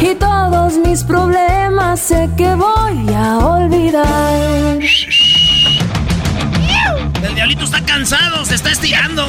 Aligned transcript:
Y 0.00 0.14
todos 0.14 0.78
mis 0.78 1.04
problemas 1.04 2.00
sé 2.00 2.28
que 2.36 2.54
voy 2.54 3.14
a 3.14 3.38
olvidar. 3.38 4.78
El 7.22 7.34
diablito 7.34 7.64
está 7.64 7.84
cansado, 7.84 8.44
se 8.46 8.54
está 8.54 8.70
estirando. 8.70 9.28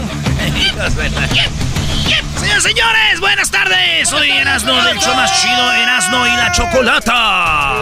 Señores, 2.40 2.64
señores, 2.64 3.20
buenas 3.20 3.52
tardes. 3.52 4.08
Soy 4.08 4.30
Erasno 4.32 4.82
del 4.86 4.98
show 5.00 5.14
más 5.14 5.42
chido, 5.42 5.74
Erasno 5.74 6.26
y 6.26 6.32
la 6.32 6.52
Chocolata. 6.54 7.76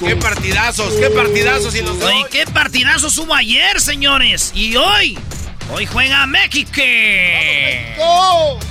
¡Qué 0.00 0.16
partidazos! 0.16 0.94
¡Qué 0.94 1.10
partidazos! 1.10 1.74
Y 1.76 1.82
los 1.82 2.02
Oye, 2.02 2.26
qué 2.30 2.44
partidazos 2.46 3.16
hubo 3.18 3.34
ayer, 3.34 3.80
señores. 3.80 4.50
Y 4.52 4.74
hoy, 4.76 5.16
hoy 5.72 5.86
juega 5.86 6.26
México. 6.26 6.82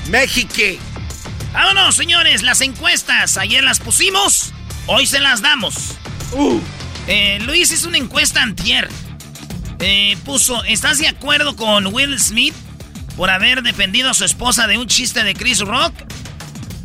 ¡México! 0.09 0.94
Vámonos, 1.55 1.95
señores, 1.95 2.43
las 2.43 2.59
encuestas. 2.59 3.37
Ayer 3.37 3.63
las 3.63 3.79
pusimos, 3.79 4.51
hoy 4.87 5.07
se 5.07 5.21
las 5.21 5.41
damos. 5.41 5.95
Eh, 7.07 7.39
Luis 7.45 7.71
hizo 7.71 7.87
una 7.87 7.97
encuesta 7.97 8.43
antier. 8.43 8.89
Eh, 9.79 10.17
puso, 10.25 10.65
¿estás 10.65 10.97
de 10.97 11.07
acuerdo 11.07 11.55
con 11.55 11.87
Will 11.87 12.19
Smith 12.19 12.53
por 13.15 13.29
haber 13.29 13.63
defendido 13.63 14.09
a 14.09 14.13
su 14.13 14.25
esposa 14.25 14.67
de 14.67 14.77
un 14.77 14.87
chiste 14.87 15.23
de 15.23 15.33
Chris 15.33 15.61
Rock? 15.61 15.93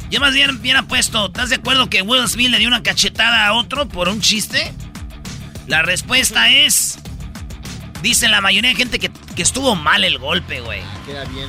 Yo 0.09 0.21
más 0.21 0.35
bien 0.35 0.51
hubiera 0.51 0.85
puesto, 0.85 1.27
¿estás 1.27 1.51
de 1.51 1.57
acuerdo 1.57 1.91
que 1.91 2.03
Will 2.03 2.29
Smith 2.29 2.51
le 2.51 2.59
dio 2.59 2.69
una 2.69 2.85
cachetada 2.85 3.49
a 3.49 3.55
otro 3.55 3.89
por 3.89 4.09
un 4.09 4.21
chiste? 4.21 4.73
La 5.67 5.83
respuesta 5.83 6.49
es, 6.49 7.01
dice 8.03 8.29
la 8.29 8.41
mayoría 8.41 8.71
de 8.71 8.77
gente 8.77 8.99
que, 8.99 9.11
que 9.37 9.43
estuvo 9.43 9.75
mal 9.77 10.05
el 10.05 10.19
golpe, 10.19 10.61
güey. 10.61 10.81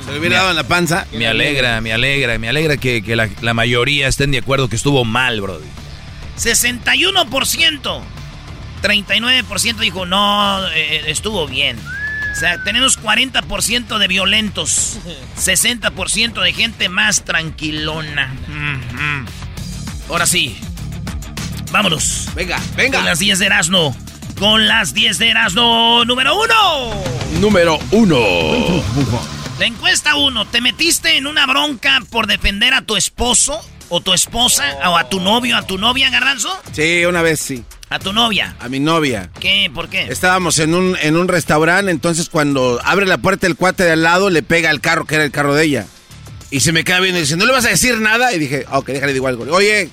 ¿Se 0.04 0.12
le 0.12 0.18
hubiera 0.18 0.38
dado 0.38 0.50
en 0.50 0.56
la 0.56 0.64
panza? 0.64 1.06
Me 1.12 1.26
alegra, 1.26 1.80
me 1.80 1.92
alegra, 1.92 2.38
me 2.38 2.48
alegra 2.48 2.76
que, 2.76 3.02
que 3.02 3.16
la, 3.16 3.28
la 3.40 3.54
mayoría 3.54 4.08
estén 4.08 4.30
de 4.32 4.38
acuerdo 4.38 4.68
que 4.68 4.76
estuvo 4.76 5.04
mal, 5.04 5.40
brody. 5.40 5.66
61%. 6.38 8.00
39% 8.82 9.76
dijo, 9.78 10.06
no, 10.06 10.66
eh, 10.68 11.04
estuvo 11.06 11.46
bien. 11.46 11.78
O 12.32 12.34
sea, 12.38 12.62
tenemos 12.64 12.98
40% 13.00 13.98
de 13.98 14.08
violentos. 14.08 14.98
60% 15.38 16.42
de 16.42 16.52
gente 16.52 16.88
más 16.88 17.24
tranquilona. 17.24 18.34
Ujú. 18.48 20.12
Ahora 20.12 20.26
sí. 20.26 20.58
Vámonos. 21.70 22.28
Venga, 22.34 22.56
Con 22.58 22.76
venga. 22.76 23.02
las 23.02 23.18
10 23.18 23.38
de 23.38 23.46
Erasmo. 23.46 23.96
Con 24.42 24.66
las 24.66 24.92
10 24.92 25.18
de 25.18 25.28
Erasmo. 25.28 26.04
Número 26.04 26.34
1. 26.36 27.40
Número 27.40 27.78
uno. 27.92 28.18
La 29.60 29.66
encuesta 29.66 30.16
1. 30.16 30.46
¿Te 30.46 30.60
metiste 30.60 31.16
en 31.16 31.28
una 31.28 31.46
bronca 31.46 32.00
por 32.10 32.26
defender 32.26 32.74
a 32.74 32.82
tu 32.82 32.96
esposo 32.96 33.60
o 33.88 34.00
tu 34.00 34.12
esposa 34.12 34.64
o 34.84 34.96
a 34.96 35.08
tu 35.08 35.20
novio, 35.20 35.56
a 35.56 35.64
tu 35.64 35.78
novia, 35.78 36.10
Garranzo? 36.10 36.50
Sí, 36.72 37.04
una 37.04 37.22
vez 37.22 37.38
sí. 37.38 37.62
A 37.88 38.00
tu 38.00 38.12
novia. 38.12 38.56
A 38.58 38.68
mi 38.68 38.80
novia. 38.80 39.30
¿Qué? 39.38 39.70
¿Por 39.72 39.88
qué? 39.88 40.06
Estábamos 40.06 40.58
en 40.58 40.74
un, 40.74 40.96
en 41.00 41.16
un 41.16 41.28
restaurante, 41.28 41.92
entonces 41.92 42.28
cuando 42.28 42.80
abre 42.84 43.06
la 43.06 43.18
puerta 43.18 43.46
el 43.46 43.54
cuate 43.54 43.84
de 43.84 43.92
al 43.92 44.02
lado, 44.02 44.28
le 44.28 44.42
pega 44.42 44.70
al 44.70 44.80
carro, 44.80 45.04
que 45.04 45.14
era 45.14 45.24
el 45.24 45.30
carro 45.30 45.54
de 45.54 45.66
ella. 45.66 45.86
Y 46.50 46.58
se 46.58 46.72
me 46.72 46.82
queda 46.82 46.98
viendo 46.98 47.18
y 47.18 47.22
dice, 47.22 47.36
¿no 47.36 47.46
le 47.46 47.52
vas 47.52 47.64
a 47.64 47.68
decir 47.68 48.00
nada? 48.00 48.32
Y 48.32 48.40
dije, 48.40 48.66
ok, 48.72 48.88
déjale, 48.88 49.12
digo 49.12 49.28
algo. 49.28 49.44
Oye, 49.54 49.88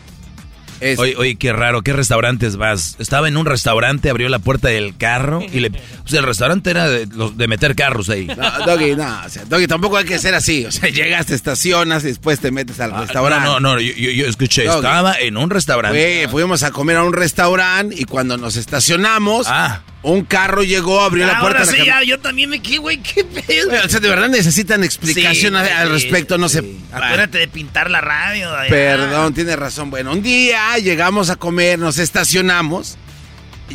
es- 0.81 0.99
Oye, 0.99 1.15
oye, 1.17 1.35
qué 1.35 1.53
raro, 1.53 1.81
¿qué 1.81 1.93
restaurantes 1.93 2.55
vas? 2.57 2.95
Estaba 2.99 3.27
en 3.27 3.37
un 3.37 3.45
restaurante, 3.45 4.09
abrió 4.09 4.29
la 4.29 4.39
puerta 4.39 4.67
del 4.69 4.95
carro 4.97 5.41
y 5.41 5.59
le... 5.59 5.69
O 6.05 6.07
sea, 6.07 6.19
el 6.19 6.25
restaurante 6.25 6.69
era 6.71 6.87
de, 6.89 7.47
meter 7.47 7.75
carros 7.75 8.09
ahí. 8.09 8.25
No, 8.27 8.65
Doggy, 8.65 8.95
no, 8.95 9.21
o 9.25 9.29
sea, 9.29 9.43
Doggy, 9.45 9.67
tampoco 9.67 9.97
hay 9.97 10.05
que 10.05 10.19
ser 10.19 10.33
así. 10.35 10.65
O 10.65 10.71
sea, 10.71 10.89
llegas, 10.89 11.25
te 11.27 11.35
estacionas 11.35 12.03
y 12.03 12.07
después 12.07 12.39
te 12.39 12.51
metes 12.51 12.79
al 12.79 12.93
Ah, 12.93 13.01
restaurante. 13.01 13.45
No, 13.45 13.59
no, 13.59 13.75
no, 13.75 13.79
yo, 13.81 14.25
escuché, 14.25 14.65
Doggy. 14.65 14.77
estaba 14.77 15.13
en 15.19 15.37
un 15.37 15.49
restaurante. 15.49 16.27
Fuimos 16.29 16.63
a 16.63 16.71
comer 16.71 16.97
a 16.97 17.03
un 17.03 17.13
restaurante 17.13 17.95
y 17.97 18.05
cuando 18.05 18.37
nos 18.37 18.55
estacionamos, 18.55 19.45
Ah. 19.49 19.81
Un 20.01 20.23
carro 20.23 20.63
llegó, 20.63 21.01
abrió 21.01 21.25
la 21.27 21.39
puerta. 21.39 21.59
Ahora 21.59 21.71
de 21.71 21.77
sí, 21.77 21.79
la 21.79 21.85
ya, 21.85 22.03
yo 22.03 22.19
también 22.19 22.49
me 22.49 22.61
quedé, 22.61 22.77
güey, 22.77 23.01
qué 23.01 23.23
pedo. 23.23 23.71
O 23.85 23.89
sea, 23.89 23.99
de 23.99 24.09
verdad 24.09 24.29
necesitan 24.29 24.83
explicación 24.83 25.53
Sí, 25.53 25.71
al 25.71 25.89
respecto, 25.89 26.37
no 26.37 26.47
sé. 26.47 26.63
Acuérdate 26.91 27.37
de 27.39 27.47
pintar 27.47 27.91
la 27.91 27.99
radio. 27.99 28.55
allá. 28.55 28.69
Perdón, 28.69 29.33
tiene 29.33 29.55
razón. 29.55 29.89
Bueno, 29.89 30.13
un 30.13 30.21
día 30.21 30.77
llegamos 30.77 31.29
a 31.29 31.35
comer, 31.35 31.79
nos 31.79 31.97
estacionamos, 31.97 32.97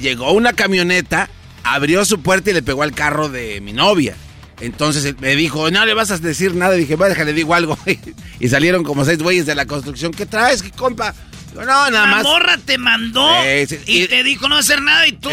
llegó 0.01 0.33
una 0.33 0.55
camioneta, 0.55 1.29
abrió 1.63 2.05
su 2.05 2.21
puerta 2.21 2.51
y 2.51 2.55
le 2.55 2.63
pegó 2.63 2.83
al 2.83 2.93
carro 2.93 3.29
de 3.29 3.61
mi 3.61 3.73
novia. 3.73 4.17
Entonces 4.61 5.05
él 5.05 5.17
me 5.21 5.37
dijo, 5.37 5.71
no 5.71 5.85
le 5.85 5.95
vas 5.95 6.11
a 6.11 6.19
decir 6.19 6.55
nada. 6.55 6.75
dije, 6.75 6.97
va, 6.97 7.09
déjale, 7.09 7.33
digo 7.35 7.55
algo. 7.55 7.77
y 8.41 8.49
salieron 8.49 8.83
como 8.83 9.05
seis 9.05 9.19
güeyes 9.19 9.45
de 9.47 9.55
la 9.55 9.67
construcción. 9.67 10.13
¿Qué 10.13 10.25
traes, 10.27 10.63
qué 10.63 10.71
compa? 10.71 11.15
No, 11.55 11.65
nada 11.65 11.91
La 11.91 12.07
más. 12.07 12.23
morra 12.25 12.59
te 12.59 12.79
mandó 12.79 13.29
Eh, 13.45 13.67
sí, 13.69 13.79
y, 13.87 14.03
y- 14.03 14.09
te 14.09 14.25
dijo 14.25 14.49
no 14.49 14.57
hacer 14.57 14.83
nada 14.83 15.07
y 15.07 15.13
tú... 15.13 15.31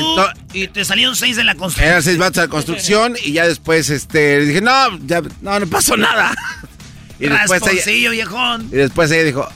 Y 0.54 0.68
te 0.68 0.86
salieron 0.86 1.16
seis 1.16 1.36
de 1.36 1.44
la 1.44 1.56
construcción. 1.56 1.90
Eran 1.90 2.04
seis 2.04 2.18
vatos 2.18 2.36
de 2.36 2.42
la 2.44 2.48
construcción 2.50 3.16
y 3.24 3.34
ya 3.34 3.48
después 3.48 3.90
este, 3.90 4.40
le 4.40 4.46
dije, 4.46 4.62
no, 4.62 4.98
ya, 5.06 5.22
no, 5.42 5.59
no 5.59 5.68
pasó 5.68 5.98
nada. 5.98 6.34
y 7.20 7.28
después 7.28 7.62
ella, 7.86 8.09
viejón. 8.12 8.68
Y 8.72 8.76
después 8.76 9.09
ella 9.12 9.24
dijo, 9.24 9.48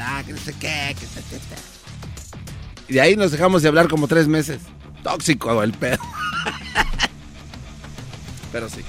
ah, 0.00 0.22
que 0.26 0.32
no 0.32 0.38
sé 0.38 0.52
qué, 0.58 0.96
que 0.98 1.06
ta, 1.06 1.20
ta". 1.20 1.56
Y 2.88 2.94
de 2.94 3.00
ahí 3.00 3.16
nos 3.16 3.30
dejamos 3.30 3.62
de 3.62 3.68
hablar 3.68 3.88
como 3.88 4.08
tres 4.08 4.26
meses. 4.26 4.60
Tóxico 5.02 5.62
el 5.62 5.72
pedo. 5.72 5.98
Pero 8.52 8.68
sí. 8.68 8.80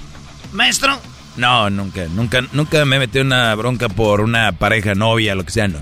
Maestro, 0.53 0.99
No, 1.35 1.69
nunca, 1.69 2.05
nunca, 2.09 2.41
nunca 2.53 2.85
me 2.85 2.99
metí 2.99 3.19
en 3.19 3.27
una 3.27 3.53
bronca 3.55 3.89
por 3.89 4.21
una 4.21 4.51
pareja, 4.53 4.95
novia, 4.95 5.35
lo 5.35 5.43
que 5.45 5.51
sea, 5.51 5.67
no. 5.67 5.79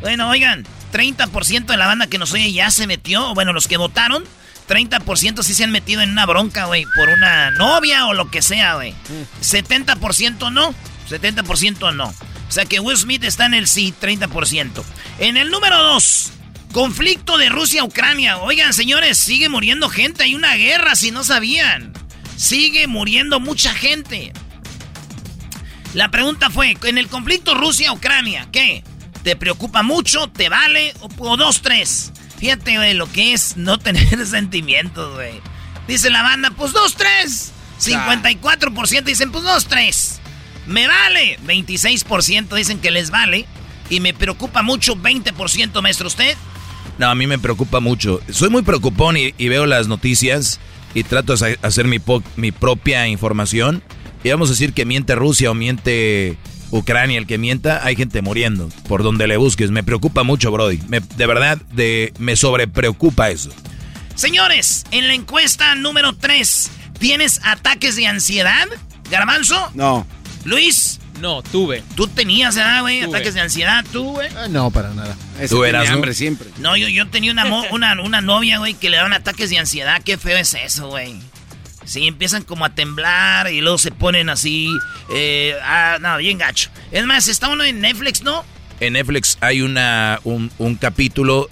bueno, 0.00 0.28
oigan, 0.30 0.64
30% 0.92 1.66
de 1.66 1.76
la 1.76 1.86
banda 1.86 2.06
que 2.06 2.18
nos 2.18 2.32
oye 2.32 2.52
ya 2.52 2.70
se 2.70 2.86
metió, 2.86 3.34
bueno, 3.34 3.52
los 3.52 3.68
que 3.68 3.76
votaron, 3.76 4.24
30% 4.68 5.42
sí 5.42 5.54
se 5.54 5.64
han 5.64 5.72
metido 5.72 6.00
en 6.02 6.10
una 6.10 6.26
bronca, 6.26 6.66
güey, 6.66 6.86
por 6.96 7.08
una 7.08 7.50
novia 7.50 8.06
o 8.06 8.14
lo 8.14 8.30
que 8.30 8.42
sea, 8.42 8.74
güey. 8.74 8.94
70% 9.42 10.52
no, 10.52 10.74
70% 11.08 11.94
no. 11.94 12.06
O 12.06 12.52
sea 12.52 12.64
que 12.64 12.80
Will 12.80 12.96
Smith 12.96 13.24
está 13.24 13.46
en 13.46 13.54
el 13.54 13.66
sí, 13.66 13.94
30%. 14.00 14.82
En 15.18 15.36
el 15.36 15.50
número 15.50 15.76
2, 15.82 16.32
conflicto 16.72 17.36
de 17.36 17.48
Rusia-Ucrania. 17.48 18.38
Oigan, 18.38 18.72
señores, 18.74 19.18
sigue 19.18 19.48
muriendo 19.48 19.88
gente, 19.88 20.24
hay 20.24 20.34
una 20.34 20.54
guerra, 20.54 20.94
si 20.96 21.10
no 21.10 21.24
sabían. 21.24 21.92
Sigue 22.36 22.86
muriendo 22.86 23.40
mucha 23.40 23.74
gente. 23.74 24.32
La 25.94 26.10
pregunta 26.10 26.50
fue, 26.50 26.76
en 26.84 26.98
el 26.98 27.08
conflicto 27.08 27.54
Rusia-Ucrania, 27.54 28.48
¿qué? 28.52 28.84
¿Te 29.22 29.36
preocupa 29.36 29.82
mucho? 29.82 30.28
¿Te 30.28 30.48
vale? 30.48 30.94
¿O, 31.00 31.08
o 31.18 31.36
dos, 31.36 31.62
tres? 31.62 32.12
Fíjate, 32.38 32.76
güey, 32.76 32.94
lo 32.94 33.10
que 33.10 33.34
es 33.34 33.56
no 33.56 33.78
tener 33.78 34.26
sentimientos, 34.26 35.14
güey. 35.14 35.40
Dice 35.86 36.10
la 36.10 36.22
banda, 36.22 36.50
pues 36.50 36.72
dos, 36.72 36.94
tres. 36.94 37.52
54% 37.80 39.02
dicen, 39.04 39.30
pues 39.32 39.44
dos, 39.44 39.66
tres. 39.66 40.20
Me 40.66 40.86
vale. 40.86 41.38
26% 41.46 42.54
dicen 42.54 42.78
que 42.80 42.90
les 42.90 43.10
vale. 43.10 43.46
Y 43.88 44.00
me 44.00 44.14
preocupa 44.14 44.62
mucho, 44.62 44.94
20%, 44.94 45.82
maestro, 45.82 46.06
¿usted? 46.06 46.36
No, 46.98 47.08
a 47.08 47.14
mí 47.14 47.26
me 47.26 47.38
preocupa 47.38 47.80
mucho. 47.80 48.20
Soy 48.30 48.50
muy 48.50 48.62
preocupón 48.62 49.16
y, 49.16 49.34
y 49.36 49.48
veo 49.48 49.66
las 49.66 49.88
noticias 49.88 50.60
y 50.94 51.02
trato 51.02 51.34
de 51.34 51.58
hacer 51.62 51.86
mi, 51.86 51.98
mi 52.36 52.52
propia 52.52 53.06
información. 53.08 53.82
Y 54.22 54.30
vamos 54.30 54.48
a 54.48 54.52
decir 54.52 54.72
que 54.72 54.84
miente 54.84 55.14
Rusia 55.14 55.50
o 55.50 55.54
miente 55.54 56.36
Ucrania, 56.70 57.18
el 57.18 57.26
que 57.26 57.38
mienta, 57.38 57.84
hay 57.84 57.96
gente 57.96 58.22
muriendo 58.22 58.68
por 58.88 59.02
donde 59.02 59.26
le 59.26 59.36
busques. 59.36 59.70
Me 59.70 59.82
preocupa 59.82 60.22
mucho, 60.22 60.50
Brody. 60.52 60.80
Me- 60.88 61.00
de 61.00 61.26
verdad, 61.26 61.58
de, 61.72 62.12
me 62.18 62.36
sobrepreocupa 62.36 63.30
eso. 63.30 63.50
Señores, 64.14 64.84
en 64.90 65.08
la 65.08 65.14
encuesta 65.14 65.74
número 65.74 66.14
3, 66.14 66.70
¿tienes 66.98 67.40
ataques 67.44 67.96
de 67.96 68.06
ansiedad? 68.06 68.68
¿Garbanzo? 69.10 69.70
No. 69.74 70.06
Luis, 70.44 70.98
No, 71.20 71.42
tuve. 71.42 71.82
Tú 71.96 72.06
tenías, 72.08 72.54
¿verdad, 72.54 72.80
güey? 72.80 73.02
Ataques 73.02 73.34
de 73.34 73.40
ansiedad, 73.40 73.84
tú, 73.92 74.12
güey. 74.12 74.28
Ah, 74.38 74.48
no, 74.48 74.70
para 74.70 74.94
nada. 74.94 75.14
Ese 75.38 75.54
Tú 75.54 75.64
eras, 75.64 75.86
¿no? 75.90 75.96
hambre 75.96 76.14
siempre. 76.14 76.48
No, 76.58 76.78
yo, 76.78 76.88
yo 76.88 77.08
tenía 77.08 77.30
una, 77.30 77.44
mo- 77.44 77.64
una, 77.72 78.00
una 78.00 78.22
novia, 78.22 78.56
güey, 78.58 78.72
que 78.72 78.88
le 78.88 78.96
daban 78.96 79.12
ataques 79.12 79.50
de 79.50 79.58
ansiedad. 79.58 80.00
Qué 80.02 80.16
feo 80.16 80.38
es 80.38 80.54
eso, 80.54 80.88
güey. 80.88 81.16
Sí, 81.84 82.06
empiezan 82.06 82.42
como 82.42 82.64
a 82.64 82.74
temblar 82.74 83.50
y 83.52 83.60
luego 83.60 83.78
se 83.78 83.90
ponen 83.90 84.28
así. 84.28 84.68
Eh, 85.12 85.54
ah, 85.62 85.98
no, 86.00 86.16
bien 86.18 86.38
gacho. 86.38 86.70
Es 86.92 87.04
más, 87.06 87.28
está 87.28 87.48
uno 87.48 87.64
en 87.64 87.80
Netflix, 87.80 88.22
¿no? 88.22 88.44
En 88.80 88.94
Netflix 88.94 89.38
hay 89.40 89.62
una, 89.62 90.20
un, 90.24 90.50
un 90.58 90.74
capítulo. 90.76 91.48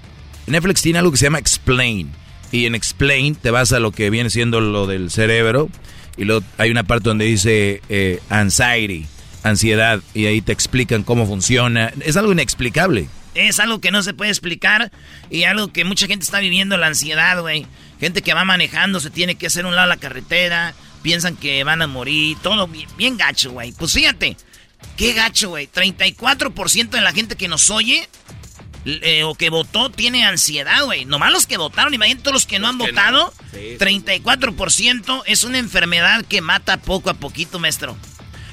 Netflix 0.46 0.82
tiene 0.82 0.98
algo 0.98 1.10
que 1.10 1.18
se 1.18 1.24
llama 1.24 1.38
Explain. 1.38 2.10
Y 2.52 2.66
en 2.66 2.74
Explain 2.74 3.34
te 3.34 3.50
vas 3.50 3.72
a 3.72 3.80
lo 3.80 3.92
que 3.92 4.10
viene 4.10 4.30
siendo 4.30 4.60
lo 4.60 4.86
del 4.86 5.10
cerebro. 5.10 5.68
Y 6.16 6.24
luego 6.24 6.44
hay 6.56 6.70
una 6.70 6.84
parte 6.84 7.08
donde 7.08 7.24
dice 7.26 7.82
eh, 7.88 8.20
anxiety, 8.30 9.06
ansiedad. 9.42 10.00
Y 10.14 10.26
ahí 10.26 10.40
te 10.40 10.52
explican 10.52 11.02
cómo 11.02 11.26
funciona. 11.26 11.92
Es 12.04 12.16
algo 12.16 12.32
inexplicable. 12.32 13.08
Es 13.34 13.60
algo 13.60 13.80
que 13.80 13.90
no 13.90 14.02
se 14.02 14.14
puede 14.14 14.30
explicar 14.30 14.90
y 15.30 15.44
algo 15.44 15.72
que 15.72 15.84
mucha 15.84 16.06
gente 16.06 16.24
está 16.24 16.40
viviendo, 16.40 16.76
la 16.76 16.88
ansiedad, 16.88 17.40
güey. 17.40 17.66
Gente 18.00 18.22
que 18.22 18.34
va 18.34 18.44
manejando, 18.44 19.00
se 19.00 19.10
tiene 19.10 19.34
que 19.34 19.48
hacer 19.48 19.66
un 19.66 19.74
lado 19.74 19.88
la 19.88 19.96
carretera, 19.96 20.74
piensan 21.02 21.36
que 21.36 21.64
van 21.64 21.82
a 21.82 21.86
morir, 21.86 22.36
todo 22.42 22.66
bien, 22.66 22.88
bien 22.96 23.16
gacho, 23.16 23.52
güey. 23.52 23.72
Pues 23.72 23.92
fíjate, 23.92 24.36
qué 24.96 25.12
gacho, 25.12 25.50
güey. 25.50 25.68
34% 25.68 26.90
de 26.90 27.00
la 27.00 27.12
gente 27.12 27.36
que 27.36 27.48
nos 27.48 27.70
oye 27.70 28.08
eh, 28.84 29.24
o 29.24 29.34
que 29.34 29.50
votó 29.50 29.90
tiene 29.90 30.24
ansiedad, 30.24 30.84
güey. 30.84 31.04
Nomás 31.04 31.32
los 31.32 31.46
que 31.46 31.56
votaron, 31.56 31.92
imagínate 31.92 32.22
todos 32.22 32.34
los 32.34 32.46
que 32.46 32.58
no 32.58 32.68
han 32.68 32.78
votado. 32.78 33.32
34% 33.52 35.22
es 35.26 35.44
una 35.44 35.58
enfermedad 35.58 36.24
que 36.24 36.40
mata 36.40 36.76
poco 36.78 37.10
a 37.10 37.14
poquito, 37.14 37.58
maestro. 37.58 37.96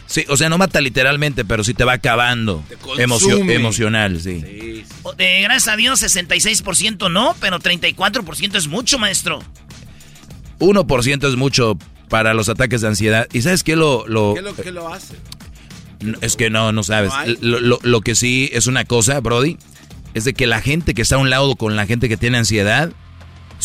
Sí, 0.07 0.24
o 0.30 0.38
sea, 0.38 0.50
no 0.50 0.57
mata 0.57 0.81
literalmente, 0.81 1.46
pero 1.46 1.63
sí 1.63 1.74
te 1.74 1.84
va 1.84 1.94
acabando. 1.94 2.63
Te 2.69 2.75
consume. 2.75 3.04
Emocio- 3.04 3.52
emocional, 3.52 4.22
sí. 4.22 4.42
Sí. 4.42 4.84
Eh, 5.18 5.42
gracias 5.44 5.68
a 5.74 5.75
Dios, 5.78 6.02
66% 6.04 7.10
no, 7.12 7.36
pero 7.40 7.60
34% 7.60 8.56
es 8.56 8.68
mucho, 8.68 9.00
maestro. 9.00 9.42
1% 10.60 11.28
es 11.28 11.36
mucho 11.36 11.78
para 12.10 12.34
los 12.34 12.50
ataques 12.50 12.81
de 12.81 12.88
ansiedad. 12.88 13.28
¿Y 13.34 13.42
sabes 13.42 13.63
qué 13.63 13.75
lo, 13.75 14.07
lo, 14.07 14.34
¿Qué 14.34 14.40
es 14.40 14.46
lo 14.46 14.56
que 14.56 14.72
lo 14.72 14.94
hace? 14.94 15.16
No, 16.02 16.18
Es 16.22 16.36
que 16.36 16.50
no, 16.50 16.72
no 16.72 16.84
sabes. 16.84 17.10
No 17.12 17.18
hay. 17.18 17.38
Lo, 17.42 17.60
lo- 17.60 17.80
lo 17.81 18.02
que 18.02 18.16
sí 18.16 18.50
es 18.54 18.68
una 18.68 18.86
cosa, 18.86 19.19
Brody, 19.19 19.57
es 20.13 20.24
de 20.24 20.34
que 20.34 20.46
la 20.48 20.62
gente 20.62 20.94
que 20.94 21.02
está 21.02 21.16
a 21.16 21.19
un 21.19 21.30
lado 21.30 21.56
con 21.56 21.75
la 21.75 21.86
gente 21.88 22.07
que 22.10 22.18
tiene 22.18 22.38
ansiedad, 22.38 22.92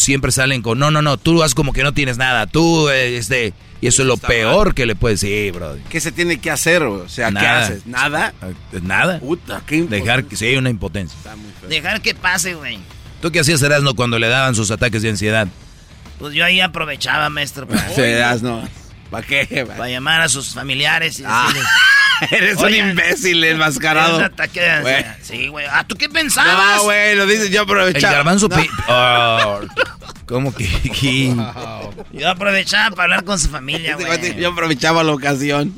siempre 0.01 0.33
salen 0.33 0.63
con, 0.63 0.79
no, 0.79 0.91
no, 0.91 1.03
no, 1.03 1.17
tú 1.17 1.43
haz 1.43 1.55
como 1.55 1.73
que 1.73 1.83
no 1.83 1.93
tienes 1.93 2.19
nada, 2.19 2.47
tú, 2.47 2.89
eh, 2.89 3.17
este, 3.17 3.53
y 3.81 3.87
eso 3.87 4.03
es 4.03 4.09
lo 4.09 4.17
peor 4.17 4.75
que 4.75 4.87
le 4.87 4.95
puedes 4.97 5.21
decir, 5.21 5.53
Brody. 5.53 5.81
¿Qué 5.89 6.01
se 6.01 6.13
tiene 6.13 6.39
que 6.41 6.51
hacer? 6.51 6.83
O 6.83 7.09
sea, 7.09 7.29
¿qué 7.29 7.35
Nada. 7.35 7.65
haces? 7.65 7.87
¿Nada? 7.87 8.35
Eh, 8.43 8.81
Nada. 8.83 9.19
Puta, 9.21 9.63
qué 9.67 9.83
Dejar 9.83 10.25
que 10.25 10.37
sí, 10.37 10.47
hay 10.47 10.57
una 10.57 10.71
impotencia. 10.71 11.17
Está 11.17 11.37
muy 11.37 11.51
feo. 11.61 11.69
Dejar 11.69 12.03
que 12.03 12.15
pase, 12.15 12.55
güey. 12.55 12.79
¿Tú 13.23 13.31
qué 13.31 13.41
hacías, 13.41 13.63
Erasmo, 13.63 13.95
cuando 13.95 14.19
le 14.19 14.29
daban 14.29 14.55
sus 14.55 14.71
ataques 14.71 15.03
de 15.03 15.11
ansiedad? 15.11 15.49
Pues 16.19 16.35
yo 16.35 16.45
ahí 16.45 16.61
aprovechaba, 16.61 17.29
maestro, 17.31 17.67
para. 17.67 17.89
¿Para 19.11 19.27
qué? 19.27 19.65
para 19.67 19.89
llamar 19.89 20.23
a 20.23 20.29
sus 20.29 20.55
familiares 20.55 21.19
y 21.21 21.25
Ah. 21.27 21.45
decirles... 21.49 21.71
Eres 22.31 22.59
un 22.59 22.75
imbécil 22.75 23.43
"Es 23.45 23.53
enmascarado. 23.53 24.19
un 24.19 24.25
ataque 24.25 24.61
de 24.61 24.71
ansiedad". 24.71 25.03
Güey. 25.03 25.41
Sí, 25.41 25.49
güey. 25.49 25.67
¿Ah, 25.71 25.85
tú 25.87 25.95
qué 25.97 26.09
pensabas? 26.09 26.77
No, 26.77 26.83
güey, 26.85 27.17
lo 27.17 27.25
dices 27.27 27.49
yo 27.51 27.63
El 27.63 27.65
aprovechaba. 27.65 28.13
garbanzo... 28.15 28.49
No. 28.49 28.57
Oh, 28.89 29.61
¿Cómo 30.27 30.55
que? 30.55 30.69
que- 30.69 31.35
Yo 32.13 32.29
aprovechaba 32.29 32.91
para 32.95 33.05
hablar 33.05 33.25
con 33.25 33.39
su 33.39 33.49
familia, 33.49 33.97
Este 33.99 34.05
güey. 34.05 34.37
Yo 34.41 34.51
aprovechaba 34.51 35.03
la 35.03 35.13
ocasión. 35.13 35.75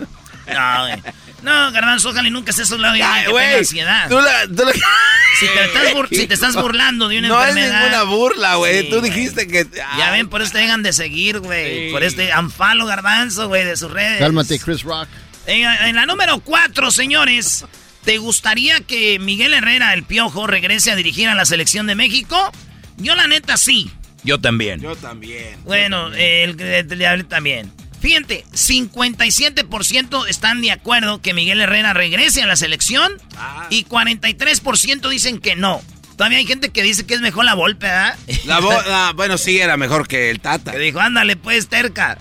No, 0.52 0.80
güey. 0.80 1.02
No, 1.42 1.72
Garbanzo, 1.72 2.10
ojalá 2.10 2.28
y 2.28 2.30
nunca 2.30 2.50
estés 2.50 2.70
a 2.70 2.74
un 2.76 2.82
lado 2.82 2.94
de 2.94 3.02
alguien 3.02 3.12
Ay, 3.12 3.20
que 3.24 3.26
tenga 3.26 3.40
güey. 3.48 3.58
ansiedad. 3.58 4.08
Tú 4.08 4.20
la, 4.20 4.46
tú 4.46 4.64
la- 4.64 4.72
Si 4.72 5.46
te, 5.46 5.64
estás 5.64 5.92
bur- 5.94 6.08
si 6.08 6.26
te 6.26 6.34
estás 6.34 6.54
burlando 6.54 7.08
de 7.08 7.18
una 7.18 7.28
No 7.28 7.42
es 7.42 7.48
enfermedad... 7.48 7.80
ninguna 7.80 8.02
burla, 8.04 8.54
güey. 8.56 8.82
Sí, 8.82 8.90
Tú 8.90 9.00
dijiste 9.00 9.46
que. 9.48 9.66
Ya 9.98 10.10
ven, 10.12 10.28
por 10.28 10.40
eso 10.42 10.52
te 10.52 10.58
dejan 10.58 10.82
de 10.82 10.92
seguir, 10.92 11.40
güey. 11.40 11.86
Sí. 11.86 11.92
Por 11.92 12.02
este 12.04 12.30
anfalo 12.32 12.86
garbanzo, 12.86 13.48
güey, 13.48 13.64
de 13.64 13.76
sus 13.76 13.90
redes. 13.90 14.20
Cálmate, 14.20 14.58
Chris 14.60 14.82
Rock. 14.82 15.08
En, 15.46 15.64
en 15.68 15.96
la 15.96 16.06
número 16.06 16.38
4, 16.40 16.90
señores, 16.92 17.64
¿te 18.04 18.18
gustaría 18.18 18.80
que 18.80 19.18
Miguel 19.18 19.54
Herrera, 19.54 19.94
el 19.94 20.04
piojo, 20.04 20.46
regrese 20.46 20.92
a 20.92 20.96
dirigir 20.96 21.28
a 21.28 21.34
la 21.34 21.44
selección 21.44 21.86
de 21.88 21.96
México? 21.96 22.52
Yo, 22.98 23.16
la 23.16 23.26
neta, 23.26 23.56
sí. 23.56 23.90
Yo 24.22 24.38
también. 24.40 24.80
Yo 24.80 24.94
también. 24.94 25.56
Bueno, 25.64 26.08
el, 26.14 26.60
el, 26.60 27.02
el- 27.02 27.26
también. 27.26 27.72
Fíjate, 28.02 28.44
57% 28.52 30.26
están 30.28 30.60
de 30.60 30.72
acuerdo 30.72 31.22
que 31.22 31.32
Miguel 31.34 31.60
Herrera 31.60 31.92
regrese 31.94 32.42
a 32.42 32.46
la 32.46 32.56
selección 32.56 33.12
Ah. 33.36 33.66
y 33.70 33.84
43% 33.84 35.08
dicen 35.08 35.38
que 35.38 35.56
no. 35.56 35.80
Todavía 36.16 36.38
hay 36.38 36.46
gente 36.46 36.70
que 36.70 36.82
dice 36.82 37.06
que 37.06 37.14
es 37.14 37.20
mejor 37.20 37.44
la 37.44 37.54
Volpe, 37.54 37.86
¿verdad? 37.86 38.18
La 38.44 38.60
vo- 38.60 38.82
ah, 38.86 39.12
bueno, 39.16 39.38
sí, 39.38 39.58
era 39.58 39.76
mejor 39.76 40.06
que 40.08 40.30
el 40.30 40.40
Tata. 40.40 40.72
Que 40.72 40.78
dijo, 40.78 41.00
ándale 41.00 41.36
pues, 41.36 41.68
terca. 41.68 42.18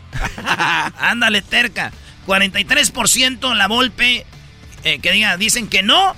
ándale, 1.00 1.42
terca. 1.42 1.92
43% 2.28 3.56
la 3.56 3.68
Volpe, 3.68 4.26
eh, 4.84 5.00
que 5.00 5.12
diga, 5.12 5.36
dicen 5.38 5.68
que 5.68 5.84
no. 5.84 6.16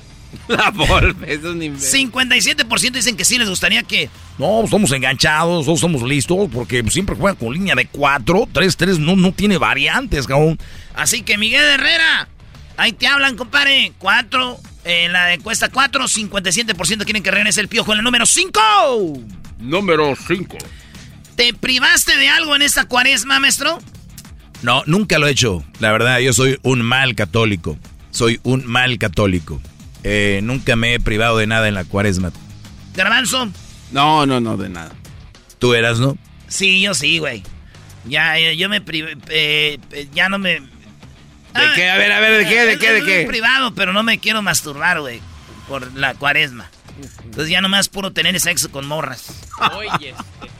La 0.47 0.69
Volpe, 0.71 1.33
es 1.33 1.43
un 1.43 1.61
imbécil. 1.63 2.11
57% 2.11 2.91
dicen 2.91 3.15
que 3.17 3.25
sí 3.25 3.37
les 3.37 3.49
gustaría 3.49 3.83
que... 3.83 4.09
No, 4.37 4.63
estamos 4.63 4.91
enganchados, 4.91 5.67
no 5.67 5.73
estamos 5.73 6.01
listos, 6.03 6.49
porque 6.51 6.83
siempre 6.89 7.15
juegan 7.15 7.35
con 7.35 7.53
línea 7.53 7.75
de 7.75 7.85
4, 7.85 8.47
3-3, 8.51 8.97
no, 8.97 9.15
no 9.15 9.31
tiene 9.31 9.57
variantes, 9.57 10.25
cabrón. 10.25 10.57
Así 10.95 11.21
que 11.21 11.37
Miguel 11.37 11.63
Herrera, 11.63 12.27
ahí 12.77 12.93
te 12.93 13.05
hablan, 13.07 13.35
compadre. 13.35 13.93
4, 13.99 14.59
en 14.85 15.13
la 15.13 15.33
encuesta 15.33 15.69
4, 15.69 16.05
57% 16.05 17.03
quieren 17.03 17.21
que 17.21 17.31
regrese 17.31 17.61
el 17.61 17.67
piojo 17.67 17.91
en 17.91 17.97
la 17.97 18.03
número 18.03 18.25
5. 18.25 18.59
Número 19.59 20.15
5. 20.15 20.57
¿Te 21.35 21.53
privaste 21.53 22.17
de 22.17 22.27
algo 22.29 22.55
en 22.55 22.63
esta 22.63 22.85
cuaresma, 22.85 23.39
maestro? 23.39 23.79
No, 24.61 24.83
nunca 24.87 25.19
lo 25.19 25.27
he 25.27 25.31
hecho. 25.31 25.63
La 25.79 25.91
verdad, 25.91 26.19
yo 26.19 26.33
soy 26.33 26.59
un 26.63 26.81
mal 26.81 27.15
católico. 27.15 27.77
Soy 28.11 28.39
un 28.43 28.65
mal 28.65 28.97
católico. 28.97 29.61
Eh, 30.03 30.41
nunca 30.43 30.75
me 30.75 30.93
he 30.93 30.99
privado 30.99 31.37
de 31.37 31.47
nada 31.47 31.67
en 31.67 31.73
la 31.75 31.85
cuaresma. 31.85 32.31
Garbanzo. 32.95 33.49
No, 33.93 34.25
no, 34.25 34.39
no, 34.41 34.57
de 34.57 34.69
nada. 34.69 34.91
¿Tú 35.59 35.73
eras, 35.73 35.99
no? 35.99 36.17
Sí, 36.47 36.81
yo 36.81 36.93
sí, 36.93 37.19
güey. 37.19 37.43
Ya, 38.05 38.37
yo 38.51 38.67
me 38.67 38.81
privé, 38.81 39.15
eh, 39.29 39.77
eh, 39.91 40.09
ya 40.13 40.27
no 40.27 40.37
me... 40.39 40.59
¿De 40.59 41.71
qué? 41.75 41.89
A 41.89 41.97
ver, 41.97 42.11
a 42.11 42.19
ver, 42.19 42.39
¿de 42.39 42.49
qué? 42.49 42.65
¿De 42.65 42.79
qué? 42.79 42.91
¿De 42.93 43.03
qué? 43.03 43.25
privado, 43.27 43.73
pero 43.75 43.93
no 43.93 44.03
me 44.03 44.17
quiero 44.17 44.41
masturbar, 44.41 44.99
güey, 44.99 45.21
por 45.67 45.93
la 45.93 46.15
cuaresma. 46.15 46.69
Entonces 47.23 47.49
ya 47.49 47.61
nomás 47.61 47.89
puro 47.89 48.11
tener 48.11 48.37
sexo 48.39 48.71
con 48.71 48.87
morras. 48.87 49.47
Oye, 49.75 50.09
este. 50.09 50.53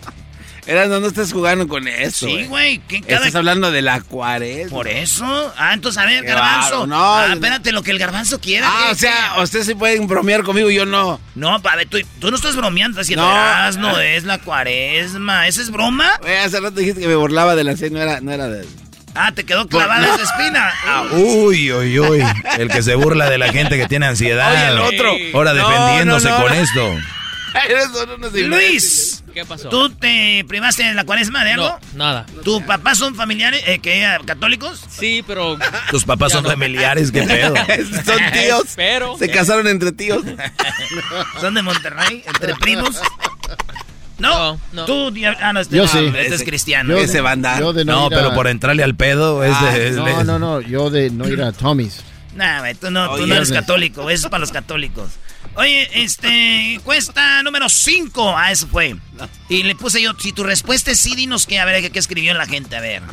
Eras, 0.66 0.88
no, 0.88 1.00
no 1.02 1.08
estás 1.08 1.34
jugando 1.34 1.68
con 1.68 1.88
eso. 1.88 2.26
Sí, 2.26 2.46
güey, 2.46 2.78
que 2.80 3.02
cada... 3.02 3.18
Estás 3.18 3.36
hablando 3.36 3.70
de 3.72 3.82
la 3.82 4.00
cuaresma. 4.02 4.70
Por 4.70 4.88
eso. 4.88 5.54
Ah, 5.58 5.74
entonces, 5.74 6.02
a 6.02 6.06
ver, 6.06 6.22
Qué 6.22 6.28
garbanzo. 6.30 6.70
bárbaro, 6.70 6.88
no, 6.88 7.16
ah, 7.16 7.26
no. 7.28 7.34
espérate, 7.34 7.72
lo 7.74 7.84
que 7.84 7.92
el 7.92 8.00
garbanzo 8.00 8.40
quiera. 8.40 8.68
Ah, 8.72 8.84
¿qué- 8.88 8.92
o 8.92 8.96
sea, 8.96 9.34
ustedes 9.42 9.66
sí 9.66 9.76
pueden 9.76 10.08
bromear 10.08 10.44
conmigo, 10.44 10.70
yo 10.70 10.86
no. 10.86 11.20
No, 11.36 11.56
a 11.64 11.76
ver, 11.76 11.88
tú, 11.90 11.98
tú 12.20 12.30
no 12.30 12.38
estás 12.38 12.56
bromeando, 12.56 13.00
estás 13.02 13.08
diciendo, 13.08 13.30
No. 13.30 13.92
no, 13.94 14.00
es 14.00 14.24
la 14.24 14.38
cuaresma. 14.38 15.48
¿Esa 15.48 15.62
es 15.62 15.70
broma? 15.70 16.10
Güey, 16.22 16.38
hace 16.38 16.60
rato 16.62 16.80
dijiste 16.80 17.02
que 17.02 17.08
me 17.08 17.16
burlaba 17.16 17.56
de 17.56 17.64
la 17.66 17.76
serie, 17.76 17.98
no 17.98 18.02
era, 18.02 18.22
no 18.22 18.32
era 18.32 18.48
de... 18.48 18.66
Ah, 19.16 19.32
te 19.32 19.44
quedó 19.44 19.68
clavada 19.68 20.16
esa 20.16 20.24
espina. 20.24 20.74
Ah, 20.88 21.04
Uy, 21.12 21.72
uy, 21.72 22.00
uy. 22.00 22.24
El 22.58 22.68
que 22.70 22.82
se 22.82 22.96
burla 22.96 23.30
de 23.30 23.38
la 23.38 23.52
gente 23.52 23.78
que 23.78 23.88
tiene 23.88 24.08
ansiedad. 24.08 24.52
Oye, 24.52 24.68
el 24.70 24.80
otro. 24.80 25.14
Ahora 25.36 25.54
defendiéndose 25.54 26.30
no, 26.30 26.38
no, 26.40 26.44
con 26.46 26.56
no. 26.56 26.62
esto. 26.64 26.96
Luis, 28.48 29.23
¿Qué 29.34 29.46
pasó? 29.46 29.70
¿tú 29.70 29.90
te 29.90 30.46
privaste 30.48 30.84
de 30.84 30.94
la 30.94 31.04
cuaresma 31.06 31.44
de 31.44 31.52
algo? 31.54 31.80
No, 31.94 31.98
nada. 32.06 32.26
¿Tus 32.44 32.62
papás 32.64 32.98
son 33.00 33.16
familiares, 33.16 33.64
eh, 33.66 33.80
que 33.80 34.04
eh, 34.04 34.18
católicos? 34.26 34.82
Sí, 34.90 35.24
pero. 35.26 35.58
Tus 35.92 36.04
papás 36.04 36.32
son 36.32 36.44
no. 36.44 36.50
familiares, 36.52 37.12
qué 37.12 37.24
pedo. 37.24 37.54
Son 38.06 38.18
tíos. 38.32 38.64
Pero. 38.76 39.18
Se 39.18 39.30
casaron 39.32 39.68
entre 39.68 39.92
tíos. 39.92 40.24
¿Son 41.42 41.54
de 41.54 41.62
Monterrey? 41.62 42.24
¿Entre 42.28 42.56
primos? 42.56 43.00
No, 44.20 44.54
No, 44.54 44.60
no. 44.72 44.86
Tú, 44.86 45.12
ya- 45.16 45.36
ah, 45.42 45.52
no, 45.54 45.60
este, 45.60 45.76
Yo 45.76 45.84
no, 45.84 45.90
sí. 45.90 46.12
este 46.16 46.36
es 46.36 46.44
cristiano. 46.44 46.90
Yo 46.92 46.98
Ese 47.00 47.14
de- 47.14 47.22
banda. 47.22 47.60
yo 47.60 47.74
de 47.74 47.84
No, 47.84 48.08
ir 48.08 48.14
a- 48.14 48.18
pero 48.18 48.34
por 48.36 48.48
entrarle 48.48 48.84
al 48.84 48.96
pedo 48.96 49.44
es 49.44 49.54
Ah, 49.60 49.72
de... 49.72 49.88
es 49.90 49.96
No, 49.96 50.24
no, 50.24 50.40
no, 50.40 50.62
yo 50.62 50.90
de 50.90 51.10
no 51.10 51.28
ir 51.28 51.42
a 51.42 51.52
Tommy's. 51.52 52.02
Nah, 52.36 52.60
güey, 52.60 52.76
tú 52.76 52.90
no, 52.92 53.08
tú 53.08 53.12
Oye, 53.14 53.28
no 53.28 53.36
eres 53.36 53.52
católico, 53.52 54.10
eso 54.10 54.28
es 54.28 54.32
para 54.32 54.40
los 54.42 54.52
católicos. 54.52 55.10
Oye, 55.56 56.04
este, 56.04 56.80
cuesta 56.84 57.44
número 57.44 57.70
5. 57.70 58.38
Ah, 58.38 58.52
eso 58.52 58.68
fue. 58.68 58.96
Y 59.50 59.64
le 59.64 59.76
puse 59.76 60.02
yo, 60.02 60.14
si 60.20 60.32
tu 60.32 60.44
respuesta 60.44 60.92
es 60.92 61.00
sí, 61.00 61.16
dinos 61.16 61.46
qué, 61.46 61.60
a 61.60 61.66
ver, 61.66 61.92
qué, 61.92 62.00
escribió 62.00 62.34
la 62.34 62.46
gente, 62.46 62.76
a 62.76 62.82
ver. 62.82 63.04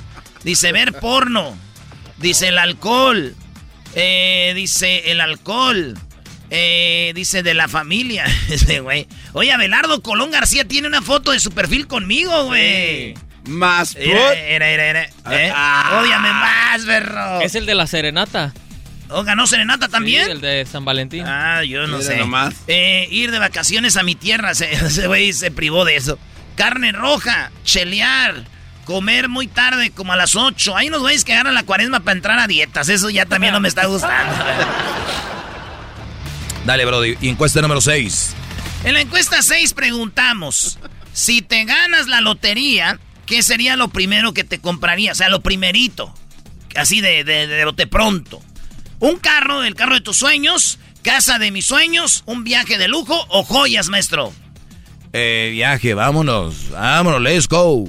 Dice, 0.42 0.72
ver 0.72 0.94
porno. 0.94 1.56
Dice, 2.16 2.48
el 2.48 2.58
alcohol. 2.58 3.34
Eh, 3.94 4.52
dice, 4.54 5.10
el 5.10 5.20
alcohol. 5.20 5.98
Eh, 6.50 7.12
dice, 7.14 7.42
de 7.42 7.54
la 7.54 7.68
familia. 7.68 8.24
Ese 8.48 8.80
güey. 8.80 9.06
Oye, 9.32 9.52
Abelardo 9.52 10.02
Colón 10.02 10.30
García 10.30 10.66
tiene 10.66 10.88
una 10.88 11.02
foto 11.02 11.32
de 11.32 11.40
su 11.40 11.50
perfil 11.52 11.86
conmigo, 11.86 12.46
güey. 12.46 13.14
Más 13.46 13.96
Era, 13.96 14.34
era, 14.34 14.68
era, 14.68 14.84
era. 14.84 15.04
¿eh? 15.30 15.52
Ah. 15.54 16.00
Ódiame 16.02 16.30
más, 16.30 16.84
berro. 16.84 17.40
Es 17.40 17.54
el 17.54 17.66
de 17.66 17.74
la 17.74 17.86
serenata. 17.86 18.52
¿O 19.12 19.24
ganó 19.24 19.46
serenata 19.46 19.88
también? 19.88 20.24
Sí, 20.26 20.30
el 20.30 20.40
de 20.40 20.66
San 20.66 20.84
Valentín. 20.84 21.24
Ah, 21.26 21.62
yo 21.64 21.86
no 21.86 21.98
Mira 21.98 22.10
sé. 22.10 22.16
nomás. 22.18 22.54
Eh, 22.68 23.08
ir 23.10 23.30
de 23.30 23.38
vacaciones 23.38 23.96
a 23.96 24.02
mi 24.02 24.14
tierra, 24.14 24.54
se- 24.54 24.70
ese 24.86 25.06
güey 25.06 25.32
se 25.32 25.50
privó 25.50 25.84
de 25.84 25.96
eso. 25.96 26.18
Carne 26.56 26.92
roja, 26.92 27.50
chelear, 27.64 28.44
comer 28.84 29.28
muy 29.28 29.46
tarde, 29.46 29.90
como 29.90 30.12
a 30.12 30.16
las 30.16 30.36
8. 30.36 30.76
Hay 30.76 30.88
unos 30.88 31.00
güeyes 31.00 31.24
que 31.24 31.32
agarran 31.32 31.54
la 31.54 31.62
cuaresma 31.64 32.00
para 32.00 32.16
entrar 32.16 32.38
a 32.38 32.46
dietas. 32.46 32.88
Eso 32.88 33.10
ya 33.10 33.26
también 33.26 33.52
no 33.52 33.60
me 33.60 33.68
está 33.68 33.86
gustando. 33.86 34.32
Dale, 36.64 36.84
Brody. 36.84 37.16
Y 37.20 37.28
encuesta 37.28 37.60
número 37.62 37.80
6. 37.80 38.34
En 38.84 38.94
la 38.94 39.00
encuesta 39.00 39.42
6 39.42 39.74
preguntamos, 39.74 40.78
si 41.12 41.42
te 41.42 41.64
ganas 41.64 42.06
la 42.06 42.20
lotería, 42.20 42.98
¿qué 43.26 43.42
sería 43.42 43.76
lo 43.76 43.88
primero 43.88 44.32
que 44.34 44.44
te 44.44 44.58
compraría? 44.60 45.12
O 45.12 45.14
sea, 45.14 45.28
lo 45.28 45.40
primerito, 45.40 46.14
así 46.76 47.00
de, 47.00 47.24
de, 47.24 47.46
de 47.46 47.64
bote 47.64 47.86
pronto. 47.86 48.42
Un 49.00 49.16
carro, 49.18 49.64
el 49.64 49.74
carro 49.74 49.94
de 49.94 50.02
tus 50.02 50.18
sueños, 50.18 50.78
casa 51.02 51.38
de 51.38 51.50
mis 51.50 51.64
sueños, 51.64 52.22
un 52.26 52.44
viaje 52.44 52.78
de 52.78 52.86
lujo 52.86 53.26
o 53.30 53.42
joyas, 53.44 53.88
maestro. 53.88 54.32
Eh, 55.12 55.48
viaje, 55.52 55.94
vámonos. 55.94 56.70
Vámonos, 56.70 57.20
let's 57.22 57.48
go. 57.48 57.88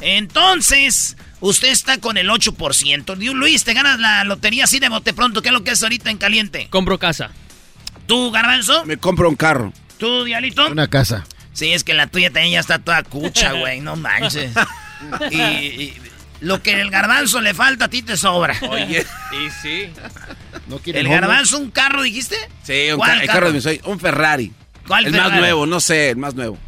Entonces, 0.00 1.16
usted 1.40 1.68
está 1.68 1.98
con 1.98 2.16
el 2.16 2.28
8%. 2.28 3.16
Dios 3.16 3.34
Luis, 3.34 3.64
te 3.64 3.74
ganas 3.74 4.00
la 4.00 4.24
lotería 4.24 4.64
así 4.64 4.80
de 4.80 4.88
bote 4.88 5.12
pronto. 5.12 5.42
¿Qué 5.42 5.48
es 5.48 5.52
lo 5.52 5.62
que 5.62 5.72
es 5.72 5.82
ahorita 5.82 6.10
en 6.10 6.18
caliente? 6.18 6.68
Compro 6.70 6.98
casa. 6.98 7.30
¿Tú, 8.06 8.30
Garbanzo? 8.30 8.84
Me 8.86 8.96
compro 8.96 9.28
un 9.28 9.36
carro. 9.36 9.72
¿Tú, 9.98 10.24
Dialito? 10.24 10.66
Una 10.68 10.88
casa. 10.88 11.24
Sí, 11.52 11.72
es 11.72 11.84
que 11.84 11.94
la 11.94 12.06
tuya 12.08 12.30
también 12.30 12.54
ya 12.54 12.60
está 12.60 12.78
toda 12.78 13.02
cucha, 13.02 13.52
güey. 13.60 13.80
No 13.80 13.96
manches. 13.96 14.52
Y, 15.30 15.36
y 15.36 15.94
lo 16.40 16.62
que 16.62 16.80
el 16.80 16.90
garbanzo 16.90 17.40
le 17.40 17.54
falta 17.54 17.86
a 17.86 17.88
ti 17.88 18.02
te 18.02 18.16
sobra. 18.16 18.56
Oye. 18.68 19.06
Y 19.32 19.50
sí. 19.62 19.90
¿No 20.66 20.78
quiere 20.78 21.00
¿El 21.00 21.06
homeless? 21.06 21.20
garbanzo 21.22 21.58
un 21.58 21.70
carro, 21.70 22.02
dijiste? 22.02 22.36
Sí, 22.62 22.88
un 22.92 22.98
¿Cuál 22.98 23.16
ca- 23.18 23.22
el 23.22 23.26
carro 23.28 23.46
de 23.48 23.52
mis 23.54 23.62
sueños. 23.62 23.86
Un 23.86 23.98
Ferrari. 24.00 24.52
¿Cuál 24.86 25.06
el 25.06 25.12
Ferrari? 25.12 25.30
más 25.30 25.40
nuevo, 25.40 25.66
no 25.66 25.80
sé, 25.80 26.10
el 26.10 26.16
más 26.16 26.34
nuevo. 26.34 26.58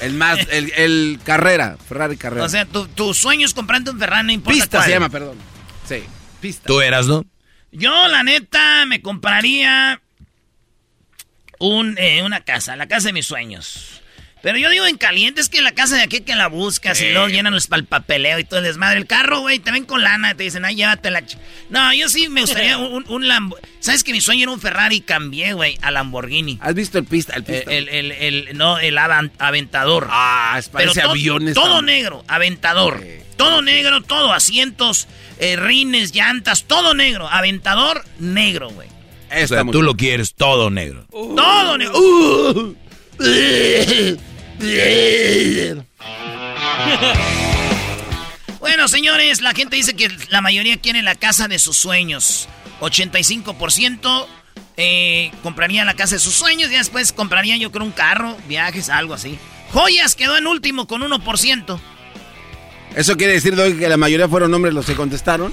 El 0.00 0.14
más, 0.14 0.38
el, 0.50 0.72
el 0.76 1.20
Carrera, 1.24 1.76
Ferrari 1.88 2.16
Carrera. 2.16 2.44
O 2.44 2.48
sea, 2.48 2.64
tu, 2.64 2.86
tu 2.88 3.12
sueño 3.14 3.46
es 3.46 3.54
comprarte 3.54 3.90
un 3.90 3.98
Ferrari, 3.98 4.26
no 4.26 4.32
importa 4.32 4.54
Pista 4.60 4.78
cuál. 4.78 4.84
se 4.84 4.90
llama, 4.90 5.08
perdón. 5.08 5.36
Sí, 5.88 6.02
pista. 6.40 6.64
¿Tú 6.66 6.80
eras, 6.80 7.06
no? 7.06 7.24
Yo, 7.72 8.08
la 8.08 8.22
neta, 8.22 8.86
me 8.86 9.02
compraría 9.02 10.00
un, 11.58 11.96
eh, 11.98 12.22
una 12.22 12.40
casa, 12.42 12.76
la 12.76 12.86
casa 12.86 13.08
de 13.08 13.12
mis 13.14 13.26
sueños. 13.26 13.93
Pero 14.44 14.58
yo 14.58 14.68
digo 14.70 14.86
en 14.86 14.96
caliente, 14.98 15.40
es 15.40 15.48
que 15.48 15.60
la 15.62 15.72
casa 15.72 15.96
de 15.96 16.02
aquí 16.02 16.20
que 16.20 16.36
la 16.36 16.46
buscas 16.48 17.00
y 17.00 17.10
luego 17.10 17.26
llenan 17.28 17.52
los 17.54 17.68
el 17.72 17.86
papeleo 17.86 18.38
y 18.38 18.44
todo 18.44 18.60
el 18.60 18.64
desmadre. 18.66 18.98
El 18.98 19.06
carro, 19.06 19.40
güey, 19.40 19.58
te 19.58 19.72
ven 19.72 19.84
con 19.86 20.02
lana, 20.04 20.34
te 20.36 20.44
dicen, 20.44 20.64
ay, 20.66 20.76
llévatela. 20.76 21.22
ch-". 21.22 21.38
No, 21.70 21.92
yo 21.94 22.08
sí 22.10 22.28
me 22.28 22.42
gustaría 22.42 22.76
un, 22.78 23.04
un 23.08 23.26
Lambo- 23.26 23.56
¿Sabes 23.80 24.04
que 24.04 24.12
mi 24.12 24.20
sueño 24.20 24.42
era 24.44 24.52
un 24.52 24.60
Ferrari 24.60 24.96
y 24.96 25.00
cambié, 25.00 25.54
güey, 25.54 25.78
a 25.82 25.90
Lamborghini? 25.90 26.58
¿Has 26.62 26.74
visto 26.74 26.98
el 26.98 27.04
pista? 27.06 27.32
El 27.34 27.42
Eh, 27.42 27.44
pista. 27.46 27.72
El, 27.72 27.88
el, 27.88 28.12
el- 28.12 28.56
no, 28.58 28.78
el 28.78 28.96
avan- 28.98 29.32
aventador. 29.38 30.08
ah, 30.10 30.54
es 30.58 30.68
Pero 30.68 30.92
parece 30.92 31.00
to- 31.00 31.10
aviones. 31.10 31.54
todo 31.54 31.80
negro, 31.82 32.22
aventador. 32.28 33.02
Todo 33.38 33.62
negro, 33.62 34.02
todo, 34.02 34.32
asientos, 34.34 35.08
eh, 35.40 35.56
rines, 35.56 36.14
llantas, 36.14 36.64
todo 36.64 36.94
negro. 36.94 37.28
Aventador 37.28 38.04
negro, 38.20 38.68
güey. 38.70 38.88
O 39.42 39.46
sea, 39.48 39.62
tú 39.64 39.70
bien. 39.72 39.84
lo 39.86 39.94
quieres 39.96 40.34
todo 40.34 40.70
negro. 40.70 41.06
Todo 41.10 41.78
negro. 41.78 41.98
Uh. 41.98 42.76
bueno, 48.60 48.88
señores, 48.88 49.40
la 49.40 49.52
gente 49.52 49.76
dice 49.76 49.94
que 49.94 50.10
la 50.30 50.40
mayoría 50.40 50.76
quiere 50.78 51.02
la 51.02 51.14
casa 51.14 51.48
de 51.48 51.58
sus 51.58 51.76
sueños. 51.76 52.48
85% 52.80 54.26
eh, 54.76 55.30
compraría 55.42 55.84
la 55.84 55.94
casa 55.94 56.16
de 56.16 56.20
sus 56.20 56.34
sueños 56.34 56.70
y 56.70 56.74
después 56.74 57.12
compraría 57.12 57.56
yo 57.56 57.70
creo 57.70 57.84
un 57.84 57.92
carro, 57.92 58.36
viajes, 58.48 58.90
algo 58.90 59.14
así. 59.14 59.38
Joyas 59.72 60.14
quedó 60.14 60.36
en 60.36 60.46
último 60.46 60.86
con 60.86 61.02
1%. 61.02 61.80
Eso 62.96 63.16
quiere 63.16 63.34
decir, 63.34 63.56
que 63.56 63.88
la 63.88 63.96
mayoría 63.96 64.28
fueron 64.28 64.54
hombres 64.54 64.74
los 64.74 64.86
que 64.86 64.94
contestaron. 64.94 65.52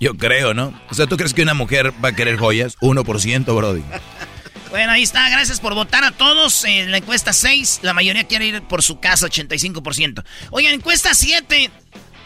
Yo 0.00 0.16
creo, 0.16 0.52
¿no? 0.52 0.78
O 0.90 0.94
sea, 0.94 1.06
¿tú 1.06 1.16
crees 1.16 1.32
que 1.32 1.42
una 1.42 1.54
mujer 1.54 1.92
va 2.04 2.10
a 2.10 2.14
querer 2.14 2.36
joyas? 2.36 2.76
1%, 2.78 3.56
Brody. 3.56 3.82
Bueno, 4.74 4.90
ahí 4.90 5.04
está. 5.04 5.28
Gracias 5.28 5.60
por 5.60 5.72
votar 5.74 6.02
a 6.02 6.10
todos. 6.10 6.64
En 6.64 6.90
la 6.90 6.96
encuesta 6.96 7.32
6, 7.32 7.78
la 7.82 7.94
mayoría 7.94 8.24
quiere 8.24 8.46
ir 8.48 8.62
por 8.62 8.82
su 8.82 8.98
casa, 8.98 9.28
85%. 9.28 10.24
Oigan, 10.50 10.74
encuesta 10.74 11.14
7. 11.14 11.70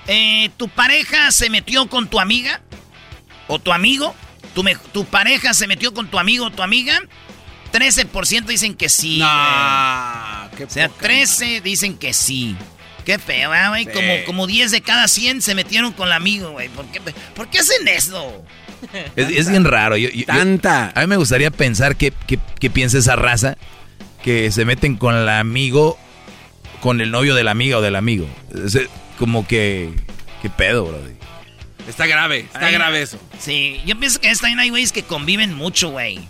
eh, 0.07 0.49
¿Tu 0.57 0.67
pareja 0.71 1.31
se 1.31 1.50
metió 1.50 1.90
con 1.90 2.09
tu 2.09 2.19
amiga? 2.19 2.62
¿O 3.49 3.59
tu 3.59 3.71
amigo? 3.71 4.14
¿Tu, 4.55 4.62
me- 4.62 4.76
tu 4.76 5.05
pareja 5.05 5.52
se 5.52 5.67
metió 5.67 5.93
con 5.93 6.09
tu 6.11 6.19
amigo 6.19 6.47
o 6.47 6.50
tu 6.50 6.62
amiga? 6.62 6.99
13% 7.71 8.47
dicen 8.47 8.75
que 8.76 8.88
sí. 8.88 9.19
No, 9.19 10.49
qué 10.57 10.64
O 10.64 10.71
sea, 10.71 10.88
poca 10.88 11.02
13 11.02 11.61
dicen 11.61 11.99
que 11.99 12.14
sí. 12.14 12.57
Qué 13.08 13.18
feo, 13.18 13.54
¿eh, 13.54 13.68
güey? 13.70 13.84
Sí. 13.86 13.90
Como, 13.94 14.12
como 14.26 14.46
10 14.46 14.70
de 14.70 14.82
cada 14.82 15.08
100 15.08 15.40
se 15.40 15.54
metieron 15.54 15.94
con 15.94 16.08
el 16.08 16.12
amigo, 16.12 16.50
güey. 16.50 16.68
¿Por 16.68 16.84
qué, 16.88 17.00
¿Por 17.34 17.48
qué 17.48 17.60
hacen 17.60 17.88
eso? 17.88 18.44
Es, 19.16 19.30
es 19.30 19.48
bien 19.50 19.64
raro. 19.64 19.96
Yo- 19.96 20.10
yo- 20.10 20.16
yo- 20.20 20.26
Tanta. 20.26 20.92
a 20.94 21.00
mí 21.00 21.06
me 21.06 21.16
gustaría 21.16 21.50
pensar 21.50 21.96
que, 21.96 22.12
que, 22.26 22.38
que 22.60 22.68
piensa 22.68 22.98
esa 22.98 23.16
raza 23.16 23.56
que 24.22 24.52
se 24.52 24.66
meten 24.66 24.96
con 24.98 25.14
el 25.16 25.26
amigo, 25.30 25.98
con 26.82 27.00
el 27.00 27.10
novio 27.10 27.34
de 27.34 27.44
la 27.44 27.52
amiga 27.52 27.78
o 27.78 27.80
del 27.80 27.96
amigo. 27.96 28.28
Es, 28.66 28.74
eh, 28.74 28.88
como 29.18 29.46
que... 29.48 29.88
¿Qué 30.42 30.50
pedo, 30.50 30.84
Brody? 30.84 31.14
Está 31.88 32.06
grave, 32.06 32.40
está 32.40 32.66
Ay, 32.66 32.74
grave 32.74 33.00
eso. 33.00 33.18
Sí, 33.38 33.80
yo 33.86 33.98
pienso 33.98 34.20
que 34.20 34.30
también 34.36 34.58
hay 34.58 34.68
güeyes 34.68 34.92
que 34.92 35.02
conviven 35.02 35.54
mucho, 35.54 35.88
güey. 35.92 36.20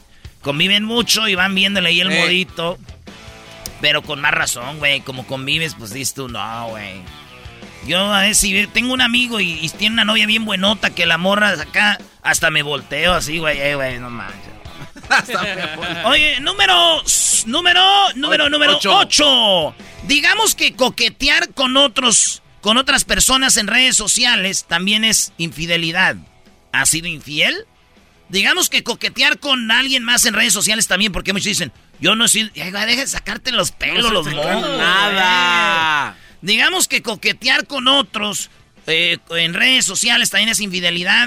Conviven 0.43 0.85
mucho 0.85 1.27
y 1.27 1.35
van 1.35 1.57
viéndole 1.57 1.89
ahí 1.89 2.01
el 2.03 2.13
Sí. 2.13 2.19
modito. 2.21 2.79
Pero 3.81 4.03
con 4.03 4.21
más 4.21 4.33
razón, 4.33 4.79
güey. 4.79 5.01
Como 5.01 5.27
convives, 5.27 5.75
pues 5.79 5.93
dices 5.93 6.15
tú, 6.15 6.29
no, 6.29 6.69
güey. 6.69 7.01
Yo 7.87 8.01
a 8.13 8.23
ver 8.23 8.35
si 8.35 8.67
tengo 8.69 8.93
un 8.93 9.01
amigo 9.01 9.41
y, 9.41 9.53
y 9.65 9.69
tiene 9.71 9.95
una 9.95 10.05
novia 10.05 10.27
bien 10.27 10.45
buenota 10.45 10.91
que 10.91 11.07
la 11.07 11.17
morra 11.17 11.51
acá 11.51 11.99
hasta 12.23 12.51
me 12.51 12.63
volteo 12.63 13.15
así, 13.15 13.39
güey, 13.39 13.59
eh, 13.61 13.77
güey, 13.77 13.99
no 13.99 14.11
manches. 14.11 14.43
Oye, 16.05 16.41
número, 16.41 17.03
número, 17.47 17.83
número, 18.15 18.45
O- 18.45 18.49
número 18.51 18.77
ocho. 18.77 18.95
8. 18.97 19.75
Digamos 20.07 20.55
que 20.55 20.75
coquetear 20.75 21.55
con 21.55 21.77
otros, 21.77 22.43
con 22.61 22.77
otras 22.77 23.05
personas 23.05 23.57
en 23.57 23.69
redes 23.69 23.97
sociales 23.97 24.65
también 24.69 25.05
es 25.05 25.33
infidelidad. 25.39 26.17
¿Has 26.73 26.91
sido 26.91 27.07
infiel? 27.07 27.65
Digamos 28.29 28.69
que 28.69 28.83
coquetear 28.83 29.39
con 29.39 29.71
alguien 29.71 30.05
más 30.05 30.25
en 30.27 30.35
redes 30.35 30.53
sociales 30.53 30.87
también, 30.89 31.13
porque 31.13 31.33
muchos 31.33 31.47
dicen, 31.47 31.73
yo 32.01 32.15
no 32.15 32.25
he 32.25 32.29
sido, 32.29 32.51
Ay, 32.57 32.71
güey, 32.71 32.87
deja 32.87 33.01
de 33.03 33.07
sacarte 33.07 33.53
los 33.53 33.73
pelos, 33.73 34.13
los 34.13 34.27
mocos. 34.27 34.45
Nada. 34.79 36.17
Digamos 36.41 36.87
que 36.89 37.03
coquetear 37.03 37.67
con 37.67 37.89
otros 37.89 38.51
eh, 38.87 39.19
en 39.31 39.55
redes 39.55 39.85
sociales 39.85 40.31
también 40.31 40.49
es 40.51 40.61
infidelidad. 40.61 41.27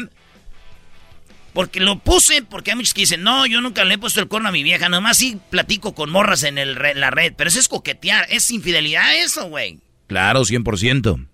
Porque 1.53 1.81
lo 1.81 1.99
puse, 1.99 2.43
porque 2.43 2.71
hay 2.71 2.77
muchos 2.77 2.93
que 2.93 3.01
dicen, 3.01 3.23
no, 3.23 3.45
yo 3.45 3.59
nunca 3.59 3.83
le 3.83 3.95
he 3.95 3.97
puesto 3.97 4.21
el 4.21 4.29
cuerno 4.29 4.47
a 4.47 4.51
mi 4.53 4.63
vieja, 4.63 4.87
nomás 4.87 5.17
sí 5.17 5.37
platico 5.49 5.93
con 5.93 6.09
morras 6.09 6.43
en 6.43 6.57
el 6.57 6.77
re- 6.77 6.95
la 6.95 7.11
red. 7.11 7.33
Pero 7.35 7.49
eso 7.49 7.59
es 7.59 7.67
coquetear, 7.67 8.25
es 8.29 8.49
infidelidad 8.51 9.13
eso, 9.17 9.49
güey. 9.49 9.79
Claro, 10.07 10.41
100%. 10.45 11.27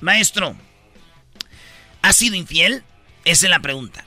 Maestro, 0.00 0.56
¿has 2.00 2.16
sido 2.16 2.34
infiel? 2.34 2.82
Esa 3.26 3.44
es 3.46 3.50
la 3.50 3.60
pregunta. 3.60 4.06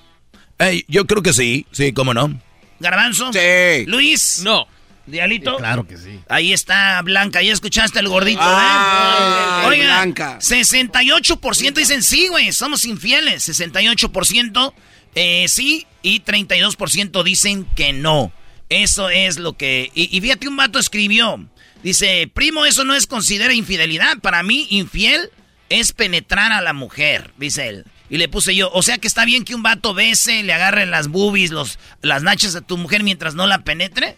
Yo 0.88 1.06
creo 1.06 1.22
que 1.22 1.34
sí, 1.34 1.68
sí, 1.72 1.94
cómo 1.94 2.13
no. 2.16 2.40
Garbanzo. 2.84 3.32
Sí. 3.34 3.86
Luis. 3.88 4.42
No. 4.44 4.68
Dialito. 5.06 5.58
Claro 5.58 5.86
que 5.86 5.98
sí. 5.98 6.20
Ahí 6.30 6.54
está 6.54 7.02
Blanca, 7.02 7.42
ya 7.42 7.52
escuchaste 7.52 8.00
el 8.00 8.08
gordito, 8.08 8.40
Ah, 8.42 9.63
¿eh? 9.63 9.68
Oiga, 9.68 9.86
Blanca. 9.86 10.38
68% 10.40 11.74
dicen 11.74 12.04
sí, 12.04 12.28
güey, 12.30 12.54
somos 12.54 12.86
infieles. 12.86 13.48
68% 13.50 14.74
eh, 15.16 15.46
sí 15.50 15.86
y 16.02 16.22
32% 16.22 17.24
dicen 17.24 17.66
que 17.75 17.92
no. 17.94 18.32
Eso 18.70 19.10
es 19.10 19.38
lo 19.38 19.58
que... 19.58 19.92
Y, 19.94 20.16
y 20.16 20.22
fíjate, 20.22 20.48
un 20.48 20.56
vato 20.56 20.80
escribió, 20.80 21.48
dice, 21.84 22.30
primo, 22.34 22.66
eso 22.66 22.84
no 22.86 22.96
es 22.96 23.06
considera 23.06 23.54
infidelidad. 23.54 24.18
Para 24.20 24.42
mí, 24.42 24.68
infiel 24.70 25.30
es 25.70 25.92
penetrar 25.92 26.52
a 26.52 26.62
la 26.62 26.74
mujer, 26.74 27.34
dice 27.38 27.68
él. 27.68 27.86
Y 28.10 28.18
le 28.18 28.28
puse 28.28 28.56
yo, 28.56 28.70
o 28.74 28.84
sea 28.84 28.98
que 28.98 29.08
está 29.08 29.26
bien 29.26 29.44
que 29.46 29.56
un 29.56 29.64
vato 29.64 29.94
bese, 29.94 30.44
le 30.44 30.54
agarre 30.54 30.86
las 30.86 31.08
boobies, 31.08 31.52
los, 31.52 31.80
las 32.02 32.22
nachas 32.22 32.56
a 32.56 32.62
tu 32.62 32.78
mujer 32.78 33.04
mientras 33.04 33.34
no 33.34 33.48
la 33.48 33.64
penetre. 33.64 34.18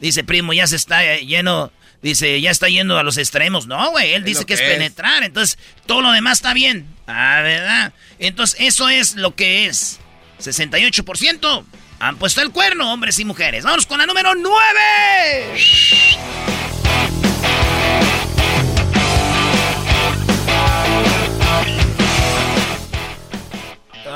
Dice, 0.00 0.24
primo, 0.24 0.52
ya 0.52 0.66
se 0.66 0.76
está 0.76 1.04
eh, 1.04 1.26
lleno, 1.26 1.70
dice, 2.02 2.40
ya 2.40 2.50
está 2.50 2.68
yendo 2.68 2.98
a 2.98 3.02
los 3.02 3.16
extremos. 3.18 3.66
No, 3.66 3.90
güey, 3.92 4.12
él 4.14 4.22
Es 4.22 4.26
dice 4.26 4.40
lo 4.40 4.46
que 4.46 4.54
es 4.54 4.60
que 4.60 4.66
es. 4.66 4.72
penetrar, 4.72 5.22
entonces 5.22 5.58
todo 5.86 6.00
lo 6.00 6.12
demás 6.12 6.38
está 6.38 6.54
bien. 6.54 6.86
Ah, 7.06 7.40
¿verdad? 7.42 7.92
Entonces 8.18 8.60
eso 8.60 8.88
es 8.88 9.14
lo 9.14 9.34
que 9.34 9.66
es. 9.66 10.00
68% 10.40 11.64
han 12.00 12.16
puesto 12.16 12.40
el 12.40 12.50
cuerno, 12.50 12.92
hombres 12.92 13.18
y 13.18 13.24
mujeres. 13.24 13.64
Vamos 13.64 13.86
con 13.86 13.98
la 13.98 14.06
número 14.06 14.34
9. 14.34 14.50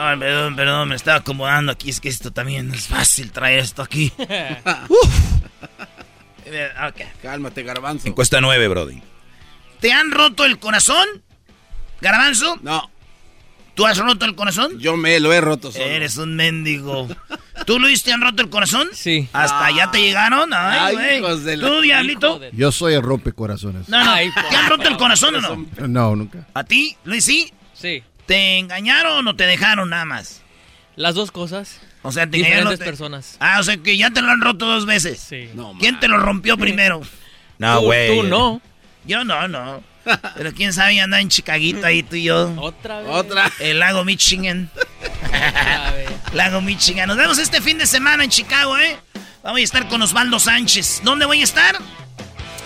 Perdón, 0.05 0.21
perdón, 0.21 0.57
perdón, 0.57 0.89
me 0.89 0.95
estaba 0.97 1.19
acomodando 1.19 1.73
aquí. 1.73 1.91
Es 1.91 2.01
que 2.01 2.09
esto 2.09 2.31
también 2.33 2.69
no 2.69 2.75
es 2.75 2.87
fácil 2.89 3.33
traer 3.33 3.61
esto 3.61 3.83
aquí. 3.83 4.13
Uf. 4.89 5.15
Eh, 6.47 6.69
ok. 6.89 7.01
Cálmate, 7.23 7.63
garbanzo. 7.63 8.07
Encuesta 8.09 8.41
9, 8.41 8.69
Brody. 8.69 9.03
¿Te 9.81 9.93
han 9.93 10.11
roto 10.11 10.45
el 10.45 10.59
corazón? 10.59 11.07
¿Garbanzo? 12.01 12.59
No, 12.63 12.91
¿Tú 13.75 13.87
has 13.87 13.99
roto 13.99 14.25
el 14.25 14.37
corazón? 14.37 14.79
yo 14.79 14.97
me 14.97 15.19
lo 15.19 15.33
he 15.33 15.41
roto 15.41 15.73
solo. 15.73 15.85
Eres 15.85 16.17
un 16.17 16.37
mendigo. 16.37 17.09
¿Tú, 17.67 17.81
Luis, 17.81 18.05
te 18.05 18.13
han 18.13 18.21
roto 18.21 18.41
el 18.43 18.49
corazón? 18.49 18.89
Sí. 18.93 19.29
¿Hasta 19.33 19.67
allá 19.67 19.91
te 19.91 20.01
llegaron? 20.01 20.53
Ay, 20.53 20.79
Ay, 20.81 20.95
güey. 20.95 21.19
hijos 21.19 21.43
de 21.45 21.57
la- 21.57 21.67
¿Tú, 21.69 21.81
Diablito? 21.81 22.41
Yo 22.53 22.71
soy 22.71 22.95
el 22.95 23.03
rompecorazones. 23.03 23.89
No, 23.89 24.05
no. 24.05 24.13
Ay, 24.13 24.31
¿Te 24.49 24.57
han 24.57 24.69
roto 24.71 24.87
el 24.89 24.97
corazón 24.97 25.35
o 25.37 25.41
no? 25.41 25.67
No, 25.89 26.15
nunca. 26.15 26.47
¿A 26.55 26.63
ti, 26.63 26.97
Luis, 27.05 27.25
sí? 27.25 27.53
Sí. 27.73 28.03
¿Te 28.27 28.59
engañaron 28.59 29.27
o 29.29 29.37
te 29.37 29.45
dejaron 29.47 29.91
nada 29.91 30.05
más? 30.05 30.43
Las 30.97 31.15
dos 31.15 31.31
cosas. 31.31 31.81
O 32.03 32.13
sea, 32.13 32.27
te 32.29 32.39
engañaron. 32.39 32.61
Diferentes 32.65 32.79
te- 32.81 32.85
personas. 32.85 33.37
Ah, 33.41 33.59
o 33.61 33.63
sea 33.63 33.77
que 33.77 33.97
ya 33.97 34.11
te 34.11 34.23
lo 34.23 34.31
han 34.31 34.41
roto 34.41 34.67
dos 34.67 34.87
veces. 34.87 35.21
Sí. 35.21 35.51
No, 35.55 35.75
¿Quién 35.79 35.99
te 36.01 36.09
lo 36.09 36.19
rompió 36.19 36.57
primero? 36.57 37.03
No, 37.59 37.79
Tú- 37.81 37.87
güey. 37.87 38.17
Tú 38.17 38.23
no. 38.25 38.61
Yo 39.07 39.25
no, 39.25 39.49
no. 39.49 39.83
Pero 40.37 40.53
quién 40.53 40.73
sabe, 40.75 41.01
anda 41.01 41.21
en 41.21 41.29
Chicaguito 41.31 41.87
ahí 41.87 42.03
tú 42.03 42.17
y 42.17 42.25
yo. 42.25 42.53
Otra 42.59 43.01
vez. 43.01 43.09
Otra. 43.11 43.51
El 43.59 43.79
lago 43.79 44.05
Michigan. 44.05 44.71
Otra 45.27 45.91
vez. 45.93 46.11
Lago 46.35 46.61
Michigan. 46.61 47.09
Nos 47.09 47.17
vemos 47.17 47.39
este 47.39 47.61
fin 47.63 47.79
de 47.79 47.87
semana 47.87 48.23
en 48.25 48.31
Chicago, 48.31 48.79
¿eh? 48.79 48.97
Vamos 49.43 49.61
a 49.61 49.65
estar 49.65 49.89
con 49.89 50.01
Osvaldo 50.03 50.39
Sánchez. 50.39 51.01
¿Dónde 51.05 51.25
voy 51.27 51.41
a 51.41 51.45
estar? 51.45 51.77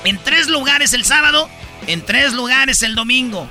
En 0.05 0.19
tres 0.19 0.49
lugares 0.49 0.93
el 0.93 1.05
sábado, 1.05 1.49
en 1.87 2.05
tres 2.05 2.33
lugares 2.33 2.83
el 2.83 2.95
domingo. 2.95 3.49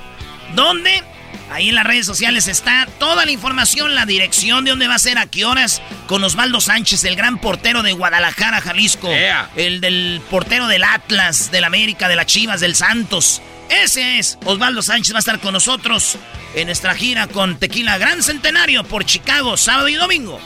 ¿Dónde? 0.54 1.02
Ahí 1.50 1.70
en 1.70 1.74
las 1.74 1.84
redes 1.84 2.04
sociales 2.04 2.46
está 2.46 2.86
toda 2.98 3.24
la 3.24 3.30
información, 3.30 3.94
la 3.94 4.04
dirección 4.04 4.64
de 4.64 4.70
dónde 4.70 4.86
va 4.86 4.96
a 4.96 4.98
ser, 4.98 5.18
a 5.18 5.26
qué 5.26 5.44
horas, 5.44 5.80
con 6.06 6.22
Osvaldo 6.22 6.60
Sánchez, 6.60 7.04
el 7.04 7.16
gran 7.16 7.38
portero 7.40 7.82
de 7.82 7.92
Guadalajara, 7.92 8.60
Jalisco. 8.60 9.08
El 9.56 9.80
del 9.80 10.20
portero 10.30 10.66
del 10.66 10.84
Atlas, 10.84 11.50
del 11.50 11.64
América, 11.64 12.08
de 12.08 12.16
las 12.16 12.26
Chivas, 12.26 12.60
del 12.60 12.74
Santos. 12.74 13.40
Ese 13.70 14.18
es 14.18 14.38
Osvaldo 14.44 14.82
Sánchez, 14.82 15.14
va 15.14 15.18
a 15.18 15.20
estar 15.20 15.40
con 15.40 15.52
nosotros 15.52 16.16
en 16.54 16.66
nuestra 16.66 16.94
gira 16.94 17.26
con 17.26 17.58
Tequila 17.58 17.98
Gran 17.98 18.22
Centenario 18.22 18.84
por 18.84 19.04
Chicago, 19.04 19.56
sábado 19.56 19.88
y 19.88 19.94
domingo. 19.94 20.40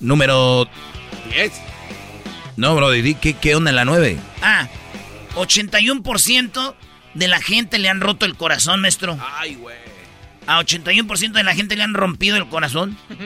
Número... 0.00 0.68
Yes. 1.30 1.52
No, 2.56 2.74
Brody, 2.76 3.02
di, 3.02 3.14
¿qué, 3.14 3.34
qué 3.34 3.56
onda 3.56 3.70
en 3.70 3.76
la 3.76 3.84
9? 3.84 4.18
Ah, 4.42 4.68
81% 5.34 6.74
de 7.14 7.28
la 7.28 7.40
gente 7.40 7.78
le 7.78 7.88
han 7.88 8.00
roto 8.00 8.26
el 8.26 8.36
corazón, 8.36 8.80
maestro. 8.80 9.18
Ay, 9.36 9.54
güey. 9.54 9.83
A 10.46 10.60
81% 10.60 11.32
de 11.32 11.42
la 11.42 11.54
gente 11.54 11.76
le 11.76 11.82
han 11.82 11.94
rompido 11.94 12.36
el 12.36 12.48
corazón. 12.48 12.96
¡Ay, 13.10 13.18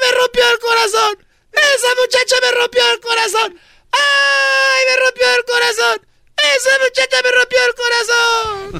me 0.00 0.12
rompió 0.18 0.42
el 0.50 0.58
corazón! 0.58 1.16
¡Esa 1.52 1.88
muchacha 2.00 2.36
me 2.42 2.50
rompió 2.58 2.82
el 2.92 3.00
corazón! 3.00 3.58
¡Ay, 3.92 4.84
me 4.88 4.96
rompió 5.04 5.26
el 5.36 5.44
corazón! 5.44 6.00
¡Esa 6.36 6.70
muchacha 6.84 7.16
me 7.22 7.30
rompió 7.32 7.58
el 7.66 7.74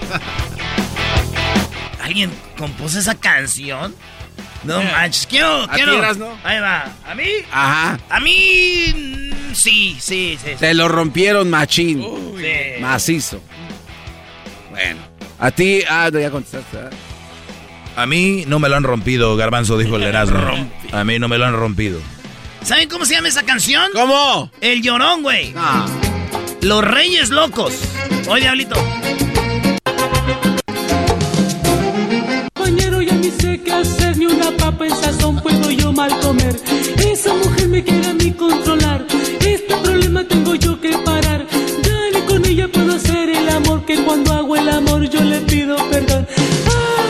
corazón! 0.01 0.21
¿Alguien 2.03 2.31
compuso 2.57 2.99
esa 2.99 3.15
canción? 3.15 3.95
No 4.63 4.83
manches, 4.83 5.27
quiero, 5.27 5.63
¿A 5.63 5.69
quiero. 5.69 5.95
Erasno? 5.99 6.39
Ahí 6.45 6.59
va. 6.61 6.93
¿A 7.07 7.15
mí? 7.15 7.29
Ajá. 7.53 7.99
A 8.09 8.21
mí. 8.21 8.93
mm, 8.95 9.55
Sí, 9.55 9.97
sí, 10.01 10.39
sí. 10.43 10.51
sí. 10.53 10.59
Se 10.59 10.75
lo 10.75 10.89
rompieron 10.89 11.49
machín. 11.49 12.03
Sí. 12.39 12.81
Macizo. 12.81 13.41
Bueno. 14.71 15.06
A 15.39 15.51
ti, 15.51 15.83
ah, 15.89 16.09
no, 16.13 16.19
ya 16.19 16.31
contestaste. 16.31 16.77
¿verdad? 16.77 16.93
A 17.97 18.07
mí 18.07 18.45
no 18.47 18.59
me 18.59 18.69
lo 18.69 18.77
han 18.77 18.83
rompido, 18.85 19.37
Garbanzo, 19.37 19.79
dijo 19.79 19.97
el 19.97 20.03
Erasmo. 20.05 20.39
A 20.93 21.05
mí 21.05 21.19
no 21.19 21.29
me 21.29 21.39
lo 21.39 21.47
han 21.47 21.55
rompido. 21.55 21.99
¿Saben 22.63 22.89
cómo 22.89 23.05
se 23.05 23.15
llama 23.15 23.29
esa 23.29 23.45
canción? 23.45 23.91
¿Cómo? 23.93 24.51
El 24.61 24.83
llorón, 24.83 25.23
güey. 25.23 25.53
No. 25.53 25.87
Los 26.63 26.83
Reyes 26.85 27.31
Locos. 27.31 27.75
Oye, 28.29 28.43
Diablito. 28.43 28.75
Compañero, 32.55 33.03
ya 33.03 33.15
ni 33.15 33.31
sé 33.31 33.61
qué 33.63 33.73
hacer, 33.73 34.17
ni 34.17 34.27
una 34.27 34.51
papa 34.57 34.87
en 34.87 34.97
sazón 34.97 35.41
puedo 35.41 35.71
yo 35.71 35.93
mal 35.93 36.11
comer. 36.21 36.57
Esa 37.07 37.33
mujer 37.35 37.69
me 37.69 37.85
quiere 37.85 38.09
a 38.09 38.15
mí 38.15 38.33
controlar, 38.33 39.07
este 39.41 39.77
problema 39.83 40.25
tengo 40.27 40.55
yo 40.57 40.81
que 40.81 40.97
parar. 40.99 41.47
Ya 41.83 42.19
ni 42.19 42.27
con 42.27 42.45
ella 42.45 42.69
puedo 42.69 42.95
hacer 42.97 43.29
el 43.31 43.49
amor, 43.49 43.85
que 43.85 43.97
cuando 44.03 44.33
hago 44.33 44.57
el 44.57 44.69
amor 44.69 44.86
perdón. 46.01 46.27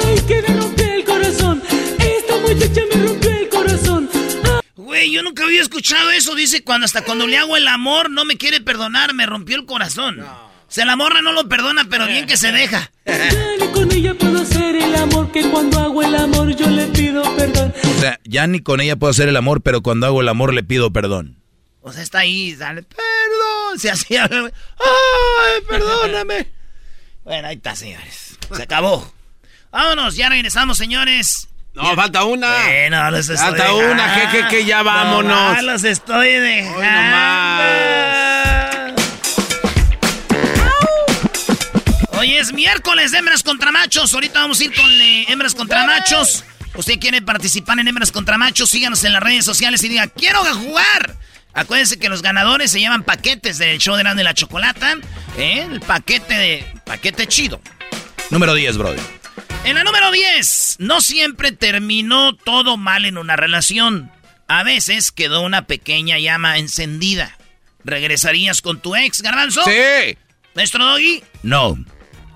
Ay, 0.04 0.20
que 0.26 0.42
me 0.42 0.60
rompió 0.60 0.92
el 0.94 1.04
corazón, 1.04 1.62
esta 1.98 2.36
muchacha 2.38 2.80
me 2.94 3.06
rompió 3.06 3.30
el 3.30 3.48
corazón. 3.48 4.10
Güey, 4.76 5.10
yo 5.12 5.22
nunca 5.22 5.44
había 5.44 5.60
escuchado 5.60 6.10
eso. 6.10 6.34
Dice 6.34 6.62
cuando 6.62 6.84
hasta 6.84 7.02
cuando 7.02 7.26
le 7.26 7.36
hago 7.36 7.56
el 7.56 7.66
amor 7.66 8.10
no 8.10 8.24
me 8.24 8.36
quiere 8.36 8.60
perdonar, 8.60 9.14
me 9.14 9.26
rompió 9.26 9.56
el 9.56 9.66
corazón. 9.66 10.20
O 10.20 10.68
sea, 10.68 10.84
la 10.84 10.96
morra 10.96 11.22
no 11.22 11.32
lo 11.32 11.48
perdona, 11.48 11.86
pero 11.88 12.06
bien 12.06 12.26
que 12.26 12.36
se 12.36 12.52
deja. 12.52 12.90
Ya 13.04 13.56
ni 13.58 13.68
con 13.72 13.92
ella 13.92 14.14
puedo 14.14 14.42
hacer 14.42 14.76
el 14.76 14.94
amor, 14.94 15.32
que 15.32 15.42
cuando 15.42 15.78
hago 15.78 16.02
el 16.02 16.14
amor 16.14 16.54
yo 16.56 16.68
le 16.68 16.86
pido 16.86 17.22
perdón. 17.36 17.72
O 17.84 18.00
sea, 18.00 18.20
ya 18.24 18.46
ni 18.46 18.60
con 18.60 18.80
ella 18.80 18.96
puedo 18.96 19.10
hacer 19.10 19.28
el 19.28 19.36
amor, 19.36 19.62
pero 19.62 19.82
cuando 19.82 20.06
hago 20.06 20.20
el 20.20 20.28
amor 20.28 20.54
le 20.54 20.62
pido 20.62 20.92
perdón. 20.92 21.38
O 21.80 21.92
sea, 21.92 22.02
está 22.02 22.20
ahí, 22.20 22.54
sale, 22.54 22.82
perdón. 22.82 23.78
Se 23.78 23.90
hacía, 23.90 24.24
ay, 24.32 25.62
perdóname. 25.68 26.48
bueno, 27.24 27.48
ahí 27.48 27.56
está, 27.56 27.76
señores. 27.76 28.25
Se 28.54 28.62
acabó. 28.62 29.12
Vámonos, 29.70 30.16
ya 30.16 30.28
regresamos, 30.28 30.78
señores. 30.78 31.48
No, 31.74 31.94
falta 31.94 32.24
una. 32.24 32.50
Bueno, 32.64 33.10
los 33.10 33.28
estoy 33.28 33.36
Falta 33.36 33.64
dejando. 33.64 33.92
una, 33.92 34.14
que- 34.14 34.28
que- 34.38 34.48
que 34.48 34.64
ya 34.64 34.82
vámonos. 34.82 35.24
Nomás 35.30 35.62
los 35.62 35.84
estoy 35.84 36.28
dejando. 36.32 36.86
Hoy 42.18 42.34
es 42.34 42.52
miércoles 42.52 43.12
de 43.12 43.18
hembras 43.18 43.42
contra 43.42 43.70
machos. 43.72 44.14
Ahorita 44.14 44.40
vamos 44.40 44.60
a 44.60 44.64
ir 44.64 44.74
con 44.74 44.90
eh, 44.90 45.26
hembras 45.28 45.54
contra 45.54 45.86
machos. 45.86 46.44
Usted 46.74 46.98
quiere 46.98 47.22
participar 47.22 47.78
en 47.78 47.88
hembras 47.88 48.12
contra 48.12 48.38
machos, 48.38 48.70
síganos 48.70 49.02
en 49.04 49.12
las 49.12 49.22
redes 49.22 49.44
sociales 49.44 49.82
y 49.84 49.88
diga, 49.88 50.06
quiero 50.08 50.42
jugar. 50.44 51.16
Acuérdense 51.54 51.98
que 51.98 52.08
los 52.10 52.20
ganadores 52.22 52.70
se 52.70 52.80
llaman 52.80 53.02
paquetes 53.02 53.56
del 53.58 53.78
show 53.78 53.96
de 53.96 54.02
Grande 54.02 54.22
la 54.24 54.34
Chocolata. 54.34 54.94
¿eh? 55.38 55.66
El 55.70 55.80
paquete 55.80 56.34
de 56.34 56.66
paquete 56.84 57.26
chido. 57.26 57.60
Número 58.30 58.54
10, 58.54 58.76
Brody. 58.76 59.00
En 59.64 59.76
la 59.76 59.84
número 59.84 60.10
10, 60.10 60.76
no 60.80 61.00
siempre 61.00 61.52
terminó 61.52 62.34
todo 62.34 62.76
mal 62.76 63.04
en 63.04 63.18
una 63.18 63.36
relación. 63.36 64.10
A 64.48 64.62
veces 64.62 65.12
quedó 65.12 65.42
una 65.42 65.66
pequeña 65.66 66.18
llama 66.18 66.58
encendida. 66.58 67.36
¿Regresarías 67.84 68.62
con 68.62 68.80
tu 68.80 68.96
ex, 68.96 69.22
Garbanzo? 69.22 69.62
Sí. 69.64 70.16
¿Nuestro 70.54 70.84
Doggy? 70.84 71.22
No. 71.42 71.78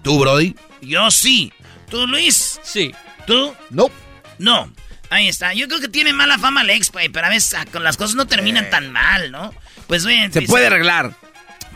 ¿Tú, 0.03 0.19
Brody? 0.19 0.55
Yo 0.81 1.11
sí. 1.11 1.53
¿Tú, 1.89 2.07
Luis? 2.07 2.61
Sí. 2.63 2.95
¿Tú? 3.27 3.55
Nope. 3.71 3.95
No. 4.39 4.73
Ahí 5.11 5.29
está. 5.29 5.55
Yo 5.55 5.67
creo 5.67 5.81
que 5.81 5.89
tiene 5.89 6.13
mala 6.13 6.39
fama 6.39 6.63
el 6.63 6.71
ex, 6.71 6.91
güey, 6.93 7.09
pero 7.09 7.27
a 7.27 7.31
veces 7.31 7.55
ah, 7.55 7.67
con 7.71 7.83
las 7.83 7.97
cosas 7.97 8.15
no 8.15 8.27
terminan 8.27 8.71
tan 8.71 8.93
mal, 8.93 9.33
¿no? 9.33 9.53
Pues 9.89 10.07
bien, 10.07 10.33
Se 10.33 10.41
dice, 10.41 10.51
puede 10.51 10.69
arreglar. 10.69 11.17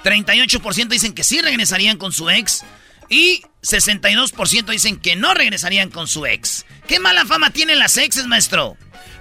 38% 0.05 0.88
dicen 0.88 1.14
que 1.14 1.24
sí 1.24 1.40
regresarían 1.40 1.96
con 1.96 2.12
su 2.12 2.31
ex 2.31 2.64
y 3.09 3.42
62% 3.64 4.66
dicen 4.66 4.96
que 4.96 5.16
no 5.16 5.35
regresarían 5.35 5.90
con 5.90 6.07
su 6.07 6.27
ex. 6.27 6.66
¿Qué 6.87 7.00
mala 7.00 7.24
fama 7.24 7.50
tienen 7.50 7.79
las 7.79 7.96
exes, 7.96 8.27
maestro? 8.27 8.77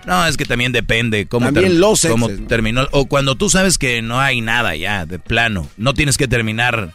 No, 0.05 0.25
es 0.27 0.35
que 0.35 0.45
también 0.45 0.73
depende 0.73 1.27
cómo, 1.27 1.45
También 1.45 1.79
los 1.79 2.01
cómo 2.01 2.25
exes, 2.27 2.41
¿no? 2.41 2.47
terminó. 2.47 2.87
O 2.91 3.05
cuando 3.05 3.35
tú 3.35 3.49
sabes 3.49 3.77
que 3.77 4.01
no 4.01 4.19
hay 4.19 4.41
nada 4.41 4.75
ya, 4.75 5.05
de 5.05 5.17
plano. 5.17 5.69
No 5.77 5.93
tienes 5.93 6.17
que 6.17 6.27
terminar 6.27 6.93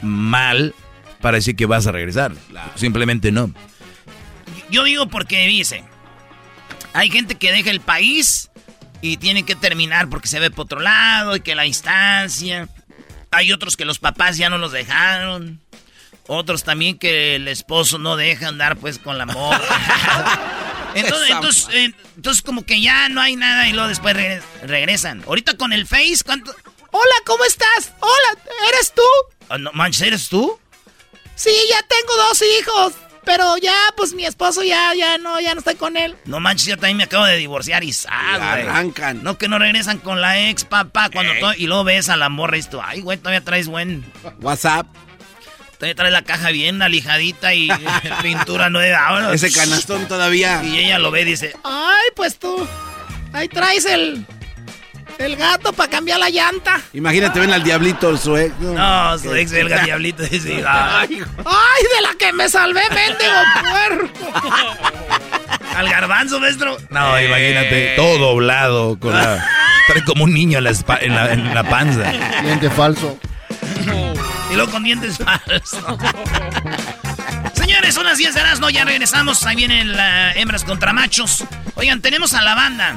mal 0.00 0.74
para 1.20 1.38
decir 1.38 1.56
que 1.56 1.66
vas 1.66 1.86
a 1.86 1.92
regresar. 1.92 2.32
Simplemente 2.76 3.32
no. 3.32 3.52
Yo 4.70 4.84
digo 4.84 5.08
porque 5.08 5.46
dice, 5.46 5.84
hay 6.92 7.10
gente 7.10 7.34
que 7.34 7.50
deja 7.50 7.70
el 7.70 7.80
país 7.80 8.50
y 9.00 9.16
tiene 9.16 9.42
que 9.42 9.56
terminar 9.56 10.08
porque 10.08 10.28
se 10.28 10.38
ve 10.38 10.50
por 10.50 10.66
otro 10.66 10.80
lado 10.80 11.34
y 11.34 11.40
que 11.40 11.54
la 11.54 11.64
distancia. 11.64 12.68
Hay 13.32 13.52
otros 13.52 13.76
que 13.76 13.84
los 13.84 13.98
papás 13.98 14.36
ya 14.36 14.48
no 14.48 14.58
los 14.58 14.70
dejaron. 14.70 15.60
Otros 16.26 16.64
también 16.64 16.98
que 16.98 17.36
el 17.36 17.48
esposo 17.48 17.98
no 17.98 18.16
deja 18.16 18.48
andar 18.48 18.76
pues 18.76 18.98
con 18.98 19.18
la 19.18 19.26
morra. 19.26 19.60
entonces, 20.94 21.30
entonces, 21.30 21.68
eh, 21.72 21.92
entonces 22.16 22.42
como 22.42 22.64
que 22.64 22.80
ya 22.80 23.08
no 23.08 23.20
hay 23.20 23.36
nada 23.36 23.68
y 23.68 23.72
luego 23.72 23.88
después 23.88 24.16
regre- 24.16 24.42
regresan. 24.62 25.22
Ahorita 25.26 25.56
con 25.56 25.72
el 25.72 25.86
Face, 25.86 26.18
¿cuánto? 26.24 26.54
Hola, 26.90 27.14
¿cómo 27.26 27.44
estás? 27.44 27.92
Hola, 28.00 28.40
¿eres 28.72 28.92
tú? 28.94 29.02
Ah, 29.48 29.58
no 29.58 29.72
manches, 29.72 30.02
¿eres 30.02 30.28
tú? 30.28 30.58
Sí, 31.34 31.50
ya 31.68 31.82
tengo 31.82 32.16
dos 32.28 32.42
hijos. 32.60 32.92
Pero 33.24 33.56
ya, 33.56 33.74
pues 33.96 34.12
mi 34.12 34.26
esposo 34.26 34.62
ya, 34.62 34.92
ya 34.94 35.16
no, 35.16 35.40
ya 35.40 35.54
no 35.54 35.60
estoy 35.60 35.76
con 35.76 35.96
él. 35.96 36.14
No 36.26 36.40
manches, 36.40 36.66
yo 36.66 36.76
también 36.76 36.98
me 36.98 37.04
acabo 37.04 37.24
de 37.24 37.38
divorciar 37.38 37.82
y 37.82 37.90
güey. 37.90 38.06
Arrancan. 38.12 39.22
No 39.22 39.38
que 39.38 39.48
no 39.48 39.58
regresan 39.58 39.96
con 39.98 40.20
la 40.20 40.38
ex, 40.48 40.64
papá, 40.66 41.08
cuando 41.10 41.32
to- 41.40 41.54
y 41.54 41.66
luego 41.66 41.84
ves 41.84 42.10
a 42.10 42.16
la 42.18 42.28
morra 42.28 42.58
y 42.58 42.62
tú, 42.62 42.80
ay, 42.82 43.00
güey, 43.00 43.16
todavía 43.16 43.40
traes 43.42 43.66
buen. 43.66 44.04
WhatsApp. 44.40 44.86
Todavía 45.78 45.94
trae 45.94 46.10
la 46.10 46.22
caja 46.22 46.50
bien 46.50 46.80
alijadita 46.82 47.54
y 47.54 47.68
pintura 48.22 48.70
nueva. 48.70 49.00
Vámonos. 49.10 49.34
Ese 49.34 49.52
canastón 49.52 50.06
todavía. 50.08 50.62
Y 50.64 50.78
ella 50.78 50.98
lo 50.98 51.10
ve 51.10 51.22
y 51.22 51.24
dice, 51.24 51.54
ay, 51.64 52.08
pues 52.14 52.38
tú, 52.38 52.66
ahí 53.32 53.48
traes 53.48 53.84
el, 53.84 54.24
el 55.18 55.36
gato 55.36 55.72
para 55.72 55.90
cambiar 55.90 56.18
la 56.18 56.30
llanta. 56.30 56.80
Imagínate, 56.92 57.40
ven 57.40 57.52
al 57.52 57.62
diablito, 57.62 58.16
su 58.16 58.36
ex. 58.36 58.58
No, 58.60 59.18
su 59.18 59.34
ex 59.34 59.50
belga 59.52 59.84
diablito 59.84 60.22
dice, 60.24 60.64
ay, 60.68 61.22
ay, 61.44 61.82
de 61.96 62.02
la 62.02 62.14
que 62.18 62.32
me 62.32 62.48
salvé, 62.48 62.82
mendigo 62.90 64.10
puerco. 64.10 64.40
Al 65.76 65.88
garbanzo, 65.88 66.38
maestro. 66.38 66.76
No, 66.90 67.20
imagínate, 67.20 67.94
todo 67.96 68.18
doblado, 68.18 68.96
con 68.98 69.12
la... 69.12 69.44
Trae 69.88 70.04
como 70.04 70.22
un 70.22 70.32
niño 70.32 70.58
en 70.58 70.64
la, 70.64 70.72
en 71.00 71.14
la, 71.14 71.32
en 71.32 71.52
la 71.54 71.64
panza. 71.64 72.12
Diente 72.42 72.70
falso. 72.70 73.18
Y 74.50 74.54
luego 74.54 74.70
con 74.72 74.82
dientes 74.84 75.18
falsos. 75.18 75.70
Señores, 77.54 77.94
son 77.94 78.04
las 78.04 78.18
10 78.18 78.34
de 78.34 78.42
las 78.42 78.60
no, 78.60 78.68
ya 78.70 78.84
regresamos. 78.84 79.44
Ahí 79.46 79.56
vienen 79.56 79.96
las 79.96 80.36
hembras 80.36 80.64
contra 80.64 80.92
machos. 80.92 81.44
Oigan, 81.74 82.00
tenemos 82.02 82.34
a 82.34 82.42
la 82.42 82.54
banda. 82.54 82.96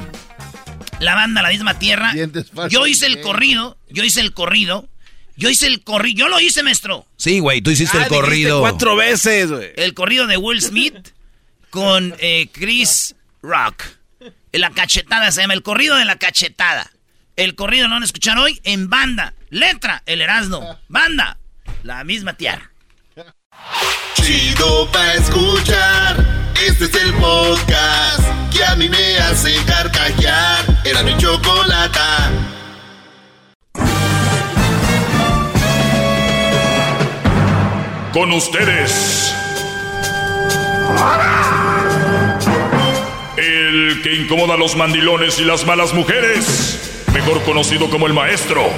La 1.00 1.14
banda, 1.14 1.42
la 1.42 1.48
misma 1.50 1.78
tierra. 1.78 2.12
Dientes 2.12 2.50
falsos. 2.50 2.72
Yo 2.72 2.86
hice 2.86 3.06
el 3.06 3.20
corrido. 3.20 3.78
Yo 3.88 4.04
hice 4.04 4.20
el 4.20 4.34
corrido. 4.34 4.88
Yo 5.36 5.48
hice 5.48 5.66
el 5.68 5.82
corrido. 5.82 6.18
Yo 6.18 6.28
lo 6.28 6.40
hice, 6.40 6.62
maestro. 6.62 7.06
Sí, 7.16 7.38
güey, 7.38 7.60
tú 7.62 7.70
hiciste 7.70 7.98
Ah, 7.98 8.02
el 8.02 8.08
corrido. 8.08 8.60
cuatro 8.60 8.96
veces, 8.96 9.50
güey. 9.50 9.70
El 9.76 9.94
corrido 9.94 10.26
de 10.26 10.36
Will 10.36 10.60
Smith 10.60 10.96
con 11.70 12.14
eh, 12.18 12.48
Chris 12.52 13.14
Rock. 13.42 13.84
La 14.52 14.70
cachetada 14.70 15.30
se 15.30 15.42
llama 15.42 15.54
el 15.54 15.62
corrido 15.62 15.96
de 15.96 16.04
la 16.04 16.16
cachetada. 16.16 16.90
El 17.38 17.54
corrido 17.54 17.86
lo 17.86 17.94
van 17.94 18.02
a 18.02 18.04
escuchar 18.04 18.36
hoy 18.36 18.60
en 18.64 18.90
banda. 18.90 19.32
Letra, 19.48 20.02
el 20.06 20.20
Erasmo. 20.22 20.76
Banda, 20.88 21.38
la 21.84 22.02
misma 22.02 22.32
tierra. 22.32 22.72
Chido 24.14 24.90
pa' 24.90 25.14
escuchar. 25.14 26.16
Este 26.66 26.86
es 26.86 26.94
el 26.96 27.14
podcast 27.14 28.52
que 28.52 28.64
a 28.64 28.74
mí 28.74 28.88
me 28.88 29.18
hace 29.18 29.54
carcajear. 29.66 30.64
Era 30.84 31.04
mi 31.04 31.16
chocolata. 31.16 32.32
Con 38.12 38.32
ustedes. 38.32 39.32
El 43.36 44.00
que 44.02 44.16
incomoda 44.16 44.54
a 44.54 44.56
los 44.56 44.74
mandilones 44.74 45.38
y 45.38 45.44
las 45.44 45.64
malas 45.64 45.94
mujeres. 45.94 46.96
Mejor 47.18 47.42
conocido 47.42 47.90
como 47.90 48.06
el 48.06 48.12
maestro. 48.12 48.70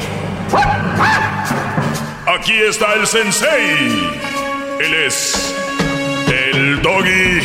Aquí 2.27 2.55
está 2.55 2.95
el 2.95 3.07
sensei. 3.07 4.09
Él 4.81 4.95
es 4.95 5.55
el 6.27 6.81
doggy. 6.81 7.43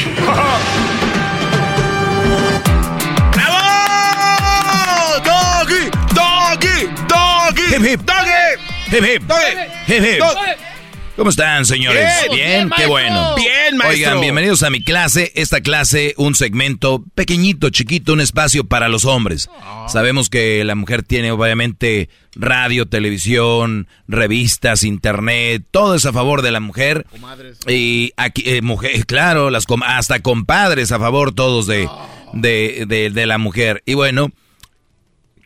¡Bravo! 3.34 5.19
¡Doggy! 5.25 5.91
¡Doggy! 6.13 6.88
¡Doggy! 7.10 7.75
Hip, 7.75 7.86
hip. 7.86 7.99
¡Doggy! 8.05 8.95
Hip, 8.95 9.03
hip. 9.03 9.21
¡Doggy! 9.23 9.53
Hip, 9.88 10.01
hip. 10.01 10.19
Dog- 10.19 10.74
¿Cómo 11.15 11.30
están, 11.30 11.63
señores? 11.65 12.10
Bien, 12.30 12.69
qué 12.75 12.88
bueno. 12.88 13.36
Bien, 13.38 13.78
maestro. 13.78 13.89
Oigan, 13.89 14.19
bienvenidos 14.21 14.63
a 14.63 14.69
mi 14.69 14.84
clase. 14.84 15.32
Esta 15.36 15.62
clase, 15.62 16.13
un 16.17 16.36
segmento 16.36 17.06
pequeñito, 17.15 17.69
chiquito, 17.69 18.12
un 18.12 18.19
espacio 18.19 18.65
para 18.65 18.89
los 18.89 19.06
hombres. 19.06 19.49
Sabemos 19.88 20.30
que 20.30 20.65
la 20.65 20.75
mujer 20.75 21.04
tiene 21.04 21.32
obviamente 21.32 22.10
radio, 22.36 22.86
televisión, 22.86 23.88
revistas, 24.10 24.84
internet, 24.84 25.63
todo 25.71 25.95
es 25.95 26.06
a 26.06 26.12
favor 26.12 26.41
de 26.41 26.51
la 26.51 26.60
mujer. 26.60 27.06
Y 27.65 28.12
aquí, 28.17 28.43
eh, 28.45 28.62
mujer, 28.62 29.06
claro, 29.06 29.49
las 29.49 29.65
com- 29.65 29.84
hasta 29.84 30.19
compadres 30.19 30.91
a 30.91 30.99
favor 30.99 31.34
todos 31.34 31.65
de, 31.65 31.88
de, 32.34 32.84
de, 32.89 33.10
de 33.10 33.25
la 33.25 33.38
mujer. 33.38 33.82
Y 33.86 33.93
bueno, 33.93 34.32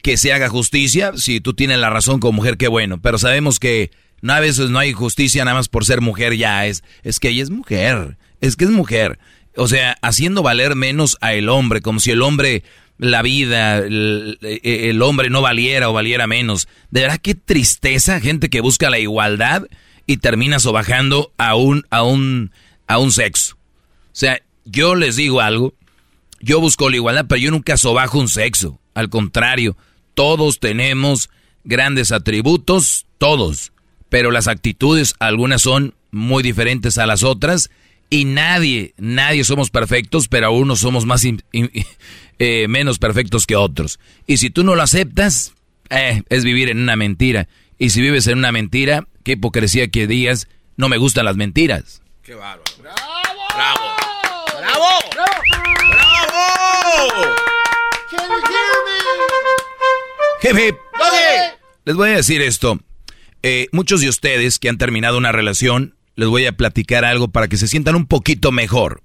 que 0.02 0.18
se 0.18 0.34
haga 0.34 0.50
justicia. 0.50 1.12
Si 1.16 1.42
tú 1.42 1.54
tienes 1.54 1.78
la 1.78 1.92
razón 1.92 2.20
como 2.20 2.38
mujer, 2.38 2.58
qué 2.58 2.68
bueno. 2.68 3.00
Pero 3.00 3.20
sabemos 3.20 3.60
que 3.60 3.92
no, 4.22 4.34
a 4.34 4.40
veces 4.40 4.70
no 4.70 4.80
hay 4.80 4.94
justicia 4.94 5.46
nada 5.46 5.58
más 5.58 5.70
por 5.70 5.86
ser 5.86 6.02
mujer 6.02 6.36
ya. 6.36 6.66
Es, 6.66 6.84
es 7.04 7.20
que 7.20 7.30
ella 7.30 7.44
es 7.44 7.50
mujer. 7.50 8.18
Es 8.42 8.56
que 8.56 8.66
es 8.66 8.72
mujer. 8.72 9.20
O 9.56 9.68
sea, 9.68 9.98
haciendo 10.02 10.44
valer 10.44 10.76
menos 10.76 11.18
a 11.22 11.34
el 11.34 11.50
hombre, 11.50 11.82
como 11.82 12.00
si 12.00 12.12
el 12.12 12.22
hombre, 12.22 12.64
la 12.98 13.22
vida, 13.22 13.78
el, 13.78 14.38
el 14.42 15.02
hombre 15.02 15.30
no 15.30 15.42
valiera 15.42 15.90
o 15.90 15.94
valiera 15.94 16.28
menos. 16.28 16.68
De 16.92 17.02
verdad, 17.02 17.20
qué 17.22 17.36
tristeza, 17.36 18.20
gente 18.20 18.50
que 18.50 18.62
busca 18.62 18.90
la 18.90 19.00
igualdad 19.00 19.64
y 20.06 20.18
termina 20.18 20.60
sobajando 20.60 21.34
a 21.38 21.56
un, 21.56 21.86
a 21.90 22.04
un, 22.04 22.52
a 22.88 22.98
un 22.98 23.12
sexo. 23.12 23.56
O 23.56 24.16
sea, 24.20 24.42
yo 24.66 24.96
les 24.96 25.16
digo 25.16 25.42
algo. 25.42 25.74
Yo 26.42 26.62
busco 26.62 26.90
la 26.90 26.96
igualdad, 26.96 27.26
pero 27.28 27.40
yo 27.40 27.52
nunca 27.52 27.78
sobajo 27.78 28.18
un 28.18 28.30
sexo. 28.30 28.80
Al 28.94 29.10
contrario, 29.10 29.76
todos 30.14 30.60
tenemos 30.60 31.30
grandes 31.64 32.12
atributos, 32.12 33.06
todos. 33.18 33.72
Pero 34.10 34.32
las 34.32 34.48
actitudes, 34.48 35.14
algunas 35.20 35.62
son 35.62 35.94
muy 36.12 36.44
diferentes 36.44 36.98
a 36.98 37.06
las 37.06 37.24
otras. 37.24 37.70
Y 38.10 38.26
nadie, 38.26 38.94
nadie 38.98 39.44
somos 39.44 39.70
perfectos, 39.70 40.28
pero 40.28 40.48
a 40.48 40.50
unos 40.50 40.80
somos 40.80 41.06
más 41.06 41.24
in- 41.26 41.44
in- 41.52 41.72
eh, 42.40 42.68
menos 42.68 42.98
perfectos 42.98 43.46
que 43.46 43.56
otros. 43.56 44.00
Y 44.26 44.38
si 44.38 44.50
tú 44.50 44.64
no 44.64 44.74
lo 44.76 44.82
aceptas, 44.82 45.54
eh, 45.92 46.24
es 46.30 46.44
vivir 46.44 46.70
en 46.70 46.80
una 46.80 46.96
mentira. 46.96 47.48
Y 47.78 47.92
si 47.92 48.02
vives 48.02 48.26
en 48.28 48.40
una 48.40 48.52
mentira, 48.52 49.06
qué 49.24 49.34
hipocresía 49.34 49.88
que 49.90 50.08
digas, 50.08 50.48
no 50.76 50.90
me 50.90 50.98
gustan 50.98 51.26
las 51.26 51.36
mentiras. 51.36 52.02
¡Qué 52.24 52.34
bárbaro! 52.34 52.64
¡Bravo! 52.82 52.96
¡Bravo! 53.54 53.96
¡Bravo! 54.60 54.96
Hip, 60.42 60.58
hip. 60.58 60.76
¡Doggy! 60.98 61.58
Les 61.86 61.96
voy 61.96 62.10
a 62.10 62.16
decir 62.16 62.42
esto. 62.42 62.80
Eh, 63.42 63.68
muchos 63.72 64.02
de 64.02 64.10
ustedes 64.10 64.60
que 64.60 64.70
han 64.70 64.78
terminado 64.78 65.18
una 65.18 65.32
relación, 65.32 65.96
les 66.16 66.28
voy 66.28 66.46
a 66.46 66.52
platicar 66.52 67.06
algo 67.06 67.30
para 67.30 67.48
que 67.48 67.58
se 67.58 67.68
sientan 67.68 67.96
un 67.96 68.06
poquito 68.06 68.52
mejor. 68.52 69.02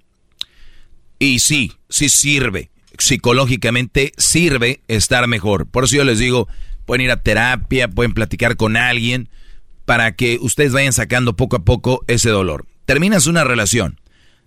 Y 1.18 1.38
sí, 1.38 1.72
sí 1.88 2.08
sirve. 2.08 2.70
Psicológicamente 2.98 4.12
sirve 4.16 4.80
estar 4.88 5.26
mejor. 5.28 5.66
Por 5.66 5.84
eso 5.84 5.96
yo 5.96 6.04
les 6.04 6.18
digo, 6.18 6.48
pueden 6.84 7.04
ir 7.04 7.10
a 7.10 7.22
terapia, 7.22 7.88
pueden 7.88 8.14
platicar 8.14 8.56
con 8.56 8.76
alguien, 8.76 9.28
para 9.84 10.16
que 10.16 10.38
ustedes 10.40 10.72
vayan 10.72 10.92
sacando 10.92 11.36
poco 11.36 11.56
a 11.56 11.64
poco 11.64 12.04
ese 12.08 12.30
dolor. 12.30 12.66
Terminas 12.84 13.26
una 13.26 13.44
relación. 13.44 14.00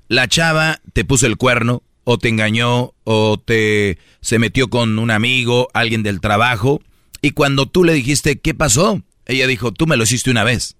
La 0.07 0.27
chava 0.27 0.81
te 0.93 1.05
puso 1.05 1.27
el 1.27 1.37
cuerno, 1.37 1.83
o 2.03 2.17
te 2.17 2.29
engañó, 2.29 2.93
o 3.03 3.37
te 3.37 3.97
se 4.21 4.39
metió 4.39 4.69
con 4.69 4.97
un 4.99 5.11
amigo, 5.11 5.67
alguien 5.73 6.03
del 6.03 6.21
trabajo, 6.21 6.81
y 7.21 7.31
cuando 7.31 7.65
tú 7.65 7.83
le 7.83 7.93
dijiste, 7.93 8.39
¿qué 8.39 8.53
pasó? 8.53 9.01
Ella 9.27 9.45
dijo, 9.45 9.73
tú 9.73 9.87
me 9.87 9.97
lo 9.97 10.03
hiciste 10.03 10.31
una 10.31 10.45
vez. 10.45 10.77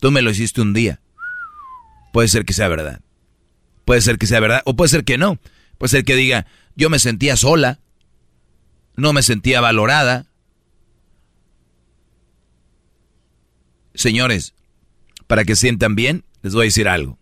Tú 0.00 0.10
me 0.10 0.22
lo 0.22 0.30
hiciste 0.30 0.60
un 0.60 0.74
día. 0.74 1.00
Puede 2.12 2.28
ser 2.28 2.44
que 2.44 2.52
sea 2.52 2.68
verdad. 2.68 3.00
Puede 3.84 4.00
ser 4.00 4.18
que 4.18 4.26
sea 4.26 4.40
verdad, 4.40 4.62
o 4.64 4.74
puede 4.74 4.88
ser 4.88 5.04
que 5.04 5.18
no. 5.18 5.38
Puede 5.78 5.90
ser 5.90 6.04
que 6.04 6.16
diga, 6.16 6.46
yo 6.74 6.90
me 6.90 6.98
sentía 6.98 7.36
sola, 7.36 7.80
no 8.96 9.12
me 9.12 9.22
sentía 9.22 9.60
valorada. 9.60 10.26
Señores, 13.94 14.54
para 15.26 15.44
que 15.44 15.56
sientan 15.56 15.94
bien, 15.94 16.24
les 16.42 16.54
voy 16.54 16.64
a 16.64 16.64
decir 16.64 16.88
algo. 16.88 17.18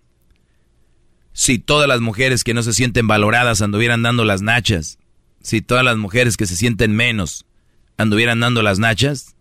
Si 1.32 1.58
todas 1.58 1.88
las 1.88 2.00
mujeres 2.00 2.42
que 2.42 2.54
no 2.54 2.62
se 2.62 2.72
sienten 2.72 3.06
valoradas 3.06 3.60
anduvieran 3.60 4.02
dando 4.02 4.24
las 4.24 4.42
nachas, 4.42 4.98
si 5.42 5.60
todas 5.60 5.84
las 5.84 5.96
mujeres 5.96 6.36
que 6.36 6.46
se 6.46 6.56
sienten 6.56 6.96
menos 6.96 7.46
anduvieran 7.96 8.40
dando 8.40 8.62
las 8.62 8.78
nachas, 8.78 9.36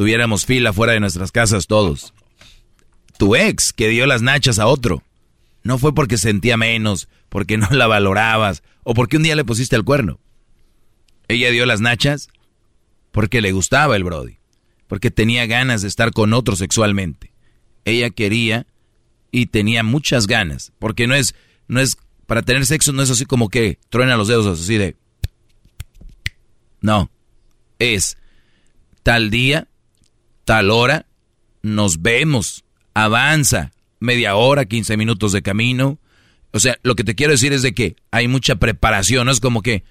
tuviéramos 0.00 0.46
fila 0.46 0.72
fuera 0.72 0.94
de 0.94 1.00
nuestras 1.00 1.30
casas 1.30 1.66
todos. 1.66 2.14
Tu 3.18 3.36
ex 3.36 3.74
que 3.74 3.88
dio 3.88 4.06
las 4.06 4.22
nachas 4.22 4.58
a 4.58 4.66
otro, 4.66 5.02
no 5.62 5.76
fue 5.76 5.94
porque 5.94 6.16
sentía 6.16 6.56
menos, 6.56 7.06
porque 7.28 7.58
no 7.58 7.68
la 7.70 7.86
valorabas 7.86 8.62
o 8.82 8.94
porque 8.94 9.18
un 9.18 9.24
día 9.24 9.36
le 9.36 9.44
pusiste 9.44 9.76
el 9.76 9.84
cuerno. 9.84 10.18
Ella 11.28 11.50
dio 11.50 11.66
las 11.66 11.82
nachas 11.82 12.30
porque 13.12 13.42
le 13.42 13.52
gustaba 13.52 13.94
el 13.94 14.04
Brody, 14.04 14.38
porque 14.86 15.10
tenía 15.10 15.44
ganas 15.44 15.82
de 15.82 15.88
estar 15.88 16.12
con 16.12 16.32
otro 16.32 16.56
sexualmente. 16.56 17.34
Ella 17.84 18.08
quería 18.08 18.66
y 19.30 19.48
tenía 19.48 19.82
muchas 19.82 20.26
ganas, 20.26 20.72
porque 20.78 21.08
no 21.08 21.14
es, 21.14 21.34
no 21.68 21.78
es, 21.78 21.98
para 22.24 22.40
tener 22.40 22.64
sexo 22.64 22.94
no 22.94 23.02
es 23.02 23.10
así 23.10 23.26
como 23.26 23.50
que 23.50 23.78
truena 23.90 24.16
los 24.16 24.28
dedos 24.28 24.46
así 24.46 24.78
de... 24.78 24.96
No, 26.80 27.10
es 27.78 28.16
tal 29.02 29.28
día, 29.28 29.68
tal 30.50 30.72
hora, 30.72 31.06
nos 31.62 32.02
vemos, 32.02 32.64
avanza, 32.92 33.70
media 34.00 34.34
hora, 34.34 34.64
15 34.64 34.96
minutos 34.96 35.30
de 35.30 35.42
camino. 35.42 36.00
O 36.50 36.58
sea, 36.58 36.76
lo 36.82 36.96
que 36.96 37.04
te 37.04 37.14
quiero 37.14 37.30
decir 37.30 37.52
es 37.52 37.62
de 37.62 37.72
que 37.72 37.94
hay 38.10 38.26
mucha 38.26 38.56
preparación, 38.56 39.26
no 39.26 39.30
es 39.30 39.38
como 39.38 39.62
que, 39.62 39.84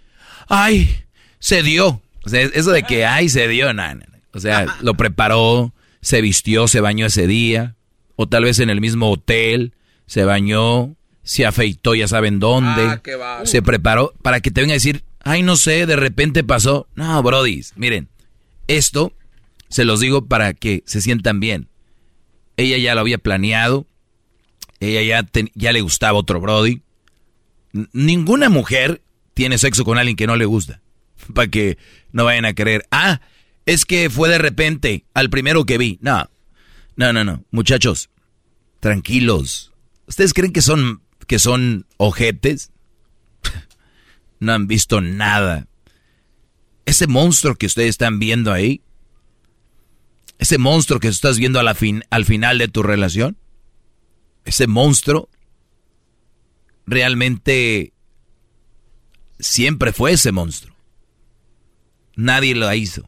ay, 0.50 1.06
se 1.40 1.64
dio. 1.64 2.02
O 2.26 2.30
sea, 2.30 2.42
eso 2.42 2.72
de 2.72 2.84
que, 2.84 3.06
ay, 3.06 3.30
se 3.30 3.48
dio, 3.48 3.74
nada. 3.74 4.06
O 4.34 4.42
sea, 4.42 4.66
lo 4.82 4.96
preparó, 4.96 5.74
se 6.02 6.20
vistió, 6.20 6.68
se 6.68 6.82
bañó 6.82 7.06
ese 7.06 7.26
día, 7.26 7.78
O 8.18 8.28
tal 8.28 8.44
vez 8.44 8.60
en 8.60 8.70
el 8.70 8.82
mismo 8.82 9.10
hotel, 9.10 9.72
se 10.08 10.26
bañó, 10.26 10.94
se 11.24 11.46
afeitó, 11.46 11.96
ya 11.96 12.10
saben 12.10 12.40
dónde, 12.42 12.82
Ah, 12.84 13.02
qué 13.02 13.18
se 13.46 13.62
preparó 13.62 14.14
para 14.22 14.42
que 14.42 14.52
te 14.52 14.60
venga 14.60 14.74
a 14.74 14.82
decir, 14.82 15.06
ay, 15.24 15.42
no 15.42 15.56
sé, 15.56 15.86
de 15.86 15.96
repente 15.96 16.44
pasó. 16.44 16.90
No, 16.96 17.24
Brody, 17.24 17.64
miren, 17.78 18.10
esto 18.68 19.14
se 19.70 19.86
los 19.86 20.00
digo 20.00 20.26
para 20.26 20.54
que 20.54 20.84
se 20.86 21.02
sientan 21.02 21.40
bien. 21.40 21.70
Ella 22.58 22.78
ya 22.78 22.96
lo 22.96 23.02
había 23.02 23.18
planeado, 23.18 23.88
ella 24.80 25.02
ya, 25.02 25.44
ya 25.54 25.72
le 25.72 25.82
gustaba 25.82 26.18
otro 26.18 26.42
Brody. 26.42 26.82
Ninguna 27.94 28.50
mujer 28.50 29.02
tiene 29.34 29.58
sexo 29.58 29.86
con 29.86 29.98
alguien 29.98 30.18
que 30.18 30.28
no 30.28 30.36
le 30.36 30.46
gusta. 30.46 30.82
Para 31.34 31.48
que 31.48 31.78
no 32.12 32.26
vayan 32.26 32.46
a 32.46 32.54
creer, 32.54 32.86
ah, 32.92 33.22
es 33.66 33.86
que 33.86 34.10
fue 34.10 34.30
de 34.30 34.38
repente, 34.38 35.06
al 35.14 35.30
primero 35.30 35.66
que 35.66 35.78
vi. 35.78 36.00
No, 36.02 36.30
no, 36.96 37.14
no, 37.14 37.24
no. 37.24 37.46
Muchachos, 37.52 38.10
tranquilos. 38.80 39.72
¿Ustedes 40.08 40.34
creen 40.34 40.52
que 40.52 40.62
son, 40.62 41.04
que 41.28 41.40
son 41.40 41.86
ojetes? 41.98 42.72
no 44.40 44.54
han 44.54 44.68
visto 44.68 45.02
nada. 45.02 45.68
Ese 46.86 47.06
monstruo 47.06 47.56
que 47.56 47.68
ustedes 47.68 47.90
están 47.90 48.18
viendo 48.18 48.52
ahí, 48.52 48.82
ese 50.40 50.58
monstruo 50.58 51.00
que 51.00 51.10
estás 51.10 51.38
viendo 51.38 51.62
fin- 51.76 52.04
al 52.10 52.26
final 52.26 52.58
de 52.58 52.68
tu 52.68 52.82
relación, 52.82 53.38
ese 54.46 54.66
monstruo 54.68 55.30
realmente 56.88 57.94
siempre 59.40 59.94
fue 59.94 60.14
ese 60.14 60.32
monstruo. 60.32 60.76
Nadie 62.16 62.56
lo 62.56 62.74
hizo. 62.74 63.08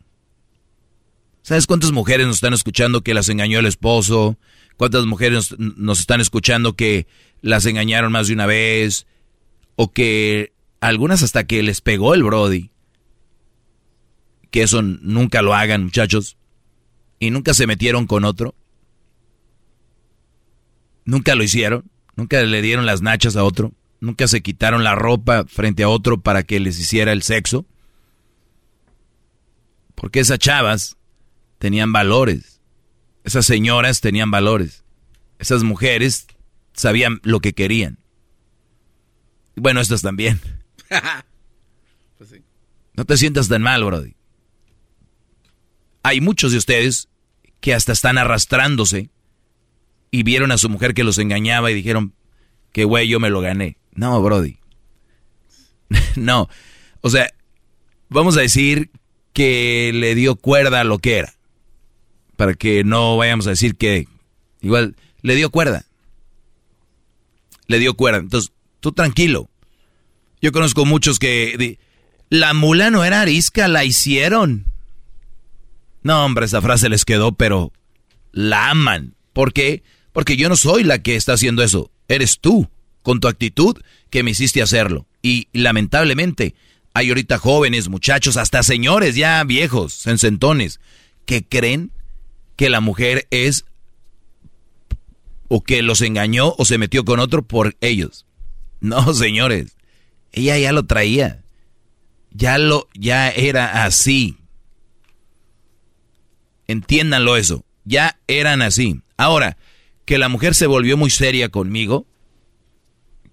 ¿Sabes 1.41 1.65
cuántas 1.65 1.91
mujeres 1.91 2.27
nos 2.27 2.35
están 2.35 2.53
escuchando 2.53 3.01
que 3.01 3.13
las 3.13 3.27
engañó 3.29 3.59
el 3.59 3.65
esposo? 3.65 4.37
¿Cuántas 4.77 5.05
mujeres 5.05 5.55
nos 5.57 5.99
están 5.99 6.21
escuchando 6.21 6.75
que 6.75 7.07
las 7.41 7.65
engañaron 7.65 8.11
más 8.11 8.27
de 8.27 8.33
una 8.33 8.45
vez? 8.45 9.07
O 9.75 9.91
que 9.91 10.53
algunas 10.79 11.23
hasta 11.23 11.45
que 11.45 11.63
les 11.63 11.81
pegó 11.81 12.13
el 12.13 12.23
Brody. 12.23 12.71
Que 14.51 14.63
eso 14.63 14.81
nunca 14.81 15.41
lo 15.41 15.55
hagan, 15.55 15.85
muchachos. 15.85 16.37
Y 17.21 17.29
nunca 17.29 17.53
se 17.53 17.67
metieron 17.67 18.07
con 18.07 18.25
otro. 18.25 18.55
Nunca 21.05 21.35
lo 21.35 21.43
hicieron. 21.43 21.89
Nunca 22.15 22.41
le 22.41 22.61
dieron 22.63 22.87
las 22.87 23.03
nachas 23.03 23.35
a 23.35 23.43
otro. 23.43 23.73
Nunca 23.99 24.27
se 24.27 24.41
quitaron 24.41 24.83
la 24.83 24.95
ropa 24.95 25.45
frente 25.45 25.83
a 25.83 25.89
otro 25.89 26.19
para 26.19 26.41
que 26.41 26.59
les 26.59 26.79
hiciera 26.79 27.11
el 27.11 27.21
sexo. 27.21 27.67
Porque 29.93 30.19
esas 30.19 30.39
chavas 30.39 30.97
tenían 31.59 31.93
valores. 31.93 32.59
Esas 33.23 33.45
señoras 33.45 34.01
tenían 34.01 34.31
valores. 34.31 34.83
Esas 35.37 35.61
mujeres 35.61 36.25
sabían 36.73 37.19
lo 37.21 37.39
que 37.39 37.53
querían. 37.53 37.99
Bueno, 39.55 39.79
estas 39.79 40.01
también. 40.01 40.41
No 42.93 43.05
te 43.05 43.15
sientas 43.15 43.47
tan 43.47 43.61
mal, 43.61 43.83
Brody. 43.83 44.15
Hay 46.03 46.19
muchos 46.19 46.51
de 46.51 46.57
ustedes 46.57 47.07
que 47.61 47.73
hasta 47.73 47.93
están 47.93 48.17
arrastrándose 48.17 49.09
y 50.09 50.23
vieron 50.23 50.51
a 50.51 50.57
su 50.57 50.69
mujer 50.69 50.93
que 50.93 51.05
los 51.05 51.17
engañaba 51.17 51.71
y 51.71 51.75
dijeron 51.75 52.13
que 52.73 52.83
güey, 52.83 53.07
yo 53.07 53.19
me 53.19 53.29
lo 53.29 53.41
gané. 53.41 53.77
No, 53.93 54.21
Brody. 54.21 54.57
no. 56.15 56.49
O 57.01 57.09
sea, 57.09 57.31
vamos 58.09 58.37
a 58.37 58.41
decir 58.41 58.91
que 59.33 59.91
le 59.93 60.15
dio 60.15 60.35
cuerda 60.35 60.81
a 60.81 60.83
lo 60.83 60.99
que 60.99 61.17
era. 61.17 61.33
Para 62.35 62.53
que 62.53 62.83
no 62.83 63.17
vayamos 63.17 63.47
a 63.47 63.51
decir 63.51 63.75
que 63.75 64.07
igual 64.61 64.95
le 65.21 65.35
dio 65.35 65.49
cuerda. 65.49 65.85
Le 67.67 67.79
dio 67.79 67.93
cuerda. 67.93 68.19
Entonces, 68.19 68.51
tú 68.79 68.91
tranquilo. 68.91 69.49
Yo 70.41 70.51
conozco 70.51 70.85
muchos 70.85 71.19
que 71.19 71.77
la 72.29 72.53
mula 72.53 72.89
no 72.89 73.03
era 73.03 73.21
arisca, 73.21 73.67
la 73.67 73.85
hicieron. 73.85 74.70
No, 76.03 76.25
hombre, 76.25 76.45
esa 76.45 76.61
frase 76.61 76.89
les 76.89 77.05
quedó, 77.05 77.31
pero 77.31 77.71
la 78.31 78.69
aman. 78.71 79.15
¿Por 79.33 79.53
qué? 79.53 79.83
Porque 80.13 80.35
yo 80.35 80.49
no 80.49 80.55
soy 80.55 80.83
la 80.83 80.99
que 80.99 81.15
está 81.15 81.33
haciendo 81.33 81.63
eso. 81.63 81.91
Eres 82.07 82.39
tú, 82.39 82.69
con 83.01 83.19
tu 83.19 83.27
actitud, 83.27 83.77
que 84.09 84.23
me 84.23 84.31
hiciste 84.31 84.61
hacerlo. 84.61 85.05
Y 85.21 85.47
lamentablemente, 85.53 86.55
hay 86.93 87.09
ahorita 87.09 87.37
jóvenes, 87.37 87.87
muchachos, 87.87 88.37
hasta 88.37 88.63
señores 88.63 89.15
ya 89.15 89.43
viejos, 89.43 89.93
sensentones, 89.93 90.79
que 91.25 91.43
creen 91.43 91.91
que 92.55 92.69
la 92.69 92.81
mujer 92.81 93.27
es 93.31 93.65
o 95.47 95.63
que 95.63 95.81
los 95.81 96.01
engañó 96.01 96.55
o 96.57 96.65
se 96.65 96.77
metió 96.77 97.05
con 97.05 97.19
otro 97.19 97.43
por 97.43 97.75
ellos. 97.81 98.25
No, 98.79 99.13
señores. 99.13 99.75
Ella 100.31 100.57
ya 100.57 100.71
lo 100.71 100.85
traía. 100.85 101.43
Ya 102.31 102.57
lo, 102.57 102.87
ya 102.93 103.29
era 103.29 103.83
así. 103.83 104.37
Entiéndanlo 106.71 107.37
eso. 107.37 107.65
Ya 107.83 108.19
eran 108.27 108.61
así. 108.61 109.01
Ahora, 109.17 109.57
que 110.05 110.17
la 110.17 110.29
mujer 110.29 110.55
se 110.55 110.67
volvió 110.67 110.97
muy 110.97 111.09
seria 111.09 111.49
conmigo, 111.49 112.07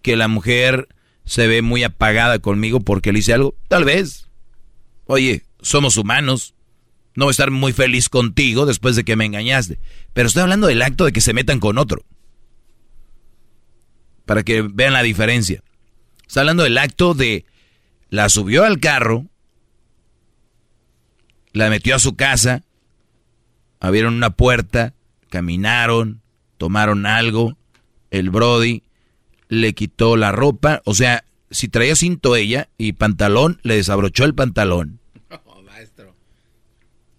que 0.03 0.17
la 0.17 0.29
mujer 0.29 0.89
se 1.25 1.47
ve 1.47 1.63
muy 1.63 1.85
apagada 1.85 2.39
conmigo 2.39 2.81
porque 2.81 3.13
le 3.13 3.21
hice 3.21 3.35
algo, 3.35 3.55
tal 3.69 3.85
vez. 3.85 4.29
Oye, 5.05 5.45
somos 5.61 5.97
humanos. 5.97 6.55
No 7.15 7.25
voy 7.25 7.31
a 7.31 7.33
estar 7.33 7.51
muy 7.51 7.73
feliz 7.73 8.09
contigo 8.09 8.67
después 8.67 8.97
de 8.97 9.05
que 9.05 9.17
me 9.17 9.25
engañaste. 9.25 9.79
Pero 10.13 10.29
estoy 10.29 10.43
hablando 10.43 10.67
del 10.67 10.83
acto 10.83 11.05
de 11.05 11.13
que 11.13 11.21
se 11.21 11.33
metan 11.33 11.61
con 11.61 11.79
otro. 11.79 12.05
Para 14.25 14.43
que 14.43 14.63
vean 14.63 14.93
la 14.93 15.03
diferencia. 15.03 15.63
Está 16.27 16.41
hablando 16.41 16.63
del 16.63 16.79
acto 16.79 17.15
de 17.15 17.47
la 18.11 18.29
subió 18.29 18.65
al 18.65 18.81
carro, 18.81 19.27
la 21.53 21.71
metió 21.71 21.97
a 21.97 21.99
su 21.99 22.15
casa, 22.17 22.65
abrieron 23.81 24.15
una 24.15 24.31
puerta, 24.31 24.95
caminaron, 25.31 26.21
tomaron 26.57 27.07
algo, 27.07 27.57
el 28.11 28.31
Brody 28.31 28.83
le 29.49 29.75
quitó 29.75 30.17
la 30.17 30.33
ropa, 30.33 30.83
o 30.85 30.95
sea, 30.95 31.25
si 31.51 31.69
traía 31.69 31.97
cinto 31.97 32.37
ella 32.37 32.69
y 32.79 32.93
pantalón, 32.93 33.61
le 33.63 33.77
desabrochó 33.77 34.25
el 34.25 34.35
pantalón, 34.35 35.01
Oh, 35.45 35.63
maestro. 35.67 36.15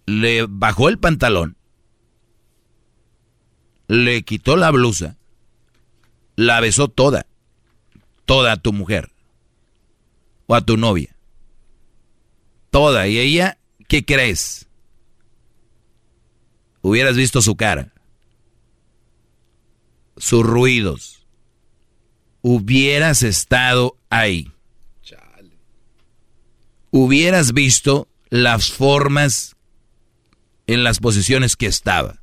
le 0.06 0.46
bajó 0.48 0.88
el 0.88 0.98
pantalón, 0.98 1.56
le 3.88 4.22
quitó 4.22 4.56
la 4.56 4.70
blusa, 4.70 5.16
la 6.36 6.60
besó 6.60 6.88
toda, 6.88 7.26
toda 8.24 8.52
a 8.52 8.56
tu 8.56 8.72
mujer 8.72 9.10
o 10.46 10.54
a 10.54 10.60
tu 10.60 10.76
novia. 10.76 11.14
Toda. 12.70 13.08
¿Y 13.08 13.18
ella 13.18 13.58
qué 13.88 14.04
crees? 14.04 14.68
Hubieras 16.82 17.16
visto 17.16 17.42
su 17.42 17.56
cara, 17.56 17.92
sus 20.16 20.44
ruidos. 20.44 21.26
Hubieras 22.42 23.22
estado 23.22 23.96
ahí. 24.08 24.50
Chale. 25.02 25.50
Hubieras 26.90 27.52
visto 27.52 28.08
las 28.30 28.72
formas 28.72 29.56
en 30.66 30.82
las 30.84 31.00
posiciones 31.00 31.56
que 31.56 31.66
estaba. 31.66 32.22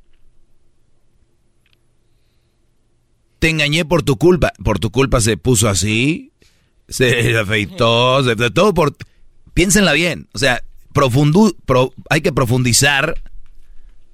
Te 3.38 3.50
engañé 3.50 3.84
por 3.84 4.02
tu 4.02 4.16
culpa. 4.16 4.52
Por 4.64 4.78
tu 4.80 4.90
culpa 4.90 5.20
se 5.20 5.36
puso 5.36 5.68
así, 5.68 6.32
se 6.88 7.36
afeitó, 7.38 8.24
se, 8.24 8.34
todo 8.50 8.74
por... 8.74 8.96
Piénsenla 9.54 9.92
bien. 9.92 10.28
O 10.34 10.38
sea, 10.38 10.62
profundu- 10.92 11.56
pro- 11.64 11.92
hay 12.10 12.20
que 12.20 12.32
profundizar 12.32 13.14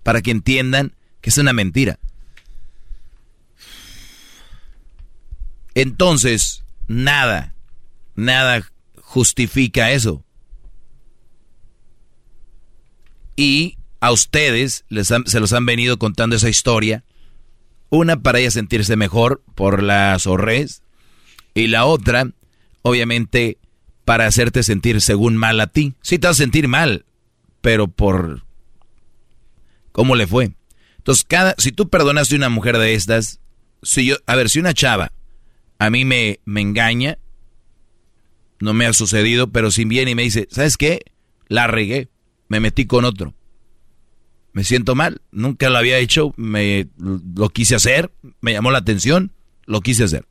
para 0.04 0.22
que 0.22 0.30
entiendan 0.30 0.94
que 1.20 1.30
es 1.30 1.38
una 1.38 1.52
mentira. 1.52 1.98
Entonces, 5.74 6.62
nada, 6.86 7.54
nada 8.14 8.70
justifica 9.00 9.90
eso. 9.90 10.24
Y 13.34 13.78
a 13.98 14.12
ustedes 14.12 14.84
les 14.88 15.08
se 15.08 15.40
los 15.40 15.52
han 15.52 15.66
venido 15.66 15.98
contando 15.98 16.36
esa 16.36 16.48
historia. 16.48 17.02
Una 17.90 18.20
para 18.20 18.38
ella 18.38 18.52
sentirse 18.52 18.96
mejor 18.96 19.42
por 19.56 19.82
la 19.82 20.16
zorrez. 20.20 20.82
Y 21.54 21.68
la 21.68 21.86
otra, 21.86 22.30
obviamente, 22.82 23.58
para 24.04 24.26
hacerte 24.26 24.62
sentir 24.62 25.00
según 25.00 25.36
mal 25.36 25.60
a 25.60 25.66
ti. 25.66 25.94
Sí 26.02 26.18
te 26.18 26.26
vas 26.26 26.36
a 26.36 26.42
sentir 26.42 26.68
mal, 26.68 27.04
pero 27.60 27.88
por 27.88 28.43
cómo 29.94 30.16
le 30.16 30.26
fue. 30.26 30.50
Entonces, 30.98 31.24
cada, 31.26 31.54
si 31.56 31.70
tú 31.70 31.88
perdonaste 31.88 32.34
a 32.34 32.38
una 32.38 32.48
mujer 32.48 32.78
de 32.78 32.94
estas, 32.94 33.38
si 33.82 34.06
yo, 34.06 34.16
a 34.26 34.34
ver, 34.34 34.50
si 34.50 34.58
una 34.58 34.74
chava 34.74 35.12
a 35.78 35.88
mí 35.88 36.04
me, 36.04 36.40
me 36.44 36.60
engaña, 36.60 37.18
no 38.58 38.74
me 38.74 38.86
ha 38.86 38.92
sucedido, 38.92 39.52
pero 39.52 39.70
si 39.70 39.84
viene 39.84 40.10
y 40.10 40.14
me 40.16 40.22
dice, 40.22 40.48
¿sabes 40.50 40.76
qué? 40.76 41.02
La 41.46 41.68
regué, 41.68 42.08
me 42.48 42.58
metí 42.58 42.86
con 42.86 43.04
otro. 43.04 43.34
Me 44.52 44.64
siento 44.64 44.96
mal, 44.96 45.22
nunca 45.30 45.70
lo 45.70 45.78
había 45.78 45.98
hecho, 45.98 46.34
me 46.36 46.88
lo 46.96 47.48
quise 47.50 47.76
hacer, 47.76 48.10
me 48.40 48.52
llamó 48.52 48.72
la 48.72 48.78
atención, 48.78 49.32
lo 49.66 49.80
quise 49.80 50.04
hacer. 50.04 50.26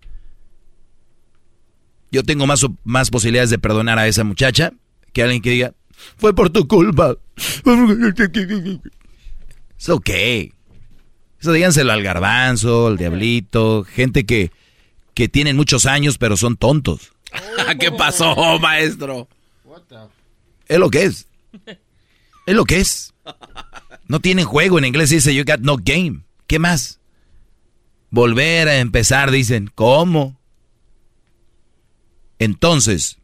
Yo 2.11 2.23
tengo 2.23 2.47
más, 2.47 2.65
más 2.83 3.09
posibilidades 3.09 3.49
de 3.49 3.59
perdonar 3.59 3.97
a 3.97 4.07
esa 4.07 4.25
muchacha 4.25 4.73
que 5.13 5.23
alguien 5.23 5.41
que 5.41 5.51
diga, 5.51 5.73
fue 6.17 6.35
por 6.35 6.49
tu 6.49 6.67
culpa. 6.67 7.15
Es 9.83 9.89
ok. 9.89 10.09
Eso 11.41 11.51
díganselo 11.51 11.91
al 11.91 12.03
garbanzo, 12.03 12.87
al 12.87 12.97
diablito, 12.97 13.83
gente 13.83 14.25
que, 14.25 14.49
que 15.13 15.27
tienen 15.27 15.57
muchos 15.57 15.85
años 15.85 16.17
pero 16.17 16.37
son 16.37 16.55
tontos. 16.55 17.11
¿Qué 17.81 17.91
pasó, 17.91 18.59
maestro? 18.59 19.27
Es 20.69 20.79
lo 20.79 20.89
que 20.89 21.03
es. 21.03 21.27
Es 22.45 22.55
lo 22.55 22.63
que 22.63 22.79
es. 22.79 23.13
No 24.07 24.21
tienen 24.21 24.45
juego. 24.45 24.79
En 24.79 24.85
inglés 24.85 25.09
dice 25.09 25.35
you 25.35 25.43
got 25.45 25.59
no 25.59 25.75
game. 25.75 26.21
¿Qué 26.47 26.59
más? 26.59 27.01
Volver 28.09 28.69
a 28.69 28.77
empezar, 28.77 29.31
dicen. 29.31 29.69
¿Cómo? 29.75 30.39
Entonces, 32.39 33.17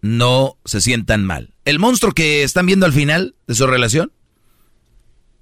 no 0.00 0.58
se 0.64 0.80
sientan 0.80 1.26
mal. 1.26 1.54
El 1.64 1.80
monstruo 1.80 2.12
que 2.12 2.44
están 2.44 2.66
viendo 2.66 2.86
al 2.86 2.92
final 2.92 3.34
de 3.48 3.54
su 3.56 3.66
relación, 3.66 4.12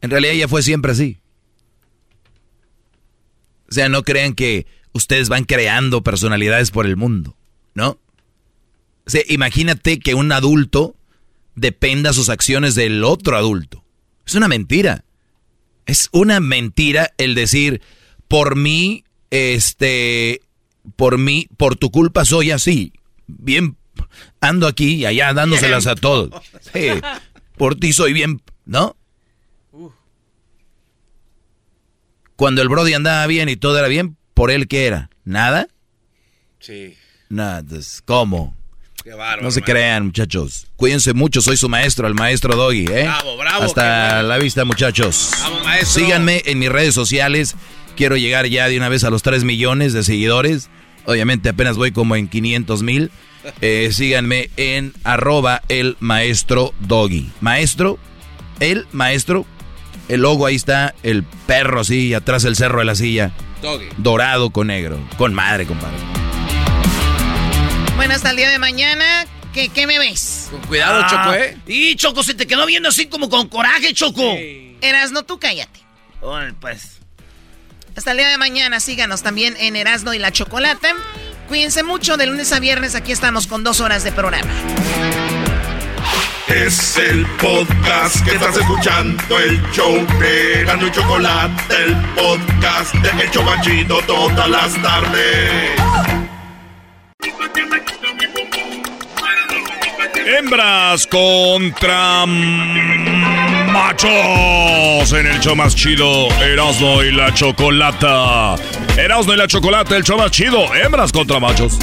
en 0.01 0.11
realidad 0.11 0.35
ya 0.35 0.49
fue 0.49 0.63
siempre 0.63 0.93
así. 0.93 1.19
O 3.71 3.73
sea, 3.73 3.89
no 3.89 4.03
crean 4.03 4.35
que 4.35 4.67
ustedes 4.93 5.29
van 5.29 5.45
creando 5.45 6.03
personalidades 6.03 6.71
por 6.71 6.87
el 6.87 6.97
mundo, 6.97 7.37
¿no? 7.75 7.99
O 9.07 9.11
sea, 9.11 9.23
imagínate 9.29 9.99
que 9.99 10.15
un 10.15 10.33
adulto 10.33 10.97
dependa 11.55 12.13
sus 12.13 12.29
acciones 12.29 12.75
del 12.75 13.05
otro 13.05 13.37
adulto. 13.37 13.85
Es 14.27 14.35
una 14.35 14.49
mentira. 14.49 15.05
Es 15.87 16.09
una 16.13 16.41
mentira 16.41 17.13
el 17.17 17.35
decir, 17.35 17.81
por 18.29 18.57
mí, 18.57 19.05
este, 19.31 20.43
por 20.97 21.17
mí, 21.19 21.49
por 21.57 21.77
tu 21.77 21.91
culpa 21.91 22.25
soy 22.25 22.51
así. 22.51 22.93
Bien, 23.27 23.77
ando 24.41 24.67
aquí 24.67 24.97
y 24.97 25.07
allá 25.07 25.33
dándoselas 25.33 25.87
a 25.87 25.95
todos. 25.95 26.31
Sí, 26.73 26.89
por 27.57 27.77
ti 27.77 27.95
soy 27.95 28.13
bien, 28.13 28.43
¿no? 28.67 28.98
Cuando 32.39 32.63
el 32.63 32.69
Brody 32.69 32.95
andaba 32.95 33.27
bien 33.27 33.49
y 33.49 33.57
todo 33.57 33.77
era 33.81 33.89
bien, 33.89 34.17
¿por 34.33 34.53
él 34.53 34.69
qué 34.69 34.87
era? 34.87 35.11
¿Nada? 35.25 35.67
Sí. 36.61 36.95
Nada, 37.29 37.65
¿cómo? 38.05 38.55
Qué 39.03 39.11
bárbaro. 39.11 39.43
No 39.43 39.51
se 39.51 39.61
crean, 39.61 40.07
muchachos. 40.07 40.69
Cuídense 40.77 41.15
mucho, 41.15 41.41
soy 41.41 41.57
su 41.57 41.69
maestro, 41.69 42.07
el 42.07 42.15
maestro 42.15 42.55
Doggy, 42.55 42.85
¿eh? 42.93 43.03
Bravo, 43.03 43.37
bravo, 43.39 43.65
Hasta 43.65 44.13
bueno. 44.13 44.29
la 44.29 44.39
vista, 44.39 44.65
muchachos. 44.65 45.31
Vamos, 45.43 45.65
maestro. 45.65 46.01
Síganme 46.01 46.43
en 46.47 46.61
mis 46.61 46.69
redes 46.69 46.95
sociales. 46.95 47.57
Quiero 47.97 48.17
llegar 48.17 48.47
ya 48.47 48.69
de 48.69 48.77
una 48.77 48.89
vez 48.89 49.03
a 49.03 49.11
los 49.11 49.25
3 49.25 49.43
millones 49.43 49.93
de 49.93 50.05
seguidores. 50.05 50.71
Obviamente 51.07 51.49
apenas 51.49 51.77
voy 51.77 51.91
como 51.91 52.15
en 52.15 52.29
500 52.29 52.83
mil. 52.85 53.11
Eh, 53.63 53.91
síganme 53.93 54.51
en 54.57 54.93
arroba 55.05 55.63
el 55.69 55.97
maestro 56.01 56.75
Doggy. 56.81 57.31
Maestro, 57.41 57.99
el 58.61 58.87
maestro. 58.93 59.47
El 60.09 60.23
logo 60.23 60.47
ahí 60.47 60.57
está, 60.57 60.95
el 61.03 61.23
perro 61.23 61.81
así, 61.81 62.15
atrás 62.15 62.45
el 62.45 62.57
cerro 62.57 62.79
de 62.81 62.87
la 62.87 62.95
silla. 62.95 63.31
Doggy. 63.63 63.89
Dorado 63.99 64.51
con 64.51 64.69
negro. 64.69 64.99
Con 65.19 65.35
madre, 65.35 65.67
compadre. 65.67 65.97
Bueno, 67.97 68.15
hasta 68.15 68.31
el 68.31 68.37
día 68.37 68.49
de 68.49 68.59
mañana, 68.59 69.27
¿qué, 69.53 69.69
qué 69.69 69.87
me 69.87 69.99
ves? 69.99 70.49
Con 70.51 70.61
cuidado, 70.63 71.03
Choco, 71.09 71.35
¿eh? 71.35 71.57
Ah, 71.57 71.63
Y 71.67 71.97
Choco, 71.97 72.23
se 72.23 72.35
te 72.35 72.47
quedó 72.47 72.65
viendo 72.65 72.89
así 72.89 73.07
como 73.07 73.29
con 73.29 73.49
coraje, 73.49 73.93
Choco. 73.93 74.23
Erasno, 74.81 75.25
tú 75.25 75.39
cállate. 75.39 75.81
Órale, 76.21 76.55
pues. 76.61 76.99
Hasta 77.97 78.13
el 78.13 78.19
día 78.19 78.29
de 78.29 78.39
mañana, 78.39 78.79
síganos 78.81 79.23
también 79.23 79.57
en 79.59 79.75
Erasno 79.75 80.15
y 80.15 80.19
la 80.19 80.31
Chocolata. 80.31 80.95
Cuídense 81.49 81.83
mucho, 81.83 82.17
de 82.17 82.27
lunes 82.27 82.53
a 82.53 82.61
viernes 82.61 82.95
aquí 82.95 83.11
estamos 83.11 83.47
con 83.47 83.65
dos 83.65 83.81
horas 83.81 84.05
de 84.05 84.13
programa. 84.13 84.51
Es 86.49 86.97
el 86.97 87.27
podcast 87.41 88.25
que 88.25 88.33
estás 88.33 88.57
escuchando, 88.57 89.39
el 89.39 89.61
show 89.71 89.95
de 90.19 90.65
y 90.65 90.91
Chocolate, 90.91 91.85
el 91.85 91.95
podcast 92.15 92.95
de 92.95 93.23
El 93.23 93.31
Chobachito 93.31 94.01
todas 94.07 94.49
las 94.49 94.75
tardes. 94.81 95.73
Hembras 100.27 101.07
contra 101.07 102.25
machos 102.27 104.09
en 105.13 105.27
el 105.27 105.39
show 105.41 105.55
más 105.55 105.77
chido, 105.77 106.29
Erasmo 106.41 107.03
y 107.03 107.13
la 107.13 107.35
Chocolata. 107.35 108.55
Erasmo 108.97 109.35
y 109.35 109.37
la 109.37 109.47
Chocolata, 109.47 109.95
el 109.97 110.03
show 110.03 110.17
más 110.17 110.31
chido, 110.31 110.75
hembras 110.75 111.13
contra 111.13 111.39
machos. 111.39 111.79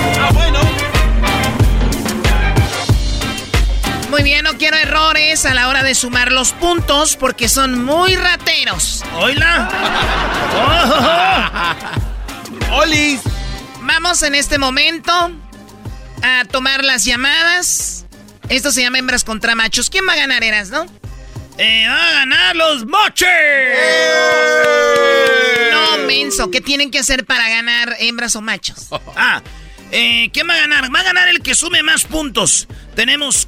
Muy 4.10 4.24
bien, 4.24 4.44
no 4.44 4.58
quiero 4.58 4.78
errores 4.78 5.46
a 5.46 5.54
la 5.54 5.68
hora 5.68 5.84
de 5.84 5.96
sumar 5.96 6.32
los 6.32 6.52
puntos 6.54 7.16
porque 7.16 7.50
son 7.50 7.84
muy 7.84 8.16
rateros. 8.16 9.04
¿Oíla? 9.16 9.70
¡Olis! 12.72 13.22
Vamos 13.82 14.22
en 14.24 14.36
este 14.36 14.58
momento 14.58 15.12
a 16.22 16.46
tomar 16.52 16.84
las 16.84 17.04
llamadas. 17.06 18.06
Esto 18.50 18.72
se 18.72 18.82
llama 18.82 19.00
hembras 19.00 19.24
contra 19.24 19.56
machos. 19.56 19.90
¿Quién 19.90 20.08
va 20.08 20.14
a 20.14 20.18
ganar, 20.18 20.44
Eras, 20.44 20.70
no? 20.70 20.86
Eh, 21.58 21.86
va 21.88 22.10
a 22.10 22.12
ganar 22.12 22.56
los 22.56 22.86
moches. 22.86 23.28
No, 25.72 25.98
menso. 26.06 26.52
¿Qué 26.52 26.62
tienen 26.62 26.92
que 26.92 27.00
hacer 27.00 27.26
para 27.26 27.48
ganar 27.50 27.96
hembras 28.00 28.36
o 28.36 28.42
machos? 28.42 28.88
Ah, 29.16 29.42
eh, 29.92 30.30
¿quién 30.34 30.50
va 30.50 30.54
a 30.54 30.58
ganar? 30.58 30.94
Va 30.94 31.00
a 31.00 31.04
ganar 31.04 31.28
el 31.28 31.42
que 31.42 31.56
sume 31.56 31.82
más 31.84 32.04
puntos. 32.04 32.68
Tenemos 32.96 33.48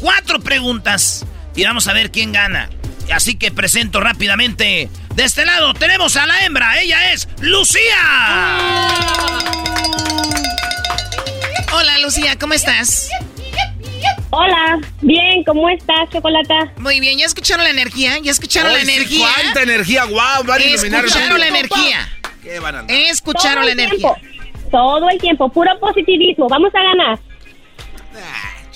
cuatro 0.00 0.40
preguntas 0.40 1.24
y 1.54 1.64
vamos 1.64 1.88
a 1.88 1.92
ver 1.92 2.10
quién 2.10 2.32
gana. 2.32 2.68
Así 3.12 3.36
que 3.36 3.50
presento 3.50 4.00
rápidamente. 4.00 4.88
De 5.14 5.24
este 5.24 5.44
lado 5.44 5.72
tenemos 5.74 6.16
a 6.16 6.26
la 6.26 6.44
hembra. 6.44 6.80
Ella 6.80 7.12
es 7.12 7.28
Lucía. 7.40 7.96
Hola, 11.72 11.98
Lucía, 12.00 12.36
¿cómo 12.38 12.54
estás? 12.54 13.08
Hola, 14.30 14.78
bien, 15.00 15.42
¿cómo 15.44 15.68
estás, 15.70 16.10
Chocolata? 16.12 16.72
Muy 16.76 17.00
bien, 17.00 17.18
¿ya 17.18 17.24
escucharon 17.24 17.64
la 17.64 17.70
energía? 17.70 18.18
¿Ya 18.22 18.30
escucharon 18.30 18.72
la 18.72 18.80
energía? 18.80 19.26
¿Cuánta 19.34 19.62
energía? 19.62 20.04
¡Guau! 20.04 20.44
van 20.44 20.60
a 20.60 20.64
iluminar 20.64 21.04
Escucharon 21.04 21.40
la 21.40 21.48
energía. 21.48 22.08
¿Qué 22.42 22.58
van 22.60 22.74
a 22.74 22.78
andar? 22.80 22.96
Escucharon 22.96 23.54
Todo 23.54 23.64
la 23.64 23.72
el 23.72 23.78
energía. 23.80 24.14
tiempo, 24.14 24.70
todo 24.70 25.08
el 25.10 25.18
tiempo, 25.18 25.48
puro 25.50 25.70
positivismo, 25.80 26.46
vamos 26.48 26.70
a 26.74 26.82
ganar. 26.82 27.18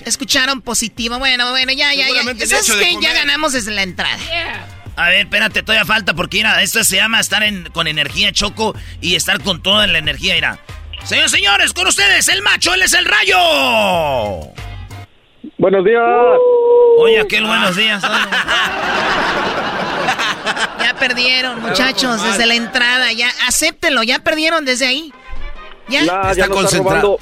Escucharon 0.07 0.61
positivo. 0.63 1.19
Bueno, 1.19 1.51
bueno, 1.51 1.73
ya, 1.73 1.93
ya, 1.95 2.01
ya. 2.01 2.05
Seguramente 2.07 2.45
el 2.45 2.51
¿Sabes 2.51 2.69
hecho 2.69 2.77
de 2.79 2.85
qué? 2.85 2.97
Ya 3.01 3.13
ganamos 3.13 3.53
desde 3.53 3.71
la 3.73 3.83
entrada. 3.83 4.19
A 4.97 5.09
ver, 5.09 5.21
espérate, 5.21 5.63
todavía 5.63 5.85
falta 5.87 6.15
porque 6.15 6.37
mira, 6.39 6.61
esto 6.63 6.85
se 6.85 6.97
llama 6.97 7.19
estar 7.21 7.43
en- 7.43 7.65
con 7.73 7.87
energía 7.87 8.31
choco 8.33 8.75
y 9.01 9.15
estar 9.15 9.41
con 9.43 9.63
toda 9.63 9.87
la 9.87 9.99
energía, 9.99 10.35
mira. 10.35 10.59
Señores, 11.05 11.31
señores, 11.33 11.73
con 11.73 11.87
ustedes, 11.87 12.29
el 12.29 12.43
macho, 12.43 12.75
él 12.75 12.83
es 12.83 12.93
el 12.93 13.05
rayo. 13.07 13.37
Buenos 15.59 15.85
días. 15.85 16.03
Oye, 16.99 17.21
aquel 17.21 17.45
buenos 17.45 17.75
días. 17.77 18.03
ya 20.81 20.95
perdieron, 20.99 21.61
muchachos, 21.63 22.23
desde 22.23 22.47
la 22.47 22.55
entrada. 22.55 23.13
Ya, 23.13 23.31
acéptenlo, 23.49 24.03
ya 24.03 24.19
perdieron 24.21 24.65
desde 24.65 24.87
ahí. 24.87 25.13
Ya. 25.89 26.03
Nah, 26.03 26.31
Está 26.31 26.35
ya 26.35 26.49
concentrado. 26.49 27.19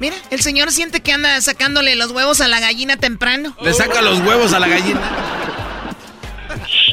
Mira, 0.00 0.16
el 0.30 0.40
señor 0.40 0.72
siente 0.72 1.00
que 1.00 1.12
anda 1.12 1.40
sacándole 1.42 1.94
los 1.94 2.10
huevos 2.10 2.40
a 2.40 2.48
la 2.48 2.58
gallina 2.58 2.96
temprano. 2.96 3.54
Le 3.62 3.72
saca 3.74 4.00
los 4.02 4.18
huevos 4.20 4.52
a 4.52 4.58
la 4.58 4.66
gallina. 4.66 5.00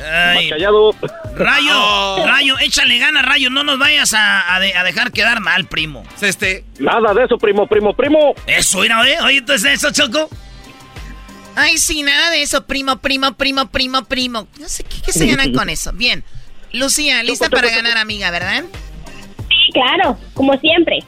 Ay, 0.10 0.50
Callado. 0.50 0.92
rayo, 1.36 1.72
Oh. 1.74 2.24
rayo, 2.26 2.58
échale 2.60 2.98
gana, 3.00 3.22
rayo. 3.22 3.50
No 3.50 3.64
nos 3.64 3.80
vayas 3.80 4.14
a, 4.14 4.56
a 4.56 4.60
de- 4.60 4.76
a 4.76 4.84
dejar 4.84 5.12
quedar 5.12 5.40
mal, 5.40 5.66
primo. 5.66 6.04
Es 6.18 6.24
Este. 6.24 6.64
Nada 6.80 7.14
de 7.14 7.24
eso, 7.26 7.38
primo, 7.38 7.68
primo, 7.68 7.94
primo. 7.96 8.34
Eso, 8.46 8.80
mira, 8.80 9.08
¿eh? 9.10 9.18
Oye, 9.24 9.38
entonces 9.40 9.74
eso, 9.74 9.92
Choco. 9.92 10.30
Ay, 11.56 11.78
sí, 11.80 12.04
nada 12.04 12.30
de 12.30 12.44
eso, 12.44 12.66
primo, 12.66 12.98
primo, 12.98 13.34
primo, 13.34 13.68
primo, 13.68 14.04
primo. 14.06 14.48
No 14.60 14.70
sé 14.70 14.84
qué, 14.84 14.98
qué 15.04 15.12
se 15.12 15.26
ganan 15.28 15.52
con 15.54 15.70
eso. 15.70 15.92
Bien. 15.94 16.24
Lucía, 16.72 17.24
lista 17.24 17.46
Choco, 17.46 17.56
para 17.58 17.70
choco, 17.70 17.82
ganar, 17.82 17.98
amiga, 17.98 18.30
¿verdad? 18.32 18.64
Sí, 19.50 19.72
claro, 19.74 20.18
como 20.34 20.58
siempre. 20.60 21.00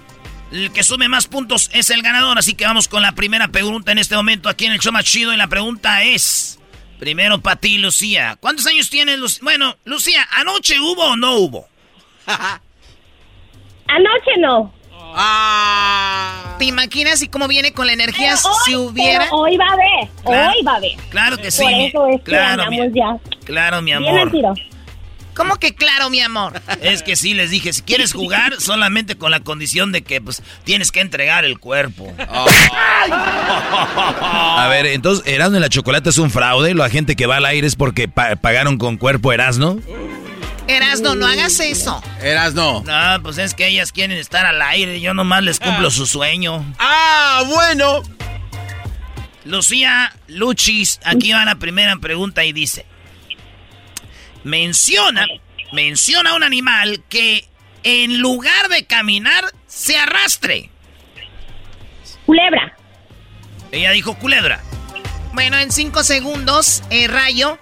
El 0.52 0.72
que 0.72 0.84
sume 0.84 1.08
más 1.08 1.28
puntos 1.28 1.70
es 1.74 1.90
el 1.92 2.02
ganador, 2.02 2.40
así 2.40 2.56
que 2.56 2.66
vamos 2.66 2.88
con 2.88 3.02
la 3.04 3.12
primera 3.14 3.50
pregunta 3.50 3.92
en 3.92 4.00
este 4.00 4.16
momento 4.16 4.50
aquí 4.50 4.66
en 4.66 4.72
el 4.72 4.80
show 4.80 4.92
más 4.92 5.06
chido. 5.06 5.32
Y 5.34 5.38
la 5.38 5.48
pregunta 5.48 6.04
es: 6.04 6.60
primero 7.00 7.40
para 7.40 7.56
ti, 7.58 7.78
Lucía. 7.78 8.36
¿Cuántos 8.40 8.66
años 8.66 8.90
tienes, 8.90 9.20
Lucía? 9.20 9.40
Bueno, 9.44 9.78
Lucía, 9.86 10.28
¿anoche 10.32 10.80
hubo 10.80 11.04
o 11.12 11.16
no 11.16 11.36
hubo? 11.36 11.68
Anoche 13.88 14.32
no. 14.40 14.72
Ah. 15.16 16.56
¿Te 16.60 16.66
imaginas 16.66 17.22
y 17.24 17.28
cómo 17.30 17.48
viene 17.48 17.74
con 17.74 17.88
la 17.88 17.94
energía 17.94 18.36
Pero 18.36 18.50
hoy, 18.50 18.58
si 18.66 18.76
hubiera? 18.76 19.24
pero 19.26 19.38
hoy 19.38 19.58
va 19.58 19.66
a 19.66 19.74
haber, 19.74 20.10
Claro. 20.24 20.52
hoy 20.56 20.64
va 20.64 20.72
a 20.74 20.76
haber. 20.76 20.92
Claro 21.10 21.38
que 21.38 21.50
sí. 21.52 21.64
Por 21.64 21.72
eso 21.72 22.08
es 22.08 22.18
que 22.18 22.24
claro, 22.26 22.64
ganamos 22.64 22.92
mi, 22.92 23.00
ya. 23.00 23.18
claro, 23.46 23.82
mi 23.82 23.92
amor. 23.92 24.32
¿Cómo 25.40 25.56
que 25.56 25.74
claro, 25.74 26.10
mi 26.10 26.20
amor? 26.20 26.62
Es 26.82 27.02
que 27.02 27.16
sí, 27.16 27.34
les 27.34 27.50
dije, 27.50 27.72
si 27.72 27.82
quieres 27.82 28.12
jugar, 28.12 28.56
solamente 28.60 29.16
con 29.18 29.32
la 29.32 29.40
condición 29.40 29.94
de 29.94 30.02
que, 30.02 30.20
pues, 30.20 30.44
tienes 30.66 30.92
que 30.92 31.00
entregar 31.00 31.46
el 31.46 31.60
cuerpo. 31.60 32.14
A 33.42 34.68
ver, 34.70 34.86
entonces, 34.88 35.26
¿Erasmo 35.26 35.58
y 35.58 35.62
la 35.62 35.70
chocolate 35.70 36.10
es 36.10 36.18
un 36.18 36.30
fraude? 36.30 36.74
¿La 36.74 36.90
gente 36.90 37.16
que 37.16 37.26
va 37.26 37.38
al 37.38 37.46
aire 37.46 37.66
es 37.68 37.76
porque 37.78 38.08
pa- 38.10 38.36
pagaron 38.36 38.78
con 38.78 38.98
cuerpo 38.98 39.32
Erasmo? 39.32 39.80
Erasno, 40.68 41.16
no 41.16 41.26
hagas 41.26 41.60
eso. 41.62 42.04
Eras 42.22 42.54
no. 42.54 42.84
No, 42.84 43.24
pues 43.24 43.38
es 43.38 43.54
que 43.54 43.68
ellas 43.68 43.92
quieren 43.92 44.18
estar 44.18 44.46
al 44.46 44.62
aire, 44.62 45.00
yo 45.02 45.14
nomás 45.14 45.42
les 45.44 45.60
cumplo 45.60 45.90
su 45.90 46.06
sueño. 46.06 46.66
Ah, 46.78 47.44
bueno. 47.48 48.04
Lucía 49.46 50.14
Luchis, 50.28 51.00
aquí 51.06 51.32
va 51.32 51.46
la 51.46 51.56
primera 51.56 51.96
pregunta 51.96 52.44
y 52.46 52.52
dice: 52.54 52.86
Menciona, 54.44 55.26
menciona 55.74 56.34
un 56.34 56.44
animal 56.44 57.04
que 57.10 57.46
en 57.84 58.20
lugar 58.20 58.70
de 58.70 58.86
caminar 58.86 59.46
se 59.68 59.98
arrastre. 59.98 60.70
Culebra. 62.26 62.76
Ella 63.72 63.92
dijo 63.92 64.16
culebra. 64.18 64.62
Bueno, 65.34 65.58
en 65.58 65.72
cinco 65.72 66.04
segundos, 66.04 66.84
eh, 66.90 67.08
Rayo, 67.08 67.60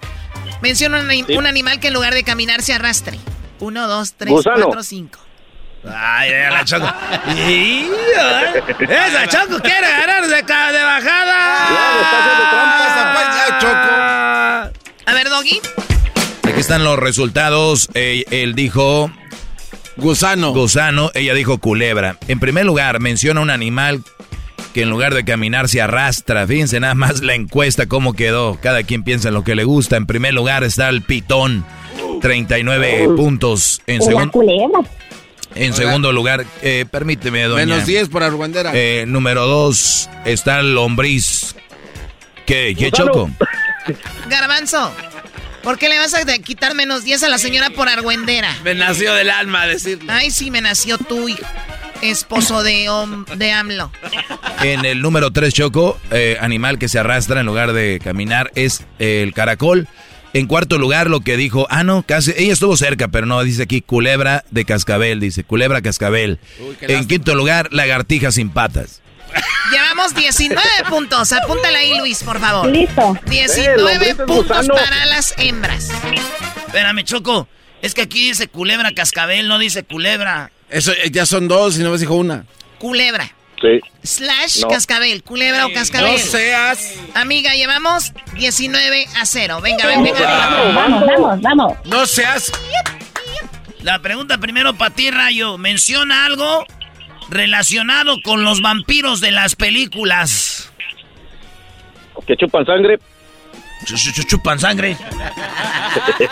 menciona 0.62 1.00
un, 1.00 1.10
ani- 1.10 1.24
Sí. 1.26 1.36
un 1.36 1.46
animal 1.46 1.80
que 1.80 1.88
en 1.88 1.94
lugar 1.94 2.14
de 2.14 2.24
caminar 2.24 2.62
se 2.62 2.72
arrastre. 2.74 3.18
Uno, 3.60 3.86
dos, 3.88 4.14
tres, 4.14 4.30
Gusano. 4.32 4.64
cuatro, 4.66 4.82
cinco. 4.82 5.18
Ay, 5.84 6.30
la 6.30 6.64
Choco. 6.64 6.86
¿eh? 7.28 7.88
Esa 8.80 9.26
Choco 9.28 9.60
quiere 9.60 9.88
ganar 9.88 10.26
de, 10.26 10.34
de 10.36 10.42
bajada. 10.42 11.66
Claro, 11.68 12.00
está 12.00 12.18
haciendo 12.20 12.50
trampa. 12.50 13.12
Pues 13.14 13.36
ya, 13.36 13.58
Choco. 13.58 15.10
A 15.10 15.14
ver, 15.14 15.28
Doggy. 15.28 15.60
Están 16.68 16.84
los 16.84 16.98
resultados. 16.98 17.88
Eh, 17.94 18.24
él 18.30 18.54
dijo 18.54 19.10
Gusano. 19.96 20.52
gusano, 20.52 21.10
ella 21.14 21.32
dijo 21.32 21.56
culebra. 21.56 22.18
En 22.28 22.40
primer 22.40 22.66
lugar, 22.66 23.00
menciona 23.00 23.40
un 23.40 23.48
animal 23.48 24.02
que 24.74 24.82
en 24.82 24.90
lugar 24.90 25.14
de 25.14 25.24
caminar 25.24 25.70
se 25.70 25.80
arrastra. 25.80 26.46
Fíjense 26.46 26.78
nada 26.78 26.94
más 26.94 27.22
la 27.22 27.34
encuesta 27.34 27.86
cómo 27.86 28.12
quedó. 28.12 28.58
Cada 28.60 28.82
quien 28.82 29.02
piensa 29.02 29.28
en 29.28 29.34
lo 29.34 29.44
que 29.44 29.54
le 29.54 29.64
gusta. 29.64 29.96
En 29.96 30.04
primer 30.04 30.34
lugar 30.34 30.62
está 30.62 30.90
el 30.90 31.00
pitón. 31.00 31.64
39 32.20 33.08
puntos. 33.16 33.80
En, 33.86 34.02
Una 34.02 34.10
segun- 34.26 34.30
culebra. 34.30 34.80
en 35.54 35.72
segundo 35.72 36.12
lugar, 36.12 36.44
eh, 36.60 36.84
permíteme, 36.90 37.44
doña. 37.44 37.64
Menos 37.64 37.86
10 37.86 38.10
por 38.10 38.22
Argüendera. 38.22 38.72
Eh, 38.74 39.06
número 39.08 39.46
dos 39.46 40.10
está 40.26 40.60
el 40.60 40.74
lombriz. 40.74 41.54
¿Qué? 42.44 42.74
¿Qué 42.78 42.90
Gusano. 42.90 43.10
choco? 43.12 43.30
Garbanzo. 44.28 44.92
¿Por 45.62 45.78
qué 45.78 45.88
le 45.88 45.98
vas 45.98 46.14
a 46.14 46.24
quitar 46.38 46.74
menos 46.74 47.04
10 47.04 47.24
a 47.24 47.28
la 47.28 47.38
señora 47.38 47.70
por 47.70 47.88
argüendera? 47.88 48.54
Me 48.64 48.74
nació 48.74 49.14
del 49.14 49.30
alma 49.30 49.66
decirlo. 49.66 50.12
Ay, 50.12 50.30
sí, 50.30 50.50
me 50.50 50.60
nació 50.60 50.98
tu 50.98 51.28
hijo, 51.28 51.44
esposo 52.02 52.62
de, 52.62 52.88
de 53.36 53.52
AMLO. 53.52 53.90
En 54.62 54.84
el 54.84 55.02
número 55.02 55.30
3, 55.30 55.52
Choco, 55.52 55.98
eh, 56.10 56.36
animal 56.40 56.78
que 56.78 56.88
se 56.88 56.98
arrastra 56.98 57.40
en 57.40 57.46
lugar 57.46 57.72
de 57.72 58.00
caminar 58.02 58.50
es 58.54 58.84
eh, 58.98 59.22
el 59.22 59.34
caracol. 59.34 59.88
En 60.34 60.46
cuarto 60.46 60.78
lugar, 60.78 61.08
lo 61.08 61.20
que 61.20 61.36
dijo, 61.36 61.66
ah, 61.70 61.84
no, 61.84 62.02
casi, 62.02 62.32
ella 62.36 62.52
estuvo 62.52 62.76
cerca, 62.76 63.08
pero 63.08 63.26
no, 63.26 63.42
dice 63.42 63.62
aquí 63.62 63.80
culebra 63.80 64.44
de 64.50 64.64
cascabel, 64.66 65.20
dice, 65.20 65.42
culebra 65.42 65.80
cascabel. 65.80 66.38
Uy, 66.60 66.76
en 66.82 66.88
lástima. 66.92 67.08
quinto 67.08 67.34
lugar, 67.34 67.68
lagartija 67.72 68.30
sin 68.30 68.50
patas. 68.50 69.00
Llevamos 69.70 70.14
19 70.14 70.66
puntos. 70.88 71.32
Apúntale 71.32 71.76
ahí, 71.78 71.98
Luis, 71.98 72.22
por 72.22 72.40
favor. 72.40 72.66
Listo. 72.70 73.16
19 73.26 73.76
lombrices 73.82 74.16
puntos 74.16 74.46
gusano. 74.46 74.74
para 74.74 75.06
las 75.06 75.34
hembras. 75.38 75.88
Espérame, 76.66 77.04
Choco. 77.04 77.48
Es 77.82 77.94
que 77.94 78.02
aquí 78.02 78.28
dice 78.28 78.48
culebra 78.48 78.92
cascabel, 78.92 79.46
no 79.48 79.58
dice 79.58 79.84
culebra. 79.84 80.50
Eso 80.68 80.92
eh, 80.92 81.10
ya 81.10 81.26
son 81.26 81.46
dos 81.48 81.78
y 81.78 81.82
no 81.82 81.90
me 81.90 81.98
dijo 81.98 82.14
una. 82.14 82.44
Culebra. 82.78 83.32
Sí. 83.60 83.80
Slash 84.04 84.60
No. 84.62 84.68
cascabel. 84.68 85.22
Culebra 85.22 85.66
o 85.66 85.72
cascabel. 85.72 86.12
No 86.12 86.18
seas. 86.18 86.92
Amiga, 87.14 87.54
llevamos 87.54 88.12
19 88.34 89.06
a 89.20 89.26
0. 89.26 89.60
Venga, 89.60 89.86
ven, 89.86 90.02
venga. 90.02 90.20
Vamos, 90.20 90.74
vamos, 90.74 91.04
vamos, 91.06 91.40
vamos. 91.42 91.72
No 91.84 92.06
seas. 92.06 92.52
La 93.80 94.00
pregunta 94.02 94.38
primero 94.38 94.74
para 94.74 94.94
ti, 94.94 95.10
Rayo. 95.10 95.56
Menciona 95.58 96.26
algo 96.26 96.66
relacionado 97.28 98.16
con 98.22 98.44
los 98.44 98.60
vampiros 98.62 99.20
de 99.20 99.30
las 99.30 99.54
películas. 99.56 100.72
Que 102.26 102.36
chupan 102.36 102.64
sangre. 102.66 102.98
Chu- 103.86 103.94
chu- 103.96 104.12
chu- 104.12 104.24
Chupan 104.24 104.58
sangre. 104.58 104.96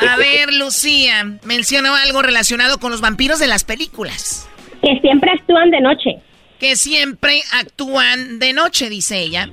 A 0.08 0.16
ver, 0.16 0.52
Lucía, 0.52 1.24
mencionó 1.44 1.94
algo 1.94 2.20
relacionado 2.22 2.78
con 2.78 2.90
los 2.90 3.00
vampiros 3.00 3.38
de 3.38 3.46
las 3.46 3.64
películas. 3.64 4.48
Que 4.82 4.98
siempre 5.00 5.30
actúan 5.32 5.70
de 5.70 5.80
noche. 5.80 6.10
Que 6.58 6.76
siempre 6.76 7.42
actúan 7.52 8.38
de 8.38 8.52
noche, 8.52 8.90
dice 8.90 9.18
ella. 9.20 9.48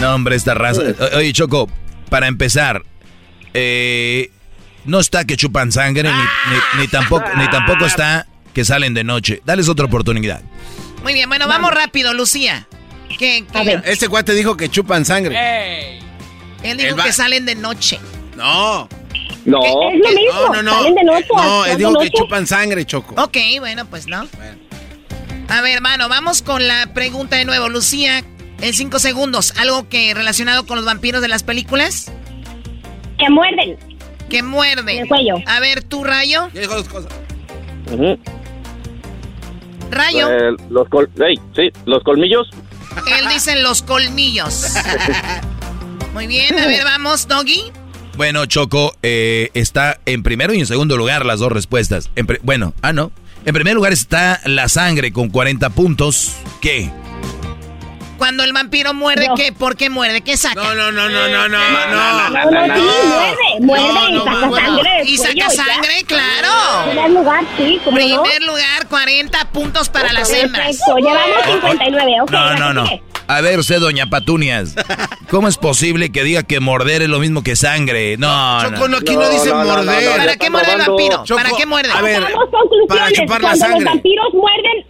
No, 0.00 0.14
hombre, 0.14 0.36
esta 0.36 0.54
raza. 0.54 0.82
O- 0.82 1.16
Oye, 1.18 1.32
Choco, 1.32 1.68
para 2.10 2.26
empezar, 2.26 2.82
eh, 3.54 4.30
no 4.84 4.98
está 5.00 5.24
que 5.24 5.36
chupan 5.36 5.70
sangre, 5.72 6.10
ni, 6.10 6.18
ni- 6.18 6.82
ni 6.82 6.88
tampoco, 6.88 7.24
ni 7.36 7.48
tampoco 7.48 7.86
está 7.86 8.26
que 8.60 8.64
salen 8.66 8.92
de 8.92 9.04
noche. 9.04 9.40
Dales 9.46 9.70
otra 9.70 9.86
oportunidad. 9.86 10.42
Muy 11.02 11.14
bien, 11.14 11.30
bueno, 11.30 11.48
vamos 11.48 11.72
rápido, 11.72 12.12
Lucía. 12.12 12.68
Que, 13.18 13.46
A 13.54 13.62
ver. 13.62 13.82
Este 13.86 14.06
cuate 14.06 14.34
dijo 14.34 14.54
que 14.54 14.68
chupan 14.68 15.06
sangre. 15.06 15.98
él 16.62 16.76
dijo 16.76 16.94
El 16.96 17.02
que 17.02 17.12
salen 17.14 17.46
de 17.46 17.54
noche. 17.54 17.98
No. 18.36 18.86
No. 19.46 19.60
Es 19.62 19.98
lo 19.98 20.10
mismo. 20.10 20.32
No, 20.34 20.52
no, 20.56 20.62
no. 20.62 20.72
Salen 20.74 20.94
de 20.94 21.04
noche. 21.04 21.26
No, 21.34 21.64
él 21.64 21.78
dijo 21.78 21.98
que 21.98 22.10
chupan 22.10 22.46
sangre, 22.46 22.84
Choco. 22.84 23.14
Ok, 23.22 23.38
bueno, 23.60 23.86
pues 23.86 24.06
no. 24.08 24.28
A 25.48 25.60
ver, 25.62 25.80
mano, 25.80 26.10
vamos 26.10 26.42
con 26.42 26.68
la 26.68 26.92
pregunta 26.92 27.36
de 27.36 27.46
nuevo. 27.46 27.70
Lucía, 27.70 28.22
en 28.60 28.74
cinco 28.74 28.98
segundos, 28.98 29.54
¿algo 29.56 29.88
que 29.88 30.12
relacionado 30.12 30.66
con 30.66 30.76
los 30.76 30.84
vampiros 30.84 31.22
de 31.22 31.28
las 31.28 31.44
películas? 31.44 32.12
Que 33.18 33.30
muerden. 33.30 33.78
Que 34.28 34.42
muerde. 34.42 34.96
En 34.96 35.02
el 35.04 35.08
cuello. 35.08 35.36
A 35.46 35.60
ver, 35.60 35.82
tú, 35.82 36.04
Rayo. 36.04 36.50
Ya 36.52 36.60
dijo 36.60 36.74
dos 36.74 36.88
cosas. 36.88 37.10
Ujú. 37.90 38.18
Rayo, 39.90 40.28
Eh, 40.30 40.56
los 40.70 40.88
col 40.88 41.10
ey, 41.20 41.36
sí, 41.54 41.70
los 41.86 42.02
colmillos. 42.02 42.48
él 43.18 43.28
dice 43.32 43.60
los 43.62 43.82
colmillos. 43.82 44.74
Muy 46.14 46.26
bien, 46.26 46.58
a 46.58 46.66
ver, 46.66 46.84
vamos, 46.84 47.28
Doggy. 47.28 47.72
Bueno, 48.16 48.44
Choco, 48.46 48.94
eh, 49.02 49.50
está 49.54 50.00
en 50.06 50.22
primero 50.22 50.52
y 50.52 50.58
en 50.60 50.66
segundo 50.66 50.96
lugar 50.96 51.24
las 51.24 51.40
dos 51.40 51.52
respuestas. 51.52 52.10
En 52.16 52.26
bueno, 52.42 52.74
ah, 52.82 52.92
no. 52.92 53.12
En 53.46 53.54
primer 53.54 53.74
lugar 53.74 53.92
está 53.92 54.40
la 54.44 54.68
sangre 54.68 55.12
con 55.12 55.30
40 55.30 55.70
puntos. 55.70 56.36
¿Qué? 56.60 56.90
Cuando 58.20 58.44
el 58.44 58.52
vampiro 58.52 58.92
muerde, 58.92 59.28
No. 59.28 59.34
¿qué? 59.34 59.50
¿Por 59.50 59.76
qué 59.78 59.88
muerde? 59.88 60.20
¿Qué 60.20 60.36
saca? 60.36 60.54
No, 60.62 60.74
no, 60.74 60.92
no, 60.92 61.08
no, 61.08 61.26
no, 61.26 61.48
no, 61.48 61.58
no. 61.88 62.28
No, 62.28 62.66
no, 62.66 62.74
sí, 62.76 62.82
muerde. 63.08 63.60
Muerde 63.62 63.84
No, 63.94 64.08
y 64.08 64.12
no, 64.12 64.24
saca 64.26 64.46
bueno. 64.46 64.66
sangre. 64.76 65.02
Y 65.06 65.16
saca 65.16 65.48
sangre, 65.50 65.98
En 66.00 66.04
claro. 66.04 66.48
primer 66.84 67.10
lugar, 67.12 67.44
sí, 67.56 67.80
como 67.82 67.96
no. 67.98 68.04
Primer 68.22 68.42
lugar, 68.42 68.86
40 68.90 69.44
puntos 69.52 69.88
para 69.88 70.12
las 70.12 70.30
hembras. 70.34 70.66
Perfecto, 70.66 70.96
llevamos 70.98 71.46
59, 71.46 72.20
ok. 72.20 72.30
No, 72.30 72.54
no, 72.56 72.72
no. 72.74 72.84
A 73.26 73.40
ver, 73.40 73.58
usted, 73.58 73.78
doña 73.80 74.04
Patunias, 74.10 74.74
¿cómo 75.30 75.48
es 75.48 75.56
posible 75.56 76.12
que 76.12 76.22
diga 76.22 76.42
que 76.42 76.60
morder 76.60 77.00
es 77.00 77.08
lo 77.08 77.20
mismo 77.20 77.42
que 77.42 77.56
sangre? 77.56 78.16
No, 78.18 78.60
Choco, 78.60 78.76
no. 78.80 78.88
no, 78.88 78.96
aquí 78.98 79.14
no, 79.14 79.22
No, 79.22 79.30
dice 79.30 79.48
no, 79.48 79.54
no, 79.54 79.64
no, 79.64 79.76
morder. 79.84 80.10
no, 80.10 80.16
¿Para 80.18 80.36
qué 80.36 80.50
muerde 80.50 80.72
el 80.72 80.78
vampiro? 80.78 81.24
Choco, 81.24 81.42
¿Para 81.42 81.56
qué 81.56 81.64
muerde? 81.64 81.90
a 81.90 82.02
ver, 82.02 82.22
para 82.86 83.10
chupar 83.12 83.40
la 83.40 83.48
Cuando 83.48 83.56
sangre. 83.64 83.80
los 83.80 83.84
vampiros 83.94 84.26
muerden, 84.34 84.84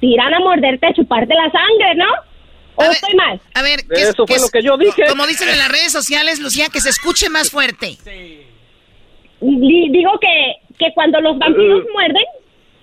te 0.00 0.06
irán 0.06 0.32
a 0.34 0.38
morderte 0.40 0.86
a 0.86 0.92
chuparte 0.94 1.34
la 1.34 1.50
sangre, 1.50 1.94
¿no? 1.96 2.29
¿O 2.80 2.88
ver, 2.88 2.92
estoy 2.92 3.14
mal? 3.14 3.40
A 3.54 3.62
ver, 3.62 3.80
¿qué 3.86 4.02
Eso 4.02 4.26
fue 4.26 4.36
qué 4.36 4.42
lo 4.42 4.48
que 4.48 4.62
yo 4.62 4.76
dije. 4.76 5.04
Como 5.08 5.26
dicen 5.26 5.48
en 5.48 5.58
las 5.58 5.68
redes 5.70 5.92
sociales, 5.92 6.38
Lucía, 6.40 6.66
que 6.72 6.80
se 6.80 6.90
escuche 6.90 7.28
más 7.30 7.50
fuerte. 7.50 7.96
Di- 9.40 9.88
Digo 9.90 10.10
que, 10.20 10.56
que 10.78 10.92
cuando 10.94 11.20
los 11.20 11.38
vampiros 11.38 11.84
Uh. 11.84 11.92
muerden, 11.92 12.24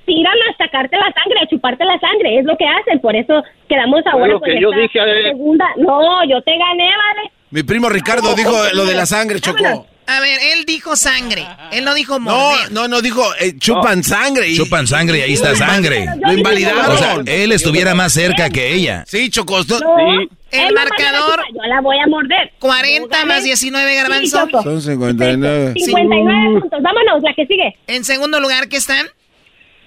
tiran 0.06 0.34
a 0.50 0.58
sacarte 0.58 0.96
la 0.98 1.12
sangre, 1.14 1.40
a 1.44 1.48
chuparte 1.48 1.84
la 1.86 2.00
sangre. 2.00 2.40
Es 2.40 2.46
lo 2.46 2.58
que 2.58 2.66
hacen. 2.66 3.00
Por 3.00 3.16
eso 3.16 3.44
quedamos 3.70 4.02
ahora 4.08 4.28
lo 4.34 4.40
con 4.40 4.50
que 4.50 4.60
yo 4.62 4.72
dije, 4.72 5.00
eh. 5.00 5.24
segunda. 5.32 5.66
No, 5.78 6.24
yo 6.28 6.42
te 6.42 6.52
gané, 6.58 6.90
¿vale? 6.90 7.32
Mi 7.52 7.64
primo 7.64 7.90
Ricardo 7.90 8.34
dijo 8.36 8.52
lo 8.74 8.86
de 8.86 8.96
la 8.96 9.06
sangre, 9.06 9.40
Choco. 9.40 9.88
A 10.08 10.20
ver, 10.22 10.40
él 10.54 10.66
dijo 10.66 10.96
sangre. 10.96 11.46
Él 11.72 11.84
no 11.84 11.94
dijo 11.94 12.18
No, 12.20 12.32
morder. 12.32 12.72
no, 12.72 12.88
no, 12.88 13.02
dijo 13.02 13.24
eh, 13.40 13.58
chupan 13.58 14.04
sangre. 14.04 14.48
y- 14.50 14.56
Chupan 14.58 14.88
sangre 14.88 15.20
y 15.20 15.22
ahí 15.22 15.34
está 15.34 15.54
sangre. 15.56 16.06
Lo 16.22 16.34
invalidaron. 16.34 16.86
O 16.92 16.98
sea, 16.98 17.18
él 17.26 17.52
estuviera 17.52 17.94
más 17.94 18.14
cerca 18.14 18.50
que 18.50 18.74
ella. 18.74 19.04
Sí, 19.08 19.30
Choco. 19.30 19.58
no- 19.68 19.80
No. 19.80 19.96
Sí. 20.20 20.30
El 20.52 20.74
marcador- 20.74 21.42
Yo 21.54 21.62
la 21.68 21.82
voy 21.82 21.98
a 22.00 22.08
morder. 22.08 22.54
40 22.60 23.20
Yo 23.20 23.26
más 23.26 23.38
gané. 23.40 23.48
19, 23.48 23.90
Sí, 23.92 23.96
Garbanzo. 23.98 24.46
Choco. 24.48 24.64
Son 24.64 24.82
59. 24.82 25.74
59 25.76 26.60
puntos. 26.62 26.82
Vámonos, 26.82 27.22
la 27.22 27.34
que 27.34 27.46
sigue. 27.46 27.76
En 27.88 28.06
segundo 28.06 28.40
lugar, 28.40 28.70
¿qué 28.70 28.78
están? 28.78 29.08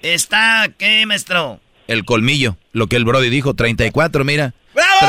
Está, 0.01 0.69
¿qué, 0.77 1.05
maestro? 1.05 1.59
el 1.87 2.05
colmillo. 2.05 2.55
Lo 2.71 2.87
que 2.87 2.95
el 2.95 3.03
Brody 3.03 3.29
dijo, 3.29 3.53
34, 3.53 4.23
mira. 4.23 4.53
¡Bravo! 4.73 5.01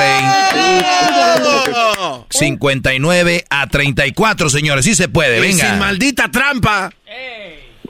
59 2.30 3.44
a 3.50 3.66
34, 3.66 4.48
señores. 4.50 4.84
Sí 4.84 4.94
se 4.94 5.08
puede, 5.08 5.40
venga. 5.40 5.70
sin 5.70 5.78
maldita 5.78 6.30
trampa. 6.30 6.90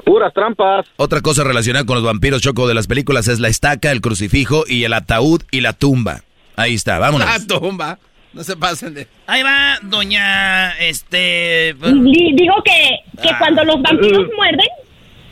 Puras 0.05 0.33
trampas. 0.35 0.87
Otra 0.97 1.21
cosa 1.21 1.45
relacionada 1.45 1.87
con 1.87 1.95
los 1.97 2.05
vampiros 2.05 2.43
choco 2.43 2.67
de 2.67 2.75
las 2.75 2.87
películas 2.89 3.29
es 3.29 3.39
la 3.41 3.49
estaca, 3.49 3.91
el 3.93 4.01
crucifijo 4.01 4.65
y 4.67 4.85
el 4.85 4.93
ataúd 4.93 5.43
y 5.51 5.61
la 5.61 5.73
tumba. 5.73 6.23
Ahí 6.57 6.75
está, 6.75 6.99
vámonos. 6.99 7.29
La 7.29 7.47
tumba. 7.47 7.99
No 8.33 8.43
se 8.43 8.57
pasen 8.57 8.95
de. 8.95 9.07
Ahí 9.27 9.43
va, 9.43 9.79
doña, 9.83 10.71
este... 10.79 11.75
Di- 11.75 12.33
Digo 12.35 12.55
que, 12.65 13.23
que 13.23 13.29
Ah. 13.29 13.37
cuando 13.39 13.63
los 13.65 13.81
vampiros 13.83 14.27
muerden, 14.35 14.67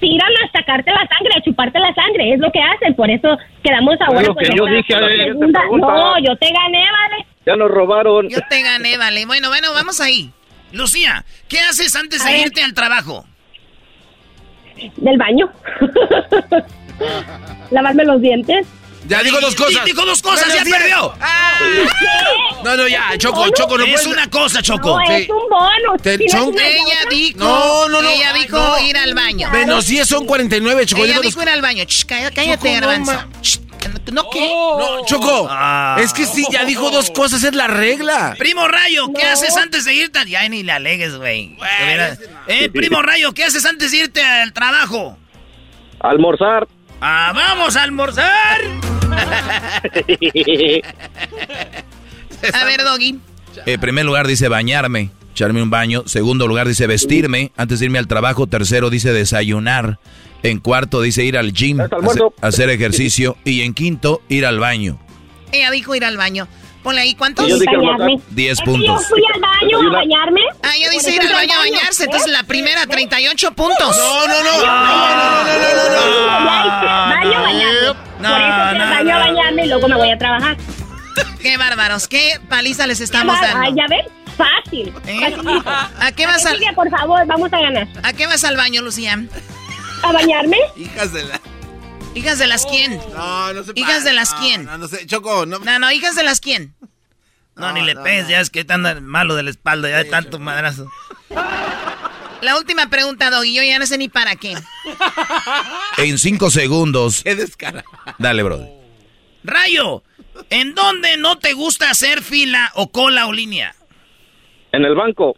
tiran 0.01 0.32
a 0.42 0.51
sacarte 0.51 0.90
la 0.90 1.07
sangre, 1.07 1.32
a 1.36 1.42
chuparte 1.42 1.78
la 1.78 1.94
sangre. 1.94 2.34
Es 2.34 2.40
lo 2.40 2.51
que 2.51 2.61
hacen. 2.61 2.94
Por 2.94 3.11
eso 3.11 3.36
quedamos 3.62 3.94
ahora 4.01 4.14
Bueno, 4.14 4.34
con 4.34 4.44
que 4.44 4.57
yo 4.57 4.66
esta 4.66 5.01
dije. 5.07 5.30
No, 5.34 6.18
yo 6.18 6.36
te 6.36 6.53
gané, 6.53 6.84
vale. 6.90 7.26
Ya 7.46 7.57
nos 7.57 7.70
robaron. 7.70 8.28
Yo 8.28 8.38
te 8.48 8.62
gané, 8.62 8.96
vale. 8.98 9.26
Bueno, 9.26 9.48
bueno, 9.48 9.72
vamos 9.72 10.01
ahí. 10.01 10.30
Lucía, 10.72 11.24
¿qué 11.48 11.59
haces 11.61 11.94
antes 11.96 12.24
de 12.24 12.30
ver. 12.30 12.46
irte 12.46 12.62
al 12.62 12.74
trabajo? 12.74 13.24
Del 14.96 15.18
baño. 15.18 15.51
Lavarme 17.70 18.05
los 18.05 18.20
dientes. 18.20 18.66
Ya 19.11 19.23
digo 19.25 19.41
dos 19.41 19.55
cosas. 19.57 19.85
Dijo 19.85 20.05
dos 20.07 20.23
cosas, 20.23 20.55
ya 20.55 20.63
perdió. 20.63 21.13
No, 22.63 22.77
no, 22.77 22.87
ya, 22.87 23.11
Choco, 23.19 23.49
Choco, 23.51 23.77
no 23.77 23.85
es 23.85 24.07
una 24.07 24.31
cosa, 24.31 24.63
Choco. 24.63 25.01
No, 25.01 25.11
es 25.11 25.29
un 25.29 25.49
bonus. 25.49 26.01
Te- 26.03 26.17
¿Tienes 26.17 26.33
son- 26.33 26.49
una 26.51 26.67
Ella 26.67 26.99
dijo, 27.11 27.39
No, 27.41 27.89
no, 27.89 28.03
no. 28.03 28.09
ella 28.09 28.33
dijo 28.35 28.79
ir 28.87 28.97
al 28.97 29.15
baño. 29.15 29.51
Menos 29.51 29.87
10 29.87 30.07
son 30.09 30.27
49, 30.27 30.87
Choco. 30.87 31.03
ella 31.03 31.13
digo 31.15 31.23
dijo 31.23 31.43
ir 31.43 31.49
al 31.49 31.61
baño. 31.61 31.85
Cállate, 32.07 32.73
garbanzo. 32.73 33.13
¿No 34.13 34.29
qué? 34.31 34.41
No, 34.41 35.05
Choco. 35.07 35.49
Ah. 35.51 35.97
Es 36.01 36.13
que 36.13 36.27
sí, 36.27 36.45
ya 36.51 36.65
dijo 36.65 36.91
dos 36.91 37.11
cosas, 37.11 37.43
es 37.43 37.55
la 37.55 37.67
regla. 37.67 38.35
Primo 38.39 38.69
Rayo, 38.69 39.13
¿qué 39.13 39.25
No. 39.25 39.31
haces 39.33 39.57
antes 39.57 39.85
de 39.85 39.95
irte? 39.95 40.21
Ya 40.29 40.49
ni 40.49 40.63
le 40.63 40.73
alegues, 40.73 41.17
güey. 41.17 41.57
Eh, 42.47 42.69
primo 42.73 43.03
Rayo, 43.03 43.33
¿qué 43.33 43.45
haces 43.45 43.65
antes 43.67 43.91
de 43.91 43.97
irte 43.99 44.23
al 44.25 44.53
trabajo? 44.53 45.17
Almorzar. 46.01 46.69
Ah, 47.01 47.32
vamos 47.34 47.76
a 47.76 47.82
almorzar. 47.82 48.61
A 52.53 52.64
ver, 52.64 52.82
Doggy. 52.84 53.18
En 53.66 53.80
primer 53.80 54.05
lugar 54.05 54.26
dice 54.26 54.48
bañarme, 54.48 55.11
echarme 55.32 55.62
un 55.62 55.70
baño. 55.70 56.05
Segundo 56.07 56.46
lugar 56.46 56.68
dice 56.68 56.86
vestirme 56.86 57.53
antes 57.57 57.80
de 57.80 57.86
irme 57.86 57.98
al 57.98 58.07
trabajo. 58.07 58.46
Tercero 58.46 58.90
dice 58.90 59.12
desayunar. 59.12 59.98
En 60.42 60.59
cuarto 60.59 61.03
dice 61.03 61.24
ir 61.24 61.36
al 61.36 61.53
gym, 61.53 61.80
hacer, 61.80 62.22
hacer 62.40 62.70
ejercicio. 62.70 63.36
Y 63.44 63.62
en 63.62 63.74
quinto, 63.74 64.22
ir 64.28 64.46
al 64.46 64.59
baño. 64.59 64.98
Ella 65.53 65.70
dijo 65.70 65.94
ir 65.94 66.05
al 66.05 66.16
baño. 66.16 66.48
Ponle 66.83 67.03
ahí, 67.03 67.14
¿cuántos? 67.14 67.47
Yo 67.47 67.59
dije 67.59 67.76
Bañarme. 67.76 68.05
almorzar. 68.05 68.35
10 68.35 68.53
Es 68.53 68.59
que 68.59 68.64
Yo 68.64 68.72
puntos. 68.72 69.07
fui 69.09 69.22
al 69.35 69.41
baño 69.41 69.78
a 69.89 69.93
bañarme. 69.93 70.41
Ah, 70.62 70.72
Por 70.83 70.91
dice 70.93 71.14
ir 71.14 71.20
al 71.22 71.33
baño 71.33 71.55
a 71.55 71.59
bañarse. 71.59 72.05
Entonces 72.05 72.31
la 72.33 72.43
primera, 72.45 72.87
38 72.87 73.53
puntos. 73.53 73.97
No, 73.97 74.26
no, 74.26 74.43
no. 74.43 74.66
Baño, 77.11 77.43
bañarme. 77.43 77.95
No, 78.20 78.28
Por 78.31 78.41
eso 78.41 78.68
fui 78.68 78.78
no, 78.78 78.85
al 78.85 78.91
baño 78.91 79.14
a 79.14 79.18
no. 79.18 79.24
bañarme 79.35 79.64
y 79.64 79.68
luego 79.68 79.89
me 79.89 79.97
voy 79.97 80.11
a 80.11 80.18
trabajar. 80.18 80.57
Qué 81.43 81.57
bárbaros, 81.57 82.09
qué 82.09 82.41
paliza 82.49 82.87
les 82.87 83.01
estamos 83.01 83.37
Ay, 83.41 83.49
dando. 83.53 83.76
ya 83.76 83.87
ves, 83.89 84.07
fácil. 84.37 84.93
¿Eh? 85.07 85.37
¿A 86.01 86.12
qué 86.12 86.26
vas 86.26 86.47
al, 86.47 86.59
por 86.74 86.89
favor, 86.91 87.26
vamos 87.26 87.53
a 87.53 87.61
ganar. 87.61 87.89
a 88.03 88.12
qué 88.12 88.26
vas 88.26 88.45
al 88.45 88.57
baño, 88.57 88.81
Lucía? 88.83 89.18
¿A 90.03 90.12
bañarme? 90.12 90.57
Hijas 90.76 91.12
de 91.12 91.24
la. 91.24 91.41
¿Hijas 92.15 92.39
de 92.39 92.47
las 92.47 92.67
quién? 92.67 93.01
No, 93.15 93.53
no 93.53 93.63
se 93.65 93.73
Hijas 93.77 94.05
de 94.05 94.13
las 94.13 94.33
No, 94.33 94.41
quién. 94.41 94.65
No, 94.65 94.79
no 94.79 94.89
sé. 94.89 95.07
Choco, 95.07 95.47
no. 95.47 95.59
No, 95.61 95.79
no, 95.79 95.91
hijas 95.93 96.17
de 96.17 96.23
las 96.25 96.41
quién. 96.41 96.75
No, 97.57 97.69
No, 97.69 97.73
ni 97.75 97.83
le 97.83 97.95
no. 97.95 98.05
ya 98.05 98.41
es 98.41 98.51
que 98.51 98.65
tan 98.65 99.05
malo 99.05 99.35
de 99.35 99.43
la 99.43 99.51
espalda, 99.51 99.89
ya 99.89 99.99
de 99.99 100.05
tanto 100.05 100.39
madrazo. 100.39 100.91
La 102.43 102.57
última 102.57 102.89
pregunta, 102.89 103.31
Doggy, 103.31 103.55
yo 103.55 103.63
ya 103.63 103.79
no 103.79 103.87
sé 103.87 103.99
ni 103.99 104.09
para 104.09 104.35
qué. 104.37 104.55
En 105.99 106.19
cinco 106.19 106.51
segundos. 106.51 107.23
Qué 107.23 107.37
descara. 107.37 107.85
Dale, 108.19 108.43
bro. 108.43 108.67
Rayo, 109.45 110.03
¿en 110.49 110.75
dónde 110.75 111.17
no 111.19 111.39
te 111.39 111.53
gusta 111.53 111.91
hacer 111.91 112.23
fila 112.23 112.73
o 112.75 112.91
cola 112.91 113.27
o 113.27 113.33
línea? 113.33 113.75
En 114.73 114.85
el 114.85 114.95
banco. 114.95 115.37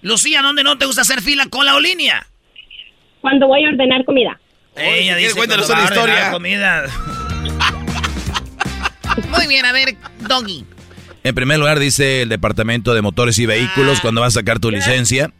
Lucía, 0.00 0.42
¿dónde 0.42 0.64
no 0.64 0.78
te 0.78 0.86
gusta 0.86 1.02
hacer 1.02 1.22
fila, 1.22 1.46
cola 1.48 1.76
o 1.76 1.80
línea? 1.80 2.26
Cuando 3.20 3.46
voy 3.46 3.64
a 3.64 3.68
ordenar 3.68 4.04
comida. 4.04 4.40
Ella 4.76 5.16
dice 5.16 5.34
cuéntanos 5.34 5.68
una 5.68 5.84
historia. 5.84 6.30
comida. 6.30 6.84
Muy 9.30 9.46
bien, 9.46 9.64
a 9.66 9.72
ver, 9.72 9.96
Doggy. 10.20 10.64
En 11.24 11.34
primer 11.34 11.58
lugar 11.58 11.78
dice 11.78 12.22
el 12.22 12.28
departamento 12.28 12.94
de 12.94 13.02
motores 13.02 13.38
y 13.38 13.46
vehículos 13.46 14.00
cuando 14.00 14.20
vas 14.20 14.34
a 14.36 14.40
sacar 14.40 14.58
tu 14.58 14.70
licencia. 14.70 15.30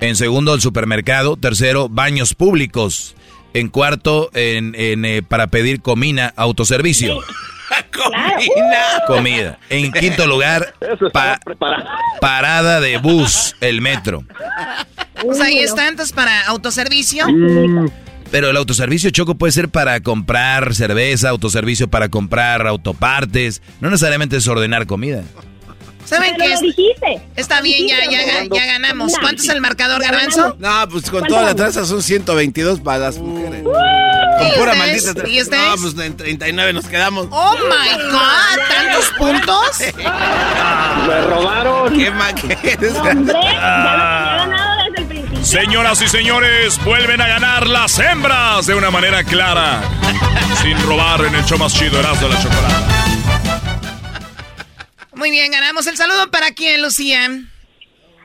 En 0.00 0.16
segundo, 0.16 0.54
el 0.54 0.60
supermercado. 0.60 1.36
Tercero, 1.36 1.88
baños 1.88 2.34
públicos. 2.34 3.14
En 3.54 3.68
cuarto, 3.68 4.30
en, 4.34 4.74
en, 4.76 5.04
eh, 5.04 5.22
para 5.22 5.48
pedir 5.48 5.80
comida, 5.82 6.32
autoservicio. 6.36 7.18
Comina. 7.92 8.78
Comida. 9.06 9.58
En 9.68 9.92
quinto 9.92 10.26
lugar, 10.26 10.74
pa- 11.12 11.40
parada 12.20 12.80
de 12.80 12.96
bus, 12.98 13.54
el 13.60 13.80
metro. 13.82 14.24
Pues 15.20 15.40
ahí 15.40 15.58
está, 15.58 15.88
entonces 15.88 16.14
para 16.14 16.46
autoservicio. 16.46 17.26
Pero 18.30 18.50
el 18.50 18.56
autoservicio 18.56 19.10
choco 19.10 19.36
puede 19.36 19.52
ser 19.52 19.68
para 19.70 20.00
comprar 20.00 20.74
cerveza, 20.74 21.30
autoservicio 21.30 21.88
para 21.88 22.08
comprar 22.08 22.66
autopartes. 22.66 23.62
No 23.80 23.88
necesariamente 23.90 24.36
es 24.36 24.46
ordenar 24.46 24.86
comida. 24.86 25.22
¿Saben 26.04 26.36
qué? 26.36 26.52
es? 26.54 26.60
dijiste. 26.60 27.20
Está 27.36 27.60
bien, 27.60 27.86
ya, 27.86 27.98
ya, 28.10 28.24
ya, 28.24 28.44
ya 28.50 28.64
ganamos. 28.66 29.12
¿Cuánto 29.20 29.42
es 29.42 29.48
el 29.50 29.60
marcador, 29.60 30.00
Garbanzo? 30.02 30.56
No, 30.58 30.88
pues 30.90 31.04
con 31.04 31.20
¿Cuánto 31.20 31.28
toda 31.34 31.42
la 31.46 31.54
traza 31.54 31.84
son 31.84 32.02
122 32.02 32.80
para 32.80 32.98
las 32.98 33.18
mujeres. 33.18 33.62
Con 33.62 34.46
¿Y 34.46 34.50
pura 34.52 34.72
ustedes? 34.72 34.78
maldita 34.78 35.14
traza. 35.14 35.28
¿Y 35.30 35.42
ustedes? 35.42 35.62
No, 35.68 35.76
pues 35.82 36.06
en 36.06 36.16
39 36.16 36.72
nos 36.72 36.86
quedamos. 36.86 37.26
Oh 37.30 37.56
my 37.58 38.02
god, 38.10 38.58
¿tantos 38.70 39.10
puntos? 39.18 39.78
Me 41.08 41.20
robaron. 41.22 41.92
Qué 41.94 42.10
ma 42.10 42.32
qué 42.34 42.78
desgra- 42.78 43.10
Hombre, 43.10 43.34
Señoras 45.42 46.02
y 46.02 46.08
señores, 46.08 46.82
vuelven 46.84 47.20
a 47.20 47.28
ganar 47.28 47.66
las 47.66 47.98
hembras 47.98 48.66
de 48.66 48.74
una 48.74 48.90
manera 48.90 49.24
clara. 49.24 49.80
Sin 50.62 50.78
robar 50.86 51.24
en 51.24 51.34
el 51.34 51.44
show 51.44 51.58
más 51.58 51.74
chido, 51.74 51.98
Erasmo 51.98 52.28
de 52.28 52.34
la 52.34 52.42
Chocolata. 52.42 52.88
Muy 55.14 55.30
bien, 55.30 55.50
ganamos. 55.50 55.86
¿El 55.86 55.96
saludo 55.96 56.30
para 56.30 56.52
quién, 56.52 56.82
Lucía? 56.82 57.28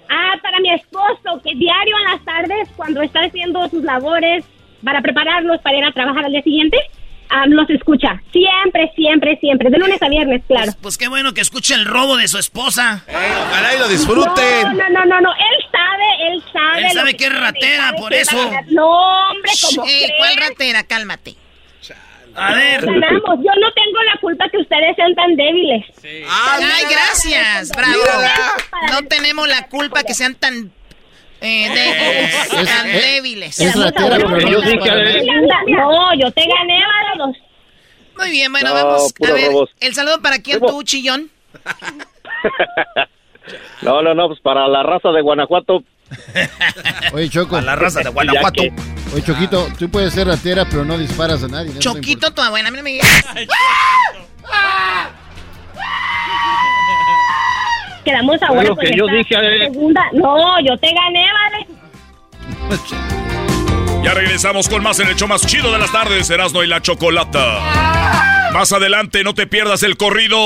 Ah, 0.09 0.33
para 0.41 0.59
mi 0.59 0.73
esposo, 0.73 1.41
que 1.43 1.55
diario 1.55 1.95
en 1.97 2.11
las 2.11 2.25
tardes, 2.25 2.69
cuando 2.75 3.01
está 3.01 3.21
haciendo 3.21 3.67
sus 3.69 3.83
labores 3.83 4.43
para 4.83 5.01
prepararnos 5.01 5.61
para 5.61 5.77
ir 5.77 5.85
a 5.85 5.91
trabajar 5.91 6.25
al 6.25 6.31
día 6.31 6.43
siguiente, 6.43 6.77
ah, 7.33 7.45
los 7.47 7.69
escucha. 7.69 8.21
Siempre, 8.31 8.91
siempre, 8.95 9.37
siempre. 9.39 9.69
De 9.69 9.77
lunes 9.77 10.01
a 10.01 10.09
viernes, 10.09 10.41
claro. 10.47 10.65
Pues, 10.65 10.77
pues 10.81 10.97
qué 10.97 11.07
bueno 11.07 11.33
que 11.33 11.41
escuche 11.41 11.73
el 11.73 11.85
robo 11.85 12.17
de 12.17 12.27
su 12.27 12.37
esposa. 12.37 13.03
Eh, 13.07 13.33
ojalá 13.47 13.75
y 13.75 13.79
lo 13.79 13.87
disfruten. 13.87 14.63
No, 14.63 14.73
no, 14.73 14.89
no, 14.89 15.05
no, 15.05 15.21
no. 15.21 15.31
Él 15.31 15.65
sabe, 15.71 16.27
él 16.31 16.43
sabe. 16.53 16.85
Él 16.85 16.91
sabe 16.91 17.13
que 17.15 17.25
es 17.25 17.39
ratera, 17.39 17.87
sabe 17.87 17.97
por 17.97 18.13
eso. 18.13 18.37
va. 18.37 18.61
No, 18.69 18.87
hombre, 19.29 19.51
como 19.61 19.87
Ey, 19.87 20.11
¿Cuál 20.17 20.37
ratera? 20.37 20.83
Cálmate. 20.83 21.35
A 22.35 22.53
ver. 22.53 22.85
Ganamos. 22.85 23.39
Yo 23.39 23.51
no 23.61 23.71
tengo 23.73 24.03
la 24.11 24.19
culpa 24.19 24.49
que 24.49 24.57
ustedes 24.57 24.95
sean 24.95 25.13
tan 25.15 25.35
débiles. 25.35 25.85
Ay, 26.03 26.83
gracias, 26.89 27.69
bravo. 27.69 28.03
No 28.91 29.07
tenemos 29.07 29.47
la 29.47 29.67
culpa 29.67 30.03
que 30.03 30.13
sean 30.13 30.35
tan 30.35 30.71
eh, 31.43 31.69
débiles, 31.69 32.53
Es- 32.53 32.77
tan 32.77 32.87
es- 32.89 33.01
débiles. 33.01 33.59
Es 33.59 33.75
ratera, 33.75 34.15
pero 34.17 34.29
no 34.29 34.39
Yo 34.39 34.59
para 34.79 35.11
eh. 35.11 35.25
No, 35.67 36.13
te 36.31 36.41
gané, 36.47 36.79
Bálalos. 36.85 37.37
Muy 38.17 38.29
bien, 38.31 38.51
bueno, 38.51 38.69
No, 38.69 38.75
vamos. 38.75 39.13
A 39.27 39.31
ver, 39.33 39.51
robos. 39.51 39.69
el 39.79 39.93
saludo 39.95 40.21
para 40.21 40.39
quién 40.39 40.59
tú, 40.59 40.83
chillón. 40.83 41.29
No, 43.81 44.01
no, 44.01 44.13
no, 44.13 44.27
pues 44.29 44.39
para 44.39 44.69
la 44.69 44.83
raza 44.83 45.09
de 45.09 45.21
Guanajuato. 45.21 45.83
Oye, 47.13 47.29
Choco. 47.29 47.59
La 47.59 47.75
raza 47.75 47.99
de 47.99 48.09
que- 48.53 48.71
Oye, 49.13 49.21
Choquito, 49.23 49.67
tú 49.77 49.89
puedes 49.89 50.13
ser 50.13 50.27
ratera, 50.27 50.63
pero 50.69 50.85
no 50.85 50.97
disparas 50.97 51.43
a 51.43 51.49
nadie. 51.49 51.77
Choquito, 51.79 52.33
tu 52.33 52.41
abuela, 52.41 52.71
mira, 52.71 52.83
me 52.83 52.93
Quedamos 58.03 58.41
a 58.41 58.47
que 58.79 58.97
yo 58.97 59.07
dije, 59.07 59.35
eh. 59.35 59.69
segunda. 59.71 60.01
No, 60.13 60.59
yo 60.61 60.77
te 60.77 60.93
gané, 60.93 61.25
vale. 61.33 61.67
Ya 64.03 64.13
regresamos 64.13 64.67
con 64.67 64.83
más 64.83 64.99
en 64.99 65.07
el 65.07 65.15
show 65.15 65.27
más 65.27 65.45
chido 65.45 65.71
de 65.71 65.79
las 65.79 65.91
tardes, 65.91 66.29
Erasmo 66.29 66.61
y 66.63 66.67
la 66.67 66.81
Chocolata. 66.81 68.51
Más 68.53 68.71
adelante, 68.71 69.23
no 69.23 69.33
te 69.33 69.47
pierdas 69.47 69.81
el 69.83 69.97
corrido. 69.97 70.37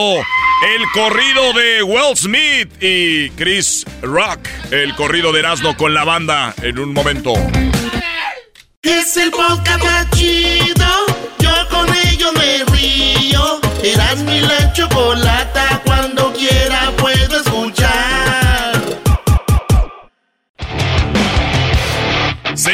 El 0.64 0.89
corrido 0.93 1.53
de 1.53 1.84
Will 1.84 2.16
Smith 2.16 2.72
y 2.82 3.30
Chris 3.32 3.86
Rock. 4.01 4.39
El 4.72 4.95
corrido 4.95 5.32
de 5.32 5.39
Erasmo 5.39 5.76
con 5.76 5.93
la 5.93 6.03
banda 6.03 6.53
en 6.62 6.80
un 6.80 6.93
momento. 6.93 7.34
Es 8.82 9.18
el 9.18 9.30
podcast 9.32 9.84
más 9.84 10.10
chido. 10.12 10.86
Yo 11.39 11.51
con 11.70 11.88
ello 12.08 12.32
me 12.34 12.64
río. 12.76 13.60
Erasmo 13.84 14.32
y 14.32 14.39
la 14.39 14.74
chocolata, 14.74 15.66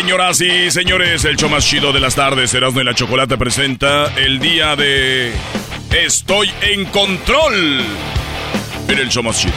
Señoras 0.04 0.42
y 0.42 0.70
señores, 0.70 1.24
el 1.24 1.38
show 1.38 1.50
más 1.50 1.66
chido 1.66 1.94
de 1.94 2.02
las 2.02 2.16
tardes, 2.16 2.54
Erasmo 2.54 2.82
y 2.82 2.84
la 2.84 2.94
Chocolata 2.94 3.38
presenta 3.38 4.14
el 4.18 4.38
día 4.38 4.76
de 4.76 5.32
Estoy 5.98 6.52
en 6.62 6.84
control. 6.88 7.86
En 8.90 9.00
el 9.00 9.08
show 9.08 9.24
más 9.24 9.40
chido. 9.40 9.54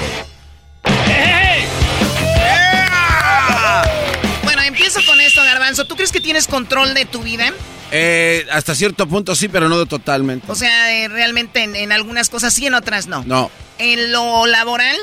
Bueno, 4.45 4.63
empiezo 4.63 5.01
con 5.05 5.21
esto, 5.21 5.43
Garbanzo. 5.43 5.85
¿Tú 5.89 5.97
crees 5.97 6.13
que 6.13 6.21
tienes 6.21 6.47
control 6.47 6.95
de 6.95 7.07
tu 7.07 7.25
vida? 7.25 7.53
Eh, 7.91 8.47
hasta 8.53 8.77
cierto 8.77 9.09
punto 9.09 9.35
sí, 9.35 9.49
pero 9.49 9.69
no 9.69 9.85
totalmente. 9.87 10.47
O 10.49 10.55
sea, 10.55 10.95
eh, 10.95 11.09
realmente 11.09 11.65
en, 11.65 11.75
en 11.75 11.91
algunas 11.91 12.31
cosas 12.31 12.55
sí, 12.55 12.69
en 12.69 12.75
otras 12.75 13.09
no. 13.09 13.25
No. 13.25 13.51
En 13.79 14.13
lo 14.13 14.47
laboral, 14.47 14.97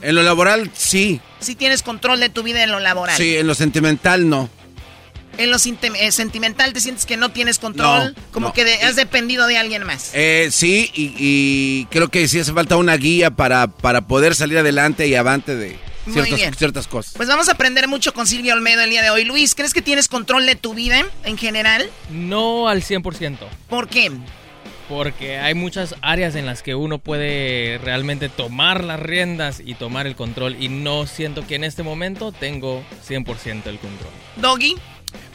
En 0.00 0.14
lo 0.14 0.22
laboral 0.22 0.70
sí. 0.72 1.20
sí 1.40 1.56
tienes 1.56 1.82
control 1.82 2.20
de 2.20 2.30
tu 2.30 2.42
vida 2.42 2.64
en 2.64 2.72
lo 2.72 2.80
laboral. 2.80 3.18
Sí, 3.18 3.36
en 3.36 3.46
lo 3.46 3.54
sentimental 3.54 4.30
no. 4.30 4.48
En 5.38 5.50
lo 5.50 5.56
eh, 5.56 6.12
sentimental 6.12 6.72
te 6.72 6.80
sientes 6.80 7.06
que 7.06 7.16
no 7.16 7.30
tienes 7.30 7.58
control, 7.58 8.14
No, 8.16 8.22
como 8.32 8.48
no. 8.48 8.52
que 8.52 8.64
de- 8.64 8.74
has 8.82 8.96
dependido 8.96 9.46
de 9.46 9.56
alguien 9.56 9.84
más. 9.84 10.10
Eh, 10.12 10.48
sí, 10.50 10.90
y, 10.94 11.14
y 11.18 11.84
creo 11.90 12.08
que 12.08 12.26
sí 12.26 12.40
hace 12.40 12.52
falta 12.52 12.76
una 12.76 12.96
guía 12.96 13.30
para, 13.30 13.68
para 13.68 14.02
poder 14.02 14.34
salir 14.34 14.58
adelante 14.58 15.06
y 15.06 15.14
avante 15.14 15.54
de 15.54 15.78
Muy 16.06 16.24
ciertas, 16.56 16.88
cosas. 16.88 17.14
Pues 17.16 17.28
vamos 17.28 17.48
a 17.48 17.52
aprender 17.52 17.86
mucho 17.86 18.12
con 18.12 18.26
Silvio 18.26 18.52
Olmedo 18.54 18.82
el 18.82 18.90
día 18.90 19.00
de 19.02 19.10
hoy. 19.10 19.24
Luis, 19.24 19.54
¿crees 19.54 19.72
que 19.72 19.80
tienes 19.80 20.08
control 20.08 20.44
de 20.44 20.56
tu 20.56 20.74
vida 20.74 21.06
en 21.24 21.38
general? 21.38 21.88
No 22.10 22.68
al 22.68 22.82
100%. 22.82 23.38
¿Por 23.68 23.88
qué? 23.88 24.10
Porque 24.88 25.36
hay 25.38 25.54
muchas 25.54 25.94
áreas 26.00 26.34
en 26.34 26.46
las 26.46 26.62
que 26.62 26.74
uno 26.74 26.98
puede 26.98 27.78
realmente 27.84 28.28
tomar 28.30 28.82
las 28.82 28.98
riendas 28.98 29.60
y 29.64 29.74
tomar 29.74 30.06
el 30.06 30.16
control. 30.16 30.56
Y 30.60 30.68
no 30.70 31.06
siento 31.06 31.46
que 31.46 31.56
en 31.56 31.64
este 31.64 31.82
momento 31.82 32.32
tengo 32.32 32.82
100% 33.06 33.66
el 33.66 33.78
control. 33.78 34.10
Doggy. 34.36 34.76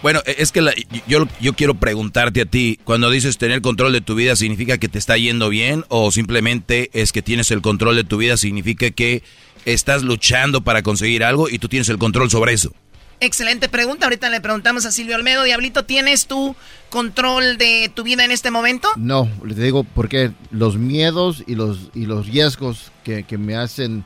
Bueno, 0.02 0.22
e, 0.26 0.36
es 0.40 0.52
que 0.52 0.62
la- 0.62 0.74
yo, 1.08 1.28
yo 1.42 1.54
quiero 1.54 1.76
preguntarte 1.76 2.42
a 2.42 2.46
ti, 2.46 2.80
cuando 2.84 3.10
dices 3.10 3.38
tener 3.38 3.62
control 3.62 3.94
de 3.94 4.02
tu 4.02 4.16
vida, 4.16 4.36
¿significa 4.36 4.78
que 4.78 4.88
te 4.90 5.00
está 5.00 5.18
yendo 5.18 5.50
bien 5.50 5.86
o 5.90 6.12
simplemente 6.12 6.90
es 6.94 7.12
que 7.12 7.22
tienes 7.22 7.52
el 7.52 7.62
control 7.62 7.96
de 7.96 8.04
tu 8.04 8.18
vida, 8.18 8.38
significa 8.38 8.92
que 8.92 9.24
estás 9.66 10.04
luchando 10.04 10.62
para 10.62 10.82
conseguir 10.84 11.24
algo 11.24 11.48
y 11.50 11.58
tú 11.60 11.68
tienes 11.70 11.90
el 11.90 11.98
control 11.98 12.30
sobre 12.30 12.54
eso? 12.54 12.74
Excelente 13.20 13.70
pregunta. 13.70 14.06
Ahorita 14.08 14.30
le 14.30 14.42
preguntamos 14.42 14.86
a 14.86 14.92
Silvio 14.92 15.16
Olmedo. 15.16 15.44
Diablito, 15.44 15.86
¿tienes 15.86 16.28
tú 16.28 16.58
control 16.90 17.58
de 17.58 17.90
tu 17.94 18.04
vida 18.04 18.26
en 18.26 18.32
este 18.32 18.52
momento? 18.52 18.90
No, 18.98 19.30
le 19.46 19.56
digo 19.56 19.86
porque 19.86 20.32
los 20.52 20.76
miedos 20.78 21.42
y 21.48 21.56
los, 21.56 21.90
y 21.94 22.06
los 22.06 22.28
riesgos 22.28 22.92
que, 23.06 23.24
que 23.24 23.38
me 23.38 23.56
hacen 23.56 24.04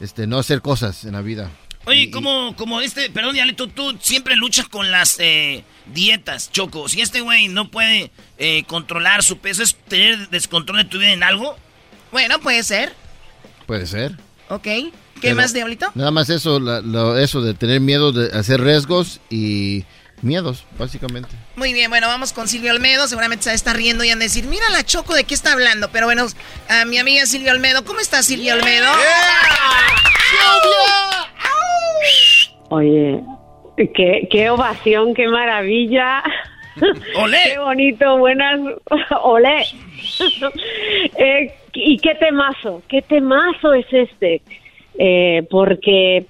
este, 0.00 0.28
no 0.28 0.38
hacer 0.38 0.60
cosas 0.62 1.04
en 1.04 1.12
la 1.14 1.22
vida. 1.22 1.50
Oye, 1.84 2.10
como, 2.12 2.54
como 2.56 2.80
este, 2.80 3.10
perdón, 3.10 3.34
Diablito, 3.34 3.66
tú 3.66 3.96
siempre 4.00 4.36
luchas 4.36 4.68
con 4.68 4.90
las 4.92 5.16
eh, 5.18 5.64
dietas, 5.86 6.50
Choco. 6.52 6.88
Si 6.88 7.00
este 7.00 7.20
güey 7.22 7.48
no 7.48 7.70
puede 7.70 8.12
eh, 8.38 8.62
controlar 8.68 9.24
su 9.24 9.38
peso, 9.38 9.62
¿es 9.64 9.74
tener 9.88 10.28
descontrol 10.30 10.78
de 10.78 10.84
tu 10.84 10.98
vida 10.98 11.10
en 11.10 11.22
algo? 11.24 11.56
Bueno, 12.12 12.38
puede 12.40 12.62
ser. 12.62 12.94
Puede 13.66 13.86
ser. 13.86 14.12
Ok. 14.48 14.62
¿Qué 14.62 14.92
Pero 15.20 15.36
más, 15.36 15.52
Diablito? 15.52 15.90
Nada 15.94 16.10
más 16.10 16.28
eso, 16.30 16.60
la- 16.60 16.80
lo- 16.80 17.18
eso 17.18 17.42
de 17.42 17.54
tener 17.54 17.80
miedo 17.80 18.12
de 18.12 18.36
hacer 18.36 18.60
riesgos 18.60 19.20
y 19.30 19.84
miedos, 20.20 20.64
básicamente. 20.78 21.30
Muy 21.56 21.72
bien, 21.72 21.90
bueno, 21.90 22.06
vamos 22.06 22.32
con 22.32 22.46
Silvio 22.48 22.72
Olmedo. 22.72 23.08
Seguramente 23.08 23.44
se 23.44 23.54
está 23.54 23.72
riendo 23.72 24.04
y 24.04 24.10
han 24.10 24.18
de 24.20 24.26
decir, 24.26 24.44
mira 24.44 24.68
la 24.70 24.84
Choco, 24.84 25.14
¿de 25.14 25.24
qué 25.24 25.34
está 25.34 25.52
hablando? 25.52 25.90
Pero 25.90 26.06
bueno, 26.06 26.26
a 26.68 26.84
mi 26.84 26.98
amiga 26.98 27.26
Silvio 27.26 27.50
Olmedo. 27.52 27.84
¿Cómo 27.84 27.98
está 28.00 28.22
Silvio 28.22 28.54
Olmedo? 28.54 28.92
Oye, 32.68 33.20
qué, 33.76 34.28
qué 34.30 34.50
ovación, 34.50 35.14
qué 35.14 35.28
maravilla. 35.28 36.22
¡Olé! 37.16 37.38
¡Qué 37.52 37.58
bonito! 37.58 38.18
Buenas. 38.18 38.60
¡Olé! 39.22 39.64
Eh, 41.16 41.52
¿Y 41.74 41.96
qué 41.98 42.14
temazo? 42.16 42.82
¿Qué 42.88 43.02
temazo 43.02 43.72
es 43.72 43.86
este? 43.92 44.42
Eh, 44.98 45.46
porque 45.50 46.26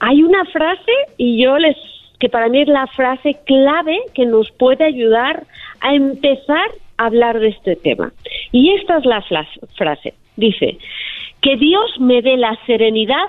hay 0.00 0.22
una 0.22 0.44
frase 0.46 0.92
y 1.16 1.42
yo 1.42 1.58
les 1.58 1.76
que 2.18 2.28
para 2.28 2.48
mí 2.48 2.60
es 2.60 2.68
la 2.68 2.86
frase 2.86 3.36
clave 3.46 3.98
que 4.14 4.26
nos 4.26 4.50
puede 4.52 4.84
ayudar 4.84 5.44
a 5.80 5.94
empezar 5.94 6.70
a 6.96 7.06
hablar 7.06 7.40
de 7.40 7.48
este 7.48 7.74
tema. 7.74 8.12
Y 8.52 8.70
esta 8.74 8.98
es 8.98 9.04
la 9.04 9.22
frase. 9.76 10.14
Dice, 10.36 10.78
que 11.40 11.56
Dios 11.56 11.98
me 11.98 12.22
dé 12.22 12.36
la 12.36 12.56
serenidad 12.64 13.28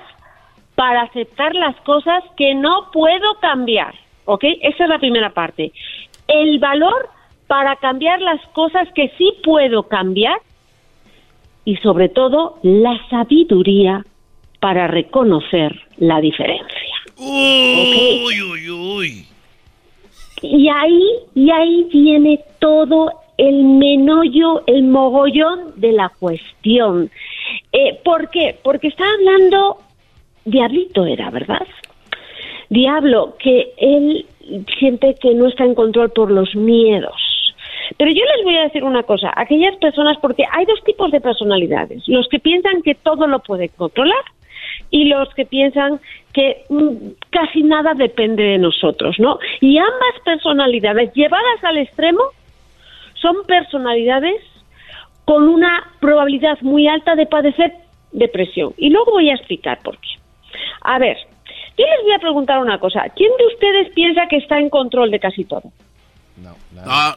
para 0.74 1.02
aceptar 1.02 1.54
las 1.54 1.76
cosas 1.82 2.22
que 2.36 2.54
no 2.54 2.90
puedo 2.92 3.34
cambiar. 3.40 3.94
¿Ok? 4.24 4.44
Esa 4.62 4.84
es 4.84 4.90
la 4.90 4.98
primera 4.98 5.30
parte. 5.30 5.72
El 6.26 6.58
valor 6.58 7.08
para 7.46 7.76
cambiar 7.76 8.20
las 8.20 8.40
cosas 8.48 8.88
que 8.94 9.12
sí 9.18 9.34
puedo 9.44 9.84
cambiar 9.84 10.38
y 11.64 11.76
sobre 11.76 12.08
todo 12.08 12.58
la 12.62 12.98
sabiduría 13.08 14.04
para 14.60 14.86
reconocer 14.86 15.78
la 15.98 16.20
diferencia. 16.20 16.94
Uy, 17.16 18.42
uy, 18.42 18.70
uy. 18.70 19.26
Y 20.42 20.68
ahí, 20.68 21.04
y 21.34 21.50
ahí 21.50 21.88
viene 21.92 22.40
todo 22.58 23.12
el 23.36 23.64
menollo, 23.64 24.62
el 24.66 24.84
mogollón 24.84 25.72
de 25.76 25.92
la 25.92 26.08
cuestión. 26.08 27.10
Eh, 27.72 28.00
¿Por 28.04 28.30
qué? 28.30 28.58
Porque 28.62 28.88
está 28.88 29.04
hablando, 29.18 29.78
Diablito 30.44 31.06
era, 31.06 31.30
¿verdad? 31.30 31.66
Diablo, 32.68 33.36
que 33.38 33.72
él 33.76 34.26
siente 34.78 35.14
que 35.20 35.34
no 35.34 35.48
está 35.48 35.64
en 35.64 35.74
control 35.74 36.10
por 36.10 36.30
los 36.30 36.54
miedos. 36.54 37.14
Pero 37.98 38.10
yo 38.10 38.22
les 38.36 38.44
voy 38.44 38.56
a 38.56 38.64
decir 38.64 38.84
una 38.84 39.02
cosa, 39.02 39.32
aquellas 39.36 39.76
personas, 39.76 40.16
porque 40.20 40.44
hay 40.50 40.64
dos 40.64 40.82
tipos 40.84 41.10
de 41.10 41.20
personalidades, 41.20 42.02
los 42.06 42.28
que 42.28 42.38
piensan 42.38 42.82
que 42.82 42.94
todo 42.94 43.26
lo 43.26 43.40
pueden 43.40 43.68
controlar 43.76 44.22
y 44.90 45.04
los 45.04 45.32
que 45.34 45.44
piensan 45.44 46.00
que 46.32 46.64
mm, 46.68 47.12
casi 47.30 47.62
nada 47.62 47.94
depende 47.94 48.42
de 48.42 48.58
nosotros, 48.58 49.16
¿no? 49.18 49.38
Y 49.60 49.78
ambas 49.78 50.20
personalidades 50.24 51.12
llevadas 51.14 51.62
al 51.62 51.78
extremo 51.78 52.22
son 53.14 53.36
personalidades 53.46 54.42
con 55.24 55.48
una 55.48 55.90
probabilidad 56.00 56.60
muy 56.62 56.88
alta 56.88 57.14
de 57.14 57.26
padecer 57.26 57.72
depresión. 58.12 58.74
Y 58.76 58.90
luego 58.90 59.12
voy 59.12 59.30
a 59.30 59.34
explicar 59.34 59.78
por 59.82 59.98
qué. 59.98 60.08
A 60.82 60.98
ver, 60.98 61.16
yo 61.78 61.84
les 61.86 62.02
voy 62.02 62.12
a 62.14 62.18
preguntar 62.18 62.58
una 62.58 62.78
cosa. 62.78 63.02
¿Quién 63.16 63.30
de 63.38 63.46
ustedes 63.46 63.92
piensa 63.94 64.26
que 64.28 64.36
está 64.36 64.58
en 64.58 64.70
control 64.70 65.10
de 65.10 65.20
casi 65.20 65.44
todo? 65.44 65.72
No, 66.36 66.56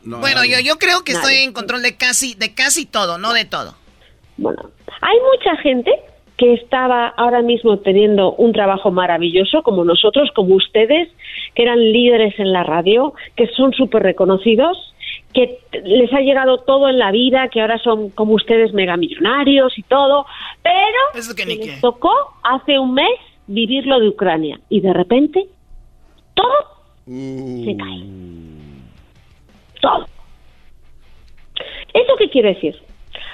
no. 0.03 0.19
Bueno, 0.19 0.45
yo, 0.45 0.59
yo 0.63 0.75
creo 0.77 1.03
que 1.03 1.13
Nadie. 1.13 1.25
estoy 1.27 1.43
en 1.43 1.53
control 1.53 1.81
de 1.81 1.97
casi, 1.97 2.35
de 2.35 2.53
casi 2.53 2.85
todo, 2.85 3.17
no 3.17 3.33
de 3.33 3.45
todo. 3.45 3.73
Bueno, 4.37 4.69
hay 5.01 5.17
mucha 5.33 5.55
gente 5.61 5.91
que 6.37 6.53
estaba 6.53 7.07
ahora 7.07 7.41
mismo 7.41 7.79
teniendo 7.79 8.33
un 8.33 8.53
trabajo 8.53 8.91
maravilloso, 8.91 9.63
como 9.63 9.83
nosotros, 9.83 10.29
como 10.35 10.53
ustedes, 10.55 11.09
que 11.55 11.63
eran 11.63 11.79
líderes 11.79 12.37
en 12.39 12.53
la 12.53 12.63
radio, 12.63 13.13
que 13.35 13.47
son 13.47 13.73
súper 13.73 14.03
reconocidos, 14.03 14.77
que 15.33 15.59
les 15.83 16.13
ha 16.13 16.19
llegado 16.19 16.59
todo 16.59 16.89
en 16.89 16.99
la 16.99 17.11
vida, 17.11 17.47
que 17.49 17.59
ahora 17.59 17.79
son 17.79 18.11
como 18.11 18.33
ustedes 18.33 18.71
megamillonarios 18.73 19.75
y 19.79 19.83
todo, 19.83 20.27
pero 20.61 20.75
Eso 21.19 21.33
que 21.35 21.43
que 21.43 21.47
ni 21.47 21.59
qué. 21.59 21.65
les 21.71 21.81
tocó 21.81 22.13
hace 22.43 22.77
un 22.77 22.93
mes 22.93 23.09
vivir 23.47 23.85
lo 23.87 23.99
de 23.99 24.09
Ucrania 24.09 24.59
y 24.69 24.81
de 24.81 24.93
repente 24.93 25.47
todo 26.33 26.77
se 27.05 27.77
cae. 27.77 28.03
Todo. 29.81 30.05
¿Eso 31.93 32.15
qué 32.17 32.29
quiere 32.29 32.53
decir? 32.53 32.75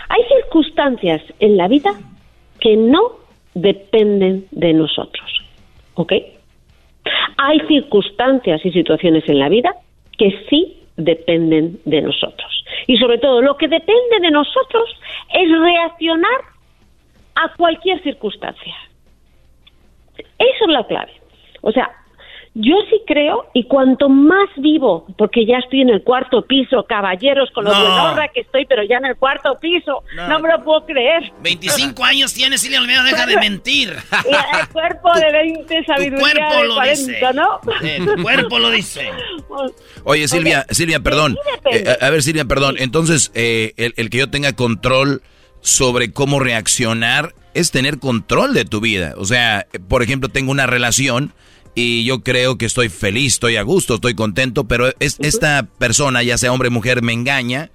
Hay 0.10 0.22
circunstancias 0.42 1.22
en 1.40 1.58
la 1.58 1.68
vida 1.68 1.92
que 2.60 2.78
no 2.78 3.14
dependen 3.56 4.48
de 4.52 4.74
nosotros. 4.74 5.44
¿Ok? 5.96 6.14
Hay 7.38 7.60
circunstancias 7.68 8.66
y 8.66 8.72
situaciones 8.72 9.28
en 9.28 9.40
la 9.40 9.50
vida 9.50 9.76
que 10.18 10.46
sí 10.50 10.78
dependen 10.96 11.80
de 11.86 12.02
nosotros. 12.02 12.64
Y 12.88 12.98
sobre 12.98 13.18
todo, 13.18 13.42
lo 13.42 13.58
que 13.58 13.68
depende 13.68 14.20
de 14.22 14.32
nosotros 14.32 14.90
es 15.34 15.50
reaccionar 15.60 16.42
a 17.36 17.54
cualquier 17.56 18.02
circunstancia. 18.04 18.76
Eso 20.18 20.66
es 20.68 20.70
la 20.70 20.86
clave. 20.88 21.12
O 21.62 21.72
sea, 21.72 21.90
yo 22.56 22.76
sí 22.88 23.02
creo, 23.08 23.48
y 23.56 23.64
cuanto 23.64 24.10
más 24.10 24.48
vivo, 24.58 25.08
porque 25.18 25.44
ya 25.44 25.58
estoy 25.58 25.82
en 25.82 25.90
el 25.90 26.04
cuarto 26.04 26.44
piso, 26.44 26.86
caballeros, 26.88 27.50
con 27.50 27.64
lo 27.64 27.72
No. 27.74 27.80
buenorra 27.80 28.28
que 28.28 28.42
estoy, 28.42 28.66
pero 28.68 28.84
ya 28.84 28.98
en 28.98 29.06
el 29.06 29.16
cuarto 29.16 29.58
piso, 29.60 30.04
no, 30.16 30.40
me 30.40 30.50
lo 30.50 30.64
puedo 30.64 30.86
creer. 30.86 31.32
25 31.42 32.04
años 32.04 32.32
tienes, 32.32 32.62
Silvia 32.62 32.80
Olmedo, 32.80 33.02
deja 33.06 33.26
de 33.26 33.38
mentir. 33.38 33.90
Y 34.30 34.58
el 34.60 34.68
cuerpo 34.70 35.12
de 35.16 35.32
20, 35.32 35.84
sabiduría 35.86 36.20
cuerpo 36.20 36.56
de 36.62 36.68
lo 36.68 36.76
40, 36.76 37.12
dice. 37.12 37.26
¿no? 37.34 37.60
Tu 38.16 38.22
cuerpo 38.22 38.60
lo 38.60 38.70
dice. 38.70 39.10
Oye, 40.04 40.28
Silvia, 40.28 40.66
Silvia, 40.70 41.00
perdón. 41.00 41.36
Eh, 41.72 41.86
a, 42.02 42.06
a 42.06 42.10
ver, 42.12 42.22
Silvia, 42.22 42.46
perdón. 42.46 42.76
Entonces, 42.78 43.32
eh, 43.34 43.74
el, 43.78 43.94
el 43.98 44.10
que 44.12 44.20
yo 44.20 44.30
tenga 44.30 44.54
control 44.54 45.24
sobre 45.64 46.12
cómo 46.12 46.40
reaccionar 46.40 47.34
es 47.56 47.72
tener 47.72 47.98
control 47.98 48.54
de 48.54 48.66
tu 48.66 48.82
vida. 48.82 49.16
O 49.18 49.26
sea, 49.26 49.66
por 49.88 50.04
ejemplo, 50.04 50.30
tengo 50.30 50.52
una 50.52 50.68
relación 50.68 51.34
y 51.74 52.04
yo 52.04 52.22
creo 52.22 52.58
que 52.58 52.66
estoy 52.66 52.90
feliz, 52.90 53.34
estoy 53.34 53.56
a 53.56 53.64
gusto, 53.64 53.96
estoy 53.96 54.14
contento, 54.14 54.66
pero 54.66 54.94
es, 55.00 55.18
esta 55.20 55.68
persona, 55.80 56.22
ya 56.22 56.38
sea 56.38 56.52
hombre 56.52 56.68
o 56.68 56.72
mujer, 56.72 57.02
me 57.02 57.14
engaña. 57.14 57.72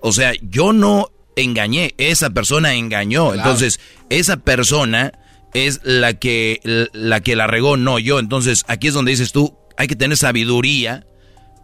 O 0.00 0.12
sea, 0.12 0.32
yo 0.40 0.72
no 0.72 1.10
engañé, 1.36 1.94
esa 1.98 2.30
persona 2.30 2.74
engañó. 2.74 3.34
Entonces, 3.34 3.80
esa 4.08 4.38
persona 4.38 5.12
es 5.52 5.80
la 5.82 6.14
que 6.14 6.60
la 6.92 7.20
que 7.20 7.36
la 7.36 7.46
regó, 7.46 7.76
no 7.76 7.98
yo. 7.98 8.18
Entonces, 8.18 8.64
aquí 8.68 8.88
es 8.88 8.94
donde 8.94 9.10
dices 9.10 9.32
tú, 9.32 9.56
hay 9.76 9.86
que 9.86 9.96
tener 9.96 10.16
sabiduría 10.16 11.06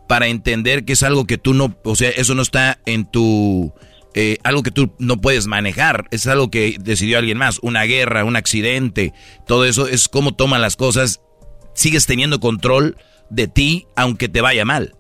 para 0.09 0.27
entender 0.27 0.85
que 0.85 0.95
es 0.95 1.03
algo 1.03 1.27
que 1.27 1.39
tú 1.39 1.55
no, 1.55 1.77
o 1.85 1.95
sea, 1.95 2.09
eso 2.11 2.35
no 2.35 2.43
está 2.43 2.81
en 2.87 3.05
tu, 3.05 3.73
eh, 4.21 4.39
algo 4.43 4.65
que 4.65 4.73
tú 4.73 4.91
no 4.99 5.19
puedes 5.19 5.47
manejar, 5.47 6.07
es 6.11 6.27
algo 6.27 6.51
que 6.51 6.75
decidió 6.81 7.19
alguien 7.19 7.39
más, 7.39 7.61
una 7.63 7.85
guerra, 7.85 8.25
un 8.25 8.35
accidente, 8.35 9.13
todo 9.47 9.65
eso 9.65 9.87
es 9.87 10.09
cómo 10.09 10.35
toman 10.35 10.61
las 10.61 10.75
cosas, 10.75 11.25
sigues 11.73 12.05
teniendo 12.05 12.41
control 12.41 12.97
de 13.31 13.47
ti 13.47 13.87
aunque 13.95 14.29
te 14.29 14.41
vaya 14.41 14.65
mal. 14.65 14.91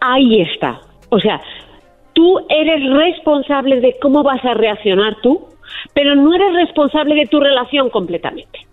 Ahí 0.00 0.40
está. 0.40 0.80
O 1.10 1.20
sea, 1.20 1.40
tú 2.14 2.40
eres 2.48 2.82
responsable 2.84 3.78
de 3.78 3.94
cómo 4.02 4.24
vas 4.24 4.44
a 4.44 4.54
reaccionar 4.54 5.14
tú, 5.22 5.46
pero 5.94 6.16
no 6.16 6.34
eres 6.34 6.52
responsable 6.66 7.14
de 7.14 7.26
tu 7.26 7.38
relación 7.38 7.90
completamente. 7.90 8.66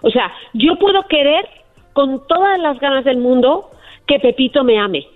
O 0.00 0.10
sea, 0.10 0.32
yo 0.54 0.78
puedo 0.78 1.06
querer 1.08 1.46
con 1.92 2.26
todas 2.26 2.58
las 2.60 2.80
ganas 2.80 3.04
del 3.04 3.18
mundo 3.18 3.68
que 4.06 4.18
Pepito 4.18 4.64
me 4.64 4.78
ame, 4.78 5.06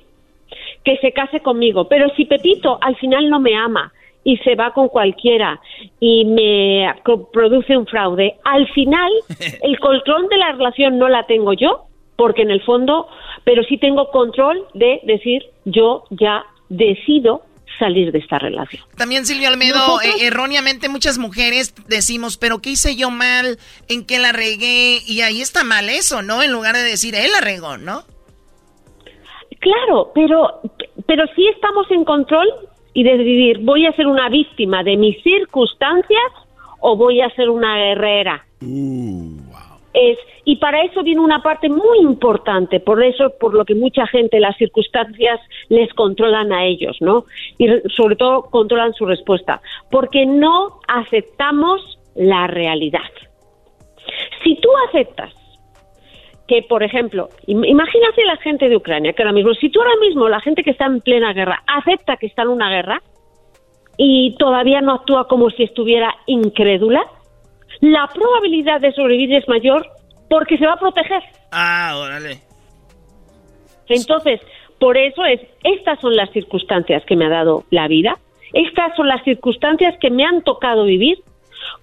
que 0.84 0.96
se 0.98 1.12
case 1.12 1.40
conmigo, 1.40 1.88
pero 1.88 2.08
si 2.16 2.24
Pepito 2.24 2.78
al 2.80 2.96
final 2.96 3.28
no 3.28 3.40
me 3.40 3.54
ama 3.54 3.92
y 4.24 4.36
se 4.38 4.54
va 4.54 4.72
con 4.72 4.88
cualquiera 4.88 5.60
y 5.98 6.24
me 6.24 6.94
produce 7.32 7.76
un 7.76 7.86
fraude, 7.86 8.36
al 8.44 8.68
final 8.72 9.10
el 9.62 9.78
control 9.78 10.28
de 10.28 10.36
la 10.36 10.52
relación 10.52 10.98
no 10.98 11.08
la 11.08 11.26
tengo 11.26 11.52
yo, 11.52 11.86
porque 12.16 12.42
en 12.42 12.50
el 12.50 12.62
fondo, 12.62 13.08
pero 13.44 13.62
sí 13.64 13.78
tengo 13.78 14.10
control 14.10 14.66
de 14.74 15.00
decir 15.04 15.42
yo 15.64 16.04
ya 16.10 16.44
decido 16.68 17.42
salir 17.78 18.12
de 18.12 18.18
esta 18.18 18.38
relación. 18.38 18.82
También 18.96 19.24
Silvia 19.24 19.48
Almedo, 19.48 20.00
eh, 20.02 20.26
erróneamente 20.26 20.88
muchas 20.88 21.16
mujeres 21.18 21.74
decimos, 21.88 22.36
pero 22.36 22.60
¿qué 22.60 22.70
hice 22.70 22.94
yo 22.94 23.10
mal? 23.10 23.58
¿En 23.88 24.04
qué 24.04 24.18
la 24.18 24.32
regué? 24.32 25.00
Y 25.06 25.22
ahí 25.22 25.40
está 25.40 25.64
mal 25.64 25.88
eso, 25.88 26.20
¿no? 26.22 26.42
En 26.42 26.52
lugar 26.52 26.76
de 26.76 26.82
decir, 26.82 27.14
él 27.14 27.32
la 27.32 27.40
regó, 27.40 27.78
¿no? 27.78 28.04
Claro, 29.60 30.10
pero, 30.14 30.60
pero 31.06 31.24
sí 31.36 31.46
estamos 31.48 31.90
en 31.90 32.04
control 32.04 32.48
y 32.94 33.04
de 33.04 33.18
decidir, 33.18 33.58
¿voy 33.60 33.86
a 33.86 33.92
ser 33.92 34.06
una 34.06 34.28
víctima 34.28 34.82
de 34.82 34.96
mis 34.96 35.22
circunstancias 35.22 36.32
o 36.80 36.96
voy 36.96 37.20
a 37.20 37.30
ser 37.30 37.48
una 37.50 37.76
guerrera? 37.76 38.44
Es, 39.92 40.18
y 40.44 40.56
para 40.56 40.82
eso 40.82 41.02
viene 41.02 41.20
una 41.20 41.42
parte 41.42 41.68
muy 41.68 41.98
importante, 41.98 42.80
por 42.80 43.02
eso, 43.02 43.32
por 43.38 43.54
lo 43.54 43.64
que 43.64 43.74
mucha 43.74 44.06
gente, 44.06 44.40
las 44.40 44.56
circunstancias 44.56 45.40
les 45.68 45.92
controlan 45.94 46.52
a 46.52 46.64
ellos, 46.64 46.96
¿no? 47.00 47.24
Y 47.58 47.66
re- 47.68 47.82
sobre 47.96 48.16
todo 48.16 48.44
controlan 48.50 48.94
su 48.94 49.04
respuesta, 49.04 49.60
porque 49.90 50.26
no 50.26 50.80
aceptamos 50.88 51.98
la 52.14 52.46
realidad. 52.46 53.10
Si 54.42 54.56
tú 54.56 54.68
aceptas 54.88 55.34
que, 56.50 56.62
por 56.62 56.82
ejemplo, 56.82 57.28
im- 57.46 57.64
imagínate 57.64 58.24
la 58.24 58.36
gente 58.38 58.68
de 58.68 58.76
Ucrania, 58.76 59.12
que 59.12 59.22
ahora 59.22 59.32
mismo, 59.32 59.54
si 59.54 59.70
tú 59.70 59.80
ahora 59.80 59.94
mismo, 60.00 60.28
la 60.28 60.40
gente 60.40 60.64
que 60.64 60.72
está 60.72 60.86
en 60.86 61.00
plena 61.00 61.32
guerra, 61.32 61.62
acepta 61.78 62.16
que 62.16 62.26
está 62.26 62.42
en 62.42 62.48
una 62.48 62.68
guerra 62.68 63.00
y 63.96 64.34
todavía 64.36 64.80
no 64.80 64.94
actúa 64.94 65.28
como 65.28 65.48
si 65.50 65.62
estuviera 65.62 66.12
incrédula, 66.26 67.02
la 67.80 68.08
probabilidad 68.12 68.80
de 68.80 68.92
sobrevivir 68.92 69.36
es 69.36 69.48
mayor 69.48 69.86
porque 70.28 70.58
se 70.58 70.66
va 70.66 70.72
a 70.72 70.78
proteger. 70.80 71.22
Ah, 71.52 71.94
órale. 71.96 72.40
Entonces, 73.88 74.40
por 74.80 74.96
eso 74.96 75.24
es, 75.24 75.40
estas 75.62 76.00
son 76.00 76.16
las 76.16 76.30
circunstancias 76.32 77.04
que 77.06 77.14
me 77.14 77.26
ha 77.26 77.30
dado 77.30 77.62
la 77.70 77.86
vida, 77.86 78.18
estas 78.52 78.96
son 78.96 79.06
las 79.06 79.22
circunstancias 79.22 79.94
que 80.00 80.10
me 80.10 80.24
han 80.24 80.42
tocado 80.42 80.84
vivir, 80.84 81.18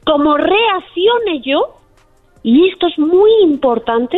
como 0.06 0.36
reaccione 0.36 1.42
yo, 1.42 1.76
y 2.44 2.70
esto 2.70 2.88
es 2.88 2.98
muy 3.00 3.32
importante, 3.44 4.18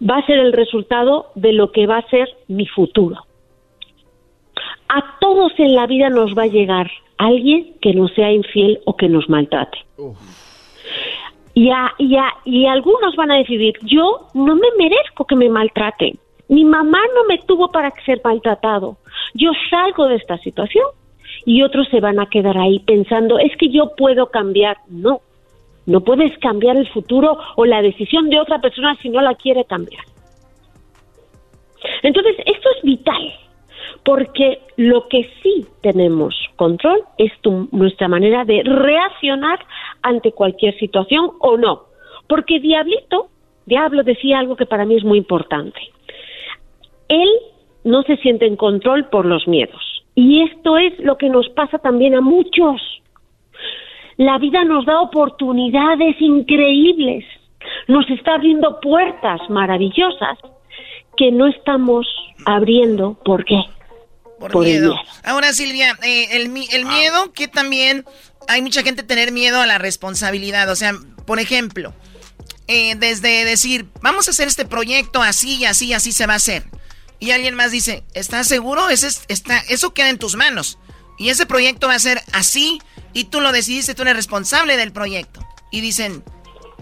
va 0.00 0.18
a 0.18 0.26
ser 0.26 0.38
el 0.38 0.52
resultado 0.52 1.26
de 1.34 1.52
lo 1.52 1.72
que 1.72 1.86
va 1.86 1.98
a 1.98 2.08
ser 2.10 2.28
mi 2.48 2.66
futuro. 2.66 3.16
A 4.88 5.18
todos 5.20 5.52
en 5.58 5.74
la 5.74 5.86
vida 5.86 6.10
nos 6.10 6.34
va 6.36 6.44
a 6.44 6.48
llegar 6.48 6.90
alguien 7.18 7.74
que 7.80 7.94
nos 7.94 8.12
sea 8.14 8.32
infiel 8.32 8.80
o 8.84 8.96
que 8.96 9.08
nos 9.08 9.28
maltrate. 9.28 9.78
Y, 11.54 11.70
a- 11.70 11.92
y, 11.98 12.16
a- 12.16 12.34
y 12.44 12.66
algunos 12.66 13.16
van 13.16 13.30
a 13.30 13.36
decidir, 13.38 13.74
yo 13.82 14.28
no 14.34 14.54
me 14.54 14.68
merezco 14.78 15.24
que 15.26 15.36
me 15.36 15.48
maltraten. 15.48 16.18
Mi 16.48 16.64
mamá 16.64 16.98
no 17.14 17.24
me 17.28 17.38
tuvo 17.38 17.72
para 17.72 17.90
ser 18.04 18.20
maltratado. 18.22 18.98
Yo 19.34 19.50
salgo 19.70 20.06
de 20.06 20.16
esta 20.16 20.38
situación. 20.38 20.84
Y 21.44 21.62
otros 21.62 21.88
se 21.90 22.00
van 22.00 22.18
a 22.20 22.26
quedar 22.26 22.58
ahí 22.58 22.80
pensando, 22.80 23.38
es 23.38 23.56
que 23.56 23.68
yo 23.68 23.94
puedo 23.96 24.26
cambiar. 24.30 24.76
No, 24.88 25.20
no 25.86 26.00
puedes 26.00 26.36
cambiar 26.38 26.76
el 26.76 26.88
futuro 26.88 27.38
o 27.56 27.64
la 27.64 27.82
decisión 27.82 28.28
de 28.28 28.40
otra 28.40 28.60
persona 28.60 28.96
si 29.00 29.08
no 29.08 29.20
la 29.20 29.34
quiere 29.34 29.64
cambiar. 29.64 30.04
Entonces, 32.02 32.36
esto 32.44 32.68
es 32.76 32.82
vital, 32.82 33.32
porque 34.04 34.60
lo 34.76 35.08
que 35.08 35.30
sí 35.42 35.66
tenemos 35.82 36.34
control 36.56 37.02
es 37.18 37.32
nuestra 37.70 38.08
manera 38.08 38.44
de 38.44 38.62
reaccionar 38.64 39.60
ante 40.02 40.32
cualquier 40.32 40.76
situación 40.78 41.30
o 41.40 41.56
no. 41.56 41.84
Porque 42.28 42.58
Diablito, 42.58 43.28
Diablo 43.66 44.02
decía 44.02 44.38
algo 44.38 44.56
que 44.56 44.66
para 44.66 44.84
mí 44.84 44.96
es 44.96 45.04
muy 45.04 45.18
importante. 45.18 45.80
Él 47.08 47.28
no 47.84 48.02
se 48.02 48.16
siente 48.16 48.46
en 48.46 48.56
control 48.56 49.08
por 49.08 49.26
los 49.26 49.46
miedos. 49.46 49.80
Y 50.14 50.42
esto 50.42 50.78
es 50.78 50.98
lo 50.98 51.18
que 51.18 51.28
nos 51.28 51.48
pasa 51.50 51.78
también 51.78 52.14
a 52.14 52.20
muchos. 52.20 52.80
La 54.16 54.38
vida 54.38 54.64
nos 54.64 54.86
da 54.86 55.00
oportunidades 55.00 56.16
increíbles, 56.20 57.24
nos 57.88 58.08
está 58.10 58.34
abriendo 58.34 58.80
puertas 58.80 59.40
maravillosas 59.50 60.38
que 61.16 61.30
no 61.30 61.46
estamos 61.48 62.06
abriendo. 62.46 63.14
¿Por 63.24 63.44
qué? 63.44 63.60
Por, 64.38 64.52
el 64.52 64.58
miedo. 64.58 64.94
miedo. 64.94 65.02
Ahora, 65.24 65.52
Silvia, 65.52 65.98
eh, 66.02 66.28
el, 66.32 66.42
el 66.72 66.84
miedo 66.86 67.32
que 67.32 67.48
también 67.48 68.04
hay 68.48 68.62
mucha 68.62 68.82
gente 68.82 69.02
tener 69.02 69.32
miedo 69.32 69.60
a 69.60 69.66
la 69.66 69.78
responsabilidad. 69.78 70.70
O 70.70 70.76
sea, 70.76 70.92
por 71.26 71.40
ejemplo, 71.40 71.92
eh, 72.68 72.94
desde 72.96 73.44
decir, 73.44 73.86
vamos 74.02 74.28
a 74.28 74.30
hacer 74.30 74.48
este 74.48 74.64
proyecto 74.64 75.22
así 75.22 75.56
y 75.58 75.64
así 75.64 75.88
y 75.88 75.92
así 75.94 76.12
se 76.12 76.26
va 76.26 76.34
a 76.34 76.36
hacer. 76.36 76.64
Y 77.18 77.30
alguien 77.30 77.54
más 77.54 77.70
dice, 77.70 78.04
¿estás 78.14 78.46
seguro? 78.46 78.88
Ese 78.90 79.06
es- 79.08 79.24
está, 79.28 79.58
eso 79.68 79.94
queda 79.94 80.10
en 80.10 80.18
tus 80.18 80.36
manos. 80.36 80.78
Y 81.18 81.30
ese 81.30 81.46
proyecto 81.46 81.88
va 81.88 81.94
a 81.94 81.98
ser 81.98 82.20
así 82.32 82.80
y 83.12 83.24
tú 83.24 83.40
lo 83.40 83.52
decidiste, 83.52 83.94
tú 83.94 84.02
eres 84.02 84.16
responsable 84.16 84.76
del 84.76 84.92
proyecto. 84.92 85.40
Y 85.70 85.80
dicen, 85.80 86.22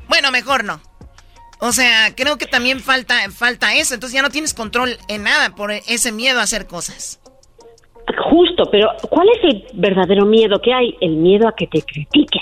bueno, 0.08 0.30
mejor 0.30 0.64
no. 0.64 0.80
O 1.60 1.72
sea, 1.72 2.14
creo 2.14 2.36
que 2.36 2.46
también 2.46 2.80
falta, 2.80 3.14
falta 3.30 3.74
eso. 3.74 3.94
Entonces 3.94 4.14
ya 4.14 4.22
no 4.22 4.30
tienes 4.30 4.54
control 4.54 4.96
en 5.08 5.22
nada 5.22 5.54
por 5.54 5.70
ese 5.70 6.12
miedo 6.12 6.40
a 6.40 6.42
hacer 6.42 6.66
cosas. 6.66 7.20
Justo, 8.30 8.64
pero 8.70 8.90
¿cuál 9.08 9.28
es 9.30 9.44
el 9.44 9.66
verdadero 9.74 10.26
miedo 10.26 10.60
que 10.60 10.74
hay? 10.74 10.94
El 11.00 11.16
miedo 11.16 11.48
a 11.48 11.54
que 11.54 11.66
te 11.66 11.80
critique. 11.82 12.40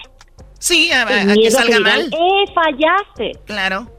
Sí, 0.59 0.91
a, 0.91 1.03
El 1.03 1.31
a 1.31 1.35
que 1.35 1.39
miedo 1.41 1.59
a 1.59 1.61
salga 1.63 1.79
digan, 1.79 1.83
mal. 1.83 2.11
¡Eh, 2.13 2.53
fallaste! 2.55 3.39
Claro. 3.45 3.91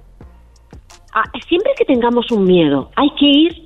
Ah, 1.13 1.23
siempre 1.47 1.71
que 1.77 1.85
tengamos 1.85 2.31
un 2.31 2.43
miedo, 2.45 2.91
hay 2.95 3.09
que 3.19 3.25
ir 3.25 3.62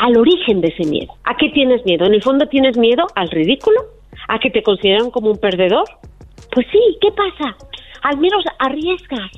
al 0.00 0.16
origen 0.16 0.62
de 0.62 0.68
ese 0.68 0.88
miedo. 0.88 1.12
¿A 1.24 1.36
qué 1.36 1.50
tienes 1.50 1.84
miedo? 1.84 2.06
¿En 2.06 2.14
el 2.14 2.22
fondo 2.22 2.46
tienes 2.46 2.76
miedo 2.78 3.06
al 3.14 3.30
ridículo? 3.30 3.80
¿A 4.28 4.38
que 4.38 4.50
te 4.50 4.62
consideran 4.62 5.10
como 5.10 5.30
un 5.30 5.38
perdedor? 5.38 5.84
Pues 6.52 6.66
sí, 6.72 6.78
¿qué 7.02 7.08
pasa? 7.12 7.56
Al 8.02 8.16
menos 8.16 8.42
arriesgas. 8.58 9.30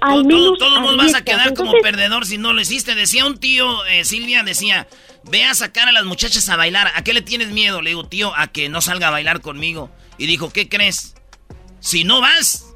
Al 0.00 0.24
menos 0.24 0.58
Todos 0.58 0.80
nos 0.80 0.96
vas 0.96 1.14
a 1.14 1.22
quedar 1.22 1.54
como 1.54 1.70
perdedor 1.80 2.26
si 2.26 2.38
no 2.38 2.52
lo 2.52 2.60
hiciste. 2.60 2.96
Decía 2.96 3.24
un 3.24 3.38
tío, 3.38 3.84
eh, 3.86 4.04
Silvia, 4.04 4.42
decía, 4.42 4.88
ve 5.30 5.44
a 5.44 5.54
sacar 5.54 5.88
a 5.88 5.92
las 5.92 6.04
muchachas 6.04 6.48
a 6.48 6.56
bailar. 6.56 6.90
¿A 6.96 7.04
qué 7.04 7.14
le 7.14 7.22
tienes 7.22 7.52
miedo? 7.52 7.82
Le 7.82 7.90
digo, 7.90 8.04
tío, 8.08 8.32
a 8.36 8.48
que 8.48 8.68
no 8.68 8.80
salga 8.80 9.08
a 9.08 9.10
bailar 9.12 9.40
conmigo. 9.42 9.90
Y 10.18 10.26
dijo, 10.26 10.52
¿qué 10.52 10.68
crees? 10.68 11.14
Si 11.78 12.02
no 12.02 12.20
vas, 12.20 12.74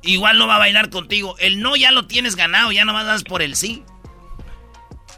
igual 0.00 0.38
no 0.38 0.46
va 0.46 0.56
a 0.56 0.60
bailar 0.60 0.88
contigo. 0.88 1.36
El 1.38 1.60
no 1.60 1.76
ya 1.76 1.92
lo 1.92 2.06
tienes 2.06 2.34
ganado, 2.34 2.72
ya 2.72 2.86
no 2.86 2.94
das 3.04 3.24
por 3.24 3.42
el 3.42 3.56
sí. 3.56 3.82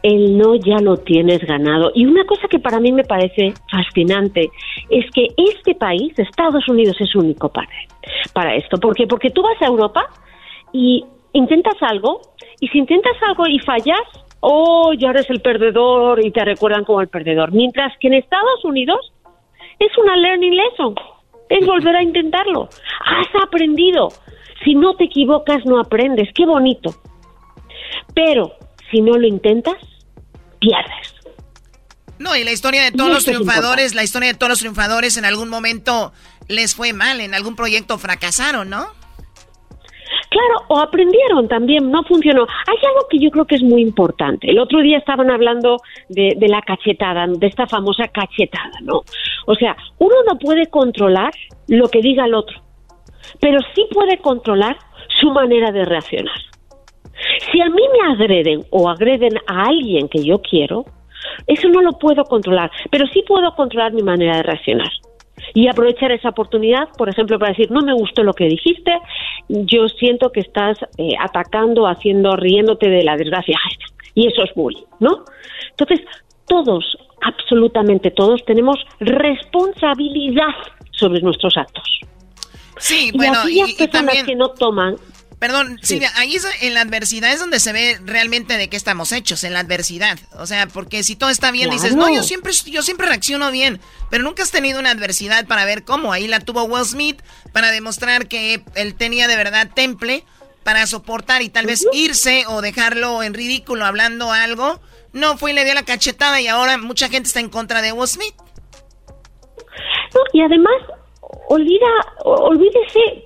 El 0.07 0.37
no 0.37 0.53
ya 0.53 0.77
lo 0.83 0.97
tienes 0.97 1.43
ganado. 1.43 1.91
Y 1.95 2.05
una 2.05 2.25
cosa 2.25 2.47
que 2.47 2.59
para 2.59 2.79
mí 2.79 2.91
me 2.91 3.05
parece 3.05 3.55
fascinante 3.71 4.51
es 4.87 5.09
que 5.09 5.29
este 5.35 5.73
país, 5.73 6.13
Estados 6.19 6.69
Unidos, 6.69 6.95
es 6.99 7.15
único 7.15 7.49
para, 7.49 7.69
para 8.31 8.53
esto. 8.53 8.77
¿Por 8.77 8.95
qué? 8.95 9.07
Porque 9.07 9.31
tú 9.31 9.41
vas 9.41 9.59
a 9.63 9.65
Europa 9.65 10.05
y 10.71 11.03
intentas 11.33 11.81
algo, 11.81 12.21
y 12.59 12.67
si 12.67 12.77
intentas 12.77 13.13
algo 13.27 13.47
y 13.47 13.57
fallas, 13.57 14.03
oh, 14.41 14.93
ya 14.93 15.09
eres 15.09 15.27
el 15.31 15.41
perdedor 15.41 16.23
y 16.23 16.29
te 16.29 16.45
recuerdan 16.45 16.83
como 16.83 17.01
el 17.01 17.07
perdedor. 17.07 17.51
Mientras 17.51 17.91
que 17.99 18.05
en 18.05 18.13
Estados 18.13 18.63
Unidos 18.63 19.11
es 19.79 19.97
una 19.97 20.15
learning 20.17 20.55
lesson, 20.55 20.93
es 21.49 21.65
volver 21.65 21.95
a 21.95 22.03
intentarlo. 22.03 22.69
Has 23.05 23.43
aprendido. 23.43 24.09
Si 24.63 24.75
no 24.75 24.95
te 24.97 25.05
equivocas, 25.05 25.65
no 25.65 25.79
aprendes. 25.79 26.31
Qué 26.35 26.45
bonito. 26.45 26.91
Pero 28.13 28.51
si 28.91 29.01
no 29.01 29.17
lo 29.17 29.25
intentas, 29.25 29.94
pierdes. 30.65 31.15
No, 32.17 32.35
y 32.35 32.43
la 32.43 32.51
historia 32.51 32.83
de 32.83 32.91
todos 32.91 33.11
los 33.11 33.25
triunfadores, 33.25 33.93
la 33.93 34.03
historia 34.03 34.29
de 34.29 34.35
todos 34.35 34.49
los 34.49 34.59
triunfadores 34.59 35.17
en 35.17 35.25
algún 35.25 35.49
momento 35.49 36.13
les 36.47 36.75
fue 36.75 36.93
mal, 36.93 37.19
en 37.19 37.33
algún 37.33 37.55
proyecto 37.55 37.97
fracasaron, 37.97 38.69
¿no? 38.69 38.85
Claro, 40.29 40.65
o 40.67 40.79
aprendieron 40.79 41.47
también, 41.47 41.91
no 41.91 42.03
funcionó. 42.03 42.41
Hay 42.41 42.77
algo 42.87 43.07
que 43.09 43.19
yo 43.19 43.31
creo 43.31 43.45
que 43.45 43.55
es 43.55 43.63
muy 43.63 43.81
importante. 43.81 44.49
El 44.49 44.59
otro 44.59 44.81
día 44.81 44.97
estaban 44.97 45.29
hablando 45.29 45.77
de, 46.09 46.33
de 46.37 46.47
la 46.47 46.61
cachetada, 46.61 47.25
de 47.27 47.47
esta 47.47 47.67
famosa 47.67 48.07
cachetada, 48.07 48.79
¿no? 48.81 49.01
O 49.45 49.55
sea, 49.55 49.75
uno 49.97 50.15
no 50.27 50.37
puede 50.37 50.67
controlar 50.67 51.33
lo 51.67 51.89
que 51.89 52.01
diga 52.01 52.25
el 52.25 52.33
otro, 52.33 52.61
pero 53.39 53.59
sí 53.73 53.85
puede 53.91 54.17
controlar 54.19 54.77
su 55.19 55.31
manera 55.31 55.71
de 55.71 55.85
reaccionar. 55.85 56.35
Si 57.55 57.61
a 57.61 57.69
mí 57.69 57.81
me 57.93 58.13
agreden 58.13 58.65
o 58.69 58.89
agreden 58.89 59.37
a 59.47 59.67
alguien 59.67 60.09
que 60.09 60.21
yo 60.21 60.41
quiero, 60.41 60.83
eso 61.47 61.69
no 61.69 61.81
lo 61.81 61.93
puedo 61.93 62.25
controlar, 62.25 62.69
pero 62.91 63.07
sí 63.07 63.23
puedo 63.25 63.55
controlar 63.55 63.93
mi 63.93 64.03
manera 64.03 64.35
de 64.35 64.43
reaccionar 64.43 64.89
y 65.53 65.69
aprovechar 65.69 66.11
esa 66.11 66.29
oportunidad, 66.29 66.89
por 66.97 67.07
ejemplo, 67.07 67.39
para 67.39 67.51
decir, 67.51 67.71
no 67.71 67.79
me 67.79 67.93
gustó 67.93 68.23
lo 68.23 68.33
que 68.33 68.49
dijiste, 68.49 68.91
yo 69.47 69.87
siento 69.87 70.33
que 70.33 70.41
estás 70.41 70.77
eh, 70.97 71.13
atacando, 71.17 71.87
haciendo, 71.87 72.35
riéndote 72.35 72.89
de 72.89 73.03
la 73.03 73.15
desgracia, 73.15 73.57
y 74.13 74.27
eso 74.27 74.43
es 74.43 74.53
bullying, 74.53 74.83
¿no? 74.99 75.23
Entonces, 75.69 76.05
todos, 76.49 76.97
absolutamente 77.21 78.11
todos, 78.11 78.43
tenemos 78.43 78.75
responsabilidad 78.99 80.55
sobre 80.91 81.21
nuestros 81.21 81.55
actos. 81.55 82.01
Sí, 82.79 83.11
bueno, 83.15 83.47
y, 83.47 83.61
aquellas 83.61 83.73
personas 83.75 84.23
que 84.23 84.35
no 84.35 84.49
toman 84.49 84.97
Perdón, 85.39 85.79
Silvia, 85.81 86.11
ahí 86.15 86.35
es 86.35 86.47
en 86.61 86.73
la 86.73 86.81
adversidad 86.81 87.31
es 87.31 87.39
donde 87.39 87.59
se 87.59 87.73
ve 87.73 87.99
realmente 88.03 88.57
de 88.57 88.69
qué 88.69 88.77
estamos 88.77 89.11
hechos, 89.11 89.43
en 89.43 89.53
la 89.53 89.59
adversidad. 89.59 90.17
O 90.37 90.45
sea, 90.47 90.67
porque 90.67 91.03
si 91.03 91.15
todo 91.15 91.29
está 91.29 91.51
bien, 91.51 91.69
dices, 91.69 91.95
no, 91.95 92.09
yo 92.09 92.23
siempre, 92.23 92.53
yo 92.53 92.81
siempre 92.81 93.07
reacciono 93.07 93.51
bien, 93.51 93.81
pero 94.09 94.23
nunca 94.23 94.43
has 94.43 94.51
tenido 94.51 94.79
una 94.79 94.91
adversidad 94.91 95.45
para 95.45 95.65
ver 95.65 95.83
cómo. 95.83 96.13
Ahí 96.13 96.27
la 96.27 96.39
tuvo 96.39 96.63
Will 96.63 96.85
Smith 96.85 97.21
para 97.51 97.71
demostrar 97.71 98.27
que 98.27 98.63
él 98.75 98.95
tenía 98.95 99.27
de 99.27 99.35
verdad 99.35 99.69
temple 99.73 100.23
para 100.63 100.87
soportar 100.87 101.41
y 101.41 101.49
tal 101.49 101.65
vez 101.65 101.85
irse 101.93 102.45
o 102.47 102.61
dejarlo 102.61 103.21
en 103.21 103.33
ridículo 103.33 103.85
hablando 103.85 104.31
algo. 104.31 104.79
No 105.11 105.37
fue 105.37 105.51
y 105.51 105.53
le 105.53 105.63
dio 105.65 105.73
la 105.73 105.83
cachetada 105.83 106.41
y 106.41 106.47
ahora 106.47 106.77
mucha 106.77 107.09
gente 107.09 107.27
está 107.27 107.39
en 107.39 107.49
contra 107.49 107.81
de 107.81 107.91
Will 107.91 108.07
Smith. 108.07 108.33
No, 110.13 110.21
y 110.33 110.41
además, 110.41 110.73
olvida, 111.49 111.87
olvídese 112.23 113.25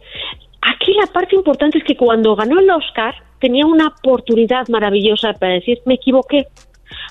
Aquí 0.62 0.94
la 0.94 1.08
parte 1.08 1.36
importante 1.36 1.78
es 1.78 1.84
que 1.84 1.96
cuando 1.96 2.36
ganó 2.36 2.60
el 2.60 2.70
Oscar 2.70 3.16
tenía 3.40 3.66
una 3.66 3.88
oportunidad 3.88 4.68
maravillosa 4.68 5.34
para 5.34 5.54
decir 5.54 5.80
me 5.86 5.96
equivoqué 5.96 6.48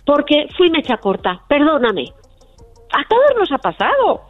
porque 0.05 0.49
fui 0.57 0.71
mecha 0.71 0.97
corta, 0.97 1.41
perdóname. 1.49 2.13
A 2.93 3.07
todos 3.09 3.37
nos 3.39 3.53
ha 3.53 3.59
pasado. 3.59 4.23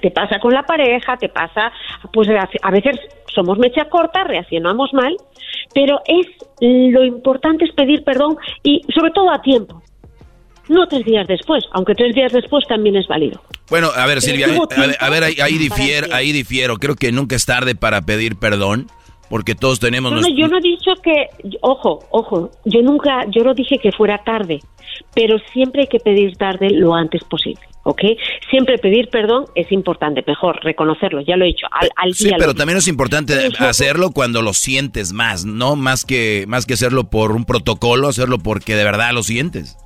Te 0.00 0.10
pasa 0.12 0.38
con 0.38 0.52
la 0.52 0.62
pareja, 0.62 1.16
te 1.16 1.28
pasa, 1.28 1.72
pues 2.12 2.28
a 2.28 2.70
veces 2.70 2.96
somos 3.34 3.58
mecha 3.58 3.86
corta, 3.86 4.22
reaccionamos 4.22 4.94
mal, 4.94 5.16
pero 5.74 6.00
es 6.06 6.26
lo 6.60 7.04
importante 7.04 7.64
es 7.64 7.72
pedir 7.72 8.04
perdón 8.04 8.36
y 8.62 8.82
sobre 8.94 9.10
todo 9.10 9.30
a 9.30 9.42
tiempo 9.42 9.82
no 10.68 10.86
tres 10.86 11.04
días 11.04 11.26
después, 11.26 11.64
aunque 11.72 11.94
tres 11.94 12.14
días 12.14 12.32
después 12.32 12.64
también 12.68 12.96
es 12.96 13.06
válido. 13.06 13.40
Bueno, 13.70 13.88
a 13.94 14.06
ver, 14.06 14.20
Silvia, 14.20 14.46
a, 15.00 15.10
ver, 15.10 15.24
ahí, 15.24 15.58
difiero, 15.58 16.08
ahí 16.12 16.32
difiero. 16.32 16.76
Creo 16.76 16.94
que 16.94 17.12
nunca 17.12 17.36
es 17.36 17.44
tarde 17.44 17.74
para 17.74 18.02
pedir 18.02 18.36
perdón, 18.36 18.86
porque 19.28 19.54
todos 19.54 19.80
tenemos... 19.80 20.12
No, 20.12 20.20
yo 20.28 20.48
no 20.48 20.58
he 20.58 20.62
dicho 20.62 20.92
que, 21.02 21.26
ojo, 21.60 22.04
ojo, 22.10 22.50
yo 22.64 22.82
nunca, 22.82 23.26
yo 23.30 23.44
no 23.44 23.54
dije 23.54 23.78
que 23.78 23.92
fuera 23.92 24.18
tarde, 24.24 24.60
pero 25.14 25.36
siempre 25.52 25.82
hay 25.82 25.88
que 25.88 26.00
pedir 26.00 26.36
tarde 26.36 26.70
lo 26.70 26.94
antes 26.94 27.22
posible. 27.24 27.60
¿ok? 27.88 28.02
Siempre 28.50 28.76
pedir 28.76 29.08
perdón 29.08 29.46
es 29.54 29.72
importante, 29.72 30.22
mejor 30.26 30.62
reconocerlo, 30.62 31.22
ya 31.22 31.36
lo 31.36 31.44
he 31.44 31.48
dicho. 31.48 31.66
Al, 31.70 32.14
sí, 32.14 32.30
pero 32.38 32.54
también 32.54 32.78
es 32.78 32.86
importante 32.86 33.48
hacerlo 33.58 34.10
cuando 34.10 34.42
lo 34.42 34.52
sientes 34.52 35.12
más, 35.14 35.46
¿no? 35.46 35.74
Más 35.74 36.04
que, 36.04 36.44
más 36.48 36.66
que 36.66 36.74
hacerlo 36.74 37.08
por 37.08 37.32
un 37.32 37.46
protocolo, 37.46 38.08
hacerlo 38.08 38.38
porque 38.38 38.76
de 38.76 38.84
verdad 38.84 39.12
lo 39.12 39.22
sientes. 39.22 39.78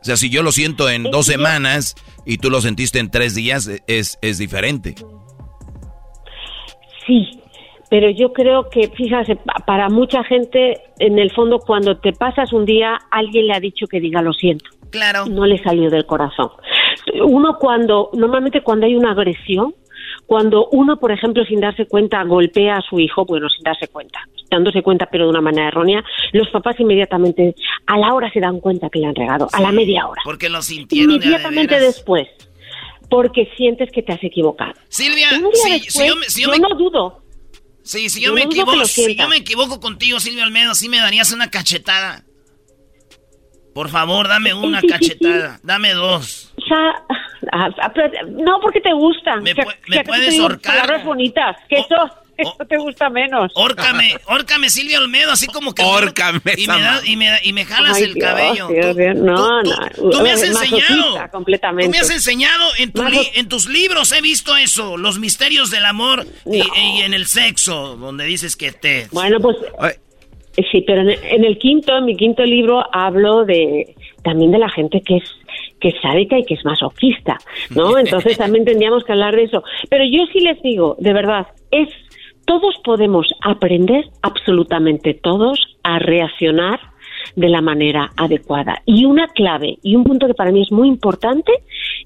O 0.00 0.04
sea, 0.04 0.16
si 0.16 0.30
yo 0.30 0.42
lo 0.42 0.52
siento 0.52 0.88
en 0.88 1.04
dos 1.04 1.26
semanas 1.26 1.94
y 2.24 2.38
tú 2.38 2.50
lo 2.50 2.60
sentiste 2.60 2.98
en 2.98 3.10
tres 3.10 3.34
días, 3.34 3.68
es, 3.86 4.18
es 4.22 4.38
diferente. 4.38 4.94
Sí, 7.06 7.40
pero 7.90 8.10
yo 8.10 8.32
creo 8.32 8.68
que, 8.70 8.88
fíjate, 8.88 9.38
para 9.66 9.88
mucha 9.88 10.22
gente, 10.24 10.82
en 10.98 11.18
el 11.18 11.32
fondo, 11.32 11.58
cuando 11.58 11.96
te 11.98 12.12
pasas 12.12 12.52
un 12.52 12.64
día, 12.64 12.98
alguien 13.10 13.46
le 13.46 13.54
ha 13.54 13.60
dicho 13.60 13.86
que 13.86 14.00
diga 14.00 14.22
lo 14.22 14.32
siento. 14.32 14.66
Claro. 14.90 15.26
No 15.26 15.46
le 15.46 15.62
salió 15.62 15.90
del 15.90 16.06
corazón. 16.06 16.50
Uno 17.22 17.56
cuando, 17.58 18.10
normalmente 18.14 18.62
cuando 18.62 18.86
hay 18.86 18.94
una 18.94 19.12
agresión, 19.12 19.74
cuando 20.28 20.68
uno, 20.72 20.98
por 20.98 21.10
ejemplo, 21.10 21.42
sin 21.46 21.58
darse 21.58 21.86
cuenta, 21.86 22.22
golpea 22.22 22.76
a 22.76 22.82
su 22.82 23.00
hijo, 23.00 23.24
bueno, 23.24 23.48
sin 23.48 23.64
darse 23.64 23.88
cuenta, 23.88 24.20
dándose 24.50 24.82
cuenta 24.82 25.08
pero 25.10 25.24
de 25.24 25.30
una 25.30 25.40
manera 25.40 25.68
errónea, 25.68 26.04
los 26.32 26.50
papás 26.50 26.78
inmediatamente 26.78 27.54
a 27.86 27.96
la 27.96 28.12
hora 28.12 28.30
se 28.30 28.38
dan 28.38 28.60
cuenta 28.60 28.90
que 28.90 28.98
le 28.98 29.06
han 29.06 29.14
regado, 29.14 29.48
a 29.50 29.62
la 29.62 29.72
media 29.72 30.06
hora. 30.06 30.20
Porque 30.22 30.50
lo 30.50 30.60
sintieron. 30.60 31.14
Inmediatamente 31.14 31.80
después, 31.80 32.28
porque 33.08 33.50
sientes 33.56 33.90
que 33.90 34.02
te 34.02 34.12
has 34.12 34.22
equivocado. 34.22 34.74
Silvia, 34.90 35.30
si, 35.54 36.04
yo, 36.42 36.54
no 36.58 36.76
dudo. 36.76 37.22
Sí, 37.82 38.10
si 38.10 38.20
yo, 38.20 38.34
me 38.34 38.42
equivoco, 38.42 38.84
si 38.84 39.16
yo 39.16 39.28
me 39.28 39.38
equivoco 39.38 39.80
contigo, 39.80 40.20
Silvia 40.20 40.44
Almedo, 40.44 40.74
sí 40.74 40.90
me 40.90 40.98
darías 40.98 41.32
una 41.32 41.48
cachetada. 41.48 42.26
Por 43.72 43.88
favor, 43.90 44.28
dame 44.28 44.54
una 44.54 44.82
cachetada, 44.82 45.60
dame 45.62 45.94
dos. 45.94 46.52
Ah, 46.70 46.92
ah, 47.52 47.92
no, 48.28 48.60
porque 48.60 48.80
te 48.80 48.92
gusta. 48.92 49.36
Me, 49.36 49.54
puedes 50.04 50.38
ahorcar. 50.38 50.80
Palabras 50.80 51.04
bonitas, 51.04 51.56
que 51.68 51.76
eso, 51.76 51.96
eso 52.36 52.56
te 52.68 52.76
gusta 52.76 53.08
menos. 53.08 53.50
Órcame, 53.54 54.16
órcame, 54.26 54.70
Silvia 54.70 54.98
Olmedo, 54.98 55.32
así 55.32 55.46
como 55.46 55.74
que... 55.74 55.82
Órcame. 55.82 56.40
Y 56.56 56.66
me, 56.66 56.76
y, 57.04 57.16
me, 57.16 57.38
y 57.42 57.52
me 57.52 57.64
jalas 57.64 58.00
el 58.00 58.18
cabello. 58.18 58.68
no, 59.14 59.62
no. 59.62 59.76
Tú, 59.94 60.22
me 60.22 60.32
has 60.32 60.42
enseñado. 60.42 61.30
Completamente. 61.30 61.84
Tú 61.84 61.90
me 61.90 61.98
has 61.98 62.10
enseñado, 62.10 62.64
en, 62.78 62.92
tu 62.92 63.02
en 63.34 63.48
tus 63.48 63.68
libros 63.68 64.12
he 64.12 64.20
visto 64.20 64.56
eso, 64.56 64.96
los 64.96 65.18
misterios 65.18 65.70
del 65.70 65.84
amor 65.84 66.26
y, 66.46 66.62
en 67.02 67.14
el 67.14 67.26
sexo, 67.26 67.96
donde 67.96 68.24
dices 68.24 68.56
que 68.56 68.72
te... 68.72 69.08
Bueno, 69.12 69.38
pues... 69.40 69.56
Sí, 70.70 70.82
pero 70.86 71.02
en 71.02 71.44
el 71.44 71.58
quinto, 71.58 71.96
en 71.96 72.04
mi 72.04 72.16
quinto 72.16 72.44
libro, 72.44 72.84
hablo 72.92 73.44
de 73.44 73.94
también 74.22 74.50
de 74.50 74.58
la 74.58 74.68
gente 74.68 75.00
que 75.02 75.16
es 75.16 75.24
que 75.80 75.88
es 75.88 75.94
sádica 76.02 76.36
y 76.38 76.44
que 76.44 76.54
es 76.54 76.64
masoquista, 76.64 77.38
¿no? 77.70 77.98
Entonces 77.98 78.36
también 78.36 78.64
tendríamos 78.64 79.04
que 79.04 79.12
hablar 79.12 79.36
de 79.36 79.44
eso. 79.44 79.62
Pero 79.88 80.04
yo 80.04 80.26
sí 80.32 80.40
les 80.40 80.60
digo, 80.62 80.96
de 80.98 81.12
verdad, 81.12 81.46
es 81.70 81.88
todos 82.44 82.76
podemos 82.82 83.28
aprender, 83.42 84.06
absolutamente 84.22 85.14
todos, 85.14 85.78
a 85.82 85.98
reaccionar 85.98 86.80
de 87.36 87.48
la 87.48 87.60
manera 87.60 88.10
adecuada. 88.16 88.80
Y 88.86 89.04
una 89.04 89.28
clave 89.28 89.78
y 89.82 89.96
un 89.96 90.04
punto 90.04 90.26
que 90.26 90.34
para 90.34 90.50
mí 90.50 90.62
es 90.62 90.72
muy 90.72 90.88
importante 90.88 91.52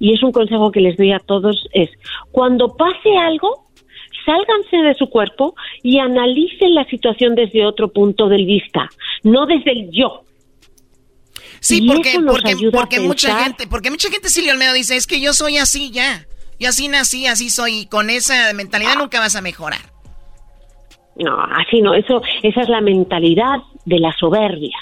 y 0.00 0.12
es 0.12 0.22
un 0.22 0.32
consejo 0.32 0.72
que 0.72 0.80
les 0.80 0.96
doy 0.96 1.12
a 1.12 1.20
todos 1.20 1.68
es 1.72 1.90
cuando 2.32 2.76
pase 2.76 3.16
algo, 3.16 3.61
sálganse 4.24 4.76
de 4.76 4.94
su 4.94 5.08
cuerpo 5.08 5.54
y 5.82 5.98
analicen 5.98 6.74
la 6.74 6.84
situación 6.84 7.34
desde 7.34 7.66
otro 7.66 7.92
punto 7.92 8.28
de 8.28 8.44
vista, 8.44 8.88
no 9.22 9.46
desde 9.46 9.72
el 9.72 9.90
yo, 9.90 10.22
Sí, 11.62 11.86
porque, 11.86 12.18
porque, 12.26 12.70
porque 12.72 12.98
mucha 12.98 13.38
gente, 13.44 13.68
porque 13.68 13.88
mucha 13.92 14.10
gente 14.10 14.28
Silvio 14.28 14.50
Almedo 14.50 14.72
dice, 14.72 14.96
es 14.96 15.06
que 15.06 15.20
yo 15.20 15.32
soy 15.32 15.58
así 15.58 15.92
ya. 15.92 16.26
Yo 16.58 16.70
así 16.70 16.88
nací, 16.88 17.26
así 17.26 17.50
soy, 17.50 17.82
y 17.82 17.86
con 17.86 18.10
esa 18.10 18.52
mentalidad 18.52 18.96
nunca 18.98 19.20
vas 19.20 19.36
a 19.36 19.42
mejorar. 19.42 19.80
No, 21.14 21.40
así 21.40 21.80
no, 21.80 21.94
eso, 21.94 22.20
esa 22.42 22.62
es 22.62 22.68
la 22.68 22.80
mentalidad 22.80 23.60
de 23.84 24.00
la 24.00 24.12
soberbia. 24.18 24.76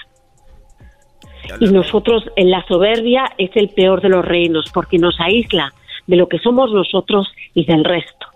Y 1.61 1.67
nosotros, 1.67 2.25
en 2.37 2.51
la 2.51 2.65
soberbia 2.67 3.31
es 3.37 3.51
el 3.57 3.69
peor 3.69 4.01
de 4.01 4.09
los 4.09 4.25
reinos, 4.25 4.65
porque 4.73 4.99
nos 4.99 5.21
aísla 5.21 5.75
de 6.07 6.17
lo 6.17 6.29
que 6.29 6.39
somos 6.39 6.73
nosotros 6.73 7.31
y 7.53 7.67
del 7.67 7.85
resto. 7.85 8.27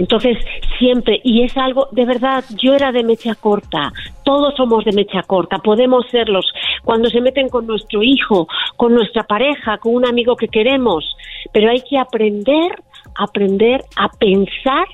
Entonces, 0.00 0.38
siempre, 0.78 1.20
y 1.22 1.42
es 1.42 1.54
algo, 1.58 1.88
de 1.92 2.06
verdad, 2.06 2.42
yo 2.56 2.72
era 2.74 2.90
de 2.90 3.04
mecha 3.04 3.34
corta, 3.34 3.92
todos 4.24 4.54
somos 4.56 4.82
de 4.86 4.92
mecha 4.92 5.22
corta, 5.24 5.58
podemos 5.58 6.06
serlos 6.10 6.50
cuando 6.84 7.10
se 7.10 7.20
meten 7.20 7.50
con 7.50 7.66
nuestro 7.66 8.02
hijo, 8.02 8.48
con 8.78 8.94
nuestra 8.94 9.24
pareja, 9.24 9.76
con 9.76 9.94
un 9.94 10.06
amigo 10.06 10.36
que 10.36 10.48
queremos, 10.48 11.04
pero 11.52 11.70
hay 11.70 11.82
que 11.82 11.98
aprender, 11.98 12.82
aprender 13.14 13.84
a 13.96 14.08
pensar 14.08 14.86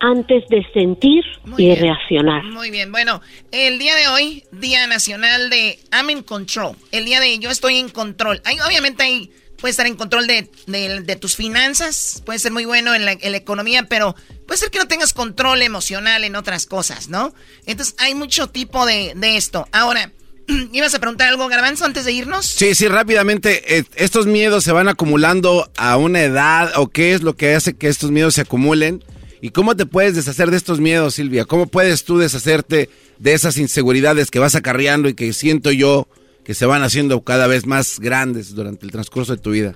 antes 0.00 0.48
de 0.48 0.66
sentir 0.72 1.22
y 1.56 1.72
reaccionar. 1.76 2.42
Muy 2.46 2.72
bien, 2.72 2.90
bueno, 2.90 3.20
el 3.52 3.78
día 3.78 3.94
de 3.94 4.08
hoy, 4.08 4.42
Día 4.50 4.88
Nacional 4.88 5.50
de 5.50 5.78
I'm 5.92 6.10
in 6.10 6.24
Control, 6.24 6.74
el 6.90 7.04
día 7.04 7.20
de 7.20 7.38
yo 7.38 7.48
estoy 7.48 7.76
en 7.76 7.88
control. 7.88 8.42
Hay, 8.44 8.56
obviamente 8.58 9.04
hay 9.04 9.30
puedes 9.60 9.74
estar 9.74 9.86
en 9.86 9.96
control 9.96 10.26
de, 10.26 11.16
tus 11.20 11.36
finanzas, 11.36 12.22
puedes 12.24 12.42
ser 12.42 12.52
muy 12.52 12.64
bueno 12.64 12.94
en 12.94 13.04
la, 13.04 13.12
economía, 13.12 13.86
pero 13.88 14.16
puede 14.46 14.58
ser 14.58 14.70
que 14.70 14.78
no 14.78 14.88
tengas 14.88 15.12
control 15.12 15.62
emocional 15.62 16.24
en 16.24 16.36
otras 16.36 16.66
cosas, 16.66 17.08
¿no? 17.08 17.34
Entonces 17.66 17.94
hay 17.98 18.14
mucho 18.14 18.48
tipo 18.48 18.86
de, 18.86 19.14
esto. 19.36 19.68
Ahora, 19.72 20.12
¿ibas 20.72 20.94
a 20.94 20.98
preguntar 20.98 21.28
algo, 21.28 21.48
Garbanzo, 21.48 21.84
antes 21.84 22.04
de 22.04 22.12
irnos? 22.12 22.46
Sí, 22.46 22.74
sí, 22.74 22.88
rápidamente. 22.88 23.78
Eh, 23.78 23.84
¿Estos 23.96 24.26
miedos 24.26 24.64
se 24.64 24.72
van 24.72 24.88
acumulando 24.88 25.70
a 25.76 25.96
una 25.96 26.22
edad 26.22 26.72
o 26.76 26.88
qué 26.88 27.14
es 27.14 27.22
lo 27.22 27.36
que 27.36 27.54
hace 27.54 27.76
que 27.76 27.88
estos 27.88 28.10
miedos 28.10 28.34
se 28.34 28.42
acumulen? 28.42 29.04
¿Y 29.42 29.50
cómo 29.50 29.74
te 29.74 29.86
puedes 29.86 30.14
deshacer 30.14 30.50
de 30.50 30.56
estos 30.56 30.80
miedos, 30.80 31.14
Silvia? 31.14 31.46
¿Cómo 31.46 31.66
puedes 31.66 32.04
tú 32.04 32.18
deshacerte 32.18 32.90
de 33.18 33.32
esas 33.32 33.56
inseguridades 33.56 34.30
que 34.30 34.38
vas 34.38 34.54
acarreando 34.54 35.08
y 35.08 35.14
que 35.14 35.32
siento 35.32 35.70
yo 35.70 36.08
que 36.50 36.54
se 36.54 36.66
van 36.66 36.82
haciendo 36.82 37.22
cada 37.22 37.46
vez 37.46 37.64
más 37.64 38.00
grandes 38.00 38.56
durante 38.56 38.84
el 38.84 38.90
transcurso 38.90 39.36
de 39.36 39.40
tu 39.40 39.52
vida? 39.52 39.74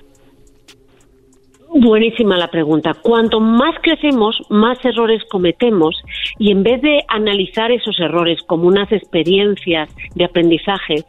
Buenísima 1.69 2.37
la 2.37 2.51
pregunta. 2.51 2.95
Cuanto 2.95 3.39
más 3.39 3.77
crecemos, 3.81 4.43
más 4.51 4.85
errores 4.85 5.23
cometemos 5.31 5.95
y 6.37 6.51
en 6.51 6.65
vez 6.65 6.83
de 6.83 7.05
analizar 7.07 7.71
esos 7.71 8.01
errores 8.01 8.41
como 8.49 8.67
unas 8.67 8.91
experiencias 8.91 9.89
de 10.17 10.25
aprendizaje, 10.25 11.05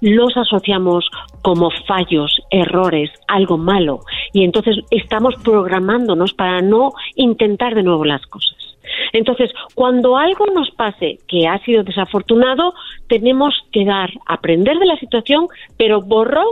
los 0.00 0.36
asociamos 0.36 1.10
como 1.42 1.70
fallos, 1.88 2.40
errores, 2.52 3.10
algo 3.26 3.58
malo 3.58 3.98
y 4.32 4.44
entonces 4.44 4.76
estamos 4.92 5.34
programándonos 5.42 6.32
para 6.32 6.62
no 6.62 6.92
intentar 7.16 7.74
de 7.74 7.82
nuevo 7.82 8.04
las 8.04 8.24
cosas. 8.26 8.67
Entonces, 9.12 9.50
cuando 9.74 10.16
algo 10.16 10.46
nos 10.46 10.70
pase 10.70 11.18
que 11.26 11.46
ha 11.46 11.58
sido 11.64 11.82
desafortunado, 11.82 12.74
tenemos 13.08 13.54
que 13.72 13.84
dar, 13.84 14.10
aprender 14.26 14.78
de 14.78 14.86
la 14.86 14.96
situación, 14.96 15.46
pero 15.76 16.02
borrón 16.02 16.46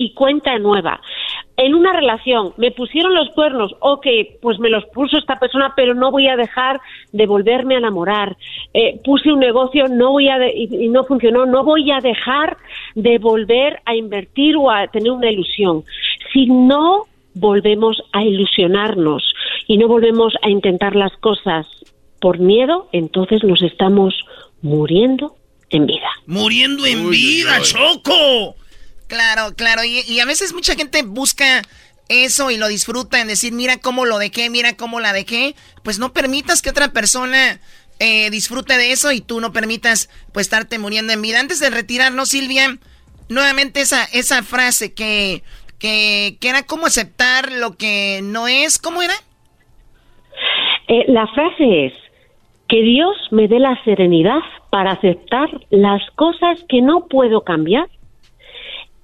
y 0.00 0.14
cuenta 0.14 0.58
nueva. 0.58 0.98
En 1.58 1.74
una 1.74 1.92
relación, 1.92 2.54
me 2.56 2.70
pusieron 2.70 3.14
los 3.14 3.28
cuernos, 3.30 3.76
ok, 3.80 4.06
pues 4.40 4.58
me 4.58 4.70
los 4.70 4.86
puso 4.86 5.18
esta 5.18 5.38
persona, 5.38 5.74
pero 5.76 5.92
no 5.92 6.10
voy 6.10 6.26
a 6.26 6.36
dejar 6.36 6.80
de 7.12 7.26
volverme 7.26 7.74
a 7.74 7.78
enamorar. 7.78 8.34
Eh, 8.72 8.98
puse 9.04 9.30
un 9.30 9.40
negocio, 9.40 9.88
no 9.88 10.12
voy 10.12 10.30
a 10.30 10.38
y, 10.54 10.88
no 10.88 11.04
funcionó, 11.04 11.44
no 11.44 11.64
voy 11.64 11.90
a 11.90 12.00
dejar 12.00 12.56
de 12.94 13.18
volver 13.18 13.80
a 13.84 13.94
invertir 13.94 14.56
o 14.56 14.70
a 14.70 14.86
tener 14.86 15.12
una 15.12 15.30
ilusión. 15.30 15.84
Si 16.32 16.46
no 16.46 17.04
volvemos 17.34 18.02
a 18.12 18.24
ilusionarnos 18.24 19.34
y 19.66 19.76
no 19.76 19.86
volvemos 19.86 20.32
a 20.40 20.48
intentar 20.48 20.96
las 20.96 21.14
cosas 21.18 21.66
por 22.20 22.38
miedo, 22.38 22.88
entonces 22.92 23.42
nos 23.44 23.62
estamos 23.62 24.14
muriendo 24.62 25.36
en 25.70 25.86
vida. 25.86 26.08
Muriendo 26.26 26.86
en 26.86 27.10
vida, 27.10 27.60
Choco. 27.62 28.56
Claro, 29.06 29.54
claro. 29.56 29.82
Y, 29.84 30.20
a 30.20 30.24
veces 30.24 30.52
mucha 30.52 30.74
gente 30.74 31.02
busca 31.02 31.62
eso 32.08 32.50
y 32.50 32.56
lo 32.56 32.68
disfruta 32.68 33.20
en 33.20 33.28
decir, 33.28 33.52
mira 33.52 33.78
cómo 33.78 34.04
lo 34.04 34.18
dejé, 34.18 34.50
mira 34.50 34.76
cómo 34.76 35.00
la 35.00 35.12
dejé. 35.12 35.54
Pues 35.82 35.98
no 35.98 36.12
permitas 36.12 36.62
que 36.62 36.70
otra 36.70 36.92
persona 36.92 37.60
eh, 37.98 38.30
disfrute 38.30 38.76
de 38.76 38.92
eso 38.92 39.10
y 39.12 39.20
tú 39.20 39.40
no 39.40 39.52
permitas 39.52 40.10
pues 40.32 40.46
estarte 40.46 40.78
muriendo 40.78 41.12
en 41.12 41.22
vida. 41.22 41.40
Antes 41.40 41.60
de 41.60 41.70
retirarnos, 41.70 42.28
Silvia, 42.28 42.78
nuevamente 43.28 43.80
esa, 43.80 44.04
esa 44.04 44.42
frase 44.42 44.92
que, 44.92 45.42
que, 45.78 46.36
que 46.40 46.48
era 46.48 46.62
cómo 46.62 46.86
aceptar 46.86 47.50
lo 47.52 47.76
que 47.76 48.20
no 48.22 48.46
es, 48.48 48.78
¿cómo 48.78 49.02
era? 49.02 49.14
Eh, 50.88 51.04
la 51.08 51.26
frase 51.28 51.86
es, 51.86 51.92
que 52.70 52.82
Dios 52.82 53.16
me 53.32 53.48
dé 53.48 53.58
la 53.58 53.82
serenidad 53.84 54.38
para 54.70 54.92
aceptar 54.92 55.48
las 55.70 56.00
cosas 56.14 56.56
que 56.68 56.80
no 56.80 57.08
puedo 57.08 57.42
cambiar, 57.42 57.88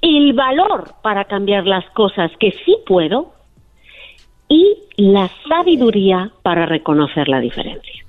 el 0.01 0.35
valor 0.35 0.95
para 1.03 1.25
cambiar 1.25 1.67
las 1.67 1.85
cosas 1.91 2.31
que 2.39 2.53
sí 2.65 2.77
puedo 2.87 3.35
y 4.49 4.77
la 4.97 5.29
sabiduría 5.49 6.31
para 6.43 6.65
reconocer 6.65 7.27
la 7.27 7.41
diferencia. 7.41 8.05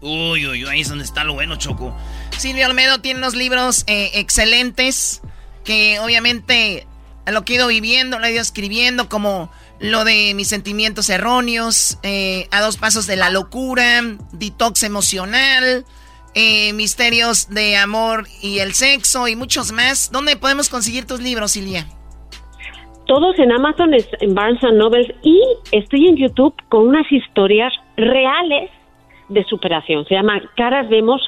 Uy, 0.00 0.46
uy, 0.46 0.64
uy, 0.64 0.70
ahí 0.70 0.80
es 0.80 0.88
donde 0.88 1.04
está 1.04 1.24
lo 1.24 1.34
bueno, 1.34 1.56
Choco. 1.56 1.94
Silvio 2.30 2.64
Almedo 2.64 3.02
tiene 3.02 3.18
unos 3.18 3.36
libros 3.36 3.84
eh, 3.88 4.12
excelentes 4.14 5.20
que 5.64 6.00
obviamente 6.00 6.86
lo 7.30 7.44
que 7.44 7.52
he 7.52 7.56
ido 7.56 7.68
viviendo, 7.68 8.18
lo 8.18 8.24
he 8.24 8.32
ido 8.32 8.40
escribiendo 8.40 9.10
como 9.10 9.50
lo 9.82 10.04
de 10.04 10.32
mis 10.34 10.48
sentimientos 10.48 11.10
erróneos, 11.10 11.98
eh, 12.02 12.46
a 12.52 12.60
dos 12.60 12.76
pasos 12.76 13.06
de 13.06 13.16
la 13.16 13.30
locura, 13.30 14.00
detox 14.32 14.84
emocional, 14.84 15.84
eh, 16.34 16.72
misterios 16.72 17.50
de 17.50 17.76
amor 17.76 18.26
y 18.40 18.60
el 18.60 18.72
sexo 18.74 19.26
y 19.26 19.34
muchos 19.34 19.72
más. 19.72 20.10
¿Dónde 20.12 20.36
podemos 20.36 20.68
conseguir 20.68 21.06
tus 21.06 21.20
libros, 21.20 21.50
Silvia? 21.50 21.86
Todos 23.06 23.36
en 23.40 23.50
Amazon, 23.50 23.90
en 23.92 24.34
Barnes 24.34 24.62
Nobles 24.62 25.12
y 25.22 25.42
estoy 25.72 26.06
en 26.06 26.16
YouTube 26.16 26.54
con 26.68 26.86
unas 26.86 27.10
historias 27.10 27.72
reales 27.96 28.70
de 29.28 29.44
superación. 29.44 30.06
Se 30.06 30.14
llama 30.14 30.40
Caras 30.56 30.88
vemos, 30.88 31.20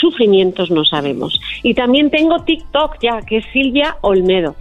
sufrimientos 0.00 0.70
no 0.70 0.84
sabemos. 0.84 1.40
Y 1.62 1.72
también 1.72 2.10
tengo 2.10 2.44
TikTok 2.44 2.98
ya, 3.00 3.22
que 3.22 3.38
es 3.38 3.46
Silvia 3.52 3.96
Olmedo. 4.02 4.54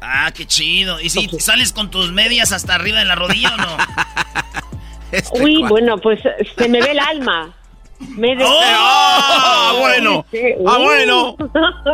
Ah, 0.00 0.32
qué 0.34 0.46
chido. 0.46 1.00
¿Y 1.00 1.10
si 1.10 1.28
sales 1.40 1.72
con 1.72 1.90
tus 1.90 2.12
medias 2.12 2.52
hasta 2.52 2.74
arriba 2.74 2.98
de 2.98 3.04
la 3.04 3.14
rodilla 3.14 3.54
o 3.54 3.56
no? 3.56 3.76
Este 5.12 5.42
Uy, 5.42 5.64
bueno, 5.68 5.98
pues 5.98 6.20
se 6.56 6.68
me 6.68 6.80
ve 6.80 6.92
el 6.92 7.00
alma. 7.00 7.52
Me 7.98 8.34
¡Oh! 8.42 8.60
¡Ah, 8.62 9.74
bueno! 9.78 10.24
¡Ah, 10.66 10.78
bueno! 10.78 11.36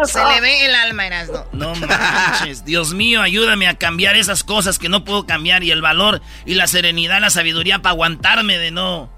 Se 0.04 0.22
le 0.22 0.40
ve 0.40 0.66
el 0.66 0.74
alma, 0.74 1.06
Erasmo. 1.06 1.44
No 1.52 1.74
manches. 1.74 2.64
Dios 2.64 2.92
mío, 2.92 3.22
ayúdame 3.22 3.66
a 3.66 3.74
cambiar 3.74 4.16
esas 4.16 4.44
cosas 4.44 4.78
que 4.78 4.88
no 4.88 5.04
puedo 5.04 5.26
cambiar 5.26 5.64
y 5.64 5.70
el 5.70 5.80
valor 5.82 6.20
y 6.44 6.54
la 6.54 6.66
serenidad, 6.66 7.20
la 7.20 7.30
sabiduría 7.30 7.80
para 7.80 7.92
aguantarme 7.92 8.58
de 8.58 8.70
no. 8.70 9.10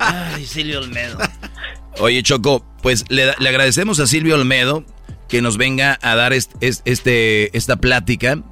Ay, 0.00 0.44
Silvio 0.44 0.80
Olmedo. 0.80 1.18
Oye, 1.98 2.22
Choco, 2.22 2.64
pues 2.82 3.04
le, 3.08 3.34
le 3.38 3.48
agradecemos 3.48 3.98
a 4.00 4.06
Silvio 4.06 4.34
Olmedo 4.34 4.84
que 5.28 5.42
nos 5.42 5.56
venga 5.56 5.98
a 6.02 6.14
dar 6.14 6.32
este, 6.32 7.56
esta 7.56 7.76
plática, 7.76 8.42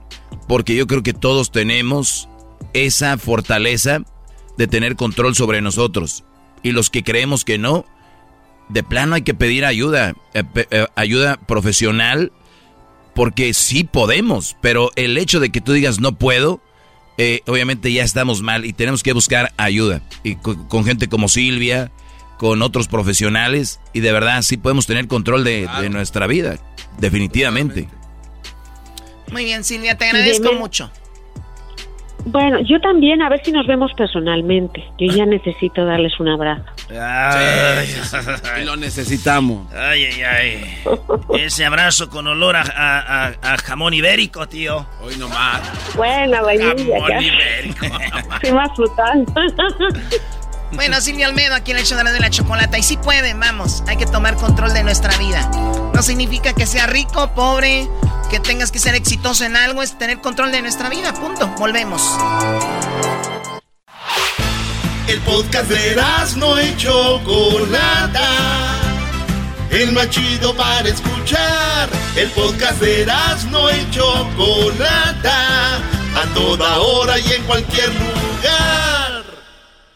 porque 0.49 0.77
yo 0.77 0.87
creo 0.87 1.03
que 1.03 1.15
todos 1.15 1.51
tenemos 1.51 2.29
esa 2.75 3.17
fortaleza 3.19 4.01
de 4.57 4.67
tener 4.67 4.97
control 4.97 5.35
sobre 5.35 5.61
nosotros. 5.61 6.25
Y 6.63 6.73
los 6.73 6.91
que 6.91 7.03
creemos 7.03 7.45
que 7.45 7.59
no, 7.59 7.85
de 8.69 8.83
plano 8.83 9.15
hay 9.15 9.23
que 9.23 9.35
pedir 9.35 9.65
ayuda, 9.65 10.15
eh, 10.35 10.45
eh, 10.71 10.87
ayuda 10.95 11.39
profesional, 11.47 12.33
porque 13.15 13.55
sí 13.55 13.85
podemos, 13.85 14.57
pero 14.61 14.91
el 14.97 15.17
hecho 15.17 15.41
de 15.41 15.51
que 15.51 15.61
tú 15.61 15.73
digas 15.73 16.01
no 16.01 16.19
puedo, 16.19 16.61
eh, 17.19 17.41
obviamente 17.47 17.91
ya 17.91 18.05
estamos 18.05 18.43
mal 18.43 18.67
y 18.67 18.75
tenemos 18.75 19.03
que 19.03 19.15
buscar 19.15 19.53
ayuda. 19.57 20.03
Y 20.23 20.37
con 20.37 20.85
gente 20.85 21.09
como 21.09 21.29
Silvia, 21.29 21.91
con 22.37 22.63
otros 22.63 22.89
profesionales 22.89 23.81
y 23.93 24.01
de 24.01 24.13
verdad 24.13 24.43
sí 24.43 24.57
podemos 24.57 24.87
tener 24.87 25.09
control 25.09 25.45
de, 25.45 25.69
nuestra 25.91 26.27
vida, 26.27 26.57
definitivamente. 26.99 27.89
Muy 29.33 29.45
bien, 29.45 29.65
Silvia, 29.65 29.97
te 29.97 30.07
agradezco 30.07 30.53
mucho. 30.53 30.91
Bueno, 32.29 32.59
yo 32.61 32.81
también, 32.81 33.23
a 33.23 33.29
ver 33.29 33.41
si 33.45 33.53
nos 33.53 33.69
vemos 33.69 33.93
personalmente. 33.97 34.85
Yo 34.99 35.07
ya 35.15 35.25
necesito 35.25 35.85
darles 35.85 36.19
un 36.19 36.29
abrazo. 36.29 36.65
Ay, 36.91 37.87
lo 38.65 38.75
necesitamos. 38.75 39.73
Ay, 39.73 40.07
ay, 40.07 40.23
ay. 40.23 40.85
Ese 41.39 41.65
abrazo 41.65 42.11
con 42.11 42.27
olor 42.27 42.57
a, 42.57 43.57
jamón 43.65 43.95
ibérico, 43.95 44.49
tío. 44.49 44.85
Hoy 45.03 45.17
nomás. 45.19 45.63
Bueno, 45.95 46.43
vainilla. 46.43 46.75
Jamón 46.75 47.23
ibérico. 47.23 47.87
Sí, 48.43 48.53
más 48.53 48.75
frutal. 48.75 49.25
Bueno, 50.73 51.01
Silvia 51.01 51.27
Almedo 51.27 51.55
aquí 51.55 51.71
en 51.71 51.79
el 51.79 51.85
show 51.85 51.97
de 51.99 52.21
la 52.21 52.31
chocolata. 52.31 52.79
Y 52.79 52.83
si 52.83 52.97
pueden, 52.97 53.39
vamos, 53.39 53.83
hay 53.87 53.97
que 53.97 54.07
tomar 54.07 54.37
control 54.37 54.73
de 54.73 54.83
nuestra 54.83 55.17
vida. 55.17 55.49
No 55.95 56.03
significa 56.03 56.53
que 56.53 56.67
sea 56.67 56.87
rico, 56.87 57.33
pobre, 57.35 57.89
que 58.31 58.41
tengas 58.41 58.73
que 58.73 58.79
ser 58.79 58.95
exitoso 58.95 59.45
en 59.45 59.57
algo, 59.57 59.83
es 59.83 59.97
tener 59.99 60.21
control 60.21 60.53
de 60.53 60.63
nuestra 60.63 60.89
vida, 60.89 61.15
punto. 61.15 61.49
Volvemos. 61.59 62.03
El 65.09 65.21
podcast 65.21 65.69
de 65.71 65.97
no 66.37 66.61
y 66.61 66.77
Chocolata. 66.77 68.29
El 69.71 69.93
más 69.93 70.11
chido 70.11 70.55
para 70.57 70.89
escuchar. 70.89 71.89
El 72.17 72.29
podcast 72.31 72.81
de 72.81 73.07
no 73.51 73.71
y 73.71 73.91
Chocolata. 73.91 75.77
A 75.77 76.35
toda 76.35 76.81
hora 76.81 77.19
y 77.19 77.33
en 77.33 77.43
cualquier 77.45 77.89
lugar. 77.95 78.86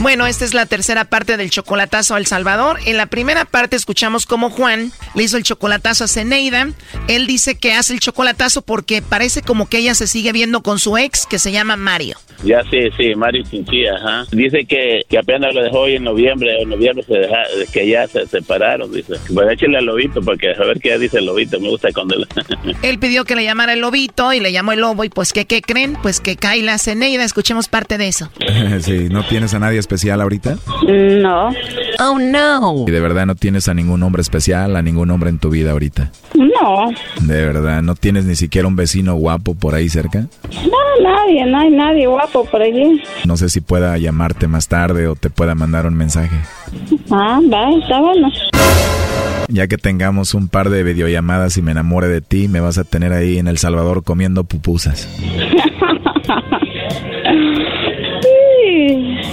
Bueno, 0.00 0.26
esta 0.26 0.44
es 0.44 0.52
la 0.54 0.66
tercera 0.66 1.04
parte 1.04 1.36
del 1.36 1.50
chocolatazo 1.50 2.14
a 2.14 2.18
El 2.18 2.26
Salvador. 2.26 2.78
En 2.86 2.96
la 2.96 3.06
primera 3.06 3.44
parte 3.44 3.76
escuchamos 3.76 4.26
cómo 4.26 4.50
Juan 4.50 4.92
le 5.14 5.22
hizo 5.22 5.36
el 5.36 5.42
chocolatazo 5.42 6.04
a 6.04 6.08
Zeneida. 6.08 6.68
Él 7.08 7.26
dice 7.26 7.58
que 7.58 7.72
hace 7.72 7.94
el 7.94 8.00
chocolatazo 8.00 8.62
porque 8.62 9.02
parece 9.02 9.42
como 9.42 9.68
que 9.68 9.78
ella 9.78 9.94
se 9.94 10.06
sigue 10.06 10.32
viendo 10.32 10.62
con 10.62 10.78
su 10.78 10.96
ex 10.96 11.26
que 11.26 11.38
se 11.38 11.50
llama 11.50 11.76
Mario. 11.76 12.16
Ya 12.44 12.62
sí, 12.70 12.78
sí, 12.96 13.14
Mario 13.14 13.42
Chinchilla, 13.50 13.94
ajá. 13.96 14.26
Dice 14.30 14.66
que, 14.66 15.02
que 15.08 15.18
apenas 15.18 15.54
lo 15.54 15.62
dejó 15.64 15.80
hoy 15.80 15.96
en 15.96 16.04
noviembre, 16.04 16.60
en 16.60 16.68
noviembre 16.68 17.02
se 17.02 17.14
deja, 17.14 17.42
que 17.72 17.88
ya 17.88 18.06
se 18.06 18.26
separaron, 18.26 18.92
dice. 18.92 19.14
Pues 19.32 19.50
échale 19.50 19.78
al 19.78 19.86
lobito, 19.86 20.20
porque 20.20 20.50
a 20.50 20.64
ver 20.64 20.78
qué 20.78 20.98
dice 20.98 21.18
el 21.18 21.26
lobito, 21.26 21.58
me 21.58 21.70
gusta 21.70 21.88
cuando... 21.92 22.16
Él 22.82 22.98
pidió 22.98 23.24
que 23.24 23.34
le 23.34 23.42
llamara 23.42 23.72
el 23.72 23.80
lobito 23.80 24.32
y 24.34 24.40
le 24.40 24.52
llamó 24.52 24.72
el 24.72 24.80
lobo 24.80 25.02
y 25.02 25.08
pues 25.08 25.32
¿qué, 25.32 25.46
qué 25.46 25.62
creen? 25.62 25.96
Pues 26.02 26.20
que 26.20 26.36
cae 26.36 26.62
la 26.62 26.78
Zeneida, 26.78 27.24
escuchemos 27.24 27.68
parte 27.68 27.96
de 27.96 28.08
eso. 28.08 28.30
sí, 28.80 29.08
¿no 29.10 29.24
tienes 29.26 29.54
a 29.54 29.58
nadie 29.58 29.78
especial 29.78 29.95
ahorita? 30.04 30.56
No. 30.86 31.48
Oh, 31.98 32.18
no. 32.18 32.84
¿Y 32.86 32.90
de 32.90 33.00
verdad 33.00 33.26
no 33.26 33.34
tienes 33.34 33.68
a 33.68 33.74
ningún 33.74 34.02
hombre 34.02 34.20
especial, 34.22 34.76
a 34.76 34.82
ningún 34.82 35.10
hombre 35.10 35.30
en 35.30 35.38
tu 35.38 35.50
vida 35.50 35.72
ahorita? 35.72 36.10
No. 36.34 36.90
¿De 37.20 37.46
verdad 37.46 37.82
no 37.82 37.94
tienes 37.94 38.24
ni 38.24 38.36
siquiera 38.36 38.68
un 38.68 38.76
vecino 38.76 39.14
guapo 39.14 39.54
por 39.54 39.74
ahí 39.74 39.88
cerca? 39.88 40.26
No, 40.52 41.02
nadie, 41.02 41.46
no 41.46 41.58
hay 41.58 41.70
nadie 41.70 42.06
guapo 42.06 42.44
por 42.44 42.62
allí. 42.62 43.02
No 43.24 43.36
sé 43.36 43.48
si 43.48 43.60
pueda 43.60 43.96
llamarte 43.98 44.46
más 44.46 44.68
tarde 44.68 45.08
o 45.08 45.16
te 45.16 45.30
pueda 45.30 45.54
mandar 45.54 45.86
un 45.86 45.94
mensaje. 45.94 46.36
Ah, 47.10 47.40
va, 47.52 47.70
está 47.70 48.00
bueno. 48.00 48.30
Ya 49.48 49.68
que 49.68 49.78
tengamos 49.78 50.34
un 50.34 50.48
par 50.48 50.70
de 50.70 50.82
videollamadas 50.82 51.56
y 51.56 51.62
me 51.62 51.70
enamore 51.70 52.08
de 52.08 52.20
ti, 52.20 52.48
me 52.48 52.60
vas 52.60 52.78
a 52.78 52.84
tener 52.84 53.12
ahí 53.12 53.38
en 53.38 53.46
El 53.46 53.58
Salvador 53.58 54.02
comiendo 54.02 54.44
pupusas. 54.44 55.08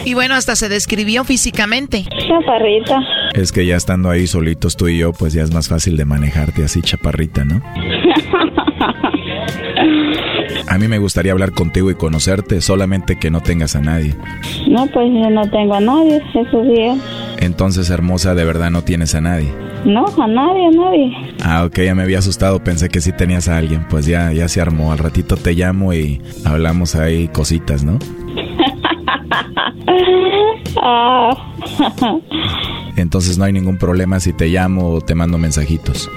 Y 0.06 0.14
bueno, 0.14 0.36
hasta 0.36 0.56
se 0.56 0.70
describió 0.70 1.24
físicamente. 1.24 2.06
Chaparrita. 2.28 3.00
Es 3.34 3.52
que 3.52 3.66
ya 3.66 3.76
estando 3.76 4.10
ahí 4.10 4.28
solitos 4.28 4.76
tú 4.78 4.88
y 4.88 4.98
yo, 5.00 5.14
pues 5.14 5.34
ya 5.34 5.44
es 5.44 5.54
más 5.54 5.68
fácil 5.68 5.98
de 5.98 6.06
manejarte 6.06 6.64
así, 6.64 6.82
chaparrita, 6.82 7.46
¿no? 7.46 7.62
A 10.68 10.78
mí 10.78 10.88
me 10.88 10.98
gustaría 10.98 11.32
hablar 11.32 11.52
contigo 11.52 11.92
y 11.92 11.96
conocerte, 11.96 12.62
solamente 12.62 13.18
que 13.18 13.30
no 13.30 13.42
tengas 13.42 13.76
a 13.76 13.82
nadie. 13.82 14.16
No, 14.68 14.88
pues 14.88 15.08
yo 15.12 15.30
no 15.30 15.48
tengo 15.50 15.76
a 15.76 15.80
nadie 15.80 16.22
esos 16.34 16.68
días. 16.68 16.98
Entonces, 17.40 17.90
hermosa, 17.90 18.34
de 18.34 18.46
verdad 18.46 18.72
no 18.72 18.84
tienes 18.84 19.14
a 19.16 19.22
nadie. 19.22 19.54
No, 19.86 20.06
a 20.06 20.28
nadie, 20.28 20.68
a 20.68 20.72
nadie. 20.72 21.36
Ah, 21.44 21.66
ok, 21.66 21.82
ya 21.82 21.96
me 21.96 22.04
había 22.04 22.20
asustado, 22.20 22.64
pensé 22.64 22.90
que 22.90 23.02
sí 23.02 23.12
tenías 23.12 23.50
a 23.50 23.58
alguien. 23.58 23.86
Pues 23.90 24.06
ya, 24.06 24.32
ya 24.32 24.48
se 24.48 24.62
armó. 24.62 24.92
Al 24.92 25.00
ratito 25.00 25.36
te 25.36 25.54
llamo 25.54 25.94
y 25.94 26.22
hablamos 26.46 26.96
ahí 26.96 27.28
cositas, 27.28 27.84
¿no? 27.84 28.00
Entonces 32.98 33.38
no 33.38 33.46
hay 33.46 33.54
ningún 33.54 33.78
problema 33.78 34.20
si 34.20 34.34
te 34.34 34.48
llamo 34.48 34.90
o 34.90 35.02
te 35.02 35.16
mando 35.16 35.38
mensajitos. 35.38 36.10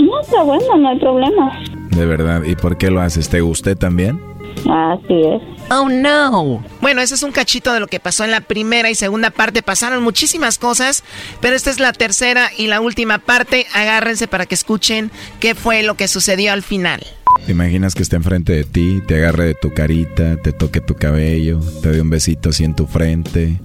No, 0.00 0.20
está 0.20 0.42
bueno, 0.42 0.76
no 0.76 0.88
hay 0.88 0.98
problema. 0.98 1.52
De 1.90 2.06
verdad, 2.06 2.42
¿y 2.44 2.56
por 2.56 2.76
qué 2.76 2.90
lo 2.90 3.00
haces? 3.00 3.28
¿Te 3.28 3.40
gusté 3.40 3.76
también? 3.76 4.20
Así 4.68 5.22
es. 5.22 5.42
Oh 5.68 5.88
no. 5.88 6.64
Bueno, 6.80 7.00
ese 7.00 7.16
es 7.16 7.22
un 7.22 7.32
cachito 7.32 7.72
de 7.72 7.80
lo 7.80 7.88
que 7.88 7.98
pasó 7.98 8.24
en 8.24 8.30
la 8.30 8.40
primera 8.40 8.88
y 8.88 8.94
segunda 8.94 9.30
parte. 9.30 9.62
Pasaron 9.62 10.02
muchísimas 10.02 10.58
cosas, 10.58 11.02
pero 11.40 11.56
esta 11.56 11.70
es 11.70 11.80
la 11.80 11.92
tercera 11.92 12.50
y 12.56 12.68
la 12.68 12.80
última 12.80 13.18
parte. 13.18 13.66
Agárrense 13.74 14.28
para 14.28 14.46
que 14.46 14.54
escuchen 14.54 15.10
qué 15.40 15.54
fue 15.54 15.82
lo 15.82 15.94
que 15.94 16.06
sucedió 16.06 16.52
al 16.52 16.62
final. 16.62 17.04
¿Te 17.44 17.52
imaginas 17.52 17.94
que 17.94 18.02
esté 18.02 18.16
enfrente 18.16 18.52
de 18.52 18.64
ti, 18.64 19.02
te 19.06 19.16
agarre 19.16 19.46
de 19.46 19.54
tu 19.54 19.74
carita, 19.74 20.36
te 20.36 20.52
toque 20.52 20.80
tu 20.80 20.94
cabello, 20.94 21.60
te 21.82 21.90
dé 21.90 22.00
un 22.00 22.10
besito 22.10 22.50
así 22.50 22.64
en 22.64 22.74
tu 22.74 22.86
frente, 22.86 23.60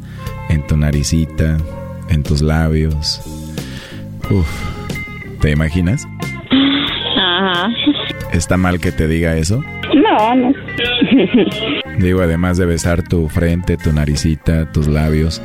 en 0.50 0.66
tu 0.68 0.78
naricita, 0.78 1.58
en 2.10 2.24
tus 2.24 2.42
labios? 2.42 3.22
Uf, 4.30 4.48
¿te 5.40 5.52
imaginas? 5.52 6.08
Ajá. 7.18 7.70
¿Está 8.32 8.58
mal 8.58 8.80
que 8.80 8.92
te 8.92 9.08
diga 9.08 9.38
eso? 9.38 9.64
No, 9.94 10.36
no. 10.36 10.54
Digo, 12.00 12.22
además 12.22 12.58
de 12.58 12.66
besar 12.66 13.04
tu 13.04 13.28
frente, 13.30 13.78
tu 13.78 13.92
naricita, 13.92 14.72
tus 14.72 14.88
labios, 14.88 15.42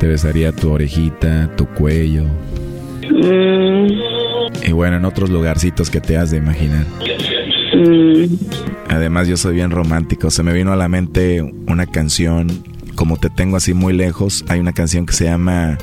te 0.00 0.06
besaría 0.06 0.52
tu 0.52 0.70
orejita, 0.70 1.50
tu 1.56 1.66
cuello. 1.66 2.24
Mm, 3.10 3.86
Y 4.66 4.72
bueno, 4.72 4.96
en 4.96 5.04
otros 5.04 5.30
lugarcitos 5.30 5.90
que 5.90 6.00
te 6.00 6.16
has 6.16 6.30
de 6.30 6.38
imaginar. 6.38 6.84
mm, 7.74 8.24
Además, 8.88 9.28
yo 9.28 9.36
soy 9.36 9.54
bien 9.54 9.70
romántico. 9.70 10.30
Se 10.30 10.42
me 10.42 10.52
vino 10.52 10.72
a 10.72 10.76
la 10.76 10.88
mente 10.88 11.42
una 11.66 11.86
canción, 11.86 12.48
como 12.94 13.16
te 13.18 13.28
tengo 13.30 13.56
así 13.56 13.74
muy 13.74 13.92
lejos, 13.92 14.44
hay 14.48 14.58
una 14.60 14.72
canción 14.72 15.06
que 15.06 15.12
se 15.12 15.24
llama 15.26 15.78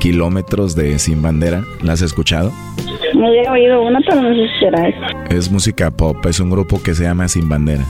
Kilómetros 0.00 0.74
de 0.74 0.98
Sin 0.98 1.22
Bandera. 1.22 1.62
¿La 1.82 1.92
has 1.94 2.02
escuchado? 2.02 2.52
no 3.14 3.26
había 3.28 3.50
oído 3.50 3.82
una, 3.82 3.98
pero 4.06 4.20
no 4.20 4.28
sé 4.34 4.42
si 4.48 4.58
será. 4.64 4.88
Es 5.30 5.50
música 5.50 5.90
pop, 5.90 6.24
es 6.26 6.38
un 6.40 6.50
grupo 6.50 6.82
que 6.82 6.94
se 6.94 7.04
llama 7.04 7.28
Sin 7.28 7.48
Bandera. 7.48 7.84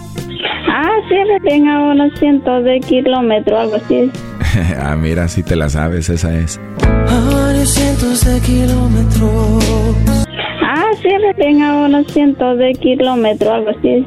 Ah, 1.37 1.39
tenga 1.45 1.83
unos 1.83 2.19
cientos 2.19 2.65
de 2.65 2.81
kilómetros, 2.81 3.61
algo 3.61 3.77
así. 3.77 4.11
ah, 4.81 4.97
mira, 4.97 5.29
si 5.29 5.43
te 5.43 5.55
la 5.55 5.69
sabes, 5.69 6.09
esa 6.09 6.35
es. 6.35 6.59
varios 6.81 7.75
cientos 7.75 8.25
de 8.25 8.41
kilómetros. 8.41 9.65
Ah, 10.63 10.87
sí, 11.03 11.09
que 11.09 11.35
tenga 11.43 11.75
unos 11.75 12.07
cientos 12.07 12.57
de 12.57 12.73
kilómetros, 12.73 13.51
algo 13.53 13.71
así. 13.71 14.03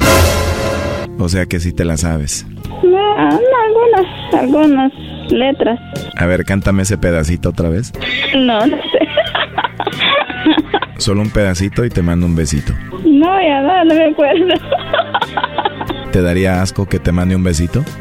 O 1.20 1.30
sea 1.30 1.46
que 1.46 1.60
sí 1.60 1.72
te 1.72 1.86
la 1.86 1.98
sabes. 1.98 2.48
No, 2.82 3.16
no, 3.16 3.38
algunas, 3.68 4.34
algunas 4.34 4.92
letras. 5.30 5.80
A 6.18 6.26
ver, 6.26 6.46
cántame 6.46 6.82
ese 6.82 6.98
pedacito 6.98 7.50
otra 7.50 7.70
vez. 7.70 7.94
No, 8.36 8.66
no 8.66 8.78
sé. 8.78 9.08
Solo 10.98 11.22
un 11.22 11.30
pedacito 11.30 11.86
y 11.86 11.90
te 11.90 12.02
mando 12.02 12.26
un 12.26 12.36
besito. 12.36 12.74
No, 13.06 13.40
ya 13.40 13.62
no, 13.62 13.86
no 13.86 13.94
me 13.94 14.06
acuerdo. 14.06 14.56
¿Te 16.12 16.22
daría 16.22 16.62
asco 16.62 16.88
que 16.88 17.00
te 17.00 17.12
mande 17.12 17.36
un 17.36 17.44
besito? 17.44 17.84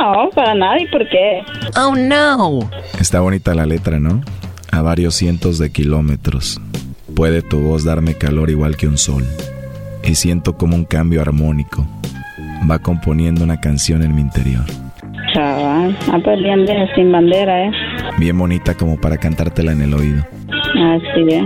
No, 0.00 0.30
para 0.34 0.54
nada. 0.54 0.80
¿Y 0.80 0.86
por 0.88 1.08
qué? 1.08 1.42
Oh 1.76 1.94
no. 1.96 2.68
Está 3.00 3.20
bonita 3.20 3.54
la 3.54 3.66
letra, 3.66 3.98
¿no? 3.98 4.20
A 4.70 4.82
varios 4.82 5.14
cientos 5.14 5.58
de 5.58 5.70
kilómetros. 5.70 6.60
Puede 7.14 7.42
tu 7.42 7.60
voz 7.60 7.84
darme 7.84 8.14
calor 8.14 8.50
igual 8.50 8.76
que 8.76 8.88
un 8.88 8.98
sol. 8.98 9.24
Y 10.04 10.14
siento 10.14 10.56
como 10.56 10.76
un 10.76 10.84
cambio 10.84 11.22
armónico. 11.22 11.86
Va 12.70 12.78
componiendo 12.78 13.42
una 13.42 13.60
canción 13.60 14.02
en 14.02 14.14
mi 14.14 14.20
interior. 14.20 14.64
Chaval, 15.32 15.96
ah, 16.12 16.18
pues 16.22 16.38
bien 16.42 16.66
de 16.66 16.88
sin 16.94 17.10
bandera, 17.10 17.64
¿eh? 17.66 17.70
Bien 18.18 18.36
bonita 18.38 18.74
como 18.74 19.00
para 19.00 19.16
cantártela 19.16 19.72
en 19.72 19.82
el 19.82 19.94
oído. 19.94 20.24
Así 20.74 21.26
es. 21.28 21.44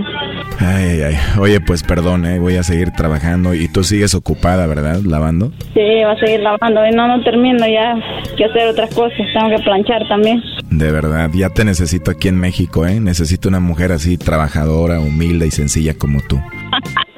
Ay, 0.63 1.01
ay. 1.01 1.15
Oye, 1.39 1.59
pues 1.59 1.83
perdón, 1.83 2.25
¿eh? 2.25 2.39
voy 2.39 2.55
a 2.55 2.63
seguir 2.63 2.91
trabajando. 2.91 3.53
Y 3.53 3.67
tú 3.67 3.83
sigues 3.83 4.13
ocupada, 4.13 4.67
¿verdad? 4.67 4.99
Lavando. 5.03 5.51
Sí, 5.73 6.03
va 6.05 6.11
a 6.11 6.19
seguir 6.19 6.41
lavando. 6.41 6.85
Y 6.85 6.91
no, 6.91 7.07
no 7.07 7.23
termino 7.23 7.65
ya. 7.67 7.95
que 8.37 8.45
hacer 8.45 8.67
otras 8.67 8.93
cosas. 8.93 9.17
Tengo 9.33 9.49
que 9.55 9.63
planchar 9.63 10.07
también. 10.07 10.41
De 10.69 10.91
verdad, 10.91 11.29
ya 11.33 11.49
te 11.49 11.65
necesito 11.65 12.11
aquí 12.11 12.27
en 12.27 12.39
México, 12.39 12.85
¿eh? 12.85 12.99
Necesito 12.99 13.49
una 13.49 13.59
mujer 13.59 13.91
así, 13.91 14.17
trabajadora, 14.17 14.99
humilde 14.99 15.47
y 15.47 15.51
sencilla 15.51 15.95
como 15.97 16.21
tú. 16.21 16.39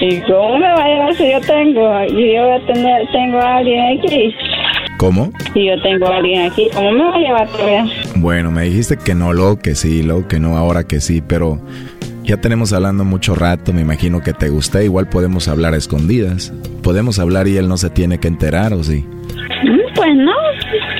¿Y 0.00 0.20
cómo 0.22 0.58
me 0.58 0.66
va 0.66 0.84
a 0.84 0.88
llevar 0.88 1.14
si 1.14 1.30
yo 1.30 1.40
tengo? 1.40 2.04
Y 2.04 2.34
yo 2.34 2.44
voy 2.44 2.60
a 2.60 2.66
tener, 2.66 3.08
tengo 3.10 3.38
a 3.38 3.56
alguien 3.56 3.98
aquí. 3.98 4.34
¿Cómo? 4.98 5.30
Si 5.52 5.66
yo 5.66 5.80
tengo 5.82 6.06
a 6.06 6.16
alguien 6.16 6.50
aquí, 6.50 6.68
¿cómo 6.74 6.92
me 6.92 7.04
va 7.04 7.14
a 7.14 7.18
llevar 7.18 7.48
todavía? 7.48 7.86
Bueno, 8.16 8.50
me 8.50 8.64
dijiste 8.64 8.96
que 8.96 9.14
no, 9.14 9.32
luego 9.32 9.58
que 9.58 9.74
sí, 9.74 10.02
luego 10.02 10.28
que 10.28 10.38
no, 10.38 10.56
ahora 10.56 10.84
que 10.84 11.00
sí, 11.00 11.22
pero 11.26 11.60
ya 12.24 12.38
tenemos 12.40 12.72
hablando 12.72 13.04
mucho 13.04 13.34
rato, 13.34 13.72
me 13.72 13.80
imagino 13.82 14.22
que 14.22 14.32
te 14.32 14.48
gusta, 14.48 14.82
igual 14.82 15.08
podemos 15.08 15.48
hablar 15.48 15.74
a 15.74 15.76
escondidas. 15.76 16.52
Podemos 16.82 17.18
hablar 17.18 17.48
y 17.48 17.56
él 17.56 17.68
no 17.68 17.76
se 17.76 17.90
tiene 17.90 18.18
que 18.18 18.28
enterar, 18.28 18.72
¿o 18.74 18.82
sí? 18.82 19.06
Mm, 19.64 19.94
Pues 19.94 20.16
no, 20.16 20.32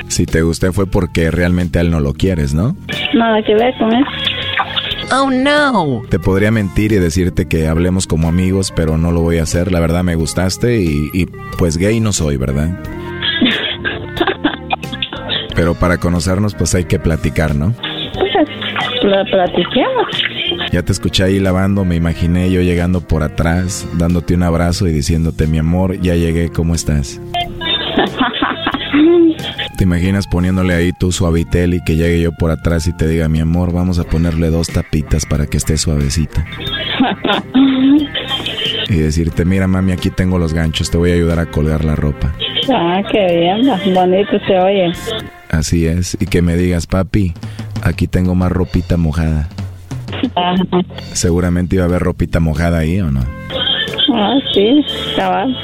Si 0.09 0.27
te 0.27 0.43
gusté 0.43 0.73
fue 0.73 0.87
porque 0.87 1.31
realmente 1.31 1.79
a 1.79 1.83
él 1.83 1.91
no 1.91 2.01
lo 2.01 2.13
quieres, 2.13 2.55
¿no? 2.55 2.77
nada 3.15 3.43
que 3.43 3.55
ver 3.55 3.73
con 3.79 3.93
eso. 3.95 4.11
Oh 5.17 5.31
no. 5.31 6.03
Te 6.09 6.19
podría 6.19 6.51
mentir 6.51 6.91
y 6.93 6.97
decirte 6.97 7.47
que 7.47 7.69
hablemos 7.69 8.07
como 8.09 8.27
amigos, 8.29 8.73
pero 8.75 8.99
no 8.99 9.13
lo 9.13 9.21
voy 9.21 9.39
a 9.39 9.45
hacer. 9.45 9.71
La 9.71 9.79
verdad 9.79 10.03
me 10.03 10.17
gustaste 10.17 10.81
y, 10.81 11.11
y, 11.13 11.27
pues 11.59 11.77
gay 11.77 12.01
no 12.01 12.13
soy, 12.13 12.37
¿verdad? 12.37 12.71
Pero 15.55 15.75
para 15.75 15.99
conocernos, 15.99 16.55
pues 16.55 16.75
hay 16.75 16.85
que 16.85 16.99
platicar, 16.99 17.55
¿no? 17.55 17.75
Pues 18.15 19.05
la 19.05 19.25
platiquemos. 19.25 20.07
Ya 20.75 20.83
te 20.83 20.91
escuché 20.91 21.23
ahí 21.23 21.39
lavando, 21.39 21.85
me 21.85 21.95
imaginé 21.95 22.51
yo 22.51 22.61
llegando 22.61 23.01
por 23.01 23.23
atrás, 23.23 23.87
dándote 23.97 24.35
un 24.35 24.43
abrazo 24.43 24.89
y 24.89 24.93
diciéndote, 24.93 25.47
mi 25.47 25.59
amor, 25.59 26.01
ya 26.01 26.17
llegué, 26.17 26.49
¿cómo 26.49 26.75
estás? 26.75 27.21
¿Te 29.79 29.85
imaginas 29.85 30.27
poniéndole 30.27 30.75
ahí 30.75 30.91
tu 30.93 31.13
suavitel 31.13 31.75
y 31.75 31.85
que 31.85 31.95
llegue 31.95 32.21
yo 32.21 32.33
por 32.33 32.51
atrás 32.51 32.89
y 32.89 32.93
te 32.93 33.07
diga, 33.07 33.29
mi 33.29 33.39
amor, 33.39 33.73
vamos 33.73 34.01
a 34.01 34.03
ponerle 34.03 34.51
dos 34.51 34.67
tapitas 34.67 35.27
para 35.27 35.47
que 35.47 35.59
esté 35.59 35.77
suavecita? 35.77 36.45
y 38.89 38.97
decirte, 38.97 39.45
mira 39.45 39.69
mami, 39.69 39.93
aquí 39.93 40.11
tengo 40.11 40.41
los 40.41 40.55
ganchos, 40.55 40.91
te 40.91 40.99
voy 40.99 41.13
a 41.13 41.15
ayudar 41.15 41.39
a 41.39 41.47
colgar 41.47 41.85
la 41.85 41.95
ropa. 41.95 42.35
Ah, 42.69 43.01
qué 43.13 43.25
bien, 43.39 43.95
bonito 43.95 44.41
se 44.45 44.59
oye. 44.59 44.93
Así 45.51 45.87
es, 45.87 46.17
y 46.19 46.27
que 46.27 46.43
me 46.43 46.57
digas, 46.57 46.89
papi, 46.89 47.33
aquí 47.85 48.09
tengo 48.09 48.35
más 48.35 48.51
ropita 48.51 48.97
mojada. 48.97 49.49
Seguramente 51.13 51.77
iba 51.77 51.85
a 51.85 51.89
haber 51.89 52.03
ropita 52.03 52.41
mojada 52.41 52.79
ahí, 52.79 53.01
¿o 53.01 53.11
no? 53.11 53.25
Ah, 54.13 54.35
sí, 54.53 54.85
cabal. 55.17 55.57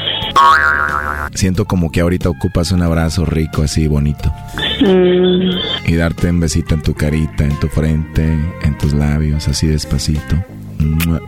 Siento 1.35 1.65
como 1.65 1.93
que 1.93 2.01
ahorita 2.01 2.29
ocupas 2.29 2.73
un 2.73 2.83
abrazo 2.83 3.25
rico, 3.25 3.63
así 3.63 3.87
bonito. 3.87 4.33
Mm. 4.81 5.51
Y 5.87 5.97
darte 5.97 6.31
un 6.31 6.41
besito 6.41 6.75
en 6.75 6.83
tu 6.83 6.95
carita, 6.95 7.45
en 7.45 7.59
tu 7.61 7.69
frente, 7.69 8.23
en 8.63 8.79
tus 8.79 8.93
labios, 8.93 9.47
así 9.49 9.67
despacito. 9.67 10.37
Mm. 10.79 11.19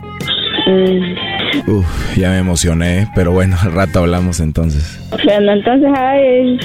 Uf, 1.67 2.17
ya 2.17 2.29
me 2.29 2.39
emocioné, 2.39 3.07
pero 3.15 3.31
bueno, 3.31 3.55
al 3.63 3.73
rato 3.73 3.99
hablamos 3.99 4.39
entonces. 4.39 4.99
Bueno, 5.23 5.53
entonces 5.53 5.89
ahí 5.95 6.59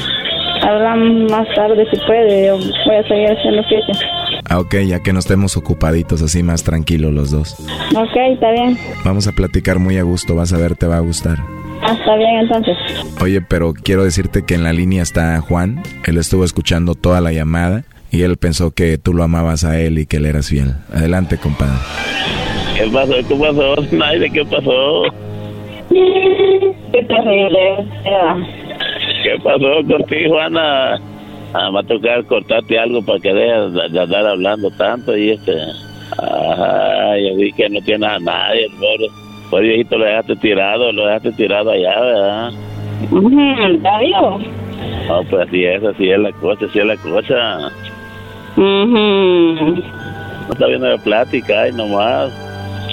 hablamos 0.63 1.31
más 1.31 1.47
tarde 1.55 1.87
si 1.91 1.97
puede. 2.07 2.51
Voy 2.53 2.97
a 2.97 3.03
seguir 3.09 3.31
haciendo 3.31 3.63
fiesta. 3.65 4.18
Ah, 4.49 4.61
ok, 4.61 4.77
ya 4.87 5.01
que 5.01 5.13
no 5.13 5.19
estemos 5.19 5.57
ocupaditos 5.57 6.23
así 6.23 6.43
más 6.43 6.65
tranquilos 6.65 7.13
los 7.13 7.31
dos. 7.31 7.57
Ok, 7.95 8.17
está 8.33 8.51
bien. 8.53 8.79
Vamos 9.05 9.27
a 9.27 9.33
platicar 9.33 9.79
muy 9.79 9.99
a 9.99 10.03
gusto, 10.03 10.35
vas 10.35 10.53
a 10.53 10.59
ver, 10.59 10.75
te 10.75 10.87
va 10.87 10.97
a 10.97 11.01
gustar. 11.01 11.39
Ah, 11.83 11.93
está 11.93 12.17
bien 12.17 12.39
entonces. 12.41 12.77
Oye, 13.21 13.41
pero 13.43 13.73
quiero 13.75 14.05
decirte 14.05 14.45
que 14.45 14.55
en 14.55 14.65
la 14.65 14.73
línea 14.73 15.03
está 15.03 15.41
Juan. 15.41 15.83
Él 16.07 16.17
estuvo 16.17 16.45
escuchando 16.45 16.95
toda 16.95 17.21
la 17.21 17.33
llamada 17.33 17.85
y 18.11 18.23
él 18.23 18.37
pensó 18.37 18.71
que 18.73 18.97
tú 18.99 19.13
lo 19.13 19.23
amabas 19.23 19.65
a 19.65 19.79
él 19.79 19.99
y 19.99 20.07
que 20.07 20.17
él 20.17 20.27
eras 20.27 20.49
fiel. 20.49 20.75
Adelante, 20.93 21.37
compadre. 21.37 21.79
¿Qué 22.77 22.89
pasó? 22.91 23.13
¿Qué 23.29 23.35
pasó? 23.35 23.77
Naide, 23.97 24.31
¿qué 24.31 24.45
pasó? 24.45 25.03
Qué 25.91 27.03
terrible. 27.05 27.87
¿Qué 29.23 29.37
pasó 29.43 29.87
contigo, 29.87 30.39
Ana? 30.41 30.99
Ah, 31.55 31.71
va 31.71 31.81
a 31.81 31.83
tocar 31.85 32.25
cortarte 32.25 32.79
algo 32.79 33.03
para 33.03 33.21
que 33.21 33.33
dejes 33.33 33.73
de, 33.73 33.89
de 33.89 34.01
andar 34.01 34.27
hablando 34.27 34.71
tanto 34.73 35.17
y 35.17 35.31
este... 35.31 35.53
Ajá, 36.17 37.19
yo 37.19 37.37
vi 37.37 37.53
que 37.53 37.69
no 37.69 37.81
tienes 37.83 38.09
a 38.09 38.19
nadie, 38.19 38.65
el 38.65 38.73
pobre, 38.73 39.09
pobre 39.51 39.69
viejito 39.69 39.99
lo 39.99 40.05
dejaste 40.07 40.37
tirado, 40.37 40.91
lo 40.91 41.07
dejaste 41.07 41.33
tirado 41.33 41.71
allá, 41.71 42.01
¿verdad? 42.01 42.53
¿Está 43.71 43.99
vivo? 44.01 44.41
No, 45.09 45.23
pues 45.31 45.47
así 45.47 45.65
es, 45.65 45.85
así 45.85 46.11
es 46.11 46.19
la 46.19 46.33
cosa, 46.33 46.65
así 46.65 46.79
es 46.79 46.87
la 46.87 46.97
cosa. 46.97 47.71
Ujú. 48.57 49.77
No 49.77 50.53
está 50.53 50.67
viendo 50.67 50.89
la 50.89 50.99
plática, 50.99 51.63
ay, 51.63 51.73
nomás. 51.73 52.33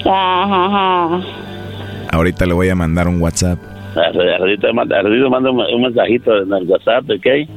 Ajá, 0.05 0.65
ajá. 0.65 1.21
Ahorita 2.11 2.45
le 2.45 2.53
voy 2.53 2.69
a 2.69 2.75
mandar 2.75 3.07
un 3.07 3.21
WhatsApp. 3.21 3.57
Ahorita 3.95 4.73
ahorita 4.73 5.29
manda 5.29 5.51
un, 5.51 5.61
un 5.61 5.81
mensajito 5.81 6.37
en 6.37 6.53
el 6.53 6.67
WhatsApp, 6.67 7.05
¿ok? 7.09 7.47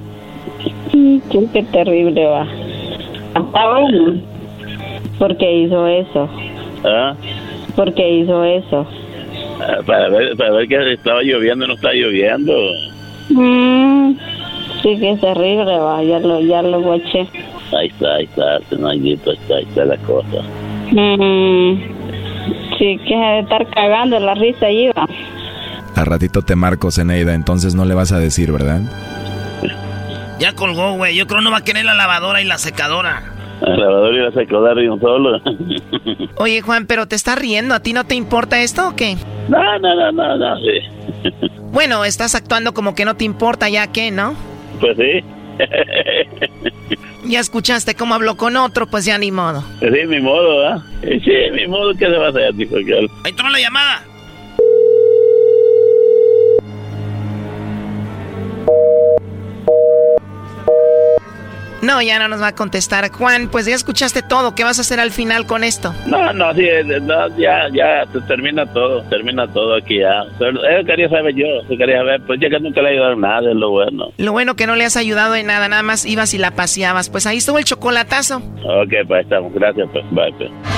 Sí, 0.92 1.22
qué, 1.30 1.46
qué 1.52 1.62
terrible 1.64 2.26
va. 2.26 2.46
Está 3.36 3.70
bueno. 3.70 4.20
¿Por 5.18 5.36
qué 5.36 5.52
hizo 5.62 5.86
eso? 5.86 6.28
¿Ah? 6.84 7.14
¿Por 7.76 7.92
qué 7.94 8.08
hizo 8.18 8.44
eso? 8.44 8.86
Ah, 9.60 9.78
Para 9.84 10.08
ver, 10.08 10.36
para 10.36 10.50
ver 10.52 10.68
que 10.68 10.92
estaba 10.92 11.22
lloviendo 11.22 11.66
no 11.66 11.74
está 11.74 11.92
lloviendo. 11.92 12.52
Mm, 13.30 14.12
sí, 14.82 14.96
que 14.98 15.10
es 15.12 15.20
terrible 15.20 15.78
va. 15.78 16.02
Ya 16.02 16.20
lo, 16.20 16.40
ya 16.40 16.62
lo 16.62 16.80
guaché. 16.80 17.26
Ahí 17.76 17.88
está, 17.88 18.14
ahí 18.14 18.24
está, 18.24 18.60
Tenayito, 18.70 19.30
ahí 19.30 19.36
está, 19.36 19.54
ahí 19.56 19.64
está 19.64 19.84
la 19.84 19.96
cosa. 19.98 20.42
Mm, 20.90 21.74
sí, 22.78 22.98
que 23.06 23.14
de 23.16 23.38
estar 23.40 23.66
cagando 23.70 24.18
la 24.20 24.34
risa 24.34 24.66
ahí 24.66 24.88
va. 24.96 25.06
Al 25.94 26.06
ratito 26.06 26.42
te 26.42 26.54
marco, 26.54 26.90
Zeneida, 26.90 27.34
entonces 27.34 27.74
no 27.74 27.84
le 27.84 27.94
vas 27.94 28.12
a 28.12 28.20
decir, 28.20 28.52
¿verdad? 28.52 28.80
Ya 30.38 30.54
colgó, 30.54 30.92
güey. 30.92 31.16
Yo 31.16 31.26
creo 31.26 31.40
no 31.40 31.50
va 31.50 31.58
a 31.58 31.64
querer 31.64 31.84
la 31.84 31.94
lavadora 31.94 32.40
y 32.40 32.44
la 32.44 32.58
secadora. 32.58 33.34
La 33.60 33.76
lavadora 33.76 34.16
y 34.16 34.20
la 34.20 34.32
secadora 34.32 34.74
de 34.74 34.88
un 34.88 35.00
solo. 35.00 35.40
Oye, 36.36 36.60
Juan, 36.62 36.86
pero 36.86 37.06
te 37.06 37.16
estás 37.16 37.38
riendo. 37.38 37.74
¿A 37.74 37.80
ti 37.80 37.92
no 37.92 38.04
te 38.04 38.14
importa 38.14 38.60
esto 38.60 38.88
o 38.88 38.96
qué? 38.96 39.16
No, 39.48 39.78
no, 39.78 39.94
no, 39.94 40.12
no, 40.12 40.36
no, 40.36 40.56
sí. 40.56 41.30
Bueno, 41.70 42.04
estás 42.06 42.34
actuando 42.34 42.72
como 42.72 42.94
que 42.94 43.04
no 43.04 43.14
te 43.14 43.24
importa 43.24 43.68
ya 43.68 43.88
que, 43.92 44.10
¿no? 44.10 44.34
Pues 44.80 44.96
sí. 44.96 45.24
Ya 47.24 47.40
escuchaste 47.40 47.94
cómo 47.94 48.14
habló 48.14 48.36
con 48.38 48.56
otro, 48.56 48.86
pues 48.86 49.04
ya 49.04 49.18
ni 49.18 49.30
modo. 49.30 49.62
Sí, 49.80 50.06
mi 50.06 50.18
modo, 50.20 50.66
¿ah? 50.66 50.82
Sí, 51.02 51.50
mi 51.52 51.66
modo, 51.66 51.92
¿qué 51.92 52.06
se 52.06 52.16
va 52.16 52.26
a 52.26 52.30
hacer, 52.30 52.54
dijo 52.54 52.76
aquel? 52.76 53.10
Ahí 53.24 53.30
entró 53.32 53.48
la 53.50 53.58
llamada. 53.60 54.02
No, 61.82 62.02
ya 62.02 62.18
no 62.18 62.28
nos 62.28 62.42
va 62.42 62.48
a 62.48 62.54
contestar. 62.54 63.10
Juan, 63.10 63.48
pues 63.48 63.66
ya 63.66 63.74
escuchaste 63.74 64.22
todo. 64.22 64.54
¿Qué 64.54 64.64
vas 64.64 64.78
a 64.78 64.82
hacer 64.82 65.00
al 65.00 65.10
final 65.10 65.46
con 65.46 65.64
esto? 65.64 65.94
No, 66.06 66.32
no, 66.32 66.52
sí, 66.54 66.66
no, 67.02 67.28
ya, 67.36 67.68
ya, 67.72 68.04
se 68.12 68.20
termina 68.22 68.66
todo, 68.66 69.02
termina 69.04 69.46
todo 69.48 69.76
aquí 69.76 70.00
ya. 70.00 70.24
Pero 70.38 70.64
eso 70.64 70.86
quería 70.86 71.08
saber 71.08 71.34
yo, 71.34 71.46
eso 71.64 71.76
quería 71.76 71.98
saber, 71.98 72.20
pues 72.26 72.40
ya 72.40 72.50
que 72.50 72.60
nunca 72.60 72.82
le 72.82 72.88
he 72.88 72.92
ayudado 72.92 73.12
en 73.12 73.20
nada, 73.20 73.50
es 73.50 73.56
lo 73.56 73.70
bueno. 73.70 74.12
Lo 74.16 74.32
bueno 74.32 74.56
que 74.56 74.66
no 74.66 74.76
le 74.76 74.84
has 74.84 74.96
ayudado 74.96 75.36
en 75.36 75.46
nada, 75.46 75.68
nada 75.68 75.82
más 75.82 76.04
ibas 76.04 76.34
y 76.34 76.38
la 76.38 76.50
paseabas. 76.50 77.10
Pues 77.10 77.26
ahí 77.26 77.38
estuvo 77.38 77.58
el 77.58 77.64
chocolatazo. 77.64 78.38
Ok, 78.38 78.94
pues 79.06 79.22
estamos, 79.22 79.52
gracias, 79.52 79.88
pues, 79.92 80.04
bye, 80.10 80.32
pues. 80.36 80.77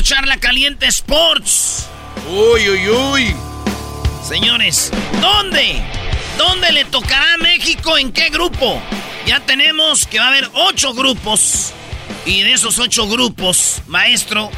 Charla 0.00 0.38
Caliente 0.38 0.86
Sports. 0.86 1.86
Uy, 2.28 2.70
uy, 2.70 2.88
uy. 2.88 3.36
Señores, 4.26 4.90
¿dónde? 5.20 5.82
¿Dónde 6.38 6.72
le 6.72 6.84
tocará 6.84 7.34
a 7.34 7.38
México? 7.38 7.98
¿En 7.98 8.12
qué 8.12 8.30
grupo? 8.30 8.80
Ya 9.26 9.40
tenemos 9.40 10.06
que 10.06 10.18
va 10.18 10.26
a 10.26 10.28
haber 10.28 10.48
ocho 10.54 10.94
grupos. 10.94 11.72
Y 12.24 12.42
de 12.42 12.52
esos 12.52 12.78
ocho 12.78 13.08
grupos, 13.08 13.82
maestro, 13.86 14.50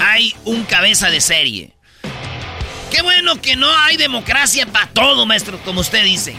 hay 0.00 0.34
un 0.44 0.64
cabeza 0.64 1.10
de 1.10 1.20
serie. 1.20 1.72
Qué 2.90 3.02
bueno 3.02 3.40
que 3.40 3.56
no 3.56 3.68
hay 3.80 3.96
democracia 3.96 4.66
para 4.66 4.86
todo, 4.88 5.26
maestro, 5.26 5.58
como 5.64 5.80
usted 5.80 6.04
dice. 6.04 6.34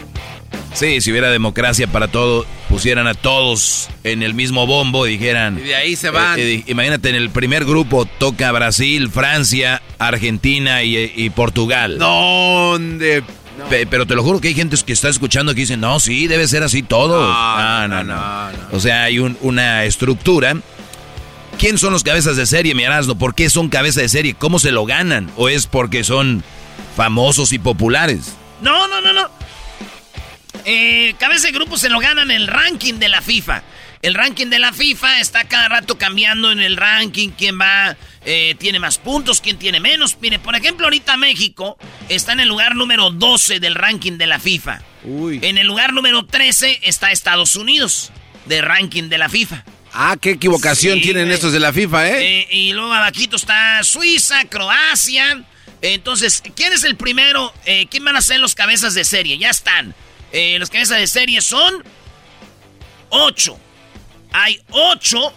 Sí, 0.72 1.00
si 1.00 1.10
hubiera 1.10 1.30
democracia 1.30 1.86
para 1.86 2.08
todo, 2.08 2.46
pusieran 2.74 3.06
a 3.06 3.14
todos 3.14 3.88
en 4.02 4.24
el 4.24 4.34
mismo 4.34 4.66
bombo 4.66 5.06
y 5.06 5.12
dijeran... 5.12 5.58
Y 5.58 5.62
de 5.62 5.76
ahí 5.76 5.94
se 5.94 6.10
van. 6.10 6.36
Eh, 6.40 6.54
eh, 6.54 6.64
imagínate, 6.66 7.08
en 7.08 7.14
el 7.14 7.30
primer 7.30 7.64
grupo 7.64 8.04
toca 8.04 8.50
Brasil, 8.50 9.10
Francia, 9.10 9.80
Argentina 10.00 10.82
y, 10.82 11.12
y 11.14 11.30
Portugal. 11.30 11.98
¿Dónde? 11.98 13.22
Pe- 13.70 13.86
pero 13.86 14.06
te 14.06 14.16
lo 14.16 14.24
juro 14.24 14.40
que 14.40 14.48
hay 14.48 14.54
gente 14.54 14.76
que 14.84 14.92
está 14.92 15.08
escuchando 15.08 15.54
que 15.54 15.60
dicen, 15.60 15.78
no, 15.80 16.00
sí, 16.00 16.26
debe 16.26 16.48
ser 16.48 16.64
así 16.64 16.82
todo. 16.82 17.22
No, 17.22 17.28
No, 17.58 17.88
no, 17.88 18.02
no, 18.02 18.14
no. 18.14 18.50
no, 18.50 18.58
O 18.72 18.80
sea, 18.80 19.04
hay 19.04 19.20
un- 19.20 19.38
una 19.40 19.84
estructura. 19.84 20.56
¿Quién 21.58 21.78
son 21.78 21.92
los 21.92 22.02
cabezas 22.02 22.36
de 22.36 22.46
serie, 22.46 22.74
mi 22.74 22.82
Erasmo? 22.82 23.14
¿Por 23.16 23.36
qué 23.36 23.48
son 23.50 23.68
cabezas 23.68 24.02
de 24.02 24.08
serie? 24.08 24.34
¿Cómo 24.34 24.58
se 24.58 24.72
lo 24.72 24.84
ganan? 24.84 25.30
¿O 25.36 25.48
es 25.48 25.68
porque 25.68 26.02
son 26.02 26.42
famosos 26.96 27.52
y 27.52 27.60
populares? 27.60 28.32
No, 28.60 28.88
no, 28.88 29.00
no, 29.00 29.12
no. 29.12 29.30
Eh, 30.64 31.14
cabeza 31.18 31.46
de 31.48 31.52
grupo 31.52 31.76
se 31.76 31.88
lo 31.88 31.98
ganan 31.98 32.30
el 32.30 32.46
ranking 32.46 32.94
de 32.94 33.08
la 33.08 33.20
FIFA. 33.20 33.62
El 34.02 34.14
ranking 34.14 34.46
de 34.48 34.58
la 34.58 34.72
FIFA 34.72 35.20
está 35.20 35.44
cada 35.44 35.68
rato 35.68 35.96
cambiando 35.98 36.52
en 36.52 36.60
el 36.60 36.76
ranking. 36.76 37.30
¿Quién 37.30 37.58
va? 37.60 37.96
eh, 38.24 38.54
tiene 38.58 38.78
más 38.78 38.98
puntos, 38.98 39.40
quién 39.40 39.58
tiene 39.58 39.80
menos. 39.80 40.16
Mire, 40.20 40.38
por 40.38 40.54
ejemplo, 40.56 40.86
ahorita 40.86 41.16
México 41.16 41.76
está 42.08 42.32
en 42.32 42.40
el 42.40 42.48
lugar 42.48 42.74
número 42.74 43.10
12 43.10 43.60
del 43.60 43.74
ranking 43.74 44.12
de 44.18 44.26
la 44.26 44.38
FIFA. 44.38 44.82
En 45.04 45.58
el 45.58 45.66
lugar 45.66 45.92
número 45.92 46.24
13 46.24 46.80
está 46.82 47.12
Estados 47.12 47.56
Unidos, 47.56 48.10
del 48.46 48.64
ranking 48.64 49.04
de 49.04 49.18
la 49.18 49.28
FIFA. 49.28 49.64
Ah, 49.92 50.16
qué 50.20 50.30
equivocación 50.30 50.96
Sí, 50.96 51.02
tienen 51.02 51.30
estos 51.30 51.52
de 51.52 51.60
la 51.60 51.72
FIFA, 51.72 52.08
¿eh? 52.08 52.40
Eh, 52.40 52.48
y 52.50 52.72
luego 52.72 52.92
abajito 52.92 53.36
está 53.36 53.82
Suiza, 53.84 54.44
Croacia. 54.46 55.44
Entonces, 55.82 56.42
¿quién 56.56 56.72
es 56.72 56.82
el 56.84 56.96
primero? 56.96 57.52
Eh, 57.66 57.86
¿Quién 57.90 58.04
van 58.04 58.16
a 58.16 58.22
ser 58.22 58.40
los 58.40 58.54
cabezas 58.54 58.94
de 58.94 59.04
serie? 59.04 59.36
Ya 59.36 59.50
están. 59.50 59.94
Eh, 60.36 60.58
los 60.58 60.68
cabezas 60.68 60.98
de 60.98 61.06
serie 61.06 61.40
son 61.40 61.84
ocho. 63.08 63.56
Hay 64.32 64.60
ocho 64.70 65.32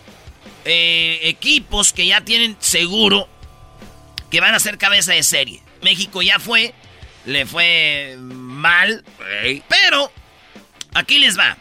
eh, 0.65 1.19
equipos 1.22 1.94
que 1.94 2.07
ya 2.07 2.22
tienen 2.22 2.57
seguro 2.60 3.30
que 4.32 4.40
van 4.40 4.56
a 4.56 4.60
ser 4.60 4.80
cabeza 4.80 5.14
de 5.14 5.22
serie. 5.22 5.61
México 5.84 6.24
ya 6.24 6.40
fue, 6.40 6.74
le 7.26 7.45
fue 7.45 8.15
mal, 8.19 9.06
pero 9.69 10.11
aquí 10.95 11.19
les 11.19 11.38
va. 11.38 11.57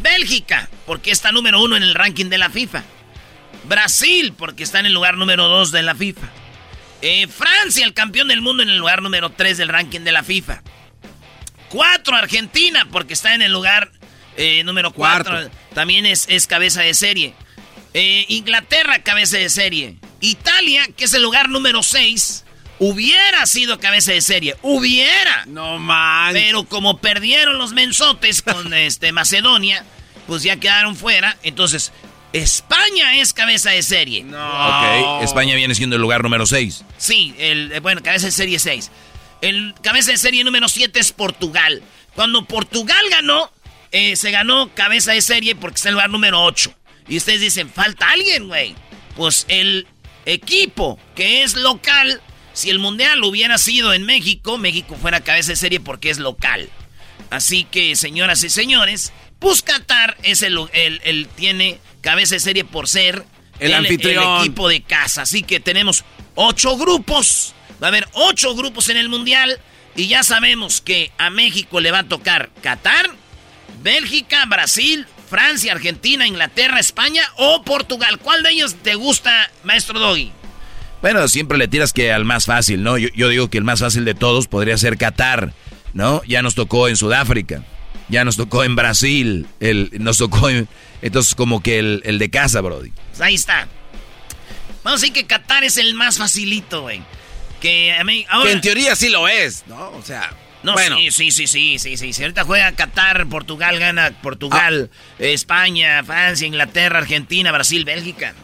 Bélgica, 0.00 0.70
porque 0.86 1.10
está 1.10 1.32
número 1.32 1.60
uno 1.60 1.76
en 1.76 1.82
el 1.82 1.96
ranking 1.96 2.26
de 2.26 2.38
la 2.38 2.50
FIFA. 2.50 2.84
Brasil, 3.64 4.32
porque 4.38 4.62
está 4.62 4.78
en 4.78 4.86
el 4.86 4.92
lugar 4.92 5.16
número 5.16 5.48
dos 5.48 5.72
de 5.72 5.82
la 5.82 5.96
FIFA. 5.96 6.28
Eh, 7.02 7.26
Francia, 7.26 7.84
el 7.84 7.94
campeón 7.94 8.28
del 8.28 8.42
mundo, 8.42 8.62
en 8.62 8.70
el 8.70 8.78
lugar 8.78 9.02
número 9.02 9.30
tres 9.30 9.58
del 9.58 9.70
ranking 9.70 10.02
de 10.02 10.12
la 10.12 10.22
FIFA. 10.22 10.62
Cuatro, 11.70 12.16
Argentina, 12.16 12.86
porque 12.90 13.14
está 13.14 13.34
en 13.34 13.42
el 13.42 13.52
lugar 13.52 13.90
eh, 14.36 14.62
número 14.64 14.92
cuatro. 14.92 15.32
Cuarto. 15.32 15.56
También 15.74 16.04
es, 16.04 16.26
es 16.28 16.46
cabeza 16.46 16.82
de 16.82 16.94
serie. 16.94 17.32
Eh, 17.94 18.26
Inglaterra, 18.28 18.98
cabeza 19.02 19.38
de 19.38 19.48
serie. 19.48 19.96
Italia, 20.20 20.86
que 20.96 21.04
es 21.04 21.14
el 21.14 21.22
lugar 21.22 21.48
número 21.48 21.82
seis, 21.82 22.44
hubiera 22.78 23.46
sido 23.46 23.78
cabeza 23.80 24.12
de 24.12 24.20
serie. 24.20 24.56
Hubiera. 24.62 25.44
No 25.46 25.78
man. 25.78 26.32
Pero 26.32 26.64
como 26.64 26.98
perdieron 26.98 27.58
los 27.58 27.72
mensotes 27.72 28.42
con 28.42 28.74
este 28.74 29.12
Macedonia, 29.12 29.84
pues 30.26 30.42
ya 30.42 30.56
quedaron 30.56 30.96
fuera. 30.96 31.36
Entonces, 31.42 31.92
España 32.32 33.16
es 33.16 33.32
cabeza 33.32 33.70
de 33.70 33.82
serie. 33.82 34.24
Ok, 34.24 35.22
España 35.22 35.54
viene 35.54 35.74
siendo 35.74 35.96
el 35.96 36.02
lugar 36.02 36.22
número 36.22 36.46
6. 36.46 36.84
Sí, 36.96 37.34
el, 37.38 37.72
eh, 37.72 37.80
bueno, 37.80 38.02
cabeza 38.02 38.26
de 38.26 38.32
serie 38.32 38.58
6. 38.58 38.90
El 39.40 39.74
cabeza 39.82 40.10
de 40.10 40.18
serie 40.18 40.44
número 40.44 40.68
7 40.68 40.98
es 41.00 41.12
Portugal. 41.12 41.82
Cuando 42.14 42.44
Portugal 42.44 43.02
ganó, 43.10 43.50
eh, 43.92 44.16
se 44.16 44.30
ganó 44.30 44.68
cabeza 44.74 45.12
de 45.12 45.22
serie 45.22 45.54
porque 45.54 45.80
en 45.82 45.88
el 45.88 45.94
lugar 45.94 46.10
número 46.10 46.42
8. 46.44 46.72
Y 47.08 47.16
ustedes 47.16 47.40
dicen, 47.40 47.70
falta 47.70 48.10
alguien, 48.10 48.48
güey. 48.48 48.74
Pues 49.16 49.46
el 49.48 49.86
equipo 50.26 50.98
que 51.16 51.42
es 51.42 51.54
local, 51.54 52.20
si 52.52 52.70
el 52.70 52.78
mundial 52.78 53.22
hubiera 53.24 53.58
sido 53.58 53.94
en 53.94 54.04
México, 54.04 54.58
México 54.58 54.96
fuera 55.00 55.20
cabeza 55.22 55.52
de 55.52 55.56
serie 55.56 55.80
porque 55.80 56.10
es 56.10 56.18
local. 56.18 56.68
Así 57.30 57.64
que, 57.64 57.96
señoras 57.96 58.42
y 58.44 58.50
señores, 58.50 59.12
pues 59.38 59.62
Qatar 59.62 60.16
es 60.22 60.42
el, 60.42 60.58
el- 60.72 61.00
el- 61.04 61.28
tiene 61.28 61.78
cabeza 62.02 62.34
de 62.34 62.40
serie 62.40 62.64
por 62.64 62.88
ser 62.88 63.24
El 63.58 63.72
anfitrión. 63.74 64.40
equipo 64.40 64.68
de 64.68 64.82
casa. 64.82 65.22
Así 65.22 65.42
que 65.42 65.60
tenemos 65.60 66.04
ocho 66.34 66.76
grupos. 66.76 67.54
Va 67.82 67.86
a 67.86 67.88
haber 67.88 68.08
ocho 68.12 68.54
grupos 68.54 68.88
en 68.88 68.96
el 68.96 69.08
mundial. 69.08 69.58
Y 69.96 70.06
ya 70.06 70.22
sabemos 70.22 70.80
que 70.80 71.10
a 71.18 71.30
México 71.30 71.80
le 71.80 71.90
va 71.90 72.00
a 72.00 72.08
tocar 72.08 72.50
Qatar, 72.62 73.10
Bélgica, 73.82 74.44
Brasil, 74.46 75.06
Francia, 75.28 75.72
Argentina, 75.72 76.26
Inglaterra, 76.26 76.78
España 76.78 77.22
o 77.36 77.62
Portugal. 77.64 78.18
¿Cuál 78.18 78.42
de 78.42 78.50
ellos 78.50 78.76
te 78.82 78.94
gusta, 78.94 79.50
maestro 79.64 79.98
Doggy? 79.98 80.32
Bueno, 81.02 81.26
siempre 81.28 81.58
le 81.58 81.66
tiras 81.66 81.92
que 81.92 82.12
al 82.12 82.24
más 82.24 82.44
fácil, 82.44 82.82
¿no? 82.82 82.98
Yo, 82.98 83.08
yo 83.14 83.28
digo 83.28 83.48
que 83.48 83.58
el 83.58 83.64
más 83.64 83.80
fácil 83.80 84.04
de 84.04 84.14
todos 84.14 84.48
podría 84.48 84.76
ser 84.76 84.98
Qatar, 84.98 85.54
¿no? 85.94 86.22
Ya 86.24 86.42
nos 86.42 86.54
tocó 86.54 86.88
en 86.88 86.96
Sudáfrica, 86.96 87.64
ya 88.08 88.24
nos 88.24 88.36
tocó 88.36 88.64
en 88.64 88.76
Brasil, 88.76 89.46
el, 89.60 89.90
nos 89.98 90.18
tocó 90.18 90.50
en... 90.50 90.68
Entonces 91.02 91.34
como 91.34 91.62
que 91.62 91.78
el, 91.78 92.02
el 92.04 92.18
de 92.18 92.30
casa, 92.30 92.60
Brody. 92.60 92.90
Pues 92.90 93.20
ahí 93.22 93.34
está. 93.34 93.66
Vamos 94.84 95.00
a 95.00 95.00
decir 95.00 95.14
que 95.14 95.26
Qatar 95.26 95.64
es 95.64 95.78
el 95.78 95.94
más 95.94 96.18
facilito, 96.18 96.82
güey. 96.82 97.02
Que 97.60 97.92
a 97.92 98.04
mí... 98.04 98.26
Ahora, 98.28 98.46
Que 98.48 98.52
en 98.52 98.60
teoría 98.60 98.96
sí 98.96 99.08
lo 99.08 99.28
es, 99.28 99.64
¿no? 99.66 99.90
O 99.90 100.02
sea, 100.02 100.32
No, 100.62 100.72
bueno. 100.72 100.96
sí, 100.96 101.10
sí, 101.10 101.30
sí, 101.30 101.46
sí, 101.46 101.78
sí, 101.78 101.96
sí. 101.96 102.12
Si 102.12 102.22
ahorita 102.22 102.44
juega 102.44 102.72
Qatar, 102.72 103.26
Portugal 103.28 103.78
gana 103.78 104.10
Portugal, 104.22 104.90
España, 105.18 106.02
Francia, 106.04 106.46
Inglaterra, 106.46 106.98
Argentina, 106.98 107.52
Brasil, 107.52 107.84
Bélgica. 107.84 108.34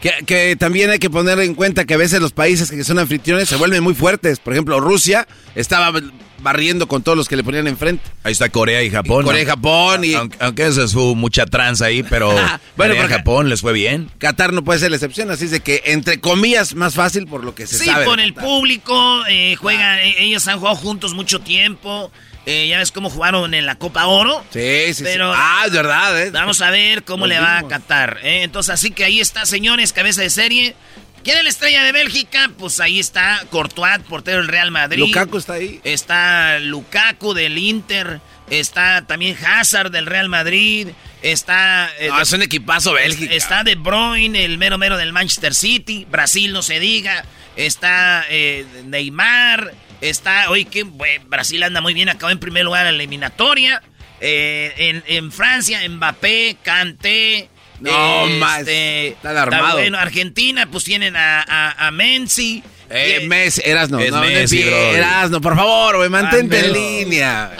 Que, 0.00 0.24
que 0.26 0.56
también 0.56 0.88
hay 0.90 0.98
que 0.98 1.10
poner 1.10 1.38
en 1.40 1.54
cuenta 1.54 1.84
que 1.84 1.92
a 1.94 1.98
veces 1.98 2.20
los 2.20 2.32
países 2.32 2.70
que 2.70 2.82
son 2.84 2.98
anfitriones 2.98 3.48
se 3.50 3.56
vuelven 3.56 3.82
muy 3.82 3.94
fuertes. 3.94 4.38
Por 4.40 4.54
ejemplo, 4.54 4.80
Rusia 4.80 5.28
estaba 5.54 5.92
barriendo 6.42 6.88
con 6.88 7.02
todos 7.02 7.16
los 7.16 7.28
que 7.28 7.36
le 7.36 7.44
ponían 7.44 7.66
enfrente. 7.66 8.02
Ahí 8.24 8.32
está 8.32 8.48
Corea 8.48 8.82
y 8.82 8.90
Japón. 8.90 9.24
Corea 9.24 9.42
y. 9.42 9.46
Japón 9.46 10.04
y- 10.04 10.14
Aunque, 10.14 10.36
aunque 10.40 10.66
esa 10.66 10.84
es 10.84 10.90
su 10.90 11.14
mucha 11.14 11.46
tranza 11.46 11.86
ahí, 11.86 12.02
pero 12.02 12.34
Bueno, 12.76 12.94
Japón 13.08 13.48
les 13.48 13.60
fue 13.60 13.72
bien. 13.72 14.10
Qatar 14.18 14.52
no 14.52 14.62
puede 14.64 14.78
ser 14.80 14.90
la 14.90 14.96
excepción, 14.96 15.30
así 15.30 15.44
es 15.46 15.50
de 15.50 15.60
que 15.60 15.82
entre 15.86 16.20
comillas 16.20 16.74
más 16.74 16.94
fácil 16.94 17.26
por 17.26 17.44
lo 17.44 17.54
que 17.54 17.66
se 17.66 17.78
Sí, 17.78 17.84
sabe. 17.86 18.00
de 18.00 18.06
por 18.06 18.20
el 18.20 18.34
público, 18.34 19.22
eh, 19.28 19.56
juegan, 19.56 19.98
eh, 20.00 20.14
ellos 20.18 20.46
han 20.48 20.58
jugado 20.58 20.76
juntos 20.76 21.14
mucho 21.14 21.40
tiempo. 21.40 22.10
Eh, 22.46 22.68
ya 22.68 22.78
ves 22.78 22.90
cómo 22.90 23.10
jugaron 23.10 23.52
en 23.52 23.66
la 23.66 23.74
Copa 23.76 24.06
Oro. 24.06 24.42
Sí, 24.50 24.94
sí, 24.94 25.04
Pero- 25.04 25.30
sí. 25.32 25.38
Ah, 25.40 25.64
es 25.66 25.72
verdad, 25.72 26.20
¿eh? 26.22 26.30
Vamos 26.30 26.62
a 26.62 26.70
ver 26.70 27.04
cómo 27.04 27.26
Nos 27.26 27.28
le 27.28 27.38
va 27.38 27.58
a. 27.58 27.68
Qatar. 27.68 28.18
¿eh? 28.22 28.42
Entonces, 28.44 28.72
así 28.72 28.90
que 28.92 29.04
ahí 29.04 29.20
está, 29.20 29.44
señores, 29.44 29.92
cabeza 29.92 30.22
de 30.22 30.30
serie. 30.30 30.74
¿Quién 31.22 31.36
es 31.38 31.42
la 31.44 31.50
estrella 31.50 31.82
de 31.84 31.92
Bélgica? 31.92 32.50
Pues 32.58 32.80
ahí 32.80 32.98
está 32.98 33.44
Courtois, 33.50 33.98
portero 34.08 34.38
del 34.38 34.48
Real 34.48 34.70
Madrid. 34.70 34.98
Lukaku 35.00 35.38
está 35.38 35.54
ahí. 35.54 35.80
Está 35.84 36.58
Lukaku 36.60 37.34
del 37.34 37.58
Inter. 37.58 38.20
Está 38.48 39.06
también 39.06 39.36
Hazard 39.44 39.90
del 39.90 40.06
Real 40.06 40.28
Madrid. 40.28 40.88
Está. 41.22 41.90
eh, 42.00 42.08
No, 42.08 42.20
es 42.20 42.32
un 42.32 42.42
equipazo 42.42 42.94
Bélgica. 42.94 43.32
Está 43.34 43.62
De 43.64 43.74
Bruyne, 43.76 44.44
el 44.44 44.58
mero 44.58 44.78
mero 44.78 44.96
del 44.96 45.12
Manchester 45.12 45.54
City. 45.54 46.06
Brasil, 46.10 46.52
no 46.52 46.62
se 46.62 46.80
diga. 46.80 47.24
Está 47.56 48.24
eh, 48.30 48.64
Neymar. 48.86 49.72
Está. 50.00 50.50
Oye, 50.50 50.64
que 50.64 50.84
bue- 50.86 51.20
Brasil 51.26 51.62
anda 51.62 51.80
muy 51.80 51.92
bien. 51.94 52.08
Acabó 52.08 52.30
en 52.30 52.38
primer 52.40 52.64
lugar 52.64 52.86
en 52.86 52.96
la 52.96 53.02
eliminatoria. 53.02 53.82
Eh, 54.22 54.72
en, 54.78 55.04
en 55.06 55.30
Francia, 55.30 55.86
Mbappé, 55.88 56.56
Kanté. 56.64 57.48
No, 57.80 58.24
este, 58.26 58.38
más, 58.38 58.68
están 58.68 59.36
armados. 59.36 59.72
Bueno, 59.80 59.98
Argentina, 59.98 60.66
pues 60.70 60.84
tienen 60.84 61.16
a, 61.16 61.42
a, 61.42 61.86
a 61.86 61.90
Menzi. 61.90 62.62
Eh, 62.90 63.18
Tien- 63.20 63.28
Messi, 63.28 63.62
Erasno, 63.64 64.00
Es 64.00 64.10
no, 64.10 64.20
Messi, 64.20 64.60
no, 64.64 64.66
brother. 64.66 64.94
Erasno, 64.96 65.40
por 65.40 65.56
favor, 65.56 65.96
güey, 65.96 66.10
mantente 66.10 66.58
en 66.66 66.72
línea. 66.72 67.52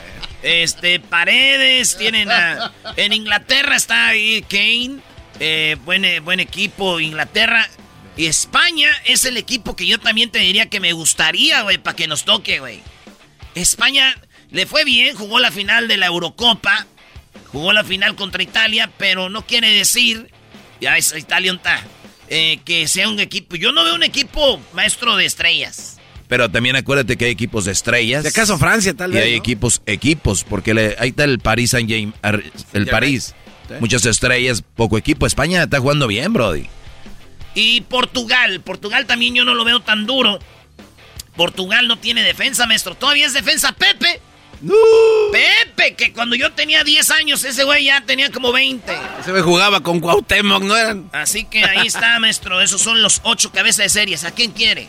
Este, 0.43 1.01
Paredes, 1.01 1.97
tienen 1.97 2.31
a... 2.31 2.73
En 2.97 3.13
Inglaterra 3.13 3.77
está 3.77 4.09
ahí 4.09 4.43
Kane, 4.49 5.01
eh, 5.39 5.77
buen, 5.85 6.05
eh, 6.05 6.21
buen 6.21 6.41
equipo 6.41 6.99
Inglaterra. 7.01 7.69
Y 8.17 8.27
España 8.27 8.89
es 9.05 9.25
el 9.25 9.37
equipo 9.37 9.77
que 9.77 9.87
yo 9.87 9.99
también 9.99 10.31
te 10.31 10.39
diría 10.41 10.67
que 10.67 10.81
me 10.81 10.93
gustaría, 10.93 11.63
güey, 11.63 11.79
para 11.79 11.95
que 11.97 12.09
nos 12.09 12.25
toque, 12.25 12.59
güey. 12.59 12.81
España 13.55 14.17
le 14.51 14.67
fue 14.67 14.85
bien, 14.85 15.15
jugó 15.17 15.39
la 15.39 15.51
final 15.51 15.89
de 15.89 15.97
la 15.97 16.07
Eurocopa, 16.07 16.87
jugó 17.53 17.73
la 17.73 17.85
final 17.85 18.15
contra 18.17 18.43
Italia, 18.43 18.91
pero 18.97 19.29
no 19.29 19.47
quiere 19.47 19.71
decir, 19.73 20.31
ya 20.81 20.93
ves, 20.95 21.15
Italia 21.17 21.53
está, 21.53 21.83
eh, 22.29 22.61
que 22.65 22.87
sea 22.89 23.09
un 23.09 23.21
equipo. 23.21 23.57
Yo 23.57 23.73
no 23.73 23.85
veo 23.85 23.95
un 23.95 24.03
equipo 24.03 24.61
maestro 24.73 25.17
de 25.17 25.27
estrellas. 25.27 25.99
Pero 26.29 26.49
también 26.49 26.77
acuérdate 26.77 27.17
que 27.17 27.25
hay 27.25 27.33
equipos 27.33 27.65
de 27.65 27.73
estrellas. 27.73 28.23
Si 28.23 28.29
acaso 28.29 28.57
Francia, 28.57 28.95
tal 28.95 29.11
Y 29.11 29.15
vez. 29.15 29.25
hay 29.25 29.33
¿no? 29.33 29.39
equipos, 29.39 29.83
equipos, 29.87 30.45
porque 30.45 30.75
le- 30.75 30.95
ahí 31.01 31.09
está 31.09 31.25
el 31.25 31.41
Paris 31.41 31.71
Saint 31.71 31.89
Germain, 31.91 32.15
el 32.73 32.87
París. 32.87 33.35
Sí. 33.69 33.75
Muchas 33.81 34.07
estrellas, 34.07 34.63
poco 34.77 34.97
equipo. 34.97 35.27
España 35.27 35.63
está 35.65 35.81
jugando 35.81 36.07
bien, 36.07 36.33
Brody. 36.33 36.67
Y 37.55 37.81
Portugal, 37.83 38.61
Portugal 38.61 39.07
también 39.07 39.35
yo 39.35 39.45
no 39.45 39.55
lo 39.55 39.65
veo 39.65 39.81
tan 39.81 40.07
duro. 40.07 40.39
Portugal 41.37 41.89
no 41.89 41.99
tiene 41.99 42.23
defensa, 42.23 42.67
maestro. 42.67 42.95
Todavía 42.95 43.27
es 43.27 43.33
defensa 43.33 43.73
Pepe. 43.73 44.21
Pepe, 45.33 45.95
que 45.95 46.13
cuando 46.13 46.37
yo 46.37 46.53
tenía 46.53 46.85
10 46.85 47.11
años, 47.13 47.45
ese 47.45 47.65
güey 47.65 47.85
ya 47.85 48.03
tenía 48.03 48.31
como 48.31 48.53
20. 48.53 48.93
Ese 49.21 49.31
güey 49.31 49.43
jugaba 49.43 49.81
con 49.81 50.01
Cuauhtémoc, 50.01 50.63
¿no 50.63 50.77
eran? 50.77 51.09
Así 51.13 51.45
que 51.45 51.65
ahí 51.65 51.87
está, 51.87 52.19
maestro. 52.21 52.61
Esos 52.61 52.81
son 52.81 53.03
los 53.03 53.21
ocho 53.25 53.51
cabezas 53.51 53.85
de 53.85 53.89
series. 53.89 54.25
¿A 54.25 54.33
quién 54.33 54.53
quiere? 54.53 54.89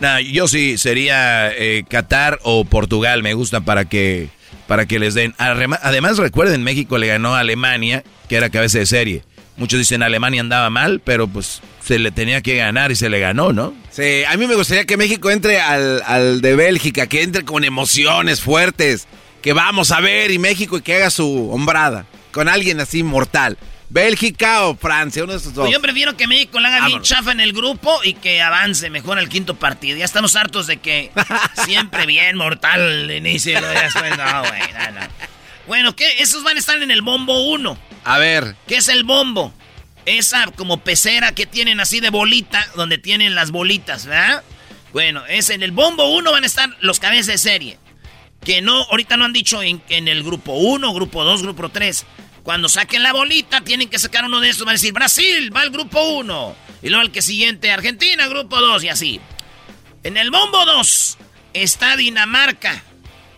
Nah, 0.00 0.20
yo 0.20 0.48
sí 0.48 0.78
sería 0.78 1.52
eh, 1.52 1.84
Qatar 1.88 2.38
o 2.42 2.64
Portugal, 2.64 3.22
me 3.22 3.34
gusta 3.34 3.60
para 3.60 3.84
que 3.84 4.30
para 4.66 4.86
que 4.86 4.98
les 5.00 5.14
den. 5.14 5.34
Además, 5.36 6.16
recuerden, 6.16 6.62
México 6.62 6.96
le 6.96 7.08
ganó 7.08 7.34
a 7.34 7.40
Alemania, 7.40 8.04
que 8.28 8.36
era 8.36 8.50
cabeza 8.50 8.78
de 8.78 8.86
serie. 8.86 9.24
Muchos 9.60 9.78
dicen 9.78 10.02
Alemania 10.02 10.40
andaba 10.40 10.70
mal, 10.70 11.02
pero 11.04 11.28
pues 11.28 11.60
se 11.84 11.98
le 11.98 12.10
tenía 12.10 12.40
que 12.40 12.56
ganar 12.56 12.90
y 12.90 12.96
se 12.96 13.10
le 13.10 13.20
ganó, 13.20 13.52
¿no? 13.52 13.74
Sí, 13.90 14.24
a 14.26 14.34
mí 14.38 14.46
me 14.46 14.54
gustaría 14.54 14.86
que 14.86 14.96
México 14.96 15.30
entre 15.30 15.60
al, 15.60 16.02
al 16.06 16.40
de 16.40 16.56
Bélgica, 16.56 17.06
que 17.06 17.22
entre 17.22 17.44
con 17.44 17.62
emociones 17.64 18.40
fuertes, 18.40 19.06
que 19.42 19.52
vamos 19.52 19.90
a 19.92 20.00
ver 20.00 20.30
y 20.30 20.38
México 20.38 20.78
y 20.78 20.80
que 20.80 20.94
haga 20.96 21.10
su 21.10 21.50
hombrada 21.52 22.06
con 22.32 22.48
alguien 22.48 22.80
así 22.80 23.02
mortal. 23.02 23.58
Bélgica 23.90 24.66
o 24.66 24.76
Francia, 24.76 25.24
uno 25.24 25.34
de 25.34 25.40
esos 25.40 25.52
dos. 25.52 25.64
Pues 25.64 25.74
yo 25.74 25.82
prefiero 25.82 26.16
que 26.16 26.26
México 26.26 26.58
le 26.58 26.68
haga 26.68 26.86
bien 26.86 27.02
chafa 27.02 27.32
en 27.32 27.40
el 27.40 27.52
grupo 27.52 28.00
y 28.02 28.14
que 28.14 28.40
avance 28.40 28.88
mejor 28.88 29.18
al 29.18 29.28
quinto 29.28 29.56
partido. 29.56 29.98
Ya 29.98 30.06
estamos 30.06 30.36
hartos 30.36 30.68
de 30.68 30.78
que 30.78 31.10
siempre 31.66 32.06
bien 32.06 32.38
mortal 32.38 32.80
el 32.80 33.10
inicio 33.10 33.58
y 33.58 33.62
después 33.62 34.16
no, 34.16 34.40
güey, 34.40 34.60
no, 34.72 35.00
no. 35.00 35.06
Bueno, 35.66 35.94
¿qué? 35.94 36.06
Esos 36.20 36.44
van 36.44 36.56
a 36.56 36.60
estar 36.60 36.80
en 36.80 36.90
el 36.90 37.02
bombo 37.02 37.50
1. 37.50 37.89
A 38.04 38.18
ver. 38.18 38.56
¿Qué 38.66 38.76
es 38.76 38.88
el 38.88 39.04
bombo? 39.04 39.52
Esa 40.06 40.46
como 40.56 40.82
pecera 40.82 41.32
que 41.32 41.46
tienen 41.46 41.80
así 41.80 42.00
de 42.00 42.10
bolita, 42.10 42.66
donde 42.74 42.98
tienen 42.98 43.34
las 43.34 43.50
bolitas, 43.50 44.06
¿verdad? 44.06 44.42
Bueno, 44.92 45.24
es 45.26 45.50
en 45.50 45.62
el 45.62 45.72
bombo 45.72 46.06
1 46.16 46.32
van 46.32 46.42
a 46.42 46.46
estar 46.46 46.70
los 46.80 46.98
cabezas 46.98 47.26
de 47.26 47.38
serie. 47.38 47.78
Que 48.44 48.62
no, 48.62 48.82
ahorita 48.84 49.16
no 49.16 49.26
han 49.26 49.32
dicho 49.32 49.62
en, 49.62 49.82
en 49.88 50.08
el 50.08 50.22
grupo 50.22 50.52
1, 50.54 50.94
grupo 50.94 51.24
2, 51.24 51.42
grupo 51.42 51.68
3. 51.68 52.06
Cuando 52.42 52.68
saquen 52.68 53.02
la 53.02 53.12
bolita, 53.12 53.60
tienen 53.60 53.90
que 53.90 53.98
sacar 53.98 54.24
uno 54.24 54.40
de 54.40 54.48
estos. 54.48 54.64
Van 54.64 54.72
a 54.72 54.78
decir, 54.78 54.92
Brasil, 54.92 55.54
va 55.54 55.60
al 55.60 55.70
grupo 55.70 56.02
1. 56.02 56.56
Y 56.82 56.88
luego 56.88 57.04
el 57.04 57.12
que 57.12 57.22
siguiente, 57.22 57.70
Argentina, 57.70 58.26
grupo 58.28 58.58
2, 58.58 58.84
y 58.84 58.88
así. 58.88 59.20
En 60.02 60.16
el 60.16 60.30
bombo 60.30 60.64
2 60.64 61.18
está 61.52 61.96
Dinamarca. 61.96 62.82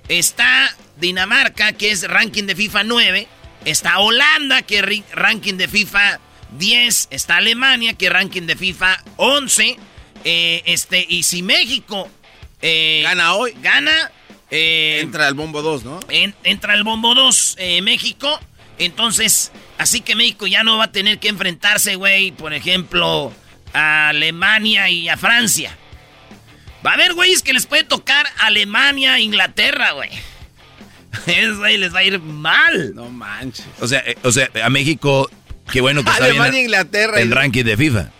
Está 0.09 0.75
Dinamarca, 0.99 1.73
que 1.73 1.91
es 1.91 2.09
ranking 2.09 2.45
de 2.45 2.55
FIFA 2.55 2.85
9. 2.85 3.29
Está 3.65 3.99
Holanda, 3.99 4.63
que 4.63 5.05
ranking 5.13 5.55
de 5.55 5.69
FIFA 5.69 6.21
10. 6.59 7.09
Está 7.11 7.37
Alemania, 7.37 7.95
que 7.95 8.11
ranking 8.11 8.43
de 8.43 8.57
FIFA 8.57 9.03
11. 9.17 9.77
Eh, 10.25 10.63
este, 10.67 11.05
y 11.09 11.23
si 11.23 11.43
México 11.43 12.09
eh, 12.61 13.01
gana 13.05 13.35
hoy, 13.35 13.55
gana. 13.61 14.11
Eh, 14.51 15.01
entra 15.01 15.27
al 15.29 15.35
bombo 15.35 15.63
2, 15.63 15.85
¿no? 15.85 16.01
entra 16.45 16.75
al 16.75 16.85
bombo 16.85 17.15
2 17.15 17.57
México. 17.83 18.39
Entonces, 18.79 19.53
así 19.79 20.01
que 20.01 20.15
México 20.15 20.47
ya 20.47 20.63
no 20.63 20.79
va 20.79 20.85
a 20.85 20.93
tener 20.93 21.19
que 21.19 21.29
enfrentarse, 21.29 21.95
güey, 21.95 22.33
por 22.33 22.53
ejemplo, 22.53 23.33
a 23.73 24.09
Alemania 24.09 24.91
y 24.91 25.09
a 25.09 25.17
Francia. 25.17 25.77
Va 26.85 26.91
a 26.91 26.95
haber 26.95 27.15
güeyes 27.15 27.43
que 27.43 27.53
les 27.53 27.67
puede 27.67 27.85
tocar 27.85 28.27
Alemania, 28.41 29.21
Inglaterra, 29.21 29.93
güey. 29.93 30.11
Eso 31.27 31.59
güey 31.59 31.79
les 31.79 31.95
va 31.95 32.01
a 32.01 32.05
ir 32.05 32.19
mal. 32.21 32.95
No 32.95 33.09
manches. 33.11 33.67
O 33.81 33.87
sea, 33.87 34.01
eh, 34.01 34.17
o 34.23 34.33
sea, 34.33 34.51
a 34.63 34.71
México, 34.71 35.31
qué 35.71 35.81
bueno 35.81 36.03
que 36.03 36.11
está 36.11 36.25
Alemania, 36.25 36.61
Inglaterra. 36.61 37.21
El 37.21 37.31
ranking 37.31 37.65
de 37.65 37.77
FIFA. 37.77 38.11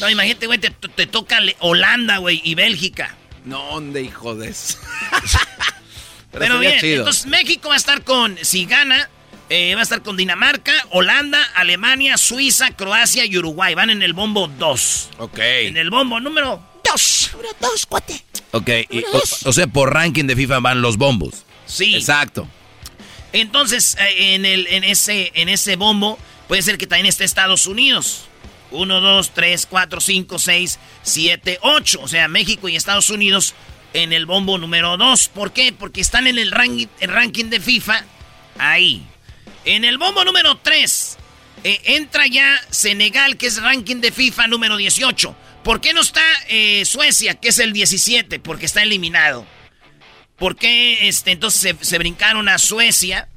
No, 0.00 0.10
imagínate, 0.10 0.46
güey, 0.46 0.58
te, 0.58 1.06
toca 1.06 1.38
Holanda, 1.60 2.18
güey, 2.18 2.40
y 2.44 2.54
Bélgica. 2.54 3.16
No, 3.44 3.72
¿dónde, 3.72 4.02
hijo 4.02 4.34
de 4.34 4.50
eso? 4.50 4.78
Pero, 6.32 6.44
Pero 6.44 6.58
bien, 6.60 6.78
entonces 6.80 7.26
México 7.26 7.68
va 7.68 7.74
a 7.74 7.78
estar 7.78 8.04
con, 8.04 8.38
si 8.42 8.64
gana, 8.64 9.08
eh, 9.48 9.74
va 9.74 9.80
a 9.80 9.82
estar 9.82 10.00
con 10.02 10.16
Dinamarca, 10.16 10.72
Holanda, 10.90 11.42
Alemania, 11.56 12.16
Suiza, 12.16 12.70
Croacia 12.70 13.24
y 13.24 13.36
Uruguay. 13.36 13.74
Van 13.74 13.90
en 13.90 14.02
el 14.02 14.12
bombo 14.12 14.46
2. 14.46 15.10
Ok. 15.18 15.38
En 15.38 15.76
el 15.76 15.90
bombo 15.90 16.20
número 16.20 16.62
2. 16.84 17.30
Número 17.32 17.50
2, 17.60 17.86
cuate. 17.86 18.22
Ok, 18.52 18.70
o, 19.44 19.52
sea, 19.52 19.66
por 19.66 19.92
ranking 19.92 20.24
de 20.24 20.36
FIFA 20.36 20.60
van 20.60 20.82
los 20.82 20.96
bombos. 20.96 21.44
Sí. 21.70 21.94
Exacto. 21.94 22.48
Entonces, 23.32 23.96
eh, 23.98 24.34
en, 24.34 24.44
el, 24.44 24.66
en, 24.66 24.84
ese, 24.84 25.30
en 25.34 25.48
ese 25.48 25.76
bombo 25.76 26.18
puede 26.48 26.62
ser 26.62 26.78
que 26.78 26.86
también 26.86 27.06
esté 27.06 27.24
Estados 27.24 27.66
Unidos. 27.66 28.24
1, 28.72 29.00
2, 29.00 29.30
3, 29.34 29.66
4, 29.66 30.00
5, 30.00 30.38
6, 30.38 30.78
7, 31.02 31.58
8. 31.62 32.00
O 32.02 32.08
sea, 32.08 32.28
México 32.28 32.68
y 32.68 32.76
Estados 32.76 33.10
Unidos 33.10 33.54
en 33.92 34.12
el 34.12 34.26
bombo 34.26 34.58
número 34.58 34.96
2. 34.96 35.28
¿Por 35.28 35.52
qué? 35.52 35.72
Porque 35.72 36.00
están 36.00 36.26
en 36.26 36.38
el 36.38 36.50
ranking, 36.50 36.86
el 37.00 37.10
ranking 37.10 37.46
de 37.46 37.60
FIFA 37.60 38.04
ahí. 38.58 39.02
En 39.64 39.84
el 39.84 39.98
bombo 39.98 40.24
número 40.24 40.56
3 40.56 41.18
eh, 41.64 41.80
entra 41.84 42.26
ya 42.26 42.60
Senegal, 42.70 43.36
que 43.36 43.46
es 43.46 43.60
ranking 43.60 43.96
de 43.96 44.12
FIFA 44.12 44.46
número 44.46 44.76
18. 44.76 45.36
¿Por 45.64 45.80
qué 45.80 45.92
no 45.92 46.00
está 46.00 46.22
eh, 46.48 46.84
Suecia, 46.86 47.34
que 47.34 47.48
es 47.48 47.58
el 47.58 47.72
17? 47.72 48.38
Porque 48.40 48.66
está 48.66 48.82
eliminado. 48.82 49.46
¿Por 50.40 50.56
qué 50.56 51.06
este, 51.06 51.32
entonces 51.32 51.76
se, 51.82 51.98
brincaron 51.98 52.48
a 52.48 52.58
Suecia? 52.58 53.28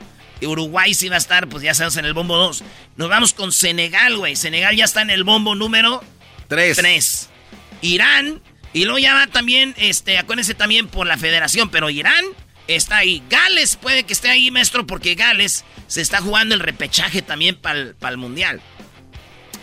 Uruguay 0.41 0.93
sí 0.93 1.09
va 1.09 1.15
a 1.15 1.19
estar, 1.19 1.47
pues 1.49 1.61
ya 1.61 1.73
sabemos, 1.73 1.97
en 1.97 2.05
el 2.05 2.13
bombo 2.13 2.38
2. 2.38 2.63
Nos 2.95 3.09
vamos 3.09 3.34
con 3.34 3.51
Senegal, 3.51 4.17
güey. 4.17 4.38
Senegal 4.38 4.75
ya 4.75 4.85
está 4.85 5.01
en 5.01 5.09
el 5.09 5.25
bombo 5.25 5.53
número 5.53 6.01
3. 6.47 6.77
3. 6.77 7.30
Irán, 7.81 8.41
y 8.71 8.85
luego 8.85 8.99
ya 8.99 9.13
va 9.13 9.27
también, 9.27 9.75
este, 9.77 10.17
acuérdense 10.17 10.53
también 10.53 10.88
por 10.88 11.05
la 11.05 11.17
federación, 11.17 11.69
pero 11.69 11.89
Irán 11.89 12.23
está 12.67 12.97
ahí. 12.97 13.21
Gales 13.30 13.75
puede 13.75 14.03
que 14.03 14.13
esté 14.13 14.30
ahí, 14.30 14.49
maestro, 14.49 14.88
porque 14.88 15.15
Gales 15.15 15.65
se 15.88 16.01
está 16.01 16.21
jugando 16.21 16.55
el 16.55 16.61
repechaje 16.61 17.21
también 17.21 17.57
para 17.57 17.93
el 18.09 18.17
mundial. 18.17 18.61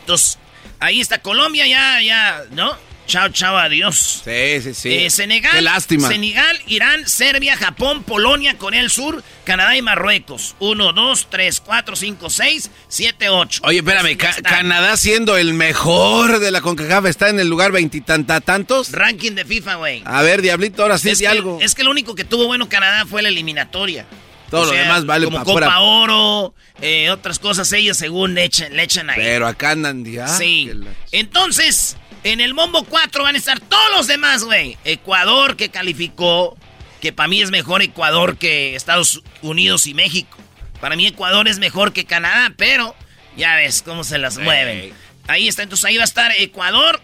Entonces, 0.01 0.39
ahí 0.79 1.01
está 1.01 1.23
Colombia, 1.23 1.67
ya, 1.67 2.03
ya, 2.03 2.45
¿no? 2.51 2.77
Chao, 3.11 3.29
chao, 3.31 3.59
adiós. 3.59 4.23
Sí, 4.25 4.63
sí, 4.63 4.73
sí. 4.73 4.95
Eh, 4.95 5.11
Senegal, 5.11 5.51
Qué 5.51 5.63
lástima. 5.63 6.07
Senegal, 6.07 6.57
Irán, 6.69 7.09
Serbia, 7.09 7.57
Japón, 7.57 8.05
Polonia, 8.05 8.57
Corea 8.57 8.83
del 8.83 8.89
Sur, 8.89 9.25
Canadá 9.43 9.77
y 9.77 9.83
Marruecos. 9.83 10.55
Uno, 10.61 10.93
dos, 10.93 11.27
tres, 11.29 11.61
cuatro, 11.61 11.97
cinco, 11.97 12.31
seis, 12.31 12.71
siete, 12.87 13.29
ocho. 13.29 13.63
Oye, 13.65 13.79
espérame, 13.79 14.17
Canadá 14.17 14.97
siendo 14.97 15.37
el 15.37 15.55
mejor 15.55 16.39
de 16.39 16.53
la 16.53 16.61
CONCACAF 16.61 17.07
está 17.07 17.31
en 17.31 17.41
el 17.41 17.49
lugar 17.49 17.73
veintitanta 17.73 18.41
tantos. 18.41 18.93
Ranking 18.93 19.33
de 19.33 19.45
FIFA, 19.45 19.75
güey. 19.75 20.03
A 20.05 20.23
ver, 20.23 20.41
Diablito, 20.41 20.83
ahora 20.83 20.97
sí, 20.97 21.11
es 21.11 21.19
que, 21.19 21.27
algo. 21.27 21.59
Es 21.61 21.75
que 21.75 21.83
lo 21.83 21.91
único 21.91 22.15
que 22.15 22.23
tuvo 22.23 22.47
bueno 22.47 22.69
Canadá 22.69 23.07
fue 23.07 23.23
la 23.23 23.29
eliminatoria. 23.29 24.07
Todo 24.51 24.67
lo 24.67 24.73
demás 24.73 25.05
vale 25.05 25.25
Como 25.25 25.43
Copa 25.43 25.81
Oro, 25.81 26.55
eh, 26.81 27.11
otras 27.11 27.41
cosas 27.41 27.73
ellos 27.73 27.97
según 27.97 28.35
le 28.35 28.45
echan, 28.45 28.77
le 28.77 28.85
echan 28.85 29.11
ahí. 29.11 29.19
Pero 29.21 29.49
acá 29.49 29.73
andan 29.73 30.05
ya. 30.05 30.29
Sí. 30.29 30.71
Entonces, 31.11 31.97
en 32.25 32.41
el 32.41 32.55
Bombo 32.55 32.85
4 32.85 33.23
van 33.23 33.35
a 33.35 33.39
estar 33.39 33.61
todos 33.61 33.91
los 33.97 34.07
demás, 34.07 34.45
güey. 34.45 34.77
Ecuador 34.85 35.57
que 35.57 35.71
calificó, 35.71 36.57
que 37.01 37.13
para 37.13 37.29
mí 37.29 37.41
es 37.43 37.51
mejor 37.51 37.83
Ecuador 37.83 38.37
que 38.37 38.75
Estados 38.75 39.23
Unidos 39.43 39.87
y 39.87 39.95
México. 39.95 40.37
Para 40.81 40.97
mí 40.97 41.07
Ecuador 41.07 41.49
es 41.49 41.59
mejor 41.59 41.93
que 41.93 42.05
Canadá, 42.05 42.53
pero 42.57 42.95
ya 43.37 43.55
ves 43.57 43.83
cómo 43.83 44.05
se 44.05 44.19
las 44.19 44.39
mueven. 44.39 44.93
Ahí 45.27 45.49
está, 45.49 45.63
entonces 45.63 45.85
ahí 45.85 45.97
va 45.97 46.03
a 46.03 46.05
estar 46.05 46.33
Ecuador, 46.39 47.01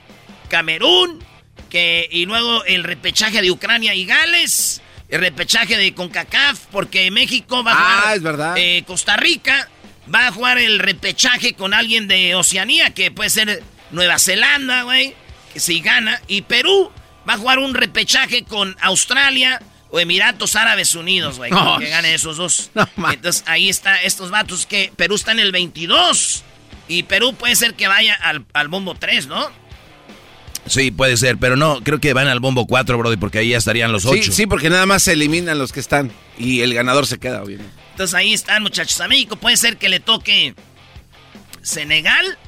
Camerún, 0.49 1.25
que, 1.71 2.09
y 2.11 2.27
luego 2.27 2.65
el 2.65 2.85
repechaje 2.85 3.43
de 3.43 3.51
Ucrania 3.51 3.95
y 3.95 4.05
Gales 4.07 4.83
el 5.09 5.21
repechaje 5.21 5.77
de 5.77 5.95
CONCACAF, 5.95 6.67
porque 6.73 7.11
México 7.11 7.63
va 7.63 7.73
a 7.73 7.75
jugar. 7.75 8.03
Ah, 8.07 8.15
es 8.15 8.23
verdad. 8.23 8.55
Eh, 8.57 8.83
Costa 8.87 9.17
Rica 9.17 9.69
va 10.13 10.29
a 10.29 10.33
jugar 10.33 10.59
el 10.59 10.79
repechaje 10.79 11.55
con 11.55 11.75
alguien 11.75 12.09
de 12.09 12.35
Oceanía, 12.35 12.91
que 12.91 13.11
puede 13.11 13.31
ser 13.31 13.63
Nueva 13.97 14.19
Zelanda, 14.19 14.83
güey, 14.83 15.15
que 15.53 15.59
si 15.59 15.81
gana. 15.81 16.21
Y 16.29 16.43
Perú 16.43 16.93
va 17.29 17.35
a 17.35 17.39
jugar 17.39 17.59
un 17.59 17.75
repechaje 17.75 18.45
con 18.45 18.77
Australia 18.81 19.61
o 19.91 19.99
Emiratos 19.99 20.55
Árabes 20.55 20.95
Unidos, 20.95 21.39
güey, 21.39 21.51
que 21.79 21.89
gane 21.89 22.15
esos 22.15 22.37
dos. 22.37 22.71
Entonces 23.11 23.43
ahí 23.47 23.69
está 23.69 24.03
estos 24.03 24.31
vatos 24.31 24.67
que 24.67 24.93
Perú 24.95 25.17
está 25.17 25.33
en 25.33 25.41
el 25.41 25.51
22. 25.51 26.45
Y 26.89 27.03
Perú 27.03 27.35
puede 27.35 27.57
ser 27.57 27.75
que 27.75 27.89
vaya 27.89 28.15
al, 28.15 28.45
al 28.53 28.69
bombo 28.69 28.95
3, 28.95 29.27
¿no? 29.27 29.51
Sí, 30.67 30.91
puede 30.91 31.17
ser, 31.17 31.39
pero 31.39 31.57
no, 31.57 31.83
creo 31.83 32.01
que 32.01 32.13
van 32.13 32.29
al 32.29 32.41
bombo 32.41 32.67
4, 32.67 32.99
Brody, 32.99 33.17
porque 33.17 33.39
ahí 33.39 33.51
ya 33.51 33.59
estarían 33.59 33.93
los 33.93 34.05
8. 34.05 34.23
Sí, 34.25 34.33
sí, 34.33 34.47
porque 34.47 34.69
nada 34.69 34.85
más 34.85 35.03
se 35.05 35.13
eliminan 35.13 35.59
los 35.59 35.73
que 35.73 35.81
están 35.81 36.13
y 36.39 36.61
el 36.61 36.75
ganador 36.75 37.07
se 37.07 37.19
queda, 37.19 37.43
obviamente. 37.43 37.73
Entonces 37.93 38.15
ahí 38.15 38.35
están, 38.35 38.63
muchachos. 38.63 39.01
A 39.01 39.09
México 39.09 39.37
puede 39.37 39.57
ser 39.57 39.79
que 39.79 39.89
le 39.89 40.01
toque 40.01 40.55
Senegal, 41.63 42.39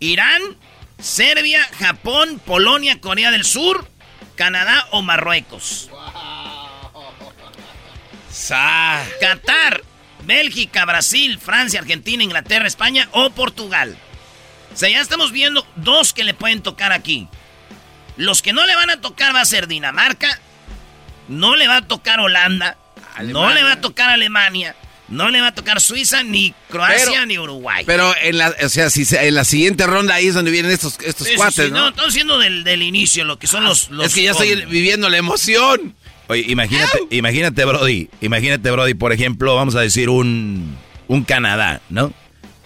Irán, 0.00 0.42
Serbia, 1.02 1.68
Japón, 1.78 2.40
Polonia, 2.44 3.00
Corea 3.00 3.32
del 3.32 3.44
Sur, 3.44 3.86
Canadá 4.36 4.86
o 4.92 5.02
Marruecos. 5.02 5.90
Qatar, 9.20 9.82
Bélgica, 10.24 10.84
Brasil, 10.84 11.38
Francia, 11.38 11.80
Argentina, 11.80 12.22
Inglaterra, 12.22 12.66
España 12.66 13.08
o 13.12 13.30
Portugal. 13.30 13.96
O 14.72 14.76
sea, 14.76 14.88
ya 14.88 15.00
estamos 15.00 15.32
viendo 15.32 15.66
dos 15.76 16.12
que 16.12 16.24
le 16.24 16.34
pueden 16.34 16.62
tocar 16.62 16.92
aquí. 16.92 17.28
Los 18.16 18.40
que 18.40 18.52
no 18.52 18.64
le 18.64 18.76
van 18.76 18.90
a 18.90 19.00
tocar 19.00 19.34
va 19.34 19.40
a 19.40 19.46
ser 19.46 19.66
Dinamarca, 19.66 20.38
no 21.28 21.56
le 21.56 21.66
va 21.66 21.78
a 21.78 21.88
tocar 21.88 22.20
Holanda, 22.20 22.76
no 23.22 23.52
le 23.52 23.62
va 23.62 23.72
a 23.72 23.80
tocar 23.80 24.10
Alemania, 24.10 24.76
No 25.12 25.30
le 25.30 25.40
va 25.40 25.48
a 25.48 25.54
tocar 25.54 25.80
Suiza, 25.80 26.22
ni 26.22 26.54
Croacia, 26.70 27.26
ni 27.26 27.38
Uruguay. 27.38 27.84
Pero 27.86 28.14
en 28.22 28.38
la, 28.38 28.54
o 28.64 28.68
sea, 28.68 28.88
si 28.90 29.04
se- 29.04 29.26
en 29.28 29.34
la 29.34 29.44
siguiente 29.44 29.86
ronda 29.86 30.14
ahí 30.14 30.28
es 30.28 30.34
donde 30.34 30.50
vienen 30.50 30.72
estos, 30.72 30.98
estos 31.04 31.28
Sí, 31.28 31.34
cuates, 31.34 31.66
sí, 31.66 31.70
¿no? 31.70 31.88
estamos 31.90 32.12
diciendo 32.14 32.38
del, 32.38 32.64
del 32.64 32.82
inicio, 32.82 33.24
lo 33.24 33.38
que 33.38 33.46
son 33.46 33.62
los, 33.64 33.90
los 33.90 34.06
es 34.06 34.14
que 34.14 34.22
ya 34.22 34.30
estoy 34.32 34.64
viviendo 34.66 35.08
la 35.10 35.18
emoción. 35.18 35.94
Oye, 36.28 36.46
imagínate, 36.48 36.98
imagínate, 37.10 37.64
Brody. 37.64 38.08
Imagínate, 38.22 38.70
Brody, 38.70 38.94
por 38.94 39.12
ejemplo, 39.12 39.54
vamos 39.54 39.74
a 39.76 39.80
decir 39.80 40.08
un, 40.08 40.76
un 41.08 41.24
Canadá, 41.24 41.82
¿no? 41.90 42.12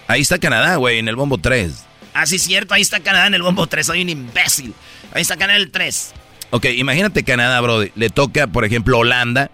Ahí 0.06 0.20
está 0.20 0.38
Canadá, 0.38 0.76
güey, 0.76 0.98
en 1.00 1.08
el 1.08 1.16
bombo 1.16 1.38
3. 1.38 1.72
Ah, 2.14 2.26
sí, 2.26 2.38
cierto, 2.38 2.74
ahí 2.74 2.82
está 2.82 3.00
Canadá 3.00 3.26
en 3.26 3.34
el 3.34 3.42
bombo 3.42 3.66
3, 3.66 3.84
soy 3.86 4.02
un 4.02 4.08
imbécil. 4.08 4.72
Ahí 5.12 5.22
está 5.22 5.36
Canadá 5.36 5.56
en 5.56 5.62
el 5.64 5.70
3. 5.72 6.12
Ok, 6.50 6.66
imagínate 6.76 7.24
Canadá, 7.24 7.60
Brody. 7.60 7.90
Le 7.96 8.08
toca, 8.08 8.46
por 8.46 8.64
ejemplo, 8.64 8.98
Holanda, 8.98 9.50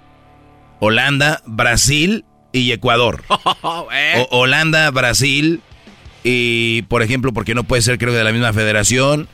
Holanda, 0.79 1.43
Brasil 1.47 2.25
y 2.53 2.73
Ecuador. 2.73 3.25
O- 3.63 3.89
Holanda, 4.31 4.91
Brasil 4.91 5.61
y, 6.25 6.83
por 6.83 7.03
ejemplo, 7.03 7.33
porque 7.33 7.55
no 7.55 7.65
puede 7.65 7.83
ser, 7.83 7.99
creo, 7.99 8.13
de 8.13 8.23
la 8.25 8.33
misma 8.33 8.53
federación, 8.53 9.29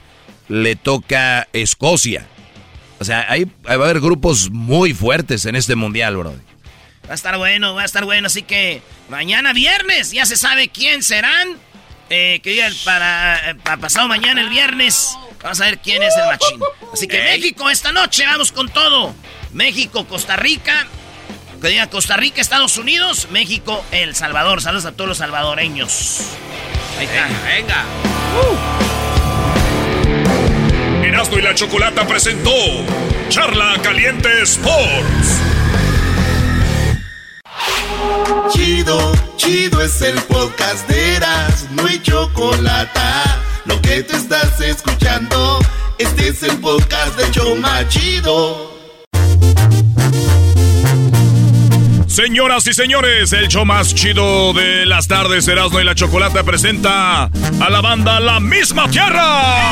le 0.49 0.77
toca 0.77 1.49
Escocia. 1.53 2.27
O 3.01 3.05
sea, 3.05 3.27
hay, 3.29 3.45
va 3.45 3.73
a 3.73 3.75
haber 3.75 4.01
grupos 4.01 4.51
muy 4.51 4.93
fuertes 4.95 5.45
en 5.47 5.55
este 5.55 5.77
mundial, 5.77 6.17
Brody. 6.17 6.39
Va 7.07 7.13
a 7.13 7.15
estar 7.15 7.37
bueno, 7.39 7.75
va 7.75 7.83
a 7.83 7.85
estar 7.85 8.05
bueno, 8.05 8.27
así 8.27 8.43
que 8.43 8.83
mañana 9.09 9.53
viernes 9.53 10.11
ya 10.11 10.27
se 10.27 10.37
sabe 10.37 10.69
quién 10.69 11.03
serán. 11.03 11.57
Eh, 12.11 12.41
que 12.43 12.51
diga 12.51 12.71
para, 12.87 13.51
eh, 13.51 13.55
para 13.57 13.77
pasado 13.77 14.09
mañana 14.09 14.41
el 14.41 14.49
viernes 14.49 15.11
vamos 15.43 15.61
a 15.61 15.67
ver 15.67 15.79
quién 15.79 16.03
es 16.03 16.15
el 16.17 16.25
machín. 16.25 16.59
Así 16.93 17.07
que 17.07 17.23
México 17.23 17.69
esta 17.69 17.93
noche 17.93 18.25
vamos 18.25 18.51
con 18.51 18.69
todo. 18.71 19.15
México, 19.53 20.07
Costa 20.07 20.37
Rica. 20.37 20.87
Que 21.61 21.69
diga 21.69 21.91
Costa 21.91 22.17
Rica, 22.17 22.41
Estados 22.41 22.79
Unidos, 22.79 23.29
México, 23.31 23.85
El 23.91 24.15
Salvador. 24.15 24.63
Saludos 24.63 24.85
a 24.85 24.93
todos 24.93 25.09
los 25.09 25.19
salvadoreños. 25.19 26.21
Ahí 26.99 27.07
está. 27.07 27.29
Venga. 27.45 27.85
Erasmo 31.05 31.39
y 31.39 31.43
la 31.43 31.55
Chocolata 31.55 32.07
presentó 32.07 32.51
Charla 33.29 33.77
Caliente 33.83 34.29
Sports. 34.43 35.41
Chido, 38.53 39.13
chido 39.37 39.83
es 39.83 40.01
el 40.03 40.15
podcast 40.23 40.89
de 40.89 41.17
Eras, 41.17 41.67
no 41.73 41.87
hay 41.87 42.01
chocolate. 42.01 43.01
Lo 43.65 43.81
que 43.83 44.03
te 44.03 44.17
estás 44.17 44.61
escuchando, 44.61 45.59
este 45.99 46.29
es 46.29 46.43
el 46.45 46.57
podcast 46.59 47.17
de 47.19 47.31
Choma 47.33 47.87
Chido. 47.89 48.79
Señoras 52.09 52.67
y 52.67 52.73
señores, 52.75 53.33
el 53.33 53.49
show 53.49 53.65
más 53.65 53.95
chido 53.95 54.53
de 54.55 54.87
las 54.87 55.07
tardes, 55.07 55.47
Erasmo 55.47 55.79
y 55.81 55.85
la 55.85 55.95
Chocolata 55.95 56.43
presenta 56.43 57.25
a 57.25 57.71
la 57.71 57.81
banda 57.81 58.19
La 58.19 58.41
Misma 58.41 58.89
Tierra. 58.91 59.69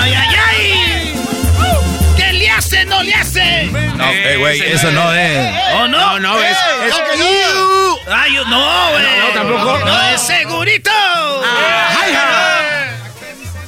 ¡Ay, 0.00 0.14
ay, 0.14 0.36
ay! 0.48 1.14
¿Qué 2.16 2.32
le 2.32 2.48
hace? 2.50 2.84
¡No 2.86 3.02
le 3.02 3.12
hace! 3.14 3.66
No, 3.96 4.04
eh, 4.10 4.36
güey, 4.38 4.60
eso 4.60 4.90
no 4.92 5.12
es. 5.12 5.54
¡Oh, 5.74 5.88
no! 5.88 5.98
No, 5.98 6.20
no, 6.20 6.38
es- 6.42 6.56
es- 6.86 6.94
¡Ay, 8.10 8.34
no, 8.48 8.90
güey! 8.90 9.04
No, 9.18 9.28
tampoco. 9.34 9.78
¡No, 9.84 10.02
es 10.10 10.22
segurito! 10.22 10.90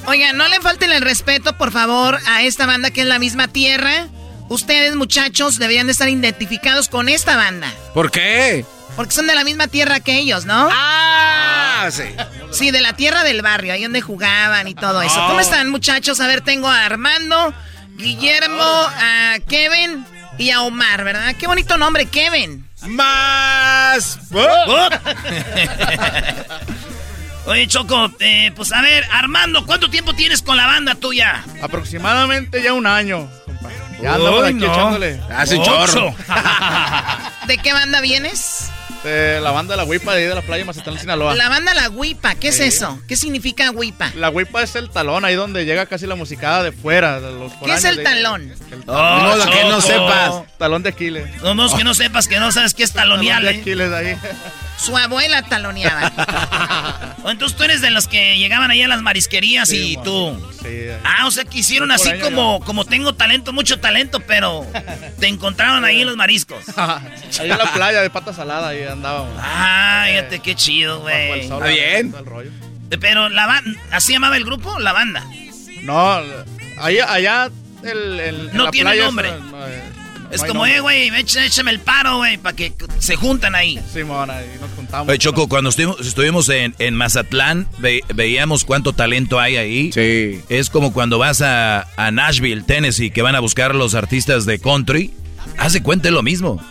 Oigan, 0.06 0.36
no 0.36 0.48
le 0.48 0.60
falten 0.60 0.90
el 0.92 1.02
respeto, 1.02 1.56
por 1.56 1.70
favor, 1.72 2.18
a 2.26 2.42
esta 2.42 2.66
banda 2.66 2.90
que 2.90 3.02
es 3.02 3.06
la 3.06 3.18
misma 3.18 3.48
tierra. 3.48 4.06
Ustedes, 4.51 4.97
muchachos, 4.97 5.60
deberían 5.60 5.86
de 5.86 5.93
estar 5.93 6.09
identificados 6.09 6.89
con 6.89 7.09
esta 7.09 7.36
banda. 7.36 7.72
¿Por 7.94 8.10
qué? 8.10 8.64
Porque 8.97 9.14
son 9.14 9.28
de 9.28 9.36
la 9.36 9.44
misma 9.44 9.68
tierra 9.68 10.01
que 10.01 10.18
ellos, 10.18 10.44
¿no? 10.44 10.68
Ah, 10.72 11.89
sí. 11.93 12.02
Sí, 12.51 12.72
de 12.72 12.81
la 12.81 12.94
tierra 12.94 13.22
del 13.22 13.43
barrio, 13.43 13.72
ahí 13.72 13.85
donde 13.85 14.01
jugaban 14.01 14.66
y 14.66 14.74
todo 14.74 15.02
eso. 15.02 15.24
Oh. 15.24 15.28
¿Cómo 15.28 15.39
están, 15.39 15.70
muchachos? 15.70 16.18
A 16.18 16.27
ver, 16.27 16.40
tengo 16.40 16.66
a 16.66 16.85
Armando, 16.85 17.55
Guillermo, 17.97 18.60
a 18.60 19.36
Kevin 19.48 20.05
y 20.36 20.51
a 20.51 20.62
Omar, 20.62 21.05
¿verdad? 21.05 21.36
Qué 21.39 21.47
bonito 21.47 21.77
nombre, 21.77 22.06
Kevin. 22.06 22.68
Más. 22.89 24.18
Oye, 27.47 27.68
Choco, 27.68 28.10
eh, 28.18 28.52
pues 28.56 28.72
a 28.72 28.82
ver, 28.82 29.05
Armando, 29.12 29.64
¿cuánto 29.64 29.89
tiempo 29.89 30.12
tienes 30.12 30.43
con 30.43 30.56
la 30.56 30.66
banda 30.66 30.97
tuya? 30.97 31.44
Aproximadamente 31.62 32.62
ya 32.62 32.72
un 32.72 32.86
año. 32.86 33.31
Ya 34.02 34.14
andamos 34.14 34.44
aquí 34.44 34.55
no. 34.55 34.72
echándole. 34.72 35.20
Hace 35.36 35.56
Ocho. 35.59 35.64
chorro. 35.86 36.14
¿De 37.47 37.59
qué 37.59 37.72
banda 37.72 38.01
vienes? 38.01 38.70
De 39.05 39.40
la 39.40 39.51
banda 39.51 39.77
La 39.77 39.85
Huipa 39.85 40.12
de 40.14 40.22
ahí 40.22 40.28
de 40.28 40.35
la 40.35 40.43
playa 40.43 40.62
Mazatlán, 40.64 40.98
Sinaloa. 40.98 41.35
La 41.35 41.48
banda 41.48 41.72
La 41.72 41.89
Huipa, 41.89 42.35
¿qué 42.35 42.48
es 42.48 42.56
Sí. 42.59 42.64
eso? 42.64 43.01
¿Qué 43.09 43.16
significa 43.16 43.70
Huipa? 43.70 44.10
La 44.14 44.28
Huipa 44.28 44.62
es 44.62 44.74
el 44.77 44.90
talón, 44.90 45.24
ahí 45.24 45.35
donde 45.36 45.64
llega 45.64 45.86
casi 45.86 46.06
la 46.06 46.16
musicada 46.16 46.62
de 46.62 46.72
fuera. 46.72 47.18
De 47.18 47.32
los 47.32 47.51
¿Qué 47.64 47.72
es 47.72 47.85
el 47.85 47.97
de- 47.97 48.02
talón? 48.05 48.43
El 48.70 48.82
Oh. 48.86 49.16
Ni 49.16 49.22
modo 49.22 49.51
que 49.51 49.64
no 49.64 49.81
sepas. 49.81 50.35
Talón 50.59 50.82
de 50.82 50.90
Aquiles. 50.90 51.43
No, 51.43 51.55
no, 51.55 51.66
es 51.66 51.72
que 51.72 51.82
no 51.85 51.94
sepas 51.94 52.28
que 52.28 52.39
no 52.40 52.52
sabes 52.52 52.74
qué 52.74 52.82
es 52.82 52.93
talonear, 52.93 53.39
Talón 53.40 53.52
de 53.55 53.59
¿eh? 53.59 53.60
Aquiles 53.62 53.93
ahí. 53.93 54.16
Su 54.78 54.97
abuela 54.97 55.43
taloneaba. 55.43 57.14
Entonces 57.27 57.56
tú 57.56 57.64
eres 57.64 57.81
de 57.82 57.90
los 57.90 58.06
que 58.09 58.39
llegaban 58.39 58.70
ahí 58.70 58.82
a 58.82 58.89
las 58.89 59.02
marisquerías 59.02 59.68
Sí, 59.68 59.93
y 59.93 59.97
man. 59.97 60.05
tú... 60.05 60.52
Sí, 60.62 60.68
ahí. 60.68 60.97
Ah, 61.05 61.27
o 61.27 61.31
sea 61.31 61.44
que 61.44 61.59
hicieron 61.59 61.90
así 61.90 62.10
como, 62.20 62.60
como 62.60 62.85
tengo 62.86 63.14
talento, 63.14 63.52
mucho 63.52 63.78
talento, 63.78 64.20
pero 64.20 64.66
te 65.18 65.27
encontraron 65.28 65.85
ahí 65.85 66.01
en 66.02 66.06
los 66.09 66.16
mariscos. 66.16 66.64
ahí 66.77 67.51
en 67.51 67.59
la 67.59 67.72
playa 67.72 68.01
de 68.02 68.10
pata 68.10 68.32
salada, 68.32 68.68
ahí 68.68 68.82
andábamos. 68.93 69.33
Ah, 69.39 70.05
fíjate 70.09 70.39
qué 70.41 70.55
chido, 70.55 71.01
güey. 71.01 71.41
Está 71.41 71.59
bien. 71.67 72.11
todo 72.11 72.21
el 72.21 72.27
rollo. 72.27 72.51
Pero 73.01 73.29
la 73.29 73.47
banda, 73.47 73.81
¿así 73.93 74.12
llamaba 74.12 74.37
el 74.37 74.45
grupo? 74.45 74.79
La 74.81 74.93
banda. 74.93 75.25
No, 75.83 76.21
ahí, 76.79 76.99
allá 76.99 77.51
el, 77.83 78.51
No 78.53 78.71
tiene 78.71 78.91
playa 78.91 79.05
nombre. 79.05 79.31
no, 79.31 79.39
no, 79.39 79.67
eh, 79.69 79.83
no 80.23 80.31
Es 80.31 80.43
hay 80.43 80.49
como, 80.49 80.61
nombre. 80.67 80.77
eh, 80.77 80.81
güey, 80.81 81.11
échame 81.17 81.71
el 81.71 81.81
paro, 81.81 82.19
güey, 82.19 82.37
para 82.37 82.55
que 82.55 82.73
se 82.99 83.17
juntan 83.17 83.55
ahí. 83.55 83.81
Simón, 83.93 84.31
ahí 84.31 84.45
nos 84.61 84.71
juntamos. 84.73 85.09
Oye, 85.09 85.19
Choco, 85.19 85.49
cuando 85.49 85.71
estuvimos, 85.71 86.01
estuvimos 86.07 86.49
en, 86.51 86.75
en 86.79 86.95
Mazatlán, 86.95 87.67
ve- 87.79 88.03
veíamos 88.15 88.65
cuánto 88.65 88.93
talento 88.93 89.39
hay 89.41 89.57
ahí. 89.57 89.93
Sí. 89.93 90.43
Es 90.49 90.69
como 90.69 90.93
cuando 90.93 91.19
vas 91.19 91.41
a, 91.43 91.87
a 91.97 92.11
Nashville, 92.11 92.62
Tennessee, 92.62 93.11
que 93.11 93.23
van 93.23 93.37
a 93.37 93.41
buscar 93.41 93.75
los 93.75 93.95
artistas 93.95 94.45
de 94.47 94.59
country. 94.59 95.12
Haz 95.57 95.73
de 95.73 95.83
cuenta 95.83 96.09
es 96.09 96.15
lo 96.15 96.23
mismo. 96.23 96.62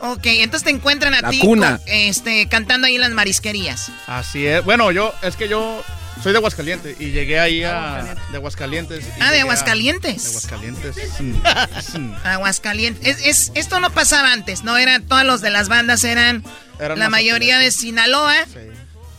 Ok, 0.00 0.20
entonces 0.26 0.64
te 0.64 0.70
encuentran 0.70 1.14
a 1.14 1.20
La 1.22 1.30
ti 1.30 1.38
cuna. 1.40 1.78
con- 1.78 1.88
este, 1.88 2.48
cantando 2.48 2.86
ahí 2.86 2.94
en 2.96 3.00
las 3.02 3.10
marisquerías. 3.12 3.90
Así 4.06 4.46
es. 4.46 4.64
Bueno, 4.64 4.90
yo, 4.92 5.14
es 5.22 5.36
que 5.36 5.48
yo 5.48 5.82
soy 6.22 6.32
de 6.32 6.38
Aguascalientes 6.38 7.00
y 7.00 7.10
llegué 7.12 7.38
ahí 7.40 7.62
a. 7.64 8.16
De 8.30 8.36
Aguascalientes. 8.36 9.04
y 9.04 9.20
Ah, 9.22 9.30
de 9.30 9.38
a- 9.38 9.42
Aguascalientes. 9.42 10.22
de 10.22 10.28
Aguascalientes. 10.28 10.96
Mm. 11.20 12.14
Aguascalientes. 12.24 13.06
Es, 13.06 13.26
es- 13.26 13.52
esto 13.54 13.80
no 13.80 13.90
pasaba 13.90 14.32
antes, 14.32 14.64
¿no? 14.64 14.76
Eran 14.76 15.02
todos 15.06 15.24
los 15.24 15.40
de 15.40 15.50
las 15.50 15.68
bandas, 15.68 16.04
eran 16.04 16.44
Eran 16.78 16.98
la 16.98 17.08
mayoría 17.08 17.58
de 17.58 17.70
Sinaloa. 17.70 18.34
Sí. 18.46 18.58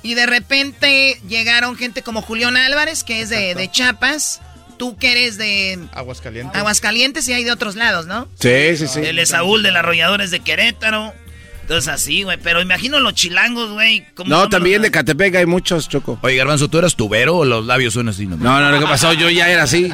Y 0.03 0.15
de 0.15 0.25
repente 0.25 1.19
llegaron 1.27 1.77
gente 1.77 2.01
como 2.01 2.21
Julián 2.23 2.57
Álvarez, 2.57 3.03
que 3.03 3.21
es 3.21 3.29
de, 3.29 3.53
de 3.53 3.69
Chiapas. 3.69 4.41
Tú 4.81 4.97
que 4.97 5.11
eres 5.11 5.37
de 5.37 5.77
Aguascalientes. 5.93 6.55
Aguascalientes 6.59 7.27
y 7.27 7.33
hay 7.33 7.43
de 7.43 7.51
otros 7.51 7.75
lados, 7.75 8.07
¿no? 8.07 8.27
Sí, 8.39 8.75
sí, 8.77 8.87
sí. 8.87 8.99
El 9.01 9.19
Esaúl 9.19 9.61
de 9.61 9.69
las 9.69 9.81
arrolladores 9.81 10.31
de 10.31 10.39
Querétaro. 10.39 11.13
Entonces 11.61 11.87
así, 11.87 12.23
güey. 12.23 12.39
Pero 12.41 12.63
imagino 12.63 12.99
los 12.99 13.13
chilangos, 13.13 13.69
güey. 13.73 14.07
¿cómo- 14.15 14.27
No, 14.31 14.49
también 14.49 14.77
los- 14.77 14.85
de 14.85 14.91
Catepec 14.91 15.35
hay 15.35 15.45
muchos, 15.45 15.87
Choco. 15.87 16.17
Oye, 16.23 16.35
Garbanzo, 16.35 16.67
¿tú 16.67 16.79
eras 16.79 16.95
tubero 16.95 17.37
o 17.37 17.45
los 17.45 17.63
labios 17.63 17.93
son 17.93 18.09
así? 18.09 18.25
nomás? 18.25 18.39
No, 18.43 18.59
no, 18.59 18.71
lo 18.71 18.79
que 18.79 18.87
pasó, 18.87 19.13
yo 19.13 19.29
ya 19.29 19.49
era 19.51 19.61
así. 19.61 19.93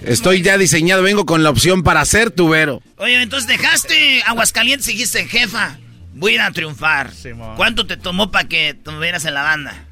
Estoy 0.00 0.40
ya 0.40 0.56
diseñado, 0.56 1.02
vengo 1.02 1.26
con 1.26 1.42
la 1.42 1.50
opción 1.50 1.82
para 1.82 2.02
ser 2.06 2.30
tubero. 2.30 2.80
Oye, 2.96 3.20
entonces 3.20 3.46
dejaste 3.46 4.22
Aguascalientes 4.22 4.88
y 4.88 4.92
dijiste, 4.92 5.26
jefa, 5.28 5.76
voy 6.14 6.32
a 6.32 6.34
ir 6.36 6.40
a 6.40 6.50
triunfar. 6.52 7.12
Simón. 7.12 7.54
¿Cuánto 7.56 7.86
te 7.86 7.98
tomó 7.98 8.30
para 8.30 8.48
que 8.48 8.70
estuvieras 8.70 9.26
en 9.26 9.34
la 9.34 9.42
banda? 9.42 9.84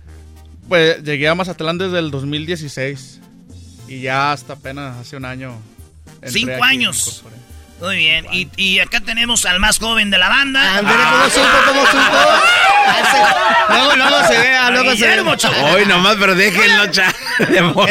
Pues 0.67 1.03
llegué 1.05 1.29
a 1.29 1.35
Mazatlán 1.35 1.77
desde 1.77 1.99
el 1.99 2.11
2016. 2.11 3.19
Y 3.91 4.01
ya 4.03 4.33
hasta 4.33 4.53
apenas 4.55 4.97
hace 4.99 5.17
un 5.17 5.25
año. 5.25 5.61
Cinco 6.25 6.63
años. 6.63 7.23
Muy 7.81 7.97
bien. 7.97 8.27
Y, 8.33 8.49
y 8.57 8.79
acá 8.79 9.01
tenemos 9.01 9.45
al 9.47 9.59
más 9.59 9.79
joven 9.79 10.11
de 10.11 10.19
la 10.19 10.29
banda. 10.29 10.79
Ándale, 10.79 11.03
¿cómo 11.11 11.25
supo? 11.31 11.57
¿Cómo 11.67 11.87
supo? 11.87 12.01
Luego, 13.71 13.97
luego 13.97 14.27
se 14.27 14.39
ve, 14.39 14.57
ah, 14.57 14.71
luego 14.71 14.91
se 14.97 15.07
ve. 15.07 15.23
Guillermo. 15.23 15.35
Hoy 15.73 15.87
nomás, 15.87 16.17
pero 16.19 16.35
déjenlo, 16.35 16.87
cha. 16.91 17.13
luego 17.49 17.87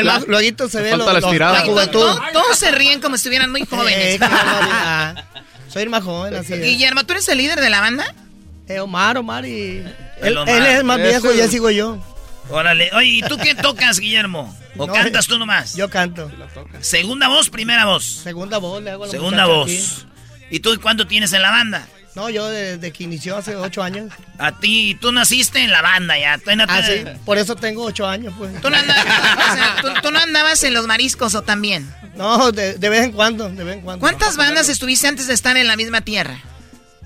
se 0.70 0.82
ve 0.82 0.90
Falta 0.92 1.06
lo- 1.06 1.14
la 1.14 1.20
lo- 1.20 1.28
estirada. 1.28 1.54
la 1.54 1.66
juventud. 1.66 2.00
to- 2.02 2.22
todos 2.34 2.58
se 2.60 2.72
ríen 2.72 3.00
como 3.00 3.16
si 3.16 3.22
estuvieran 3.22 3.50
muy 3.52 3.62
Eh, 3.62 3.68
jóvenes. 3.70 4.20
Soy 5.70 5.84
el 5.84 5.90
más 5.90 6.04
joven, 6.04 6.36
así 6.36 6.54
es. 6.54 6.62
Guillermo, 6.62 7.06
¿tú 7.06 7.14
eres 7.14 7.28
el 7.30 7.38
líder 7.38 7.62
de 7.62 7.70
la 7.70 7.80
banda? 7.82 8.14
Eh, 8.68 8.80
Omar, 8.80 9.18
Omar 9.18 9.46
y... 9.46 9.84
Él, 10.22 10.38
Omar. 10.38 10.50
él 10.56 10.66
es 10.66 10.78
el 10.80 10.84
más 10.84 10.98
viejo, 10.98 11.32
ya 11.34 11.48
sigo 11.48 11.70
yo. 11.70 11.98
Órale. 12.50 12.90
Oye, 12.94 13.08
¿y 13.10 13.22
tú 13.22 13.38
qué 13.38 13.56
tocas, 13.56 14.00
Guillermo? 14.00 14.56
¿O 14.78 14.88
No, 14.88 14.94
cantas 14.94 15.28
tú 15.28 15.38
nomás? 15.38 15.76
Yo 15.76 15.90
canto. 15.90 16.32
¿Segunda 16.82 17.28
voz, 17.28 17.50
primera 17.50 17.86
voz? 17.86 18.04
Segunda 18.06 18.58
voz 18.58 18.82
le 18.82 18.92
hago 18.92 19.06
la 19.06 19.12
Segunda 19.12 19.46
voz. 19.46 19.68
aquí. 19.68 20.06
¿Y 20.56 20.60
tú 20.62 20.78
cuánto 20.82 21.06
tienes 21.08 21.32
en 21.34 21.42
la 21.42 21.52
banda? 21.52 21.88
No, 22.16 22.30
yo 22.30 22.48
desde 22.50 22.92
que 22.92 23.04
inició 23.04 23.38
hace 23.38 23.56
ocho 23.56 23.84
años. 23.84 24.12
A 24.40 24.60
ti, 24.60 24.98
tú 25.00 25.12
naciste 25.12 25.60
en 25.64 25.70
la 25.72 25.82
banda 25.84 26.18
ya. 26.18 26.38
Tú 26.40 26.50
no 26.56 26.66
te- 26.66 26.74
Ah, 26.74 26.84
sí, 26.84 27.04
por 27.24 27.38
eso 27.38 27.56
tengo 27.56 27.84
ocho 27.86 28.08
años, 28.08 28.34
pues. 28.38 28.60
¿Tú 28.62 28.70
no, 28.70 28.76
andabas, 28.78 29.06
o 29.52 29.56
sea, 29.56 29.76
¿tú, 29.82 29.88
tú 30.02 30.12
no 30.12 30.20
andabas 30.20 30.64
en 30.64 30.74
los 30.74 30.88
mariscos 30.88 31.36
o 31.36 31.44
también? 31.44 31.90
No, 32.16 32.52
de, 32.52 32.74
de 32.74 32.90
vez 32.90 33.04
en 33.06 33.12
cuando, 33.12 33.48
de 33.50 33.64
vez 33.64 33.76
en 33.76 33.82
cuando. 33.82 34.00
¿Cuántas 34.02 34.38
bandas 34.38 34.70
estuviste 34.70 35.08
antes 35.08 35.28
de 35.28 35.36
estar 35.36 35.56
en 35.56 35.68
la 35.68 35.76
misma 35.76 36.02
tierra? 36.02 36.40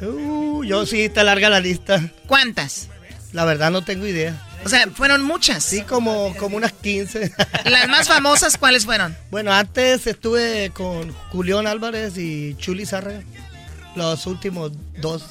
Uh, 0.02 0.64
yo 0.64 0.86
sí, 0.86 1.10
te 1.10 1.24
larga 1.24 1.50
la 1.50 1.60
lista. 1.60 2.02
¿Cuántas? 2.26 2.88
La 3.34 3.46
verdad 3.46 3.72
no 3.72 3.82
tengo 3.84 4.08
idea. 4.08 4.42
O 4.66 4.70
sea, 4.70 4.88
fueron 4.94 5.24
muchas. 5.24 5.64
Sí, 5.64 5.82
como, 5.82 6.36
como 6.38 6.58
unas 6.58 6.74
15. 6.74 7.34
¿Las 7.66 7.88
más 7.90 8.08
famosas 8.08 8.58
cuáles 8.58 8.86
fueron? 8.86 9.16
Bueno, 9.32 9.52
antes 9.52 10.08
estuve 10.08 10.72
con 10.74 11.12
Julián 11.32 11.68
Álvarez 11.68 12.18
y 12.18 12.56
Chuli 12.56 12.86
Zárraga. 12.86 13.24
Los 13.96 14.26
últimos 14.26 14.72
dos. 15.00 15.24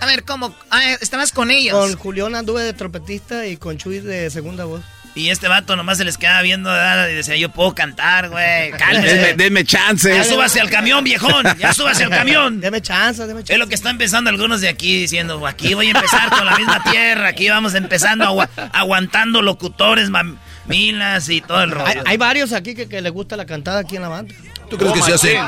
A 0.00 0.06
ver, 0.06 0.24
¿cómo? 0.24 0.54
Ah, 0.70 0.92
estabas 1.00 1.32
con 1.32 1.50
ellos. 1.50 1.74
Con 1.74 1.96
Julián 1.96 2.34
anduve 2.34 2.62
de 2.62 2.72
trompetista 2.72 3.46
y 3.46 3.56
con 3.56 3.78
Chuy 3.78 4.00
de 4.00 4.30
segunda 4.30 4.64
voz. 4.64 4.82
Y 5.16 5.30
este 5.30 5.48
vato 5.48 5.74
nomás 5.76 5.96
se 5.96 6.04
les 6.04 6.18
quedaba 6.18 6.42
viendo 6.42 6.70
¿verdad? 6.70 7.08
y 7.08 7.14
decía, 7.14 7.36
yo 7.36 7.48
puedo 7.48 7.74
cantar, 7.74 8.28
güey. 8.28 8.70
Cálmese. 8.78 9.34
Denme, 9.34 9.64
chance. 9.64 10.14
Ya 10.14 10.22
súbase 10.22 10.60
al 10.60 10.68
camión, 10.70 11.02
viejón. 11.02 11.42
Ya 11.58 11.72
súbase 11.72 12.04
al 12.04 12.10
camión. 12.10 12.60
Deme 12.60 12.82
chance, 12.82 13.26
deme 13.26 13.40
chance. 13.40 13.54
Es 13.54 13.58
lo 13.58 13.66
que 13.66 13.74
están 13.74 13.96
pensando 13.96 14.28
algunos 14.30 14.60
de 14.60 14.68
aquí 14.68 15.00
diciendo, 15.00 15.44
aquí 15.46 15.72
voy 15.74 15.86
a 15.88 15.90
empezar 15.92 16.28
con 16.28 16.44
la 16.44 16.56
misma 16.58 16.82
tierra, 16.84 17.28
aquí 17.28 17.48
vamos 17.48 17.74
empezando 17.74 18.24
agua- 18.24 18.50
aguantando 18.74 19.40
locutores, 19.40 20.10
mamilas 20.10 21.28
y 21.30 21.40
todo 21.40 21.62
el 21.64 21.70
rollo. 21.70 21.86
Hay, 21.88 21.96
hay 22.04 22.16
varios 22.18 22.52
aquí 22.52 22.74
que, 22.74 22.86
que 22.86 23.00
les 23.00 23.10
gusta 23.12 23.36
la 23.38 23.46
cantada 23.46 23.80
aquí 23.80 23.96
en 23.96 24.02
la 24.02 24.08
banda. 24.08 24.34
¿Tú 24.70 24.76
crees 24.76 24.92
que 24.94 25.02
se 25.02 25.12
hacen, 25.14 25.38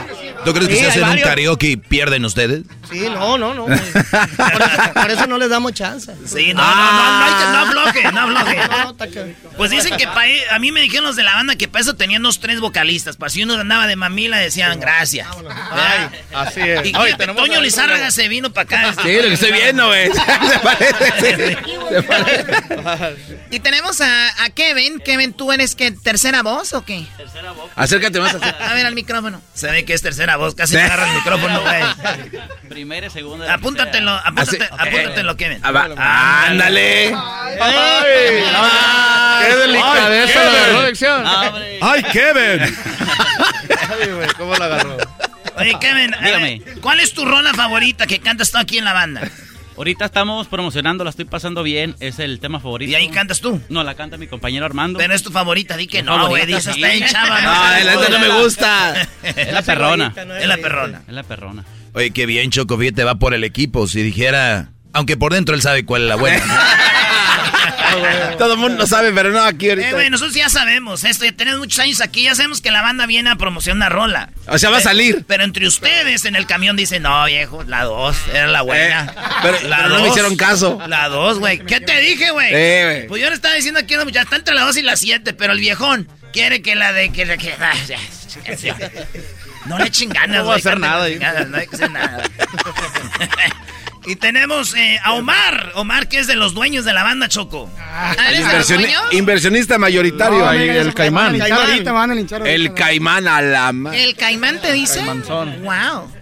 ¿tú 0.44 0.52
crees 0.52 0.68
que 0.68 0.74
Sí, 0.76 0.80
se 0.82 0.86
hacen 0.88 1.04
un 1.08 1.18
karaoke 1.20 1.66
y 1.68 1.76
pierden 1.76 2.24
ustedes? 2.24 2.62
Sí, 2.90 3.00
no, 3.00 3.36
no, 3.36 3.52
no. 3.54 3.64
Por 3.66 3.76
eso, 3.76 4.92
por 4.94 5.10
eso 5.10 5.26
no 5.26 5.36
les 5.38 5.50
damos 5.50 5.74
chance. 5.74 6.10
Sí, 6.24 6.54
no, 6.54 6.62
no, 6.62 6.92
no, 6.92 7.20
no, 7.26 7.52
no 7.52 7.58
afloje, 7.58 8.12
no 8.12 8.20
afloje. 8.20 8.56
No, 8.68 8.90
está 8.92 9.08
que- 9.08 9.34
Pues 9.58 9.70
dicen 9.70 9.96
que 9.98 10.06
pa- 10.06 10.22
a 10.54 10.58
mí 10.58 10.72
me 10.72 10.80
dijeron 10.80 11.04
los 11.04 11.16
de 11.16 11.22
la 11.22 11.34
banda 11.34 11.56
que 11.56 11.68
para 11.68 11.82
eso 11.82 11.94
tenían 11.96 12.22
dos, 12.22 12.40
tres 12.40 12.60
vocalistas. 12.60 13.16
Para 13.16 13.28
si 13.30 13.42
uno 13.42 13.54
andaba 13.54 13.86
de 13.86 13.96
mamila 13.96 14.38
decían 14.38 14.80
gracias. 14.80 15.28
¿Verdad? 15.36 16.10
Así 16.34 16.60
es. 16.60 16.80
Y 16.86 16.88
fíjate, 16.94 17.14
tenemos 17.14 17.42
Toño 17.44 17.60
Lizárraga 17.60 18.10
se 18.10 18.28
vino 18.28 18.50
para 18.50 18.64
acá. 18.90 19.02
Sí, 19.02 19.16
lo 19.16 19.22
que 19.22 19.34
estoy 19.34 19.52
viendo, 19.52 19.86
güey. 19.88 20.10
Se 20.48 20.58
parece, 20.60 21.48
sí. 21.50 21.56
Se 21.90 22.02
parece. 22.82 23.38
Y 23.50 23.60
tenemos 23.60 24.00
a, 24.00 24.44
a 24.44 24.50
Kevin. 24.50 24.98
Kevin, 25.04 25.32
¿tú 25.34 25.52
eres 25.52 25.74
qué, 25.74 25.90
tercera 25.90 26.42
voz 26.42 26.72
o 26.72 26.84
qué? 26.84 27.04
Acércate 27.76 28.18
más. 28.20 28.34
A 28.34 28.74
ver 28.74 28.86
al 28.86 28.94
micrófono. 28.94 29.07
Se 29.54 29.70
ve 29.70 29.84
que 29.84 29.94
es 29.94 30.02
tercera 30.02 30.36
voz, 30.36 30.54
casi 30.54 30.74
me 30.74 30.82
agarra 30.82 31.08
el 31.08 31.14
micrófono, 31.16 31.60
güey. 31.62 31.82
Primera 32.68 33.06
y 33.06 33.10
segunda. 33.10 33.52
Apúntatelo, 33.52 34.12
apúntate, 34.12 34.64
apúntatelo, 34.64 35.36
Kevin. 35.36 35.60
Ah. 35.62 36.44
Ándale. 36.48 37.14
¡Ay! 37.60 38.44
¡Qué 39.46 39.56
delicadeza 39.56 40.44
la 40.44 40.82
lección! 40.82 41.24
¡Ay, 41.80 42.02
Kevin! 42.12 42.76
Ay, 43.90 44.10
güey, 44.12 44.28
¿cómo 44.36 44.54
la 44.56 44.64
agarró? 44.66 44.96
Oye, 45.56 45.76
Kevin, 45.80 46.14
Dígame. 46.22 46.62
ver, 46.64 46.80
¿cuál 46.80 47.00
es 47.00 47.14
tu 47.14 47.24
rola 47.24 47.52
favorita 47.52 48.06
que 48.06 48.20
cantas 48.20 48.50
tú 48.50 48.58
aquí 48.58 48.78
en 48.78 48.84
la 48.84 48.92
banda? 48.92 49.28
Ahorita 49.78 50.06
estamos 50.06 50.48
promocionando, 50.48 51.04
la 51.04 51.10
estoy 51.10 51.24
pasando 51.24 51.62
bien, 51.62 51.94
es 52.00 52.18
el 52.18 52.40
tema 52.40 52.58
favorito. 52.58 52.90
¿Y 52.90 52.96
ahí 52.96 53.08
cantas 53.10 53.40
tú? 53.40 53.60
No, 53.68 53.84
la 53.84 53.94
canta 53.94 54.16
mi 54.16 54.26
compañero 54.26 54.66
Armando. 54.66 54.98
Pero 54.98 55.14
es 55.14 55.22
tu 55.22 55.30
favorita, 55.30 55.76
di 55.76 55.86
que 55.86 56.02
no, 56.02 56.14
güey, 56.28 56.42
favorita, 56.42 56.56
dice, 56.56 56.72
sí. 56.72 56.82
está 56.82 56.94
en 56.94 57.06
chava, 57.06 57.40
No, 57.40 57.84
la 57.84 57.94
neta 57.94 58.08
no 58.08 58.18
me 58.18 58.42
gusta. 58.42 59.08
Es 59.22 59.52
la 59.52 59.62
perrona. 59.62 60.12
Es 60.40 60.48
la 60.48 60.56
perrona. 60.56 61.02
Es 61.06 61.14
la 61.14 61.22
perrona. 61.22 61.64
Oye, 61.94 62.10
qué 62.10 62.26
bien, 62.26 62.50
Choco, 62.50 62.76
fíjate, 62.76 63.04
va 63.04 63.20
por 63.20 63.34
el 63.34 63.44
equipo. 63.44 63.86
Si 63.86 64.02
dijera, 64.02 64.72
aunque 64.92 65.16
por 65.16 65.32
dentro 65.32 65.54
él 65.54 65.62
sabe 65.62 65.84
cuál 65.84 66.02
es 66.02 66.08
la 66.08 66.16
buena. 66.16 66.42
Todo 68.38 68.52
el 68.54 68.58
mundo 68.58 68.86
sabe, 68.86 69.12
pero 69.12 69.30
no 69.30 69.40
aquí 69.42 69.68
ahorita. 69.70 69.88
Eh, 69.88 69.92
güey, 69.92 70.10
nosotros 70.10 70.34
ya 70.34 70.48
sabemos 70.48 71.04
esto, 71.04 71.24
ya 71.24 71.32
tenemos 71.32 71.60
muchos 71.60 71.78
años 71.78 72.00
aquí, 72.00 72.22
ya 72.24 72.34
sabemos 72.34 72.60
que 72.60 72.70
la 72.70 72.82
banda 72.82 73.06
viene 73.06 73.30
a 73.30 73.36
promocionar 73.36 73.92
rola. 73.92 74.30
O 74.46 74.58
sea, 74.58 74.70
va 74.70 74.76
a 74.76 74.80
Eh, 74.80 74.84
salir. 74.84 75.24
Pero 75.26 75.44
entre 75.44 75.66
ustedes 75.66 76.24
en 76.24 76.36
el 76.36 76.46
camión 76.46 76.76
dicen, 76.76 77.02
no, 77.02 77.24
viejo, 77.26 77.62
la 77.64 77.84
dos, 77.84 78.16
era 78.32 78.46
la 78.46 78.62
buena. 78.62 79.04
Eh, 79.04 79.20
pero- 79.42 79.68
la 79.68 79.76
pero 79.78 79.88
no 79.90 80.00
me 80.02 80.08
hicieron 80.08 80.36
caso. 80.36 80.80
La 80.86 81.08
dos, 81.08 81.38
güey. 81.38 81.58
¿Qué 81.60 81.80
te 81.80 82.00
dije, 82.00 82.30
güey? 82.30 82.48
Eh, 82.52 82.82
güey. 82.84 83.06
Pues 83.08 83.22
yo 83.22 83.28
le 83.28 83.34
estaba 83.34 83.54
diciendo 83.54 83.80
aquí 83.80 83.94
a 83.94 83.98
la 83.98 84.04
muchacha, 84.04 84.22
está 84.24 84.36
entre 84.36 84.54
la 84.54 84.62
dos 84.62 84.76
y 84.76 84.82
la 84.82 84.96
siete, 84.96 85.32
pero 85.32 85.52
el 85.52 85.60
viejón 85.60 86.08
quiere 86.32 86.62
que 86.62 86.74
la 86.74 86.92
de... 86.92 87.10
Que, 87.12 87.24
que, 87.38 87.52
ah, 87.60 87.72
ya, 87.86 87.98
ya, 88.44 88.54
ya. 88.54 88.90
no 89.66 89.78
le 89.78 89.86
echen 89.86 90.08
ganas, 90.10 90.38
No 90.38 90.44
voy 90.44 90.54
a 90.54 90.56
hacer 90.56 90.78
nada, 90.78 91.08
No 91.46 91.56
hay 91.56 91.66
que 91.66 91.74
hacer 91.76 91.90
nada. 91.90 92.22
y 94.08 94.16
tenemos 94.16 94.74
eh, 94.74 94.98
a 95.04 95.12
Omar. 95.12 95.72
Omar, 95.74 96.08
que 96.08 96.18
es 96.18 96.26
de 96.26 96.34
los 96.34 96.54
dueños 96.54 96.84
de 96.84 96.92
la 96.92 97.02
banda, 97.04 97.28
Choco. 97.28 97.70
Ah, 97.78 98.14
¿eres 98.28 98.38
de 98.46 98.58
los 98.58 98.70
Inversioni- 98.70 98.82
dueños? 98.82 99.02
inversionista 99.12 99.78
mayoritario. 99.78 100.38
No, 100.38 100.48
ahí 100.48 100.68
el 100.68 100.94
caimán. 100.94 101.34
El 101.34 101.40
caimán. 101.42 101.70
Ahorita 101.70 101.92
van 101.92 102.10
a 102.10 102.14
linchar. 102.14 102.46
El 102.48 102.74
caimán 102.74 103.28
a 103.28 103.40
la 103.42 103.72
ma- 103.72 103.96
¿El 103.96 104.16
caimán 104.16 104.60
te 104.60 104.72
dice? 104.72 104.96
Caimanzón. 104.98 105.62
Wow. 105.62 106.12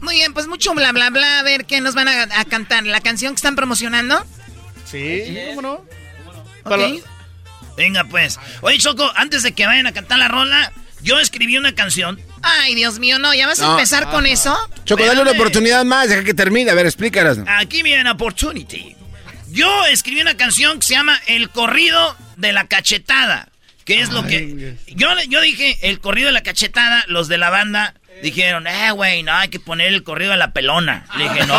Muy 0.00 0.14
bien, 0.16 0.32
pues 0.34 0.46
mucho 0.46 0.72
bla 0.74 0.92
bla 0.92 1.10
bla. 1.10 1.40
A 1.40 1.42
ver 1.42 1.64
qué 1.66 1.80
nos 1.80 1.94
van 1.94 2.08
a, 2.08 2.22
a 2.38 2.44
cantar. 2.44 2.84
¿La 2.84 3.00
canción 3.00 3.32
que 3.32 3.36
están 3.36 3.56
promocionando? 3.56 4.24
Sí, 4.84 5.36
¿cómo 5.54 5.62
no? 5.62 5.84
Ok. 6.64 7.02
Venga, 7.76 8.04
pues. 8.04 8.38
Oye, 8.60 8.78
Choco, 8.78 9.10
antes 9.16 9.42
de 9.42 9.52
que 9.52 9.66
vayan 9.66 9.86
a 9.86 9.92
cantar 9.92 10.18
la 10.18 10.28
rola, 10.28 10.72
yo 11.02 11.18
escribí 11.18 11.56
una 11.56 11.74
canción. 11.74 12.20
Ay, 12.44 12.74
Dios 12.74 12.98
mío, 12.98 13.18
no. 13.18 13.32
¿Ya 13.34 13.46
vas 13.46 13.60
a 13.60 13.64
No. 13.66 13.70
empezar 13.72 14.10
con 14.10 14.26
eso? 14.26 14.56
Choco, 14.84 15.04
dale 15.04 15.22
una 15.22 15.30
oportunidad 15.32 15.84
más, 15.84 16.08
deja 16.08 16.24
que 16.24 16.34
termine. 16.34 16.70
A 16.70 16.74
ver, 16.74 16.86
explícanos. 16.86 17.38
Aquí 17.46 17.82
viene 17.82 18.08
Opportunity. 18.10 18.96
Yo 19.50 19.86
escribí 19.86 20.20
una 20.20 20.36
canción 20.36 20.78
que 20.80 20.86
se 20.86 20.94
llama 20.94 21.20
El 21.26 21.48
corrido 21.50 22.16
de 22.36 22.52
la 22.52 22.66
cachetada. 22.66 23.48
Que 23.84 24.00
es 24.00 24.08
lo 24.10 24.26
que. 24.26 24.76
Yo, 24.88 25.08
yo 25.28 25.40
dije, 25.42 25.76
el 25.82 26.00
corrido 26.00 26.26
de 26.28 26.32
la 26.32 26.42
cachetada, 26.42 27.04
los 27.06 27.28
de 27.28 27.36
la 27.38 27.50
banda 27.50 27.94
dijeron, 28.22 28.66
eh, 28.66 28.90
güey, 28.92 29.22
no, 29.22 29.32
hay 29.32 29.48
que 29.48 29.60
poner 29.60 29.92
el 29.92 30.02
corrido 30.02 30.32
de 30.32 30.38
la 30.38 30.52
pelona. 30.52 31.06
Le 31.16 31.24
dije, 31.24 31.46
no. 31.46 31.58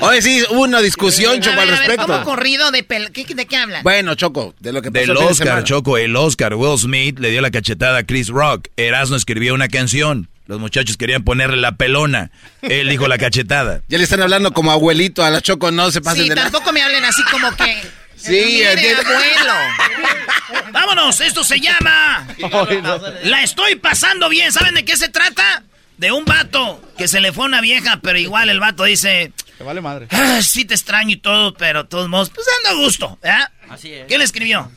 Oye, 0.02 0.22
sí, 0.22 0.42
hubo 0.50 0.62
una 0.62 0.80
discusión, 0.80 1.40
Choco, 1.40 1.56
ver, 1.56 1.68
al 1.68 1.74
a 1.74 1.80
ver, 1.80 1.96
¿cómo 1.96 2.06
respecto. 2.08 2.24
corrido 2.24 2.70
de 2.70 2.82
pel... 2.82 3.12
¿Qué, 3.12 3.24
¿De 3.34 3.46
qué 3.46 3.56
hablan? 3.56 3.82
Bueno, 3.82 4.14
Choco, 4.14 4.54
de 4.60 4.72
lo 4.72 4.82
que 4.82 4.90
pasó 4.90 5.00
Del 5.00 5.10
el 5.10 5.16
de 5.16 5.24
Oscar, 5.24 5.46
semana. 5.46 5.64
Choco, 5.64 5.98
el 5.98 6.16
Oscar. 6.16 6.54
Will 6.54 6.78
Smith 6.78 7.18
le 7.18 7.30
dio 7.30 7.40
la 7.40 7.50
cachetada 7.50 7.98
a 7.98 8.02
Chris 8.04 8.28
Rock. 8.28 8.68
Erasmo 8.76 9.16
escribió 9.16 9.54
una 9.54 9.68
canción. 9.68 10.28
Los 10.46 10.60
muchachos 10.60 10.98
querían 10.98 11.24
ponerle 11.24 11.56
la 11.56 11.72
pelona. 11.76 12.30
Él 12.60 12.88
dijo 12.90 13.08
la 13.08 13.16
cachetada. 13.16 13.80
Ya 13.88 13.96
le 13.96 14.04
están 14.04 14.20
hablando 14.20 14.52
como 14.52 14.72
abuelito 14.72 15.24
a 15.24 15.30
la 15.30 15.40
Choco, 15.40 15.70
no 15.70 15.90
se 15.90 16.02
pasen 16.02 16.24
Sí, 16.24 16.28
de 16.28 16.34
tampoco 16.34 16.70
me 16.72 16.82
hablen 16.82 17.04
así 17.04 17.22
como 17.24 17.54
que... 17.56 18.03
Sí, 18.24 18.42
Mire, 18.46 18.72
entiendo. 18.72 19.02
abuelo. 19.02 20.72
Vámonos, 20.72 21.20
esto 21.20 21.44
se 21.44 21.60
llama. 21.60 22.26
La 23.24 23.42
estoy 23.42 23.76
pasando 23.76 24.28
bien. 24.28 24.50
¿Saben 24.52 24.74
de 24.74 24.84
qué 24.84 24.96
se 24.96 25.08
trata? 25.08 25.62
De 25.98 26.10
un 26.10 26.24
vato 26.24 26.80
que 26.98 27.06
se 27.06 27.20
le 27.20 27.32
fue 27.32 27.44
una 27.44 27.60
vieja, 27.60 28.00
pero 28.02 28.18
igual 28.18 28.48
el 28.48 28.60
vato 28.60 28.84
dice. 28.84 29.32
Te 29.58 29.62
vale 29.62 29.80
madre. 29.80 30.08
"Ah, 30.10 30.40
sí 30.42 30.64
te 30.64 30.74
extraño 30.74 31.10
y 31.12 31.16
todo, 31.18 31.54
pero 31.54 31.84
de 31.84 31.88
todos 31.88 32.08
modos, 32.08 32.30
pues 32.30 32.46
ando 32.58 32.80
a 32.80 32.82
gusto, 32.84 33.18
¿verdad? 33.22 33.48
Así 33.68 33.92
es. 33.92 34.06
¿Quién 34.08 34.18
le 34.18 34.24
escribió? 34.24 34.70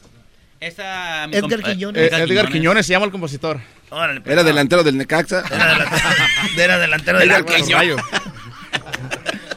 Edgar 0.59 1.63
Quiñones. 1.63 2.11
Eh, 2.11 2.15
Edgar 2.15 2.49
Quiñones 2.51 2.85
se 2.85 2.91
llama 2.93 3.05
el 3.05 3.11
compositor. 3.11 3.59
Órale, 3.89 4.21
pues. 4.21 4.33
Era 4.33 4.43
delantero 4.43 4.83
del 4.83 4.97
Necaxa. 4.97 5.43
Era 5.49 5.67
delantero, 5.73 6.09
era 6.57 6.77
delantero 6.77 7.19
del 7.19 7.29
Edgar 7.29 7.41
Atlas. 7.41 7.61
Quiñones. 7.63 7.77
Rayo. 7.77 7.97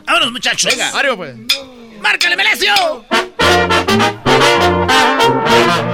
Vámonos, 0.06 0.32
muchachos. 0.32 0.76
Mario, 0.92 1.16
pues. 1.16 1.34
¡Márcale, 2.00 2.36
Melesio! 2.36 3.04
Tal 5.50 5.89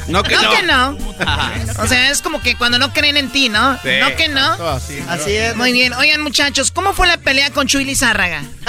no 0.08 0.22
que 0.22 0.34
no. 0.36 0.62
no. 0.94 0.98
O 1.82 1.86
sea, 1.86 2.10
es 2.10 2.22
como 2.22 2.40
que 2.40 2.56
cuando 2.56 2.78
no 2.78 2.92
creen 2.92 3.16
en 3.16 3.30
ti, 3.30 3.48
¿no? 3.48 3.74
Sí. 3.82 3.90
No 4.00 4.14
que 4.16 4.28
no. 4.28 4.52
Así 5.08 5.32
es. 5.36 5.54
Muy 5.56 5.72
bien. 5.72 5.92
Oigan, 5.94 6.22
muchachos, 6.22 6.70
¿cómo 6.70 6.92
fue 6.92 7.06
la 7.06 7.18
pelea 7.18 7.50
con 7.50 7.66
Chuy 7.66 7.84
Lizárraga? 7.84 8.42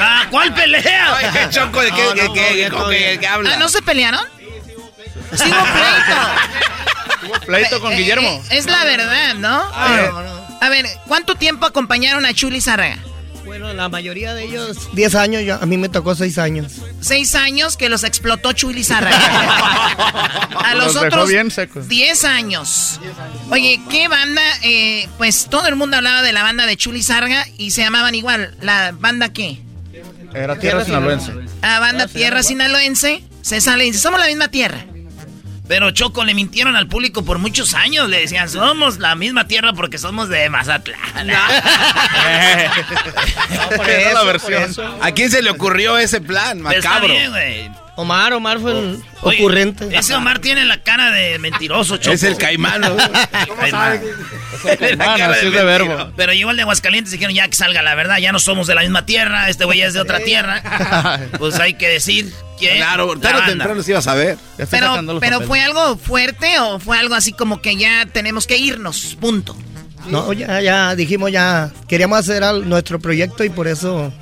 Ah, 0.00 0.26
¿Cuál 0.30 0.54
pelea? 0.54 1.16
Ay, 1.16 1.26
qué 1.32 1.50
choco 1.50 1.80
de 1.80 1.90
qué, 1.90 2.02
No, 2.02 2.32
qué- 2.32 2.68
no, 2.70 2.88
qué- 2.88 3.18
qué- 3.20 3.26
habla. 3.26 3.52
Ah, 3.54 3.56
¿no 3.58 3.68
se 3.68 3.82
pelearon? 3.82 4.20
Sí 5.34 5.44
hubo 5.44 5.64
pleito. 5.64 7.26
Hubo 7.26 7.40
pleito 7.46 7.80
con 7.80 7.92
Eh, 7.92 7.96
Guillermo. 7.96 8.28
eh, 8.28 8.56
es 8.58 8.66
la 8.66 8.84
verdad, 8.84 9.34
¿no? 9.34 9.62
Ah, 9.74 10.08
no, 10.12 10.22
no. 10.22 10.48
A 10.60 10.68
ver, 10.68 10.86
¿cuánto 11.06 11.34
tiempo 11.34 11.66
acompañaron 11.66 12.24
a 12.26 12.32
Chuy 12.32 12.50
Lizárraga? 12.50 12.98
Bueno, 13.44 13.72
la 13.72 13.88
mayoría 13.88 14.34
de 14.34 14.44
ellos, 14.44 14.88
10 14.94 15.14
años, 15.14 15.42
yo- 15.42 15.58
a 15.60 15.66
mí 15.66 15.76
me 15.76 15.88
tocó 15.88 16.14
6 16.14 16.38
años. 16.38 16.72
Seis 17.08 17.34
años 17.34 17.78
que 17.78 17.88
los 17.88 18.04
explotó 18.04 18.52
Chuy 18.52 18.74
Lizárraga. 18.74 19.16
a 20.62 20.74
los, 20.74 20.94
otros 20.94 21.30
bien 21.30 21.50
secos. 21.50 21.88
10 21.88 22.24
años. 22.24 23.00
Oye, 23.50 23.80
¿qué 23.88 24.08
banda? 24.08 24.42
Eh, 24.62 25.08
pues 25.16 25.46
todo 25.48 25.66
el 25.68 25.76
mundo 25.76 25.96
hablaba 25.96 26.20
de 26.20 26.34
la 26.34 26.42
banda 26.42 26.66
de 26.66 26.76
Chuy 26.76 26.92
Lizárraga 26.92 27.46
y 27.56 27.70
se 27.70 27.80
llamaban 27.80 28.14
igual. 28.14 28.54
¿La 28.60 28.92
banda 28.92 29.32
qué? 29.32 29.62
Era 30.34 30.58
tierra 30.58 30.84
sinaloense. 30.84 31.32
La 31.62 31.80
banda 31.80 32.08
Tierra 32.08 32.42
Sinaloense. 32.42 33.24
Se 33.40 33.62
sale 33.62 33.84
y 33.86 33.92
dice, 33.92 34.02
somos 34.02 34.20
la 34.20 34.26
misma 34.26 34.48
tierra. 34.48 34.84
Pero 35.68 35.90
Choco 35.90 36.24
le 36.24 36.32
mintieron 36.34 36.74
al 36.76 36.88
público 36.88 37.24
por 37.24 37.38
muchos 37.38 37.74
años. 37.74 38.08
Le 38.08 38.20
decían, 38.20 38.48
somos 38.48 38.98
la 38.98 39.14
misma 39.14 39.46
tierra 39.46 39.74
porque 39.74 39.98
somos 39.98 40.28
de 40.30 40.48
Mazatlán. 40.48 40.98
Era 43.86 44.12
la 44.14 44.24
versión. 44.24 44.74
¿A 45.02 45.12
quién 45.12 45.30
se 45.30 45.42
le 45.42 45.50
ocurrió 45.50 45.98
ese 45.98 46.20
plan 46.20 46.58
Pero 46.66 46.70
está 46.78 46.88
macabro? 46.90 47.08
bien, 47.14 47.30
güey. 47.30 47.70
Omar, 47.98 48.32
Omar 48.32 48.60
fue 48.60 48.78
el 48.78 49.02
Oye, 49.22 49.38
ocurrente. 49.38 49.88
Ese 49.90 50.14
Omar 50.14 50.38
tiene 50.38 50.64
la 50.64 50.84
cara 50.84 51.10
de 51.10 51.36
mentiroso, 51.40 51.96
Choco. 51.96 52.14
Es 52.14 52.22
el 52.22 52.36
caimán. 52.36 52.80
¿no? 52.80 52.96
Caimán. 53.60 54.00
Caimán, 54.78 55.20
así 55.22 55.46
es 55.46 55.52
de 55.52 55.64
verbo. 55.64 56.12
Pero 56.16 56.32
igual 56.32 56.54
de 56.54 56.62
Aguascalientes 56.62 57.10
dijeron 57.10 57.34
ya 57.34 57.48
que 57.48 57.56
salga 57.56 57.82
la 57.82 57.96
verdad, 57.96 58.18
ya 58.18 58.30
no 58.30 58.38
somos 58.38 58.68
de 58.68 58.76
la 58.76 58.82
misma 58.82 59.04
tierra, 59.04 59.48
este 59.48 59.64
güey 59.64 59.82
es 59.82 59.94
de 59.94 60.00
otra 60.00 60.20
tierra. 60.20 60.62
Pues 61.38 61.58
hay 61.58 61.74
que 61.74 61.88
decir 61.88 62.32
quién. 62.56 62.76
Claro, 62.76 63.14
la 63.16 63.20
tarde 63.20 63.42
o 63.42 63.46
temprano 63.46 63.82
se 63.82 63.90
iba 63.90 63.98
a 63.98 64.02
saber. 64.02 64.38
Pero, 64.70 65.18
pero. 65.18 65.40
¿fue 65.40 65.60
algo 65.60 65.96
fuerte 65.96 66.58
o 66.60 66.78
fue 66.78 66.96
algo 66.98 67.16
así 67.16 67.32
como 67.32 67.60
que 67.60 67.76
ya 67.76 68.06
tenemos 68.06 68.46
que 68.46 68.58
irnos? 68.58 69.16
Punto. 69.20 69.56
No, 70.06 70.32
ya, 70.32 70.60
ya 70.60 70.94
dijimos, 70.94 71.32
ya 71.32 71.72
queríamos 71.88 72.18
hacer 72.20 72.44
al- 72.44 72.68
nuestro 72.68 73.00
proyecto 73.00 73.42
y 73.42 73.50
por 73.50 73.66
eso 73.66 74.12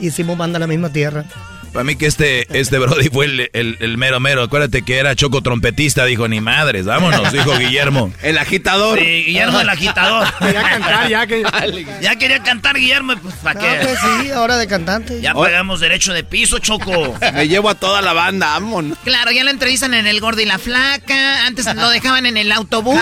hicimos 0.00 0.36
banda 0.36 0.56
a 0.56 0.60
la 0.60 0.66
misma 0.66 0.92
tierra. 0.92 1.24
Para 1.72 1.84
mí 1.84 1.94
que 1.96 2.06
este, 2.06 2.46
este 2.58 2.78
Brody 2.78 3.08
fue 3.10 3.26
el, 3.26 3.50
el- 3.52 3.76
el 3.80 3.96
mero 3.96 4.18
mero. 4.20 4.42
Acuérdate 4.42 4.82
que 4.82 4.98
era 4.98 5.14
choco 5.14 5.40
trompetista. 5.42 6.04
Dijo, 6.04 6.26
ni 6.28 6.40
madres, 6.40 6.84
vámonos, 6.86 7.32
dijo 7.32 7.56
Guillermo. 7.58 8.12
El 8.22 8.38
agitador. 8.38 8.98
Sí, 8.98 9.24
Guillermo 9.26 9.60
el 9.60 9.68
agitador. 9.68 10.26
Quería 10.38 10.62
cantar 10.62 11.08
ya 11.08 11.26
que... 11.26 11.42
ya 12.02 12.16
quería 12.16 12.42
cantar 12.42 12.76
Guillermo, 12.76 13.14
pues 13.22 13.34
¿para 13.36 13.60
No, 13.60 13.66
qué? 13.66 13.78
pues 13.86 13.98
sí, 14.22 14.30
ahora 14.30 14.56
de 14.56 14.66
cantante. 14.66 15.20
Ya 15.20 15.32
pagamos 15.34 15.80
derecho 15.80 16.12
de 16.12 16.24
piso, 16.24 16.58
Choco. 16.58 17.16
Me 17.34 17.48
llevo 17.48 17.70
a 17.70 17.74
toda 17.74 18.02
la 18.02 18.12
banda, 18.12 18.48
vámonos. 18.48 18.98
Claro, 19.04 19.30
ya 19.30 19.44
lo 19.44 19.50
entrevistan 19.50 19.94
en 19.94 20.06
El 20.06 20.20
Gordo 20.20 20.40
y 20.40 20.46
la 20.46 20.58
Flaca. 20.58 21.46
Antes 21.46 21.66
lo 21.74 21.88
dejaban 21.90 22.26
en 22.26 22.36
el 22.36 22.50
autobús. 22.52 23.00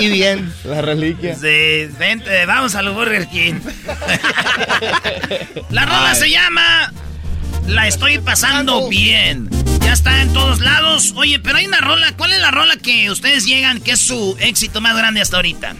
Y, 0.00 0.04
y 0.04 0.10
bien. 0.10 0.52
La 0.64 0.82
reliquia. 0.82 1.34
Sí, 1.36 1.88
vente, 1.98 2.44
vamos 2.46 2.74
al 2.74 2.90
Burger 2.90 3.26
King. 3.28 3.54
La 5.70 5.84
rola 5.86 6.14
se 6.14 6.28
llama 6.30 6.71
La 7.66 7.86
estoy 7.86 8.18
pasando 8.18 8.88
bien. 8.88 9.48
Ya 9.80 9.92
está 9.92 10.20
en 10.22 10.32
todos 10.32 10.60
lados. 10.60 11.12
Oye, 11.16 11.38
pero 11.38 11.56
hay 11.58 11.66
una 11.66 11.80
rola. 11.80 12.16
¿Cuál 12.16 12.32
es 12.32 12.40
la 12.40 12.50
rola 12.50 12.76
que 12.76 13.10
ustedes 13.10 13.44
llegan 13.46 13.80
que 13.80 13.92
es 13.92 14.00
su 14.00 14.36
éxito 14.40 14.80
más 14.80 14.96
grande 14.96 15.20
hasta 15.20 15.36
ahorita? 15.36 15.74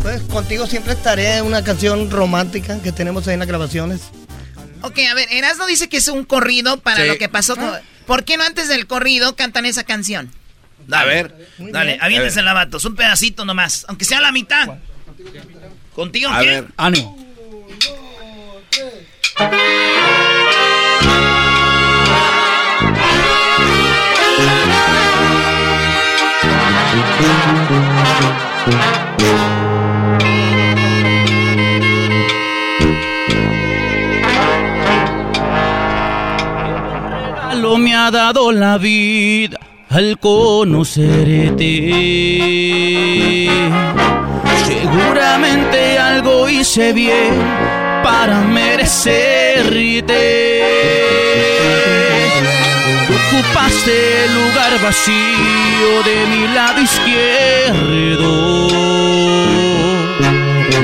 Pues 0.00 0.22
contigo 0.22 0.66
siempre 0.66 0.92
estaré, 0.94 1.42
una 1.42 1.62
canción 1.64 2.10
romántica 2.10 2.80
que 2.80 2.92
tenemos 2.92 3.26
ahí 3.28 3.34
en 3.34 3.40
las 3.40 3.48
grabaciones. 3.48 4.00
ok, 4.82 4.98
a 5.10 5.14
ver, 5.14 5.28
Erasmo 5.32 5.66
dice 5.66 5.88
que 5.88 5.96
es 5.96 6.06
un 6.08 6.24
corrido 6.24 6.78
para 6.78 7.02
Sí. 7.02 7.08
lo 7.08 7.18
que 7.18 7.28
pasó. 7.28 7.56
con- 7.56 7.72
¿Por 8.06 8.24
qué 8.24 8.36
no 8.36 8.44
antes 8.44 8.68
del 8.68 8.86
corrido 8.86 9.34
cantan 9.34 9.66
esa 9.66 9.82
canción? 9.84 10.30
Dale, 10.86 11.02
A 11.02 11.06
ver. 11.14 11.48
Dale, 11.58 11.98
aviéntense 12.00 12.40
la 12.42 12.52
vatos. 12.52 12.84
Un 12.84 12.94
pedacito 12.94 13.44
nomás. 13.44 13.84
Aunque 13.88 14.04
sea 14.04 14.20
la 14.20 14.30
mitad. 14.30 14.68
¿Contigo 15.94 16.30
A 16.30 16.40
qué? 16.40 16.46
ver. 16.46 16.66
Ánimo. 16.76 17.18
regalo 19.38 19.56
me 19.56 19.75
dado 38.10 38.52
la 38.52 38.78
vida 38.78 39.58
al 39.88 40.18
conocerte. 40.18 41.56
Seguramente 44.66 45.98
algo 45.98 46.48
hice 46.48 46.92
bien 46.92 47.34
para 48.02 48.40
merecerte. 48.40 50.14
Ocupaste 53.08 54.24
el 54.24 54.34
lugar 54.34 54.72
vacío 54.82 56.02
de 56.04 56.26
mi 56.30 56.46
lado 56.54 56.80
izquierdo. 56.80 58.26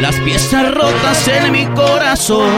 Las 0.01 0.17
piezas 0.17 0.75
rotas 0.75 1.29
en 1.29 1.53
mi 1.53 1.67
corazón. 1.67 2.51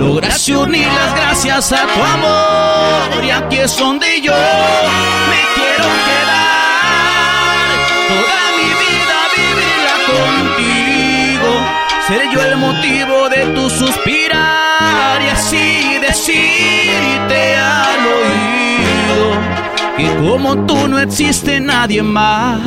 Lograste 0.00 0.56
unirlas 0.56 1.14
gracias 1.14 1.72
a 1.72 1.86
tu 1.86 2.02
amor. 2.02 3.22
Y 3.22 3.30
aquí 3.30 3.58
es 3.58 3.76
donde 3.76 4.06
yo 4.22 4.32
me 4.32 5.40
quiero 5.54 5.88
quedar. 6.08 7.66
Toda 8.08 8.40
mi 8.56 8.70
vida 8.82 9.18
vivirla 9.36 9.96
contigo. 10.10 11.50
Seré 12.08 12.32
yo 12.32 12.40
el 12.42 12.56
motivo 12.56 13.28
de 13.28 13.44
tu 13.54 13.68
suspirar 13.68 15.20
y 15.20 15.28
así 15.28 15.98
decirte 16.00 17.56
al 17.56 18.00
oído 18.20 19.38
que 19.98 20.06
como 20.26 20.64
tú 20.64 20.88
no 20.88 20.98
existe 20.98 21.60
nadie 21.60 22.02
más. 22.02 22.62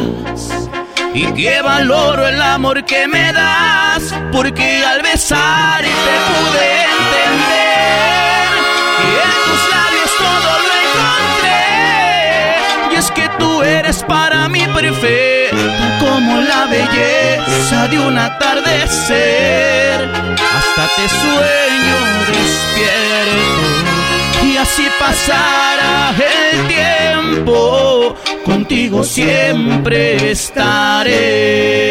Y 1.16 1.26
que 1.34 1.64
valoro 1.64 2.28
el 2.28 2.40
amor 2.40 2.86
que 2.86 3.08
me 3.08 3.34
das, 3.34 4.14
porque 4.32 4.84
al 4.86 5.02
besarte 5.02 5.88
pude 6.28 6.83
eres 13.64 14.04
para 14.04 14.48
mí 14.50 14.62
perfecta 14.74 16.00
como 16.00 16.42
la 16.42 16.66
belleza 16.66 17.88
de 17.88 18.00
un 18.00 18.18
atardecer. 18.18 20.10
Hasta 20.58 20.88
te 20.96 21.10
sueño 21.10 21.98
despierto 22.28 23.64
y 24.46 24.58
así 24.58 24.86
pasará 25.00 26.14
el 26.18 26.68
tiempo. 26.68 28.16
Contigo 28.46 29.04
siempre 29.04 30.32
estaré. 30.32 31.84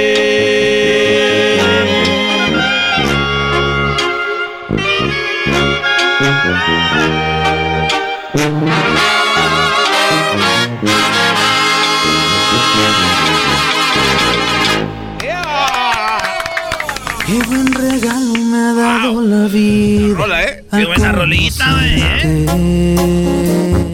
Buen 17.47 17.73
regalo 17.73 18.32
me 18.35 18.59
ha 18.59 18.73
dado 18.74 19.20
la 19.23 19.47
vida. 19.48 20.14
Rola, 20.16 20.43
¿eh? 20.44 20.64
Qué 20.70 20.85
buena 20.85 21.12
rolita, 21.12 21.73
güey. 21.73 22.02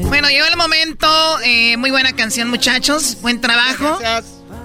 Bueno, 0.03 0.29
llegó 0.29 0.47
el 0.47 0.57
momento. 0.57 1.41
eh, 1.45 1.77
muy 1.77 1.91
buena 1.91 2.13
canción, 2.15 2.49
muchachos. 2.51 3.19
Buen 3.21 3.41
trabajo. 3.41 3.99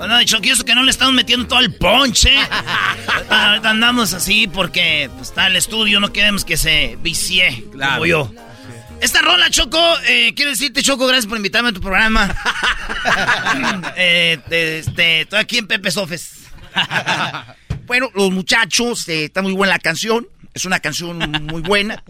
No, 0.07 0.21
choquioso 0.23 0.65
que 0.65 0.75
no 0.75 0.83
le 0.83 0.91
estamos 0.91 1.13
metiendo 1.13 1.47
todo 1.47 1.59
el 1.59 1.73
ponche. 1.75 2.33
Ahorita 3.29 3.69
andamos 3.69 4.13
así 4.13 4.47
porque 4.47 5.09
pues, 5.15 5.29
está 5.29 5.47
el 5.47 5.55
estudio, 5.55 5.99
no 5.99 6.11
queremos 6.11 6.43
que 6.43 6.57
se 6.57 6.97
vicie 7.01 7.65
como 7.71 8.05
yo. 8.05 8.31
Esta 8.99 9.21
rola, 9.21 9.49
Choco, 9.49 9.79
eh, 10.07 10.33
quiero 10.35 10.51
decirte, 10.51 10.81
Choco, 10.81 11.05
gracias 11.07 11.27
por 11.27 11.37
invitarme 11.37 11.69
a 11.69 11.73
tu 11.73 11.81
programa. 11.81 12.33
Eh, 13.95 14.39
te- 14.49 14.79
este, 14.79 15.21
estoy 15.21 15.39
aquí 15.39 15.57
en 15.59 15.67
Pepe 15.67 15.91
Sofes. 15.91 16.39
bueno, 17.85 18.09
los 18.15 18.31
muchachos, 18.31 19.07
eh, 19.09 19.25
está 19.25 19.41
muy 19.41 19.53
buena 19.53 19.73
la 19.73 19.79
canción. 19.79 20.27
Es 20.53 20.65
una 20.65 20.79
canción 20.79 21.17
muy 21.43 21.61
buena. 21.61 22.03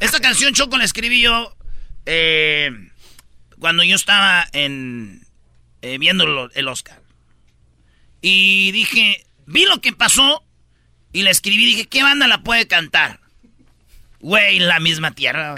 Esta 0.00 0.20
canción, 0.20 0.52
Choco, 0.54 0.76
la 0.76 0.84
escribí 0.84 1.20
yo 1.20 1.56
eh, 2.06 2.70
cuando 3.58 3.82
yo 3.84 3.94
estaba 3.96 4.46
en 4.52 5.24
eh, 5.82 5.98
viendo 5.98 6.26
lo- 6.26 6.50
el 6.52 6.68
Oscar. 6.68 7.00
Y 8.20 8.72
dije, 8.72 9.24
vi 9.46 9.64
lo 9.66 9.80
que 9.80 9.92
pasó 9.92 10.42
y 11.12 11.22
la 11.22 11.30
escribí. 11.30 11.64
Dije, 11.66 11.86
¿qué 11.86 12.02
banda 12.02 12.26
la 12.26 12.42
puede 12.42 12.66
cantar? 12.66 13.20
Güey, 14.20 14.58
la 14.58 14.80
misma 14.80 15.12
tierra. 15.12 15.54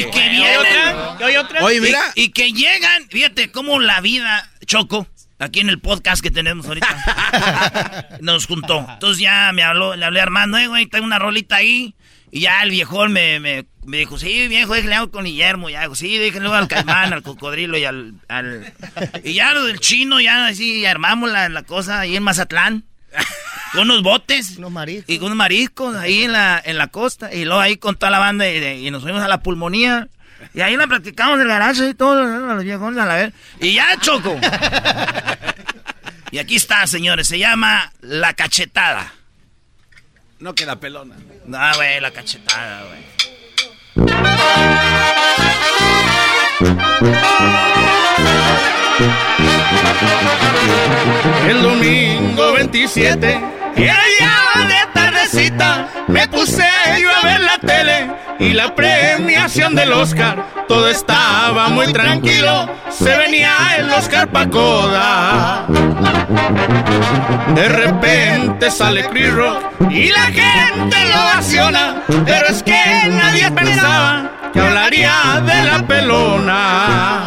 Y 0.00 0.10
que 0.10 0.28
vienen. 0.28 0.58
otra, 0.98 1.32
¿y 1.32 1.36
otra? 1.36 1.64
Oye, 1.64 1.80
mira. 1.80 2.12
Y, 2.14 2.24
y 2.24 2.28
que 2.30 2.52
llegan, 2.52 3.08
fíjate 3.08 3.50
cómo 3.50 3.80
la 3.80 4.00
vida, 4.00 4.50
Choco, 4.66 5.06
aquí 5.38 5.60
en 5.60 5.68
el 5.68 5.80
podcast 5.80 6.22
que 6.22 6.30
tenemos 6.30 6.66
ahorita, 6.66 8.08
nos 8.20 8.46
juntó. 8.46 8.86
Entonces 8.94 9.18
ya 9.22 9.50
me 9.52 9.62
habló, 9.62 9.96
le 9.96 10.04
hablé 10.04 10.20
a 10.20 10.24
Armando, 10.24 10.58
eh, 10.58 10.66
güey, 10.68 10.86
tengo 10.86 11.04
una 11.04 11.18
rolita 11.18 11.56
ahí. 11.56 11.94
Y 12.30 12.40
ya 12.40 12.62
el 12.64 12.70
viejón 12.70 13.12
me, 13.12 13.38
me, 13.38 13.64
me 13.84 13.98
dijo, 13.98 14.18
sí, 14.18 14.48
viejo, 14.48 14.74
déjale 14.74 14.96
algo 14.96 15.12
con 15.12 15.24
Guillermo. 15.24 15.70
Ya, 15.70 15.82
digo, 15.82 15.94
sí, 15.94 16.18
déjale 16.18 16.46
algo 16.46 16.54
al 16.56 16.66
caimán, 16.66 17.12
al 17.12 17.22
cocodrilo 17.22 17.78
y 17.78 17.84
al, 17.84 18.14
al... 18.28 18.72
Y 19.22 19.34
ya 19.34 19.52
lo 19.52 19.62
del 19.64 19.78
chino, 19.78 20.20
ya 20.20 20.48
así, 20.48 20.84
armamos 20.84 21.30
la, 21.30 21.48
la 21.48 21.62
cosa 21.62 22.00
ahí 22.00 22.16
en 22.16 22.24
Mazatlán. 22.24 22.84
Con 23.72 23.82
unos 23.90 24.02
botes. 24.02 24.58
Y 25.06 25.18
con 25.18 25.26
unos 25.26 25.36
mariscos 25.36 25.94
ahí 25.96 26.22
en 26.24 26.32
la, 26.32 26.60
en 26.64 26.76
la 26.76 26.88
costa. 26.88 27.32
Y 27.32 27.44
luego 27.44 27.60
ahí 27.60 27.76
con 27.76 27.94
toda 27.96 28.10
la 28.10 28.18
banda 28.18 28.48
y, 28.48 28.58
de- 28.58 28.80
y 28.80 28.90
nos 28.90 29.02
fuimos 29.04 29.22
a 29.22 29.28
la 29.28 29.40
pulmonía. 29.40 30.08
Y 30.52 30.60
ahí 30.60 30.76
la 30.76 30.86
practicamos 30.86 31.36
en 31.36 31.42
el 31.42 31.48
garaje 31.48 31.88
y 31.88 31.94
todos 31.94 32.26
los, 32.26 32.42
los 32.56 32.64
viejones 32.64 33.00
a 33.00 33.06
la 33.06 33.14
vez. 33.16 33.34
Y 33.60 33.74
ya, 33.74 33.96
Choco. 34.00 34.38
y 36.30 36.38
aquí 36.38 36.56
está, 36.56 36.86
señores. 36.86 37.28
Se 37.28 37.38
llama 37.38 37.92
La 38.00 38.34
Cachetada. 38.34 39.12
No 40.40 40.54
queda 40.54 40.78
pelona. 40.80 41.16
No, 41.46 41.58
güey, 41.76 42.00
La 42.00 42.10
Cachetada, 42.10 42.84
güey. 42.84 43.04
El 51.48 51.62
domingo 51.62 52.52
27, 52.52 53.40
era 53.76 53.98
ya 54.20 54.42
me 56.08 56.28
puse 56.28 56.64
yo 57.00 57.08
a 57.10 57.26
ver 57.26 57.40
la 57.40 57.58
tele 57.58 58.10
y 58.38 58.52
la 58.52 58.74
premiación 58.74 59.74
del 59.74 59.92
Oscar. 59.92 60.44
Todo 60.68 60.88
estaba 60.88 61.68
muy 61.68 61.92
tranquilo, 61.92 62.68
se 62.90 63.16
venía 63.16 63.54
el 63.78 63.90
Oscar 63.90 64.28
Pacoda. 64.28 65.66
De 67.54 67.68
repente 67.68 68.70
sale 68.70 69.04
Chris 69.08 69.32
Rock 69.32 69.62
y 69.90 70.10
la 70.10 70.26
gente 70.26 70.96
lo 71.06 71.22
ovaciona, 71.22 72.02
pero 72.24 72.46
es 72.48 72.62
que 72.62 73.08
nadie 73.08 73.50
pensaba 73.50 74.30
que 74.52 74.60
hablaría 74.60 75.42
de 75.44 75.64
la 75.64 75.86
pelona. 75.86 77.24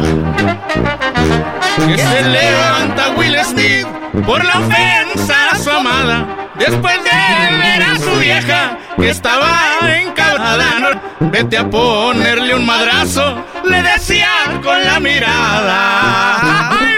Que 1.86 1.98
se 1.98 2.22
levanta 2.22 3.10
Will 3.16 3.36
Smith 3.44 3.86
por 4.24 4.44
la 4.44 4.58
ofensa 4.58 5.50
a 5.52 5.58
su 5.58 5.70
amada. 5.70 6.37
Después 6.58 6.96
de 7.04 7.56
ver 7.56 7.82
a 7.82 7.96
su 7.96 8.18
vieja 8.18 8.78
que 8.96 9.10
estaba 9.10 9.78
encabrada. 10.00 10.78
No, 10.80 11.30
Vete 11.30 11.58
a 11.58 11.68
ponerle 11.68 12.54
un 12.54 12.64
madrazo, 12.64 13.44
le 13.64 13.82
decía 13.82 14.28
con 14.62 14.82
la 14.82 14.98
mirada. 14.98 16.70
¡Ay! 16.70 16.96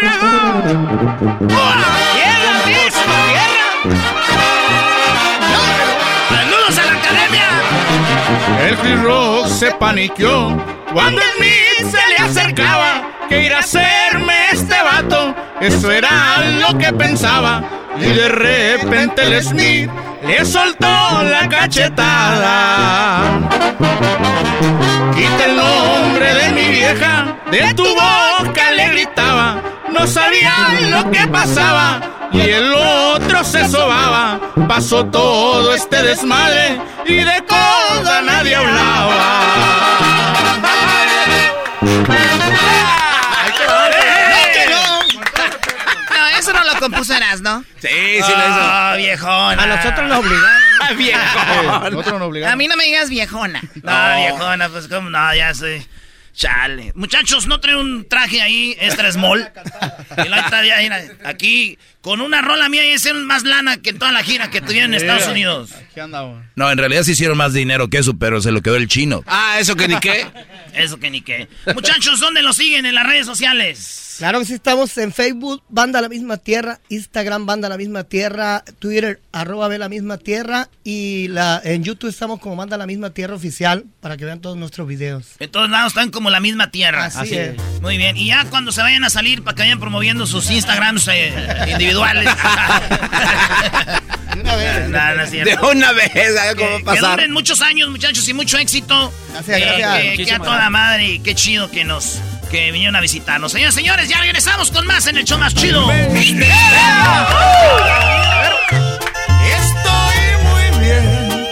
¡Tierra, 2.14 2.66
misma 2.66 3.16
tierra! 3.28 3.66
¡Saludos 6.28 6.78
a 6.78 6.84
la 6.86 6.92
academia! 6.92 7.48
El 8.66 9.02
Rock 9.02 9.46
se 9.48 9.72
paniqueó 9.72 10.56
cuando 10.92 11.20
Smith 11.36 11.90
se 11.90 12.08
le 12.08 12.16
acercaba. 12.18 13.02
Que 13.28 13.42
ir 13.44 13.54
a 13.54 13.62
este 14.52 14.82
vato, 14.82 15.34
eso 15.60 15.90
era 15.90 16.38
lo 16.60 16.76
que 16.78 16.92
pensaba. 16.92 17.62
Y 17.98 18.06
de 18.06 18.28
repente 18.28 19.22
el 19.22 19.42
Smith 19.42 19.90
le 20.26 20.44
soltó 20.44 20.86
la 20.86 21.48
cachetada. 21.48 23.22
Quita 25.14 25.44
el 25.46 25.56
nombre 25.56 26.34
de 26.34 26.50
mi 26.50 26.68
vieja, 26.70 27.36
de 27.50 27.74
tu 27.74 27.84
boca 27.84 28.70
le 28.74 28.88
gritaba. 28.88 29.56
No 29.92 30.06
sabía 30.06 30.54
lo 30.88 31.10
que 31.10 31.26
pasaba 31.26 32.00
y 32.32 32.40
el 32.40 32.72
otro 32.72 33.44
se 33.44 33.68
sobaba. 33.68 34.40
Pasó 34.68 35.04
todo 35.06 35.74
este 35.74 36.02
desmadre 36.02 36.80
y 37.06 37.14
de 37.16 37.44
coda 37.46 38.22
nadie 38.22 38.54
hablaba. 38.54 39.80
Lo 46.74 46.80
compuso 46.80 47.14
Eras, 47.14 47.40
¿no? 47.40 47.64
Sí, 47.78 47.88
sí 47.88 48.18
lo 48.18 48.22
hizo. 48.22 48.32
Ah, 48.32 48.94
viejona. 48.96 49.62
A 49.62 49.66
nosotros 49.66 50.08
nos 50.08 50.18
obligaron. 50.18 50.60
Ah, 50.82 50.92
viejona. 50.94 51.90
Nosotros 51.90 52.18
nos 52.18 52.28
obligaron. 52.28 52.54
A 52.54 52.56
mí 52.56 52.66
no 52.66 52.74
me 52.74 52.84
digas 52.84 53.10
viejona. 53.10 53.60
No, 53.82 54.16
viejona, 54.16 54.68
pues 54.70 54.88
cómo 54.88 55.10
no, 55.10 55.34
ya 55.34 55.52
soy. 55.54 55.86
Chale. 56.32 56.92
Muchachos, 56.94 57.46
¿no 57.46 57.60
traen 57.60 57.78
un 57.78 58.08
traje 58.08 58.40
ahí 58.40 58.76
extra 58.80 59.10
small? 59.12 59.52
Y 60.24 60.28
la 60.28 60.50
mira, 60.80 61.02
aquí, 61.24 61.78
con 62.00 62.20
una 62.20 62.42
rola 62.42 62.68
mía 62.68 62.84
y 62.84 62.90
es 62.90 63.12
más 63.14 63.44
lana 63.44 63.76
que 63.78 63.92
toda 63.92 64.12
la 64.12 64.22
gira 64.22 64.50
que 64.50 64.60
tuvieron 64.60 64.92
en 64.92 65.00
Estados 65.00 65.28
Unidos. 65.28 65.70
¿Qué 65.94 66.00
andamos? 66.00 66.42
No, 66.56 66.70
en 66.70 66.78
realidad 66.78 67.02
sí 67.02 67.12
hicieron 67.12 67.36
más 67.36 67.52
dinero 67.52 67.88
que 67.88 67.98
eso, 67.98 68.16
pero 68.18 68.40
se 68.40 68.52
lo 68.52 68.60
quedó 68.62 68.76
el 68.76 68.88
chino. 68.88 69.22
Ah, 69.26 69.56
eso 69.60 69.76
que 69.76 69.88
ni 69.88 69.98
qué. 70.00 70.26
Eso 70.74 71.00
que 71.00 71.10
ni 71.10 71.20
qué. 71.20 71.48
Muchachos, 71.74 72.20
¿dónde 72.20 72.42
lo 72.42 72.52
siguen 72.52 72.86
en 72.86 72.94
las 72.94 73.04
redes 73.04 73.26
sociales? 73.26 74.09
Claro 74.20 74.38
que 74.40 74.44
sí, 74.44 74.52
estamos 74.52 74.98
en 74.98 75.14
Facebook, 75.14 75.62
Banda 75.70 76.02
La 76.02 76.10
Misma 76.10 76.36
Tierra, 76.36 76.78
Instagram, 76.90 77.46
Banda 77.46 77.70
La 77.70 77.78
Misma 77.78 78.04
Tierra, 78.04 78.62
Twitter, 78.78 79.18
arroba 79.32 79.66
ve 79.68 79.78
la 79.78 79.88
misma 79.88 80.18
tierra 80.18 80.68
y 80.84 81.28
la, 81.28 81.58
en 81.64 81.82
YouTube 81.84 82.10
estamos 82.10 82.38
como 82.38 82.54
Banda 82.54 82.76
La 82.76 82.84
Misma 82.86 83.08
Tierra 83.10 83.34
Oficial 83.34 83.86
para 84.00 84.18
que 84.18 84.26
vean 84.26 84.40
todos 84.42 84.58
nuestros 84.58 84.86
videos. 84.86 85.24
En 85.38 85.50
todos 85.50 85.70
lados 85.70 85.92
están 85.92 86.10
como 86.10 86.28
la 86.28 86.38
misma 86.40 86.70
tierra. 86.70 87.06
Así 87.06 87.34
es. 87.34 87.54
Muy 87.80 87.96
bien. 87.96 88.14
Y 88.18 88.26
ya 88.26 88.44
cuando 88.50 88.72
se 88.72 88.82
vayan 88.82 89.04
a 89.04 89.10
salir 89.10 89.42
para 89.42 89.54
que 89.54 89.62
vayan 89.62 89.80
promoviendo 89.80 90.26
sus 90.26 90.50
Instagrams 90.50 91.08
eh, 91.08 91.32
individuales. 91.72 92.28
De 94.34 94.40
una 94.42 94.54
vez. 94.56 94.88
No, 94.90 95.14
no 95.14 95.22
es. 95.22 95.30
De 95.30 95.58
una 95.72 95.92
vez, 95.92 96.12
¿sabes 96.36 96.54
cómo 96.56 96.76
Que 96.78 96.84
pasar? 96.84 97.10
duren 97.12 97.32
muchos 97.32 97.62
años, 97.62 97.88
muchachos, 97.88 98.28
y 98.28 98.34
mucho 98.34 98.58
éxito. 98.58 99.10
Gracias, 99.32 99.58
Eh, 99.58 99.64
gracias. 99.64 100.16
Que, 100.18 100.24
que 100.26 100.32
a 100.32 100.38
toda 100.38 100.50
gracias. 100.50 100.70
madre 100.70 101.08
y 101.08 101.18
qué 101.20 101.34
chido 101.34 101.70
que 101.70 101.84
nos 101.84 102.20
que 102.50 102.72
vinieron 102.72 102.96
a 102.96 103.00
visitarnos. 103.00 103.52
Señores, 103.52 103.74
señores, 103.74 104.08
ya 104.08 104.20
regresamos 104.20 104.70
con 104.70 104.86
más 104.86 105.06
en 105.06 105.16
el 105.18 105.24
show 105.24 105.38
más 105.38 105.54
chido. 105.54 105.88
Estoy 105.90 106.10
muy 110.44 110.80
bien, 110.80 111.46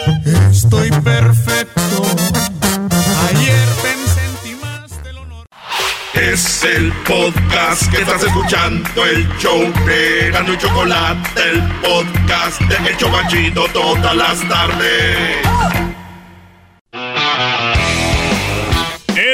estoy 0.50 0.90
perfecto. 0.90 2.02
Ayer 3.30 3.68
pensé 3.82 4.24
en 4.24 4.36
ti 4.42 4.54
más 4.60 5.02
de 5.04 5.12
lo 5.12 5.24
normal. 5.26 5.46
Es 6.14 6.64
el 6.64 6.92
podcast 7.06 7.90
que 7.90 7.98
estás 7.98 8.24
escuchando, 8.24 9.04
el 9.04 9.28
show 9.38 9.72
de 9.86 10.30
Gano 10.32 10.52
y 10.52 10.58
Chocolate, 10.58 11.42
el 11.50 11.62
podcast 11.80 12.60
de 12.62 12.90
El 12.90 12.96
Chobachito 12.96 13.68
todas 13.72 14.16
las 14.16 14.48
tardes. 14.48 15.97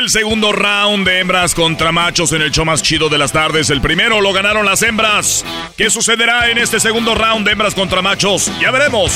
El 0.05 0.10
segundo 0.10 0.52
round 0.52 1.06
de 1.06 1.20
hembras 1.20 1.55
contra 1.55 1.90
machos 1.90 2.32
en 2.32 2.43
el 2.43 2.51
show 2.51 2.66
más 2.66 2.82
chido 2.82 3.09
de 3.09 3.16
las 3.16 3.32
tardes. 3.32 3.70
El 3.70 3.81
primero 3.81 4.20
lo 4.20 4.35
ganaron 4.35 4.66
las 4.66 4.82
hembras. 4.82 5.43
¿Qué 5.78 5.89
sucederá 5.89 6.51
en 6.51 6.59
este 6.59 6.78
segundo 6.78 7.14
round 7.14 7.47
de 7.47 7.52
hembras 7.52 7.74
contra 7.74 8.02
machos? 8.02 8.52
Ya 8.60 8.70
veremos. 8.70 9.14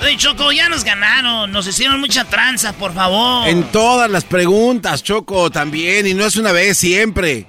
Oye, 0.00 0.16
Choco, 0.16 0.52
ya 0.52 0.68
nos 0.68 0.84
ganaron. 0.84 1.50
Nos 1.50 1.66
hicieron 1.66 1.98
mucha 1.98 2.24
tranza, 2.24 2.72
por 2.72 2.94
favor. 2.94 3.48
En 3.48 3.64
todas 3.72 4.08
las 4.08 4.22
preguntas, 4.22 5.02
Choco, 5.02 5.50
también. 5.50 6.06
Y 6.06 6.14
no 6.14 6.24
es 6.24 6.36
una 6.36 6.52
vez, 6.52 6.78
siempre. 6.78 7.48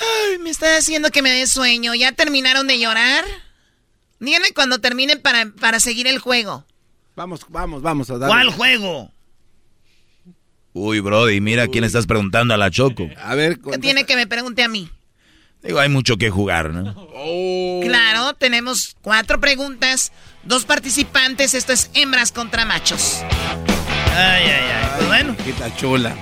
Ay, 0.00 0.38
me 0.38 0.50
está 0.50 0.78
haciendo 0.78 1.12
que 1.12 1.22
me 1.22 1.30
dé 1.30 1.46
sueño. 1.46 1.94
¿Ya 1.94 2.10
terminaron 2.10 2.66
de 2.66 2.80
llorar? 2.80 3.24
Díganme 4.18 4.50
cuando 4.52 4.80
terminen 4.80 5.22
para, 5.22 5.46
para 5.60 5.78
seguir 5.78 6.08
el 6.08 6.18
juego. 6.18 6.66
Vamos, 7.14 7.44
vamos, 7.48 7.82
vamos 7.82 8.10
a 8.10 8.18
dar. 8.18 8.28
¿Cuál 8.28 8.50
juego? 8.50 9.10
Uy, 10.74 11.00
Brody, 11.00 11.40
mira 11.40 11.68
quién 11.68 11.84
estás 11.84 12.06
preguntando 12.06 12.54
a 12.54 12.56
la 12.56 12.70
Choco. 12.70 13.08
A 13.22 13.34
ver, 13.34 13.58
¿Qué 13.60 13.78
tiene 13.78 14.04
que 14.06 14.16
me 14.16 14.26
pregunte 14.26 14.62
a 14.62 14.68
mí? 14.68 14.88
Digo, 15.62 15.78
hay 15.78 15.88
mucho 15.90 16.16
que 16.16 16.30
jugar, 16.30 16.70
¿no? 16.70 17.08
Claro, 17.82 18.32
tenemos 18.34 18.96
cuatro 19.02 19.38
preguntas, 19.38 20.10
dos 20.42 20.64
participantes. 20.64 21.54
Esto 21.54 21.72
es 21.72 21.90
hembras 21.94 22.32
contra 22.32 22.64
machos. 22.64 23.22
Ay, 24.16 24.44
ay, 24.44 24.50
ay. 24.50 24.90
Pues 24.96 25.06
bueno. 25.08 25.36
Quita 25.36 25.74
chula. 25.76 26.16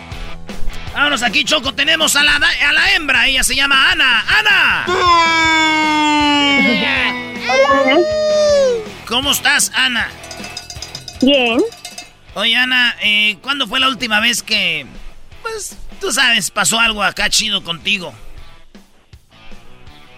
Vámonos 0.93 1.23
aquí, 1.23 1.45
Choco. 1.45 1.73
Tenemos 1.73 2.17
a 2.17 2.25
la, 2.25 2.37
a 2.37 2.73
la 2.73 2.95
hembra. 2.95 3.29
Ella 3.29 3.45
se 3.45 3.55
llama 3.55 3.93
Ana. 3.93 4.25
¡Ana! 4.29 4.87
¿Cómo 9.07 9.31
estás, 9.33 9.73
Ana? 9.75 10.09
Bien. 11.23 11.61
Oye, 12.35 12.57
Ana, 12.57 12.95
eh, 13.03 13.37
¿cuándo 13.43 13.67
fue 13.67 13.81
la 13.81 13.89
última 13.89 14.21
vez 14.21 14.43
que, 14.43 14.87
pues, 15.43 15.77
tú 16.01 16.13
sabes, 16.13 16.51
pasó 16.51 16.79
algo 16.79 17.03
acá 17.03 17.29
chido 17.29 17.63
contigo? 17.65 18.13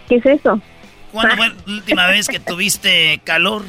¿Qué 0.08 0.16
es 0.16 0.26
eso? 0.26 0.60
¿Cuándo 1.10 1.36
fue 1.36 1.48
la 1.48 1.54
última 1.74 2.06
vez 2.08 2.28
que 2.28 2.38
tuviste 2.40 3.20
calor? 3.24 3.64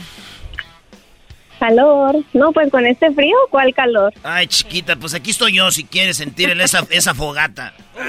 Calor. 1.60 2.18
No, 2.34 2.52
pues 2.52 2.70
con 2.70 2.86
este 2.86 3.12
frío, 3.14 3.36
¿cuál 3.50 3.74
calor? 3.74 4.14
Ay, 4.24 4.48
chiquita, 4.48 4.98
pues 4.98 5.14
aquí 5.14 5.32
estoy 5.32 5.54
yo 5.54 5.72
si 5.72 5.86
quieres 5.86 6.18
sentir 6.18 6.50
el- 6.50 6.60
esa, 6.62 6.86
esa 6.90 7.14
fogata. 7.16 7.74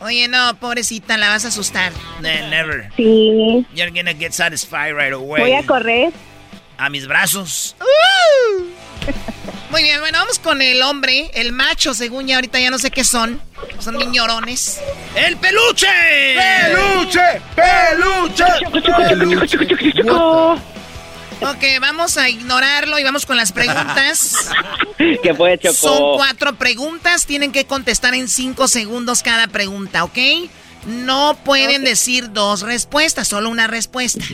Oye, 0.00 0.28
no, 0.28 0.54
pobrecita, 0.60 1.18
la 1.18 1.28
vas 1.28 1.44
a 1.44 1.48
asustar. 1.48 1.92
Ne- 2.20 2.48
never. 2.48 2.90
Sí. 2.96 3.66
You're 3.74 3.90
gonna 3.90 4.14
get 4.14 4.32
satisfied 4.32 4.94
right 4.94 5.12
away. 5.12 5.40
Voy 5.42 5.52
a 5.54 5.66
correr. 5.66 6.12
A 6.78 6.88
mis 6.90 7.06
brazos. 7.06 7.74
Muy 9.70 9.82
bien, 9.82 10.00
bueno, 10.00 10.18
vamos 10.18 10.38
con 10.38 10.62
el 10.62 10.80
hombre, 10.82 11.30
el 11.34 11.52
macho, 11.52 11.92
según 11.92 12.26
ya 12.26 12.36
ahorita 12.36 12.58
ya 12.58 12.70
no 12.70 12.78
sé 12.78 12.90
qué 12.90 13.04
son. 13.04 13.40
Son 13.80 13.98
niñorones. 13.98 14.80
¡El 15.14 15.36
peluche! 15.36 15.86
¡Peluche! 16.36 17.42
¡Peluche! 17.54 18.44
Ok, 21.40 21.80
vamos 21.80 22.16
a 22.16 22.28
ignorarlo 22.28 22.98
y 22.98 23.04
vamos 23.04 23.26
con 23.26 23.36
las 23.36 23.52
preguntas. 23.52 24.50
¿Qué 25.22 25.34
fue, 25.34 25.58
Choco? 25.58 25.74
Son 25.74 26.16
cuatro 26.16 26.54
preguntas, 26.54 27.26
tienen 27.26 27.52
que 27.52 27.64
contestar 27.66 28.14
en 28.14 28.28
cinco 28.28 28.66
segundos 28.68 29.22
cada 29.22 29.46
pregunta, 29.48 30.04
¿ok? 30.04 30.18
No 30.88 31.36
pueden 31.44 31.84
decir 31.84 32.32
dos 32.32 32.62
respuestas, 32.62 33.28
solo 33.28 33.50
una 33.50 33.66
respuesta. 33.66 34.24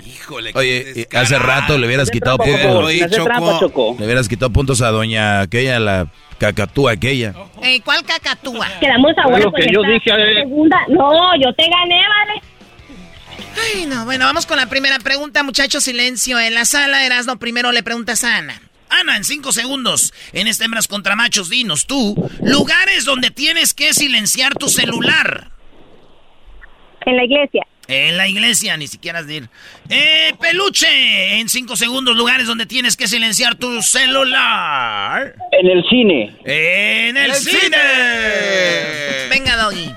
Oye, 0.55 1.01
eh, 1.01 1.09
hace 1.13 1.37
rato 1.37 1.77
le 1.77 1.87
hubieras 1.87 2.11
quitado 2.11 2.39
puntos. 2.39 2.63
Choco. 2.63 2.87
Hace 2.89 3.09
trampa, 3.09 3.59
Choco. 3.59 3.97
Le 3.99 4.05
hubieras 4.05 4.29
quitado 4.29 4.51
puntos 4.51 4.81
a 4.81 4.91
doña 4.91 5.41
aquella, 5.41 5.81
la 5.81 6.07
cacatúa 6.39 6.93
aquella. 6.93 7.35
Eh, 7.61 7.81
¿Cuál 7.85 8.05
cacatúa? 8.05 8.69
Quedamos 8.79 9.13
a 9.19 9.23
Lo 9.23 9.31
bueno 9.31 9.53
que 9.53 9.67
yo 9.73 9.83
dije, 9.83 10.11
eh. 10.11 10.43
segunda. 10.43 10.79
No, 10.89 11.35
yo 11.43 11.53
te 11.55 11.65
gané, 11.65 12.01
vale. 12.09 12.43
Ay, 13.75 13.87
no, 13.87 14.05
bueno, 14.05 14.25
vamos 14.27 14.47
con 14.47 14.57
la 14.57 14.67
primera 14.67 14.99
pregunta, 15.01 15.43
muchachos, 15.43 15.83
silencio 15.83 16.39
en 16.39 16.55
la 16.55 16.65
sala. 16.65 17.05
Erasno, 17.05 17.39
primero 17.39 17.73
le 17.73 17.83
preguntas 17.83 18.23
a 18.23 18.37
Ana. 18.37 18.61
Ana, 18.91 19.17
en 19.17 19.25
cinco 19.25 19.51
segundos, 19.51 20.15
en 20.33 20.47
este 20.47 20.65
hembras 20.65 20.87
contra 20.87 21.17
machos, 21.17 21.49
dinos 21.49 21.87
tú, 21.87 22.15
lugares 22.43 23.05
donde 23.05 23.33
tienes 23.33 23.75
que 23.75 23.93
silenciar 23.93 24.55
tu 24.55 24.69
celular. 24.69 25.51
En 27.07 27.17
la 27.17 27.25
iglesia. 27.25 27.67
En 27.87 28.17
la 28.17 28.27
iglesia, 28.27 28.77
ni 28.79 28.87
siquiera 28.87 29.19
has 29.19 29.27
de 29.27 29.35
ir. 29.37 29.49
Eh, 29.91 30.33
peluche, 30.41 31.39
en 31.39 31.49
cinco 31.51 31.77
segundos, 31.77 32.17
lugares 32.17 32.47
donde 32.47 32.65
tienes 32.65 32.97
que 32.97 33.07
silenciar 33.09 33.57
tu 33.57 33.83
celular. 33.83 35.35
En 35.53 35.67
el 35.69 35.85
cine. 35.91 36.35
En 36.47 37.17
el, 37.17 37.31
¡El 37.31 37.35
cine. 37.37 37.61
cine! 37.61 39.29
Venga, 39.29 39.57
Doggy. 39.57 39.93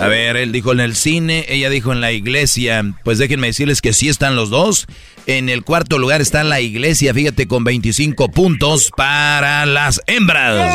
A 0.00 0.06
ver, 0.08 0.36
él 0.36 0.52
dijo 0.52 0.72
en 0.72 0.80
el 0.80 0.94
cine, 0.96 1.44
ella 1.48 1.70
dijo 1.70 1.92
en 1.92 2.00
la 2.00 2.12
iglesia. 2.12 2.82
Pues 3.04 3.18
déjenme 3.18 3.48
decirles 3.48 3.80
que 3.80 3.92
sí 3.92 4.08
están 4.08 4.34
los 4.36 4.50
dos. 4.50 4.86
En 5.26 5.48
el 5.48 5.62
cuarto 5.62 5.98
lugar 5.98 6.20
está 6.20 6.42
la 6.42 6.60
iglesia, 6.60 7.14
fíjate, 7.14 7.46
con 7.46 7.62
25 7.64 8.30
puntos 8.30 8.90
para 8.96 9.66
las 9.66 10.00
hembras. 10.06 10.72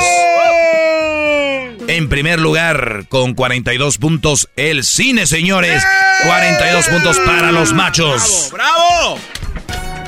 En 1.94 2.10
primer 2.10 2.40
lugar, 2.40 3.06
con 3.08 3.36
42 3.36 4.00
puntos, 4.00 4.50
el 4.56 4.84
cine, 4.84 5.28
señores. 5.28 5.84
42 6.26 6.88
puntos 6.88 7.20
para 7.20 7.52
los 7.52 7.72
machos. 7.72 8.50
¡Bravo! 8.52 9.20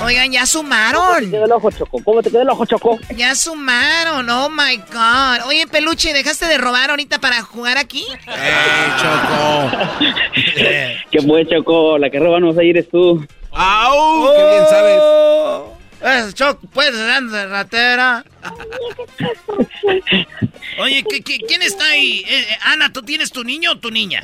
Oigan, 0.04 0.32
ya 0.32 0.40
¿Cómo 0.40 0.46
te 0.46 0.48
sumaron. 0.48 1.30
quedó 1.32 1.46
el 1.46 1.52
ojo, 1.52 1.70
Choco? 1.70 2.02
¿Cómo 2.04 2.24
te 2.24 2.32
quedó 2.32 2.42
el 2.42 2.50
ojo, 2.50 2.66
Choco? 2.66 3.00
Ya 3.16 3.36
sumaron, 3.36 4.28
oh 4.32 4.50
my 4.50 4.78
god. 4.92 5.46
Oye, 5.48 5.68
peluche, 5.68 6.12
¿dejaste 6.12 6.48
de 6.48 6.58
robar 6.58 6.90
ahorita 6.90 7.20
para 7.20 7.44
jugar 7.44 7.78
aquí? 7.78 8.04
¡Eh, 8.30 8.88
Choco! 9.00 9.78
¿Qué 11.12 11.22
fue, 11.22 11.48
Choco? 11.48 12.00
La 12.00 12.10
que 12.10 12.18
roba 12.18 12.40
no 12.40 12.48
vas 12.48 12.58
a 12.58 12.64
ir 12.64 12.78
es 12.80 12.90
tú. 12.90 13.24
¡Au! 13.52 14.34
¡Qué 14.36 14.44
bien 14.44 14.64
sabes! 14.72 15.02
Eh, 16.02 16.32
Choc, 16.34 16.60
puedes 16.74 16.94
de 17.32 17.48
ratera. 17.48 18.24
Oye, 20.80 21.04
¿qué- 21.10 21.22
qué- 21.22 21.40
quién 21.48 21.62
está 21.62 21.86
ahí? 21.86 22.24
Eh, 22.28 22.40
eh, 22.50 22.58
Ana, 22.64 22.92
¿tú 22.92 23.02
tienes 23.02 23.32
tu 23.32 23.44
niño 23.44 23.72
o 23.72 23.78
tu 23.78 23.90
niña? 23.92 24.22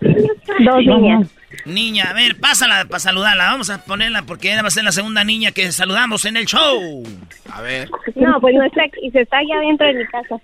Dos 0.00 0.84
niñas. 0.84 1.28
Niña, 1.64 2.04
a 2.10 2.12
ver, 2.12 2.36
pásala 2.38 2.84
para 2.86 2.98
saludarla. 2.98 3.44
Vamos 3.52 3.70
a 3.70 3.84
ponerla 3.84 4.22
porque 4.22 4.52
ella 4.52 4.62
va 4.62 4.68
a 4.68 4.70
ser 4.72 4.84
la 4.84 4.92
segunda 4.92 5.22
niña 5.24 5.52
que 5.52 5.70
saludamos 5.72 6.24
en 6.24 6.36
el 6.36 6.46
show. 6.46 7.04
A 7.50 7.60
ver. 7.62 7.88
No, 8.16 8.40
pues 8.40 8.54
no 8.54 8.64
está 8.64 8.82
y 9.00 9.10
se 9.12 9.20
está 9.22 9.38
allá 9.38 9.60
dentro 9.60 9.86
de 9.86 9.94
mi 9.94 10.04
casa. 10.06 10.36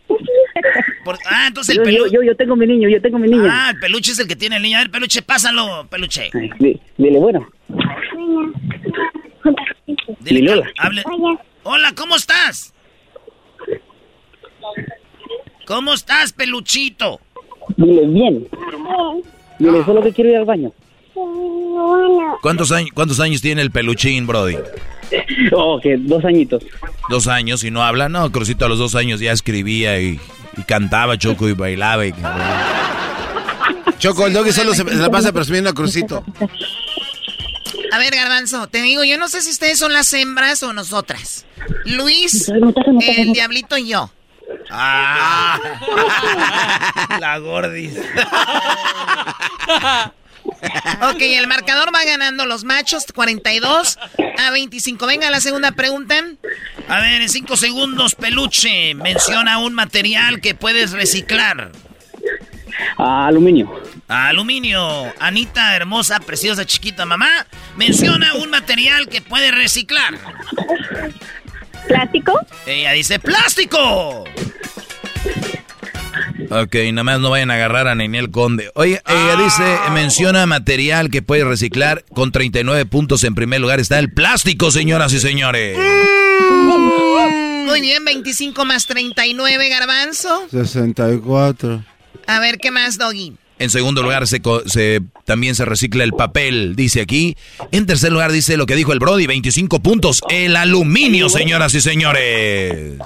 Por- 1.05 1.19
ah, 1.28 1.47
entonces 1.48 1.77
Yo, 1.77 1.82
el 1.82 1.89
yo, 1.90 1.94
peluche. 2.05 2.15
yo, 2.15 2.23
yo 2.23 2.36
tengo 2.36 2.55
mi 2.57 2.66
niño, 2.66 2.89
yo 2.89 3.01
tengo 3.02 3.19
mi 3.19 3.28
niño. 3.28 3.48
Ah, 3.51 3.70
el 3.74 3.81
peluche 3.81 4.12
es 4.12 4.19
el 4.20 4.28
que 4.28 4.36
tiene 4.36 4.57
el 4.57 4.62
niño. 4.62 4.78
A 4.78 4.82
ver, 4.82 4.90
peluche, 4.90 5.20
pásalo, 5.23 5.86
peluche. 5.90 6.31
Dile, 6.97 7.19
bueno. 7.19 7.48
Dile, 10.20 10.42
Lola. 10.42 10.66
Hable. 10.78 11.02
Hola, 11.62 11.92
¿cómo 11.96 12.16
estás? 12.16 12.72
¿Cómo 15.66 15.94
estás, 15.94 16.32
peluchito? 16.32 17.20
Dile, 17.76 18.06
bien. 18.06 18.48
Dile, 19.58 19.84
solo 19.84 20.02
que 20.02 20.12
quiero 20.12 20.30
ir 20.30 20.36
al 20.36 20.44
baño. 20.44 20.72
¿Cuántos 22.42 22.72
años, 22.72 22.90
¿Cuántos 22.94 23.20
años 23.20 23.40
tiene 23.42 23.62
el 23.62 23.70
peluchín, 23.70 24.26
Brody? 24.26 24.56
Oh, 25.52 25.80
que 25.80 25.96
dos 25.96 26.24
añitos. 26.24 26.64
Dos 27.08 27.26
años 27.26 27.64
y 27.64 27.72
no 27.72 27.82
habla. 27.82 28.08
No, 28.08 28.30
Crucito 28.30 28.66
a 28.66 28.68
los 28.68 28.78
dos 28.78 28.94
años 28.94 29.18
ya 29.18 29.32
escribía 29.32 30.00
y, 30.00 30.20
y 30.56 30.62
cantaba, 30.62 31.18
Choco, 31.18 31.48
y 31.48 31.52
bailaba. 31.52 32.06
Y... 32.06 32.12
Choco, 33.98 34.28
el 34.28 34.32
doggy 34.32 34.52
solo 34.52 34.72
se, 34.72 34.84
se 34.84 34.94
la 34.94 35.10
pasa 35.10 35.32
presumiendo 35.32 35.70
a 35.70 35.72
Crucito. 35.72 36.22
A 37.92 37.98
ver, 37.98 38.14
Garbanzo, 38.14 38.68
te 38.68 38.82
digo, 38.82 39.04
yo 39.04 39.18
no 39.18 39.28
sé 39.28 39.42
si 39.42 39.50
ustedes 39.50 39.78
son 39.78 39.92
las 39.92 40.12
hembras 40.12 40.62
o 40.62 40.72
nosotras. 40.72 41.44
Luis, 41.84 42.48
el 42.48 43.32
diablito 43.32 43.76
y 43.76 43.88
yo. 43.88 44.12
Ah, 44.70 45.58
la 47.20 47.38
gordis. 47.38 47.94
Ok, 51.02 51.20
el 51.20 51.46
marcador 51.46 51.94
va 51.94 52.04
ganando 52.04 52.46
los 52.46 52.64
machos 52.64 53.04
42 53.14 53.98
a 54.38 54.50
25. 54.50 55.06
Venga, 55.06 55.30
la 55.30 55.40
segunda 55.40 55.72
pregunta. 55.72 56.14
A 56.88 57.00
ver, 57.00 57.22
en 57.22 57.28
cinco 57.28 57.56
segundos, 57.56 58.14
peluche, 58.14 58.94
menciona 58.94 59.58
un 59.58 59.74
material 59.74 60.40
que 60.40 60.54
puedes 60.54 60.92
reciclar. 60.92 61.72
Ah, 62.97 63.27
aluminio. 63.27 63.70
Aluminio. 64.09 65.12
Anita, 65.19 65.77
hermosa, 65.77 66.20
preciosa, 66.20 66.65
chiquita 66.65 67.07
mamá, 67.07 67.47
menciona 67.77 68.35
un 68.35 68.51
material 68.51 69.09
que 69.09 69.23
puede 69.23 69.51
reciclar. 69.51 70.15
¿Plástico? 71.86 72.39
Ella 72.66 72.93
dice 72.93 73.19
plástico. 73.19 74.24
Ok, 76.51 76.74
nada 76.93 77.05
más 77.05 77.20
no 77.20 77.31
vayan 77.31 77.51
a 77.51 77.55
agarrar 77.55 77.86
a 77.86 77.94
Neniel 77.94 78.31
Conde. 78.31 78.73
Oye, 78.74 79.01
ella 79.07 79.36
dice, 79.36 79.62
menciona 79.93 80.47
material 80.47 81.11
que 81.11 81.23
puede 81.23 81.44
reciclar 81.44 82.05
con 82.12 82.32
39 82.32 82.86
puntos. 82.86 83.23
En 83.24 83.35
primer 83.36 83.61
lugar 83.61 83.78
está 83.78 83.98
el 83.98 84.12
plástico, 84.12 84.70
señoras 84.70 85.12
y 85.12 85.20
señores. 85.20 85.78
Muy 87.66 87.81
bien, 87.81 88.05
25 88.05 88.65
más 88.65 88.86
39, 88.86 89.69
Garbanzo. 89.69 90.48
64. 90.51 91.85
A 92.26 92.40
ver, 92.40 92.59
¿qué 92.59 92.70
más, 92.70 92.98
Doggy? 92.98 93.34
En 93.59 93.68
segundo 93.68 94.02
lugar, 94.02 94.26
se, 94.26 94.40
también 95.26 95.55
se 95.55 95.66
recicla 95.66 96.02
el 96.02 96.14
papel, 96.14 96.74
dice 96.76 97.02
aquí. 97.02 97.36
En 97.72 97.84
tercer 97.84 98.10
lugar, 98.10 98.32
dice 98.32 98.56
lo 98.56 98.64
que 98.64 98.74
dijo 98.74 98.94
el 98.94 98.98
Brody, 98.98 99.26
25 99.26 99.80
puntos. 99.80 100.22
El 100.30 100.56
aluminio, 100.56 101.28
señoras 101.28 101.74
y 101.74 101.82
señores. 101.82 102.97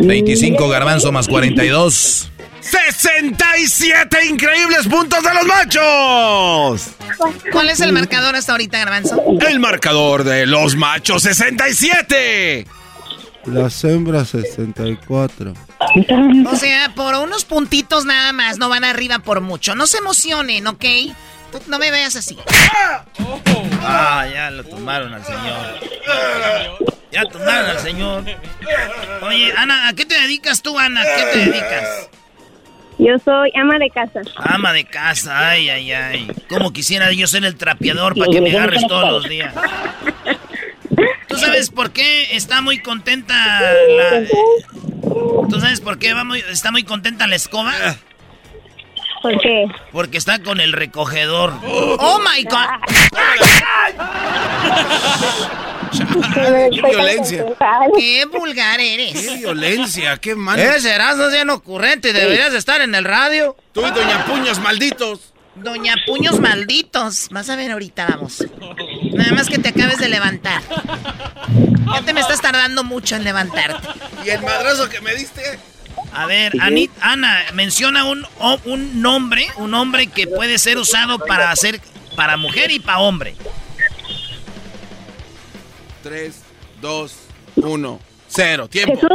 25 0.00 0.68
garbanzo 0.68 1.12
más 1.12 1.28
42. 1.28 2.30
67 2.60 4.26
increíbles 4.26 4.86
puntos 4.86 5.22
de 5.22 5.34
los 5.34 5.46
machos. 5.46 6.90
¿Cuál 7.50 7.70
es 7.70 7.80
el 7.80 7.92
marcador 7.92 8.36
hasta 8.36 8.52
ahorita, 8.52 8.78
Garbanzo? 8.78 9.16
El 9.48 9.60
marcador 9.60 10.24
de 10.24 10.46
los 10.46 10.76
machos 10.76 11.22
67. 11.22 12.66
Las 13.46 13.82
hembras 13.84 14.28
64. 14.28 15.54
O 16.50 16.56
sea, 16.56 16.92
por 16.94 17.14
unos 17.16 17.44
puntitos 17.44 18.04
nada 18.04 18.32
más, 18.32 18.58
no 18.58 18.68
van 18.68 18.84
arriba 18.84 19.18
por 19.20 19.40
mucho. 19.40 19.74
No 19.74 19.86
se 19.86 19.98
emocionen, 19.98 20.66
¿ok? 20.66 20.84
Tú 21.50 21.58
no 21.66 21.78
me 21.78 21.90
veas 21.90 22.16
así. 22.16 22.36
Ah, 23.82 24.26
ya 24.32 24.50
lo 24.50 24.62
tumbaron 24.64 25.12
al 25.12 25.24
señor. 25.24 25.80
Ya 27.10 27.24
tumbaron 27.24 27.70
al 27.70 27.78
señor. 27.78 28.24
Oye, 29.22 29.52
Ana, 29.56 29.88
¿a 29.88 29.94
qué 29.94 30.04
te 30.04 30.14
dedicas 30.20 30.62
tú, 30.62 30.78
Ana? 30.78 31.00
¿A 31.00 31.04
qué 31.04 31.24
te 31.32 31.38
dedicas? 31.38 32.08
Yo 32.98 33.18
soy 33.24 33.50
ama 33.56 33.78
de 33.78 33.88
casa. 33.88 34.20
Ama 34.36 34.74
de 34.74 34.84
casa, 34.84 35.48
ay, 35.48 35.70
ay, 35.70 35.90
ay. 35.90 36.30
Como 36.50 36.70
quisiera 36.70 37.10
yo 37.12 37.26
ser 37.26 37.46
el 37.46 37.56
trapeador 37.56 38.14
para 38.14 38.30
que 38.30 38.42
me 38.42 38.50
agarres 38.50 38.86
todos 38.86 39.10
los 39.10 39.28
días. 39.28 39.54
¿Tú 41.30 41.38
sabes 41.38 41.70
por 41.70 41.92
qué 41.92 42.34
está 42.36 42.60
muy 42.60 42.80
contenta 42.82 43.34
la... 43.34 44.24
¿Tú 45.48 45.60
sabes 45.60 45.80
por 45.80 45.98
qué 45.98 46.12
va 46.12 46.24
muy- 46.24 46.44
está 46.50 46.70
muy 46.72 46.82
contenta 46.82 47.26
la 47.28 47.36
escoba? 47.36 47.72
¿Por 49.22 49.40
qué? 49.40 49.66
Porque 49.92 50.18
está 50.18 50.42
con 50.42 50.60
el 50.60 50.72
recogedor. 50.72 51.52
¡Oh, 51.64 52.18
my 52.20 52.42
God! 52.44 52.66
¡Qué 56.72 56.80
violencia! 56.82 57.44
¡Qué 57.96 58.24
vulgar 58.26 58.80
eres! 58.80 59.12
¡Qué 59.12 59.36
violencia! 59.36 60.16
¡Qué 60.16 60.34
mal! 60.34 60.58
Ese 60.58 60.90
Erasmo 60.94 61.24
es 61.24 61.32
bien 61.32 61.50
ocurrente, 61.50 62.12
deberías 62.12 62.50
de 62.52 62.58
estar 62.58 62.80
en 62.80 62.94
el 62.94 63.04
radio. 63.04 63.56
Tú 63.72 63.86
y 63.86 63.90
Doña 63.90 64.24
Puños 64.24 64.58
malditos. 64.60 65.29
Doña 65.54 65.94
Puños 66.06 66.40
malditos. 66.40 67.28
Vas 67.30 67.50
a 67.50 67.56
ver 67.56 67.70
ahorita, 67.70 68.06
vamos. 68.06 68.44
Nada 69.12 69.32
más 69.32 69.48
que 69.48 69.58
te 69.58 69.68
acabes 69.68 69.98
de 69.98 70.08
levantar. 70.08 70.62
Ya 71.92 72.02
te 72.02 72.12
me 72.12 72.20
estás 72.20 72.40
tardando 72.40 72.84
mucho 72.84 73.16
en 73.16 73.24
levantarte. 73.24 73.88
¿Y 74.24 74.30
el 74.30 74.42
madrazo 74.42 74.88
que 74.88 75.00
me 75.00 75.14
diste? 75.14 75.58
A 76.12 76.26
ver, 76.26 76.52
Anit, 76.60 76.90
Ana, 77.00 77.44
menciona 77.54 78.04
un, 78.04 78.26
un 78.64 79.02
nombre, 79.02 79.46
un 79.56 79.72
nombre 79.72 80.06
que 80.06 80.26
puede 80.26 80.58
ser 80.58 80.78
usado 80.78 81.18
para 81.18 81.50
hacer 81.50 81.80
para 82.16 82.36
mujer 82.36 82.70
y 82.70 82.80
para 82.80 82.98
hombre. 82.98 83.34
3, 86.02 86.34
2, 86.80 87.14
1, 87.56 88.00
0. 88.28 88.68
Tiempo. 88.68 89.08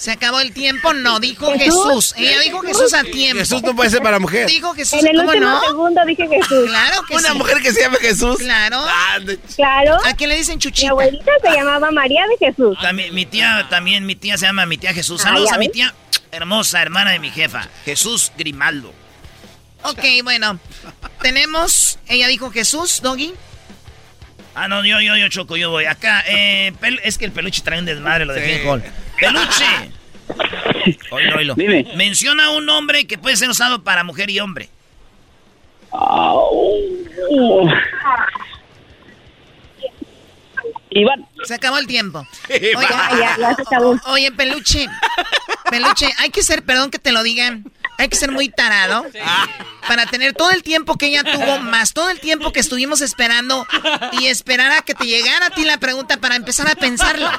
¿Se 0.00 0.10
acabó 0.12 0.40
el 0.40 0.52
tiempo? 0.54 0.94
No, 0.94 1.20
dijo 1.20 1.52
Jesús. 1.58 2.14
¿Jesús? 2.14 2.14
Ella 2.16 2.40
dijo 2.40 2.60
Jesús 2.62 2.94
a 2.94 3.02
tiempo. 3.04 3.38
Jesús 3.38 3.62
no 3.62 3.76
puede 3.76 3.90
ser 3.90 4.00
para 4.00 4.18
mujer. 4.18 4.46
Dijo 4.46 4.72
Jesús, 4.72 4.98
En 4.98 5.08
el 5.08 5.16
¿cómo 5.18 5.28
último 5.28 5.46
no? 5.46 5.60
segundo 5.60 6.00
dije 6.06 6.26
Jesús. 6.26 6.68
Claro 6.70 7.02
que 7.06 7.14
Una 7.16 7.28
sí. 7.32 7.34
mujer 7.36 7.58
que 7.60 7.70
se 7.70 7.82
llama 7.82 7.98
Jesús. 8.00 8.38
Claro. 8.38 8.82
Claro. 9.56 9.98
¿A 10.06 10.14
quién 10.14 10.30
le 10.30 10.36
dicen 10.36 10.54
Mi 10.56 10.60
chuchita? 10.62 10.88
abuelita 10.92 11.30
se 11.42 11.50
llamaba 11.50 11.90
María 11.90 12.22
de 12.28 12.46
Jesús. 12.46 12.78
También, 12.80 13.14
mi 13.14 13.26
tía, 13.26 13.66
también 13.68 14.06
mi 14.06 14.16
tía 14.16 14.38
se 14.38 14.46
llama 14.46 14.64
mi 14.64 14.78
tía 14.78 14.94
Jesús. 14.94 15.20
Ah, 15.20 15.24
Saludos 15.28 15.52
a 15.52 15.58
mi 15.58 15.68
tía 15.68 15.94
hermosa, 16.32 16.80
hermana 16.80 17.10
de 17.10 17.18
mi 17.18 17.28
jefa, 17.30 17.68
Jesús 17.84 18.32
Grimaldo. 18.38 18.94
Ok, 19.82 20.00
bueno. 20.24 20.58
Tenemos, 21.20 21.98
ella 22.08 22.26
dijo 22.28 22.50
Jesús, 22.50 23.02
Doggy. 23.02 23.34
Ah, 24.54 24.66
no, 24.66 24.82
yo, 24.84 24.98
yo, 25.00 25.16
yo 25.16 25.28
choco, 25.28 25.58
yo 25.58 25.68
voy. 25.70 25.84
Acá, 25.84 26.24
eh, 26.26 26.72
es 27.04 27.18
que 27.18 27.26
el 27.26 27.32
peluche 27.32 27.60
trae 27.62 27.78
un 27.78 27.84
desmadre, 27.84 28.24
lo 28.24 28.34
en 28.34 28.66
hall. 28.66 28.82
¡Peluche! 29.20 29.92
Oílo. 31.10 31.54
Dime. 31.54 31.86
Menciona 31.94 32.50
un 32.50 32.66
nombre 32.66 33.06
que 33.06 33.18
puede 33.18 33.36
ser 33.36 33.50
usado 33.50 33.82
para 33.82 34.04
mujer 34.04 34.30
y 34.30 34.40
hombre. 34.40 34.70
Iván. 40.90 41.26
Se 41.44 41.54
acabó 41.54 41.78
el 41.78 41.86
tiempo. 41.86 42.26
Ya, 42.48 43.10
ya, 43.18 43.36
ya 43.38 43.54
se 43.54 43.62
acabó. 43.62 43.96
Oye, 44.06 44.32
peluche. 44.32 44.86
Peluche, 45.70 46.08
hay 46.18 46.30
que 46.30 46.42
ser, 46.42 46.64
perdón 46.64 46.90
que 46.90 46.98
te 46.98 47.12
lo 47.12 47.22
digan, 47.22 47.70
hay 47.98 48.08
que 48.08 48.16
ser 48.16 48.32
muy 48.32 48.48
tarado 48.48 49.06
para 49.86 50.06
tener 50.06 50.32
todo 50.32 50.50
el 50.50 50.62
tiempo 50.62 50.96
que 50.96 51.06
ella 51.06 51.22
tuvo, 51.22 51.58
más 51.60 51.92
todo 51.92 52.10
el 52.10 52.18
tiempo 52.18 52.52
que 52.52 52.58
estuvimos 52.58 53.02
esperando 53.02 53.66
y 54.12 54.26
esperar 54.26 54.72
a 54.72 54.82
que 54.82 54.94
te 54.94 55.04
llegara 55.04 55.46
a 55.46 55.50
ti 55.50 55.64
la 55.64 55.78
pregunta 55.78 56.16
para 56.16 56.34
empezar 56.34 56.68
a 56.68 56.74
pensarlo. 56.74 57.30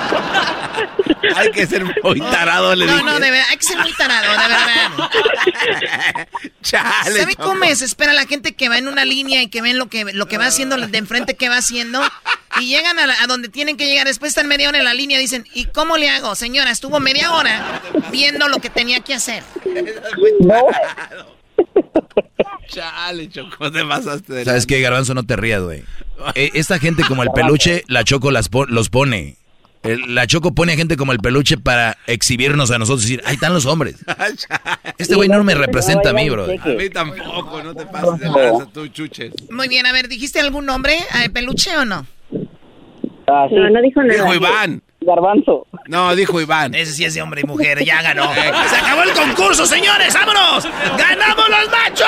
Hay 1.36 1.50
que 1.50 1.66
ser 1.66 1.84
muy 2.02 2.20
tarado, 2.20 2.74
le 2.74 2.86
No, 2.86 2.92
dije. 2.92 3.04
no, 3.04 3.14
de 3.20 3.30
verdad, 3.30 3.46
hay 3.50 3.56
que 3.56 3.62
ser 3.64 3.78
muy 3.78 3.92
tarado, 3.94 4.30
de 4.30 4.38
verdad. 4.48 6.26
Chale, 6.62 7.20
¿Sabe 7.20 7.34
cómo 7.36 7.64
es? 7.64 7.82
Espera 7.82 8.12
la 8.12 8.26
gente 8.26 8.54
que 8.54 8.68
va 8.68 8.78
en 8.78 8.88
una 8.88 9.04
línea 9.04 9.42
y 9.42 9.48
que 9.48 9.60
ven 9.60 9.76
lo 9.78 9.86
que, 9.88 10.04
lo 10.04 10.26
que 10.28 10.38
va 10.38 10.46
haciendo 10.46 10.76
de 10.76 10.98
enfrente 10.98 11.34
que 11.34 11.48
va 11.48 11.56
haciendo 11.58 12.00
y 12.60 12.66
llegan 12.68 12.98
a, 12.98 13.06
la- 13.06 13.16
a 13.22 13.26
donde 13.26 13.48
tienen 13.48 13.76
que 13.76 13.86
llegar. 13.86 14.06
Después 14.06 14.30
están 14.30 14.46
media 14.48 14.68
hora 14.68 14.78
en 14.78 14.84
la 14.84 14.94
línea 14.94 15.18
y 15.18 15.22
dicen, 15.22 15.44
¿y 15.52 15.66
cómo 15.66 15.96
le 15.96 16.08
hago? 16.10 16.34
Señora, 16.36 16.70
estuvo 16.70 17.00
media 17.00 17.32
hora 17.32 17.82
viendo 18.10 18.48
lo 18.48 18.58
que 18.58 18.70
tenía 18.70 19.00
que 19.00 19.14
hacer. 19.14 19.42
Chale, 22.68 23.28
Choco, 23.28 23.70
te 23.70 23.84
pasaste 23.84 24.32
de 24.32 24.44
¿Sabes 24.44 24.66
qué, 24.66 24.80
Garbanzo? 24.80 25.14
No 25.14 25.24
te 25.24 25.36
rías, 25.36 25.62
güey. 25.62 25.84
Eh, 26.34 26.50
esta 26.54 26.78
gente 26.78 27.04
como 27.06 27.22
el 27.22 27.30
peluche, 27.30 27.84
la 27.88 28.04
Choco 28.04 28.30
las 28.30 28.48
los 28.68 28.88
pone. 28.90 29.36
El- 29.82 30.14
la 30.14 30.26
Choco 30.26 30.52
pone 30.54 30.72
a 30.72 30.76
gente 30.76 30.96
como 30.96 31.12
el 31.12 31.18
peluche 31.18 31.56
para 31.58 31.96
exhibirnos 32.06 32.70
a 32.70 32.78
nosotros 32.78 33.04
y 33.04 33.16
decir, 33.16 33.22
ahí 33.26 33.34
están 33.34 33.54
los 33.54 33.66
hombres. 33.66 33.96
Este 34.98 35.14
güey 35.14 35.28
no 35.28 35.44
me 35.44 35.54
representa 35.54 36.10
a 36.10 36.12
mí, 36.12 36.28
bro. 36.30 36.44
A 36.44 36.46
mí 36.48 36.90
tampoco, 36.90 37.62
no 37.62 37.74
te 37.74 37.86
pases 37.86 38.18
de 38.18 38.28
lanza, 38.28 38.66
tú 38.72 38.88
chuches. 38.88 39.32
Muy 39.50 39.68
bien, 39.68 39.86
a 39.86 39.92
ver, 39.92 40.08
¿dijiste 40.08 40.40
algún 40.40 40.66
nombre, 40.66 40.98
peluche 41.32 41.76
o 41.76 41.84
no? 41.84 42.06
Ah, 43.28 43.46
sí. 43.48 43.54
No, 43.56 43.68
no 43.70 43.82
dijo 43.82 44.02
nada. 44.02 44.14
Dijo 44.14 44.34
Iván. 44.34 44.82
Garbanzo. 45.00 45.66
No, 45.88 46.14
dijo 46.16 46.40
Iván. 46.40 46.74
Ese 46.74 46.92
sí 46.92 47.04
es 47.04 47.14
de 47.14 47.22
hombre 47.22 47.42
y 47.42 47.44
mujer, 47.44 47.84
ya 47.84 48.02
ganó. 48.02 48.32
¡Se 48.34 48.76
acabó 48.76 49.02
el 49.02 49.12
concurso, 49.12 49.66
señores! 49.66 50.14
¡Vámonos! 50.14 50.66
¡Ganamos 50.98 51.48
los 51.48 51.70
machos! 51.70 52.06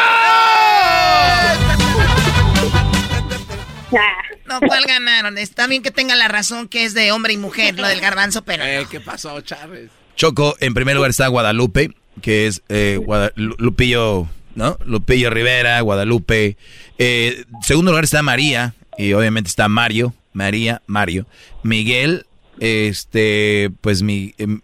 No, 4.48 4.60
¿cuál 4.60 4.84
ganaron? 4.86 5.36
Está 5.38 5.66
bien 5.66 5.82
que 5.82 5.90
tenga 5.90 6.16
la 6.16 6.28
razón 6.28 6.68
que 6.68 6.84
es 6.84 6.94
de 6.94 7.12
hombre 7.12 7.32
y 7.34 7.36
mujer, 7.36 7.78
lo 7.78 7.86
del 7.86 8.00
garbanzo, 8.00 8.42
pero. 8.44 8.64
Eh, 8.64 8.86
¿Qué 8.90 9.00
pasó, 9.00 9.40
Chávez? 9.42 9.90
Choco, 10.16 10.56
en 10.60 10.74
primer 10.74 10.96
lugar 10.96 11.10
está 11.10 11.28
Guadalupe, 11.28 11.90
que 12.22 12.46
es 12.46 12.62
eh, 12.68 12.98
Guada- 13.04 13.32
Lupillo, 13.36 14.26
¿no? 14.54 14.78
Lupillo 14.84 15.30
Rivera, 15.30 15.80
Guadalupe. 15.80 16.56
Eh, 16.98 17.44
segundo 17.62 17.92
lugar 17.92 18.04
está 18.04 18.22
María, 18.22 18.74
y 18.96 19.12
obviamente 19.12 19.48
está 19.48 19.68
Mario, 19.68 20.14
María, 20.32 20.82
Mario. 20.86 21.26
Miguel, 21.62 22.26
este, 22.58 23.70
pues 23.80 24.02
mi, 24.02 24.34
em, 24.38 24.60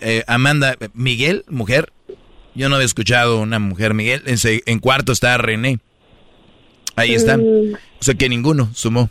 eh, 0.00 0.22
Amanda, 0.26 0.76
Miguel, 0.92 1.44
mujer. 1.48 1.92
Yo 2.54 2.68
no 2.68 2.76
había 2.76 2.86
escuchado 2.86 3.40
una 3.40 3.58
mujer 3.58 3.94
Miguel. 3.94 4.22
En, 4.26 4.38
en 4.66 4.78
cuarto 4.78 5.10
está 5.10 5.36
René. 5.38 5.80
Ahí 6.94 7.14
está. 7.14 7.36
O 8.04 8.12
sea 8.12 8.14
que 8.16 8.28
ninguno 8.28 8.68
sumó. 8.74 9.08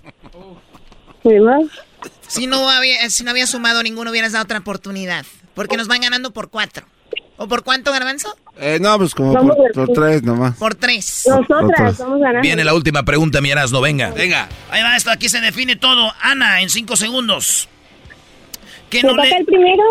Si 2.27 2.45
no, 2.45 2.69
había, 2.69 3.09
si 3.09 3.23
no 3.23 3.31
había 3.31 3.47
sumado 3.47 3.81
ninguno, 3.81 4.11
hubieras 4.11 4.33
dado 4.33 4.43
otra 4.43 4.59
oportunidad. 4.59 5.25
Porque 5.55 5.77
nos 5.77 5.87
van 5.87 6.01
ganando 6.01 6.29
por 6.29 6.51
cuatro. 6.51 6.85
¿O 7.37 7.47
por 7.47 7.63
cuánto, 7.63 7.91
garbanzo? 7.91 8.37
Eh, 8.55 8.77
no, 8.79 8.95
pues 8.99 9.15
como 9.15 9.33
Vamos 9.33 9.55
por, 9.73 9.93
tres 9.93 10.21
nomás. 10.21 10.57
Por 10.57 10.75
tres. 10.75 11.23
Nosotras 11.27 11.97
vamos 11.97 12.19
ganando. 12.19 12.41
Viene 12.41 12.63
la 12.63 12.75
última 12.75 13.01
pregunta, 13.01 13.41
mi 13.41 13.49
Erasmo, 13.49 13.81
venga. 13.81 14.11
Venga. 14.11 14.47
Ahí 14.69 14.83
va 14.83 14.95
esto, 14.95 15.09
aquí 15.09 15.27
se 15.27 15.41
define 15.41 15.75
todo. 15.75 16.13
Ana, 16.21 16.61
en 16.61 16.69
cinco 16.69 16.95
segundos. 16.95 17.67
¿Qué 18.91 19.01
¿Me 19.01 19.09
no 19.09 19.15
toca 19.15 19.23
le... 19.23 19.37
el 19.37 19.45
primero? 19.45 19.83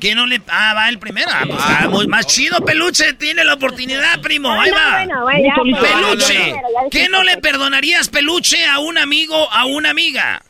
¿Qué 0.00 0.14
no 0.14 0.26
le... 0.26 0.40
Ah, 0.48 0.74
va 0.74 0.88
el 0.88 0.98
primero. 0.98 1.28
Ah, 1.32 1.44
pues, 1.46 1.58
ah, 1.60 1.88
muy 1.88 2.06
más 2.06 2.26
chido, 2.26 2.60
Peluche. 2.64 3.14
Tiene 3.14 3.44
la 3.44 3.54
oportunidad, 3.54 4.20
primo. 4.20 4.50
Ahí 4.50 4.70
va. 4.70 5.04
bueno, 5.04 5.22
bueno, 5.22 5.44
ya, 5.44 5.54
pues, 5.56 5.92
Peluche. 5.92 6.54
¿Qué 6.90 7.08
no 7.08 7.22
le 7.22 7.38
perdonarías, 7.38 8.08
Peluche, 8.08 8.66
a 8.66 8.78
un 8.78 8.98
amigo, 8.98 9.50
a 9.52 9.64
una 9.64 9.90
amiga? 9.90 10.42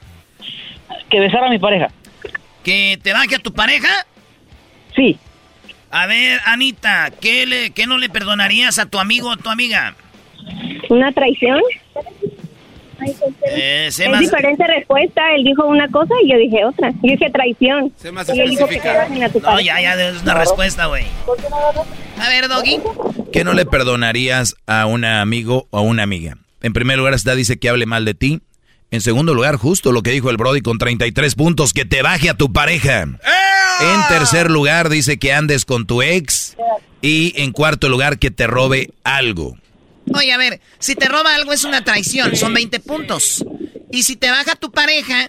Que 1.11 1.21
besara 1.21 1.47
a 1.47 1.51
mi 1.51 1.59
pareja. 1.59 1.89
¿Que 2.65 2.99
te 3.03 3.13
baje 3.13 3.37
a 3.37 3.39
tu 3.39 3.53
pareja? 3.53 4.07
Sí. 4.97 5.17
A 5.91 6.07
ver, 6.07 6.41
Anita, 6.45 7.11
¿qué, 7.21 7.47
le, 7.47 7.71
¿qué 7.71 7.87
no 7.87 7.99
le 7.99 8.09
perdonarías 8.09 8.79
a 8.79 8.87
tu 8.87 8.99
amigo 8.99 9.29
o 9.29 9.33
a 9.33 9.37
tu 9.37 9.49
amiga? 9.49 9.95
¿Una 10.89 11.13
traición? 11.13 11.61
Eh, 13.49 13.87
es 13.89 14.09
más- 14.09 14.21
diferente 14.21 14.67
respuesta. 14.67 15.23
Él 15.37 15.45
dijo 15.45 15.67
una 15.67 15.89
cosa 15.89 16.15
y 16.25 16.31
yo 16.31 16.39
dije 16.39 16.65
otra. 16.65 16.91
Yo 17.03 17.11
dije 17.13 17.31
traición. 17.31 17.93
más 18.13 18.29
y 18.35 18.41
él 18.41 18.51
dijo 18.51 18.67
que 18.67 18.79
te 18.79 18.89
a 18.89 19.29
tu 19.29 19.41
No, 19.41 19.61
ya, 19.61 19.81
ya, 19.81 19.95
es 20.09 20.23
una 20.23 20.35
respuesta, 20.35 20.87
güey. 20.87 21.05
A 22.19 22.29
ver, 22.29 22.49
Doggy. 22.49 22.81
¿Qué 23.33 23.45
no 23.45 23.53
le 23.53 23.67
perdonarías 23.67 24.57
a 24.67 24.87
un 24.87 25.05
amigo 25.05 25.67
o 25.71 25.79
a 25.79 25.81
una 25.83 26.03
amiga? 26.03 26.39
En 26.63 26.73
primer 26.73 26.99
lugar 26.99 27.15
está, 27.15 27.35
dice 27.35 27.59
que 27.59 27.69
hable 27.69 27.87
mal 27.87 28.05
de 28.05 28.15
ti. 28.15 28.41
En 28.91 29.01
segundo 29.01 29.35
lugar, 29.35 29.57
justo 29.57 29.93
lo 29.93 30.03
que 30.03 30.11
dijo 30.13 30.31
el 30.31 30.37
Brody 30.37 30.61
con 30.61 30.79
33 30.79 31.35
puntos, 31.35 31.73
que 31.73 31.85
te 31.85 32.03
baje 32.03 32.31
a 32.31 32.35
tu 32.35 32.53
pareja. 32.53 33.03
En 33.03 34.09
tercer 34.09 34.51
lugar, 34.51 34.89
dice 34.89 35.19
que 35.19 35.33
andes 35.33 35.65
con 35.65 35.87
tu 35.87 36.03
ex. 36.03 36.57
Y 37.03 37.35
en 37.41 37.53
cuarto 37.53 37.89
lugar, 37.89 38.19
que 38.19 38.31
te 38.31 38.47
robe 38.47 38.91
algo. 39.05 39.57
Oye, 40.15 40.33
a 40.33 40.37
ver, 40.37 40.61
si 40.79 40.95
te 40.95 41.09
roba 41.09 41.35
algo 41.35 41.53
es 41.53 41.65
una 41.65 41.83
traición, 41.85 42.37
son 42.37 42.55
20 42.55 42.81
puntos. 42.81 43.45
Y 43.91 44.03
si 44.03 44.17
te 44.17 44.31
baja 44.31 44.57
tu 44.57 44.71
pareja, 44.71 45.29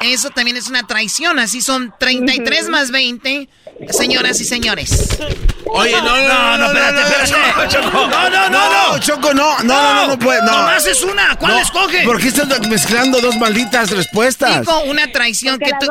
eso 0.00 0.30
también 0.30 0.56
es 0.56 0.68
una 0.68 0.86
traición, 0.86 1.38
así 1.38 1.60
son 1.60 1.94
33 1.98 2.68
más 2.68 2.90
20, 2.90 3.48
señoras 3.90 4.40
y 4.40 4.44
señores. 4.44 5.18
Oye, 5.70 5.92
no, 5.92 6.02
no, 6.02 6.28
no, 6.28 6.58
no, 6.58 6.66
espérate, 6.66 7.24
espérate. 7.24 7.68
Choco. 7.68 8.06
No, 8.08 8.30
no, 8.30 8.48
no, 8.48 8.92
no. 8.92 8.98
Choco, 9.00 9.34
no, 9.34 9.58
no, 9.58 9.64
no, 9.64 9.94
no, 9.94 10.06
no 10.08 10.18
puede, 10.18 10.40
no. 10.40 10.52
Nomás 10.52 10.86
es 10.86 11.02
una, 11.02 11.36
¿cuál 11.36 11.52
No, 11.52 11.60
escoge? 11.60 12.04
¿Por 12.04 12.20
qué 12.20 12.28
estás 12.28 12.66
mezclando 12.68 13.20
dos 13.20 13.36
malditas 13.36 13.90
respuestas? 13.90 14.60
Dijo 14.60 14.80
una 14.84 15.10
traición 15.12 15.58
que 15.58 15.72
tú. 15.78 15.86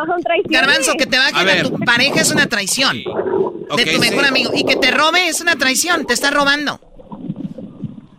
Garbanzo, 0.45 0.93
que 0.93 1.05
te 1.05 1.17
bajen 1.17 1.49
A 1.49 1.63
tu 1.63 1.79
pareja 1.79 2.21
es 2.21 2.31
una 2.31 2.47
traición. 2.47 2.97
De 2.97 3.85
tu 3.85 3.99
mejor 3.99 4.21
sí. 4.23 4.27
amigo. 4.27 4.51
Y 4.55 4.63
que 4.63 4.77
te 4.77 4.91
robe 4.91 5.27
es 5.27 5.41
una 5.41 5.55
traición, 5.55 6.05
te 6.05 6.13
está 6.13 6.31
robando. 6.31 6.81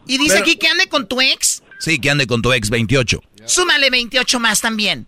Y 0.08 0.18
dice 0.18 0.32
Pero- 0.34 0.42
aquí 0.44 0.56
que 0.56 0.66
ande 0.68 0.88
con 0.88 1.06
tu 1.06 1.20
ex, 1.20 1.62
Sí, 1.78 2.00
que 2.00 2.10
ande 2.10 2.26
con 2.26 2.42
tu 2.42 2.52
ex 2.52 2.70
28. 2.70 3.20
súmale 3.46 3.88
28 3.90 4.40
más 4.40 4.60
también. 4.60 5.06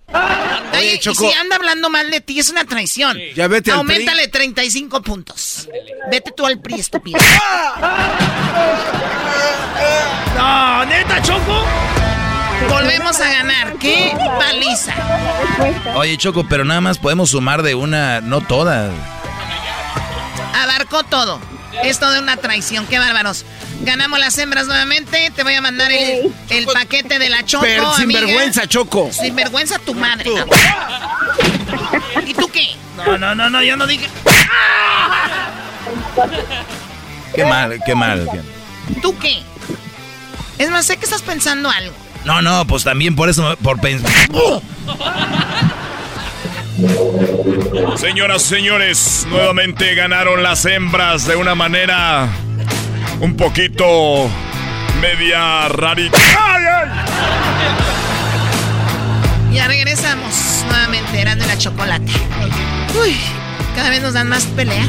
Oye, 0.72 0.94
y 0.94 0.98
Choco. 1.01 1.28
si 1.28 1.35
anda 1.36 1.56
hablando 1.56 1.90
mal 1.90 2.10
de 2.12 2.20
ti, 2.20 2.39
es 2.39 2.48
una 2.48 2.64
traición. 2.64 3.18
Ya 3.35 3.48
vete 3.48 3.72
al 3.72 3.78
Aumentale 3.78 4.28
35 4.28 5.02
puntos. 5.02 5.68
Vete 6.10 6.31
tú 6.36 6.47
al 6.47 6.60
PRI, 6.60 6.78
estúpido. 6.81 7.18
No, 10.36 10.85
neta, 10.86 11.20
Choco. 11.22 11.64
Volvemos 12.68 13.18
a 13.20 13.28
ganar. 13.31 13.77
¡Qué 13.78 14.12
paliza! 14.39 14.94
Oye, 15.97 16.16
Choco, 16.16 16.47
pero 16.48 16.64
nada 16.64 16.81
más 16.81 16.98
podemos 16.98 17.31
sumar 17.31 17.62
de 17.62 17.74
una, 17.74 18.20
no 18.20 18.40
todas. 18.43 18.93
Abarcó 20.55 21.02
todo. 21.05 21.40
Esto 21.84 22.10
de 22.10 22.18
una 22.18 22.36
traición. 22.36 22.86
¡Qué 22.86 22.98
bárbaros! 22.98 23.44
Ganamos 23.82 24.18
las 24.18 24.36
hembras 24.38 24.66
nuevamente. 24.66 25.32
Te 25.34 25.42
voy 25.42 25.55
a 25.55 25.60
mandar 25.60 25.90
el, 25.90 26.32
el 26.51 26.66
paquete 26.66 27.18
de 27.18 27.28
la 27.30 27.44
Choco, 27.44 27.64
Pero 27.64 27.94
sin 27.94 28.05
amiga. 28.05 28.20
vergüenza, 28.20 28.66
Choco. 28.66 29.10
Sin 29.12 29.34
vergüenza 29.34 29.78
tu 29.78 29.94
madre. 29.94 30.30
¿Y 32.26 32.34
tú 32.34 32.48
qué? 32.52 32.76
No, 32.97 33.16
no, 33.16 33.34
no, 33.34 33.48
no, 33.51 33.62
yo 33.62 33.76
no 33.76 33.86
dije. 33.86 34.09
Qué 37.34 37.44
mal, 37.44 37.80
qué 37.86 37.94
mal. 37.94 38.28
¿Tú 39.01 39.16
qué? 39.18 39.42
Es 40.59 40.70
más, 40.70 40.84
sé 40.86 40.97
que 40.98 41.05
estás 41.05 41.22
pensando 41.22 41.70
algo. 41.70 41.94
No, 42.24 42.42
no, 42.42 42.66
pues 42.66 42.84
también 42.84 43.16
por 43.16 43.30
eso, 43.30 43.56
por 43.62 43.80
pensar. 43.80 44.10
Señoras 47.97 48.43
y 48.44 48.48
señores, 48.48 49.27
nuevamente 49.28 49.94
ganaron 49.94 50.43
las 50.43 50.65
hembras 50.65 51.27
de 51.27 51.36
una 51.36 51.55
manera 51.55 52.28
un 53.20 53.36
poquito 53.36 54.31
media 55.01 55.69
rarita. 55.69 56.19
¡Ay, 56.39 56.65
ay! 56.65 56.89
Ya 59.52 59.69
regresamos 59.69 60.65
nuevamente, 60.69 61.20
Erasmo 61.20 61.44
y 61.44 61.48
la 61.48 61.59
chocolate. 61.59 62.12
Uy, 63.02 63.16
cada 63.74 63.90
vez 63.90 64.01
nos 64.01 64.15
dan 64.15 64.28
más 64.28 64.44
pelea. 64.47 64.86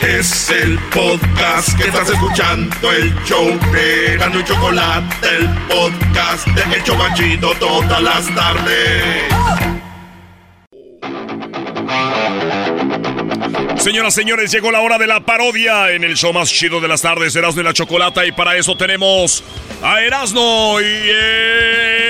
Es 0.00 0.50
el 0.50 0.78
podcast 0.90 1.76
que 1.76 1.88
estás 1.88 2.10
escuchando, 2.10 2.92
el 2.92 3.14
show 3.24 3.58
de 3.72 4.12
Erasmo 4.12 4.40
y 4.40 4.44
Chocolate, 4.44 5.28
el 5.38 5.48
podcast 5.68 6.46
de 6.48 6.76
El 6.76 6.84
Chobachito 6.84 7.54
todas 7.58 8.02
las 8.02 8.34
tardes. 8.34 9.24
Señoras, 13.78 14.14
señores, 14.14 14.52
llegó 14.52 14.70
la 14.70 14.80
hora 14.80 14.98
de 14.98 15.06
la 15.06 15.20
parodia 15.20 15.90
en 15.90 16.04
el 16.04 16.16
show 16.16 16.32
más 16.32 16.50
chido 16.50 16.80
de 16.80 16.88
las 16.88 17.00
tardes, 17.00 17.34
Erasmo 17.34 17.62
y 17.62 17.64
la 17.64 17.72
Chocolata, 17.72 18.26
y 18.26 18.32
para 18.32 18.56
eso 18.56 18.76
tenemos 18.76 19.42
a 19.82 20.02
Erasmo 20.02 20.78
y 20.80 21.08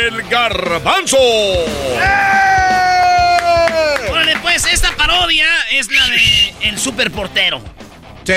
el 0.08 0.22
Garbanzo. 0.28 1.18
Esta 1.94 2.65
parodia 5.06 5.46
es 5.72 5.90
la 5.90 6.08
de 6.08 6.54
El 6.62 6.78
Superportero. 6.78 7.58
Sí. 8.24 8.32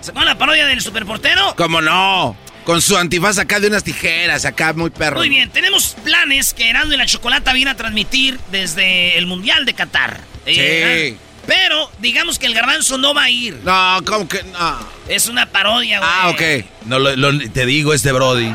¿Se 0.00 0.10
acuerdan 0.10 0.24
la 0.26 0.38
parodia 0.38 0.66
del 0.66 0.80
Superportero? 0.80 1.54
¿Cómo 1.56 1.80
no? 1.80 2.36
Con 2.64 2.80
su 2.82 2.96
antifaz 2.96 3.38
acá 3.38 3.60
de 3.60 3.68
unas 3.68 3.84
tijeras, 3.84 4.44
acá 4.44 4.72
muy 4.72 4.90
perro. 4.90 5.18
Muy 5.18 5.28
bien, 5.28 5.50
tenemos 5.50 5.96
planes 6.04 6.54
que 6.54 6.68
Erasmo 6.70 6.92
y 6.94 6.96
la 6.96 7.06
Chocolata 7.06 7.52
viene 7.52 7.70
a 7.70 7.76
transmitir 7.76 8.38
desde 8.50 9.16
el 9.18 9.26
Mundial 9.26 9.64
de 9.64 9.74
Qatar. 9.74 10.20
Eh, 10.46 11.14
Sí. 11.14 11.18
pero 11.46 11.90
digamos 11.98 12.38
que 12.38 12.46
el 12.46 12.54
garbanzo 12.54 12.96
no 12.98 13.12
va 13.14 13.24
a 13.24 13.30
ir. 13.30 13.58
No, 13.64 13.98
¿cómo 14.06 14.28
que 14.28 14.42
no? 14.44 14.78
Es 15.08 15.28
una 15.28 15.46
parodia, 15.46 15.98
güey. 15.98 16.10
Ah, 16.12 16.28
ok. 16.30 16.64
No, 16.86 16.98
lo- 16.98 17.16
lo- 17.16 17.50
te 17.50 17.64
digo 17.66 17.92
este 17.94 18.12
Brody. 18.12 18.52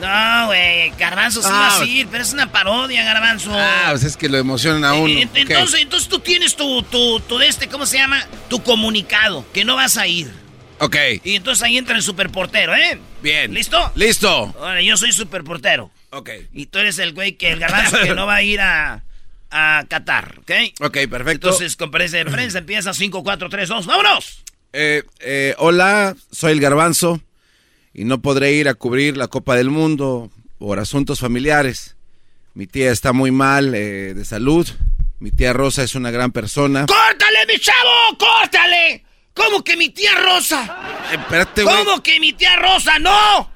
No, 0.00 0.46
güey, 0.46 0.90
garbanzo 0.98 1.42
sí 1.42 1.48
Ah, 1.50 1.76
va 1.78 1.82
a 1.82 1.86
ir, 1.86 2.06
pero 2.08 2.22
es 2.22 2.32
una 2.32 2.50
parodia, 2.52 3.02
garbanzo. 3.04 3.50
Ah, 3.52 3.88
pues 3.90 4.04
es 4.04 4.16
que 4.16 4.28
lo 4.28 4.38
emocionan 4.38 4.84
a 4.84 4.94
uno. 4.94 5.08
Eh, 5.08 5.28
entonces, 5.34 5.80
entonces 5.80 6.08
tú 6.08 6.20
tienes 6.20 6.54
tu, 6.56 6.82
tu, 6.84 7.20
tu 7.20 7.38
de 7.38 7.48
este, 7.48 7.68
¿cómo 7.68 7.84
se 7.86 7.98
llama? 7.98 8.24
Tu 8.48 8.62
comunicado, 8.62 9.44
que 9.52 9.64
no 9.64 9.76
vas 9.76 9.96
a 9.96 10.06
ir. 10.06 10.30
Ok, 10.80 10.96
Y 11.24 11.34
entonces 11.34 11.64
ahí 11.64 11.76
entra 11.76 11.96
el 11.96 12.02
superportero, 12.02 12.74
¿eh? 12.76 13.00
bien. 13.20 13.52
¿Listo? 13.52 13.90
Listo. 13.96 14.54
Ahora, 14.60 14.80
yo 14.80 14.96
soy 14.96 15.10
superportero. 15.10 15.90
Ok. 16.10 16.30
Y 16.54 16.66
tú 16.66 16.78
eres 16.78 16.98
el 17.00 17.12
güey 17.14 17.32
que 17.32 17.50
el 17.50 17.58
garbanzo 17.58 17.98
que 18.00 18.14
no 18.14 18.26
va 18.26 18.36
a 18.36 18.42
ir 18.42 18.60
a, 18.60 19.02
a 19.50 19.84
Qatar, 19.88 20.36
¿ok? 20.38 20.50
Ok, 20.80 20.98
perfecto. 21.10 21.48
Entonces, 21.48 21.74
conferencia 21.74 22.22
de 22.24 22.30
prensa 22.30 22.58
empieza 22.58 22.94
5, 22.94 23.24
4, 23.24 23.48
3, 23.48 23.68
2. 23.68 23.86
¡Vámonos! 23.86 24.44
Eh, 24.72 25.02
eh, 25.18 25.54
hola, 25.58 26.14
soy 26.30 26.52
el 26.52 26.60
Garbanzo 26.60 27.20
y 27.98 28.04
no 28.04 28.22
podré 28.22 28.52
ir 28.52 28.68
a 28.68 28.74
cubrir 28.74 29.16
la 29.16 29.26
Copa 29.26 29.56
del 29.56 29.70
Mundo 29.70 30.30
por 30.56 30.78
asuntos 30.78 31.18
familiares. 31.18 31.96
Mi 32.54 32.68
tía 32.68 32.92
está 32.92 33.12
muy 33.12 33.32
mal 33.32 33.74
eh, 33.74 34.14
de 34.14 34.24
salud. 34.24 34.68
Mi 35.18 35.32
tía 35.32 35.52
Rosa 35.52 35.82
es 35.82 35.96
una 35.96 36.12
gran 36.12 36.30
persona. 36.30 36.86
¡Córtale, 36.86 37.44
mi 37.48 37.58
chavo! 37.58 38.16
¡Córtale! 38.16 39.04
¿Cómo 39.34 39.64
que 39.64 39.76
mi 39.76 39.88
tía 39.88 40.12
Rosa? 40.14 41.08
Eh, 41.10 41.16
espérate, 41.16 41.64
güey. 41.64 41.76
¿Cómo 41.76 42.00
que 42.00 42.20
mi 42.20 42.32
tía 42.34 42.54
Rosa? 42.54 43.00
¡No! 43.00 43.50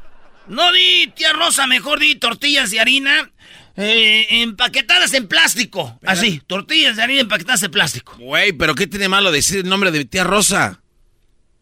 No 0.49 0.73
di 0.73 1.07
tía 1.15 1.33
Rosa, 1.35 1.69
mejor 1.69 2.01
di 2.01 2.17
tortillas 2.17 2.73
de 2.73 2.81
harina 2.81 3.31
eh, 3.77 4.27
empaquetadas 4.29 5.15
en 5.15 5.29
plástico. 5.29 6.01
Así, 6.05 6.43
tortillas 6.49 6.97
de 6.97 7.03
harina 7.05 7.21
empaquetadas 7.21 7.63
en 7.63 7.71
plástico. 7.71 8.17
Güey, 8.19 8.53
pero 8.53 8.75
¿qué 8.75 8.89
tiene 8.89 9.09
malo 9.09 9.31
decir 9.31 9.61
el 9.61 9.69
nombre 9.69 9.93
de 9.93 10.05
tía 10.05 10.25
Rosa? 10.25 10.83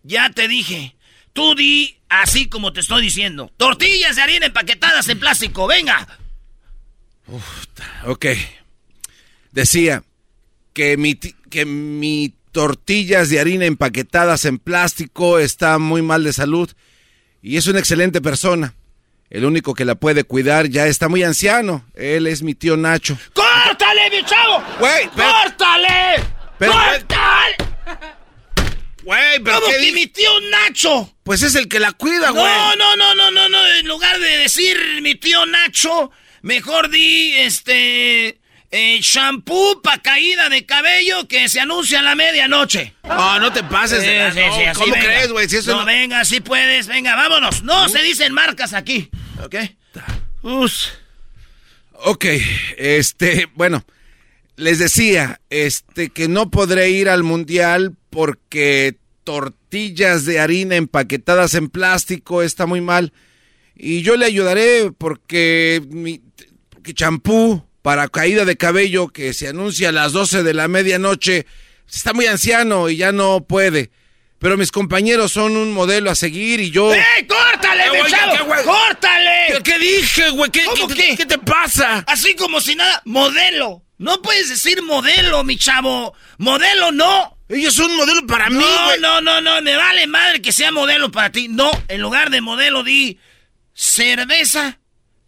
Ya 0.03 0.31
te 0.31 0.49
dije. 0.49 0.97
Tú 1.35 1.55
di 1.55 2.00
así 2.11 2.49
como 2.49 2.73
te 2.75 2.81
estoy 2.81 3.01
diciendo. 3.03 3.51
Tortillas 3.57 4.17
de 4.17 4.23
harina 4.23 4.47
empaquetadas 4.47 5.09
en 5.09 5.19
plástico, 5.19 5.67
venga. 5.67 6.07
Ok. 8.05 8.27
Decía 9.53 10.03
que 10.75 10.97
mi, 10.97 11.15
que 11.15 11.65
mi 11.65 12.35
tortillas 12.53 13.29
de 13.31 13.41
harina 13.41 13.65
empaquetadas 13.65 14.45
en 14.45 14.59
plástico 14.59 15.39
está 15.39 15.79
muy 15.79 16.03
mal 16.03 16.25
de 16.25 16.33
salud 16.33 16.71
y 17.43 17.57
es 17.57 17.67
una 17.67 17.79
excelente 17.79 18.21
persona. 18.21 18.75
El 19.31 19.45
único 19.45 19.75
que 19.75 19.85
la 19.85 19.95
puede 19.95 20.25
cuidar 20.25 20.69
ya 20.69 20.87
está 20.89 21.09
muy 21.09 21.23
anciano. 21.23 21.85
Él 21.95 22.27
es 22.27 22.43
mi 22.43 22.55
tío 22.55 22.77
Nacho. 22.77 23.17
¡Córtale, 23.33 24.11
mi 24.11 24.25
chavo! 24.25 24.63
Güey, 24.81 25.09
pero- 25.15 25.31
¡Córtale! 25.31 26.25
pero- 26.59 26.73
¡Córtale! 26.73 27.57
Güey, 29.03 29.41
pero 29.43 29.61
¿Cómo 29.61 29.73
¿qué 29.73 29.79
que 29.87 29.93
mi 29.93 30.07
tío 30.07 30.31
Nacho? 30.51 31.15
Pues 31.23 31.43
es 31.43 31.55
el 31.55 31.69
que 31.69 31.81
la 31.81 31.93
cuida, 31.93 32.31
güey. 32.31 32.45
No, 32.45 32.77
no, 32.77 32.97
no, 32.97 33.15
no, 33.15 33.31
no, 33.31 33.49
no. 33.49 33.67
En 33.67 33.87
lugar 33.87 34.19
de 34.19 34.37
decir 34.39 34.77
mi 35.03 35.15
tío 35.15 35.47
Nacho, 35.47 36.11
mejor 36.43 36.91
di 36.91 37.33
este. 37.39 38.39
Eh, 38.73 39.01
shampoo 39.03 39.83
pa' 39.83 39.99
caída 39.99 40.49
de 40.49 40.65
cabello 40.65 41.27
que 41.27 41.49
se 41.49 41.59
anuncia 41.59 41.99
a 41.99 42.03
la 42.03 42.15
medianoche. 42.15 42.95
No, 43.03 43.41
no 43.41 43.53
te 43.53 43.65
pases 43.65 44.07
la- 44.07 44.31
no, 44.33 44.55
así, 44.55 44.63
¿Cómo 44.79 44.93
venga. 44.95 45.07
crees, 45.07 45.33
güey? 45.33 45.49
Si 45.49 45.57
eso 45.57 45.73
no, 45.73 45.81
no- 45.81 45.87
venga, 45.87 46.25
sí 46.25 46.41
puedes, 46.41 46.87
venga, 46.87 47.17
vámonos. 47.17 47.65
No, 47.65 47.89
se 47.89 48.01
dicen 48.03 48.33
marcas 48.33 48.73
aquí, 48.73 49.11
¿ok? 49.43 49.57
Us. 50.43 50.93
Ok, 51.95 52.27
este, 52.79 53.49
bueno, 53.55 53.85
les 54.61 54.79
decía, 54.79 55.41
este, 55.51 56.11
que 56.11 56.29
no 56.29 56.51
podré 56.51 56.91
ir 56.91 57.09
al 57.09 57.23
mundial 57.23 57.97
porque 58.11 58.97
tortillas 59.25 60.25
de 60.25 60.41
harina 60.41 60.77
empaquetadas 60.77 61.55
en 61.55 61.69
plástico 61.69 62.43
está 62.43 62.67
muy 62.67 62.81
mal. 62.81 63.13
Y 63.75 64.03
yo 64.03 64.17
le 64.17 64.27
ayudaré 64.27 64.93
porque 64.97 65.83
mi 65.89 66.21
champú 66.95 67.65
para 67.83 68.09
caída 68.09 68.45
de 68.45 68.57
cabello 68.57 69.09
que 69.09 69.33
se 69.33 69.49
anuncia 69.49 69.89
a 69.89 69.93
las 69.93 70.13
12 70.13 70.43
de 70.43 70.55
la 70.55 70.69
medianoche 70.69 71.47
está 71.91 72.13
muy 72.13 72.27
anciano 72.27 72.89
y 72.91 72.97
ya 72.97 73.13
no 73.13 73.45
puede. 73.47 73.91
Pero 74.39 74.57
mis 74.57 74.73
compañeros 74.73 75.33
son 75.33 75.57
un 75.57 75.73
modelo 75.73 76.11
a 76.11 76.15
seguir 76.15 76.61
y 76.61 76.71
yo... 76.71 76.93
¡Ey, 76.95 77.27
córtale, 77.27 77.85
Eh, 77.85 78.03
chavo! 78.09 78.33
¿qué, 78.37 78.43
güey? 78.45 78.65
¡Córtale! 78.65 79.31
¿Qué- 79.49 79.63
qué 79.63 79.79
dije, 79.79 80.31
güey? 80.31 80.51
¿Qué- 80.51 80.65
¿Cómo 80.65 80.89
qué- 80.89 80.95
qué? 80.95 81.17
qué 81.19 81.27
te 81.27 81.39
pasa? 81.39 82.05
Así 82.07 82.35
como 82.35 82.61
si 82.61 82.75
nada. 82.75 83.03
Modelo. 83.05 83.83
No 84.01 84.23
puedes 84.23 84.49
decir 84.49 84.83
modelo, 84.83 85.45
mi 85.45 85.59
chavo. 85.59 86.15
Modelo 86.39 86.91
no. 86.91 87.37
Ellos 87.51 87.75
son 87.75 87.95
modelo 87.97 88.27
para 88.27 88.49
mí, 88.49 88.57
No, 88.57 88.97
no, 88.97 89.21
no, 89.21 89.41
no. 89.43 89.61
Me 89.61 89.77
vale 89.77 90.07
madre 90.07 90.41
que 90.41 90.53
sea 90.53 90.73
modelo 90.73 91.11
para 91.11 91.31
ti. 91.31 91.49
No, 91.49 91.71
en 91.89 92.01
lugar 92.01 92.31
de 92.31 92.41
modelo 92.41 92.83
di 92.83 93.19
cerveza 93.75 94.79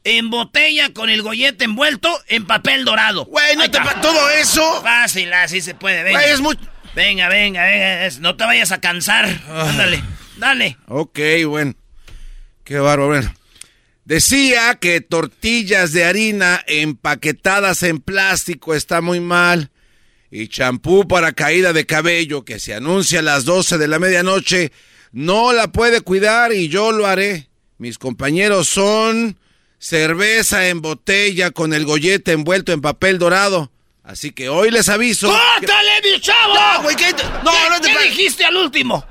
en 0.05 0.31
botella 0.31 0.93
con 0.95 1.11
el 1.11 1.21
gollete 1.23 1.65
envuelto 1.65 2.09
en 2.29 2.47
papel 2.47 2.85
dorado. 2.87 3.27
Güey, 3.27 3.57
no 3.57 3.71
te 3.71 3.79
pa- 3.79 4.01
todo 4.01 4.31
eso. 4.31 4.83
Fácil, 4.83 5.33
así 5.35 5.61
se 5.61 5.75
puede. 5.75 6.03
Venga. 6.03 6.21
Güey, 6.21 6.33
es 6.33 6.41
muy- 6.41 6.59
Venga, 6.95 7.29
venga, 7.29 7.65
venga. 7.65 8.09
No 8.21 8.37
te 8.37 8.45
vayas 8.45 8.73
a 8.73 8.81
cansar. 8.81 9.29
Ándale, 9.51 10.03
dale. 10.39 10.77
Ok, 10.89 11.19
bueno. 11.47 11.75
Qué 12.65 12.79
bárbaro. 12.79 13.09
Bueno. 13.09 13.35
Decía 14.05 14.75
que 14.81 15.01
tortillas 15.01 15.93
de 15.93 16.05
harina 16.05 16.63
empaquetadas 16.67 17.83
en 17.85 18.01
plástico 18.01 18.75
está 18.75 19.01
muy 19.01 19.21
mal. 19.21 19.71
Y 20.31 20.49
champú 20.49 21.07
para 21.07 21.33
caída 21.33 21.73
de 21.73 21.87
cabello 21.87 22.45
que 22.45 22.59
se 22.59 22.75
anuncia 22.75 23.21
a 23.21 23.23
las 23.23 23.45
12 23.45 23.79
de 23.79 23.87
la 23.89 23.99
medianoche 23.99 24.73
no 25.13 25.53
la 25.53 25.71
puede 25.71 26.01
cuidar 26.01 26.53
y 26.53 26.69
yo 26.69 26.91
lo 26.91 27.07
haré. 27.07 27.49
Mis 27.79 27.99
compañeros 27.99 28.69
son 28.69 29.39
cerveza 29.79 30.69
en 30.69 30.81
botella 30.81 31.51
con 31.51 31.73
el 31.75 31.85
gollete 31.85 32.33
envuelto 32.33 32.73
en 32.73 32.81
papel 32.81 33.19
dorado. 33.19 33.71
Así 34.03 34.33
que 34.33 34.49
hoy 34.49 34.71
les 34.71 34.89
aviso. 34.89 35.29
que- 35.29 35.67
¡Córtale, 35.67 35.91
mi 36.03 36.21
chavo! 36.21 36.55
No, 36.55 36.83
güey, 36.83 36.97
¿qué 36.97 37.13
no, 37.13 37.51
¿Qué- 37.53 37.69
no 37.71 37.81
te 37.81 37.93
¿Qué 37.93 38.09
dijiste 38.09 38.45
al 38.45 38.57
último? 38.57 39.05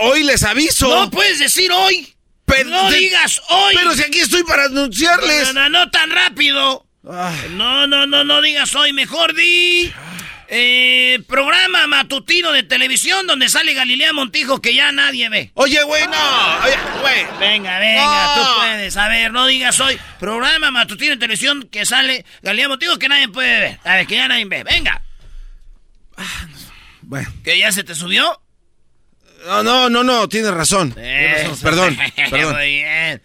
Hoy 0.00 0.24
les 0.24 0.42
aviso. 0.42 0.88
No 0.88 1.10
puedes 1.10 1.38
decir 1.38 1.70
hoy. 1.72 2.14
Pero- 2.50 2.70
no 2.70 2.90
digas 2.90 3.40
hoy. 3.48 3.74
Pero 3.76 3.94
si 3.94 4.02
aquí 4.02 4.20
estoy 4.20 4.42
para 4.44 4.64
anunciarles. 4.64 5.54
No, 5.54 5.68
no, 5.68 5.68
no 5.70 5.90
tan 5.90 6.10
rápido. 6.10 6.86
No, 7.02 7.86
no, 7.86 8.06
no, 8.06 8.24
no 8.24 8.42
digas 8.42 8.74
hoy. 8.74 8.92
Mejor 8.92 9.34
di. 9.34 9.92
eh, 10.52 11.22
programa 11.28 11.86
matutino 11.86 12.50
de 12.50 12.64
televisión 12.64 13.24
donde 13.28 13.48
sale 13.48 13.72
Galilea 13.72 14.12
Montijo 14.12 14.60
que 14.60 14.74
ya 14.74 14.90
nadie 14.90 15.28
ve. 15.28 15.52
Oye, 15.54 15.80
güey, 15.84 16.04
no. 16.08 16.58
Oye, 16.64 16.76
güey. 17.00 17.26
Venga, 17.38 17.78
venga, 17.78 18.34
No. 18.36 18.42
tú 18.42 18.48
puedes. 18.58 18.96
A 18.96 19.06
ver, 19.08 19.30
no 19.32 19.46
digas 19.46 19.78
hoy. 19.78 19.96
Programa 20.18 20.72
matutino 20.72 21.12
de 21.12 21.18
televisión 21.18 21.68
que 21.70 21.86
sale 21.86 22.24
Galilea 22.42 22.68
Montijo 22.68 22.98
que 22.98 23.08
nadie 23.08 23.28
puede 23.28 23.60
ver. 23.60 23.78
A 23.84 23.94
ver, 23.94 24.06
que 24.08 24.16
ya 24.16 24.26
nadie 24.26 24.44
ve. 24.44 24.64
Venga. 24.64 25.02
Bueno. 27.02 27.32
¿Que 27.44 27.58
ya 27.58 27.72
se 27.72 27.84
te 27.84 27.94
subió? 27.94 28.40
No, 29.46 29.62
no, 29.62 29.90
no, 29.90 30.04
no, 30.04 30.28
tienes 30.28 30.52
razón. 30.52 30.92
Tienes 30.92 31.42
razón. 31.42 31.52
Eso. 31.52 31.62
Perdón, 31.62 31.98
perdón. 32.30 32.56
Muy 32.56 32.66
bien. 32.66 33.22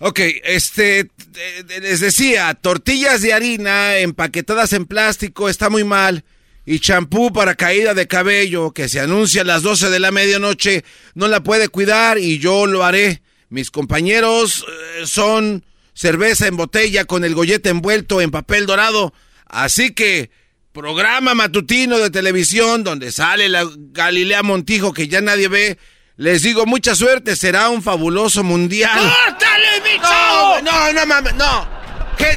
Ok, 0.00 0.20
este, 0.44 1.00
eh, 1.00 1.64
les 1.80 2.00
decía, 2.00 2.54
tortillas 2.54 3.20
de 3.20 3.32
harina 3.32 3.98
empaquetadas 3.98 4.72
en 4.72 4.86
plástico 4.86 5.48
está 5.48 5.70
muy 5.70 5.84
mal. 5.84 6.24
Y 6.64 6.80
champú 6.80 7.32
para 7.32 7.54
caída 7.54 7.94
de 7.94 8.06
cabello 8.06 8.72
que 8.72 8.88
se 8.88 9.00
anuncia 9.00 9.40
a 9.40 9.44
las 9.44 9.62
12 9.62 9.88
de 9.88 10.00
la 10.00 10.10
medianoche 10.10 10.84
no 11.14 11.26
la 11.26 11.42
puede 11.42 11.68
cuidar 11.68 12.18
y 12.18 12.38
yo 12.38 12.66
lo 12.66 12.84
haré. 12.84 13.22
Mis 13.48 13.70
compañeros 13.70 14.66
eh, 14.68 15.06
son 15.06 15.64
cerveza 15.94 16.46
en 16.46 16.56
botella 16.56 17.06
con 17.06 17.24
el 17.24 17.34
gollete 17.34 17.70
envuelto 17.70 18.20
en 18.20 18.30
papel 18.30 18.66
dorado. 18.66 19.14
Así 19.46 19.94
que, 19.94 20.30
programa 20.72 21.34
matutino 21.34 21.98
de 21.98 22.10
televisión 22.10 22.84
donde 22.84 23.10
sale 23.12 23.48
la 23.48 23.66
Galilea 23.76 24.42
Montijo 24.42 24.92
que 24.92 25.08
ya 25.08 25.20
nadie 25.20 25.48
ve. 25.48 25.78
Les 26.16 26.42
digo 26.42 26.66
mucha 26.66 26.94
suerte, 26.96 27.36
será 27.36 27.68
un 27.68 27.82
fabuloso 27.82 28.42
mundial. 28.42 28.98
¡Córtale, 28.98 29.80
mi 29.84 30.00
chavo! 30.00 30.60
no, 30.62 30.92
no 30.92 31.06
mames, 31.06 31.34
no. 31.34 31.68
¿Qué? 32.16 32.36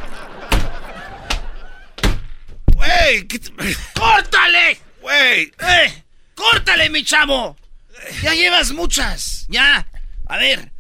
Güey, 2.75 3.27
¿qué 3.27 3.39
te- 3.39 3.51
¡Córtale! 3.99 4.79
güey. 5.01 5.51
¡Eh! 5.59 6.03
¡Córtale, 6.35 6.89
mi 6.89 7.03
chavo! 7.03 7.57
Ya 8.21 8.33
llevas 8.33 8.71
muchas. 8.71 9.45
Ya. 9.49 9.87
A 10.27 10.37
ver, 10.37 10.71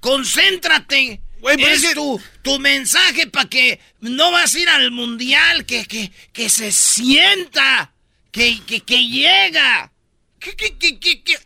concéntrate. 0.00 1.20
Es 1.50 1.82
que- 1.82 1.94
tu, 1.94 2.20
tu 2.42 2.58
mensaje 2.58 3.26
para 3.26 3.48
que 3.48 3.78
no 4.00 4.30
vas 4.32 4.54
a 4.54 4.58
ir 4.58 4.68
al 4.68 4.90
mundial, 4.90 5.66
que, 5.66 5.84
que, 5.86 6.10
que 6.32 6.48
se 6.48 6.72
sienta, 6.72 7.92
que, 8.32 8.60
que, 8.66 8.80
que 8.80 9.06
llega. 9.06 9.92
Que, 10.40 10.56
que, 10.56 10.76
que, 10.78 10.98
que- 11.22 11.38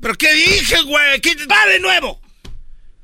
¿Pero 0.00 0.14
qué 0.14 0.32
dije, 0.32 0.80
güey? 0.82 1.20
¿Qué 1.20 1.34
Va 1.46 1.66
de 1.66 1.78
nuevo. 1.80 2.20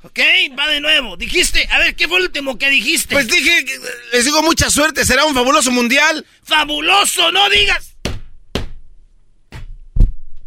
¿Ok? 0.03 0.21
Va 0.59 0.69
de 0.69 0.81
nuevo. 0.81 1.17
Dijiste, 1.17 1.67
a 1.71 1.79
ver, 1.79 1.97
¿qué 1.97 2.07
fue 2.07 2.19
el 2.19 2.25
último 2.25 2.59
que 2.59 2.69
dijiste? 2.71 3.15
Pues 3.15 3.27
dije, 3.27 3.65
les 4.13 4.25
digo 4.25 4.43
mucha 4.43 4.71
suerte, 4.71 5.05
será 5.05 5.25
un 5.25 5.35
fabuloso 5.35 5.71
mundial. 5.71 6.25
¡Fabuloso! 6.45 7.33
¡No 7.33 7.49
digas! 7.49 7.95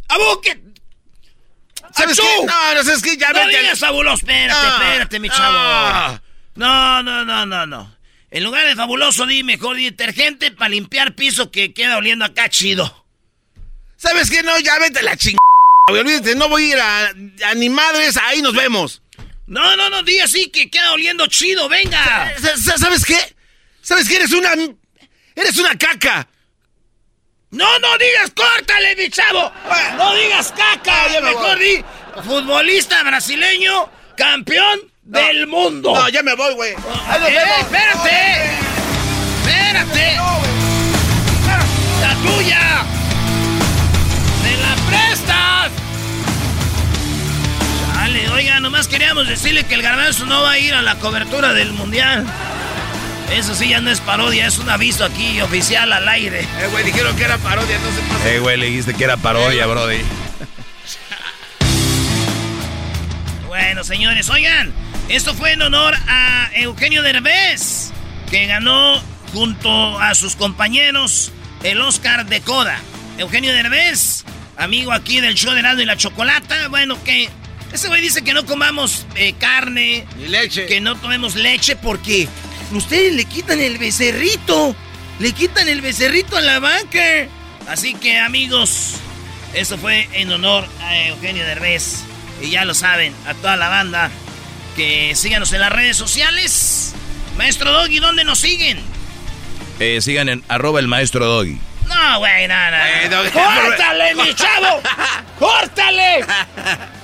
¡Abuque! 0.09 0.57
¿Sabes 1.95 2.19
qué? 2.19 2.45
No, 2.45 2.73
no, 2.75 2.83
¿sabes 2.83 3.01
qué? 3.01 3.17
Ya 3.17 3.29
No 3.29 3.45
vete 3.45 3.59
digas 3.61 3.79
fabuloso, 3.79 4.17
espérate, 4.17 4.67
No, 4.67 4.73
espérate, 4.83 5.19
mi 5.19 5.29
chavo. 5.29 5.53
no. 5.57 6.21
No, 6.55 7.03
no, 7.03 7.25
no, 7.25 7.45
no, 7.45 7.65
no. 7.67 7.97
En 8.31 8.43
lugar 8.43 8.65
de 8.67 8.75
fabuloso, 8.75 9.25
di 9.25 9.43
mejor 9.43 9.77
detergente 9.77 10.51
para 10.51 10.69
limpiar 10.69 11.15
piso 11.15 11.49
que 11.51 11.73
queda 11.73 11.97
oliendo 11.97 12.25
acá 12.25 12.49
chido. 12.49 13.05
¿Sabes 13.95 14.29
qué? 14.29 14.43
No, 14.43 14.59
ya 14.59 14.77
vete 14.79 14.99
a 14.99 15.03
la 15.03 15.15
chingada. 15.15 15.37
Olvídate, 15.89 16.35
no 16.35 16.49
voy 16.49 16.63
a 16.63 16.67
ir 16.73 16.79
a, 16.79 17.49
a 17.49 17.53
ni 17.55 17.69
madres, 17.69 18.17
ahí 18.17 18.41
nos 18.41 18.53
vemos. 18.53 19.01
No, 19.45 19.77
no, 19.77 19.89
no, 19.89 20.03
di 20.03 20.19
así 20.19 20.49
que 20.49 20.69
queda 20.69 20.91
oliendo 20.91 21.25
chido, 21.27 21.69
venga. 21.69 22.33
Sa- 22.39 22.57
sa- 22.57 22.77
¿Sabes 22.77 23.05
qué? 23.05 23.17
¿Sabes 23.81 24.07
qué? 24.09 24.17
Eres 24.17 24.31
una... 24.33 24.51
Eres 25.35 25.57
una 25.57 25.77
caca. 25.77 26.27
No, 27.51 27.79
no 27.79 27.97
digas 27.97 28.31
córtale, 28.35 28.95
mi 28.97 29.09
chavo. 29.09 29.51
No 29.97 30.13
digas 30.15 30.51
caca. 30.51 31.07
No, 31.13 31.21
mejor 31.21 31.57
di 31.57 31.83
futbolista 32.25 33.03
brasileño, 33.03 33.89
campeón 34.17 34.81
del 35.03 35.47
mundo. 35.47 35.93
No, 35.95 36.09
ya 36.09 36.23
me 36.23 36.35
voy, 36.35 36.53
güey. 36.55 36.75
Nos 36.75 37.29
¡Eh, 37.29 37.39
espérate! 37.61 38.51
¡Espérate! 39.45 40.17
¡La 42.01 42.15
tuya! 42.15 42.83
¡Me 44.43 44.57
la 44.57 44.75
prestas! 44.89 45.71
Dale, 47.95 48.29
oiga, 48.29 48.59
nomás 48.59 48.89
queríamos 48.89 49.25
decirle 49.25 49.63
que 49.65 49.75
el 49.75 49.81
garbanzo 49.81 50.25
no 50.25 50.41
va 50.41 50.51
a 50.51 50.59
ir 50.59 50.73
a 50.73 50.81
la 50.81 50.95
cobertura 50.95 51.53
del 51.53 51.71
mundial. 51.71 52.25
Eso 53.31 53.53
sí 53.55 53.69
ya 53.69 53.81
no 53.81 53.89
es 53.91 53.99
parodia, 53.99 54.47
es 54.47 54.57
un 54.57 54.69
aviso 54.69 55.03
aquí 55.05 55.41
oficial 55.41 55.91
al 55.91 56.07
aire. 56.07 56.41
Eh, 56.41 56.67
güey, 56.71 56.83
dijeron 56.85 57.15
que 57.17 57.23
era 57.23 57.37
parodia, 57.37 57.77
no 57.79 57.91
se 57.91 58.01
pasa. 58.13 58.29
Eh, 58.31 58.39
güey, 58.39 58.57
le 58.57 58.67
dijiste 58.67 58.93
que 58.93 59.03
era 59.03 59.17
parodia, 59.17 59.65
brody. 59.65 59.97
Bueno, 63.47 63.83
señores, 63.83 64.29
oigan, 64.29 64.71
esto 65.09 65.33
fue 65.33 65.53
en 65.53 65.61
honor 65.63 65.95
a 66.07 66.49
Eugenio 66.53 67.01
Derbez, 67.01 67.91
que 68.29 68.45
ganó 68.45 69.01
junto 69.33 69.99
a 69.99 70.13
sus 70.15 70.35
compañeros 70.35 71.31
el 71.63 71.81
Oscar 71.81 72.25
de 72.27 72.41
Coda. 72.41 72.79
Eugenio 73.17 73.51
Derbez, 73.53 74.25
amigo 74.57 74.91
aquí 74.91 75.21
del 75.21 75.33
show 75.33 75.53
de 75.53 75.63
Nado 75.63 75.81
y 75.81 75.85
la 75.85 75.97
Chocolata, 75.97 76.67
bueno, 76.67 77.01
que 77.03 77.29
ese 77.73 77.87
güey 77.87 78.01
dice 78.01 78.23
que 78.23 78.33
no 78.33 78.45
comamos 78.45 79.07
eh, 79.15 79.33
carne, 79.39 80.05
Ni 80.17 80.27
leche. 80.27 80.67
que 80.67 80.79
no 80.79 80.95
tomemos 80.95 81.35
leche 81.35 81.75
porque 81.75 82.27
ustedes 82.71 83.13
le 83.13 83.25
quitan 83.25 83.59
el 83.59 83.77
becerrito, 83.77 84.75
le 85.19 85.31
quitan 85.31 85.67
el 85.67 85.81
becerrito 85.81 86.37
a 86.37 86.41
la 86.41 86.59
banca. 86.59 87.27
Así 87.67 87.93
que 87.93 88.17
amigos, 88.19 88.95
eso 89.53 89.77
fue 89.77 90.07
en 90.13 90.31
honor 90.31 90.65
a 90.81 91.07
Eugenio 91.07 91.45
Derbez. 91.45 92.03
Y 92.41 92.51
ya 92.51 92.65
lo 92.65 92.73
saben, 92.73 93.13
a 93.25 93.33
toda 93.33 93.57
la 93.57 93.67
banda, 93.69 94.11
que 94.75 95.13
síganos 95.15 95.51
en 95.53 95.61
las 95.61 95.71
redes 95.71 95.97
sociales. 95.97 96.93
Maestro 97.37 97.71
Doggy, 97.71 97.99
¿dónde 97.99 98.23
nos 98.23 98.39
siguen? 98.39 98.79
Eh, 99.79 99.99
sigan 100.01 100.29
en 100.29 100.43
arroba 100.47 100.79
el 100.79 100.87
maestro 100.87 101.25
Doggy. 101.25 101.59
No, 101.87 102.19
güey, 102.19 102.47
no, 102.47 102.71
no. 102.71 102.77
Eh. 102.77 103.31
¡Córtale, 103.31 104.15
mi 104.15 104.33
chavo! 104.33 104.81
¡Córtale! 105.39 106.25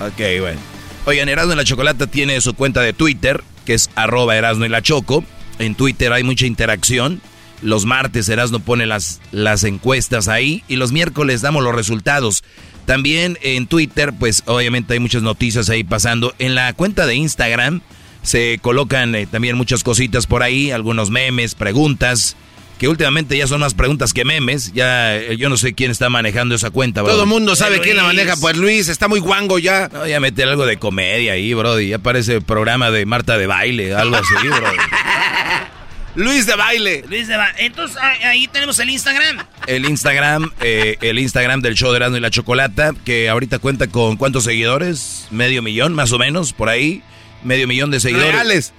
Ok, 0.00 0.40
bueno. 0.40 0.58
Oigan, 1.04 1.28
Erasmo 1.28 1.52
y 1.52 1.56
la 1.56 1.64
Chocolata 1.64 2.06
tiene 2.06 2.40
su 2.40 2.54
cuenta 2.54 2.80
de 2.80 2.94
Twitter, 2.94 3.44
que 3.64 3.74
es 3.74 3.90
arroba 3.94 4.36
Erasmo 4.36 4.64
y 4.64 4.68
la 4.68 4.82
Choco. 4.82 5.24
En 5.58 5.74
Twitter 5.74 6.12
hay 6.12 6.22
mucha 6.22 6.46
interacción. 6.46 7.20
Los 7.62 7.84
martes 7.84 8.28
Erasmo 8.28 8.60
pone 8.60 8.86
las, 8.86 9.20
las 9.32 9.64
encuestas 9.64 10.28
ahí 10.28 10.64
y 10.68 10.76
los 10.76 10.92
miércoles 10.92 11.42
damos 11.42 11.62
los 11.62 11.74
resultados. 11.74 12.42
También 12.86 13.38
en 13.42 13.66
Twitter, 13.66 14.12
pues 14.18 14.42
obviamente 14.46 14.94
hay 14.94 14.98
muchas 14.98 15.22
noticias 15.22 15.68
ahí 15.68 15.84
pasando. 15.84 16.34
En 16.38 16.54
la 16.54 16.72
cuenta 16.72 17.06
de 17.06 17.14
Instagram 17.14 17.82
se 18.22 18.58
colocan 18.60 19.14
eh, 19.14 19.26
también 19.26 19.56
muchas 19.56 19.82
cositas 19.82 20.26
por 20.26 20.42
ahí, 20.42 20.70
algunos 20.70 21.10
memes, 21.10 21.54
preguntas, 21.54 22.36
que 22.80 22.88
últimamente 22.88 23.36
ya 23.36 23.46
son 23.46 23.60
más 23.60 23.74
preguntas 23.74 24.14
que 24.14 24.24
memes. 24.24 24.72
Ya 24.72 25.14
eh, 25.14 25.36
yo 25.36 25.50
no 25.50 25.58
sé 25.58 25.74
quién 25.74 25.90
está 25.90 26.08
manejando 26.08 26.54
esa 26.54 26.70
cuenta. 26.70 27.02
Todo 27.02 27.08
brother. 27.08 27.24
el 27.24 27.28
mundo 27.28 27.54
sabe 27.54 27.78
quién 27.82 27.98
la 27.98 28.04
maneja. 28.04 28.36
Pues 28.40 28.56
Luis 28.56 28.88
está 28.88 29.06
muy 29.06 29.20
guango 29.20 29.58
ya. 29.58 29.90
No, 29.92 30.06
ya 30.06 30.18
meter 30.18 30.48
algo 30.48 30.64
de 30.64 30.78
comedia 30.78 31.34
ahí, 31.34 31.52
bro. 31.52 31.78
Ya 31.78 31.98
parece 31.98 32.40
programa 32.40 32.90
de 32.90 33.04
Marta 33.04 33.36
de 33.36 33.46
baile, 33.46 33.94
algo 33.94 34.16
así, 34.16 34.32
bro. 34.48 34.72
Luis 36.14 36.46
de 36.46 36.56
baile. 36.56 37.04
Luis 37.06 37.28
de 37.28 37.36
Va- 37.36 37.52
Entonces, 37.58 37.98
ah, 38.00 38.14
ahí 38.24 38.48
tenemos 38.48 38.78
el 38.78 38.88
Instagram. 38.88 39.44
El 39.66 39.84
Instagram, 39.84 40.50
eh, 40.62 40.96
el 41.02 41.18
Instagram 41.18 41.60
del 41.60 41.74
show 41.74 41.90
de 41.90 41.96
Erasmo 41.98 42.16
y 42.16 42.20
la 42.20 42.30
Chocolata, 42.30 42.94
que 43.04 43.28
ahorita 43.28 43.58
cuenta 43.58 43.88
con 43.88 44.16
cuántos 44.16 44.44
seguidores, 44.44 45.28
medio 45.30 45.60
millón, 45.60 45.92
más 45.92 46.12
o 46.12 46.18
menos, 46.18 46.54
por 46.54 46.70
ahí, 46.70 47.02
medio 47.44 47.68
millón 47.68 47.90
de 47.90 48.00
seguidores. 48.00 48.32
Reales. 48.32 48.72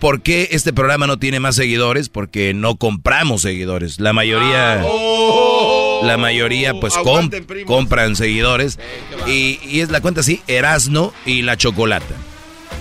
Po- 0.00 0.08
¿Por, 0.08 0.22
qué 0.22 0.48
este 0.52 0.72
programa 0.72 1.06
no 1.06 1.18
tiene 1.18 1.38
más 1.40 1.54
seguidores? 1.56 2.08
Porque 2.08 2.54
no 2.54 2.76
compramos 2.76 3.42
seguidores. 3.42 4.00
La 4.00 4.12
mayoría, 4.12 4.82
la 6.02 6.16
mayoría, 6.16 6.74
pues 6.80 6.94
com- 6.94 7.00
Ah, 7.00 7.10
oh. 7.10 7.16
Aguanten, 7.16 7.44
primos. 7.44 7.66
compran 7.66 8.16
seguidores. 8.16 8.78
Y, 9.26 9.60
y 9.64 9.80
es 9.80 9.90
la 9.90 10.00
cuenta 10.00 10.20
así, 10.20 10.40
Erasno 10.48 11.12
y 11.26 11.42
la 11.42 11.56
Chocolata. 11.56 12.14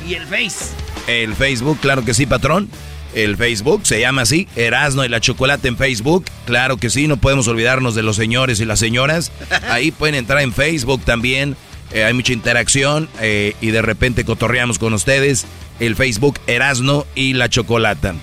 Y 0.08 0.14
el 0.16 0.26
Face. 0.26 0.72
El 1.08 1.36
Facebook, 1.36 1.78
claro 1.82 2.04
que 2.06 2.14
sí, 2.14 2.26
patrón. 2.26 2.70
El 3.16 3.38
Facebook 3.38 3.82
se 3.88 4.00
llama 4.00 4.22
así, 4.22 4.48
Erasno 4.56 5.04
y 5.04 5.10
la 5.10 5.20
Chocolate 5.20 5.68
en 5.68 5.78
Facebook. 5.78 6.26
Claro 6.46 6.78
que 6.78 6.90
sí, 6.92 7.08
no 7.08 7.18
podemos 7.18 7.48
olvidarnos 7.48 7.96
de 7.96 8.04
los 8.04 8.16
señores 8.16 8.60
y 8.60 8.66
las 8.66 8.80
señoras. 8.80 9.32
Ahí 9.70 9.92
pueden 9.92 10.16
entrar 10.16 10.42
en 10.42 10.54
Facebook 10.54 11.02
también. 11.04 11.56
Eh, 11.92 12.04
hay 12.04 12.14
mucha 12.14 12.34
interacción 12.34 13.10
eh, 13.20 13.56
y 13.62 13.72
de 13.72 13.82
repente 13.82 14.26
cotorreamos 14.26 14.80
con 14.80 14.94
ustedes. 14.94 15.46
El 15.80 15.96
Facebook 15.96 16.40
Erasno 16.48 17.06
y 17.16 17.34
la 17.34 17.50
Chocolata. 17.50 18.14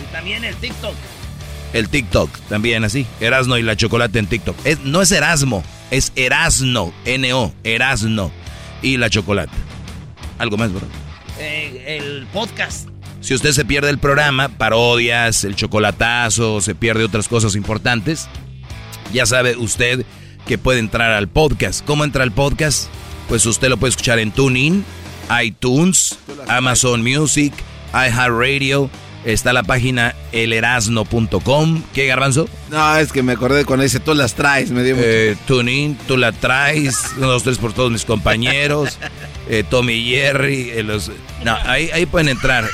Y 0.00 0.12
también 0.12 0.44
el 0.44 0.54
TikTok. 0.56 0.94
El 1.72 1.88
TikTok 1.88 2.30
también 2.48 2.84
así, 2.84 3.06
Erasno 3.20 3.56
y 3.56 3.62
la 3.62 3.76
Chocolate 3.76 4.18
en 4.18 4.26
TikTok. 4.26 4.56
Es, 4.64 4.80
no 4.80 5.00
es 5.00 5.10
Erasmo, 5.10 5.64
es 5.90 6.12
Erasno, 6.16 6.92
N-O, 7.06 7.54
Erasno 7.64 8.30
y 8.82 8.98
la 8.98 9.08
Chocolate. 9.08 9.52
Algo 10.38 10.58
más, 10.58 10.72
bro. 10.72 10.82
Eh, 11.38 11.98
el 11.98 12.26
podcast. 12.26 12.88
Si 13.20 13.32
usted 13.34 13.52
se 13.52 13.64
pierde 13.64 13.88
el 13.88 13.98
programa, 13.98 14.48
parodias, 14.48 15.44
el 15.44 15.54
chocolatazo, 15.54 16.60
se 16.60 16.74
pierde 16.74 17.04
otras 17.04 17.28
cosas 17.28 17.54
importantes, 17.54 18.28
ya 19.12 19.24
sabe 19.24 19.56
usted 19.56 20.04
que 20.46 20.58
puede 20.58 20.78
entrar 20.80 21.10
al 21.12 21.28
podcast. 21.28 21.84
¿Cómo 21.84 22.04
entra 22.04 22.22
al 22.24 22.32
podcast? 22.32 22.88
Pues 23.28 23.46
usted 23.46 23.68
lo 23.68 23.76
puede 23.76 23.90
escuchar 23.90 24.18
en 24.18 24.30
TuneIn, 24.32 24.84
iTunes, 25.42 26.18
Amazon 26.48 27.02
Music, 27.02 27.52
iHeartRadio. 27.92 28.90
Está 29.24 29.52
la 29.52 29.62
página 29.62 30.16
elerasno.com. 30.32 31.82
¿Qué, 31.94 32.06
Garbanzo? 32.06 32.48
No, 32.70 32.96
es 32.96 33.12
que 33.12 33.22
me 33.22 33.32
acordé 33.32 33.64
cuando 33.64 33.84
dice 33.84 34.00
tú 34.00 34.14
las 34.14 34.34
traes, 34.34 34.72
me 34.72 34.82
dio 34.82 34.96
mucho. 34.96 35.06
Eh, 35.08 35.36
TuneIn, 35.46 35.96
tú 36.08 36.16
la 36.16 36.32
traes. 36.32 36.96
Uno, 37.18 37.28
dos, 37.28 37.44
tres 37.44 37.58
por 37.58 37.72
todos 37.72 37.90
mis 37.92 38.04
compañeros. 38.04 38.98
Eh, 39.48 39.64
Tommy 39.68 40.04
Jerry. 40.04 40.70
eh, 40.70 40.82
los, 40.82 41.10
no, 41.44 41.56
ahí, 41.66 41.90
ahí 41.92 42.04
pueden 42.06 42.28
entrar. 42.28 42.68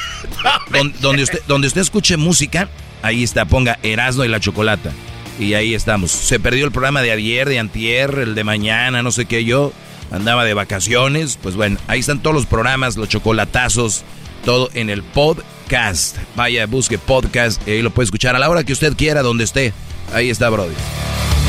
Don- 0.70 0.94
donde, 1.00 1.24
usted, 1.24 1.40
donde 1.46 1.66
usted 1.68 1.82
escuche 1.82 2.16
música, 2.16 2.68
ahí 3.02 3.22
está. 3.24 3.44
Ponga 3.44 3.78
Erasno 3.82 4.24
y 4.24 4.28
la 4.28 4.40
Chocolata. 4.40 4.90
Y 5.38 5.54
ahí 5.54 5.74
estamos. 5.74 6.10
Se 6.10 6.40
perdió 6.40 6.64
el 6.64 6.72
programa 6.72 7.00
de 7.00 7.12
ayer, 7.12 7.48
de 7.48 7.58
antier, 7.58 8.18
el 8.18 8.34
de 8.34 8.44
mañana, 8.44 9.02
no 9.02 9.12
sé 9.12 9.26
qué 9.26 9.44
yo. 9.44 9.72
Andaba 10.10 10.44
de 10.44 10.54
vacaciones. 10.54 11.38
Pues 11.40 11.54
bueno, 11.54 11.78
ahí 11.86 12.00
están 12.00 12.20
todos 12.20 12.34
los 12.34 12.46
programas, 12.46 12.96
los 12.96 13.08
chocolatazos, 13.08 14.02
todo 14.44 14.68
en 14.74 14.90
el 14.90 15.02
podcast. 15.02 16.16
Vaya, 16.34 16.66
busque 16.66 16.98
podcast 16.98 17.66
y 17.68 17.72
ahí 17.72 17.82
lo 17.82 17.90
puede 17.90 18.06
escuchar 18.06 18.34
a 18.34 18.38
la 18.38 18.50
hora 18.50 18.64
que 18.64 18.72
usted 18.72 18.96
quiera, 18.96 19.22
donde 19.22 19.44
esté. 19.44 19.72
Ahí 20.12 20.28
está, 20.30 20.48
Brody. 20.50 20.74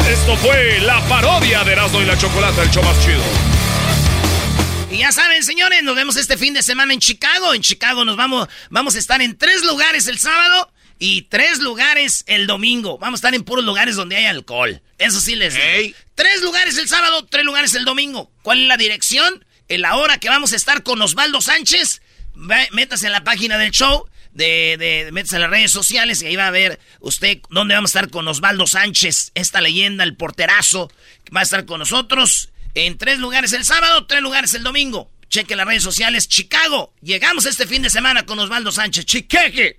Esto 0.07 0.35
fue 0.37 0.79
la 0.81 0.99
parodia 1.07 1.63
de 1.63 1.71
Erasmo 1.71 2.01
y 2.01 2.05
la 2.05 2.17
Chocolata, 2.17 2.61
el 2.61 2.69
show 2.69 2.83
más 2.83 3.03
chido. 3.03 3.21
Y 4.91 4.97
ya 4.97 5.11
saben, 5.11 5.43
señores, 5.43 5.83
nos 5.83 5.95
vemos 5.95 6.15
este 6.15 6.37
fin 6.37 6.53
de 6.53 6.61
semana 6.61 6.93
en 6.93 6.99
Chicago. 6.99 7.53
En 7.53 7.61
Chicago 7.61 8.05
nos 8.05 8.17
vamos, 8.17 8.47
vamos 8.69 8.95
a 8.95 8.99
estar 8.99 9.21
en 9.21 9.37
tres 9.37 9.63
lugares 9.63 10.07
el 10.07 10.19
sábado 10.19 10.71
y 10.99 11.23
tres 11.23 11.59
lugares 11.59 12.25
el 12.27 12.45
domingo. 12.45 12.97
Vamos 12.97 13.17
a 13.17 13.21
estar 13.21 13.33
en 13.33 13.43
puros 13.43 13.65
lugares 13.65 13.95
donde 13.95 14.17
hay 14.17 14.25
alcohol. 14.25 14.81
Eso 14.97 15.21
sí 15.21 15.35
les 15.35 15.55
digo. 15.55 15.95
Tres 16.13 16.41
lugares 16.41 16.77
el 16.77 16.89
sábado, 16.89 17.25
tres 17.25 17.45
lugares 17.45 17.73
el 17.73 17.85
domingo. 17.85 18.29
¿Cuál 18.43 18.61
es 18.61 18.67
la 18.67 18.77
dirección? 18.77 19.45
En 19.69 19.81
la 19.81 19.95
hora 19.95 20.19
que 20.19 20.29
vamos 20.29 20.51
a 20.51 20.57
estar 20.57 20.83
con 20.83 21.01
Osvaldo 21.01 21.39
Sánchez. 21.39 22.01
Métase 22.71 23.05
en 23.05 23.13
la 23.13 23.23
página 23.23 23.57
del 23.57 23.71
show. 23.71 24.07
De, 24.33 24.75
de, 24.77 25.11
métase 25.11 25.37
en 25.37 25.41
las 25.41 25.49
redes 25.49 25.71
sociales 25.71 26.21
y 26.21 26.27
ahí 26.27 26.35
va 26.35 26.47
a 26.47 26.51
ver 26.51 26.79
usted 26.99 27.39
dónde 27.49 27.73
vamos 27.73 27.89
a 27.89 27.99
estar 27.99 28.11
con 28.11 28.27
Osvaldo 28.27 28.67
Sánchez, 28.67 29.31
esta 29.33 29.59
leyenda, 29.59 30.03
el 30.03 30.15
porterazo, 30.15 30.91
va 31.35 31.39
a 31.39 31.43
estar 31.43 31.65
con 31.65 31.79
nosotros 31.79 32.49
en 32.75 32.97
tres 32.97 33.17
lugares 33.17 33.53
el 33.53 33.65
sábado, 33.65 34.05
tres 34.05 34.21
lugares 34.21 34.53
el 34.53 34.63
domingo. 34.63 35.11
Cheque 35.29 35.55
las 35.55 35.67
redes 35.67 35.83
sociales, 35.83 36.27
Chicago. 36.27 36.93
Llegamos 37.01 37.45
este 37.45 37.67
fin 37.67 37.81
de 37.81 37.89
semana 37.89 38.25
con 38.25 38.39
Osvaldo 38.39 38.71
Sánchez. 38.71 39.05
Chiqueque. 39.05 39.78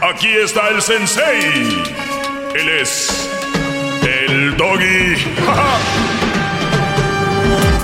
Aquí 0.00 0.28
está 0.28 0.68
el 0.68 0.82
sensei. 0.82 1.82
Él 2.54 2.68
es. 2.80 3.30
El 4.02 4.56
doggy. 4.56 5.16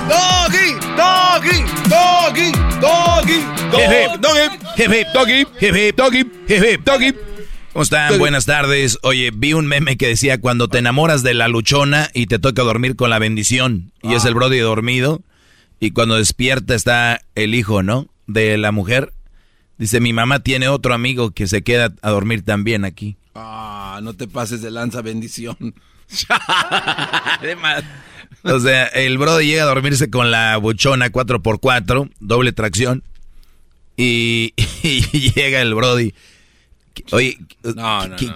Doggy, 0.09 0.75
doggy, 0.97 1.65
doggy, 1.89 2.53
doggy, 2.81 3.45
doggy, 3.71 4.19
doggy, 5.13 5.45
doggy, 5.97 6.19
hip, 6.49 6.65
hip, 6.65 6.85
doggy. 6.85 7.15
¿Cómo 7.73 7.83
están? 7.83 8.19
Buenas 8.19 8.47
tardes. 8.47 8.99
Oye, 9.03 9.31
vi 9.33 9.53
un 9.53 9.67
meme 9.67 9.97
que 9.97 10.09
decía 10.09 10.41
cuando 10.41 10.69
te 10.69 10.79
enamoras 10.79 11.23
de 11.23 11.35
la 11.35 11.49
luchona 11.49 12.11
y 12.15 12.27
te 12.27 12.39
toca 12.39 12.63
dormir 12.63 12.97
con 12.97 13.11
la 13.11 13.19
bendición 13.19 13.93
y 14.03 14.15
es 14.15 14.25
el 14.25 14.35
Brody 14.35 14.59
dormido 14.59 15.23
Y 15.79 15.93
cuando 15.93 16.17
despierta 16.17 16.75
está 16.75 17.21
el 17.35 17.55
hijo, 17.55 17.83
¿no? 17.83 18.09
De 18.27 18.57
la 18.59 18.73
mujer. 18.73 19.13
Dice, 19.79 20.01
mi 20.01 20.13
mamá 20.13 20.41
tiene 20.41 20.69
otro 20.69 20.93
amigo 20.93 21.31
que 21.31 21.47
se 21.47 21.63
queda 21.63 21.95
a 22.03 22.11
dormir 22.11 22.45
también 22.45 22.85
aquí. 22.85 23.17
Ah, 23.35 24.01
no 24.03 24.15
te 24.15 24.27
pases 24.27 24.61
de 24.61 24.71
lanza, 24.71 25.03
bendición. 25.03 25.75
Además. 27.41 27.85
O 28.43 28.59
sea, 28.61 28.87
el 28.87 29.19
brother 29.19 29.47
llega 29.47 29.63
a 29.63 29.67
dormirse 29.67 30.11
con 30.11 30.31
la 30.31 30.57
buchona 30.57 31.11
4x4, 31.11 32.11
doble 32.21 32.53
tracción. 32.53 33.05
Y, 33.97 34.55
y 34.83 35.33
llega 35.33 35.61
el 35.61 35.75
brody. 35.75 36.13
Oye, 37.13 37.39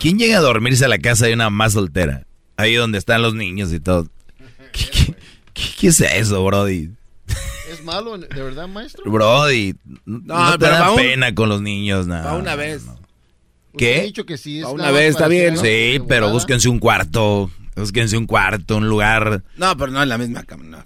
¿quién 0.00 0.18
llega 0.18 0.38
a 0.38 0.40
dormirse 0.40 0.84
a 0.84 0.88
la 0.88 0.98
casa 0.98 1.26
de 1.26 1.34
una 1.34 1.50
más 1.50 1.72
soltera? 1.72 2.26
Ahí 2.56 2.74
donde 2.74 2.98
están 2.98 3.22
los 3.22 3.34
niños 3.34 3.72
y 3.72 3.80
todo. 3.80 4.08
¿Qué, 4.72 5.88
es 5.88 6.00
eso, 6.00 6.44
brody? 6.44 6.90
¿Es 7.72 7.84
malo, 7.84 8.18
de 8.18 8.42
verdad, 8.42 8.68
maestro? 8.68 9.10
Brody, 9.10 9.74
no, 10.04 10.58
te 10.58 10.66
da 10.66 10.94
pena 10.94 11.34
con 11.34 11.48
los 11.48 11.62
niños, 11.62 12.06
nada. 12.06 12.34
una 12.34 12.54
vez. 12.54 12.84
¿Qué? 13.76 14.02
dicho 14.02 14.26
que 14.26 14.36
sí, 14.36 14.62
una 14.62 14.90
vez 14.90 15.10
está 15.10 15.28
bien. 15.28 15.56
Sí, 15.56 16.00
pero 16.06 16.30
búsquense 16.30 16.68
un 16.68 16.78
cuarto. 16.78 17.50
Búsquense 17.74 18.18
un 18.18 18.26
cuarto, 18.26 18.76
un 18.76 18.88
lugar. 18.88 19.42
No, 19.56 19.76
pero 19.76 19.90
no 19.90 20.02
en 20.02 20.08
la 20.08 20.18
misma 20.18 20.42
cama. 20.42 20.84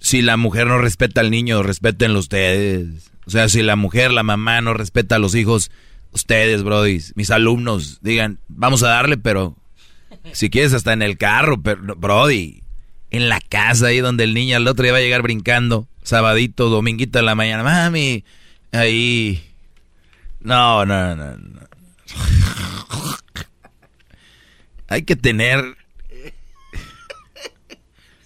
Si 0.00 0.20
la 0.20 0.36
mujer 0.36 0.66
no 0.66 0.78
respeta 0.78 1.20
al 1.20 1.30
niño, 1.30 1.62
respétenlo 1.62 2.18
ustedes. 2.18 3.10
O 3.26 3.30
sea, 3.30 3.48
si 3.48 3.62
la 3.62 3.76
mujer, 3.76 4.10
la 4.10 4.22
mamá 4.22 4.60
no 4.60 4.74
respeta 4.74 5.16
a 5.16 5.18
los 5.18 5.34
hijos, 5.34 5.70
ustedes, 6.10 6.62
Brody, 6.62 7.00
mis 7.14 7.30
alumnos, 7.30 8.00
digan, 8.02 8.38
vamos 8.48 8.82
a 8.82 8.88
darle, 8.88 9.16
pero 9.16 9.56
si 10.32 10.50
quieres 10.50 10.74
hasta 10.74 10.92
en 10.92 11.02
el 11.02 11.16
carro, 11.16 11.62
pero, 11.62 11.94
Brody, 11.96 12.63
en 13.16 13.28
la 13.28 13.40
casa 13.40 13.86
ahí 13.86 14.00
donde 14.00 14.24
el 14.24 14.34
niño 14.34 14.56
al 14.56 14.66
otro 14.66 14.82
día 14.82 14.92
va 14.92 14.98
a 14.98 15.02
llegar 15.02 15.22
brincando, 15.22 15.86
sabadito, 16.02 16.68
dominguito 16.68 17.18
en 17.20 17.26
la 17.26 17.34
mañana, 17.34 17.62
mami, 17.62 18.24
ahí. 18.72 19.42
No, 20.40 20.84
no, 20.84 21.14
no, 21.14 21.36
no. 21.36 21.60
Hay 24.88 25.02
que 25.02 25.16
tener 25.16 25.76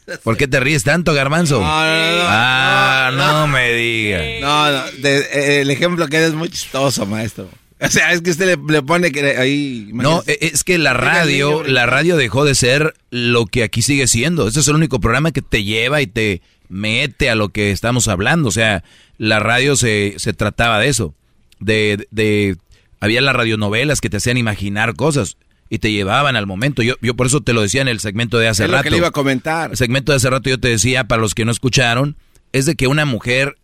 ¿Por 0.24 0.36
qué 0.36 0.48
te 0.48 0.59
ríes 0.60 0.85
tanto, 0.85 1.12
Garmanzo? 1.12 1.60
No, 1.60 1.66
no, 1.66 1.69
no. 1.69 2.24
Ah, 2.27 3.10
no, 3.12 3.47
me 3.47 3.73
diga. 3.74 4.23
No, 4.40 4.73
no. 4.73 4.86
Eh, 5.05 5.60
el 5.60 5.70
ejemplo 5.70 6.09
que 6.09 6.24
es 6.24 6.32
muy 6.32 6.48
chistoso, 6.48 7.05
maestro. 7.05 7.48
O 7.86 7.88
sea, 7.88 8.12
es 8.12 8.22
que 8.22 8.30
usted 8.30 8.59
le, 8.68 8.82
pone 8.82 9.12
que 9.12 9.36
ahí... 9.36 9.90
No, 9.92 10.24
e, 10.26 10.38
es 10.40 10.64
que 10.64 10.78
la 10.78 10.94
radio, 10.94 11.62
la 11.62 11.86
radio 11.86 12.16
dejó 12.16 12.44
de 12.44 12.55
ser 12.55 12.94
lo 13.10 13.46
que 13.46 13.62
aquí 13.62 13.82
sigue 13.82 14.09
siendo. 14.09 14.48
Ese 14.48 14.60
es 14.60 14.68
el 14.68 14.74
único 14.74 15.00
programa 15.00 15.30
que 15.30 15.42
te 15.42 15.62
lleva 15.62 16.02
y 16.02 16.09
te 16.09 16.42
mete 16.68 17.30
a 17.30 17.34
lo 17.34 17.50
que 17.50 17.70
estamos 17.70 18.09
hablando. 18.09 18.48
O 18.48 18.52
sea, 18.52 18.82
la 19.16 19.38
radio 19.38 19.76
se, 19.76 20.14
se 20.16 20.32
trataba 20.32 20.80
de 20.80 20.88
eso. 20.88 21.14
De, 21.60 22.09
de, 22.10 22.56
había 23.00 23.20
las 23.20 23.36
radionovelas 23.36 24.00
que 24.00 24.10
te 24.10 24.16
hacían 24.16 24.38
imaginar 24.38 24.94
cosas 24.94 25.36
y 25.70 25.78
te 25.78 25.92
llevaban 25.92 26.34
al 26.34 26.46
momento. 26.46 26.82
Yo, 26.82 26.94
yo 27.00 27.14
por 27.14 27.26
eso 27.26 27.42
te 27.42 27.52
lo 27.52 27.62
decía 27.62 27.82
en 27.82 27.88
el 27.88 28.00
segmento 28.00 28.38
de 28.38 28.48
hace 28.48 28.64
es 28.64 28.70
rato. 28.70 28.78
Lo 28.78 28.84
que 28.84 28.90
le 28.90 28.96
iba 28.96 29.09
a 29.09 29.12
comentar. 29.12 29.70
El 29.70 29.76
segmento 29.76 30.12
de 30.12 30.16
hace 30.16 30.30
rato 30.30 30.50
yo 30.50 30.59
te 30.59 30.68
decía, 30.68 31.05
para 31.05 31.22
los 31.22 31.34
que 31.34 31.44
no 31.44 31.52
escucharon, 31.52 32.16
es 32.52 32.66
de 32.66 32.74
que 32.74 32.88
una 32.88 33.05
mujer 33.05 33.56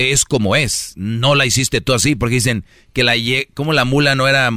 es 0.00 0.24
como 0.24 0.56
es. 0.56 0.92
No 0.96 1.34
la 1.34 1.46
hiciste 1.46 1.80
tú 1.80 1.92
así, 1.92 2.14
porque 2.14 2.36
dicen 2.36 2.64
que 2.92 3.04
la 3.04 3.14
como 3.54 3.72
la 3.72 3.84
mula 3.84 4.14
no 4.14 4.28
era 4.28 4.50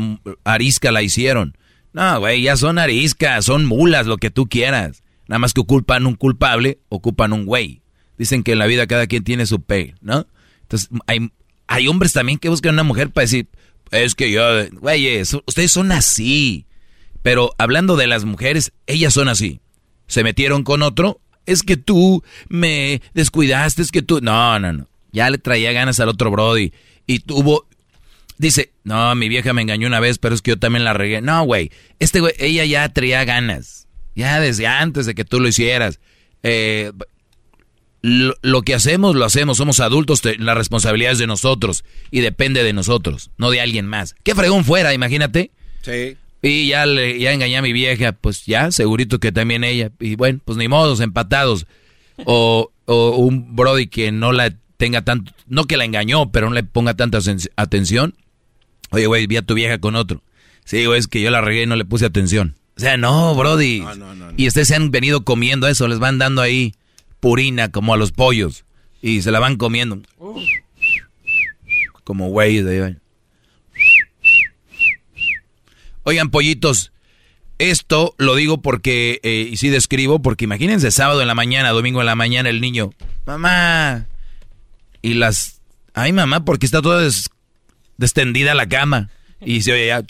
arisca, 0.43 0.91
la 0.91 1.01
hicieron. 1.01 1.57
No, 1.93 2.19
güey, 2.19 2.41
ya 2.41 2.57
son 2.57 2.79
ariscas, 2.79 3.45
son 3.45 3.65
mulas, 3.65 4.07
lo 4.07 4.17
que 4.17 4.31
tú 4.31 4.47
quieras. 4.47 5.03
Nada 5.27 5.39
más 5.39 5.53
que 5.53 5.61
ocupan 5.61 6.05
un 6.05 6.15
culpable, 6.15 6.79
ocupan 6.89 7.33
un 7.33 7.45
güey. 7.45 7.81
Dicen 8.17 8.43
que 8.43 8.53
en 8.53 8.59
la 8.59 8.65
vida 8.65 8.87
cada 8.87 9.07
quien 9.07 9.23
tiene 9.23 9.45
su 9.45 9.61
pay, 9.61 9.93
¿no? 10.01 10.27
Entonces, 10.63 10.89
hay, 11.07 11.31
hay 11.67 11.87
hombres 11.87 12.13
también 12.13 12.39
que 12.39 12.49
buscan 12.49 12.73
una 12.73 12.83
mujer 12.83 13.11
para 13.11 13.23
decir, 13.23 13.47
es 13.91 14.15
que 14.15 14.31
yo, 14.31 14.43
güey, 14.79 15.21
ustedes 15.21 15.71
son 15.71 15.91
así. 15.91 16.65
Pero 17.21 17.53
hablando 17.57 17.95
de 17.95 18.07
las 18.07 18.25
mujeres, 18.25 18.73
ellas 18.85 19.13
son 19.13 19.29
así. 19.29 19.59
Se 20.07 20.23
metieron 20.23 20.63
con 20.63 20.81
otro. 20.81 21.21
Es 21.45 21.63
que 21.63 21.77
tú 21.77 22.23
me 22.49 23.01
descuidaste, 23.13 23.81
es 23.81 23.91
que 23.91 24.01
tú... 24.01 24.19
No, 24.21 24.59
no, 24.59 24.73
no. 24.73 24.87
Ya 25.13 25.29
le 25.29 25.37
traía 25.37 25.71
ganas 25.71 26.01
al 26.01 26.09
otro 26.09 26.29
Brody. 26.29 26.73
Y 27.07 27.19
tuvo... 27.19 27.67
Dice, 28.37 28.71
no, 28.83 29.13
mi 29.15 29.29
vieja 29.29 29.53
me 29.53 29.61
engañó 29.61 29.87
una 29.87 29.99
vez, 29.99 30.17
pero 30.17 30.35
es 30.35 30.41
que 30.41 30.51
yo 30.51 30.59
también 30.59 30.83
la 30.83 30.93
regué. 30.93 31.21
No, 31.21 31.43
güey. 31.43 31.71
Este 31.99 32.19
güey, 32.19 32.33
ella 32.39 32.65
ya 32.65 32.89
traía 32.89 33.23
ganas. 33.23 33.87
Ya 34.15 34.39
desde 34.39 34.67
antes 34.67 35.05
de 35.05 35.15
que 35.15 35.23
tú 35.23 35.39
lo 35.39 35.47
hicieras. 35.47 35.99
Eh, 36.41 36.91
lo, 38.01 38.61
que 38.63 38.73
hacemos, 38.73 39.15
lo 39.15 39.23
hacemos. 39.23 39.57
Somos 39.57 39.79
adultos, 39.79 40.21
la 40.39 40.55
responsabilidad 40.55 41.13
es 41.13 41.19
de 41.19 41.27
nosotros. 41.27 41.85
Y 42.11 42.19
depende 42.19 42.63
de 42.63 42.73
nosotros, 42.73 43.31
no 43.37 43.49
de 43.49 43.61
alguien 43.61 43.85
más. 43.85 44.15
¿Qué 44.23 44.35
fregón 44.35 44.65
fuera, 44.65 44.93
imagínate? 44.93 45.51
Sí. 45.83 46.17
Y 46.41 46.67
ya, 46.67 46.85
le, 46.85 47.17
ya 47.19 47.31
engañé 47.31 47.57
a 47.57 47.61
mi 47.61 47.71
vieja, 47.71 48.11
pues 48.11 48.45
ya, 48.45 48.71
segurito 48.71 49.19
que 49.19 49.31
también 49.31 49.63
ella. 49.63 49.91
Y 49.99 50.15
bueno, 50.15 50.41
pues 50.43 50.57
ni 50.57 50.67
modos, 50.67 50.99
empatados. 50.99 51.65
O, 52.25 52.71
o 52.85 53.09
un 53.15 53.55
Brody 53.55 53.87
que 53.87 54.11
no 54.11 54.33
la 54.33 54.53
tenga 54.83 55.01
tanto, 55.01 55.31
no 55.47 55.63
que 55.63 55.77
la 55.77 55.85
engañó, 55.85 56.29
pero 56.33 56.49
no 56.49 56.55
le 56.55 56.63
ponga 56.63 56.93
tanta 56.93 57.19
atención. 57.55 58.15
Oye, 58.89 59.07
güey, 59.07 59.27
vi 59.27 59.37
a 59.37 59.41
tu 59.41 59.53
vieja 59.53 59.77
con 59.77 59.95
otro. 59.95 60.21
Sí, 60.65 60.85
güey, 60.85 60.99
es 60.99 61.07
que 61.07 61.21
yo 61.21 61.31
la 61.31 61.39
regué 61.39 61.63
y 61.63 61.65
no 61.65 61.77
le 61.77 61.85
puse 61.85 62.05
atención. 62.05 62.57
O 62.75 62.81
sea, 62.81 62.97
no, 62.97 63.33
Brody. 63.33 63.81
y 64.35 64.45
ustedes 64.45 64.67
se 64.67 64.75
han 64.75 64.91
venido 64.91 65.23
comiendo 65.23 65.69
eso, 65.69 65.87
les 65.87 65.99
van 65.99 66.17
dando 66.17 66.41
ahí 66.41 66.73
purina 67.21 67.71
como 67.71 67.93
a 67.93 67.97
los 67.97 68.11
pollos. 68.11 68.65
Y 69.01 69.21
se 69.21 69.31
la 69.31 69.39
van 69.39 69.55
comiendo. 69.55 70.01
Como 72.03 72.27
güeyes 72.27 72.65
de 72.65 72.83
ahí. 72.83 72.97
Oigan, 76.03 76.29
pollitos, 76.29 76.91
esto 77.57 78.15
lo 78.17 78.35
digo 78.35 78.61
porque, 78.61 79.21
eh, 79.23 79.47
y 79.49 79.55
sí 79.55 79.69
describo, 79.69 80.21
porque 80.21 80.43
imagínense 80.43 80.91
sábado 80.91 81.21
en 81.21 81.27
la 81.27 81.35
mañana, 81.35 81.69
domingo 81.69 82.01
en 82.01 82.07
la 82.07 82.15
mañana, 82.15 82.49
el 82.49 82.59
niño, 82.59 82.89
mamá, 83.25 84.07
y 85.03 85.13
las, 85.13 85.61
ay 85.93 86.11
mamá, 86.13 86.43
porque 86.45 86.65
está 86.65 86.81
toda 86.81 87.07
descendida 87.97 88.55
la 88.55 88.67
cama, 88.67 89.11
y 89.39 89.61
se 89.61 89.73
oye 89.73 89.87
ya, 89.87 90.01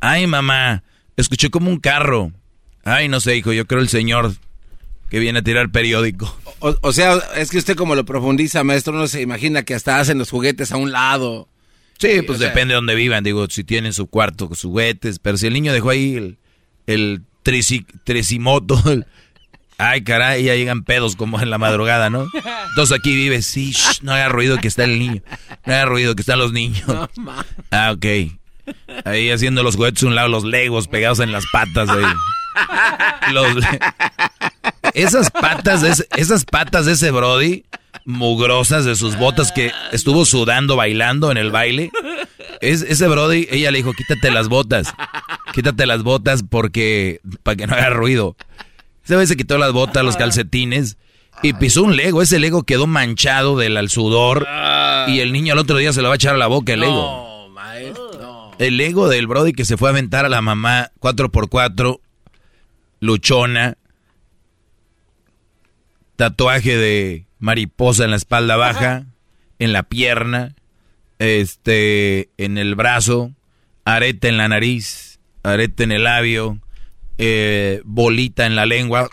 ay 0.00 0.26
mamá, 0.28 0.84
escuché 1.16 1.50
como 1.50 1.70
un 1.70 1.80
carro, 1.80 2.30
ay 2.84 3.08
no 3.08 3.18
sé 3.20 3.36
hijo, 3.36 3.52
yo 3.52 3.66
creo 3.66 3.80
el 3.80 3.88
señor 3.88 4.34
que 5.10 5.18
viene 5.18 5.40
a 5.40 5.42
tirar 5.42 5.70
periódico. 5.70 6.38
O, 6.60 6.92
sea, 6.92 7.18
es 7.36 7.50
que 7.50 7.58
usted 7.58 7.76
como 7.76 7.94
lo 7.94 8.04
profundiza, 8.04 8.64
maestro, 8.64 8.94
no 8.94 9.06
se 9.06 9.20
imagina 9.20 9.62
que 9.64 9.74
hasta 9.74 9.98
hacen 9.98 10.18
los 10.18 10.30
juguetes 10.30 10.72
a 10.72 10.76
un 10.76 10.92
lado. 10.92 11.48
Sí, 11.98 12.22
pues 12.22 12.38
depende 12.38 12.72
de 12.72 12.76
dónde 12.76 12.94
vivan, 12.94 13.22
digo, 13.22 13.46
si 13.48 13.64
tienen 13.64 13.92
su 13.92 14.06
cuarto 14.06 14.48
con 14.48 14.56
juguetes, 14.56 15.18
pero 15.18 15.36
si 15.36 15.46
el 15.46 15.52
niño 15.52 15.72
dejó 15.72 15.90
ahí 15.90 16.16
el, 16.16 16.38
el 16.86 17.22
tresimoto, 17.42 18.82
ay 19.78 20.02
caray, 20.04 20.44
ya 20.44 20.54
llegan 20.54 20.84
pedos 20.84 21.16
como 21.16 21.40
en 21.40 21.50
la 21.50 21.58
madrugada, 21.58 22.10
¿no? 22.10 22.26
Entonces 22.70 22.98
aquí 22.98 23.14
vive, 23.14 23.42
sí, 23.42 23.74
no 24.02 24.12
haga 24.12 24.28
ruido 24.28 24.58
que 24.58 24.68
está 24.68 24.84
el 24.84 24.98
niño, 24.98 25.22
no 25.66 25.72
haga 25.72 25.84
ruido 25.86 26.14
que 26.14 26.22
están 26.22 26.38
los 26.38 26.52
niños. 26.52 26.84
ah, 27.70 27.92
ok. 27.94 28.06
Ahí 29.04 29.30
haciendo 29.30 29.62
los 29.62 29.76
juguetes 29.76 30.02
a 30.02 30.06
un 30.06 30.14
lado, 30.14 30.28
los 30.28 30.44
legos 30.44 30.88
pegados 30.88 31.20
en 31.20 31.32
las 31.32 31.44
patas. 31.52 31.88
Ahí. 31.90 32.04
Los, 33.32 33.64
esas 34.94 35.30
patas 35.30 35.82
de 35.82 35.90
ese, 35.90 36.06
esas 36.16 36.44
patas 36.44 36.86
de 36.86 36.92
ese 36.92 37.10
Brody, 37.10 37.64
mugrosas 38.04 38.84
de 38.84 38.96
sus 38.96 39.16
botas 39.16 39.52
que 39.52 39.72
estuvo 39.92 40.24
sudando 40.24 40.76
bailando 40.76 41.30
en 41.30 41.36
el 41.36 41.50
baile. 41.50 41.90
Es, 42.60 42.82
ese 42.82 43.08
Brody, 43.08 43.48
ella 43.50 43.70
le 43.70 43.78
dijo, 43.78 43.92
quítate 43.92 44.30
las 44.30 44.48
botas. 44.48 44.94
Quítate 45.52 45.86
las 45.86 46.02
botas 46.02 46.42
porque 46.48 47.20
para 47.42 47.56
que 47.56 47.66
no 47.66 47.74
haga 47.74 47.90
ruido. 47.90 48.36
Ese 49.04 49.16
vez 49.16 49.28
se 49.28 49.36
quitó 49.36 49.58
las 49.58 49.72
botas, 49.72 50.04
los 50.04 50.16
calcetines 50.16 50.96
y 51.42 51.52
pisó 51.54 51.82
un 51.82 51.96
Lego. 51.96 52.22
Ese 52.22 52.38
Lego 52.38 52.62
quedó 52.62 52.86
manchado 52.86 53.56
del 53.56 53.88
sudor 53.88 54.46
y 55.08 55.20
el 55.20 55.32
niño 55.32 55.52
al 55.52 55.58
otro 55.58 55.76
día 55.76 55.92
se 55.92 56.02
lo 56.02 56.08
va 56.08 56.14
a 56.14 56.16
echar 56.16 56.34
a 56.34 56.38
la 56.38 56.46
boca 56.46 56.72
el 56.72 56.80
Lego. 56.80 57.50
El 58.58 58.76
Lego 58.76 59.08
del 59.08 59.26
Brody 59.26 59.52
que 59.52 59.64
se 59.64 59.76
fue 59.76 59.88
a 59.88 59.92
aventar 59.92 60.24
a 60.24 60.28
la 60.28 60.40
mamá 60.40 60.90
4x4, 61.00 62.00
luchona, 63.00 63.76
tatuaje 66.16 66.76
de 66.76 67.26
mariposa 67.44 68.04
en 68.04 68.10
la 68.10 68.16
espalda 68.16 68.56
baja, 68.56 69.04
en 69.58 69.74
la 69.74 69.82
pierna, 69.82 70.54
este, 71.18 72.30
en 72.38 72.56
el 72.56 72.74
brazo, 72.74 73.32
arete 73.84 74.28
en 74.28 74.38
la 74.38 74.48
nariz, 74.48 75.20
arete 75.42 75.84
en 75.84 75.92
el 75.92 76.04
labio, 76.04 76.58
eh, 77.18 77.82
bolita 77.84 78.46
en 78.46 78.56
la 78.56 78.64
lengua. 78.64 79.10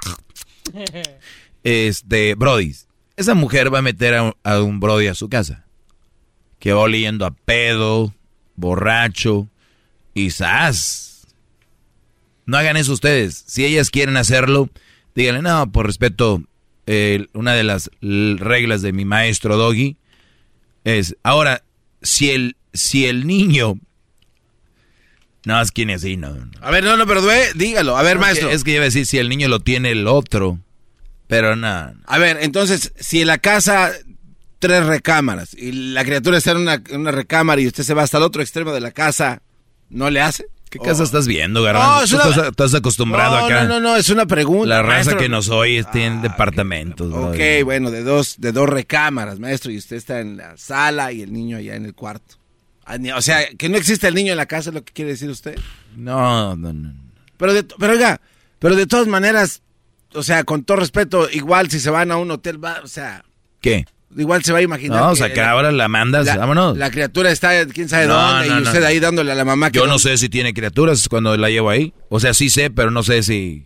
Este, 1.64 2.34
Brody, 2.36 2.74
esa 3.18 3.36
mujer 3.36 3.72
va 3.72 3.80
a 3.80 3.84
meter 3.84 4.16
a, 4.44 4.62
un 4.62 4.80
Brody 4.80 5.08
a 5.08 5.14
su 5.14 5.28
casa, 5.28 5.66
que 6.58 6.72
va 6.72 6.80
oliendo 6.80 7.26
a 7.26 7.32
pedo, 7.32 8.16
borracho, 8.56 9.50
y 10.14 10.32
¡zas! 10.32 11.28
No 12.46 12.58
hagan 12.58 12.78
eso 12.78 12.94
ustedes. 12.94 13.44
Si 13.46 13.66
ellas 13.66 13.92
quieren 13.92 14.16
hacerlo, 14.16 14.70
díganle, 15.14 15.42
no, 15.42 15.72
por 15.72 15.86
respeto, 15.86 16.42
eh, 16.88 17.28
una 17.34 17.54
de 17.54 17.64
las 17.64 17.90
reglas 18.02 18.82
de 18.82 18.94
mi 18.94 19.06
maestro 19.06 19.58
Doggy 19.58 19.98
es, 20.84 21.16
ahora, 21.24 21.64
si 22.02 22.32
el, 22.32 22.56
si 22.74 23.06
el 23.06 23.28
niño... 23.28 23.80
No, 25.44 25.60
es 25.60 25.72
quien 25.72 25.90
es 25.90 26.04
así, 26.04 26.18
no. 26.18 26.36
no. 26.36 26.52
A 26.62 26.70
ver, 26.70 26.84
no, 26.84 26.96
no, 26.98 27.08
pero 27.08 27.24
dígalo. 27.56 27.98
A 27.98 28.04
ver, 28.04 28.20
maestro. 28.20 28.52
Es 28.52 28.64
que 28.64 28.74
iba 28.74 28.82
a 28.82 28.86
decir 28.86 29.08
si 29.08 29.18
el 29.18 29.28
niño 29.28 29.48
lo 29.48 29.60
tiene 29.60 29.92
el 29.92 30.06
otro, 30.08 30.60
pero 31.28 31.56
no. 31.56 31.94
A 32.06 32.18
ver, 32.20 32.38
entonces, 32.42 32.94
si 33.00 33.22
en 33.22 33.28
la 33.28 33.40
casa 33.40 33.92
tres 34.60 34.86
recámaras 34.86 35.56
y 35.56 35.72
la 35.72 36.06
criatura 36.06 36.38
está 36.38 36.52
en 36.52 36.58
una, 36.58 36.76
en 36.76 37.02
una 37.02 37.12
recámara 37.12 37.60
y 37.60 37.66
usted 37.66 37.84
se 37.84 37.96
va 37.96 38.04
hasta 38.04 38.20
el 38.20 38.24
otro 38.24 38.44
extremo 38.44 38.72
de 38.72 38.82
la 38.82 38.92
casa, 38.92 39.42
¿no 39.90 40.12
le 40.12 40.22
hace? 40.22 40.46
¿Qué 40.72 40.80
casa 40.80 41.04
estás 41.04 41.28
viendo, 41.28 41.62
Garbanzo? 41.62 41.98
No, 41.98 42.04
es 42.04 42.12
una- 42.14 42.24
estás, 42.30 42.48
estás 42.48 42.74
acostumbrado 42.76 43.38
no, 43.40 43.46
acá. 43.46 43.64
No, 43.66 43.70
no, 43.76 43.80
no, 43.82 43.96
es 43.98 44.10
una 44.10 44.26
pregunta. 44.26 44.68
La 44.68 44.82
raza 44.82 44.94
maestro. 44.94 45.18
que 45.18 45.30
nos 45.30 45.50
oye 45.50 45.84
tiene 45.92 46.22
departamentos. 46.22 47.12
Ok, 47.14 47.20
brother. 47.32 47.64
bueno, 47.66 47.92
de 47.92 48.04
dos, 48.04 48.36
de 48.40 48.52
dos 48.54 48.70
recámaras, 48.70 49.38
maestro, 49.40 49.70
y 49.72 49.78
usted 49.78 49.98
está 49.98 50.22
en 50.22 50.38
la 50.38 50.56
sala 50.58 51.12
y 51.12 51.22
el 51.22 51.34
niño 51.34 51.58
allá 51.58 51.76
en 51.76 51.86
el 51.86 51.94
cuarto. 51.94 52.36
Ah, 52.86 52.98
O 53.16 53.22
sea, 53.22 53.46
que 53.58 53.68
no 53.70 53.78
existe 53.78 54.08
el 54.08 54.16
niño 54.16 54.32
en 54.32 54.38
la 54.38 54.46
casa, 54.48 54.70
es 54.70 54.74
lo 54.74 54.84
que 54.84 54.94
quiere 54.94 55.12
decir 55.12 55.30
usted. 55.30 55.60
No, 55.96 56.56
no, 56.56 56.72
no. 56.74 56.94
Pero, 57.38 57.54
de, 57.54 57.64
pero 57.64 57.94
oiga, 57.94 58.22
pero 58.58 58.76
de 58.76 58.88
todas 58.88 59.08
maneras, 59.08 59.62
o 60.14 60.24
sea, 60.24 60.44
con 60.46 60.64
todo 60.64 60.78
respeto, 60.78 61.30
igual 61.32 61.70
si 61.70 61.80
se 61.82 61.90
van 61.90 62.12
a 62.12 62.18
un 62.18 62.32
hotel, 62.32 62.64
va, 62.64 62.80
o 62.84 62.88
sea, 62.88 63.24
¿Qué? 63.60 63.86
Igual 64.18 64.44
se 64.44 64.52
va 64.54 64.60
a 64.60 64.62
imaginar. 64.62 65.02
No, 65.02 65.10
o 65.12 65.16
sea, 65.16 65.32
que 65.34 65.42
ahora 65.42 65.72
la 65.72 65.88
mandas, 65.88 66.26
la, 66.26 66.38
vámonos. 66.38 66.78
La 66.78 66.92
criatura 66.92 67.32
está, 67.32 67.66
quién 67.68 67.90
sabe 67.90 68.08
No, 68.08 68.16
dónde, 68.16 68.48
no, 68.50 68.60
y 68.60 68.64
usted 68.64 68.82
no. 68.82 68.88
ahí 68.88 69.00
dándole 69.00 69.32
a 69.32 69.36
la 69.36 69.46
mamá 69.46 69.72
que 69.72 69.80
Yo 69.80 69.88
no 69.88 70.00
sé 70.00 70.18
si 70.18 70.30
tiene 70.30 70.54
criaturas 70.54 71.08
cuando 71.10 71.36
la 71.38 71.50
llevo 71.50 71.70
ahí. 71.70 71.94
O 72.10 72.20
sea, 72.20 72.34
sí 72.34 72.50
sé, 72.50 72.70
pero 72.70 72.92
no 72.92 73.04
sé 73.04 73.24
si... 73.24 73.66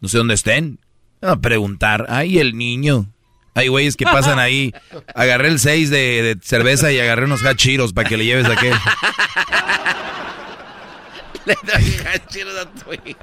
No 0.00 0.08
sé 0.08 0.18
dónde 0.18 0.34
estén. 0.34 0.78
A 1.20 1.36
preguntar. 1.36 2.06
Ay, 2.08 2.38
el 2.38 2.56
niño. 2.56 3.12
Hay 3.54 3.68
güeyes 3.68 3.96
que 3.96 4.04
pasan 4.04 4.38
ahí. 4.38 4.72
Agarré 5.14 5.48
el 5.48 5.58
6 5.58 5.90
de, 5.90 5.96
de 6.22 6.38
cerveza 6.42 6.90
y 6.92 7.00
agarré 7.00 7.24
unos 7.26 7.44
hachiros 7.44 7.92
para 7.92 8.08
que 8.08 8.16
le 8.16 8.24
lleves 8.24 8.46
a 8.46 8.52
aquel. 8.52 8.72
Le 11.46 11.56
doy 11.62 11.96
hachiros 12.14 12.54
a 12.58 12.66
tu 12.70 12.92
hijo. 12.92 13.18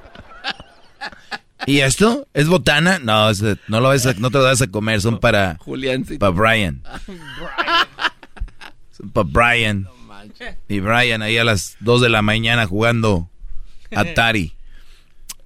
¿Y 1.65 1.79
esto? 1.79 2.27
¿Es 2.33 2.47
botana? 2.47 2.99
No, 2.99 3.29
es 3.29 3.41
no, 3.41 3.79
lo 3.81 3.87
vas 3.89 4.05
a- 4.05 4.13
no 4.13 4.29
te 4.29 4.37
lo 4.37 4.43
vas 4.43 4.61
a 4.61 4.67
comer. 4.67 5.01
Son 5.01 5.19
para... 5.19 5.57
Julián, 5.59 6.05
sí. 6.05 6.17
Para 6.17 6.31
Brian. 6.31 6.81
Son 8.95 9.09
para 9.11 9.27
Brian. 9.29 9.87
Y 10.67 10.79
Brian 10.79 11.21
ahí 11.21 11.37
a 11.37 11.43
las 11.43 11.77
2 11.79 12.01
de 12.01 12.09
la 12.09 12.21
mañana 12.21 12.65
jugando 12.67 13.29
Atari. 13.95 14.53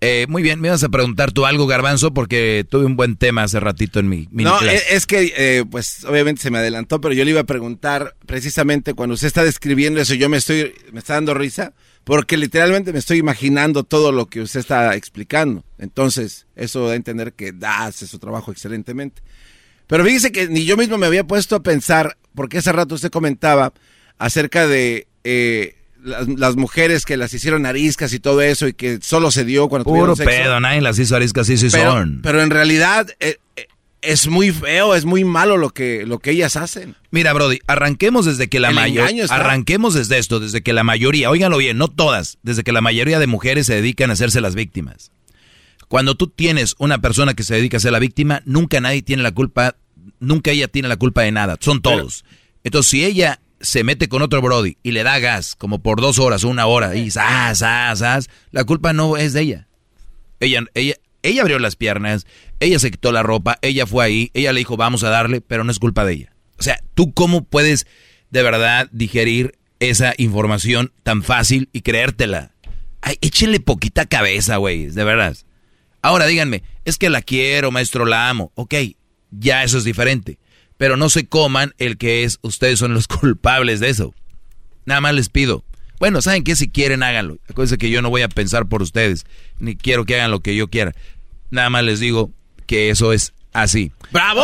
Eh, 0.04 0.26
muy 0.30 0.42
bien, 0.42 0.60
me 0.60 0.68
ibas 0.70 0.84
a 0.84 0.90
preguntar 0.90 1.32
tú 1.32 1.46
algo, 1.46 1.68
Garbanzo, 1.68 2.12
porque 2.12 2.66
tuve 2.68 2.86
un 2.86 2.96
buen 2.96 3.16
tema 3.18 3.44
hace 3.44 3.60
ratito 3.60 4.00
en 4.00 4.10
mi 4.10 4.28
mini 4.32 4.46
No, 4.50 4.58
clase. 4.58 4.76
es, 4.78 4.92
es 4.94 5.06
que, 5.06 5.32
eh, 5.38 5.64
pues, 5.70 6.04
obviamente 6.06 6.42
se 6.42 6.50
me 6.50 6.58
adelantó, 6.58 7.00
pero 7.02 7.14
yo 7.14 7.24
le 7.24 7.30
iba 7.30 7.42
a 7.42 7.46
preguntar 7.46 8.16
precisamente 8.26 8.96
cuando 8.96 9.14
usted 9.14 9.28
está 9.28 9.44
describiendo 9.44 10.02
eso, 10.02 10.16
yo 10.16 10.28
me 10.28 10.38
estoy, 10.38 10.74
me 10.92 10.98
está 10.98 11.14
dando 11.14 11.36
risa, 11.36 11.74
porque 12.04 12.38
literalmente 12.38 12.94
me 12.94 13.00
estoy 13.00 13.18
imaginando 13.18 13.84
todo 13.84 14.12
lo 14.12 14.28
que 14.28 14.42
usted 14.42 14.60
está 14.60 14.96
explicando. 14.96 15.64
Entonces, 15.78 16.48
eso 16.56 16.88
da 16.88 16.94
a 16.94 16.96
entender 16.96 17.34
que 17.34 17.52
da, 17.52 17.86
hace 17.86 18.08
su 18.08 18.20
trabajo 18.20 18.52
excelentemente. 18.52 19.22
Pero 19.88 20.06
fíjese 20.06 20.32
que 20.32 20.48
ni 20.48 20.66
yo 20.66 20.78
mismo 20.78 20.98
me 20.98 21.06
había 21.06 21.26
puesto 21.26 21.56
a 21.56 21.64
pensar, 21.64 22.18
porque 22.34 22.58
hace 22.58 22.72
rato 22.72 22.96
usted 22.96 23.12
comentaba 23.12 23.74
acerca 24.18 24.66
de 24.66 25.08
eh, 25.24 25.76
las, 26.04 26.28
las 26.28 26.56
mujeres 26.56 27.06
que 27.06 27.18
las 27.18 27.34
hicieron 27.34 27.66
ariscas 27.66 28.14
y 28.14 28.20
todo 28.20 28.42
eso, 28.42 28.68
y 28.68 28.74
que 28.74 29.00
solo 29.02 29.32
se 29.32 29.46
dio 29.46 29.68
cuando 29.70 29.84
Puro 29.84 29.98
tuvieron 29.98 30.16
sexo. 30.16 30.30
pedo, 30.30 30.60
nadie 30.60 30.82
las 30.82 30.98
hizo 30.98 31.16
ariscas, 31.16 31.48
sí, 31.48 31.58
sí 31.58 31.68
pero, 31.72 31.92
son. 31.92 32.22
pero 32.24 32.42
en 32.42 32.50
realidad 32.50 33.10
eh, 33.20 33.38
es 34.02 34.28
muy 34.28 34.52
feo, 34.52 34.96
es 34.96 35.06
muy 35.06 35.24
malo 35.24 35.58
lo 35.58 35.70
que, 35.70 36.06
lo 36.06 36.20
que 36.20 36.32
ellas 36.32 36.56
hacen. 36.56 36.96
Mira, 37.12 37.34
Brody, 37.34 37.60
arranquemos 37.68 38.26
desde 38.26 38.50
que 38.50 38.60
la 38.60 38.72
mayoría. 38.72 39.26
Arranquemos 39.30 39.94
desde 39.94 40.18
esto, 40.18 40.40
desde 40.40 40.62
que 40.62 40.74
la 40.74 40.84
mayoría, 40.84 41.30
óiganlo 41.30 41.58
bien, 41.58 41.78
no 41.78 41.88
todas, 41.88 42.38
desde 42.42 42.64
que 42.64 42.72
la 42.72 42.82
mayoría 42.82 43.20
de 43.20 43.28
mujeres 43.28 43.68
se 43.68 43.76
dedican 43.76 44.10
a 44.10 44.14
hacerse 44.14 44.42
las 44.42 44.56
víctimas. 44.56 45.12
Cuando 45.88 46.16
tú 46.16 46.28
tienes 46.28 46.76
una 46.80 47.00
persona 47.00 47.34
que 47.34 47.44
se 47.44 47.56
dedica 47.56 47.78
a 47.78 47.82
ser 47.82 47.92
la 47.92 48.00
víctima, 48.00 48.42
nunca 48.46 48.80
nadie 48.80 49.02
tiene 49.02 49.24
la 49.24 49.34
culpa, 49.34 49.76
nunca 50.20 50.52
ella 50.52 50.68
tiene 50.68 50.88
la 50.88 50.98
culpa 50.98 51.22
de 51.22 51.32
nada, 51.32 51.58
son 51.60 51.82
todos. 51.82 52.24
Entonces, 52.64 52.90
si 52.90 53.04
ella 53.04 53.42
se 53.60 53.84
mete 53.84 54.08
con 54.10 54.22
otro 54.22 54.42
Brody 54.42 54.78
y 54.84 54.92
le 54.92 55.04
da 55.04 55.20
gas 55.20 55.56
como 55.56 55.84
por 55.84 56.02
dos 56.02 56.18
horas 56.18 56.44
o 56.44 56.50
una 56.50 56.66
hora 56.66 56.96
y 56.96 57.12
zas, 57.12 57.60
zas, 57.60 58.00
zas, 58.00 58.30
la 58.52 58.64
culpa 58.64 58.94
no 58.94 59.18
es 59.18 59.34
de 59.34 59.42
ella. 59.42 59.68
Ella, 60.40 60.64
ella, 60.74 60.96
ella 61.24 61.42
abrió 61.42 61.60
las 61.60 61.76
piernas, 61.76 62.26
ella 62.60 62.80
se 62.80 62.92
quitó 62.92 63.12
la 63.12 63.24
ropa, 63.24 63.58
ella 63.62 63.86
fue 63.86 64.06
ahí, 64.06 64.32
ella 64.34 64.54
le 64.54 64.60
dijo 64.60 64.78
vamos 64.78 65.04
a 65.04 65.10
darle, 65.10 65.42
pero 65.42 65.64
no 65.64 65.72
es 65.72 65.80
culpa 65.80 66.06
de 66.06 66.14
ella. 66.14 66.36
O 66.60 66.64
sea, 66.64 66.80
¿tú 66.94 67.14
cómo 67.14 67.44
puedes 67.44 67.88
de 68.30 68.44
verdad 68.44 68.88
digerir 68.92 69.58
esa 69.80 70.14
información 70.18 70.94
tan 71.04 71.24
fácil 71.24 71.70
y 71.74 71.82
creértela? 71.82 72.52
Ay, 73.02 73.18
échenle 73.22 73.60
poquita 73.60 74.06
cabeza, 74.06 74.58
güey, 74.58 74.88
de 74.88 75.04
verdad. 75.04 75.36
Ahora 76.02 76.26
díganme, 76.26 76.64
es 76.86 76.98
que 76.98 77.10
la 77.10 77.22
quiero, 77.22 77.72
maestro, 77.72 78.06
la 78.06 78.30
amo. 78.30 78.52
Ok, 78.56 78.76
ya 79.32 79.64
eso 79.64 79.78
es 79.78 79.84
diferente. 79.84 80.40
Pero 80.78 80.98
no 80.98 81.10
se 81.10 81.28
coman 81.28 81.74
el 81.78 81.98
que 81.98 82.24
es, 82.24 82.40
ustedes 82.42 82.80
son 82.80 82.94
los 82.94 83.08
culpables 83.20 83.80
de 83.80 83.90
eso. 83.90 84.14
Nada 84.86 85.02
más 85.02 85.14
les 85.14 85.30
pido. 85.30 85.64
Bueno, 86.00 86.22
¿saben 86.24 86.44
qué? 86.44 86.56
Si 86.56 86.70
quieren, 86.70 87.04
háganlo. 87.04 87.38
Acuérdense 87.48 87.78
que 87.78 87.92
yo 87.92 88.02
no 88.02 88.10
voy 88.10 88.24
a 88.24 88.30
pensar 88.30 88.68
por 88.68 88.82
ustedes, 88.82 89.26
ni 89.60 89.76
quiero 89.76 90.06
que 90.06 90.16
hagan 90.16 90.32
lo 90.32 90.40
que 90.40 90.56
yo 90.56 90.68
quiera. 90.68 90.94
Nada 91.52 91.70
más 91.70 91.84
les 91.84 92.00
digo 92.00 92.32
que 92.66 92.90
eso 92.90 93.12
es 93.14 93.34
así. 93.54 93.92
¡Bravo! 94.12 94.42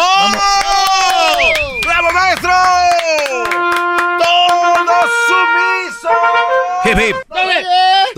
¡Bravo, 1.84 2.12
maestro! 2.14 2.52
¡Todo 4.20 5.02
sumiso! 5.28 6.10
Hip, 6.86 6.98
hip. 7.10 7.16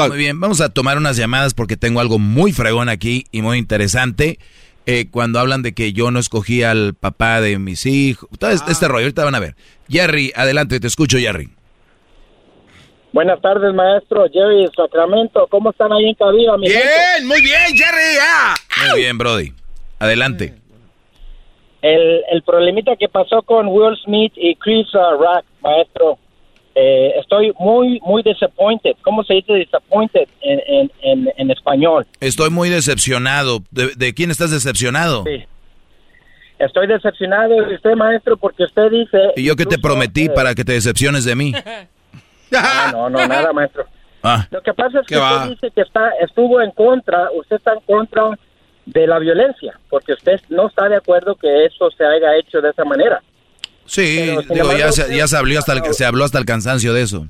Muy 0.08 0.18
bien, 0.18 0.40
vamos 0.40 0.62
a 0.62 0.70
tomar 0.70 0.98
unas 0.98 1.18
llamadas 1.18 1.54
porque 1.54 1.78
tengo 1.78 2.00
algo 2.00 2.20
muy 2.20 2.52
fregón 2.54 2.90
aquí 2.90 3.26
y 3.32 3.42
muy 3.42 3.58
interesante. 3.58 4.40
Eh, 4.86 5.08
cuando 5.12 5.40
hablan 5.40 5.62
de 5.62 5.74
que 5.74 5.94
yo 5.94 6.10
no 6.10 6.20
escogí 6.20 6.64
al 6.64 6.96
papá 6.96 7.42
de 7.42 7.60
mis 7.60 7.86
hijos, 7.86 8.28
todo 8.40 8.50
este, 8.50 8.72
este 8.72 8.88
rollo, 8.88 9.04
ahorita 9.06 9.24
van 9.24 9.36
a 9.36 9.40
ver. 9.40 9.56
Jerry, 9.88 10.32
adelante, 10.36 10.80
te 10.80 10.88
escucho, 10.88 11.18
Jerry. 11.20 11.50
Buenas 13.12 13.42
tardes, 13.42 13.74
maestro. 13.74 14.26
Jerry 14.32 14.64
de 14.64 14.72
Sacramento. 14.76 15.48
¿Cómo 15.52 15.72
están 15.72 15.92
ahí 15.92 16.10
en 16.10 16.16
cabina, 16.16 16.58
mi 16.58 16.70
gente? 16.70 16.88
Bien, 16.88 17.28
muy 17.28 17.42
bien, 17.42 17.76
Jerry. 17.76 18.18
ah. 18.22 18.56
Muy 18.88 19.00
bien, 19.00 19.18
Brody. 19.18 19.54
Adelante. 20.00 20.54
El, 21.82 22.24
el 22.32 22.42
problemita 22.44 22.96
que 22.96 23.08
pasó 23.08 23.42
con 23.42 23.68
Will 23.68 23.96
Smith 24.04 24.34
y 24.36 24.56
Chris 24.56 24.88
uh, 24.94 25.18
Rock, 25.20 25.46
maestro. 25.62 26.18
Eh, 26.76 27.14
estoy 27.20 27.52
muy, 27.60 28.00
muy 28.06 28.22
disappointed. 28.24 28.96
¿Cómo 29.02 29.24
se 29.24 29.36
dice 29.36 29.54
disappointed 29.54 30.28
en, 30.42 30.62
en, 30.68 30.92
en, 31.02 31.34
en 31.36 31.52
español? 31.52 32.06
Estoy 32.20 32.50
muy 32.50 32.70
decepcionado. 32.70 33.60
¿De, 33.72 33.92
de 33.96 34.14
quién 34.14 34.32
estás 34.32 34.52
decepcionado? 34.52 35.24
Sí. 35.26 35.46
Estoy 36.60 36.88
decepcionado 36.88 37.50
de 37.66 37.76
usted, 37.76 37.96
maestro, 37.96 38.36
porque 38.38 38.64
usted 38.64 38.92
dice... 38.92 39.18
¿Y 39.38 39.46
yo 39.46 39.56
qué 39.56 39.66
te 39.66 39.80
prometí 39.80 40.26
eh, 40.26 40.30
para 40.30 40.54
que 40.54 40.64
te 40.66 40.74
decepciones 40.74 41.26
de 41.26 41.36
mí? 41.36 41.54
No, 42.92 43.10
no, 43.12 43.28
nada, 43.28 43.54
maestro. 43.54 43.86
Ah, 44.24 44.48
Lo 44.50 44.62
que 44.62 44.74
pasa 44.74 45.02
es 45.02 45.06
¿Qué 45.06 45.14
que 45.14 45.20
va? 45.22 45.44
usted 45.44 45.50
dice 45.52 45.72
que 45.72 45.82
está, 45.82 46.10
estuvo 46.20 46.60
en 46.62 46.72
contra, 46.72 47.30
usted 47.32 47.58
está 47.58 47.74
en 47.74 47.80
contra 47.82 48.24
de 48.94 49.08
la 49.08 49.20
violencia, 49.20 49.80
porque 49.90 50.14
usted 50.14 50.40
no 50.50 50.68
está 50.68 50.90
de 50.90 50.98
acuerdo 50.98 51.36
que 51.36 51.66
eso 51.66 51.90
se 51.92 52.04
haya 52.04 52.36
hecho 52.38 52.62
de 52.62 52.70
esa 52.70 52.84
manera. 52.84 53.22
sí, 53.86 54.36
Pero, 54.48 54.68
digo, 54.68 54.78
ya, 54.78 54.92
se, 54.92 55.16
ya 55.16 55.28
se, 55.28 55.38
habló 55.38 55.60
hasta 55.60 55.74
el, 55.74 55.94
se 55.94 56.06
habló 56.06 56.24
hasta 56.24 56.40
el 56.40 56.46
cansancio 56.46 56.94
de 56.94 57.02
eso. 57.02 57.28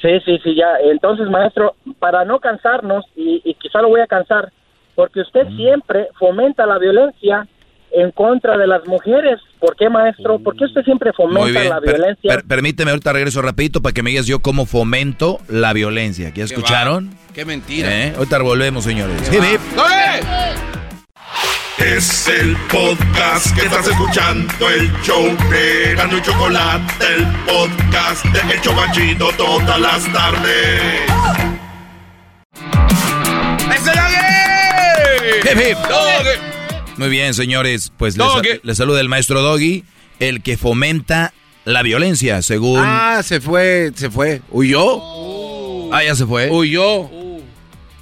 Sí, 0.00 0.20
sí, 0.24 0.38
sí, 0.42 0.56
ya. 0.56 0.78
Entonces, 0.82 1.28
maestro, 1.28 1.76
para 2.00 2.24
no 2.24 2.40
cansarnos, 2.40 3.04
y, 3.14 3.40
y 3.44 3.54
quizá 3.54 3.80
lo 3.80 3.88
voy 3.88 4.00
a 4.00 4.06
cansar, 4.06 4.52
porque 4.96 5.20
usted 5.20 5.46
siempre 5.56 6.08
fomenta 6.18 6.66
la 6.66 6.78
violencia 6.78 7.46
en 7.94 8.10
contra 8.12 8.56
de 8.56 8.66
las 8.66 8.86
mujeres. 8.86 9.38
¿Por 9.60 9.76
qué, 9.76 9.88
maestro? 9.88 10.38
¿Por 10.38 10.56
qué 10.56 10.64
usted 10.64 10.82
siempre 10.82 11.12
fomenta 11.12 11.62
la 11.64 11.80
violencia? 11.80 12.34
per- 12.34 12.44
permíteme, 12.44 12.90
ahorita 12.90 13.12
regreso 13.12 13.42
rapidito 13.42 13.80
para 13.82 13.92
que 13.92 14.02
me 14.02 14.10
digas 14.10 14.26
yo 14.26 14.40
cómo 14.40 14.66
fomento 14.66 15.38
la 15.48 15.72
violencia. 15.72 16.30
¿Ya 16.34 16.44
escucharon? 16.44 17.10
¡Qué 17.34 17.44
mentira! 17.44 17.88
¿Eh? 17.90 18.12
Ahorita 18.16 18.38
volvemos, 18.38 18.84
señores. 18.84 19.28
¡Qué 19.28 19.36
Hip, 19.36 19.44
hip. 19.44 19.60
Es 21.78 22.28
el 22.28 22.56
podcast 22.70 23.56
que 23.56 23.62
estás 23.66 23.88
escuchando, 23.88 24.68
el 24.68 24.92
show 25.02 25.24
de 25.50 25.94
Gano 25.96 26.18
y 26.18 26.22
Chocolate, 26.22 27.04
el 27.16 27.26
podcast 27.46 28.24
de 28.26 28.54
El 28.54 28.60
Chobachito 28.60 29.30
todas 29.36 29.80
las 29.80 30.12
tardes. 30.12 30.80
¡Ese 33.74 33.90
Doggy! 33.90 35.50
Hip, 35.50 35.58
hip. 35.70 36.61
Muy 36.96 37.08
bien, 37.08 37.34
señores. 37.34 37.92
Pues 37.96 38.16
les, 38.16 38.26
les 38.62 38.76
saluda 38.76 39.00
el 39.00 39.08
maestro 39.08 39.42
Doggy, 39.42 39.84
el 40.20 40.42
que 40.42 40.56
fomenta 40.56 41.32
la 41.64 41.82
violencia, 41.82 42.42
según... 42.42 42.80
Ah, 42.82 43.22
se 43.22 43.40
fue, 43.40 43.92
se 43.94 44.10
fue. 44.10 44.42
¿Huyó? 44.50 45.92
Ah, 45.92 46.02
ya 46.04 46.14
se 46.14 46.26
fue. 46.26 46.50
¿Huyó? 46.50 47.08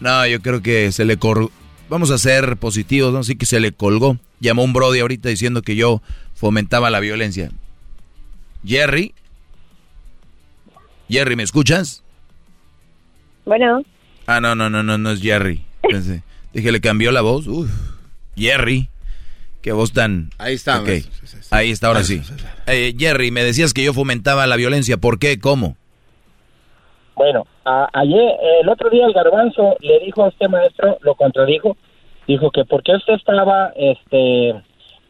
No, 0.01 0.27
yo 0.27 0.41
creo 0.41 0.63
que 0.63 0.93
se 0.93 1.05
le 1.05 1.19
cor... 1.19 1.51
Vamos 1.89 2.11
a 2.11 2.19
ser 2.19 2.57
positivos, 2.57 3.13
¿no? 3.13 3.19
Así 3.19 3.37
que 3.37 3.47
se 3.47 3.61
le 3.61 3.73
colgó. 3.73 4.17
Llamó 4.39 4.63
un 4.63 4.73
Brody 4.73 5.01
ahorita 5.01 5.29
diciendo 5.29 5.63
que 5.63 5.77
yo 5.77 6.01
fomentaba 6.35 6.89
la 6.89 7.01
violencia. 7.01 7.51
Jerry. 8.65 9.13
Jerry, 11.09 11.35
¿me 11.37 11.43
escuchas? 11.43 12.03
Bueno. 13.45 13.83
Ah, 14.27 14.41
no, 14.41 14.55
no, 14.55 14.71
no, 14.71 14.83
no, 14.83 14.97
no 14.99 15.11
es 15.11 15.21
Jerry. 15.21 15.65
Pensé. 15.83 16.23
Dije, 16.55 16.71
le 16.71 16.81
cambió 16.81 17.11
la 17.11 17.21
voz. 17.21 17.47
Uf. 17.49 17.69
Jerry. 18.37 18.89
Qué 19.63 19.73
voz 19.73 19.93
tan... 19.93 20.31
Ahí 20.39 20.55
está. 20.55 20.83
Ahí 21.51 21.71
está, 21.71 21.89
ahora 21.89 22.03
sí. 22.03 22.23
Eh, 22.67 22.95
Jerry, 22.99 23.31
me 23.31 23.45
decías 23.45 23.75
que 23.75 23.85
yo 23.85 23.93
fomentaba 23.93 24.47
la 24.47 24.57
violencia. 24.57 24.97
¿Por 24.97 25.19
qué? 25.19 25.39
¿Cómo? 25.39 25.77
Bueno, 27.15 27.47
a- 27.67 27.89
ayer, 27.93 28.33
el 28.63 28.69
otro 28.71 28.89
día 28.89 29.05
el 29.05 29.13
garbanzo 29.13 29.77
le 29.81 29.99
dijo 30.01 30.25
a 30.25 30.29
este 30.29 30.49
maestro, 30.49 30.97
lo 31.03 31.15
contradijo, 31.15 31.77
dijo 32.27 32.51
que 32.51 32.65
porque 32.65 32.93
usted 32.97 33.13
estaba, 33.15 33.73
este, 33.77 34.49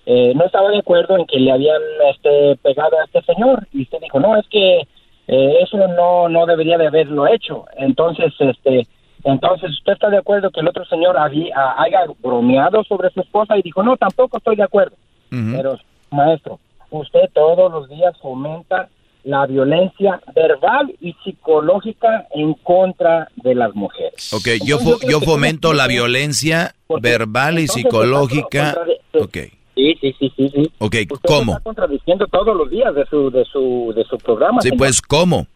eh, 0.06 0.32
no 0.34 0.44
estaba 0.46 0.70
de 0.70 0.78
acuerdo 0.78 1.16
en 1.16 1.26
que 1.26 1.38
le 1.38 1.52
habían, 1.52 1.80
este, 2.12 2.56
pegado 2.62 2.98
a 2.98 3.04
este 3.04 3.22
señor, 3.32 3.68
y 3.72 3.82
usted 3.82 3.98
dijo, 4.02 4.18
no, 4.18 4.36
es 4.36 4.46
que 4.48 4.80
eh, 5.28 5.54
eso 5.62 5.76
no, 5.76 6.28
no 6.28 6.46
debería 6.46 6.76
de 6.78 6.88
haberlo 6.88 7.28
hecho, 7.28 7.66
entonces, 7.76 8.32
este, 8.40 8.88
entonces 9.24 9.70
usted 9.70 9.92
está 9.94 10.08
de 10.10 10.18
acuerdo 10.18 10.50
que 10.50 10.60
el 10.60 10.68
otro 10.68 10.84
señor 10.86 11.16
había, 11.18 11.54
haya 11.78 12.00
bromeado 12.22 12.82
sobre 12.84 13.10
su 13.10 13.20
esposa 13.20 13.56
y 13.58 13.62
dijo, 13.62 13.82
no, 13.82 13.96
tampoco 13.96 14.38
estoy 14.38 14.56
de 14.56 14.62
acuerdo, 14.64 14.96
pero 15.30 15.78
maestro, 16.10 16.58
usted 16.90 17.28
todos 17.32 17.70
los 17.72 17.88
días 17.88 18.14
fomenta 18.20 18.88
la 19.24 19.46
violencia 19.46 20.18
verbal 20.34 20.94
y 21.00 21.12
psicológica 21.22 22.26
en 22.34 22.54
contra 22.54 23.28
de 23.36 23.54
las 23.54 23.74
mujeres. 23.74 24.32
Ok, 24.32 24.64
yo, 24.64 24.78
fo- 24.78 24.98
yo 25.06 25.20
fomento 25.20 25.74
la 25.74 25.86
violencia 25.86 26.74
verbal 27.02 27.58
y 27.58 27.66
psicológica. 27.68 28.76
Ok, 29.20 29.36
Sí, 29.76 29.94
sí, 30.00 30.14
sí, 30.18 30.32
sí, 30.36 30.48
sí. 30.50 30.72
ok, 30.78 30.94
Usted 31.10 31.16
¿cómo? 31.28 31.52
está 31.52 31.62
contradiciendo 31.64 32.26
todos 32.26 32.54
los 32.56 32.68
días 32.70 32.94
de 32.94 33.06
su 33.06 33.30
de 33.30 33.44
su 33.46 33.92
de 33.96 34.04
su 34.04 34.18
programa. 34.18 34.60
Sí, 34.60 34.68
señor. 34.68 34.78
pues, 34.78 35.00
¿cómo? 35.00 35.46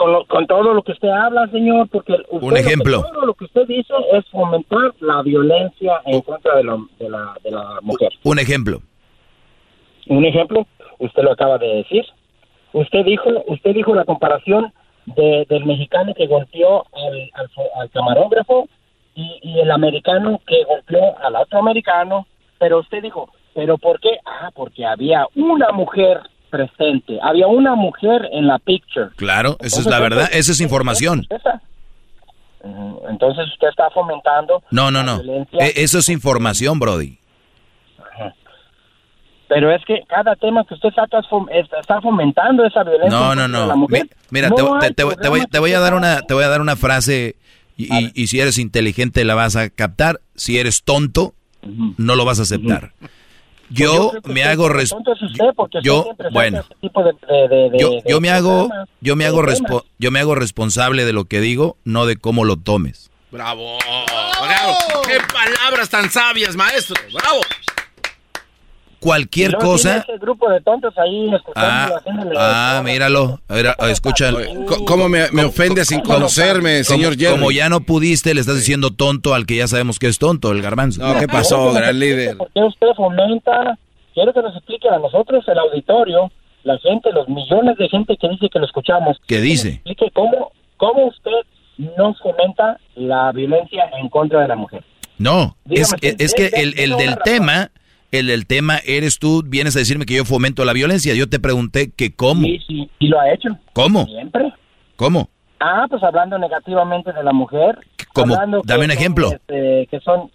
Con, 0.00 0.12
lo- 0.12 0.24
con 0.24 0.46
todo 0.46 0.72
lo 0.72 0.82
que 0.82 0.92
usted 0.92 1.08
habla, 1.10 1.46
señor, 1.48 1.86
porque 1.90 2.14
usted 2.14 2.28
Un 2.30 2.48
lo 2.50 2.54
que- 2.54 2.60
ejemplo. 2.62 3.02
todo 3.02 3.26
lo 3.26 3.34
que 3.34 3.44
usted 3.44 3.66
dice 3.66 3.92
es 4.12 4.24
fomentar 4.30 4.94
la 5.00 5.20
violencia 5.20 6.00
en 6.06 6.22
contra 6.22 6.56
de 6.56 6.64
la, 6.64 6.78
de 6.98 7.10
la, 7.10 7.34
de 7.44 7.50
la 7.50 7.78
mujer. 7.82 8.08
Un 8.24 8.38
ejemplo. 8.38 8.78
Un 10.08 10.24
ejemplo, 10.24 10.66
usted 10.98 11.22
lo 11.22 11.32
acaba 11.32 11.58
de 11.58 11.66
decir. 11.76 12.04
Usted 12.72 13.04
dijo, 13.04 13.28
usted 13.48 13.74
dijo 13.74 13.94
la 13.94 14.04
comparación 14.06 14.72
de, 15.04 15.44
del 15.50 15.66
mexicano 15.66 16.14
que 16.14 16.26
golpeó 16.26 16.86
al, 16.94 17.30
al, 17.34 17.48
fo- 17.50 17.68
al 17.80 17.90
camarógrafo 17.90 18.68
y, 19.14 19.38
y 19.42 19.58
el 19.60 19.70
americano 19.70 20.40
que 20.46 20.64
golpeó 20.64 21.18
al 21.22 21.36
otro 21.36 21.58
americano, 21.58 22.26
pero 22.58 22.78
usted 22.78 23.02
dijo, 23.02 23.28
¿pero 23.54 23.76
por 23.76 24.00
qué? 24.00 24.18
Ah, 24.24 24.50
porque 24.54 24.86
había 24.86 25.26
una 25.34 25.72
mujer 25.72 26.20
presente, 26.50 27.18
había 27.22 27.46
una 27.46 27.74
mujer 27.74 28.28
en 28.32 28.46
la 28.46 28.58
picture. 28.58 29.08
Claro, 29.16 29.56
esa 29.60 29.80
es 29.80 29.86
la 29.86 30.00
verdad, 30.00 30.28
esa 30.32 30.52
es 30.52 30.60
información. 30.60 31.26
Entonces 33.08 33.46
usted 33.54 33.68
está 33.68 33.88
fomentando 33.90 34.62
No, 34.70 34.90
no, 34.90 35.02
no. 35.02 35.22
E- 35.52 35.72
Eso 35.76 35.98
es 35.98 36.08
información, 36.10 36.78
Brody. 36.78 37.18
Pero 39.48 39.74
es 39.74 39.84
que 39.84 40.02
cada 40.06 40.36
tema 40.36 40.64
que 40.64 40.74
usted 40.74 40.90
saca 40.94 41.18
está 41.80 42.00
fomentando 42.00 42.64
esa 42.64 42.84
violencia. 42.84 43.10
No, 43.18 43.34
no, 43.34 43.48
no. 43.48 43.66
la 43.66 43.74
mujer. 43.74 44.04
Mi- 44.04 44.10
Mira, 44.30 44.48
No 44.48 44.54
te, 44.54 44.62
hay 44.62 44.78
te- 44.80 44.94
te 44.94 45.02
voy- 45.28 45.44
te 45.46 45.58
voy, 45.58 45.72
a 45.72 45.80
dar 45.80 45.94
una, 45.94 46.20
te 46.20 46.34
voy 46.34 46.44
a 46.44 46.48
dar 46.48 46.60
una 46.60 46.76
frase 46.76 47.34
y, 47.76 47.92
y- 47.92 48.12
y 48.14 48.26
si 48.28 48.38
eres 48.38 48.58
inteligente 48.58 49.24
la 49.24 49.34
vas 49.34 49.56
a 49.56 49.68
captar. 49.70 50.20
Si 50.36 50.58
eres 50.58 50.84
tonto, 50.84 51.34
no 51.98 52.14
lo 52.14 52.24
vas 52.24 52.38
a 52.38 52.42
aceptar. 52.42 52.92
Yo 53.70 54.12
me 54.24 54.42
hago 54.44 54.68
res- 54.68 54.92
yo- 55.82 56.04
bueno. 56.32 56.64
yo, 58.04 58.20
me 58.20 58.30
hago 58.30 58.68
yo 59.00 59.16
me 59.16 59.26
hago 59.26 59.42
yo 59.98 60.10
me 60.10 60.18
hago 60.20 60.34
responsable 60.34 61.04
de 61.04 61.12
lo 61.12 61.24
que 61.24 61.40
digo, 61.40 61.76
no 61.84 62.04
de 62.06 62.16
cómo 62.16 62.44
lo 62.44 62.56
tomes. 62.56 63.10
Bravo, 63.30 63.78
bravo. 64.42 64.74
Qué 65.06 65.18
palabras 65.32 65.88
tan 65.88 66.10
sabias, 66.10 66.56
maestro. 66.56 66.96
Bravo. 67.12 67.40
Cualquier 69.00 69.56
cosa. 69.56 69.98
ese 69.98 70.18
grupo 70.18 70.50
de 70.50 70.60
tontos 70.60 70.96
ahí 70.98 71.34
escuchando, 71.34 71.96
Ah, 72.36 72.76
ah, 72.78 72.82
míralo. 72.84 73.40
A 73.48 73.54
ver, 73.54 73.74
escucha. 73.90 74.30
¿Cómo 74.86 75.08
me, 75.08 75.30
me 75.32 75.44
ofende 75.44 75.84
sin 75.84 76.00
conocerme, 76.00 76.84
señor 76.84 77.14
como, 77.14 77.20
Jerry? 77.20 77.32
como 77.38 77.50
ya 77.50 77.68
no 77.68 77.80
pudiste, 77.80 78.34
le 78.34 78.40
estás 78.40 78.56
diciendo 78.56 78.90
tonto 78.90 79.34
al 79.34 79.46
que 79.46 79.56
ya 79.56 79.66
sabemos 79.66 79.98
que 79.98 80.06
es 80.06 80.18
tonto, 80.18 80.52
el 80.52 80.60
garbanzo. 80.62 81.00
No, 81.02 81.18
¿qué 81.18 81.26
pasó, 81.26 81.72
gran 81.72 81.98
líder? 81.98 82.36
¿Por 82.36 82.50
qué 82.52 82.60
usted 82.62 82.88
fomenta? 82.96 83.78
Quiero 84.14 84.32
que 84.34 84.42
nos 84.42 84.54
explique 84.56 84.88
a 84.88 84.98
nosotros, 84.98 85.44
el 85.48 85.58
auditorio, 85.58 86.30
la 86.64 86.76
gente, 86.78 87.10
los 87.12 87.26
millones 87.28 87.78
de 87.78 87.88
gente 87.88 88.16
que 88.20 88.28
dice 88.28 88.48
que 88.52 88.58
lo 88.58 88.66
escuchamos. 88.66 89.16
¿Qué 89.26 89.40
dice? 89.40 89.68
Explique 89.68 90.10
cómo, 90.12 90.52
cómo 90.76 91.06
usted 91.06 91.30
no 91.96 92.14
fomenta 92.22 92.78
la 92.96 93.32
violencia 93.32 93.84
en 93.98 94.08
contra 94.10 94.42
de 94.42 94.48
la 94.48 94.56
mujer. 94.56 94.84
No, 95.16 95.56
es, 95.70 95.90
Dígame, 95.90 95.98
es, 96.02 96.14
es 96.18 96.34
que 96.34 96.46
el, 96.60 96.78
el 96.78 96.96
del 96.96 97.16
tema, 97.24 97.70
el 98.12 98.26
del 98.28 98.46
tema 98.46 98.78
eres 98.84 99.18
tú, 99.18 99.42
vienes 99.46 99.76
a 99.76 99.78
decirme 99.80 100.06
que 100.06 100.14
yo 100.14 100.24
fomento 100.24 100.64
la 100.64 100.72
violencia. 100.72 101.14
Yo 101.14 101.28
te 101.28 101.38
pregunté 101.40 101.90
que 101.92 102.14
cómo. 102.14 102.42
Sí, 102.46 102.58
sí, 102.66 102.90
y 102.98 103.08
lo 103.08 103.20
ha 103.20 103.30
hecho. 103.32 103.50
¿Cómo? 103.72 104.06
Siempre. 104.06 104.52
¿Cómo? 104.96 105.28
Ah, 105.60 105.86
pues 105.88 106.02
hablando 106.02 106.38
negativamente 106.38 107.12
de 107.12 107.22
la 107.22 107.32
mujer. 107.32 107.78
¿Cómo? 108.12 108.34
Dame 108.34 108.56
un 108.56 108.66
son, 108.66 108.90
ejemplo. 108.90 109.30
este, 109.32 109.86
que 109.90 110.00
son 110.00 110.30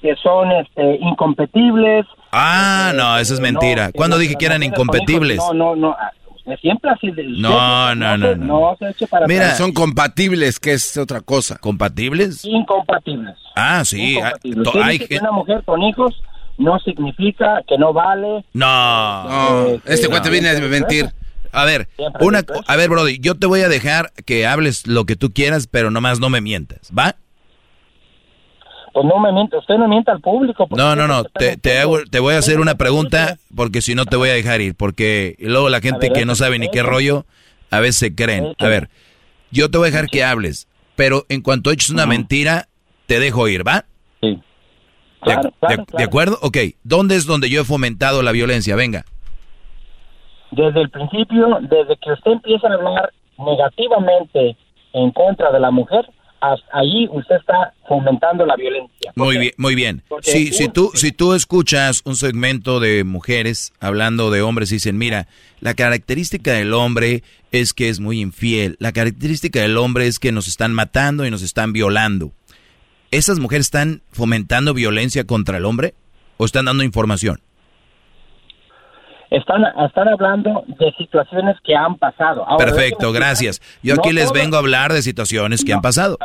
que 0.00 0.14
son 0.22 0.52
este, 0.52 0.96
incompetibles. 1.00 2.06
Ah, 2.32 2.92
no, 2.94 3.18
eso 3.18 3.34
es 3.34 3.40
mentira. 3.40 3.86
No, 3.86 3.92
¿Cuándo 3.94 4.16
que 4.16 4.22
dije 4.22 4.36
que 4.36 4.46
eran 4.46 4.62
hijos- 4.62 4.78
No, 4.86 5.52
no, 5.52 5.74
no. 5.74 5.90
ah, 5.90 6.12
usted 6.36 6.56
siempre 6.60 6.90
así. 6.92 7.10
de- 7.10 7.24
No, 7.24 7.94
no, 7.96 8.16
no, 8.16 8.36
no. 8.36 8.44
No 8.46 8.76
se 8.78 8.90
eche 8.90 9.06
para 9.08 9.26
Mira, 9.26 9.46
atrás. 9.46 9.58
son 9.58 9.72
compatibles, 9.72 10.60
que 10.60 10.72
es 10.74 10.96
otra 10.96 11.20
cosa. 11.20 11.58
¿Compatibles? 11.58 12.44
incompatibles. 12.44 13.34
Ah, 13.56 13.84
sí. 13.84 14.18
ah, 14.22 14.32
Incompatibles. 14.44 14.86
hay 14.86 14.98
gen- 15.00 15.20
una 15.22 15.32
mujer 15.32 15.62
con 15.64 15.82
hijos 15.82 16.14
no 16.58 16.78
significa 16.80 17.62
que 17.66 17.78
no 17.78 17.92
vale. 17.92 18.44
No. 18.52 19.24
No, 19.24 19.80
este 19.86 20.08
cuate 20.08 20.28
viene 20.30 20.50
a 20.50 20.60
mentir. 20.60 21.08
A 21.50 21.64
ver, 21.64 21.88
Siempre 21.96 22.26
una, 22.26 22.42
a 22.66 22.76
ver, 22.76 22.90
Brody, 22.90 23.18
yo 23.20 23.34
te 23.34 23.46
voy 23.46 23.62
a 23.62 23.68
dejar 23.70 24.12
que 24.26 24.46
hables 24.46 24.86
lo 24.86 25.06
que 25.06 25.16
tú 25.16 25.32
quieras, 25.32 25.66
pero 25.66 25.90
nomás 25.90 26.20
no 26.20 26.28
me 26.28 26.42
mientas, 26.42 26.90
¿va? 26.96 27.16
Pues 28.92 29.06
no 29.06 29.18
me 29.20 29.32
miente, 29.32 29.56
usted 29.56 29.76
no 29.76 29.88
mienta 29.88 30.12
al 30.12 30.20
público. 30.20 30.66
No, 30.70 30.94
no, 30.96 31.06
no, 31.06 31.24
te, 31.24 31.78
hago- 31.78 32.02
te 32.10 32.18
voy 32.20 32.34
a 32.34 32.38
hacer 32.38 32.58
una 32.60 32.74
pregunta 32.78 33.38
porque 33.54 33.80
si 33.80 33.94
no 33.94 34.04
te 34.04 34.16
voy 34.16 34.28
a 34.30 34.34
dejar 34.34 34.60
ir, 34.60 34.74
porque 34.74 35.36
luego 35.38 35.68
la 35.68 35.80
gente 35.80 36.08
ver, 36.08 36.12
que 36.12 36.26
no 36.26 36.34
sabe 36.34 36.58
ni 36.58 36.68
qué 36.70 36.82
rollo, 36.82 37.24
a 37.70 37.80
veces 37.80 37.96
se 37.96 38.14
creen. 38.14 38.54
A 38.58 38.66
ver, 38.66 38.90
yo 39.50 39.70
te 39.70 39.78
voy 39.78 39.88
a 39.88 39.90
dejar 39.90 40.08
que 40.08 40.24
hables, 40.24 40.68
pero 40.96 41.24
en 41.28 41.42
cuanto 41.42 41.70
eches 41.70 41.90
una 41.90 42.06
mentira, 42.06 42.68
te 43.06 43.20
dejo 43.20 43.46
ir, 43.48 43.66
¿va? 43.66 43.84
¿De, 45.20 45.32
Claro, 45.32 45.42
de- 45.42 45.52
claro, 45.60 45.76
de 45.82 45.86
claro. 45.86 46.04
acuerdo? 46.06 46.38
Ok, 46.42 46.56
¿dónde 46.84 47.16
es 47.16 47.26
donde 47.26 47.50
yo 47.50 47.60
he 47.62 47.64
fomentado 47.64 48.22
la 48.22 48.32
violencia? 48.32 48.76
Venga. 48.76 49.04
Desde 50.50 50.80
el 50.80 50.90
principio, 50.90 51.58
desde 51.62 51.96
que 52.02 52.12
usted 52.12 52.32
empieza 52.32 52.68
a 52.68 52.74
hablar 52.74 53.12
negativamente 53.38 54.56
en 54.94 55.10
contra 55.12 55.52
de 55.52 55.60
la 55.60 55.70
mujer, 55.70 56.06
hasta 56.40 56.66
allí 56.78 57.08
usted 57.10 57.36
está 57.36 57.74
fomentando 57.86 58.46
la 58.46 58.54
violencia. 58.56 59.12
Muy 59.16 59.38
bien, 59.38 59.52
muy 59.56 59.74
bien. 59.74 60.02
Si, 60.22 60.52
si, 60.52 60.68
tú, 60.68 60.90
si 60.94 61.10
tú 61.12 61.34
escuchas 61.34 62.00
un 62.04 62.14
segmento 62.16 62.78
de 62.80 63.02
mujeres 63.04 63.72
hablando 63.80 64.30
de 64.30 64.40
hombres 64.42 64.70
y 64.70 64.76
dicen, 64.76 64.96
mira, 64.98 65.26
la 65.60 65.74
característica 65.74 66.52
del 66.52 66.72
hombre 66.74 67.24
es 67.50 67.74
que 67.74 67.88
es 67.88 67.98
muy 68.00 68.20
infiel, 68.20 68.76
la 68.78 68.92
característica 68.92 69.60
del 69.60 69.76
hombre 69.76 70.06
es 70.06 70.18
que 70.20 70.30
nos 70.32 70.46
están 70.48 70.72
matando 70.72 71.26
y 71.26 71.30
nos 71.30 71.42
están 71.42 71.72
violando. 71.72 72.30
¿Esas 73.10 73.38
mujeres 73.38 73.66
están 73.66 74.02
fomentando 74.12 74.74
violencia 74.74 75.24
contra 75.24 75.56
el 75.58 75.64
hombre 75.64 75.94
o 76.36 76.44
están 76.44 76.66
dando 76.66 76.82
información? 76.84 77.40
Están, 79.30 79.62
están 79.86 80.08
hablando 80.08 80.64
de 80.66 80.90
situaciones 80.96 81.56
que 81.62 81.74
han 81.76 81.96
pasado. 81.96 82.46
Ahora, 82.48 82.64
Perfecto, 82.64 83.12
gracias. 83.12 83.60
Yo 83.82 83.94
aquí 83.94 84.08
No 84.08 84.14
les 84.14 84.32
vengo 84.32 84.56
a 84.56 84.60
hablar 84.60 84.92
de 84.92 85.02
situaciones 85.02 85.64
que 85.64 85.72
han 85.74 85.82
pasado. 85.82 86.16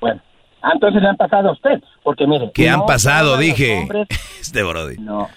Bueno, 0.00 0.20
ah, 0.62 0.70
entonces 0.74 1.02
han 1.02 1.16
pasado 1.16 1.48
a 1.48 1.52
usted, 1.52 1.82
porque 2.04 2.26
mire. 2.28 2.52
Que 2.52 2.68
han 2.68 2.86
pasado, 2.86 3.36
dije. 3.38 3.80
hombres- 3.82 4.06
Este 4.40 4.62
Brody. 4.62 4.98
no, 4.98 5.28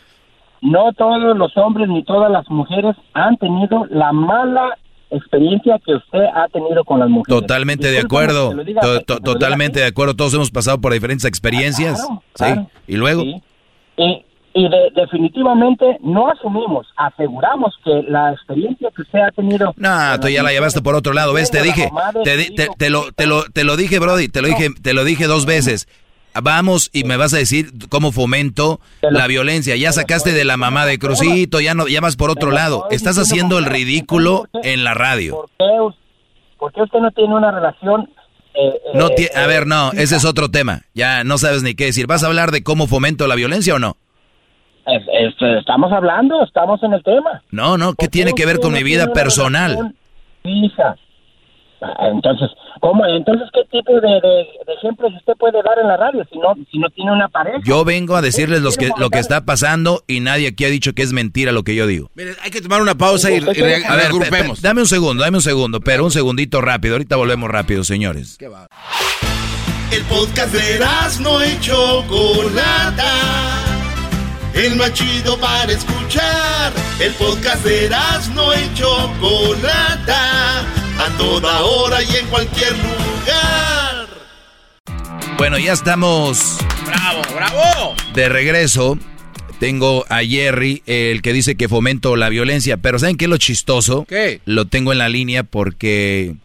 no 0.62 0.94
todos 0.94 1.36
los 1.36 1.58
hombres 1.58 1.90
ni 1.90 2.04
todas 2.04 2.32
las 2.32 2.48
mujeres 2.50 2.96
han 3.14 3.36
tenido 3.38 3.86
la 3.90 4.12
mala 4.14 4.78
experiencia 5.12 5.80
que 5.86 5.94
usted 5.96 6.24
ha 6.34 6.48
tenido 6.48 6.84
con 6.84 7.00
las 7.00 7.10
mujeres. 7.10 7.42
Totalmente 7.42 7.90
de 7.92 8.00
acuerdo. 8.00 8.50
To- 8.52 8.56
to- 8.56 8.64
diga 8.64 8.82
totalmente 9.24 9.80
de 9.80 9.86
acuerdo. 9.86 10.16
Todos 10.16 10.34
hemos 10.34 10.52
pasado 10.52 10.80
por 10.82 10.94
diferentes 10.94 11.26
experiencias. 11.26 12.00
Claro, 12.06 12.22
¿Sí? 12.36 12.44
claro. 12.44 12.68
Y 12.88 12.96
luego. 12.96 13.22
Sí. 13.24 13.42
Y, 13.98 14.26
y 14.54 14.64
de- 14.70 14.92
definitivamente 14.96 15.86
no 16.02 16.30
asumimos, 16.30 16.88
aseguramos 16.98 17.74
que 17.86 18.04
la 18.10 18.34
experiencia 18.34 18.90
que 18.96 19.02
usted 19.04 19.20
ha 19.20 19.32
tenido... 19.32 19.74
No, 19.78 20.20
tú 20.20 20.28
ya 20.28 20.44
la 20.44 20.52
llevaste 20.52 20.82
por 20.82 20.96
otro 20.96 21.14
lado, 21.14 21.32
¿ves? 21.34 21.52
Te 21.52 21.62
dije, 21.62 21.90
te, 22.24 22.36
di- 22.38 22.56
te- 22.56 22.68
te 22.78 22.90
lo, 22.90 23.12
te, 23.14 23.28
lo, 23.28 23.44
te 23.44 23.64
lo 23.64 23.78
dije, 23.78 24.00
Brody, 24.00 24.28
te 24.28 24.42
lo 24.42 24.50
dije, 24.50 24.68
te 24.82 24.94
lo 24.94 25.04
dije 25.06 25.28
dos 25.28 25.46
veces. 25.46 25.88
Vamos 26.42 26.90
y 26.94 27.04
me 27.04 27.18
vas 27.18 27.34
a 27.34 27.38
decir 27.38 27.72
cómo 27.90 28.12
fomento 28.12 28.80
la 29.02 29.28
violencia. 29.28 29.76
Ya 29.76 29.92
sacaste 29.92 30.32
de 30.32 30.46
la 30.46 30.58
mamá 30.58 30.86
de 30.86 30.98
Crucito, 31.00 31.60
ya 31.60 31.74
no, 31.74 31.88
ya 31.88 32.00
vas 32.02 32.16
por 32.16 32.30
otro 32.30 32.52
lado. 32.52 32.88
Estás 32.92 33.18
haciendo 33.18 33.58
el 33.58 33.66
ridículo 33.66 34.46
en 34.64 34.84
la 34.84 34.94
radio. 34.94 35.48
¿Por 36.58 36.72
qué, 36.74 36.82
usted 36.82 37.00
no 37.00 37.12
tiene 37.12 37.34
una 37.36 37.52
relación... 37.52 38.08
eh, 38.54 38.74
No 38.94 39.08
eh, 39.08 39.14
ti- 39.18 39.28
a 39.36 39.48
ver, 39.48 39.66
no, 39.66 39.92
ese 39.94 40.16
es 40.18 40.26
otro 40.26 40.50
tema. 40.50 40.82
Ya 40.94 41.24
no 41.24 41.38
sabes 41.38 41.64
ni 41.64 41.74
qué 41.74 41.86
decir. 41.86 42.06
¿Vas 42.08 42.24
a 42.24 42.28
hablar 42.28 42.52
de 42.52 42.64
cómo 42.64 42.86
fomento 42.88 43.26
la 43.28 43.36
violencia 43.36 43.76
o 43.76 43.80
no? 43.80 43.98
es- 44.88 45.04
es- 45.14 45.58
estamos 45.60 45.92
hablando, 45.92 46.44
estamos 46.44 46.82
en 46.84 46.94
el 46.94 47.04
tema. 47.04 47.42
No, 47.52 47.78
no, 47.78 47.94
¿qué 47.94 48.08
tiene 48.08 48.34
que 48.34 48.46
ver 48.46 48.60
con 48.60 48.74
mi 48.74 48.84
vida 48.84 49.12
personal? 49.14 49.96
Fija. 50.44 50.96
Ah, 51.82 52.08
Entonces, 52.14 52.50
¿cómo? 52.80 53.04
Entonces, 53.08 53.48
¿qué 53.54 53.62
tipo 53.72 53.94
de, 53.94 54.08
de- 54.08 54.48
de 54.68 54.74
ejemplos 54.78 55.12
usted 55.18 55.34
puede 55.40 55.62
dar 55.64 55.80
en 55.82 55.88
la 55.88 55.98
radio 55.98 56.24
si 56.32 56.38
no, 56.38 56.54
si 56.72 56.78
no 56.78 56.90
tiene 56.92 57.12
una 57.12 57.28
pareja? 57.28 57.58
Yo 57.64 57.84
vengo 57.84 58.16
a 58.16 58.22
decirles 58.22 58.62
los 58.62 58.78
que, 58.78 58.92
lo 58.98 59.10
que 59.10 59.18
está 59.20 59.46
pasando 59.46 60.04
y 60.08 60.20
nadie 60.20 60.50
aquí 60.50 60.66
ha 60.66 60.70
dicho 60.70 60.94
que 60.94 61.02
es 61.02 61.12
mentira 61.12 61.52
lo 61.52 61.64
que 61.64 61.74
yo 61.76 61.88
digo. 61.88 62.10
Mire, 62.16 62.34
hay 62.44 62.52
que 62.52 62.62
tomar 62.62 62.82
una 62.82 62.96
pausa 62.96 63.32
y, 63.32 63.36
y 63.36 63.40
re- 63.40 63.50
A 63.52 63.56
ver, 63.56 63.82
pe- 63.82 63.96
reagrupemos. 63.96 64.62
pe- 64.62 64.68
dame 64.68 64.82
un 64.82 64.88
segundo, 64.88 65.24
dame 65.24 65.38
un 65.38 65.42
segundo, 65.44 65.80
pero 65.80 66.04
un 66.06 66.12
segundito 66.12 66.62
rápido. 66.62 66.94
Ahorita 66.96 67.16
volvemos 67.16 67.50
rápido, 67.50 67.84
señores. 67.84 68.38
El 69.92 70.04
podcast 70.04 70.54
de 70.54 70.80
no 71.22 71.44
y 71.46 71.60
Chocolata. 71.60 73.12
El 74.54 74.76
más 74.76 74.94
chido 74.94 75.38
para 75.40 75.72
escuchar. 75.72 76.72
El 77.00 77.12
podcast 77.14 77.66
de 77.66 77.90
no 78.36 78.54
y 78.54 78.74
Chocolata. 78.76 80.66
A 81.04 81.18
toda 81.18 81.62
hora 81.62 82.04
y 82.04 82.16
en 82.16 82.28
cualquier 82.28 82.72
lugar. 82.78 84.08
Bueno, 85.38 85.58
ya 85.58 85.74
estamos 85.74 86.58
¡Bravo, 86.86 87.22
bravo! 87.36 87.96
de 88.14 88.30
regreso. 88.30 88.98
Tengo 89.60 90.06
a 90.10 90.20
Jerry, 90.24 90.82
el 90.88 91.22
que 91.22 91.34
dice 91.34 91.56
que 91.56 91.68
fomento 91.70 92.16
la 92.16 92.30
violencia, 92.30 92.78
pero 92.78 92.98
¿saben 93.00 93.16
qué 93.18 93.26
es 93.26 93.30
lo 93.30 93.38
chistoso? 93.38 94.06
¿Qué? 94.08 94.42
Lo 94.46 94.66
tengo 94.66 94.92
en 94.92 94.98
la 94.98 95.08
línea 95.10 95.44
porque, 95.44 96.36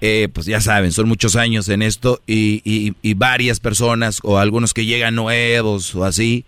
eh, 0.00 0.28
pues 0.32 0.46
ya 0.46 0.60
saben, 0.60 0.92
son 0.92 1.08
muchos 1.08 1.34
años 1.34 1.68
en 1.68 1.82
esto 1.82 2.20
y, 2.26 2.60
y- 2.64 2.94
y 3.02 3.14
varias 3.14 3.58
personas 3.58 4.20
o 4.22 4.38
algunos 4.38 4.74
que 4.74 4.84
llegan 4.84 5.16
nuevos 5.16 5.92
o 5.96 6.04
así, 6.04 6.44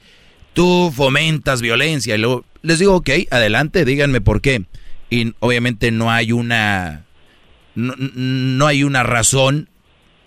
tú 0.53 0.93
fomentas 0.95 1.61
violencia. 1.61 2.15
Y 2.15 2.19
luego 2.19 2.45
les 2.63 2.79
digo, 2.79 2.95
ok, 2.95 3.11
adelante, 3.31 3.85
díganme 3.85 4.21
por 4.21 4.41
qué. 4.41 4.63
Y 5.11 5.33
obviamente 5.41 5.91
no 5.91 6.13
hay 6.13 6.31
una, 6.31 7.03
no, 7.75 7.95
no 7.99 8.67
hay 8.67 8.85
una 8.85 9.03
razón 9.03 9.69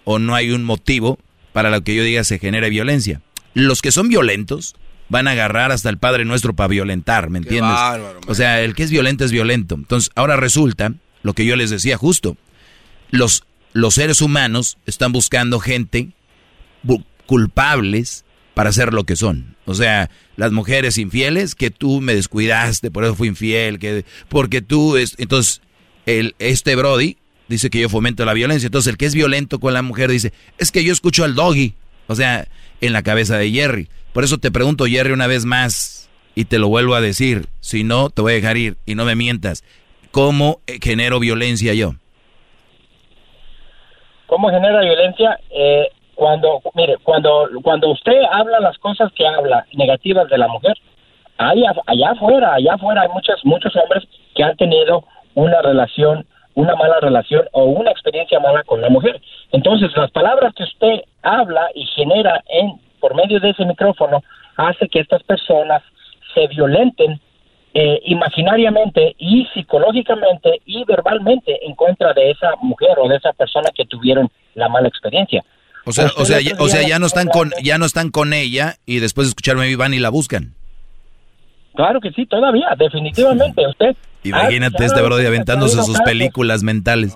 o 0.04 0.20
no 0.20 0.36
hay 0.36 0.52
un 0.52 0.64
motivo 0.64 1.20
para 1.54 1.70
lo 1.70 1.82
que 1.84 1.96
yo 1.96 2.04
diga 2.04 2.24
se 2.24 2.40
genere 2.40 2.70
violencia. 2.70 3.22
Los 3.54 3.82
que 3.82 3.92
son 3.92 4.10
violentos 4.10 4.76
van 5.10 5.28
a 5.28 5.32
agarrar 5.32 5.72
hasta 5.72 5.90
el 5.90 5.98
Padre 5.98 6.26
Nuestro 6.26 6.54
para 6.56 6.68
violentar, 6.68 7.30
¿me 7.30 7.40
entiendes? 7.40 7.72
bárbaro, 7.74 8.20
o 8.28 8.36
sea, 8.36 8.62
el 8.62 8.76
que 8.76 8.84
es 8.84 8.92
violento 8.92 9.24
es 9.26 9.32
violento. 9.32 9.76
Entonces, 9.76 10.12
ahora 10.16 10.36
resulta, 10.36 10.94
lo 11.24 11.34
que 11.34 11.46
yo 11.46 11.56
les 11.56 11.70
decía 11.70 11.98
justo, 11.98 12.38
los, 13.10 13.44
los 13.74 13.94
seres 13.96 14.22
humanos 14.22 14.78
están 14.86 15.12
buscando 15.14 15.60
gente 15.60 16.10
bu- 16.86 17.06
culpables 17.26 18.26
para 18.54 18.72
ser 18.72 18.94
lo 18.94 19.06
que 19.06 19.16
son. 19.16 19.56
O 19.66 19.74
sea, 19.76 20.10
las 20.36 20.52
mujeres 20.52 20.98
infieles, 20.98 21.56
que 21.56 21.70
tú 21.72 22.02
me 22.02 22.14
descuidaste, 22.16 22.92
por 22.92 23.04
eso 23.04 23.16
fui 23.16 23.28
infiel, 23.30 23.80
que 23.80 24.04
porque 24.30 24.62
tú 24.62 24.98
es, 24.98 25.16
entonces 25.20 25.62
el 26.06 26.36
este 26.40 26.76
Brody 26.76 27.18
dice 27.48 27.70
que 27.70 27.82
yo 27.82 27.90
fomento 27.90 28.26
la 28.26 28.34
violencia, 28.34 28.68
entonces 28.68 28.92
el 28.92 28.98
que 28.98 29.06
es 29.06 29.16
violento 29.16 29.60
con 29.60 29.74
la 29.74 29.82
mujer 29.82 30.10
dice, 30.10 30.34
"Es 30.58 30.72
que 30.72 30.84
yo 30.84 30.92
escucho 30.92 31.24
al 31.24 31.36
doggy", 31.36 31.74
o 32.08 32.16
sea, 32.16 32.48
en 32.82 32.94
la 32.94 33.04
cabeza 33.04 33.38
de 33.38 33.52
Jerry. 33.52 33.90
Por 34.14 34.24
eso 34.24 34.38
te 34.38 34.52
pregunto 34.52 34.86
Jerry 34.86 35.12
una 35.12 35.28
vez 35.28 35.46
más 35.46 36.10
y 36.36 36.46
te 36.46 36.60
lo 36.60 36.68
vuelvo 36.70 36.96
a 36.96 37.02
decir, 37.02 37.48
si 37.60 37.84
no 37.84 38.10
te 38.10 38.22
voy 38.22 38.34
a 38.34 38.36
dejar 38.36 38.58
ir 38.58 38.78
y 38.86 38.96
no 38.96 39.06
me 39.06 39.16
mientas. 39.16 39.64
¿Cómo 40.12 40.62
genero 40.82 41.20
violencia 41.20 41.74
yo? 41.74 41.94
¿Cómo 44.28 44.50
genera 44.50 44.82
violencia? 44.82 45.40
Eh, 45.50 45.88
cuando, 46.16 46.62
mire, 46.76 46.98
cuando, 47.04 47.48
cuando 47.64 47.90
usted 47.90 48.20
habla 48.32 48.60
las 48.60 48.78
cosas 48.80 49.12
que 49.14 49.26
habla 49.26 49.66
negativas 49.74 50.28
de 50.30 50.38
la 50.38 50.48
mujer, 50.48 50.76
allá, 51.38 51.74
allá 51.86 52.12
afuera, 52.12 52.56
allá 52.56 52.74
afuera 52.74 53.02
hay 53.02 53.10
muchos, 53.10 53.40
muchos 53.44 53.76
hombres 53.76 54.04
que 54.36 54.44
han 54.44 54.56
tenido 54.58 55.06
una 55.36 55.62
relación, 55.62 56.26
una 56.58 56.76
mala 56.76 57.00
relación 57.00 57.46
o 57.52 57.66
una 57.66 57.92
experiencia 57.92 58.40
mala 58.40 58.64
con 58.64 58.82
la 58.82 58.90
mujer. 58.90 59.22
Entonces, 59.52 59.96
las 59.96 60.10
palabras 60.10 60.56
que 60.56 60.64
usted 60.64 61.02
habla 61.22 61.68
y 61.76 61.86
genera 61.86 62.44
en, 62.50 62.82
por 63.00 63.16
medio 63.16 63.40
de 63.40 63.52
ese 63.52 63.64
micrófono 63.64 64.24
hace 64.58 64.90
que 64.90 65.02
estas 65.02 65.22
personas 65.22 65.84
se 66.34 66.48
violenten 66.48 67.22
eh, 67.76 68.02
imaginariamente 68.06 69.16
y 69.20 69.46
psicológicamente 69.54 70.62
y 70.66 70.84
verbalmente 70.86 71.64
en 71.64 71.76
contra 71.76 72.12
de 72.14 72.32
esa 72.32 72.56
mujer 72.64 72.98
o 72.98 73.08
de 73.08 73.18
esa 73.18 73.34
persona 73.34 73.70
que 73.76 73.86
tuvieron 73.86 74.28
la 74.56 74.68
mala 74.68 74.88
experiencia. 74.88 75.44
O 75.86 75.92
sea, 75.92 76.08
o 76.18 76.26
sea, 76.26 76.42
ya, 76.42 76.54
o 76.60 76.68
sea, 76.68 76.82
ya 76.82 76.98
no 76.98 77.06
están 77.06 77.28
con 77.28 77.52
ya 77.62 77.78
no 77.78 77.86
están 77.86 78.10
con 78.10 78.34
ella 78.34 78.78
y 78.88 78.98
después 78.98 79.28
de 79.28 79.30
escucharme 79.30 79.76
van 79.76 79.94
y 79.94 80.00
la 80.00 80.10
buscan. 80.10 80.57
Claro 81.78 82.02
que 82.02 82.12
sí, 82.12 82.26
todavía, 82.26 82.70
definitivamente. 82.76 83.68
Usted. 83.68 83.96
Imagínate 84.24 84.84
este 84.84 85.00
brody 85.04 85.28
aventándose 85.28 85.82
sus 85.84 86.02
películas 86.02 86.64
mentales. 86.64 87.16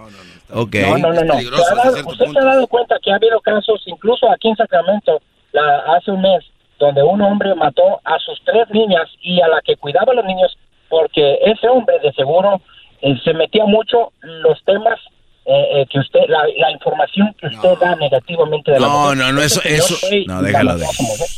Ok. 0.53 0.75
No, 0.87 0.97
no, 0.99 1.13
no, 1.13 1.23
no. 1.23 1.33
¿Se 1.33 1.47
ha 1.47 1.75
dado- 1.75 2.07
usted 2.07 2.25
se 2.27 2.39
ha 2.39 2.43
dado 2.45 2.67
cuenta 2.67 2.95
que 3.03 3.11
ha 3.11 3.15
habido 3.15 3.41
casos, 3.41 3.81
incluso 3.87 4.31
aquí 4.31 4.49
en 4.49 4.55
Sacramento, 4.55 5.19
la, 5.51 5.79
hace 5.97 6.11
un 6.11 6.21
mes, 6.21 6.43
donde 6.77 7.01
un 7.01 7.19
hombre 7.23 7.55
mató 7.55 7.99
a 8.05 8.19
sus 8.19 8.39
tres 8.45 8.69
niñas 8.69 9.09
y 9.23 9.41
a 9.41 9.47
la 9.47 9.61
que 9.65 9.75
cuidaba 9.77 10.11
a 10.11 10.15
los 10.15 10.25
niños, 10.25 10.55
porque 10.89 11.39
ese 11.43 11.67
hombre 11.67 11.97
de 12.03 12.11
seguro 12.13 12.61
eh, 13.01 13.19
se 13.23 13.33
metía 13.33 13.65
mucho 13.65 14.11
los 14.21 14.63
temas 14.63 14.99
eh, 15.45 15.81
eh, 15.81 15.85
que 15.91 15.99
usted, 15.99 16.19
la, 16.27 16.39
la 16.57 16.71
información 16.71 17.33
que 17.39 17.47
usted 17.47 17.69
da 17.81 17.95
negativamente 17.95 18.71
de 18.71 18.79
la 18.79 18.87
No, 18.87 18.99
mujer. 19.05 19.17
no, 19.17 19.31
no, 19.33 19.41
eso, 19.41 19.59
eso. 19.63 19.97
No, 20.27 20.41
la 20.41 20.47
déjalo 20.47 20.77
de. 20.77 20.85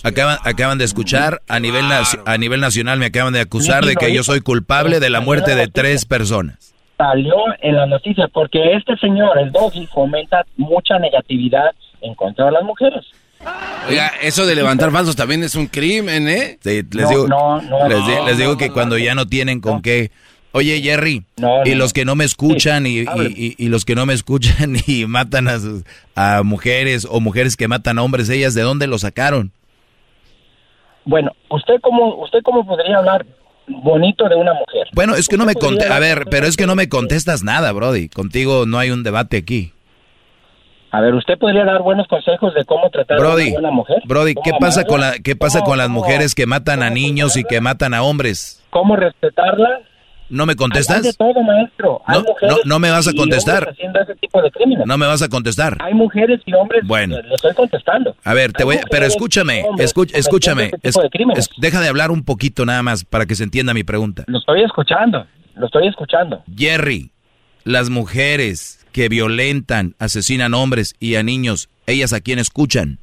Acaban, 0.04 0.38
acaban 0.44 0.78
de 0.78 0.86
escuchar 0.86 1.42
a 1.48 1.60
nivel 1.60 1.86
naci- 1.86 2.20
a 2.26 2.38
nivel 2.38 2.60
nacional 2.60 3.00
me 3.00 3.06
acaban 3.08 3.32
de 3.34 3.40
acusar 3.40 3.86
de 3.86 3.96
que 3.96 4.14
yo 4.14 4.24
soy 4.24 4.42
culpable 4.42 5.00
de 5.00 5.10
la 5.10 5.22
muerte 5.22 5.56
de 5.56 5.68
tres 5.68 6.06
personas. 6.06 6.74
salió 6.98 7.36
en 7.62 7.76
las 7.76 7.88
noticias 7.90 8.30
porque 8.34 8.76
este 8.76 8.96
señor, 8.98 9.38
el 9.40 9.52
Doggy, 9.52 9.88
fomenta 9.88 10.46
mucha 10.58 11.00
negatividad 11.00 11.72
en 12.02 12.14
contra 12.16 12.46
de 12.46 12.52
las 12.52 12.64
mujeres. 12.64 13.06
Oiga, 13.90 14.12
eso 14.22 14.46
de 14.46 14.56
levantar 14.56 14.90
falsos 14.92 15.16
también 15.18 15.44
es 15.44 15.56
un 15.56 15.68
crimen, 15.68 16.30
¿eh? 16.30 16.58
Sí, 16.62 16.82
les 16.92 17.04
No, 17.04 17.10
digo, 17.10 17.28
no, 17.28 17.62
no, 17.62 17.88
les, 17.90 18.06
di- 18.06 18.16
no, 18.16 18.26
les 18.28 18.38
digo 18.38 18.52
no, 18.54 18.58
que 18.58 18.68
no, 18.70 18.74
cuando 18.74 18.98
ya 18.98 19.16
no 19.16 19.26
tienen 19.28 19.60
con 19.60 19.82
qué. 19.82 20.12
Oye, 20.54 20.80
Jerry, 20.82 21.24
No, 21.38 21.66
y 21.66 21.74
los 21.74 21.94
que 21.94 22.06
no 22.06 22.16
me 22.16 22.26
escuchan 22.26 22.86
y, 22.86 23.00
y- 23.00 23.06
y- 23.36 23.56
y 23.58 23.68
los 23.70 23.86
que 23.86 23.96
no 23.96 24.06
me 24.06 24.14
escuchan 24.14 24.76
y 24.88 25.06
matan 25.08 25.48
a, 25.48 25.60
sus- 25.60 25.84
a 26.16 26.44
mujeres 26.44 27.08
o 27.10 27.20
mujeres 27.20 27.58
que 27.58 27.68
matan 27.68 27.98
a 27.98 28.04
hombres, 28.04 28.30
ellas, 28.30 28.54
¿de 28.54 28.62
dónde 28.62 28.86
lo 28.88 28.98
sacaron? 29.00 29.52
Bueno, 31.06 31.32
usted 31.50 31.76
cómo 31.82 32.16
usted 32.24 32.40
cómo 32.44 32.66
podría 32.66 32.98
hablar 32.98 33.26
bonito 33.68 34.30
de 34.30 34.36
una 34.36 34.54
mujer. 34.54 34.88
Bueno, 34.94 35.16
es 35.16 35.28
que 35.28 35.38
no 35.38 35.46
me 35.46 35.54
a 35.90 36.00
ver, 36.00 36.26
pero 36.30 36.46
es 36.48 36.56
que 36.56 36.66
no 36.68 36.76
me 36.76 36.88
contestas 36.88 37.44
nada, 37.44 37.72
Brody. 37.72 38.10
Contigo 38.10 38.66
no 38.66 38.78
hay 38.78 38.92
un 38.92 39.04
debate 39.04 39.38
aquí. 39.38 39.74
A 40.92 41.02
ver, 41.02 41.16
usted 41.16 41.40
podría 41.40 41.66
dar 41.66 41.82
buenos 41.82 42.08
consejos 42.08 42.54
de 42.54 42.64
cómo 42.66 42.90
tratar 42.92 43.18
a 43.18 43.20
Brody, 43.20 43.46
una 43.48 43.54
buena 43.54 43.72
mujer. 43.72 43.98
Brody, 44.06 44.36
¿qué 44.36 44.52
¿Cómo 44.52 44.60
pasa 44.60 44.84
con 44.86 45.02
la 45.02 45.14
qué 45.18 45.36
pasa 45.36 45.60
¿Cómo- 45.60 45.72
con 45.72 45.78
las 45.80 45.90
mujeres 45.90 46.36
que 46.36 46.46
matan 46.46 46.84
a 46.84 46.90
niños 46.92 47.36
y 47.38 47.44
que 47.44 47.60
matan 47.60 47.94
a 47.96 48.04
hombres? 48.04 48.62
¿Cómo 48.70 48.96
respetarla? 48.96 49.80
¿No 50.30 50.46
me 50.46 50.52
Hay 50.54 50.56
contestas? 50.58 51.04
de 51.04 51.14
todo, 51.14 51.42
maestro. 51.44 52.02
Hay 52.08 52.20
No, 52.20 52.26
mujeres 52.26 52.56
no, 52.58 52.62
no 52.66 52.80
me 52.80 52.90
vas 52.90 53.08
a 53.08 53.14
contestar. 53.14 53.70
haciendo 53.70 54.00
ese 54.02 54.16
tipo 54.16 54.42
de 54.42 54.50
crímenes. 54.52 54.86
No 54.88 54.98
me 54.98 55.06
vas 55.06 55.22
a 55.22 55.30
contestar. 55.30 55.78
Hay 55.82 55.94
mujeres 55.94 56.42
y 56.46 56.54
hombres. 56.54 56.82
Bueno. 56.86 57.18
Le 57.22 57.36
estoy 57.36 57.54
contestando. 57.54 58.16
A 58.24 58.34
ver, 58.34 58.52
te 58.54 58.64
Hay 58.64 58.66
voy, 58.66 58.80
pero 58.90 59.06
escúchame, 59.06 59.64
escúchame, 59.78 60.66
ese 60.66 60.76
es- 60.84 60.94
tipo 60.94 61.02
de 61.04 61.10
crímenes. 61.10 61.40
es- 61.50 61.62
deja 61.62 61.82
de 61.82 61.88
hablar 61.88 62.12
un 62.12 62.24
poquito 62.24 62.66
nada 62.66 62.82
más 62.84 63.04
para 63.06 63.26
que 63.26 63.36
se 63.36 63.44
entienda 63.44 63.74
mi 63.74 63.84
pregunta. 63.84 64.24
Lo 64.28 64.40
estoy 64.40 64.64
escuchando. 64.64 65.26
Lo 65.56 65.66
estoy 65.68 65.88
escuchando. 65.88 66.44
Jerry, 66.56 67.12
las 67.64 67.90
mujeres 67.90 68.86
que 68.92 69.10
violentan, 69.10 69.96
asesinan 70.00 70.54
hombres 70.54 70.96
y 71.00 71.16
a 71.16 71.24
niños, 71.24 71.70
¿ellas 71.88 72.14
a 72.14 72.22
quién 72.22 72.40
escuchan? 72.40 73.00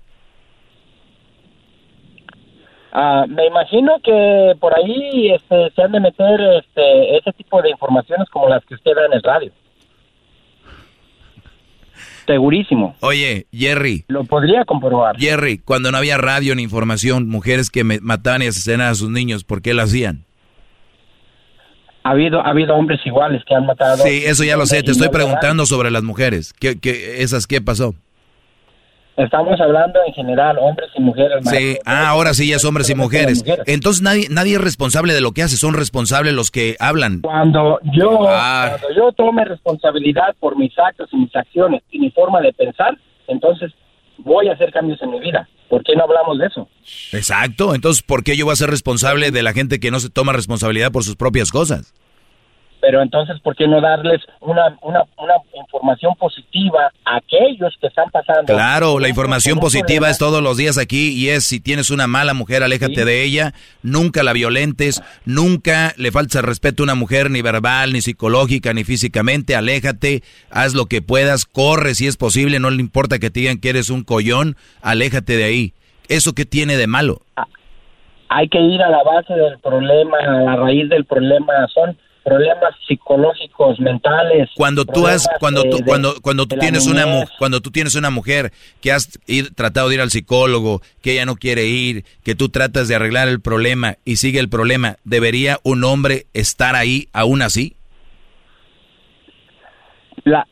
Ah, 2.93 3.25
me 3.29 3.47
imagino 3.47 3.93
que 4.03 4.55
por 4.59 4.77
ahí 4.77 5.31
este, 5.33 5.71
se 5.71 5.83
han 5.83 5.93
de 5.93 6.01
meter 6.01 6.41
este, 6.59 7.17
ese 7.17 7.33
tipo 7.33 7.63
de 7.63 7.71
informaciones 7.71 8.29
como 8.31 8.49
las 8.49 8.65
que 8.65 8.75
usted 8.75 8.93
da 8.95 9.07
en 9.07 9.13
el 9.13 9.23
radio. 9.23 9.53
Segurísimo. 12.27 12.95
Oye, 13.01 13.47
Jerry. 13.53 14.05
Lo 14.09 14.25
podría 14.25 14.65
comprobar. 14.65 15.17
Jerry, 15.19 15.59
cuando 15.59 15.91
no 15.91 15.99
había 15.99 16.17
radio 16.19 16.55
ni 16.55 16.63
información, 16.63 17.29
mujeres 17.29 17.71
que 17.71 17.83
mataban 17.85 18.43
y 18.43 18.47
asesinaban 18.47 18.93
a 18.93 18.95
sus 18.95 19.11
niños, 19.11 19.45
¿por 19.45 19.63
qué 19.63 19.75
lo 19.75 19.83
hacían? 19.83 20.25
Ha 22.03 22.11
habido, 22.11 22.41
ha 22.41 22.51
habido 22.51 22.75
hombres 22.75 23.01
iguales 23.05 23.43
que 23.47 23.55
han 23.55 23.67
matado. 23.67 23.99
Sí, 23.99 24.23
eso 24.25 24.45
ya 24.45 24.57
lo 24.57 24.67
sé. 24.67 24.83
Te 24.83 24.93
estoy 24.93 25.09
preguntando 25.11 25.67
sobre 25.67 25.91
las 25.91 26.03
mujeres. 26.03 26.53
¿Qué, 26.53 26.79
qué, 26.79 27.23
esas 27.23 27.47
qué 27.47 27.61
pasó? 27.61 27.95
Estamos 29.25 29.61
hablando 29.61 29.99
en 30.07 30.15
general, 30.15 30.57
hombres 30.59 30.89
y 30.97 31.01
mujeres. 31.01 31.45
Sí, 31.45 31.77
ah, 31.85 32.09
ahora 32.09 32.33
sí 32.33 32.49
ya 32.49 32.57
es 32.57 32.65
hombres 32.65 32.89
y 32.89 32.95
mujeres. 32.95 33.45
Entonces 33.67 34.03
nadie, 34.03 34.27
nadie 34.31 34.55
es 34.55 34.61
responsable 34.61 35.13
de 35.13 35.21
lo 35.21 35.33
que 35.33 35.43
hace, 35.43 35.57
son 35.57 35.75
responsables 35.75 36.33
los 36.33 36.51
que 36.51 36.77
hablan. 36.81 37.21
Cuando 37.21 37.79
yo, 37.93 38.27
Ah. 38.29 38.77
cuando 38.79 38.97
yo 38.97 39.13
tome 39.13 39.45
responsabilidad 39.45 40.35
por 40.41 40.57
mis 40.57 40.73
actos 40.79 41.09
y 41.13 41.17
mis 41.17 41.37
acciones 41.37 41.83
y 41.91 41.99
mi 41.99 42.11
forma 42.11 42.41
de 42.41 42.53
pensar, 42.55 42.97
entonces 43.29 43.73
voy 44.19 44.49
a 44.49 44.53
hacer 44.53 44.73
cambios 44.73 45.01
en 45.03 45.11
mi 45.11 45.21
vida. 45.21 45.47
¿Por 45.69 45.85
qué 45.85 45.95
no 45.95 46.05
hablamos 46.05 46.39
de 46.39 46.47
eso? 46.47 46.69
Exacto, 47.13 47.75
entonces 47.75 48.03
¿por 48.03 48.25
qué 48.25 48.37
yo 48.37 48.47
voy 48.47 48.53
a 48.53 48.57
ser 48.57 48.71
responsable 48.71 49.31
de 49.31 49.43
la 49.43 49.53
gente 49.53 49.79
que 49.81 49.91
no 49.91 50.01
se 50.01 50.11
toma 50.11 50.33
responsabilidad 50.33 50.91
por 50.93 51.05
sus 51.05 51.17
propias 51.17 51.51
cosas? 51.53 51.95
Pero 52.81 53.03
entonces, 53.03 53.39
¿por 53.41 53.55
qué 53.55 53.69
no 53.69 53.81
darles 53.81 54.23
una, 54.41 54.77
una, 54.83 55.05
una 55.19 55.35
información 55.55 56.15
positiva 56.17 56.91
a 57.05 57.17
aquellos 57.17 57.75
que 57.81 57.89
están 57.89 58.11
pasando? 58.11 58.53
Claro, 58.53 58.99
la 58.99 59.09
información 59.09 59.59
positiva 59.59 60.09
es 60.09 60.19
todos 60.19 60.43
los 60.43 60.57
días 60.57 60.79
aquí 60.79 61.13
y 61.13 61.29
es 61.29 61.45
si 61.45 61.61
tienes 61.61 61.91
una 61.91 62.07
mala 62.07 62.35
mujer, 62.35 62.63
aléjate 62.63 63.05
de 63.05 63.23
ella, 63.23 63.53
nunca 63.83 64.23
la 64.23 64.33
violentes, 64.33 65.03
nunca 65.25 65.93
le 65.97 66.11
faltes 66.11 66.37
el 66.37 66.43
respeto 66.43 66.83
a 66.83 66.85
una 66.85 66.95
mujer 66.95 67.31
ni 67.31 67.43
verbal, 67.43 67.93
ni 67.93 68.01
psicológica, 68.01 68.73
ni 68.73 68.85
físicamente, 68.85 69.55
aléjate, 69.55 70.23
haz 70.51 70.75
lo 70.75 70.87
que 70.87 71.03
puedas, 71.03 71.45
corre 71.45 71.95
si 71.95 72.07
es 72.07 72.17
posible, 72.17 72.61
no 72.61 72.71
le 72.71 72.81
importa 72.81 73.19
que 73.19 73.31
te 73.31 73.41
digan 73.41 73.61
que 73.61 73.71
eres 73.71 73.91
un 73.91 74.05
collón, 74.05 74.57
aléjate 74.83 75.37
de 75.37 75.45
ahí. 75.45 75.75
¿Eso 76.09 76.33
qué 76.33 76.45
tiene 76.45 76.77
de 76.77 76.87
malo? 76.87 77.23
Hay 78.29 78.49
que 78.49 78.61
ir 78.61 78.83
a 78.83 78.91
la 78.91 79.03
base 79.03 79.35
del 79.35 79.59
problema, 79.59 80.19
a 80.19 80.43
la 80.43 80.57
raíz 80.57 80.89
del 80.89 81.05
problema. 81.05 81.53
Son 81.73 81.97
problemas 82.25 82.75
psicológicos, 82.87 83.81
mentales. 83.81 84.49
Cuando 84.57 84.85
tú 84.85 85.07
has, 85.07 85.29
cuando 85.39 85.63
tú, 85.65 85.79
de- 85.79 85.85
cuando, 85.85 86.15
cuando 86.21 86.47
tú 86.47 86.57
tienes 86.57 86.87
una 86.87 87.27
cuando 87.39 87.61
tú 87.61 87.71
tienes 87.71 87.95
una 87.95 88.11
mujer 88.11 88.53
que 88.81 88.93
has 88.93 89.19
ir- 89.27 89.55
tratado 89.55 89.89
de 89.89 89.95
ir 89.97 90.01
al 90.01 90.11
psicólogo, 90.11 90.83
que 91.03 91.13
ella 91.13 91.25
no 91.27 91.37
quiere 91.37 91.65
ir, 91.67 92.05
que 92.23 92.35
tú 92.35 92.49
tratas 92.49 92.89
de 92.89 92.95
arreglar 92.95 93.29
el 93.29 93.41
problema 93.41 93.97
y 94.05 94.17
sigue 94.17 94.39
el 94.41 94.49
problema, 94.49 94.97
¿debería 95.05 95.59
un 95.63 95.83
hombre 95.85 96.27
estar 96.35 96.77
ahí 96.77 97.09
aún 97.13 97.43
así? 97.43 97.77
La, 100.25 100.47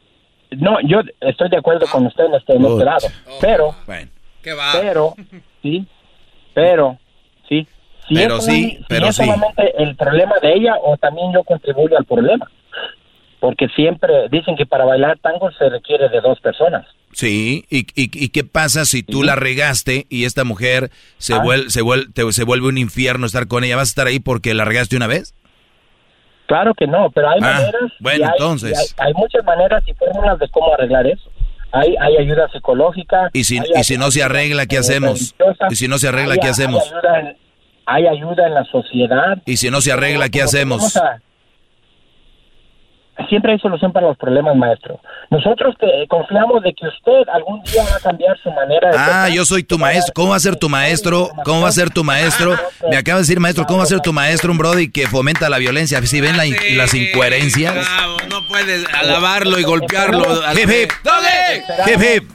no, 0.53 0.79
yo 0.87 1.01
estoy 1.21 1.51
de 1.51 1.59
acuerdo 1.59 1.87
con 1.87 2.07
usted 2.07 2.25
en 2.25 2.35
este, 2.35 2.55
en 2.55 2.65
este 2.65 2.85
lado, 2.85 3.07
pero, 3.41 3.75
pero, 4.81 5.15
sí, 5.63 5.87
pero, 6.55 6.99
sí, 7.49 7.67
si 8.09 8.15
Pero 8.15 8.37
es 8.39 8.45
sí, 8.45 8.51
un- 8.65 8.71
si 8.71 8.85
pero 8.89 9.07
es 9.09 9.17
sí. 9.17 9.25
solamente 9.25 9.83
el 9.83 9.95
problema 9.97 10.35
de 10.43 10.55
ella 10.55 10.75
o 10.83 10.97
también 10.97 11.33
yo 11.33 11.45
contribuyo 11.45 11.97
al 11.99 12.05
problema, 12.05 12.51
porque 13.41 13.69
siempre 13.77 14.29
dicen 14.31 14.57
que 14.57 14.67
para 14.67 14.85
bailar 14.85 15.19
tango 15.21 15.51
se 15.53 15.69
requiere 15.69 16.09
de 16.09 16.21
dos 16.21 16.41
personas. 16.41 16.87
Sí, 17.13 17.65
¿y, 17.71 17.81
y, 17.95 18.11
y 18.25 18.29
qué 18.29 18.45
pasa 18.45 18.85
si 18.85 19.03
tú 19.03 19.23
la 19.23 19.35
regaste 19.35 20.07
y 20.11 20.25
esta 20.25 20.45
mujer 20.45 20.91
se, 21.17 21.35
Ah. 21.35 21.43
vuel- 21.43 21.69
se, 21.69 21.83
vuel- 21.83 22.13
te- 22.13 22.31
se 22.33 22.45
vuelve 22.45 22.69
un 22.69 22.77
infierno 22.79 23.27
estar 23.27 23.47
con 23.49 23.65
ella? 23.65 23.77
¿Vas 23.77 23.89
a 23.89 23.93
estar 23.93 24.07
ahí 24.07 24.19
porque 24.21 24.53
la 24.55 24.65
regaste 24.65 24.97
una 24.97 25.07
vez? 25.07 25.35
Claro 26.47 26.73
que 26.75 26.87
no, 26.87 27.11
pero 27.11 27.29
hay 27.31 27.39
Ah, 27.43 27.61
maneras. 27.61 27.93
bueno, 28.01 28.25
hay- 28.27 28.31
entonces. 28.33 28.95
Hay, 28.99 29.09
hay 29.09 29.15
muchas 29.15 29.45
maneras 29.45 29.83
y 29.87 29.95
fórmulas 29.95 30.39
de 30.39 30.49
cómo 30.49 30.73
arreglar 30.75 31.07
eso. 31.07 31.31
Hay, 31.73 31.95
hay 32.01 32.17
ayuda 32.17 32.49
psicológica. 32.51 33.29
Y 33.35 33.45
si, 33.45 33.59
hay 33.59 33.65
y 33.81 33.85
si 33.85 33.99
no 33.99 34.11
se 34.11 34.23
arregla, 34.23 34.67
¿qué 34.67 34.77
eh, 34.77 34.81
hacemos? 34.81 35.35
Y 35.71 35.77
si 35.77 35.87
no 35.89 35.99
se 35.99 36.09
arregla, 36.09 36.37
¿qué 36.39 36.49
hacemos? 36.49 36.83
Hay 36.83 36.89
ayuda, 36.99 37.21
en, 37.21 37.37
hay 37.89 38.07
ayuda 38.07 38.47
en 38.47 38.55
la 38.55 38.65
sociedad. 38.65 39.39
Y 39.47 39.57
si 39.57 39.71
no 39.71 39.81
se 39.81 39.91
arregla, 39.93 40.29
¿qué 40.29 40.43
hacemos? 40.43 40.97
a- 40.97 41.21
Siempre 43.29 43.53
hay 43.53 43.59
solución 43.59 43.93
para 43.93 44.07
los 44.07 44.17
problemas, 44.17 44.55
maestro. 44.55 45.01
Nosotros 45.29 45.75
que 45.81 46.07
confiamos 46.09 46.63
de 46.63 46.73
que 46.73 46.87
usted 46.87 47.29
algún 47.33 47.61
día 47.65 47.83
va 47.91 47.97
a 47.97 48.01
cambiar 48.01 48.39
su 48.41 48.49
manera 48.53 48.91
de 48.91 48.97
Ah, 48.97 49.05
pensar. 49.25 49.31
yo 49.33 49.45
soy 49.45 49.65
tu 49.65 49.77
maestro. 49.77 50.13
¿Cómo 50.15 50.31
va 50.31 50.37
a 50.37 50.41
ser 50.41 50.55
tu 50.55 50.69
maestro? 50.69 51.29
¿Cómo 51.45 51.63
va 51.63 51.69
a 51.69 51.73
ser 51.73 51.91
tu 51.91 52.05
maestro? 52.05 52.57
Me 52.89 52.97
acaba 52.97 53.17
de 53.17 53.23
decir, 53.23 53.41
maestro, 53.41 53.67
¿cómo 53.67 53.79
va 53.79 53.85
a 53.85 53.89
ser 53.89 53.99
tu 54.01 54.13
maestro 54.13 54.53
un 54.53 54.59
brody 54.59 54.89
que 54.93 55.09
fomenta 55.09 55.49
la 55.51 55.59
violencia? 55.59 56.01
Si 56.03 56.21
ven 56.21 56.37
la 56.37 56.47
in- 56.47 56.57
las 56.77 56.95
incoherencias. 56.95 57.75
Bravo, 57.75 58.17
no 58.31 58.47
puedes 58.47 58.87
alabarlo 58.95 59.59
y 59.59 59.65
golpearlo. 59.65 60.25
Hip, 60.53 60.71
hip. 60.71 60.91
Hip, 61.87 62.01
hip. 62.01 62.31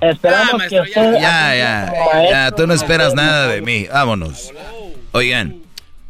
Esperamos 0.00 0.62
que 0.68 0.80
usted... 0.80 1.12
Ya, 1.14 1.54
ya, 1.56 1.92
ya, 2.30 2.50
tú 2.52 2.66
no 2.66 2.74
esperas 2.74 3.14
nada 3.14 3.48
de 3.48 3.62
mí. 3.62 3.86
Vámonos. 3.92 4.52
Oigan, 5.12 5.56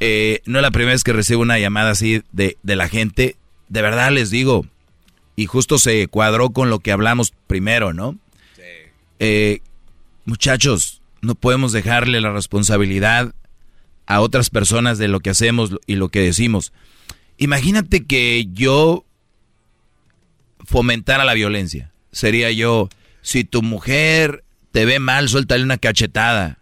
eh, 0.01 0.41
no 0.45 0.59
es 0.59 0.63
la 0.63 0.71
primera 0.71 0.93
vez 0.93 1.05
que 1.05 1.13
recibo 1.13 1.43
una 1.43 1.59
llamada 1.59 1.91
así 1.91 2.23
de, 2.33 2.57
de 2.63 2.77
la 2.77 2.89
gente. 2.89 3.37
De 3.69 3.83
verdad 3.83 4.11
les 4.11 4.31
digo, 4.31 4.67
y 5.37 5.47
justo 5.47 5.79
se 5.79 6.09
cuadró 6.09 6.51
con 6.51 6.69
lo 6.69 6.81
que 6.81 6.93
hablamos 6.93 7.33
primero, 7.47 7.93
¿no? 7.93 8.17
Eh, 9.21 9.61
muchachos, 10.25 11.01
no 11.21 11.35
podemos 11.35 11.73
dejarle 11.73 12.21
la 12.21 12.33
responsabilidad 12.33 13.33
a 14.07 14.21
otras 14.21 14.51
personas 14.51 14.99
de 14.99 15.09
lo 15.09 15.21
que 15.21 15.31
hacemos 15.31 15.71
y 15.87 15.97
lo 15.97 16.09
que 16.09 16.21
decimos. 16.21 16.73
Imagínate 17.37 18.05
que 18.05 18.47
yo 18.53 19.05
fomentara 20.65 21.25
la 21.25 21.35
violencia. 21.35 21.93
Sería 22.11 22.51
yo, 22.51 22.89
si 23.29 23.45
tu 23.45 23.61
mujer 23.61 24.43
te 24.73 24.87
ve 24.87 25.01
mal, 25.01 25.29
suéltale 25.29 25.63
una 25.63 25.77
cachetada. 25.77 26.61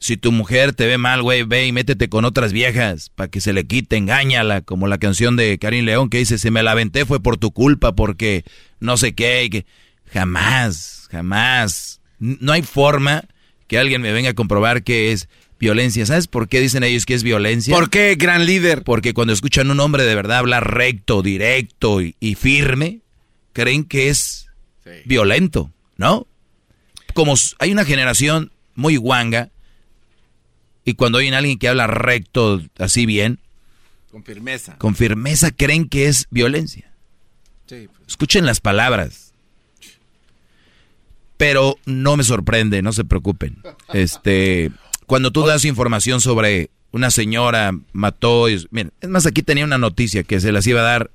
Si 0.00 0.16
tu 0.16 0.32
mujer 0.32 0.72
te 0.72 0.86
ve 0.86 0.98
mal, 0.98 1.22
güey, 1.22 1.44
ve 1.44 1.68
y 1.68 1.72
métete 1.72 2.08
con 2.08 2.24
otras 2.24 2.52
viejas 2.52 3.12
para 3.14 3.30
que 3.30 3.40
se 3.40 3.52
le 3.52 3.64
quite, 3.64 3.96
engáñala, 3.96 4.60
como 4.60 4.88
la 4.88 4.98
canción 4.98 5.36
de 5.36 5.56
Karim 5.60 5.84
León 5.84 6.10
que 6.10 6.18
dice, 6.18 6.38
si 6.38 6.50
me 6.50 6.64
la 6.64 6.72
aventé 6.72 7.06
fue 7.06 7.22
por 7.22 7.36
tu 7.36 7.52
culpa, 7.52 7.94
porque 7.94 8.44
no 8.80 8.96
sé 8.96 9.14
qué, 9.14 9.44
y 9.44 9.50
que 9.50 9.66
jamás, 10.12 11.06
jamás, 11.12 12.00
no 12.18 12.50
hay 12.50 12.62
forma 12.62 13.22
que 13.68 13.78
alguien 13.78 14.02
me 14.02 14.10
venga 14.10 14.30
a 14.30 14.34
comprobar 14.34 14.82
que 14.82 15.12
es 15.12 15.28
violencia. 15.60 16.04
¿Sabes 16.06 16.26
por 16.26 16.48
qué 16.48 16.60
dicen 16.60 16.82
ellos 16.82 17.06
que 17.06 17.14
es 17.14 17.22
violencia? 17.22 17.72
¿Por 17.72 17.88
qué, 17.88 18.16
gran 18.16 18.46
líder? 18.46 18.82
Porque 18.82 19.14
cuando 19.14 19.32
escuchan 19.32 19.70
un 19.70 19.78
hombre 19.78 20.02
de 20.02 20.16
verdad 20.16 20.38
hablar 20.38 20.74
recto, 20.74 21.22
directo 21.22 22.02
y, 22.02 22.16
y 22.18 22.34
firme, 22.34 23.02
creen 23.52 23.84
que 23.84 24.08
es 24.08 24.48
violento, 25.04 25.72
¿no? 26.00 26.26
Como 27.12 27.34
hay 27.58 27.70
una 27.72 27.84
generación 27.84 28.50
muy 28.74 28.96
guanga 28.96 29.50
y 30.82 30.94
cuando 30.94 31.18
oyen 31.18 31.34
a 31.34 31.38
alguien 31.38 31.58
que 31.58 31.68
habla 31.68 31.86
recto, 31.86 32.62
así 32.78 33.04
bien, 33.04 33.38
Con 34.10 34.24
firmeza. 34.24 34.76
con 34.78 34.94
firmeza 34.96 35.50
creen 35.50 35.88
que 35.90 36.06
es 36.08 36.26
violencia. 36.30 36.90
Sí, 37.66 37.86
pues. 37.94 38.08
Escuchen 38.08 38.46
las 38.46 38.60
palabras. 38.62 39.34
Pero 41.36 41.78
no 41.84 42.16
me 42.16 42.24
sorprende, 42.24 42.80
no 42.82 42.92
se 42.92 43.04
preocupen. 43.04 43.62
Este, 43.92 44.70
cuando 45.06 45.30
tú 45.30 45.44
das 45.46 45.64
información 45.66 46.20
sobre 46.22 46.70
una 46.92 47.10
señora 47.10 47.72
mató, 47.92 48.48
y- 48.48 48.66
miren, 48.70 48.92
es 49.02 49.08
más 49.10 49.26
aquí 49.26 49.42
tenía 49.42 49.64
una 49.66 49.78
noticia 49.78 50.22
que 50.22 50.40
se 50.40 50.50
las 50.52 50.66
iba 50.66 50.80
a 50.80 50.84
dar, 50.84 51.10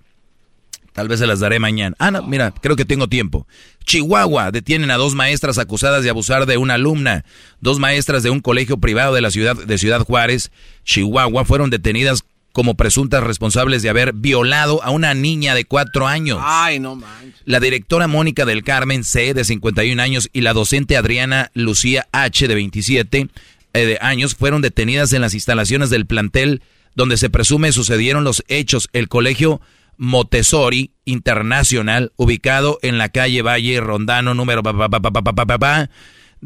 tal 0.95 1.09
vez 1.09 1.19
se 1.19 1.27
las 1.27 1.41
daré 1.41 1.59
mañana. 1.59 1.93
Ah, 1.99 2.09
no, 2.09 2.23
mira, 2.23 2.51
creo 2.51 2.77
que 2.77 2.85
tengo 2.85 3.09
tiempo. 3.09 3.45
Chihuahua 3.83 4.51
detienen 4.51 4.91
a 4.91 4.95
dos 4.95 5.13
maestras 5.13 5.57
acusadas 5.57 6.05
de 6.05 6.09
abusar 6.09 6.45
de 6.45 6.57
una 6.57 6.75
alumna. 6.75 7.25
Dos 7.59 7.79
maestras 7.79 8.23
de 8.23 8.29
un 8.29 8.39
colegio 8.39 8.77
privado 8.77 9.13
de 9.13 9.19
la 9.19 9.29
ciudad 9.29 9.57
de 9.57 9.77
Ciudad 9.77 9.99
Juárez, 9.99 10.51
Chihuahua, 10.85 11.43
fueron 11.43 11.69
detenidas 11.69 12.23
como 12.53 12.75
presuntas 12.75 13.21
responsables 13.21 13.83
de 13.83 13.89
haber 13.89 14.13
violado 14.13 14.81
a 14.83 14.91
una 14.91 15.13
niña 15.13 15.53
de 15.53 15.65
cuatro 15.65 16.07
años. 16.07 16.39
Ay, 16.41 16.79
no 16.79 16.95
manches. 16.95 17.41
La 17.43 17.59
directora 17.59 18.07
Mónica 18.07 18.45
del 18.45 18.63
Carmen 18.63 19.03
C, 19.03 19.33
de 19.33 19.43
51 19.43 20.01
años, 20.01 20.29
y 20.31 20.39
la 20.39 20.53
docente 20.53 20.95
Adriana 20.95 21.51
Lucía 21.53 22.07
H, 22.13 22.47
de 22.47 22.55
27 22.55 23.27
eh, 23.73 23.85
de 23.85 23.97
años, 23.99 24.35
fueron 24.35 24.61
detenidas 24.61 25.11
en 25.11 25.19
las 25.19 25.33
instalaciones 25.33 25.89
del 25.89 26.05
plantel 26.05 26.61
donde 26.95 27.17
se 27.17 27.29
presume 27.29 27.73
sucedieron 27.73 28.23
los 28.23 28.45
hechos. 28.47 28.87
El 28.93 29.09
colegio 29.09 29.59
Montessori 29.97 30.91
Internacional, 31.05 32.11
ubicado 32.15 32.79
en 32.81 32.97
la 32.97 33.09
calle 33.09 33.41
Valle 33.41 33.79
Rondano, 33.79 34.33
número... 34.33 34.61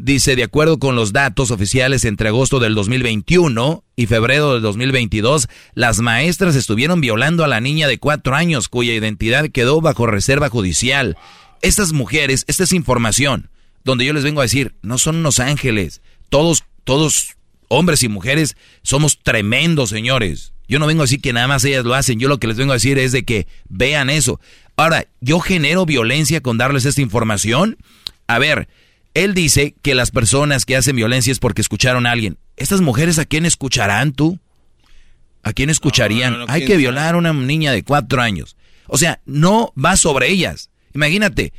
Dice, 0.01 0.37
de 0.37 0.43
acuerdo 0.43 0.79
con 0.79 0.95
los 0.95 1.11
datos 1.11 1.51
oficiales, 1.51 2.05
entre 2.05 2.29
agosto 2.29 2.59
del 2.59 2.73
2021 2.73 3.83
y 3.97 4.05
febrero 4.05 4.53
del 4.53 4.61
2022, 4.61 5.49
las 5.73 5.99
maestras 5.99 6.55
estuvieron 6.55 7.01
violando 7.01 7.43
a 7.43 7.49
la 7.49 7.59
niña 7.59 7.87
de 7.87 7.97
cuatro 7.97 8.35
años 8.35 8.69
cuya 8.69 8.93
identidad 8.93 9.49
quedó 9.49 9.81
bajo 9.81 10.05
reserva 10.05 10.47
judicial. 10.47 11.17
Estas 11.61 11.91
mujeres, 11.91 12.45
esta 12.47 12.63
es 12.63 12.71
información, 12.71 13.49
donde 13.83 14.05
yo 14.05 14.13
les 14.13 14.23
vengo 14.23 14.39
a 14.39 14.45
decir, 14.45 14.75
no 14.81 14.97
son 14.97 15.17
unos 15.17 15.39
ángeles. 15.39 16.01
Todos, 16.29 16.63
todos, 16.85 17.35
hombres 17.67 18.01
y 18.03 18.07
mujeres, 18.07 18.55
somos 18.83 19.19
tremendos, 19.21 19.89
señores. 19.89 20.53
Yo 20.69 20.77
no 20.79 20.85
vengo 20.85 21.01
a 21.01 21.05
decir 21.05 21.19
que 21.19 21.33
nada 21.33 21.47
más 21.47 21.65
ellas 21.65 21.83
lo 21.83 21.95
hacen, 21.95 22.19
yo 22.19 22.29
lo 22.29 22.39
que 22.39 22.47
les 22.47 22.55
vengo 22.55 22.71
a 22.71 22.75
decir 22.75 22.99
es 22.99 23.11
de 23.11 23.25
que 23.25 23.47
vean 23.67 24.09
eso. 24.09 24.39
Ahora, 24.77 25.07
yo 25.19 25.39
genero 25.39 25.85
violencia 25.85 26.41
con 26.41 26.57
darles 26.57 26.85
esta 26.85 27.01
información. 27.01 27.75
A 28.27 28.37
ver, 28.37 28.69
él 29.15 29.33
dice 29.33 29.73
que 29.81 29.95
las 29.95 30.11
personas 30.11 30.65
que 30.65 30.77
hacen 30.77 30.95
violencia 30.95 31.31
es 31.31 31.39
porque 31.39 31.61
escucharon 31.61 32.05
a 32.05 32.11
alguien. 32.11 32.37
¿Estas 32.55 32.81
mujeres 32.81 33.17
a 33.17 33.25
quién 33.25 33.47
escucharán 33.47 34.13
tú? 34.13 34.39
¿A 35.41 35.53
quién 35.53 35.71
escucharían? 35.71 36.45
Hay 36.47 36.65
que 36.65 36.77
violar 36.77 37.15
a 37.15 37.17
una 37.17 37.33
niña 37.33 37.71
de 37.71 37.83
cuatro 37.83 38.21
años. 38.21 38.55
O 38.85 38.97
sea, 38.97 39.21
no 39.25 39.73
va 39.73 39.97
sobre 39.97 40.29
ellas. 40.29 40.69
Imagínate, 40.93 41.51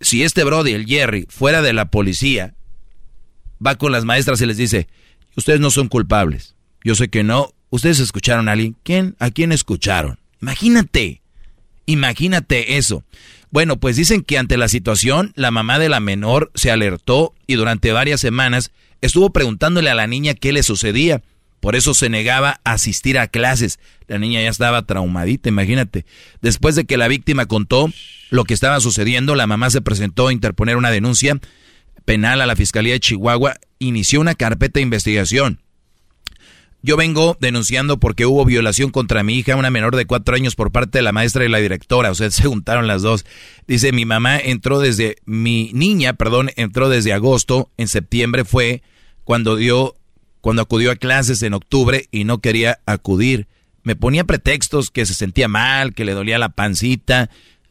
si 0.00 0.22
este 0.22 0.44
Brody, 0.44 0.72
el 0.72 0.86
Jerry, 0.86 1.26
fuera 1.28 1.62
de 1.62 1.72
la 1.72 1.90
policía, 1.90 2.54
va 3.64 3.76
con 3.76 3.90
las 3.90 4.04
maestras 4.04 4.40
y 4.40 4.46
les 4.46 4.56
dice, 4.56 4.88
ustedes 5.36 5.60
no 5.60 5.70
son 5.70 5.88
culpables. 5.88 6.54
Yo 6.84 6.94
sé 6.94 7.08
que 7.08 7.24
no. 7.24 7.54
¿Ustedes 7.70 8.00
escucharon 8.00 8.48
a 8.48 8.52
alguien? 8.52 8.76
¿Quién? 8.82 9.16
¿A 9.18 9.30
quién 9.30 9.52
escucharon? 9.52 10.18
Imagínate. 10.42 11.22
Imagínate 11.86 12.76
eso. 12.76 13.04
Bueno, 13.50 13.78
pues 13.78 13.96
dicen 13.96 14.22
que 14.22 14.38
ante 14.38 14.56
la 14.56 14.68
situación, 14.68 15.32
la 15.34 15.50
mamá 15.50 15.78
de 15.78 15.88
la 15.88 16.00
menor 16.00 16.50
se 16.54 16.70
alertó 16.70 17.34
y 17.46 17.54
durante 17.54 17.92
varias 17.92 18.20
semanas 18.20 18.70
estuvo 19.00 19.30
preguntándole 19.30 19.90
a 19.90 19.94
la 19.94 20.06
niña 20.06 20.34
qué 20.34 20.52
le 20.52 20.62
sucedía. 20.62 21.22
Por 21.60 21.76
eso 21.76 21.94
se 21.94 22.08
negaba 22.08 22.60
a 22.64 22.72
asistir 22.72 23.18
a 23.18 23.28
clases. 23.28 23.78
La 24.08 24.18
niña 24.18 24.40
ya 24.40 24.48
estaba 24.48 24.82
traumadita, 24.82 25.48
imagínate. 25.48 26.06
Después 26.40 26.74
de 26.74 26.86
que 26.86 26.96
la 26.96 27.08
víctima 27.08 27.46
contó 27.46 27.92
lo 28.30 28.44
que 28.44 28.54
estaba 28.54 28.80
sucediendo, 28.80 29.34
la 29.34 29.46
mamá 29.46 29.68
se 29.70 29.80
presentó 29.80 30.28
a 30.28 30.32
interponer 30.32 30.76
una 30.76 30.90
denuncia 30.90 31.38
penal 32.04 32.40
a 32.40 32.46
la 32.46 32.56
Fiscalía 32.56 32.94
de 32.94 33.00
Chihuahua, 33.00 33.56
inició 33.78 34.20
una 34.20 34.34
carpeta 34.34 34.78
de 34.78 34.82
investigación. 34.82 35.60
Yo 36.82 36.96
vengo 36.96 37.36
denunciando 37.40 37.98
porque 37.98 38.24
hubo 38.24 38.44
violación 38.44 38.90
contra 38.90 39.22
mi 39.22 39.34
hija, 39.34 39.56
una 39.56 39.70
menor 39.70 39.96
de 39.96 40.06
cuatro 40.06 40.34
años, 40.34 40.54
por 40.54 40.72
parte 40.72 40.98
de 40.98 41.02
la 41.02 41.12
maestra 41.12 41.44
y 41.44 41.48
la 41.48 41.58
directora. 41.58 42.10
O 42.10 42.14
sea, 42.14 42.30
se 42.30 42.44
juntaron 42.44 42.86
las 42.86 43.02
dos. 43.02 43.26
Dice, 43.66 43.92
mi 43.92 44.04
mamá 44.04 44.38
entró 44.38 44.80
desde, 44.80 45.16
mi 45.26 45.70
niña, 45.74 46.14
perdón, 46.14 46.50
entró 46.56 46.88
desde 46.88 47.12
agosto. 47.12 47.70
En 47.76 47.88
septiembre 47.88 48.44
fue 48.44 48.82
cuando 49.24 49.56
dio 49.56 49.94
cuando 50.40 50.62
acudió 50.62 50.90
a 50.90 50.96
clases 50.96 51.42
en 51.42 51.54
octubre 51.54 52.08
y 52.10 52.24
no 52.24 52.38
quería 52.38 52.80
acudir. 52.86 53.46
Me 53.82 53.96
ponía 53.96 54.24
pretextos 54.24 54.90
que 54.90 55.06
se 55.06 55.14
sentía 55.14 55.48
mal, 55.48 55.94
que 55.94 56.04
le 56.04 56.12
dolía 56.12 56.38
la 56.38 56.50
pancita, 56.50 57.30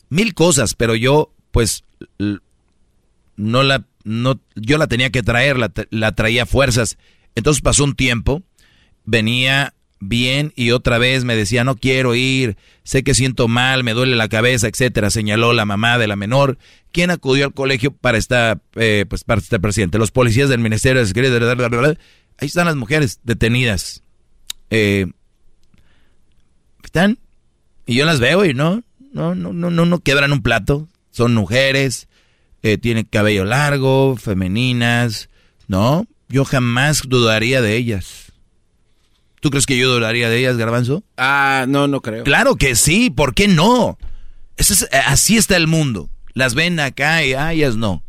mil 0.09 0.33
cosas, 0.33 0.75
pero 0.75 0.95
yo 0.95 1.33
pues 1.51 1.83
no 3.35 3.63
la 3.63 3.85
no 4.03 4.39
yo 4.55 4.77
la 4.77 4.87
tenía 4.87 5.09
que 5.09 5.23
traer, 5.23 5.57
la, 5.57 5.71
la 5.89 6.13
traía 6.13 6.45
fuerzas. 6.45 6.97
Entonces 7.35 7.61
pasó 7.61 7.83
un 7.83 7.95
tiempo, 7.95 8.43
venía 9.09 9.73
bien 9.99 10.53
y 10.55 10.71
otra 10.71 10.97
vez 10.97 11.25
me 11.25 11.35
decía 11.35 11.63
no 11.63 11.75
quiero 11.75 12.15
ir, 12.15 12.55
sé 12.83 13.03
que 13.03 13.13
siento 13.13 13.47
mal, 13.47 13.83
me 13.83 13.93
duele 13.93 14.15
la 14.15 14.29
cabeza, 14.29 14.67
etcétera, 14.67 15.09
señaló 15.09 15.51
la 15.51 15.65
mamá 15.65 15.97
de 15.97 16.07
la 16.07 16.15
menor, 16.15 16.57
quien 16.91 17.11
acudió 17.11 17.45
al 17.45 17.53
colegio 17.53 17.91
para 17.91 18.17
estar 18.17 18.61
eh, 18.75 19.05
pues 19.09 19.23
para 19.23 19.41
estar 19.41 19.59
presidente. 19.59 19.97
Los 19.97 20.11
policías 20.11 20.49
del 20.49 20.59
Ministerio 20.59 21.01
de 21.01 21.07
Seguridad 21.07 21.97
Ahí 22.37 22.47
están 22.47 22.67
las 22.67 22.77
mujeres 22.77 23.19
detenidas. 23.23 24.01
Eh, 24.69 25.07
están. 26.83 27.19
Y 27.85 27.95
yo 27.95 28.05
las 28.05 28.19
veo 28.19 28.45
y 28.45 28.53
no, 28.53 28.83
no, 29.11 29.35
no, 29.35 29.51
no, 29.51 29.69
no, 29.69 29.85
no 29.85 29.99
quebran 29.99 30.31
un 30.31 30.41
plato. 30.41 30.87
Son 31.11 31.33
mujeres, 31.33 32.07
eh, 32.61 32.77
tienen 32.77 33.03
cabello 33.03 33.43
largo, 33.43 34.15
femeninas. 34.15 35.29
No, 35.67 36.07
yo 36.29 36.45
jamás 36.45 37.01
dudaría 37.05 37.61
de 37.61 37.75
ellas. 37.75 38.28
¿Tú 39.39 39.49
crees 39.49 39.65
que 39.65 39.77
yo 39.77 39.89
dudaría 39.89 40.29
de 40.29 40.39
ellas, 40.39 40.57
Garbanzo? 40.57 41.03
Ah, 41.17 41.65
no, 41.67 41.87
no 41.87 42.01
creo. 42.01 42.23
Claro 42.23 42.55
que 42.55 42.75
sí, 42.75 43.09
¿por 43.09 43.33
qué 43.33 43.47
no? 43.47 43.97
es, 44.57 44.87
así 45.05 45.37
está 45.37 45.55
el 45.55 45.67
mundo. 45.67 46.09
Las 46.33 46.55
ven 46.55 46.79
acá 46.79 47.23
y 47.23 47.33
ah, 47.33 47.53
ellas 47.53 47.75
no 47.75 48.03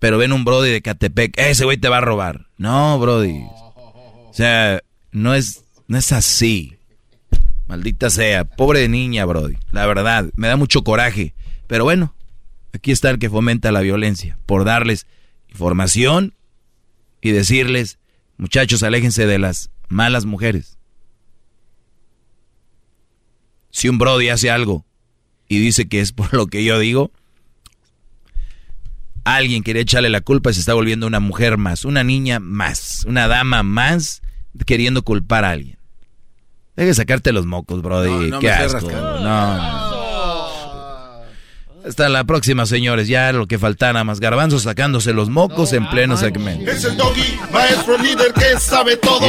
pero 0.00 0.18
ven 0.18 0.32
un 0.32 0.44
Brody 0.44 0.70
de 0.70 0.82
Catepec, 0.82 1.38
ese 1.38 1.64
güey 1.64 1.76
te 1.76 1.88
va 1.88 1.98
a 1.98 2.00
robar. 2.00 2.46
No, 2.56 2.98
Brody. 2.98 3.44
O 3.44 4.32
sea, 4.32 4.82
no 5.12 5.34
es, 5.34 5.62
no 5.86 5.98
es 5.98 6.10
así. 6.10 6.78
Maldita 7.68 8.08
sea, 8.08 8.44
pobre 8.44 8.88
niña, 8.88 9.26
Brody. 9.26 9.56
La 9.70 9.86
verdad, 9.86 10.30
me 10.36 10.48
da 10.48 10.56
mucho 10.56 10.82
coraje. 10.82 11.34
Pero 11.66 11.84
bueno, 11.84 12.14
aquí 12.72 12.90
está 12.90 13.10
el 13.10 13.18
que 13.18 13.28
fomenta 13.28 13.70
la 13.72 13.82
violencia, 13.82 14.38
por 14.46 14.64
darles 14.64 15.06
información 15.50 16.34
y 17.20 17.32
decirles, 17.32 17.98
muchachos, 18.38 18.82
aléjense 18.82 19.26
de 19.26 19.38
las 19.38 19.70
malas 19.90 20.24
mujeres. 20.24 20.78
Si 23.70 23.88
un 23.88 23.98
Brody 23.98 24.30
hace 24.30 24.50
algo 24.50 24.86
y 25.46 25.58
dice 25.58 25.88
que 25.88 26.00
es 26.00 26.12
por 26.14 26.32
lo 26.32 26.46
que 26.46 26.64
yo 26.64 26.78
digo, 26.78 27.12
alguien 29.24 29.62
quería 29.62 29.82
echarle 29.82 30.08
la 30.08 30.22
culpa 30.22 30.50
y 30.50 30.54
se 30.54 30.60
está 30.60 30.72
volviendo 30.72 31.06
una 31.06 31.20
mujer 31.20 31.58
más, 31.58 31.84
una 31.84 32.02
niña 32.02 32.40
más, 32.40 33.04
una 33.06 33.28
dama 33.28 33.62
más 33.62 34.22
queriendo 34.64 35.02
culpar 35.02 35.44
a 35.44 35.50
alguien. 35.50 35.78
Deje 36.76 36.94
sacarte 36.94 37.32
los 37.32 37.44
mocos, 37.44 37.82
brody. 37.82 38.30
Qué 38.40 38.50
asco. 38.50 38.90
No. 38.90 39.89
Hasta 41.90 42.08
la 42.08 42.22
próxima, 42.22 42.66
señores. 42.66 43.08
Ya 43.08 43.32
lo 43.32 43.48
que 43.48 43.58
faltara 43.58 44.04
más 44.04 44.20
garbanzo 44.20 44.60
sacándose 44.60 45.12
los 45.12 45.28
mocos 45.28 45.72
en 45.72 45.90
pleno 45.90 46.16
segmento. 46.16 46.70
Es 46.70 46.84
el 46.84 46.96
doggy, 46.96 47.36
maestro 47.52 47.98
líder 47.98 48.32
que 48.32 48.60
sabe 48.60 48.96
todo. 48.96 49.26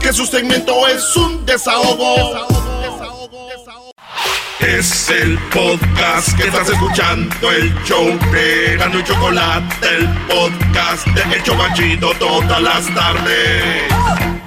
Que 0.00 0.14
su 0.14 0.24
segmento 0.24 0.88
es 0.88 1.14
un 1.14 1.44
desahogo. 1.44 2.48
Es 4.60 5.10
el 5.10 5.38
podcast 5.50 6.34
que 6.38 6.44
estás 6.44 6.70
escuchando, 6.70 7.50
el 7.50 7.70
show 7.84 8.18
de 8.32 8.76
y 8.76 9.04
Chocolate, 9.04 9.94
el 9.94 10.08
podcast 10.26 11.06
de 11.08 11.36
El 11.36 11.42
Chocachito 11.42 12.14
todas 12.18 12.62
las 12.62 12.86
tardes. 12.94 14.39